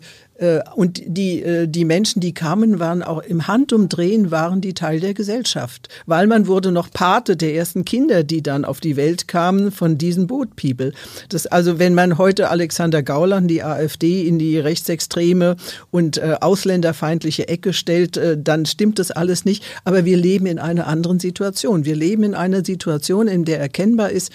und 0.76 1.02
die, 1.06 1.44
äh, 1.44 1.68
die 1.68 1.86
Menschen, 1.86 2.20
die 2.20 2.34
kamen, 2.34 2.80
waren 2.80 3.04
auch 3.04 3.22
im 3.22 3.48
Handumdrehen, 3.48 4.32
waren 4.32 4.62
die 4.62 4.74
Teil 4.74 5.00
der 5.00 5.14
Gesellschaft. 5.14 5.90
Weil 6.06 6.28
man 6.28 6.48
wurde 6.48 6.72
noch 6.72 6.90
Pate 6.90 7.38
der 7.38 7.54
ersten 7.54 7.86
Kinder, 7.86 8.24
die 8.24 8.42
dann 8.42 8.66
auf 8.66 8.80
die 8.80 8.96
Welt 8.96 9.28
kamen 9.28 9.72
von 9.72 9.98
diesen 9.98 10.28
Boat 10.28 10.56
People. 10.56 10.92
Das, 11.30 11.46
also 11.46 11.78
wenn 11.78 11.94
man 11.94 12.18
heute 12.18 12.50
Alexander 12.50 13.04
Gauland, 13.04 13.50
die 13.50 13.64
AfD, 13.64 14.28
in 14.28 14.40
die 14.40 14.58
rechtsextreme 14.58 15.56
und 15.92 16.18
äh, 16.18 16.38
ausländerfeindliche 16.42 17.48
Ecke 17.48 17.74
stellt, 17.74 18.18
äh, 18.18 18.38
dann 18.42 18.66
stimmt 18.66 19.00
das 19.00 19.12
alles 19.12 19.46
nicht. 19.46 19.64
Aber 19.84 20.04
wir 20.04 20.18
leben 20.18 20.48
in 20.48 20.58
einer 20.60 20.88
anderen 20.88 21.20
Situation. 21.20 21.86
Wir 21.86 21.96
leben 21.96 22.24
in 22.24 22.34
einer 22.34 22.66
Situation, 22.66 23.28
in 23.28 23.46
der 23.46 23.60
erkennbar 23.60 24.10
ist, 24.10 24.32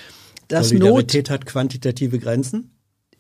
dass 0.47 0.69
Solidarität 0.71 1.29
Not 1.29 1.31
hat 1.31 1.47
quantitative 1.47 2.19
Grenzen? 2.19 2.71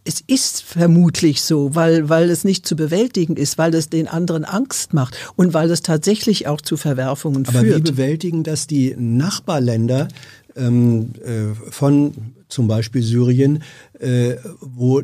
Es 0.08 0.22
ist 0.26 0.62
vermutlich 0.62 1.42
so, 1.42 1.74
weil, 1.74 2.08
weil 2.08 2.30
es 2.30 2.42
nicht 2.42 2.66
zu 2.66 2.76
bewältigen 2.76 3.36
ist, 3.36 3.58
weil 3.58 3.74
es 3.74 3.90
den 3.90 4.08
anderen 4.08 4.46
Angst 4.46 4.94
macht 4.94 5.18
und 5.36 5.52
weil 5.52 5.70
es 5.70 5.82
tatsächlich 5.82 6.46
auch 6.46 6.62
zu 6.62 6.78
Verwerfungen 6.78 7.44
Aber 7.46 7.60
führt. 7.60 7.74
Aber 7.74 7.84
wie 7.84 7.90
bewältigen 7.90 8.42
das 8.42 8.66
die 8.66 8.96
Nachbarländer 8.96 10.08
ähm, 10.56 11.10
äh, 11.22 11.54
von 11.70 12.14
zum 12.48 12.68
Beispiel 12.68 13.02
Syrien, 13.02 13.62
äh, 14.00 14.36
wo 14.60 15.02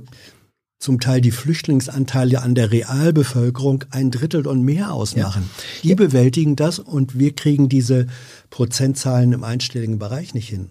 zum 0.79 1.01
Teil 1.01 1.21
die 1.21 1.33
Flüchtlingsanteile 1.33 2.41
an 2.41 2.55
der 2.55 2.73
Realbevölkerung 2.73 3.85
ein 3.91 4.11
Drittel 4.11 4.47
und 4.47 4.63
mehr 4.63 4.93
ausmachen. 4.93 5.51
Ja. 5.83 5.91
Die 5.91 5.95
bewältigen 5.97 6.57
das 6.57 6.79
und 6.79 7.19
wir 7.19 7.35
kriegen 7.35 7.69
diese 7.69 8.07
Prozentzahlen 8.49 9.33
im 9.33 9.45
einstelligen 9.45 9.99
Bereich 9.99 10.33
nicht 10.33 10.49
hin. 10.49 10.71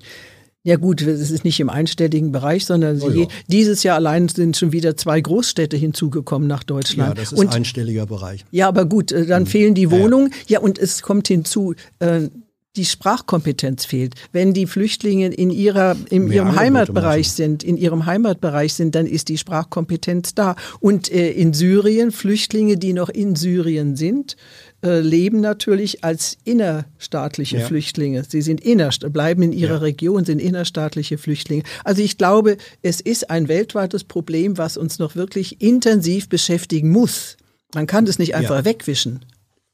Ja 0.66 0.78
gut, 0.78 1.02
es 1.02 1.30
ist 1.30 1.44
nicht 1.44 1.60
im 1.60 1.70
einstelligen 1.70 2.32
Bereich, 2.32 2.66
sondern 2.66 3.02
oh 3.02 3.10
ja. 3.10 3.28
dieses 3.48 3.84
Jahr 3.84 3.98
allein 3.98 4.30
sind 4.30 4.56
schon 4.56 4.72
wieder 4.72 4.96
zwei 4.96 5.20
Großstädte 5.20 5.76
hinzugekommen 5.76 6.48
nach 6.48 6.64
Deutschland. 6.64 7.18
Ja, 7.18 7.22
das 7.22 7.34
ist 7.34 7.40
und, 7.40 7.54
einstelliger 7.54 8.06
Bereich. 8.06 8.46
Ja, 8.52 8.70
aber 8.70 8.86
gut, 8.86 9.12
äh, 9.12 9.26
dann 9.26 9.44
mhm. 9.44 9.48
fehlen 9.48 9.76
die 9.76 9.92
Wohnungen. 9.92 10.32
Ja, 10.48 10.54
ja, 10.54 10.60
und 10.62 10.80
es 10.80 11.02
kommt 11.02 11.28
hinzu, 11.28 11.74
äh, 12.00 12.30
die 12.76 12.86
Sprachkompetenz 12.86 13.86
fehlt. 13.86 14.16
Wenn 14.32 14.54
die 14.54 14.66
Flüchtlinge 14.66 15.28
in 15.28 15.52
ihrer 15.52 15.96
in 16.10 16.26
Mehr 16.26 16.38
ihrem 16.38 16.56
Heimatbereich 16.56 17.32
sind, 17.32 17.64
in 17.64 17.78
ihrem 17.78 18.06
Heimatbereich 18.06 18.74
sind, 18.74 18.96
dann 18.96 19.06
ist 19.06 19.30
die 19.30 19.38
Sprachkompetenz 19.38 20.34
da. 20.34 20.56
Und 20.80 21.12
äh, 21.12 21.32
in 21.32 21.54
Syrien 21.54 22.12
Flüchtlinge, 22.12 22.78
die 22.78 22.94
noch 22.94 23.10
in 23.10 23.36
Syrien 23.36 23.96
sind, 23.96 24.38
äh, 24.84 25.00
leben 25.00 25.40
natürlich 25.40 26.04
als 26.04 26.38
innerstaatliche 26.44 27.60
ja. 27.60 27.66
Flüchtlinge. 27.66 28.24
Sie 28.28 28.42
sind 28.42 28.62
inner, 28.62 28.90
bleiben 29.12 29.42
in 29.42 29.54
ihrer 29.54 29.76
ja. 29.76 29.80
Region, 29.80 30.26
sind 30.26 30.40
innerstaatliche 30.40 31.18
Flüchtlinge. 31.18 31.64
Also 31.84 32.02
ich 32.02 32.18
glaube, 32.18 32.58
es 32.82 33.00
ist 33.00 33.30
ein 33.30 33.48
weltweites 33.48 34.04
Problem, 34.04 34.58
was 34.58 34.76
uns 34.76 35.00
noch 35.00 35.16
wirklich 35.16 35.62
intensiv 35.62 36.28
beschäftigen 36.28 36.90
muss. 36.90 37.38
Man 37.74 37.88
kann 37.88 38.06
das 38.06 38.20
nicht 38.20 38.36
einfach 38.36 38.58
ja. 38.58 38.66
wegwischen. 38.66 39.26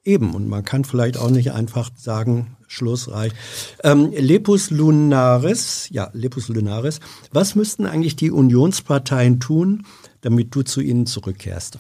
Eben, 0.06 0.34
und 0.34 0.48
man 0.48 0.64
kann 0.64 0.86
vielleicht 0.86 1.18
auch 1.18 1.30
nicht 1.30 1.52
einfach 1.52 1.92
sagen, 1.98 2.56
Schluss 2.68 3.12
reicht. 3.12 3.36
Ähm, 3.84 4.12
Lepus 4.16 4.70
Lunaris, 4.70 5.88
ja, 5.90 6.10
Lepus 6.14 6.48
Lunaris, 6.48 7.00
was 7.32 7.56
müssten 7.56 7.86
eigentlich 7.86 8.16
die 8.16 8.32
Unionsparteien 8.32 9.40
tun, 9.40 9.86
damit 10.22 10.54
du 10.56 10.62
zu 10.62 10.82
ihnen 10.82 11.06
zurückkehrst? 11.06 11.80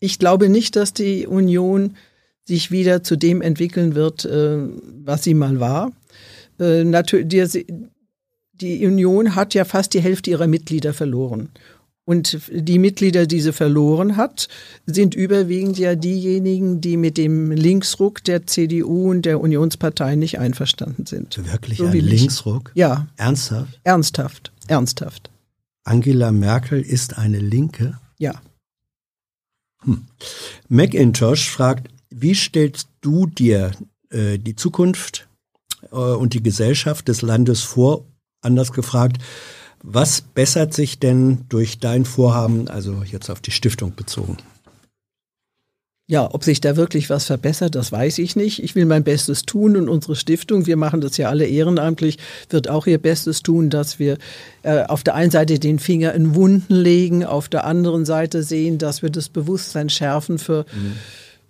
Ich 0.00 0.18
glaube 0.18 0.48
nicht, 0.48 0.76
dass 0.76 0.92
die 0.92 1.26
Union 1.26 1.96
sich 2.44 2.70
wieder 2.70 3.02
zu 3.02 3.16
dem 3.16 3.42
entwickeln 3.42 3.94
wird, 3.94 4.24
äh, 4.24 4.58
was 5.04 5.24
sie 5.24 5.34
mal 5.34 5.58
war. 5.60 5.92
Äh, 6.60 6.84
natürlich, 6.84 7.66
die 8.52 8.86
Union 8.86 9.34
hat 9.34 9.54
ja 9.54 9.64
fast 9.64 9.94
die 9.94 10.00
Hälfte 10.00 10.30
ihrer 10.30 10.46
Mitglieder 10.46 10.94
verloren. 10.94 11.50
Und 12.06 12.38
die 12.52 12.78
Mitglieder, 12.78 13.26
die 13.26 13.40
sie 13.40 13.52
verloren 13.52 14.16
hat, 14.16 14.48
sind 14.86 15.16
überwiegend 15.16 15.76
ja 15.76 15.96
diejenigen, 15.96 16.80
die 16.80 16.96
mit 16.96 17.18
dem 17.18 17.50
Linksruck 17.50 18.22
der 18.22 18.46
CDU 18.46 19.10
und 19.10 19.26
der 19.26 19.40
Unionspartei 19.40 20.14
nicht 20.14 20.38
einverstanden 20.38 21.04
sind. 21.06 21.36
Wirklich 21.50 21.78
so 21.78 21.86
ein 21.86 21.92
Linksruck? 21.92 22.70
Ja. 22.74 23.08
Ernsthaft? 23.16 23.80
Ernsthaft. 23.82 24.52
Ernsthaft. 24.68 25.30
Angela 25.82 26.30
Merkel 26.30 26.80
ist 26.80 27.18
eine 27.18 27.40
Linke? 27.40 27.98
Ja. 28.18 28.40
Hm. 29.86 30.04
Macintosh 30.68 31.48
fragt, 31.48 31.88
wie 32.10 32.34
stellst 32.34 32.88
du 33.00 33.26
dir 33.26 33.72
äh, 34.10 34.38
die 34.38 34.56
Zukunft 34.56 35.28
äh, 35.90 35.96
und 35.96 36.34
die 36.34 36.42
Gesellschaft 36.42 37.08
des 37.08 37.22
Landes 37.22 37.62
vor? 37.62 38.04
Anders 38.42 38.72
gefragt, 38.72 39.22
was 39.82 40.20
bessert 40.20 40.74
sich 40.74 40.98
denn 40.98 41.46
durch 41.48 41.78
dein 41.78 42.04
Vorhaben, 42.04 42.68
also 42.68 43.02
jetzt 43.04 43.30
auf 43.30 43.40
die 43.40 43.50
Stiftung 43.52 43.94
bezogen? 43.94 44.36
Ja, 46.08 46.32
ob 46.32 46.44
sich 46.44 46.60
da 46.60 46.76
wirklich 46.76 47.10
was 47.10 47.24
verbessert, 47.24 47.74
das 47.74 47.90
weiß 47.90 48.18
ich 48.18 48.36
nicht. 48.36 48.62
Ich 48.62 48.76
will 48.76 48.84
mein 48.84 49.02
Bestes 49.02 49.42
tun 49.42 49.76
und 49.76 49.88
unsere 49.88 50.14
Stiftung, 50.14 50.66
wir 50.66 50.76
machen 50.76 51.00
das 51.00 51.16
ja 51.16 51.28
alle 51.28 51.46
ehrenamtlich, 51.46 52.18
wird 52.48 52.68
auch 52.68 52.86
ihr 52.86 52.98
Bestes 52.98 53.42
tun, 53.42 53.70
dass 53.70 53.98
wir 53.98 54.16
äh, 54.62 54.84
auf 54.84 55.02
der 55.02 55.16
einen 55.16 55.32
Seite 55.32 55.58
den 55.58 55.80
Finger 55.80 56.14
in 56.14 56.36
Wunden 56.36 56.74
legen, 56.74 57.24
auf 57.24 57.48
der 57.48 57.64
anderen 57.64 58.04
Seite 58.04 58.44
sehen, 58.44 58.78
dass 58.78 59.02
wir 59.02 59.10
das 59.10 59.28
Bewusstsein 59.28 59.88
schärfen 59.88 60.38
für 60.38 60.64
mhm 60.72 60.92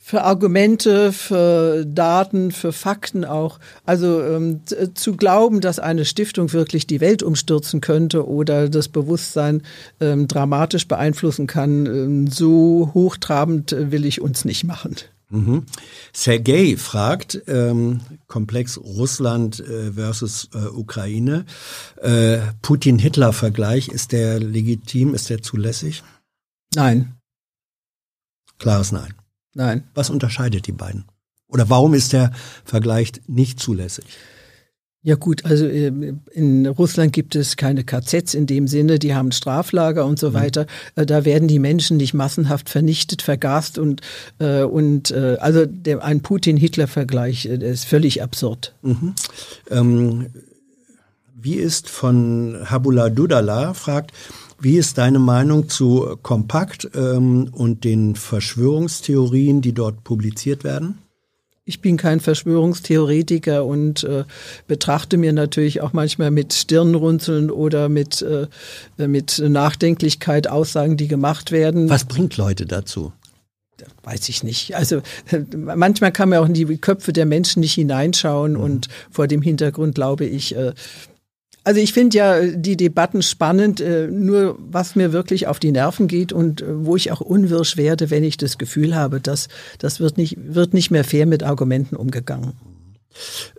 für 0.07 0.23
Argumente, 0.23 1.11
für 1.11 1.85
Daten, 1.85 2.53
für 2.53 2.70
Fakten 2.70 3.24
auch. 3.24 3.59
Also 3.85 4.23
ähm, 4.23 4.61
zu 4.95 5.16
glauben, 5.16 5.61
dass 5.61 5.81
eine 5.81 6.05
Stiftung 6.05 6.53
wirklich 6.53 6.87
die 6.87 7.01
Welt 7.01 7.24
umstürzen 7.24 7.81
könnte 7.81 8.24
oder 8.24 8.69
das 8.69 8.87
Bewusstsein 8.87 9.62
ähm, 9.99 10.28
dramatisch 10.28 10.87
beeinflussen 10.87 11.49
kann, 11.49 11.87
ähm, 11.87 12.27
so 12.28 12.93
hochtrabend 12.95 13.73
äh, 13.73 13.91
will 13.91 14.07
ich 14.07 14.20
uns 14.20 14.45
nicht 14.45 14.62
machen. 14.62 14.95
Mhm. 15.28 15.65
Sergei 16.12 16.77
fragt, 16.77 17.43
ähm, 17.49 18.01
Komplex 18.28 18.78
Russland 18.78 19.59
äh, 19.59 19.91
versus 19.91 20.51
äh, 20.55 20.69
Ukraine, 20.69 21.47
äh, 22.01 22.39
Putin-Hitler-Vergleich, 22.62 23.89
ist 23.89 24.12
der 24.12 24.39
legitim, 24.39 25.15
ist 25.15 25.31
der 25.31 25.43
zulässig? 25.43 26.05
Nein. 26.77 27.16
Klares 28.59 28.93
Nein. 28.93 29.12
Nein. 29.57 29.85
Was 29.95 30.11
unterscheidet 30.11 30.66
die 30.66 30.73
beiden? 30.73 31.07
Oder 31.49 31.70
warum 31.70 31.95
ist 31.95 32.12
der 32.12 32.31
Vergleich 32.65 33.12
nicht 33.27 33.59
zulässig? 33.59 34.05
Ja 35.03 35.15
gut, 35.15 35.45
also 35.45 35.66
äh, 35.66 35.93
in 36.33 36.66
Russland 36.66 37.12
gibt 37.12 37.37
es 37.37 37.57
keine 37.57 37.85
KZs 37.85 38.35
in 38.35 38.47
dem 38.47 38.66
Sinne, 38.66 38.99
die 38.99 39.15
haben 39.15 39.33
Straflager 39.33 40.05
und 40.05 40.19
so 40.19 40.31
mhm. 40.31 40.35
weiter. 40.35 40.66
Äh, 40.97 41.07
da 41.07 41.24
werden 41.24 41.49
die 41.49 41.61
Menschen 41.61 41.97
nicht 41.97 42.12
massenhaft 42.12 42.69
vernichtet, 42.69 43.23
vergast 43.23 43.78
und 43.78 44.03
äh, 44.41 44.62
und 44.62 45.12
also 45.12 45.65
der, 45.65 46.05
ein 46.05 46.20
Putin-Hitler-Vergleich 46.20 47.47
ist 47.47 47.85
völlig 47.85 48.23
absurd. 48.23 48.74
Mhm. 48.83 49.15
Ähm, 49.70 50.27
wie 51.35 51.55
ist 51.55 51.89
von 51.89 52.59
Habula 52.69 53.09
Dudala 53.09 53.73
fragt, 53.74 54.12
wie 54.59 54.78
ist 54.78 54.99
deine 54.99 55.19
Meinung 55.19 55.69
zu 55.69 56.16
Kompakt 56.23 56.89
ähm, 56.95 57.49
und 57.53 57.85
den 57.85 58.15
Verschwörungstheorien, 58.15 59.61
die 59.61 59.73
dort 59.73 60.05
publiziert 60.05 60.65
werden? 60.65 60.99
Ich 61.69 61.81
bin 61.81 61.97
kein 61.97 62.20
Verschwörungstheoretiker 62.20 63.65
und 63.65 64.05
äh, 64.05 64.24
betrachte 64.69 65.16
mir 65.16 65.33
natürlich 65.33 65.81
auch 65.81 65.93
manchmal 65.93 66.31
mit 66.31 66.53
Stirnrunzeln 66.53 67.51
oder 67.51 67.89
mit, 67.89 68.23
äh, 68.23 68.47
mit 69.05 69.41
Nachdenklichkeit 69.41 70.49
Aussagen, 70.49 70.97
die 70.97 71.09
gemacht 71.09 71.51
werden. 71.51 71.91
Was 71.91 72.05
bringt 72.05 72.37
Leute 72.37 72.66
dazu? 72.66 73.12
weiß 74.05 74.28
ich 74.28 74.43
nicht. 74.43 74.77
Also 74.77 75.03
manchmal 75.57 76.12
kann 76.12 76.28
man 76.28 76.39
auch 76.39 76.47
in 76.47 76.55
die 76.55 76.65
Köpfe 76.78 77.12
der 77.12 77.27
Menschen 77.27 77.61
nicht 77.61 77.74
hineinschauen 77.74 78.53
mhm. 78.53 78.61
und 78.61 78.89
vor 79.11 79.27
dem 79.27 79.43
Hintergrund 79.43 79.97
glaube 79.97 80.24
ich, 80.24 80.57
äh, 80.57 80.73
also 81.66 81.80
ich 81.80 81.93
finde 81.93 82.16
ja 82.16 82.40
die 82.43 82.76
Debatten 82.76 83.22
spannend, 83.22 83.80
äh, 83.80 84.06
nur 84.06 84.56
was 84.70 84.94
mir 84.94 85.12
wirklich 85.12 85.48
auf 85.48 85.59
die 85.59 85.72
Nerven 85.72 86.06
geht 86.06 86.32
und 86.32 86.62
äh, 86.62 86.86
wo 86.86 86.94
ich 86.94 87.10
auch 87.10 87.20
unwirsch 87.20 87.76
werde, 87.76 88.09
wenn 88.10 88.22
ich 88.22 88.36
das 88.36 88.56
Gefühl 88.56 88.94
habe, 88.94 89.20
dass 89.20 89.48
das 89.80 89.98
wird 89.98 90.16
nicht, 90.16 90.36
wird 90.38 90.74
nicht 90.74 90.93
mehr 90.93 91.02
fair 91.02 91.26
mit 91.26 91.43
Argumenten 91.43 91.97
umgegangen. 91.97 92.52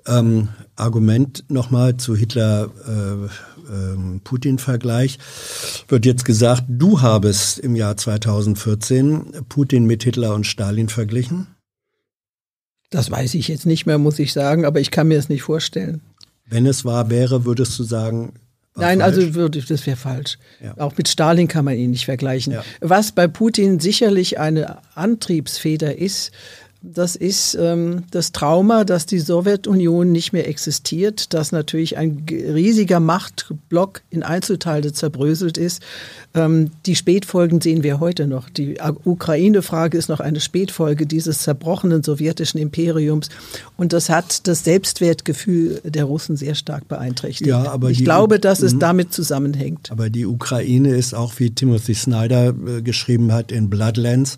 Ähm, 0.05 0.47
Argument 0.77 1.43
nochmal 1.49 1.97
zu 1.97 2.15
Hitler-Putin-Vergleich. 2.15 5.15
Äh, 5.15 5.91
wird 5.91 6.05
jetzt 6.05 6.23
gesagt, 6.23 6.63
du 6.69 7.01
habest 7.01 7.59
im 7.59 7.75
Jahr 7.75 7.97
2014 7.97 9.33
Putin 9.49 9.85
mit 9.85 10.03
Hitler 10.03 10.33
und 10.33 10.47
Stalin 10.47 10.87
verglichen? 10.87 11.47
Das 12.89 13.11
weiß 13.11 13.33
ich 13.33 13.49
jetzt 13.49 13.65
nicht 13.65 13.85
mehr, 13.85 13.97
muss 13.97 14.17
ich 14.17 14.31
sagen, 14.31 14.63
aber 14.63 14.79
ich 14.79 14.91
kann 14.91 15.09
mir 15.09 15.19
es 15.19 15.27
nicht 15.27 15.43
vorstellen. 15.43 15.99
Wenn 16.49 16.65
es 16.65 16.85
wahr 16.85 17.09
wäre, 17.09 17.45
würdest 17.45 17.77
du 17.77 17.83
sagen, 17.83 18.33
Nein, 18.75 18.99
falsch. 18.99 19.17
also 19.17 19.35
würde 19.35 19.61
das 19.61 19.85
wäre 19.85 19.97
falsch. 19.97 20.37
Ja. 20.63 20.75
Auch 20.77 20.95
mit 20.97 21.07
Stalin 21.07 21.47
kann 21.47 21.65
man 21.65 21.75
ihn 21.75 21.91
nicht 21.91 22.05
vergleichen. 22.05 22.53
Ja. 22.53 22.63
Was 22.79 23.11
bei 23.11 23.27
Putin 23.27 23.79
sicherlich 23.79 24.39
eine 24.39 24.77
Antriebsfeder 24.95 25.97
ist, 25.97 26.31
das 26.93 27.15
ist 27.15 27.57
ähm, 27.59 28.03
das 28.11 28.31
Trauma, 28.31 28.83
dass 28.83 29.05
die 29.05 29.19
Sowjetunion 29.19 30.11
nicht 30.11 30.33
mehr 30.33 30.47
existiert, 30.47 31.33
dass 31.33 31.51
natürlich 31.51 31.97
ein 31.97 32.25
riesiger 32.29 32.99
Machtblock 32.99 34.01
in 34.09 34.23
Einzelteile 34.23 34.93
zerbröselt 34.93 35.57
ist. 35.57 35.81
Ähm, 36.33 36.71
die 36.85 36.95
Spätfolgen 36.95 37.61
sehen 37.61 37.83
wir 37.83 37.99
heute 37.99 38.27
noch. 38.27 38.49
Die 38.49 38.77
Ukraine-Frage 39.03 39.97
ist 39.97 40.09
noch 40.09 40.19
eine 40.19 40.39
Spätfolge 40.39 41.05
dieses 41.05 41.39
zerbrochenen 41.39 42.03
sowjetischen 42.03 42.59
Imperiums. 42.59 43.29
Und 43.75 43.93
das 43.93 44.09
hat 44.09 44.47
das 44.47 44.63
Selbstwertgefühl 44.63 45.81
der 45.83 46.05
Russen 46.05 46.37
sehr 46.37 46.55
stark 46.55 46.87
beeinträchtigt. 46.87 47.47
Ja, 47.47 47.71
aber 47.71 47.89
ich 47.89 48.03
glaube, 48.03 48.39
dass 48.39 48.61
es 48.61 48.73
mhm. 48.73 48.79
damit 48.79 49.13
zusammenhängt. 49.13 49.91
Aber 49.91 50.09
die 50.09 50.25
Ukraine 50.25 50.95
ist 50.95 51.13
auch, 51.13 51.33
wie 51.37 51.51
Timothy 51.51 51.93
Snyder 51.93 52.49
äh, 52.49 52.81
geschrieben 52.81 53.33
hat 53.33 53.51
in 53.51 53.69
Bloodlands, 53.69 54.37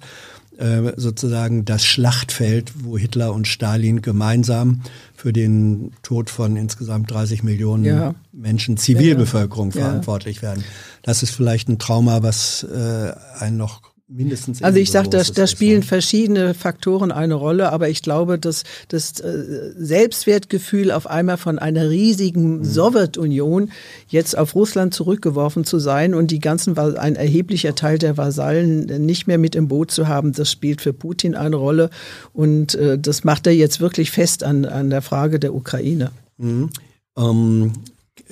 äh, 0.59 0.93
sozusagen 0.97 1.63
das 1.63 1.85
Schlachtfeld, 1.85 2.73
wo 2.83 2.97
Hitler 2.97 3.33
und 3.33 3.47
Stalin 3.47 4.01
gemeinsam 4.01 4.81
für 5.15 5.31
den 5.31 5.93
Tod 6.03 6.29
von 6.29 6.57
insgesamt 6.57 7.11
30 7.11 7.43
Millionen 7.43 7.85
ja. 7.85 8.15
Menschen, 8.33 8.75
Zivilbevölkerung 8.75 9.71
ja. 9.71 9.81
verantwortlich 9.81 10.41
werden. 10.41 10.63
Das 11.01 11.23
ist 11.23 11.31
vielleicht 11.31 11.69
ein 11.69 11.79
Trauma, 11.79 12.23
was 12.23 12.63
äh, 12.63 13.13
einen 13.39 13.57
noch 13.57 13.88
mindestens. 14.09 14.61
Also 14.63 14.79
ich 14.79 14.91
sage, 14.91 15.09
da, 15.09 15.21
da 15.21 15.47
spielen 15.47 15.83
verschiedene 15.83 16.53
Faktoren 16.53 17.11
eine 17.11 17.35
Rolle, 17.35 17.71
aber 17.71 17.89
ich 17.89 18.01
glaube, 18.01 18.39
dass 18.39 18.63
das 18.87 19.19
äh, 19.19 19.71
Selbstwertgefühl 19.77 20.91
auf 20.91 21.07
einmal 21.07 21.37
von 21.37 21.59
einer 21.59 21.89
riesigen 21.89 22.57
mhm. 22.57 22.65
Sowjetunion 22.65 23.71
jetzt 24.07 24.37
auf 24.37 24.55
Russland 24.55 24.93
zurückgeworfen 24.93 25.63
zu 25.63 25.79
sein 25.79 26.13
und 26.13 26.31
die 26.31 26.39
ganzen 26.39 26.77
ein 26.77 27.15
erheblicher 27.15 27.75
Teil 27.75 27.99
der 27.99 28.17
Vasallen 28.17 29.05
nicht 29.05 29.27
mehr 29.27 29.37
mit 29.37 29.55
im 29.55 29.67
Boot 29.67 29.91
zu 29.91 30.07
haben, 30.07 30.33
das 30.33 30.51
spielt 30.51 30.81
für 30.81 30.93
Putin 30.93 31.35
eine 31.35 31.55
Rolle 31.55 31.89
und 32.33 32.75
äh, 32.75 32.97
das 32.97 33.23
macht 33.23 33.47
er 33.47 33.53
jetzt 33.53 33.79
wirklich 33.79 34.11
fest 34.11 34.43
an, 34.43 34.65
an 34.65 34.89
der 34.89 35.01
Frage 35.01 35.39
der 35.39 35.53
Ukraine. 35.53 36.11
Mhm. 36.37 36.69
Ähm, 37.17 37.73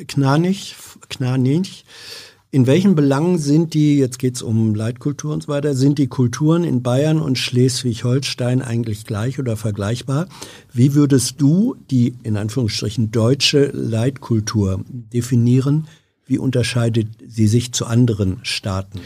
Knanich, 0.08 0.76
Knanich 1.10 1.86
in 2.50 2.66
welchen 2.66 2.96
Belangen 2.96 3.38
sind 3.38 3.74
die, 3.74 3.98
jetzt 3.98 4.20
geht 4.20 4.36
es 4.36 4.42
um 4.42 4.74
Leitkultur 4.74 5.34
und 5.34 5.44
so 5.44 5.50
weiter, 5.50 5.74
sind 5.74 5.98
die 5.98 6.08
Kulturen 6.08 6.64
in 6.64 6.82
Bayern 6.82 7.20
und 7.20 7.38
Schleswig-Holstein 7.38 8.62
eigentlich 8.62 9.06
gleich 9.06 9.38
oder 9.38 9.58
vergleichbar? 9.58 10.28
Wie 10.72 10.96
würdest 10.96 11.42
du 11.42 11.76
die 11.92 12.16
in 12.24 12.38
Anführungsstrichen 12.38 13.12
deutsche 13.12 13.72
Leitkultur 13.74 14.82
definieren? 14.88 15.88
Wie 16.26 16.38
unterscheidet 16.38 17.10
sie 17.28 17.48
sich 17.48 17.74
zu 17.74 17.86
anderen 17.86 18.40
Staaten? 18.44 19.02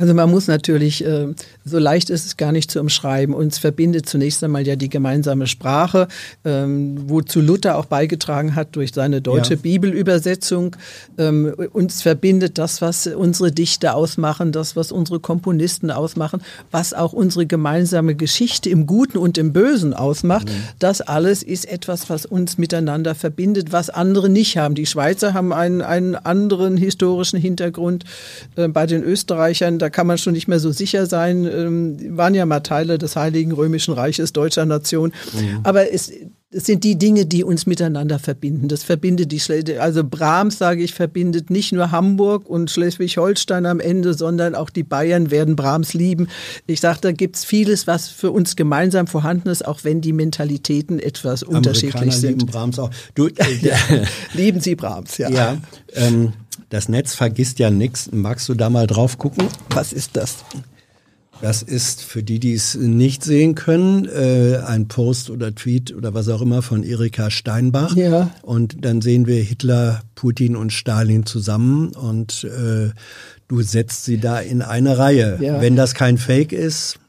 Also 0.00 0.14
man 0.14 0.30
muss 0.30 0.46
natürlich, 0.46 1.04
äh, 1.04 1.26
so 1.62 1.78
leicht 1.78 2.08
ist 2.08 2.24
es 2.24 2.38
gar 2.38 2.52
nicht 2.52 2.70
zu 2.70 2.80
umschreiben. 2.80 3.34
Uns 3.34 3.58
verbindet 3.58 4.08
zunächst 4.08 4.42
einmal 4.42 4.66
ja 4.66 4.74
die 4.74 4.88
gemeinsame 4.88 5.46
Sprache, 5.46 6.08
ähm, 6.42 7.10
wozu 7.10 7.42
Luther 7.42 7.76
auch 7.76 7.84
beigetragen 7.84 8.54
hat 8.54 8.76
durch 8.76 8.92
seine 8.94 9.20
deutsche 9.20 9.54
ja. 9.54 9.60
Bibelübersetzung. 9.60 10.74
Ähm, 11.18 11.54
uns 11.72 12.00
verbindet 12.00 12.56
das, 12.56 12.80
was 12.80 13.08
unsere 13.08 13.52
Dichter 13.52 13.94
ausmachen, 13.94 14.52
das, 14.52 14.74
was 14.74 14.90
unsere 14.90 15.20
Komponisten 15.20 15.90
ausmachen, 15.90 16.40
was 16.70 16.94
auch 16.94 17.12
unsere 17.12 17.44
gemeinsame 17.44 18.14
Geschichte 18.14 18.70
im 18.70 18.86
Guten 18.86 19.18
und 19.18 19.36
im 19.36 19.52
Bösen 19.52 19.92
ausmacht. 19.92 20.48
Mhm. 20.48 20.62
Das 20.78 21.02
alles 21.02 21.42
ist 21.42 21.70
etwas, 21.70 22.08
was 22.08 22.24
uns 22.24 22.56
miteinander 22.56 23.14
verbindet, 23.14 23.70
was 23.70 23.90
andere 23.90 24.30
nicht 24.30 24.56
haben. 24.56 24.74
Die 24.74 24.86
Schweizer 24.86 25.34
haben 25.34 25.52
einen, 25.52 25.82
einen 25.82 26.14
anderen 26.14 26.78
historischen 26.78 27.38
Hintergrund. 27.38 28.04
Äh, 28.56 28.68
bei 28.68 28.86
den 28.86 29.02
Österreichern, 29.02 29.78
da 29.78 29.89
kann 29.90 30.06
man 30.06 30.18
schon 30.18 30.32
nicht 30.32 30.48
mehr 30.48 30.60
so 30.60 30.72
sicher 30.72 31.06
sein. 31.06 31.44
Ähm, 31.44 32.16
waren 32.16 32.34
ja 32.34 32.46
mal 32.46 32.60
Teile 32.60 32.98
des 32.98 33.16
Heiligen 33.16 33.52
Römischen 33.52 33.94
Reiches 33.94 34.32
deutscher 34.32 34.66
Nation. 34.66 35.12
Mhm. 35.32 35.60
Aber 35.62 35.92
es, 35.92 36.10
es 36.52 36.66
sind 36.66 36.82
die 36.82 36.98
Dinge, 36.98 37.26
die 37.26 37.44
uns 37.44 37.66
miteinander 37.66 38.18
verbinden. 38.18 38.66
Das 38.66 38.82
verbindet 38.82 39.30
die 39.30 39.38
Schle 39.38 39.80
also 39.80 40.02
Brahms, 40.02 40.58
sage 40.58 40.82
ich, 40.82 40.94
verbindet 40.94 41.48
nicht 41.48 41.72
nur 41.72 41.92
Hamburg 41.92 42.48
und 42.48 42.70
Schleswig-Holstein 42.70 43.66
am 43.66 43.78
Ende, 43.78 44.14
sondern 44.14 44.56
auch 44.56 44.68
die 44.70 44.82
Bayern 44.82 45.30
werden 45.30 45.54
Brahms 45.54 45.94
lieben. 45.94 46.28
Ich 46.66 46.80
sage, 46.80 46.98
da 47.02 47.12
gibt 47.12 47.36
es 47.36 47.44
vieles, 47.44 47.86
was 47.86 48.08
für 48.08 48.32
uns 48.32 48.56
gemeinsam 48.56 49.06
vorhanden 49.06 49.48
ist, 49.48 49.64
auch 49.64 49.84
wenn 49.84 50.00
die 50.00 50.12
Mentalitäten 50.12 50.98
etwas 50.98 51.44
unterschiedlich 51.44 52.16
sind. 52.16 52.40
Lieben 52.40 52.46
Brahms 52.50 52.78
auch. 52.80 52.90
Du, 53.14 53.28
äh, 53.28 53.34
lieben 54.34 54.60
Sie 54.60 54.74
Brahms, 54.74 55.18
ja. 55.18 55.30
Ja. 55.30 55.56
Ähm, 55.94 56.32
das 56.70 56.88
Netz 56.88 57.14
vergisst 57.14 57.58
ja 57.58 57.70
nichts. 57.70 58.10
Magst 58.12 58.48
du 58.48 58.54
da 58.54 58.70
mal 58.70 58.86
drauf 58.86 59.18
gucken? 59.18 59.48
Was 59.70 59.92
ist 59.92 60.16
das? 60.16 60.44
Das 61.42 61.62
ist 61.62 62.02
für 62.02 62.22
die, 62.22 62.38
die 62.38 62.52
es 62.52 62.74
nicht 62.74 63.24
sehen 63.24 63.54
können, 63.54 64.06
äh, 64.06 64.58
ein 64.58 64.88
Post 64.88 65.30
oder 65.30 65.54
Tweet 65.54 65.94
oder 65.94 66.12
was 66.12 66.28
auch 66.28 66.42
immer 66.42 66.62
von 66.62 66.82
Erika 66.82 67.30
Steinbach. 67.30 67.96
Ja. 67.96 68.30
Und 68.42 68.84
dann 68.84 69.00
sehen 69.00 69.26
wir 69.26 69.42
Hitler, 69.42 70.02
Putin 70.14 70.54
und 70.54 70.72
Stalin 70.72 71.24
zusammen 71.24 71.88
und 71.92 72.44
äh, 72.44 72.90
du 73.48 73.62
setzt 73.62 74.04
sie 74.04 74.18
da 74.18 74.38
in 74.38 74.62
eine 74.62 74.98
Reihe. 74.98 75.38
Ja. 75.40 75.60
Wenn 75.60 75.76
das 75.76 75.94
kein 75.94 76.18
Fake 76.18 76.52
ist, 76.52 76.99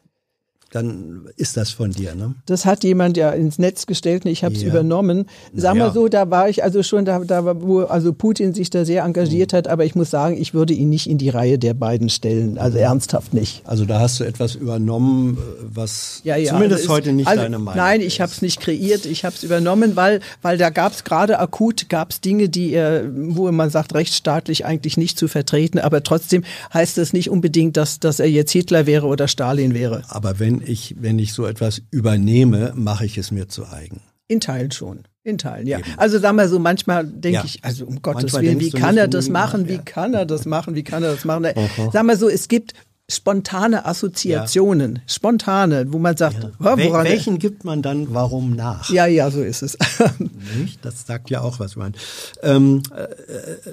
dann 0.72 1.28
ist 1.36 1.58
das 1.58 1.70
von 1.72 1.92
dir, 1.92 2.16
ne? 2.16 2.34
Das 2.46 2.66
hat 2.66 2.84
jemand 2.84 3.18
ja 3.18 3.32
ins 3.32 3.60
Netz 3.60 3.86
gestellt 3.86 4.26
und 4.26 4.32
ich 4.32 4.44
habe 4.44 4.56
es 4.56 4.62
Ja. 4.62 4.70
übernommen. 4.70 5.26
Sag 5.54 5.76
Ja. 5.76 5.86
mal 5.88 5.94
so, 5.94 6.08
da 6.08 6.30
war 6.30 6.48
ich 6.50 6.64
also 6.64 6.82
schon, 6.82 7.04
da, 7.06 7.20
da 7.20 7.44
war, 7.46 7.62
wo 7.62 7.82
also 7.82 8.14
Putin 8.14 8.54
sich 8.54 8.70
da 8.70 8.86
sehr 8.86 9.04
Mhm. 9.04 9.08
engagiert 9.10 9.54
hat, 9.54 9.68
aber 9.68 9.84
ich 9.86 9.96
muss 9.96 10.10
sagen, 10.10 10.38
ich 10.42 10.54
würde 10.54 10.74
ihn 10.74 10.90
nicht 10.90 11.08
in 11.10 11.18
die 11.18 11.30
Reihe 11.30 11.60
der 11.60 11.74
beiden 11.74 12.10
stellen. 12.10 12.58
Also 12.58 12.78
Mhm. 12.78 12.84
ernsthaft 12.84 13.34
nicht. 13.34 13.62
Also 13.66 13.84
da 13.86 14.00
hast 14.00 14.20
du 14.20 14.24
etwas 14.24 14.56
übernommen, 14.56 15.38
äh, 15.38 15.64
was 15.74 16.22
Ja, 16.24 16.38
ja, 16.38 16.54
zumindest 16.54 16.84
also 16.84 16.84
ist- 16.86 16.90
heute 16.90 17.12
nicht 17.14 17.28
also, 17.28 17.42
deine 17.44 17.60
Meinung 17.60 17.78
Nein, 17.78 18.02
ich 18.02 18.22
habe 18.22 18.32
es 18.32 18.42
nicht 18.42 18.60
kreiert, 18.62 19.06
ich 19.06 19.26
habe 19.26 19.36
es 19.36 19.44
übernommen, 19.44 19.96
weil, 19.98 20.22
weil 20.42 20.58
da 20.58 20.70
gab 20.70 20.94
es 20.94 21.04
gerade 21.04 21.40
akut 21.40 21.90
gab's 21.90 22.22
Dinge, 22.22 22.48
die 22.50 22.72
er, 22.72 23.04
wo 23.14 23.52
man 23.52 23.70
sagt, 23.70 23.94
rechtsstaatlich 23.94 24.66
eigentlich 24.66 24.96
nicht 24.98 25.18
zu 25.20 25.28
vertreten, 25.28 25.80
aber 25.80 26.02
trotzdem 26.04 26.44
heißt 26.74 26.98
das 26.98 27.12
nicht 27.12 27.30
unbedingt, 27.30 27.76
dass, 27.76 28.00
dass 28.00 28.20
er 28.22 28.30
jetzt 28.30 28.52
Hitler 28.52 28.86
wäre 28.86 29.08
oder 29.08 29.28
Stalin 29.28 29.74
wäre. 29.74 30.04
Aber 30.08 30.40
wenn 30.40 30.61
ich, 30.66 30.96
wenn 31.00 31.20
ich 31.20 31.34
so 31.34 31.46
etwas 31.46 31.82
übernehme, 31.92 32.74
mache 32.76 33.06
ich 33.06 33.18
es 33.18 33.32
mir 33.32 33.48
zu 33.48 33.68
eigen. 33.68 34.02
In 34.28 34.40
Teilen 34.40 34.72
schon. 34.72 35.04
In 35.24 35.38
Teilen, 35.38 35.68
ja. 35.68 35.80
Also 35.98 36.18
sag 36.18 36.34
mal 36.34 36.48
so, 36.48 36.58
manchmal 36.58 37.06
denke 37.06 37.40
Ja. 37.40 37.44
ich, 37.46 37.64
also 37.64 37.86
um 37.86 38.02
Gottes 38.02 38.24
Manchmal 38.34 38.42
Willen, 38.44 38.60
wie 38.60 38.72
kann 38.72 38.98
er 38.98 39.08
das 39.08 39.30
machen? 39.30 39.68
Wie 39.68 39.78
kann 39.78 40.14
er 40.14 40.26
das 40.26 40.46
machen? 40.46 40.74
Wie 40.74 40.84
kann 40.84 41.04
er 41.04 41.12
das 41.12 41.26
machen? 41.26 41.46
Sag 41.94 42.04
mal 42.06 42.18
so, 42.18 42.28
es 42.30 42.48
gibt 42.48 42.74
spontane 43.12 43.86
Assoziationen, 43.86 45.00
spontane, 45.06 45.92
wo 45.92 46.00
man 46.00 46.16
sagt, 46.18 46.38
"Hör, 46.60 46.78
Wel 46.78 46.88
woran 46.88 47.06
welchen 47.06 47.40
gibt 47.40 47.66
man 47.66 47.82
dann 47.82 48.14
warum 48.14 48.56
nach? 48.56 48.90
ja, 48.90 49.06
ja, 49.06 49.30
so 49.30 49.42
ist 49.42 49.62
es. 49.62 49.78
Nicht? 50.58 50.84
Das 50.86 51.06
sagt 51.06 51.30
ja 51.30 51.42
auch 51.42 51.60
was. 51.60 51.76
Man. 51.76 51.94
Ähm, 52.42 52.84
äh, 52.96 53.08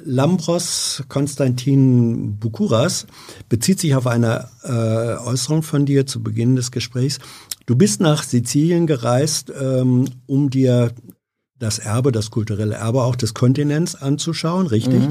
Lambros 0.04 1.04
Konstantin 1.08 2.38
Bukuras 2.38 3.06
bezieht 3.48 3.80
sich 3.80 3.94
auf 3.94 4.06
eine 4.06 4.48
äh, 4.64 5.16
Äußerung 5.28 5.62
von 5.62 5.86
dir 5.86 6.06
zu 6.06 6.22
Beginn 6.22 6.56
des 6.56 6.70
Gesprächs. 6.70 7.18
Du 7.66 7.76
bist 7.76 8.00
nach 8.00 8.22
Sizilien 8.22 8.86
gereist, 8.86 9.52
ähm, 9.60 10.06
um 10.26 10.50
dir 10.50 10.92
das 11.58 11.78
Erbe, 11.78 12.12
das 12.12 12.30
kulturelle 12.30 12.76
Erbe 12.76 13.02
auch 13.02 13.16
des 13.16 13.34
Kontinents 13.34 13.94
anzuschauen, 13.94 14.66
richtig? 14.66 15.02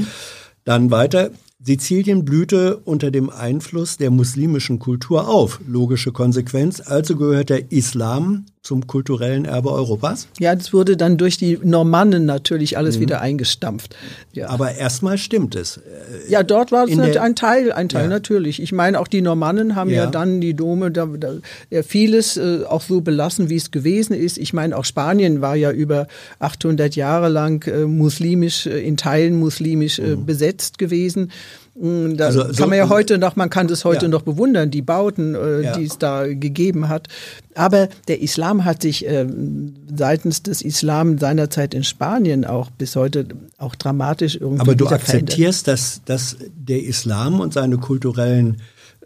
Dann 0.64 0.92
weiter. 0.92 1.32
Sizilien 1.60 2.24
blühte 2.24 2.78
unter 2.86 3.10
dem 3.10 3.32
Einfluss 3.32 3.98
der 3.98 4.12
muslimischen 4.12 4.78
Kultur 4.78 5.28
auf. 5.28 5.60
Logische 5.68 6.12
Konsequenz. 6.12 6.82
Also 6.86 7.16
gehört 7.16 7.50
der 7.50 7.72
Islam 7.72 8.46
zum 8.62 8.86
kulturellen 8.86 9.46
Erbe 9.46 9.72
Europas. 9.72 10.28
Ja, 10.40 10.54
das 10.54 10.74
wurde 10.74 10.98
dann 10.98 11.18
durch 11.18 11.38
die 11.38 11.58
Normannen 11.64 12.26
natürlich 12.26 12.78
alles 12.78 13.00
wieder 13.00 13.22
eingestampft. 13.22 13.96
Ja. 14.34 14.48
Mhm. 14.48 14.54
Aber 14.54 14.76
erstmal 14.76 15.18
stimmt 15.18 15.56
es. 15.56 15.80
Ja, 16.28 16.44
dort 16.44 16.74
war 16.74 16.86
es 16.86 17.00
ein 17.00 17.36
Teil, 17.36 17.72
ein 17.72 17.88
Teil 17.88 18.04
Ja. 18.04 18.10
natürlich. 18.10 18.62
Ich 18.62 18.74
meine, 18.74 19.00
auch 19.00 19.08
die 19.08 19.22
Normannen 19.22 19.76
haben 19.76 19.90
ja, 19.90 20.04
Ja. 20.04 20.06
dann 20.08 20.42
die 20.42 20.54
Dome, 20.54 20.92
da, 20.92 21.06
da, 21.06 21.36
ja, 21.70 21.82
vieles 21.82 22.36
äh, 22.36 22.66
auch 22.68 22.82
so 22.82 23.00
belassen, 23.00 23.50
wie 23.50 23.56
es 23.56 23.72
gewesen 23.72 24.14
ist. 24.14 24.38
Ich 24.38 24.52
meine, 24.54 24.78
auch 24.78 24.84
Spanien 24.86 25.40
war 25.40 25.56
ja 25.56 25.72
über 25.72 26.08
800 26.40 26.96
Jahre 26.98 27.30
lang 27.30 27.66
äh, 27.68 27.86
muslimisch, 27.86 28.68
äh, 28.68 28.80
in 28.86 28.98
Teilen 28.98 29.40
muslimisch 29.40 29.98
äh, 30.00 30.18
besetzt 30.18 30.78
gewesen. 30.78 31.32
Mm, 31.80 32.16
Da. 32.18 32.26
Also 32.26 32.44
kann 32.44 32.54
so- 32.54 32.68
man 32.68 32.78
ja 32.78 32.90
heute 32.90 33.18
noch, 33.20 33.36
man 33.36 33.50
kann 33.52 33.68
das 33.68 33.86
heute 33.86 34.06
Ja. 34.06 34.10
noch 34.10 34.24
bewundern, 34.24 34.72
die 34.72 34.82
Bauten, 34.82 35.36
äh, 35.36 35.62
Ja. 35.62 35.78
die 35.78 35.86
es 35.86 35.98
da 36.00 36.26
gegeben 36.26 36.90
hat. 36.90 37.08
Aber 37.54 37.88
der 38.08 38.22
Islam 38.22 38.66
hat 38.66 38.82
sich 38.82 39.06
äh, 39.08 39.28
seitens 39.96 40.42
des 40.44 40.62
Islam 40.64 41.18
seinerzeit 41.20 41.74
in 41.76 41.84
Spanien 41.84 42.46
auch 42.46 42.72
bis 42.72 42.96
heute 42.96 43.28
auch 43.60 43.76
dramatisch 43.76 44.36
irgendwie 44.36 44.62
Aber 44.62 44.76
du 44.76 44.86
verändert. 44.88 45.08
akzeptierst, 45.10 45.68
dass, 45.68 46.02
dass 46.06 46.38
der 46.56 46.84
Islam 46.84 47.40
und 47.40 47.54
seine 47.54 47.78
kulturellen 47.78 48.58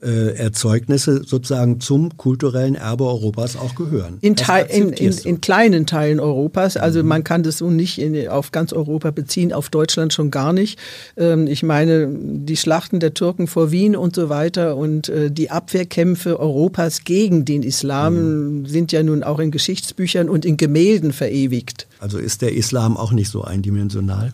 äh, 0.01 0.35
Erzeugnisse 0.35 1.23
sozusagen 1.23 1.79
zum 1.79 2.17
kulturellen 2.17 2.75
Erbe 2.75 3.05
Europas 3.05 3.55
auch 3.55 3.75
gehören. 3.75 4.17
In, 4.21 4.35
Teil, 4.35 4.65
in, 4.69 4.89
in, 4.89 5.11
in 5.11 5.41
kleinen 5.41 5.85
Teilen 5.85 6.19
Europas. 6.19 6.77
Also 6.77 7.03
man 7.03 7.23
kann 7.23 7.43
das 7.43 7.59
so 7.59 7.69
nicht 7.69 8.01
auf 8.29 8.51
ganz 8.51 8.73
Europa 8.73 9.11
beziehen, 9.11 9.53
auf 9.53 9.69
Deutschland 9.69 10.13
schon 10.13 10.31
gar 10.31 10.53
nicht. 10.53 10.79
Ähm, 11.17 11.47
ich 11.47 11.63
meine, 11.63 12.09
die 12.11 12.57
Schlachten 12.57 12.99
der 12.99 13.13
Türken 13.13 13.47
vor 13.47 13.71
Wien 13.71 13.95
und 13.95 14.15
so 14.15 14.29
weiter 14.29 14.75
und 14.75 15.09
äh, 15.09 15.31
die 15.31 15.51
Abwehrkämpfe 15.51 16.39
Europas 16.39 17.03
gegen 17.03 17.45
den 17.45 17.63
Islam 17.63 18.65
sind 18.65 18.91
ja 18.91 19.03
nun 19.03 19.23
auch 19.23 19.39
in 19.39 19.51
Geschichtsbüchern 19.51 20.29
und 20.29 20.45
in 20.45 20.57
Gemälden 20.57 21.13
verewigt. 21.13 21.87
also 21.99 22.17
ist 22.17 22.41
der 22.41 22.53
Islam 22.53 22.97
auch 22.97 23.11
nicht 23.11 23.29
so 23.29 23.43
eindimensional? 23.43 24.33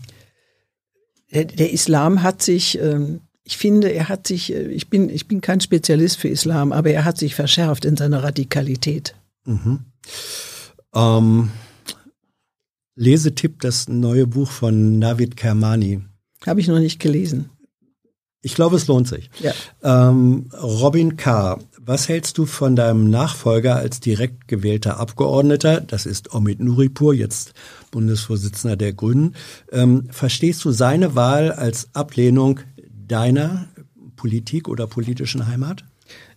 Der, 1.34 1.46
der 1.46 1.74
Islam 1.74 2.24
hat 2.24 2.42
sich, 2.42 2.80
ähm, 2.80 3.20
ich 3.48 3.56
finde, 3.56 3.88
er 3.94 4.10
hat 4.10 4.28
sich, 4.28 4.54
äh, 4.54 4.68
ich 4.68 4.90
bin, 4.90 5.10
ich 5.10 5.26
bin 5.30 5.40
kein 5.40 5.62
Spezialist 5.62 6.18
für 6.18 6.28
Islam, 6.28 6.74
aber 6.74 6.90
er 6.90 7.06
hat 7.06 7.18
sich 7.18 7.34
verschärft 7.34 7.86
in 7.86 7.96
seiner 7.96 8.22
Radikalität. 8.22 9.16
Ähm, 10.94 11.50
Lesetipp, 12.96 13.62
das 13.62 13.88
neue 13.88 14.28
Buch 14.28 14.52
von 14.52 15.00
Navid 15.00 15.38
Kermani. 15.38 16.02
Habe 16.46 16.60
ich 16.60 16.68
noch 16.68 16.80
nicht 16.80 17.00
gelesen. 17.00 17.50
Ich 18.42 18.54
glaube, 18.54 18.76
es 18.76 18.88
lohnt 18.88 19.08
sich. 19.08 19.30
Ja. 19.40 19.54
Ähm, 19.82 20.50
Robin 20.62 21.16
K., 21.16 21.58
was 21.80 22.10
hältst 22.10 22.38
du 22.38 22.46
von 22.46 22.76
deinem 22.76 23.10
Nachfolger 23.10 23.78
als 23.78 24.02
direkt 24.02 24.50
gewählter 24.50 25.00
Abgeordneter? 25.00 25.80
Das 25.80 26.06
ist 26.06 26.34
Omid 26.34 26.60
Nuripur, 26.60 27.14
jetzt 27.14 27.54
Bundesvorsitzender 27.92 28.76
der 28.76 28.92
Grünen. 28.92 29.36
Ähm, 29.72 30.10
verstehst 30.12 30.66
du 30.66 30.72
seine 30.72 31.16
Wahl 31.16 31.54
als 31.54 31.88
Ablehnung 31.94 32.60
deiner 33.08 33.68
Politik 34.16 34.68
oder 34.68 34.88
politischen 34.88 35.48
Heimat? 35.48 35.84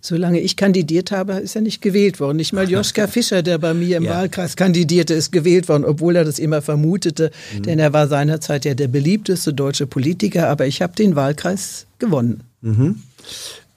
Solange 0.01 0.41
ich 0.41 0.57
kandidiert 0.57 1.13
habe, 1.13 1.35
ist 1.35 1.55
er 1.55 1.63
nicht 1.63 1.83
gewählt 1.83 2.21
worden. 2.21 2.39
Nicht 2.39 2.53
mal 2.53 2.69
Joschka 2.69 3.07
Fischer, 3.09 3.43
der 3.43 3.59
bei 3.59 3.75
mir 3.75 3.99
im 3.99 4.05
Ja. 4.05 4.13
Wahlkreis 4.13 4.57
kandidierte, 4.57 5.15
ist 5.15 5.31
gewählt 5.31 5.69
worden, 5.69 5.85
obwohl 5.85 6.17
er 6.17 6.25
das 6.25 6.39
immer 6.39 6.63
vermutete. 6.63 7.31
Mhm. 7.57 7.63
Denn 7.63 7.79
er 7.79 7.93
war 7.93 8.09
seinerzeit 8.09 8.65
ja 8.65 8.75
der 8.75 8.89
beliebteste 8.89 9.53
deutsche 9.55 9.87
Politiker, 9.87 10.49
aber 10.49 10.67
ich 10.67 10.83
habe 10.83 10.95
den 10.97 11.17
Wahlkreis 11.17 11.87
gewonnen. 11.99 12.43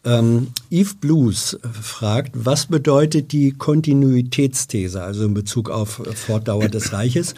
Ähm, 0.05 0.47
Yves 0.69 0.95
Blues 0.95 1.57
fragt, 1.81 2.31
was 2.33 2.65
bedeutet 2.67 3.31
die 3.31 3.51
Kontinuitätsthese, 3.51 5.01
also 5.01 5.25
in 5.25 5.33
Bezug 5.33 5.69
auf 5.69 6.01
Fortdauer 6.15 6.67
des 6.69 6.91
Reiches, 6.91 7.35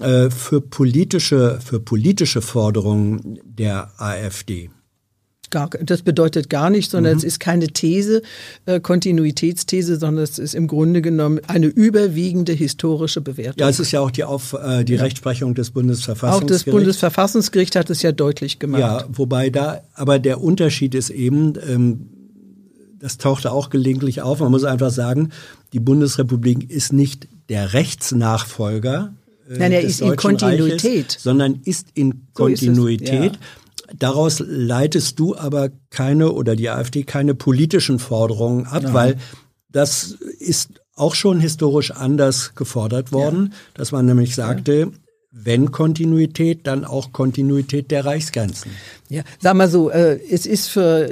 äh, 0.00 0.28
für 0.30 0.60
politische, 0.60 1.58
für 1.64 1.80
politische 1.80 2.42
Forderungen 2.42 3.40
der 3.44 3.92
AfD? 3.98 4.70
Gar, 5.52 5.70
das 5.84 6.02
bedeutet 6.02 6.50
gar 6.50 6.68
nicht, 6.70 6.88
Mhm. 6.88 6.96
sondern 6.96 7.16
es 7.18 7.22
ist 7.22 7.38
keine 7.38 7.68
These, 7.68 8.22
äh, 8.66 8.80
Kontinuitätsthese, 8.80 9.96
sondern 9.98 10.24
es 10.24 10.40
ist 10.40 10.54
im 10.54 10.66
Grunde 10.66 11.00
genommen 11.02 11.40
eine 11.46 11.66
überwiegende 11.66 12.52
historische 12.52 13.20
Bewertung. 13.20 13.60
Ja, 13.60 13.68
es 13.68 13.78
ist 13.78 13.92
ja 13.92 14.00
auch 14.00 14.10
die, 14.10 14.24
auf, 14.24 14.54
äh, 14.54 14.82
die 14.82 14.96
Rechtsprechung 14.96 15.54
des 15.54 15.68
Auch 15.68 15.74
Bundesverfassungsgerichts. 15.74 16.64
das 16.64 16.72
Bundesverfassungsgericht 16.72 17.76
hat 17.76 17.88
es 17.90 18.02
ja 18.02 18.10
deutlich 18.12 18.58
gemacht. 18.58 18.80
Ja, 18.80 19.04
wobei 19.12 19.50
da, 19.50 19.82
aber 19.94 20.18
der 20.18 20.40
Unterschied 20.42 20.94
ist 20.96 21.10
eben, 21.10 21.52
ähm, 21.68 22.08
das 22.98 23.18
tauchte 23.18 23.52
auch 23.52 23.68
gelegentlich 23.70 24.22
auf, 24.22 24.40
man 24.40 24.50
muss 24.50 24.64
einfach 24.64 24.90
sagen, 24.90 25.30
die 25.72 25.80
Bundesrepublik 25.80 26.70
ist 26.70 26.92
nicht 26.92 27.28
der 27.48 27.74
Rechtsnachfolger. 27.74 29.12
äh, 29.50 29.58
Nein, 29.58 29.72
er 29.72 29.82
ist 29.82 30.00
in 30.00 30.16
Kontinuität. 30.16 31.04
Reiches, 31.06 31.22
sondern 31.22 31.60
ist 31.64 31.88
in 31.94 32.22
So 32.36 32.46
ist 32.46 32.62
es, 32.62 32.66
Kontinuität. 32.68 33.32
ja. 33.34 33.38
Daraus 33.98 34.42
leitest 34.46 35.18
du 35.18 35.36
aber 35.36 35.70
keine 35.90 36.32
oder 36.32 36.56
die 36.56 36.70
AfD 36.70 37.04
keine 37.04 37.34
politischen 37.34 37.98
Forderungen 37.98 38.66
ab, 38.66 38.84
weil 38.92 39.16
das 39.70 40.12
ist 40.38 40.70
auch 40.94 41.14
schon 41.14 41.40
historisch 41.40 41.90
anders 41.90 42.54
gefordert 42.54 43.12
worden, 43.12 43.54
dass 43.74 43.92
man 43.92 44.06
nämlich 44.06 44.34
sagte, 44.34 44.92
wenn 45.30 45.72
Kontinuität, 45.72 46.66
dann 46.66 46.84
auch 46.84 47.12
Kontinuität 47.12 47.90
der 47.90 48.04
Reichsgrenzen. 48.04 48.70
Ja, 49.08 49.22
sag 49.40 49.56
mal 49.56 49.68
so, 49.68 49.90
äh, 49.90 50.20
es 50.30 50.44
ist 50.44 50.68
für 50.68 51.08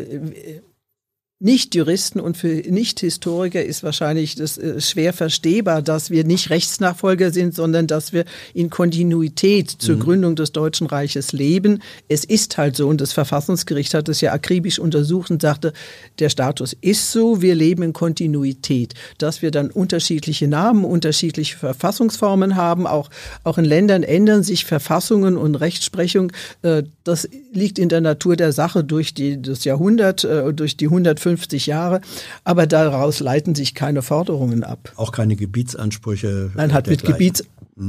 Nicht-Juristen 1.43 2.21
und 2.21 2.37
für 2.37 2.49
Nicht-Historiker 2.49 3.65
ist 3.65 3.83
wahrscheinlich 3.83 4.35
das 4.35 4.59
äh, 4.59 4.79
schwer 4.79 5.15
verstehbar, 5.15 5.81
dass 5.81 6.11
wir 6.11 6.25
nicht 6.25 6.51
Rechtsnachfolger 6.51 7.31
sind, 7.31 7.55
sondern 7.55 7.87
dass 7.87 8.13
wir 8.13 8.27
in 8.53 8.69
Kontinuität 8.69 9.71
zur 9.71 9.99
Gründung 9.99 10.37
des 10.37 10.53
Deutschen 10.53 10.87
Reiches 10.87 11.33
leben. 11.33 11.81
Es 12.09 12.27
ist 12.27 12.59
halt 12.59 12.77
so 12.77 12.89
und 12.89 13.01
das 13.01 13.15
Verfassungsgericht 13.15 13.95
hat 13.95 14.11
es 14.11 14.21
ja 14.21 14.35
akribisch 14.35 14.79
untersucht 14.79 15.31
und 15.31 15.41
sagte, 15.41 15.73
der 16.19 16.29
Status 16.29 16.77
ist 16.83 17.11
so, 17.11 17.41
wir 17.41 17.55
leben 17.55 17.85
in 17.85 17.95
Kontinuität. 17.95 18.93
Dass 19.17 19.41
wir 19.41 19.51
dann 19.51 19.71
unterschiedliche 19.71 20.47
Namen, 20.47 20.85
unterschiedliche 20.85 21.57
Verfassungsformen 21.57 22.57
haben, 22.57 22.87
auch, 22.87 23.09
auch 23.45 23.57
in 23.57 23.65
Ländern 23.65 24.03
ändern 24.03 24.43
sich 24.43 24.67
Verfassungen 24.67 25.39
und 25.39 25.55
Rechtsprechung. 25.55 26.33
Äh, 26.61 26.83
das 27.03 27.27
liegt 27.51 27.79
in 27.79 27.89
der 27.89 28.03
Natur 28.03 28.37
der 28.37 28.53
Sache 28.53 28.85
durch 28.85 29.15
die, 29.15 29.41
das 29.41 29.65
Jahrhundert, 29.65 30.25
äh, 30.25 30.53
durch 30.53 30.77
die 30.77 30.85
150 30.85 31.30
50 31.31 31.67
Jahre, 31.67 32.01
aber 32.45 32.67
daraus 32.67 33.21
leiten 33.21 33.55
sich 33.55 33.75
keine 33.75 34.03
Forderungen 34.03 34.65
ab. 34.65 34.93
Auch 34.97 35.13
keine 35.13 35.37
Gebietsansprüche. 35.37 36.51
Nein, 36.55 36.73
hat 36.73 36.89
mit 36.89 37.05
Gebiets, 37.05 37.45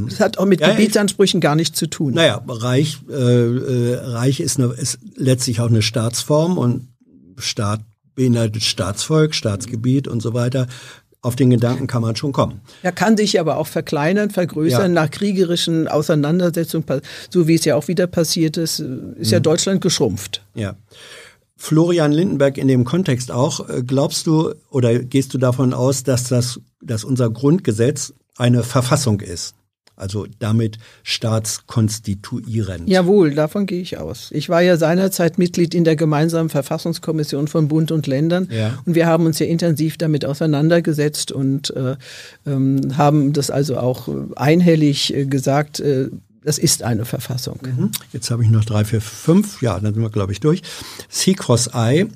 es 0.07 0.19
hat 0.19 0.37
auch 0.37 0.45
mit 0.45 0.61
ja, 0.61 0.69
Gebietsansprüchen 0.71 1.39
ich, 1.39 1.43
gar 1.43 1.55
nichts 1.55 1.77
zu 1.77 1.87
tun. 1.87 2.13
Naja, 2.13 2.41
Reich, 2.47 2.99
äh, 3.09 3.13
äh, 3.13 3.95
Reich 3.95 4.39
ist, 4.39 4.59
eine, 4.59 4.73
ist 4.73 4.99
letztlich 5.15 5.59
auch 5.59 5.69
eine 5.69 5.81
Staatsform 5.81 6.57
und 6.57 6.87
Staat 7.37 7.81
beinhaltet 8.13 8.63
Staatsvolk, 8.63 9.33
Staatsgebiet 9.33 10.07
und 10.07 10.21
so 10.21 10.33
weiter. 10.33 10.67
Auf 11.23 11.35
den 11.35 11.51
Gedanken 11.51 11.85
kann 11.85 12.01
man 12.01 12.15
schon 12.15 12.31
kommen. 12.31 12.61
Er 12.81 12.91
kann 12.91 13.15
sich 13.15 13.39
aber 13.39 13.57
auch 13.57 13.67
verkleinern, 13.67 14.31
vergrößern 14.31 14.95
ja. 14.95 15.01
nach 15.03 15.11
kriegerischen 15.11 15.87
Auseinandersetzungen, 15.87 16.83
so 17.29 17.47
wie 17.47 17.55
es 17.55 17.65
ja 17.65 17.75
auch 17.75 17.87
wieder 17.87 18.07
passiert 18.07 18.57
ist, 18.57 18.79
ist 18.79 19.31
ja 19.31 19.39
mhm. 19.39 19.43
Deutschland 19.43 19.81
geschrumpft. 19.81 20.43
Ja. 20.55 20.75
Florian 21.61 22.11
Lindenberg 22.11 22.57
in 22.57 22.67
dem 22.67 22.85
Kontext 22.85 23.31
auch, 23.31 23.69
äh, 23.69 23.83
glaubst 23.85 24.25
du 24.25 24.51
oder 24.71 24.97
gehst 24.97 25.35
du 25.35 25.37
davon 25.37 25.75
aus, 25.75 26.01
dass 26.03 26.23
das, 26.23 26.59
dass 26.81 27.03
unser 27.03 27.29
Grundgesetz 27.29 28.15
eine 28.35 28.63
Verfassung 28.63 29.19
ist? 29.21 29.53
also 29.95 30.25
damit 30.39 30.79
staatskonstituierend. 31.03 32.89
Jawohl, 32.89 33.35
davon 33.35 33.67
gehe 33.67 33.81
ich 33.81 33.99
aus. 33.99 34.31
Ich 34.31 34.49
war 34.49 34.63
ja 34.63 34.75
seinerzeit 34.75 35.37
Mitglied 35.37 35.75
in 35.75 35.83
der 35.83 35.95
gemeinsamen 35.95 36.49
Verfassungskommission 36.49 37.47
von 37.47 37.67
Bund 37.67 37.91
und 37.91 38.07
Ländern 38.07 38.47
ja. 38.49 38.79
und 38.85 38.95
wir 38.95 39.05
haben 39.05 39.27
uns 39.27 39.37
ja 39.37 39.45
intensiv 39.45 39.97
damit 39.97 40.25
auseinandergesetzt 40.25 41.31
und 41.31 41.69
äh, 41.75 41.97
ähm, 42.47 42.97
haben 42.97 43.33
das 43.33 43.51
also 43.51 43.77
auch 43.77 44.09
einhellig 44.35 45.13
äh, 45.13 45.25
gesagt, 45.27 45.79
äh, 45.79 46.09
das 46.43 46.57
ist 46.57 46.83
eine 46.83 47.05
Verfassung. 47.05 47.59
Mhm. 47.63 47.91
Jetzt 48.13 48.31
habe 48.31 48.43
ich 48.43 48.49
noch 48.49 48.65
drei, 48.65 48.83
vier, 48.85 49.01
fünf, 49.01 49.61
ja, 49.61 49.79
dann 49.79 49.93
sind 49.93 50.01
wir, 50.01 50.09
glaube 50.09 50.31
ich, 50.31 50.39
durch. 50.39 50.61
C-Cross-I, 51.09 52.07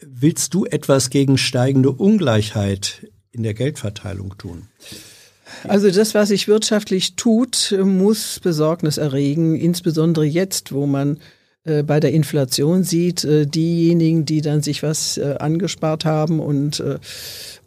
willst 0.00 0.54
du 0.54 0.64
etwas 0.66 1.10
gegen 1.10 1.38
steigende 1.38 1.90
Ungleichheit 1.90 3.06
in 3.32 3.42
der 3.42 3.54
Geldverteilung 3.54 4.36
tun? 4.38 4.68
Also 5.64 5.90
das, 5.90 6.14
was 6.14 6.28
sich 6.28 6.48
wirtschaftlich 6.48 7.16
tut, 7.16 7.76
muss 7.84 8.40
Besorgnis 8.40 8.98
erregen, 8.98 9.56
insbesondere 9.56 10.24
jetzt, 10.24 10.72
wo 10.72 10.86
man 10.86 11.18
äh, 11.64 11.82
bei 11.82 12.00
der 12.00 12.12
Inflation 12.12 12.84
sieht, 12.84 13.24
äh, 13.24 13.46
diejenigen, 13.46 14.24
die 14.24 14.40
dann 14.40 14.62
sich 14.62 14.82
was 14.82 15.18
äh, 15.18 15.36
angespart 15.38 16.04
haben 16.04 16.40
und 16.40 16.82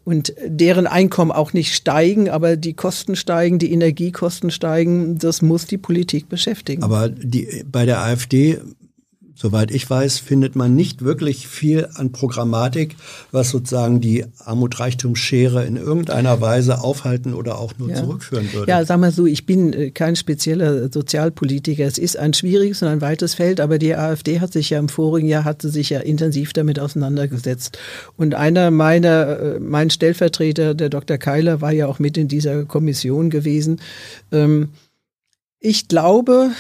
und 0.06 0.34
deren 0.45 0.88
Einkommen 0.88 1.32
auch 1.32 1.52
nicht 1.52 1.73
steigen, 1.73 2.30
aber 2.30 2.56
die 2.56 2.73
Kosten 2.73 3.15
steigen, 3.15 3.60
die 3.60 3.73
Energiekosten 3.73 4.52
steigen, 4.52 5.18
das 5.18 5.41
muss 5.41 5.65
die 5.65 5.80
Politik 5.80 6.30
beschäftigen. 6.30 6.84
Aber 6.84 7.10
die, 7.10 7.65
bei 7.69 7.86
der 7.86 8.02
AfD 8.02 8.60
Soweit 9.38 9.72
ich 9.72 9.90
weiß, 9.90 10.20
findet 10.20 10.56
man 10.56 10.76
nicht 10.76 11.03
wirklich 11.03 11.49
viel 11.49 11.90
an 11.95 12.14
Programmatik, 12.14 12.95
was 13.34 13.49
sozusagen 13.49 13.99
die 13.99 14.26
Armut-Reichtum-Schere 14.40 15.66
in 15.66 15.76
irgendeiner 15.76 16.40
Weise 16.40 16.80
aufhalten 16.80 17.34
oder 17.34 17.60
auch 17.60 17.74
nur 17.78 17.90
ja. 17.90 17.98
zurückführen 17.98 18.52
würde. 18.53 18.72
Ja, 18.72 18.86
sag 18.86 18.98
mal 19.02 19.12
so, 19.12 19.26
ich 19.26 19.45
bin 19.45 19.74
äh, 19.74 19.91
kein 19.91 20.16
spezieller 20.16 20.90
Sozialpolitiker. 20.90 21.84
Es 21.84 21.98
ist 21.98 22.18
ein 22.18 22.34
schwieriges 22.34 22.82
und 22.82 22.88
ein 22.88 23.02
weites 23.02 23.34
Feld, 23.34 23.60
aber 23.60 23.78
die 23.78 23.94
AfD 23.94 24.40
hat 24.40 24.53
sich 24.53 24.70
ja 24.70 24.80
im 24.80 24.88
vorigen 24.88 25.28
Jahr 25.28 25.44
hatte 25.44 25.68
sich 25.68 25.90
ja 25.90 25.99
intensiv 25.99 26.53
damit 26.53 26.80
auseinandergesetzt. 26.80 27.78
Und 28.16 28.36
einer 28.36 28.72
meiner, 28.72 29.40
äh, 29.40 29.60
mein 29.60 29.90
Stellvertreter, 29.90 30.76
der 30.76 30.88
Dr. 30.88 31.18
Keiler, 31.18 31.60
war 31.60 31.74
ja 31.74 31.88
auch 31.88 31.99
mit 31.99 32.18
in 32.18 32.30
dieser 32.30 32.64
Kommission 32.64 33.30
gewesen. 33.30 33.82
Ähm, 34.32 34.70
ich 35.60 35.90
glaube, 35.90 36.52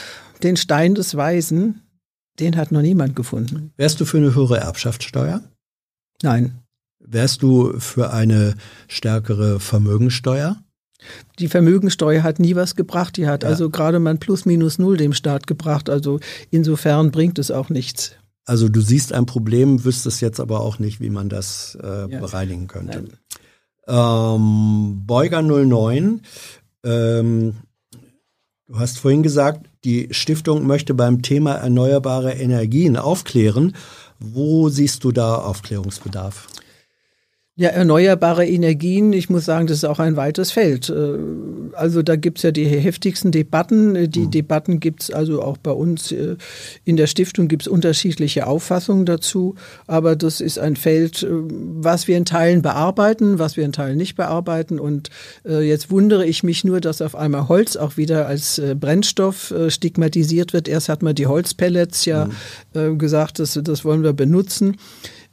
den 0.43 0.57
Stein 0.57 0.95
des 0.95 1.15
Weisen, 1.15 1.84
den 2.39 2.55
hat 2.57 2.71
noch 2.71 2.81
niemand 2.81 3.15
gefunden. 3.15 3.71
Wärst 3.77 3.99
du 3.99 4.05
für 4.05 4.17
eine 4.17 4.35
höhere 4.35 4.57
Erbschaftssteuer? 4.57 5.41
Nein. 6.21 6.59
Wärst 6.99 7.43
du 7.43 7.79
für 7.79 8.11
eine 8.11 8.55
stärkere 8.87 9.59
Vermögensteuer? 9.59 10.57
Die 11.39 11.47
Vermögensteuer 11.47 12.23
hat 12.23 12.39
nie 12.39 12.55
was 12.55 12.75
gebracht. 12.75 13.17
Die 13.17 13.27
hat 13.27 13.43
ja. 13.43 13.49
also 13.49 13.69
gerade 13.69 13.99
mal 13.99 14.17
plus 14.17 14.45
minus 14.45 14.79
null 14.79 14.97
dem 14.97 15.13
Staat 15.13 15.45
gebracht. 15.45 15.89
Also 15.89 16.19
insofern 16.49 17.11
bringt 17.11 17.37
es 17.37 17.51
auch 17.51 17.69
nichts. 17.69 18.15
Also 18.45 18.69
du 18.69 18.81
siehst 18.81 19.13
ein 19.13 19.25
Problem, 19.25 19.83
wüsstest 19.83 20.21
jetzt 20.21 20.39
aber 20.39 20.61
auch 20.61 20.79
nicht, 20.79 20.99
wie 20.99 21.09
man 21.09 21.29
das 21.29 21.77
äh, 21.81 22.11
ja. 22.11 22.19
bereinigen 22.19 22.67
könnte. 22.67 23.05
Ähm, 23.87 25.03
Beuger 25.05 25.41
09, 25.41 26.21
ähm, 26.83 27.55
du 28.67 28.79
hast 28.79 28.99
vorhin 28.99 29.23
gesagt, 29.23 29.69
die 29.85 30.07
Stiftung 30.11 30.65
möchte 30.65 30.93
beim 30.93 31.21
Thema 31.21 31.53
erneuerbare 31.53 32.33
Energien 32.33 32.97
aufklären. 32.97 33.75
Wo 34.19 34.69
siehst 34.69 35.03
du 35.03 35.11
da 35.11 35.35
Aufklärungsbedarf? 35.35 36.47
Ja, 37.57 37.69
erneuerbare 37.69 38.45
Energien, 38.45 39.13
ich 39.13 39.29
muss 39.29 39.45
sagen, 39.45 39.67
das 39.67 39.77
ist 39.77 39.85
auch 39.85 39.99
ein 39.99 40.17
weites 40.17 40.51
Feld. 40.51 40.89
Äh, 40.89 41.17
also 41.71 42.01
da 42.01 42.17
gibt's 42.17 42.41
ja 42.41 42.51
die 42.51 42.65
heftigsten 42.65 43.31
Debatten. 43.31 44.11
Die 44.11 44.25
mhm. 44.25 44.31
Debatten 44.31 44.81
gibt's 44.81 45.09
also 45.09 45.41
auch 45.41 45.55
bei 45.55 45.71
uns 45.71 46.11
äh, 46.11 46.35
in 46.83 46.97
der 46.97 47.07
Stiftung 47.07 47.47
gibt's 47.47 47.69
unterschiedliche 47.69 48.45
Auffassungen 48.45 49.05
dazu. 49.05 49.55
Aber 49.87 50.17
das 50.17 50.41
ist 50.41 50.59
ein 50.59 50.75
Feld, 50.75 51.23
äh, 51.23 51.27
was 51.29 52.09
wir 52.09 52.17
in 52.17 52.25
Teilen 52.25 52.61
bearbeiten, 52.61 53.39
was 53.39 53.55
wir 53.55 53.63
in 53.63 53.71
Teilen 53.71 53.95
nicht 53.95 54.17
bearbeiten. 54.17 54.77
Und 54.77 55.09
jetzt 55.45 55.91
wundere 55.91 56.25
ich 56.25 56.43
mich 56.43 56.63
nur, 56.63 56.81
dass 56.81 57.01
auf 57.01 57.15
einmal 57.15 57.47
Holz 57.47 57.77
auch 57.77 57.95
wieder 57.97 58.27
als 58.27 58.61
Brennstoff 58.79 59.53
stigmatisiert 59.69 60.53
wird. 60.53 60.67
Erst 60.67 60.89
hat 60.89 61.03
man 61.03 61.15
die 61.15 61.27
Holzpellets 61.27 62.05
ja 62.05 62.29
mhm. 62.73 62.97
gesagt, 62.97 63.39
das, 63.39 63.59
das 63.63 63.85
wollen 63.85 64.03
wir 64.03 64.13
benutzen. 64.13 64.77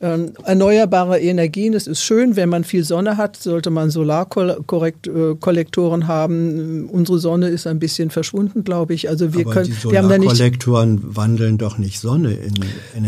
Ähm, 0.02 0.32
erneuerbare 0.44 1.18
Energien, 1.20 1.72
es 1.74 1.86
ist 1.86 2.02
schön, 2.02 2.34
wenn 2.34 2.48
man 2.48 2.64
viel 2.64 2.82
Sonne 2.82 3.16
hat, 3.16 3.36
sollte 3.36 3.70
man 3.70 3.90
Solarkollektoren 3.90 6.08
haben. 6.08 6.88
Unsere 6.90 7.20
Sonne 7.20 7.46
ist 7.48 7.68
ein 7.68 7.78
bisschen 7.78 8.10
verschwunden, 8.10 8.64
glaube 8.64 8.94
ich. 8.94 9.08
Also 9.08 9.32
wir 9.32 9.46
Aber 9.46 9.54
können, 9.54 9.70
die 9.70 9.90
wir 9.90 9.98
haben 9.98 10.08
da 10.08 10.18
nicht 10.18 10.30
Solarkollektoren 10.30 11.16
wandeln 11.16 11.56
doch 11.56 11.78
nicht 11.78 12.00
Sonne 12.00 12.32
in, 12.32 12.54
in 12.96 13.04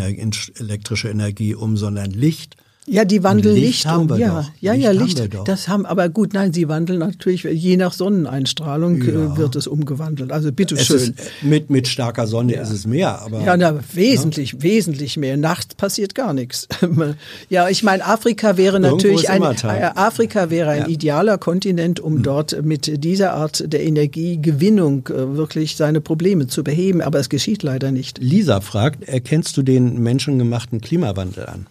elektrische 0.61 1.09
Energie 1.09 1.57
um, 1.57 1.77
sondern 1.77 2.13
Licht. 2.13 2.55
Ja, 2.87 3.07
die 3.07 3.23
wandeln 3.23 3.55
Licht, 3.55 3.85
Licht 3.85 3.97
um. 3.97 4.09
ja, 4.19 4.43
doch. 4.43 4.51
ja, 4.61 4.73
Licht 4.73 5.19
ja, 5.19 5.25
Licht. 5.25 5.39
Das 5.47 5.69
haben, 5.69 5.87
aber 5.87 6.11
gut, 6.11 6.35
nein, 6.35 6.53
sie 6.53 6.69
wandeln 6.69 6.99
natürlich 6.99 7.45
je 7.45 7.79
nach 7.79 7.95
Sonneneinstrahlung 7.95 9.01
äh, 9.01 9.13
ja. 9.13 9.37
wird 9.39 9.57
es 9.57 9.67
umgewandelt. 9.67 10.31
Also 10.31 10.53
bitteschön. 10.53 10.97
Ist, 10.97 11.15
mit 11.41 11.71
mit 11.71 11.89
starker 11.89 12.27
Sonne 12.27 12.55
ja. 12.55 12.63
ist 12.63 12.71
es 12.71 12.87
mehr, 12.87 13.23
aber 13.23 13.43
ja, 13.43 13.57
na, 13.57 13.81
wesentlich, 13.95 14.53
ja. 14.53 14.63
wesentlich 14.63 15.17
mehr. 15.17 15.39
Nachts 15.39 15.75
passiert 15.75 16.15
gar 16.15 16.35
nichts. 16.35 16.69
ja, 17.49 17.71
ich 17.71 17.83
meine, 17.85 18.05
Afrika 18.05 18.59
wäre 18.59 18.79
natürlich 18.81 19.31
ein 19.31 19.43
äh, 19.43 19.91
Afrika 19.95 20.51
wäre 20.51 20.71
ein 20.71 20.91
idealer 20.91 21.39
Kontinent, 21.39 22.01
um 22.01 22.17
hm. 22.17 22.23
dort 22.23 22.65
mit 22.65 23.03
dieser 23.03 23.33
Art 23.33 23.65
der 23.67 23.83
Energiegewinnung 23.83 25.09
äh, 25.09 25.37
wirklich 25.37 25.77
seine 25.77 26.03
Probleme 26.03 26.49
zu 26.49 26.63
beheben. 26.63 27.01
Aber 27.01 27.19
es 27.19 27.31
geschieht 27.31 27.63
leider 27.63 27.93
nicht. 27.93 28.19
Lisa 28.19 28.61
fragt: 28.61 29.09
Erkennst 29.09 29.57
du 29.57 29.63
den 29.63 30.03
menschengemachten 30.03 30.83
Klimawandel 30.83 31.47
an? 31.47 31.67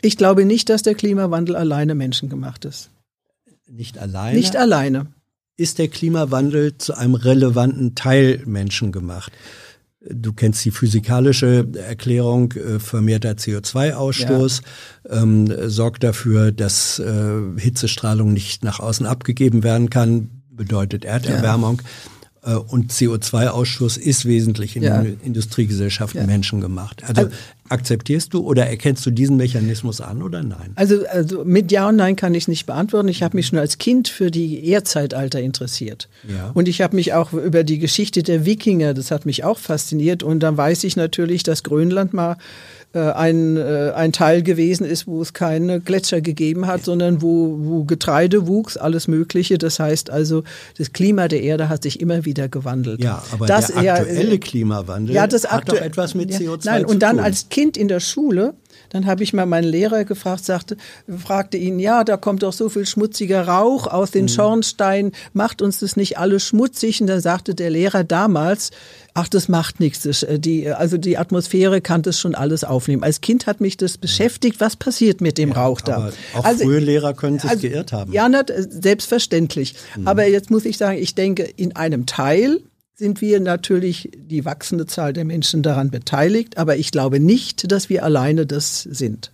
Ich 0.00 0.16
glaube 0.16 0.44
nicht, 0.44 0.68
dass 0.68 0.82
der 0.82 0.94
Klimawandel 0.94 1.56
alleine 1.56 1.94
menschengemacht 1.94 2.64
ist. 2.64 2.90
Nicht 3.68 3.98
alleine? 3.98 4.36
Nicht 4.36 4.56
alleine. 4.56 5.06
Ist 5.56 5.78
der 5.78 5.88
Klimawandel 5.88 6.78
zu 6.78 6.96
einem 6.96 7.14
relevanten 7.14 7.94
Teil 7.94 8.42
menschengemacht? 8.46 9.32
Du 10.00 10.32
kennst 10.32 10.64
die 10.64 10.70
physikalische 10.70 11.66
Erklärung, 11.74 12.52
äh, 12.52 12.78
vermehrter 12.78 13.32
CO2-Ausstoß 13.32 14.62
ja. 15.04 15.22
ähm, 15.22 15.68
sorgt 15.68 16.04
dafür, 16.04 16.52
dass 16.52 17.00
äh, 17.00 17.40
Hitzestrahlung 17.56 18.32
nicht 18.32 18.62
nach 18.62 18.78
außen 18.78 19.04
abgegeben 19.04 19.64
werden 19.64 19.90
kann, 19.90 20.30
bedeutet 20.50 21.04
Erderwärmung. 21.04 21.82
Ja. 21.82 22.17
Äh, 22.48 22.54
und 22.54 22.92
CO2-Ausstoß 22.92 23.98
ist 23.98 24.24
wesentlich 24.24 24.76
in 24.76 24.82
ja. 24.82 25.04
Industriegesellschaften 25.22 26.22
ja. 26.22 26.26
menschengemacht. 26.26 27.04
Also, 27.04 27.22
also, 27.22 27.36
akzeptierst 27.68 28.32
du 28.32 28.40
oder 28.40 28.66
erkennst 28.66 29.04
du 29.04 29.10
diesen 29.10 29.36
Mechanismus 29.36 30.00
an 30.00 30.22
oder 30.22 30.42
nein? 30.42 30.72
Also, 30.74 31.06
also 31.06 31.44
mit 31.44 31.70
Ja 31.70 31.88
und 31.90 31.96
Nein 31.96 32.16
kann 32.16 32.32
ich 32.34 32.48
nicht 32.48 32.64
beantworten. 32.64 33.08
Ich 33.08 33.22
habe 33.22 33.36
mich 33.36 33.48
schon 33.48 33.58
als 33.58 33.76
Kind 33.76 34.08
für 34.08 34.30
die 34.30 34.66
Erdzeitalter 34.66 35.40
interessiert. 35.40 36.08
Ja. 36.26 36.50
Und 36.54 36.68
ich 36.68 36.80
habe 36.80 36.96
mich 36.96 37.12
auch 37.12 37.32
über 37.34 37.64
die 37.64 37.78
Geschichte 37.78 38.22
der 38.22 38.46
Wikinger, 38.46 38.94
das 38.94 39.10
hat 39.10 39.26
mich 39.26 39.44
auch 39.44 39.58
fasziniert. 39.58 40.22
Und 40.22 40.40
dann 40.40 40.56
weiß 40.56 40.84
ich 40.84 40.96
natürlich, 40.96 41.42
dass 41.42 41.62
Grönland 41.62 42.14
mal 42.14 42.38
ein, 42.98 43.56
äh, 43.56 43.92
ein 43.94 44.12
Teil 44.12 44.42
gewesen 44.42 44.86
ist, 44.86 45.06
wo 45.06 45.20
es 45.20 45.34
keine 45.34 45.80
Gletscher 45.80 46.20
gegeben 46.20 46.66
hat, 46.66 46.84
sondern 46.84 47.20
wo, 47.20 47.58
wo 47.60 47.84
Getreide 47.84 48.46
wuchs, 48.46 48.76
alles 48.76 49.08
Mögliche. 49.08 49.58
Das 49.58 49.78
heißt 49.78 50.10
also, 50.10 50.42
das 50.78 50.92
Klima 50.92 51.28
der 51.28 51.42
Erde 51.42 51.68
hat 51.68 51.82
sich 51.82 52.00
immer 52.00 52.24
wieder 52.24 52.48
gewandelt. 52.48 53.02
Ja, 53.02 53.22
aber 53.30 53.46
das, 53.46 53.68
der 53.68 53.94
aktuelle 53.94 54.32
ja, 54.32 54.38
Klimawandel 54.38 55.14
ja, 55.14 55.26
das 55.26 55.44
hat 55.44 55.68
doch 55.68 55.80
etwas 55.80 56.14
mit 56.14 56.30
CO2 56.30 56.60
nein, 56.64 56.82
zu 56.82 56.88
und 56.88 57.02
dann 57.02 57.16
tun. 57.16 57.24
als 57.24 57.48
Kind 57.50 57.76
in 57.76 57.88
der 57.88 58.00
Schule 58.00 58.54
Dann 58.90 59.06
habe 59.06 59.22
ich 59.22 59.32
mal 59.32 59.46
meinen 59.46 59.68
Lehrer 59.68 60.04
gefragt, 60.04 60.44
sagte, 60.44 60.76
fragte 61.18 61.56
ihn, 61.56 61.78
ja, 61.78 62.04
da 62.04 62.16
kommt 62.16 62.42
doch 62.42 62.52
so 62.52 62.68
viel 62.68 62.86
schmutziger 62.86 63.46
Rauch 63.46 63.86
aus 63.86 64.10
den 64.10 64.24
mhm. 64.24 64.28
Schornsteinen, 64.28 65.12
macht 65.32 65.62
uns 65.62 65.80
das 65.80 65.96
nicht 65.96 66.18
alles 66.18 66.44
schmutzig? 66.44 67.00
Und 67.00 67.06
dann 67.06 67.20
sagte 67.20 67.54
der 67.54 67.70
Lehrer 67.70 68.04
damals, 68.04 68.70
ach, 69.14 69.28
das 69.28 69.48
macht 69.48 69.80
nichts. 69.80 70.02
Das, 70.02 70.22
äh, 70.22 70.38
die, 70.38 70.70
also 70.70 70.96
die 70.96 71.18
Atmosphäre 71.18 71.80
kann 71.80 72.02
das 72.02 72.18
schon 72.18 72.34
alles 72.34 72.64
aufnehmen. 72.64 73.02
Als 73.02 73.20
Kind 73.20 73.46
hat 73.46 73.60
mich 73.60 73.76
das 73.76 73.98
beschäftigt, 73.98 74.60
was 74.60 74.76
passiert 74.76 75.20
mit 75.20 75.38
dem 75.38 75.50
ja, 75.50 75.56
Rauch 75.56 75.80
da. 75.80 76.10
auch 76.34 76.44
also, 76.44 76.64
frühe 76.64 76.80
Lehrer 76.80 77.14
können 77.14 77.38
sich 77.38 77.50
also, 77.50 77.62
geirrt 77.62 77.92
haben. 77.92 78.12
Ja, 78.12 78.28
selbstverständlich. 78.68 79.74
Mhm. 79.96 80.08
Aber 80.08 80.26
jetzt 80.26 80.50
muss 80.50 80.64
ich 80.64 80.78
sagen, 80.78 80.98
ich 80.98 81.14
denke, 81.14 81.42
in 81.42 81.74
einem 81.74 82.06
Teil 82.06 82.60
sind 82.98 83.20
wir 83.20 83.38
natürlich 83.38 84.10
die 84.16 84.44
wachsende 84.44 84.84
Zahl 84.86 85.12
der 85.12 85.24
Menschen 85.24 85.62
daran 85.62 85.90
beteiligt, 85.90 86.58
aber 86.58 86.76
ich 86.76 86.90
glaube 86.90 87.20
nicht, 87.20 87.70
dass 87.70 87.88
wir 87.88 88.02
alleine 88.02 88.44
das 88.44 88.82
sind. 88.82 89.30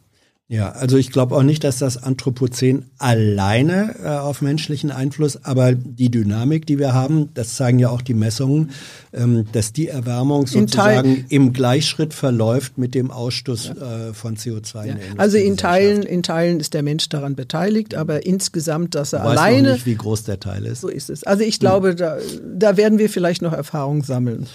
Ja, 0.55 0.71
also 0.71 0.97
ich 0.99 1.11
glaube 1.11 1.35
auch 1.35 1.43
nicht, 1.43 1.65
dass 1.65 1.79
das 1.79 2.01
Anthropozän 2.01 2.85
alleine 2.99 3.97
äh, 4.05 4.07
auf 4.07 4.41
menschlichen 4.41 4.93
Einfluss, 4.93 5.45
aber 5.45 5.73
die 5.73 6.13
Dynamik, 6.13 6.65
die 6.65 6.79
wir 6.79 6.95
haben, 6.95 7.31
das 7.35 7.57
zeigen 7.57 7.81
ja 7.81 7.89
auch 7.89 8.03
die 8.03 8.15
Messungen, 8.15 8.71
ähm, 9.13 9.47
dass 9.51 9.73
die 9.73 9.89
Erwärmung 9.89 10.47
sozusagen 10.47 11.25
im 11.29 11.53
Gleichschritt 11.53 12.15
verläuft 12.15 12.79
mit 12.79 12.95
dem 12.95 13.11
Ausstoß 13.11 13.73
ja. 13.81 14.11
äh, 14.11 14.15
von 14.15 14.37
CO2. 14.37 14.87
Ja. 14.87 14.95
In 14.95 15.19
also 15.19 15.39
in 15.39 15.57
Teilen, 15.57 16.05
in 16.05 16.23
Teilen 16.23 16.61
ist 16.61 16.73
der 16.73 16.85
Mensch 16.85 17.09
daran 17.09 17.35
beteiligt, 17.35 17.97
aber 17.97 18.25
insgesamt, 18.25 18.95
dass 18.95 19.13
er 19.13 19.23
du 19.23 19.31
weißt 19.31 19.39
alleine. 19.39 19.69
Noch 19.71 19.75
nicht, 19.75 19.87
wie 19.87 19.97
groß 19.97 20.23
der 20.23 20.39
Teil 20.39 20.67
ist. 20.67 20.83
So 20.83 20.89
ist 20.89 21.11
es. 21.11 21.25
Also 21.25 21.43
ich 21.43 21.59
glaube, 21.59 21.91
hm. 21.91 21.97
da, 21.97 22.19
da 22.57 22.77
werden 22.77 23.01
wir 23.01 23.11
vielleicht 23.11 23.43
noch 23.43 23.53
Erfahrung 23.53 24.05
sammeln. 24.05 24.47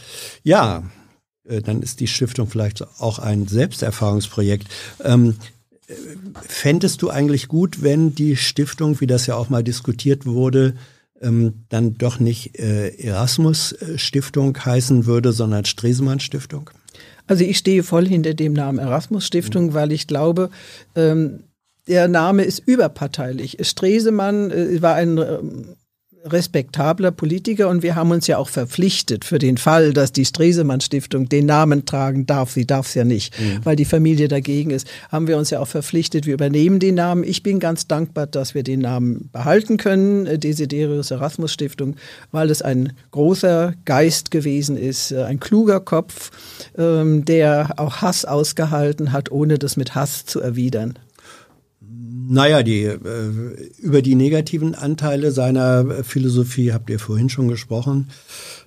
Ja, 0.43 0.83
äh, 1.43 1.61
dann 1.61 1.81
ist 1.81 1.99
die 1.99 2.07
Stiftung 2.07 2.47
vielleicht 2.47 2.85
auch 3.01 3.19
ein 3.19 3.47
Selbsterfahrungsprojekt. 3.47 4.67
Ähm, 5.03 5.35
Fändest 6.47 7.01
du 7.01 7.09
eigentlich 7.09 7.47
gut, 7.47 7.81
wenn 7.81 8.13
die 8.13 8.35
Stiftung, 8.35 9.01
wie 9.01 9.07
das 9.07 9.25
ja 9.27 9.35
auch 9.35 9.49
mal 9.49 9.63
diskutiert 9.63 10.25
wurde, 10.25 10.75
ähm, 11.21 11.65
dann 11.69 11.97
doch 11.97 12.19
nicht 12.19 12.59
äh, 12.59 12.89
Erasmus-Stiftung 12.89 14.57
heißen 14.57 15.05
würde, 15.05 15.33
sondern 15.33 15.65
Stresemann-Stiftung? 15.65 16.69
Also 17.27 17.43
ich 17.43 17.57
stehe 17.57 17.83
voll 17.83 18.07
hinter 18.07 18.33
dem 18.33 18.53
Namen 18.53 18.79
Erasmus-Stiftung, 18.79 19.67
mhm. 19.67 19.73
weil 19.73 19.91
ich 19.91 20.07
glaube, 20.07 20.49
ähm, 20.95 21.43
der 21.87 22.07
Name 22.07 22.43
ist 22.43 22.59
überparteilich. 22.59 23.57
Stresemann 23.61 24.51
äh, 24.51 24.81
war 24.81 24.95
ein 24.95 25.17
ähm, 25.17 25.65
respektabler 26.25 27.11
Politiker 27.11 27.69
und 27.69 27.81
wir 27.81 27.95
haben 27.95 28.11
uns 28.11 28.27
ja 28.27 28.38
auch 28.38 28.49
verpflichtet 28.49 29.25
für 29.25 29.39
den 29.39 29.57
Fall, 29.57 29.93
dass 29.93 30.11
die 30.11 30.25
Stresemann 30.25 30.81
Stiftung 30.81 31.30
den 31.30 31.45
Namen 31.45 31.85
tragen 31.85 32.25
darf. 32.25 32.51
Sie 32.51 32.67
darf 32.67 32.88
es 32.88 32.93
ja 32.95 33.03
nicht, 33.03 33.39
mhm. 33.39 33.64
weil 33.64 33.75
die 33.75 33.85
Familie 33.85 34.27
dagegen 34.27 34.72
ist. 34.72 34.88
Haben 35.11 35.27
wir 35.27 35.38
uns 35.38 35.49
ja 35.49 35.59
auch 35.59 35.67
verpflichtet, 35.67 36.25
wir 36.25 36.33
übernehmen 36.33 36.80
den 36.80 36.95
Namen. 36.95 37.23
Ich 37.23 37.43
bin 37.43 37.59
ganz 37.59 37.88
dankbar, 37.88 38.27
dass 38.27 38.53
wir 38.53 38.64
den 38.64 38.81
Namen 38.81 39.30
behalten 39.31 39.77
können, 39.77 40.25
äh, 40.25 40.38
Desiderius 40.38 41.11
Erasmus 41.11 41.53
Stiftung, 41.53 41.95
weil 42.31 42.49
es 42.49 42.61
ein 42.61 42.93
großer 43.11 43.73
Geist 43.85 44.31
gewesen 44.31 44.77
ist, 44.77 45.11
äh, 45.11 45.23
ein 45.23 45.39
kluger 45.39 45.80
Kopf, 45.80 46.31
ähm, 46.77 47.23
der 47.25 47.72
auch 47.77 47.98
Hass 48.01 48.25
ausgehalten 48.25 49.11
hat, 49.11 49.31
ohne 49.31 49.57
das 49.57 49.77
mit 49.77 49.95
Hass 49.95 50.25
zu 50.25 50.41
erwidern. 50.41 50.99
Naja, 52.32 52.61
die, 52.61 52.83
äh, 52.83 52.99
über 53.80 54.03
die 54.03 54.14
negativen 54.14 54.75
Anteile 54.75 55.32
seiner 55.32 56.03
Philosophie 56.03 56.72
habt 56.72 56.91
ihr 56.91 56.99
vorhin 56.99 57.27
schon 57.27 57.48
gesprochen. 57.48 58.09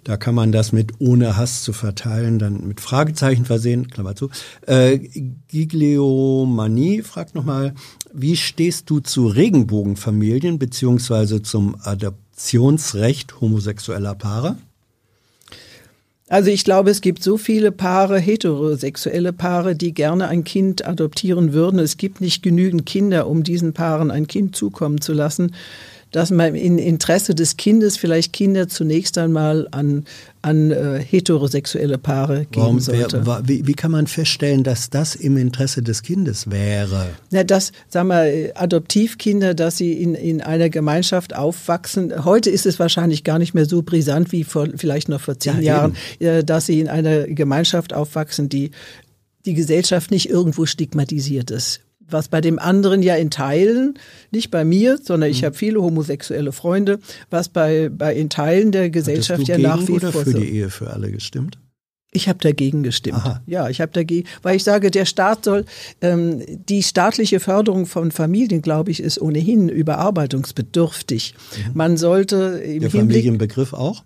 Da 0.03 0.17
kann 0.17 0.35
man 0.35 0.51
das 0.51 0.73
mit 0.73 0.95
ohne 0.99 1.37
Hass 1.37 1.63
zu 1.63 1.73
verteilen, 1.73 2.41
dann 2.41 2.67
mit 2.67 2.81
Fragezeichen 2.81 3.45
versehen, 3.45 3.87
Klammer 3.87 4.17
zu. 4.17 4.31
Äh, 4.67 4.99
Gigliomanie 5.47 7.03
fragt 7.03 7.37
nochmal, 7.37 7.75
wie 8.13 8.37
stehst 8.37 8.91
du 8.91 8.99
zu 8.99 9.29
Regenbogenfamilien 9.29 10.59
beziehungsweise 10.59 11.41
zum 11.41 11.77
Adoptionsrecht 11.85 13.41
homosexueller 13.41 14.17
Paare? 14.17 14.57
Also 16.33 16.49
ich 16.49 16.65
glaube, 16.65 16.89
es 16.89 17.03
gibt 17.03 17.23
so 17.23 17.37
viele 17.37 17.71
Paare, 17.73 18.19
heterosexuelle 18.19 19.35
Paare, 19.35 19.77
die 19.77 19.93
gerne 19.93 20.29
ein 20.29 20.45
Kind 20.45 20.83
adoptieren 20.87 21.53
würden. 21.53 21.79
Es 21.79 21.99
gibt 21.99 22.23
nicht 22.23 22.43
genügend 22.43 22.87
Kinder, 22.87 23.27
um 23.27 23.43
diesen 23.43 23.75
Paaren 23.75 24.11
ein 24.11 24.27
Kind 24.27 24.57
zukommen 24.57 25.03
zu 25.03 25.13
lassen 25.13 25.53
dass 26.13 26.31
man 26.31 26.55
im 26.55 26.79
Interesse 26.79 27.35
des 27.35 27.57
Kindes 27.57 27.97
vielleicht 27.97 28.33
Kinder 28.33 28.69
zunächst 28.69 29.19
einmal 29.19 29.67
an, 29.71 30.05
an 30.43 30.71
äh, 30.71 31.01
heterosexuelle 31.01 31.99
Paare 31.99 32.41
geben 32.41 32.57
Warum, 32.57 32.81
sollte. 32.81 33.27
Wer, 33.27 33.43
wie, 33.47 33.67
wie, 33.67 33.75
kann 33.75 33.91
man 33.91 34.07
feststellen, 34.07 34.63
dass 34.63 34.91
das 34.91 35.15
im 35.15 35.37
Interesse 35.39 35.83
des 35.83 36.03
Kindes 36.03 36.51
wäre? 36.51 37.09
Na, 37.31 37.45
dass, 37.45 37.73
sag 37.89 38.07
mal, 38.07 38.53
Adoptivkinder, 38.55 39.55
dass 39.55 39.79
sie 39.79 39.95
in, 39.95 40.15
in 40.15 40.43
einer 40.43 40.69
Gemeinschaft 40.69 41.35
aufwachsen. 41.35 42.25
Heute 42.25 42.51
ist 42.51 42.67
es 42.67 42.79
wahrscheinlich 42.79 43.25
gar 43.25 43.39
nicht 43.39 43.55
mehr 43.55 43.67
so 43.67 43.83
brisant 43.83 44.33
wie 44.33 44.45
vor, 44.45 44.69
vielleicht 44.77 45.09
noch 45.09 45.21
vor 45.21 45.39
zehn 45.39 45.57
ja, 45.57 45.77
Jahren, 45.77 45.97
äh, 46.19 46.45
dass 46.45 46.67
sie 46.67 46.79
in 46.79 46.89
einer 46.89 47.25
Gemeinschaft 47.27 47.95
aufwachsen, 47.95 48.49
die 48.49 48.71
die 49.47 49.55
Gesellschaft 49.55 50.11
nicht 50.11 50.29
irgendwo 50.29 50.67
stigmatisiert 50.67 51.51
ist 51.51 51.81
was 52.13 52.29
bei 52.29 52.41
dem 52.41 52.59
anderen 52.59 53.03
ja 53.03 53.17
in 53.17 53.31
Teilen, 53.31 53.99
nicht 54.31 54.51
bei 54.51 54.65
mir, 54.65 54.99
sondern 55.03 55.31
ich 55.31 55.43
mhm. 55.43 55.47
habe 55.47 55.57
viele 55.57 55.83
homosexuelle 55.83 56.53
Freunde, 56.53 56.99
was 57.31 57.49
bei, 57.49 57.89
bei 57.89 58.15
in 58.15 58.31
Teilen 58.31 58.73
der 58.73 58.91
Gesellschaft 58.91 59.49
ja 59.49 59.59
nach 59.59 59.87
wie 59.89 59.99
vor. 59.99 60.13
für 60.13 60.35
die 60.35 60.51
Ehe 60.51 60.71
für 60.71 60.91
alle 60.91 61.11
gestimmt? 61.11 61.59
Ich 62.15 62.29
habe 62.29 62.39
dagegen 62.41 62.83
gestimmt. 62.83 63.17
Aha. 63.17 63.43
Ja, 63.47 63.71
ich 63.71 63.81
habe 63.81 63.91
dagegen, 63.93 64.29
weil 64.43 64.57
ich 64.57 64.65
sage, 64.65 64.91
der 64.91 65.07
Staat 65.07 65.47
soll 65.47 65.65
ähm, 66.03 66.43
die 66.69 66.83
staatliche 66.83 67.41
Förderung 67.41 67.87
von 67.87 68.11
Familien, 68.11 68.61
glaube 68.61 68.91
ich, 68.91 69.01
ist 69.01 69.21
ohnehin 69.21 69.71
überarbeitungsbedürftig. 69.71 71.35
Mhm. 71.35 71.71
Man 71.73 71.97
sollte 71.97 72.37
im 72.37 72.81
der 72.81 72.91
Hinblick, 72.91 73.23
Familienbegriff 73.23 73.73
auch. 73.73 74.05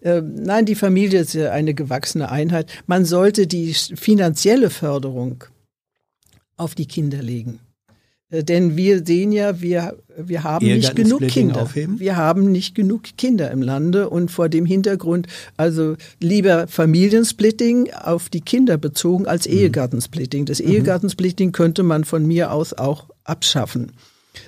Äh, 0.00 0.22
nein, 0.22 0.66
die 0.66 0.74
Familie 0.74 1.20
ist 1.20 1.34
ja 1.34 1.52
eine 1.52 1.72
gewachsene 1.72 2.30
Einheit. 2.30 2.68
Man 2.86 3.04
sollte 3.04 3.46
die 3.46 3.74
finanzielle 3.74 4.70
Förderung 4.70 5.44
auf 6.56 6.74
die 6.74 6.86
Kinder 6.86 7.22
legen. 7.22 7.60
Äh, 8.30 8.44
denn 8.44 8.76
wir 8.76 9.04
sehen 9.04 9.32
ja, 9.32 9.60
wir, 9.60 9.96
wir 10.16 10.44
haben 10.44 10.66
nicht 10.66 10.96
genug 10.96 11.26
Kinder. 11.28 11.62
Aufheben? 11.62 12.00
Wir 12.00 12.16
haben 12.16 12.50
nicht 12.50 12.74
genug 12.74 13.02
Kinder 13.16 13.50
im 13.50 13.62
Lande 13.62 14.10
und 14.10 14.30
vor 14.30 14.48
dem 14.48 14.66
Hintergrund, 14.66 15.26
also 15.56 15.96
lieber 16.20 16.66
Familiensplitting 16.66 17.92
auf 17.92 18.28
die 18.28 18.40
Kinder 18.40 18.78
bezogen 18.78 19.26
als 19.26 19.46
mhm. 19.46 19.54
Ehegattensplitting. 19.54 20.44
Das 20.46 20.60
mhm. 20.60 20.68
Ehegattensplitting 20.68 21.52
könnte 21.52 21.82
man 21.82 22.04
von 22.04 22.26
mir 22.26 22.52
aus 22.52 22.72
auch 22.72 23.08
abschaffen. 23.24 23.92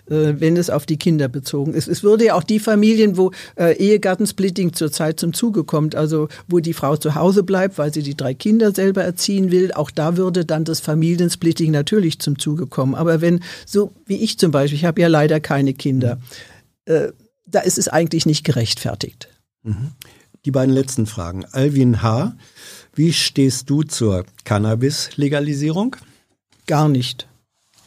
Äh, 0.08 0.40
wenn 0.40 0.56
es 0.56 0.70
auf 0.70 0.86
die 0.86 0.96
Kinder 0.96 1.28
bezogen 1.28 1.74
ist. 1.74 1.88
Es 1.88 2.02
würde 2.02 2.26
ja 2.26 2.34
auch 2.34 2.42
die 2.42 2.58
Familien, 2.58 3.16
wo 3.16 3.32
äh, 3.56 3.76
Ehegattensplitting 3.76 4.72
zurzeit 4.72 5.20
zum 5.20 5.32
Zuge 5.32 5.64
kommt, 5.64 5.94
also 5.94 6.28
wo 6.46 6.60
die 6.60 6.72
Frau 6.72 6.96
zu 6.96 7.14
Hause 7.14 7.42
bleibt, 7.42 7.78
weil 7.78 7.92
sie 7.92 8.02
die 8.02 8.16
drei 8.16 8.34
Kinder 8.34 8.72
selber 8.74 9.04
erziehen 9.04 9.50
will, 9.50 9.72
auch 9.72 9.90
da 9.90 10.16
würde 10.16 10.44
dann 10.44 10.64
das 10.64 10.80
Familiensplitting 10.80 11.70
natürlich 11.70 12.18
zum 12.20 12.38
Zuge 12.38 12.66
kommen. 12.66 12.94
Aber 12.94 13.20
wenn, 13.20 13.40
so 13.66 13.92
wie 14.06 14.16
ich 14.16 14.38
zum 14.38 14.50
Beispiel, 14.50 14.78
ich 14.78 14.84
habe 14.84 15.00
ja 15.00 15.08
leider 15.08 15.40
keine 15.40 15.74
Kinder, 15.74 16.18
äh, 16.86 17.08
da 17.46 17.60
ist 17.60 17.78
es 17.78 17.88
eigentlich 17.88 18.26
nicht 18.26 18.44
gerechtfertigt. 18.44 19.28
Mhm. 19.62 19.92
Die 20.44 20.50
beiden 20.50 20.74
letzten 20.74 21.06
Fragen. 21.06 21.44
Alvin 21.52 22.02
H., 22.02 22.34
wie 22.94 23.12
stehst 23.12 23.68
du 23.70 23.82
zur 23.82 24.24
Cannabis-Legalisierung? 24.44 25.96
Gar 26.66 26.88
nicht. 26.88 27.27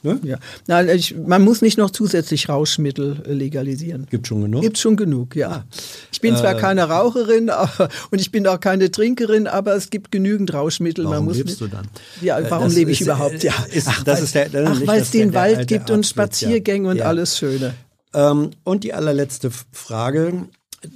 Ne? 0.04 0.20
Ja. 0.24 0.38
Nein, 0.68 0.90
ich, 0.90 1.16
man 1.16 1.44
muss 1.44 1.62
nicht 1.62 1.78
noch 1.78 1.92
zusätzlich 1.92 2.50
Rauschmittel 2.50 3.22
äh, 3.28 3.34
legalisieren. 3.34 4.08
Gibt 4.10 4.28
schon 4.28 4.42
genug? 4.42 4.62
Gibt 4.62 4.80
schon 4.80 4.98
genug, 4.98 5.36
ja. 5.36 5.66
Ich 6.12 6.22
bin 6.22 6.34
äh, 6.34 6.38
zwar 6.38 6.56
keine 6.56 6.86
Raucherin 6.86 7.50
aber, 7.52 7.90
und 8.10 8.20
ich 8.20 8.32
bin 8.32 8.48
auch 8.48 8.60
keine 8.60 8.90
Trinkerin, 8.90 9.46
aber 9.46 9.76
es 9.76 9.92
gibt 9.92 10.12
genügend 10.12 10.54
Rauschmittel. 10.54 11.06
Warum 11.06 11.30
lebst 11.30 11.62
mit, 11.62 11.72
du 11.72 11.76
dann? 11.76 11.88
Ja, 12.22 12.40
äh, 12.40 12.50
warum 12.50 12.66
das 12.66 12.76
lebe 12.76 12.92
ich 12.92 13.02
überhaupt? 13.02 13.44
Ja. 13.44 13.54
Ist, 13.72 13.88
ach, 13.88 14.06
weil 14.06 15.02
es 15.02 15.12
den 15.12 15.34
Wald 15.34 15.58
der, 15.58 15.66
gibt 15.66 15.92
und 15.92 16.06
Spaziergänge 16.06 16.86
ja. 16.86 16.92
und 16.92 16.98
ja. 16.98 17.06
alles 17.06 17.38
Schöne. 17.38 17.76
Ähm, 18.14 18.52
und 18.64 18.84
die 18.84 18.94
allerletzte 18.94 19.52
Frage. 19.72 20.46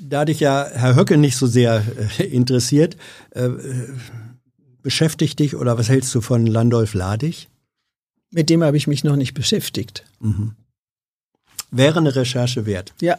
Da 0.02 0.26
dich 0.26 0.40
ja 0.40 0.66
Herr 0.74 0.96
Höcke 0.96 1.16
nicht 1.16 1.38
so 1.38 1.46
sehr 1.46 1.84
äh, 2.18 2.24
interessiert, 2.24 2.98
äh, 3.32 3.50
beschäftigt 4.82 5.38
dich 5.38 5.56
oder 5.56 5.78
was 5.78 5.90
hältst 5.90 6.14
du 6.16 6.22
von 6.22 6.48
Landolf 6.48 6.96
Ladig? 6.96 7.50
Mit 8.36 8.50
dem 8.50 8.66
habe 8.66 8.76
ich 8.76 8.86
mich 8.86 9.06
noch 9.06 9.16
nicht 9.16 9.34
beschäftigt. 9.34 10.04
Mhm. 10.20 10.52
Wäre 11.72 12.00
eine 12.00 12.18
Recherche 12.18 12.66
wert. 12.66 12.94
Ja, 13.00 13.18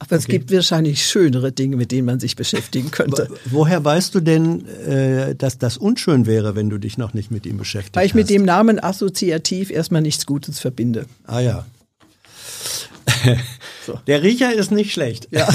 aber 0.00 0.16
es 0.16 0.24
okay. 0.24 0.38
gibt 0.38 0.52
wahrscheinlich 0.52 1.06
schönere 1.06 1.52
Dinge, 1.52 1.76
mit 1.76 1.92
denen 1.92 2.04
man 2.04 2.18
sich 2.18 2.34
beschäftigen 2.34 2.90
könnte. 2.90 3.28
Woher 3.44 3.84
weißt 3.84 4.12
du 4.16 4.20
denn, 4.20 4.66
äh, 4.66 5.36
dass 5.36 5.58
das 5.58 5.76
unschön 5.76 6.26
wäre, 6.26 6.56
wenn 6.56 6.68
du 6.68 6.78
dich 6.78 6.98
noch 6.98 7.14
nicht 7.14 7.30
mit 7.30 7.46
ihm 7.46 7.58
beschäftigt 7.58 7.96
hast? 7.96 8.00
Weil 8.00 8.06
ich 8.06 8.14
mit 8.14 8.28
dem 8.28 8.44
Namen 8.44 8.82
assoziativ 8.82 9.70
erstmal 9.70 10.02
nichts 10.02 10.26
Gutes 10.26 10.58
verbinde. 10.58 11.06
Ah 11.24 11.40
ja. 11.40 11.66
So. 13.86 14.00
Der 14.08 14.20
Riecher 14.20 14.52
ist 14.52 14.72
nicht 14.72 14.92
schlecht. 14.92 15.28
Ja. 15.30 15.48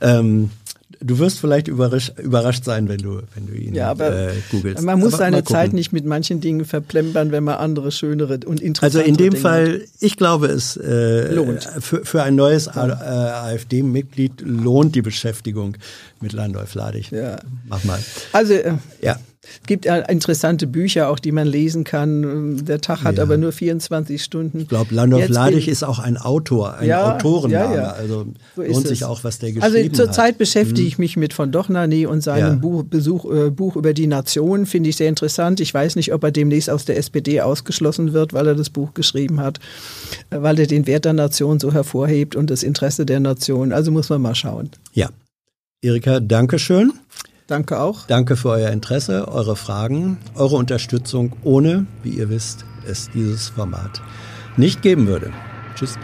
ähm, 0.00 0.48
Du 1.04 1.18
wirst 1.18 1.40
vielleicht 1.40 1.68
überrasch, 1.68 2.12
überrascht 2.22 2.64
sein, 2.64 2.88
wenn 2.88 2.98
du, 2.98 3.20
wenn 3.34 3.46
du 3.46 3.54
ihn 3.54 3.74
ja, 3.74 3.90
aber 3.90 4.28
äh, 4.28 4.32
googelst. 4.50 4.82
Man 4.84 4.98
muss 5.00 5.14
aber 5.14 5.18
seine 5.24 5.44
Zeit 5.44 5.72
nicht 5.72 5.92
mit 5.92 6.04
manchen 6.04 6.40
Dingen 6.40 6.64
verplempern, 6.64 7.32
wenn 7.32 7.44
man 7.44 7.56
andere 7.56 7.90
schönere 7.92 8.38
und 8.46 8.60
interessante 8.60 8.98
Also 8.98 9.00
in 9.00 9.16
dem 9.16 9.30
Dinge 9.32 9.36
Fall, 9.42 9.72
hat. 9.74 9.80
ich 10.00 10.16
glaube, 10.16 10.46
es 10.46 10.76
äh, 10.76 11.34
Lohnt. 11.34 11.68
Für, 11.80 12.04
für 12.04 12.22
ein 12.22 12.34
neues 12.36 12.68
A- 12.68 12.88
äh, 12.88 13.54
AfD-Mitglied 13.54 14.40
lohnt 14.42 14.94
die 14.94 15.02
Beschäftigung 15.02 15.76
mit 16.20 16.32
Landolf 16.32 16.74
Ladig. 16.74 17.10
Ja. 17.10 17.40
Mach 17.68 17.82
mal. 17.84 17.98
Also 18.32 18.52
äh, 18.54 18.74
Ja. 19.00 19.16
Es 19.44 19.66
gibt 19.66 19.86
ja 19.86 19.96
interessante 19.96 20.68
Bücher 20.68 21.08
auch, 21.08 21.18
die 21.18 21.32
man 21.32 21.48
lesen 21.48 21.82
kann. 21.82 22.64
Der 22.64 22.80
Tag 22.80 23.02
hat 23.02 23.16
Ja. 23.16 23.24
aber 23.24 23.36
nur 23.36 23.50
24 23.50 24.22
Stunden. 24.22 24.60
Ich 24.60 24.68
glaube, 24.68 24.94
Landolf 24.94 25.28
Ladig 25.28 25.66
ist 25.66 25.82
auch 25.82 25.98
ein 25.98 26.16
Autor, 26.16 26.74
ein 26.76 26.86
Ja, 26.88 27.16
Autorenname. 27.16 27.74
ja. 27.76 27.90
Also 27.90 28.26
So 28.54 28.62
lohnt 28.62 28.86
sich 28.86 29.00
es. 29.00 29.06
auch, 29.06 29.24
was 29.24 29.40
der 29.40 29.50
geschrieben 29.50 29.64
Also 29.64 29.78
hat. 29.78 29.84
Mhm. 29.92 29.94
zurzeit 29.94 30.38
beschäftige 30.38 30.86
ich 30.86 30.96
mich 30.98 31.16
mit 31.16 31.32
von 31.32 31.50
Dochnany 31.50 32.06
und 32.06 32.20
seinem. 32.22 32.60
Buch, 32.60 32.84
Besuch, 32.84 33.24
äh, 33.32 33.50
Buch 33.50 33.74
über 33.74 33.92
die 33.94 34.06
Nation, 34.06 34.64
finde 34.64 34.90
ich 34.90 34.96
sehr 34.96 35.08
interessant. 35.08 35.58
Ich 35.58 35.74
weiß 35.74 35.96
nicht, 35.96 36.14
ob 36.14 36.22
er 36.22 36.30
demnächst 36.30 36.70
aus 36.70 36.84
der 36.84 36.96
SPD 36.96 37.40
ausgeschlossen 37.40 38.12
wird, 38.12 38.32
weil 38.32 38.46
er 38.46 38.54
das 38.54 38.70
Buch 38.70 38.94
geschrieben 38.94 39.40
hat, 39.40 39.58
äh, 40.30 40.40
weil 40.40 40.60
er 40.60 40.68
den 40.68 40.86
Wert 40.86 41.04
der 41.04 41.14
Nation 41.14 41.58
so 41.58 41.72
hervorhebt 41.72 42.36
und 42.36 42.48
das 42.48 42.62
Interesse 42.62 43.04
der 43.06 43.18
Nation. 43.18 43.72
Also 43.72 43.90
muss 43.90 44.08
man 44.08 44.22
mal 44.22 44.36
schauen. 44.36 44.70
Ja. 44.94 45.10
Erika, 45.84 46.20
danke 46.20 46.60
schön. 46.60 46.92
Danke 47.52 47.80
auch. 47.80 48.06
Danke 48.06 48.36
für 48.36 48.48
euer 48.48 48.70
Interesse, 48.70 49.28
eure 49.28 49.56
Fragen, 49.56 50.16
eure 50.36 50.56
Unterstützung, 50.56 51.36
ohne, 51.42 51.84
wie 52.02 52.08
ihr 52.08 52.30
wisst, 52.30 52.64
es 52.86 53.10
dieses 53.10 53.50
Format 53.50 54.00
nicht 54.56 54.80
geben 54.80 55.06
würde. 55.06 55.34
Tschüss. 55.74 55.98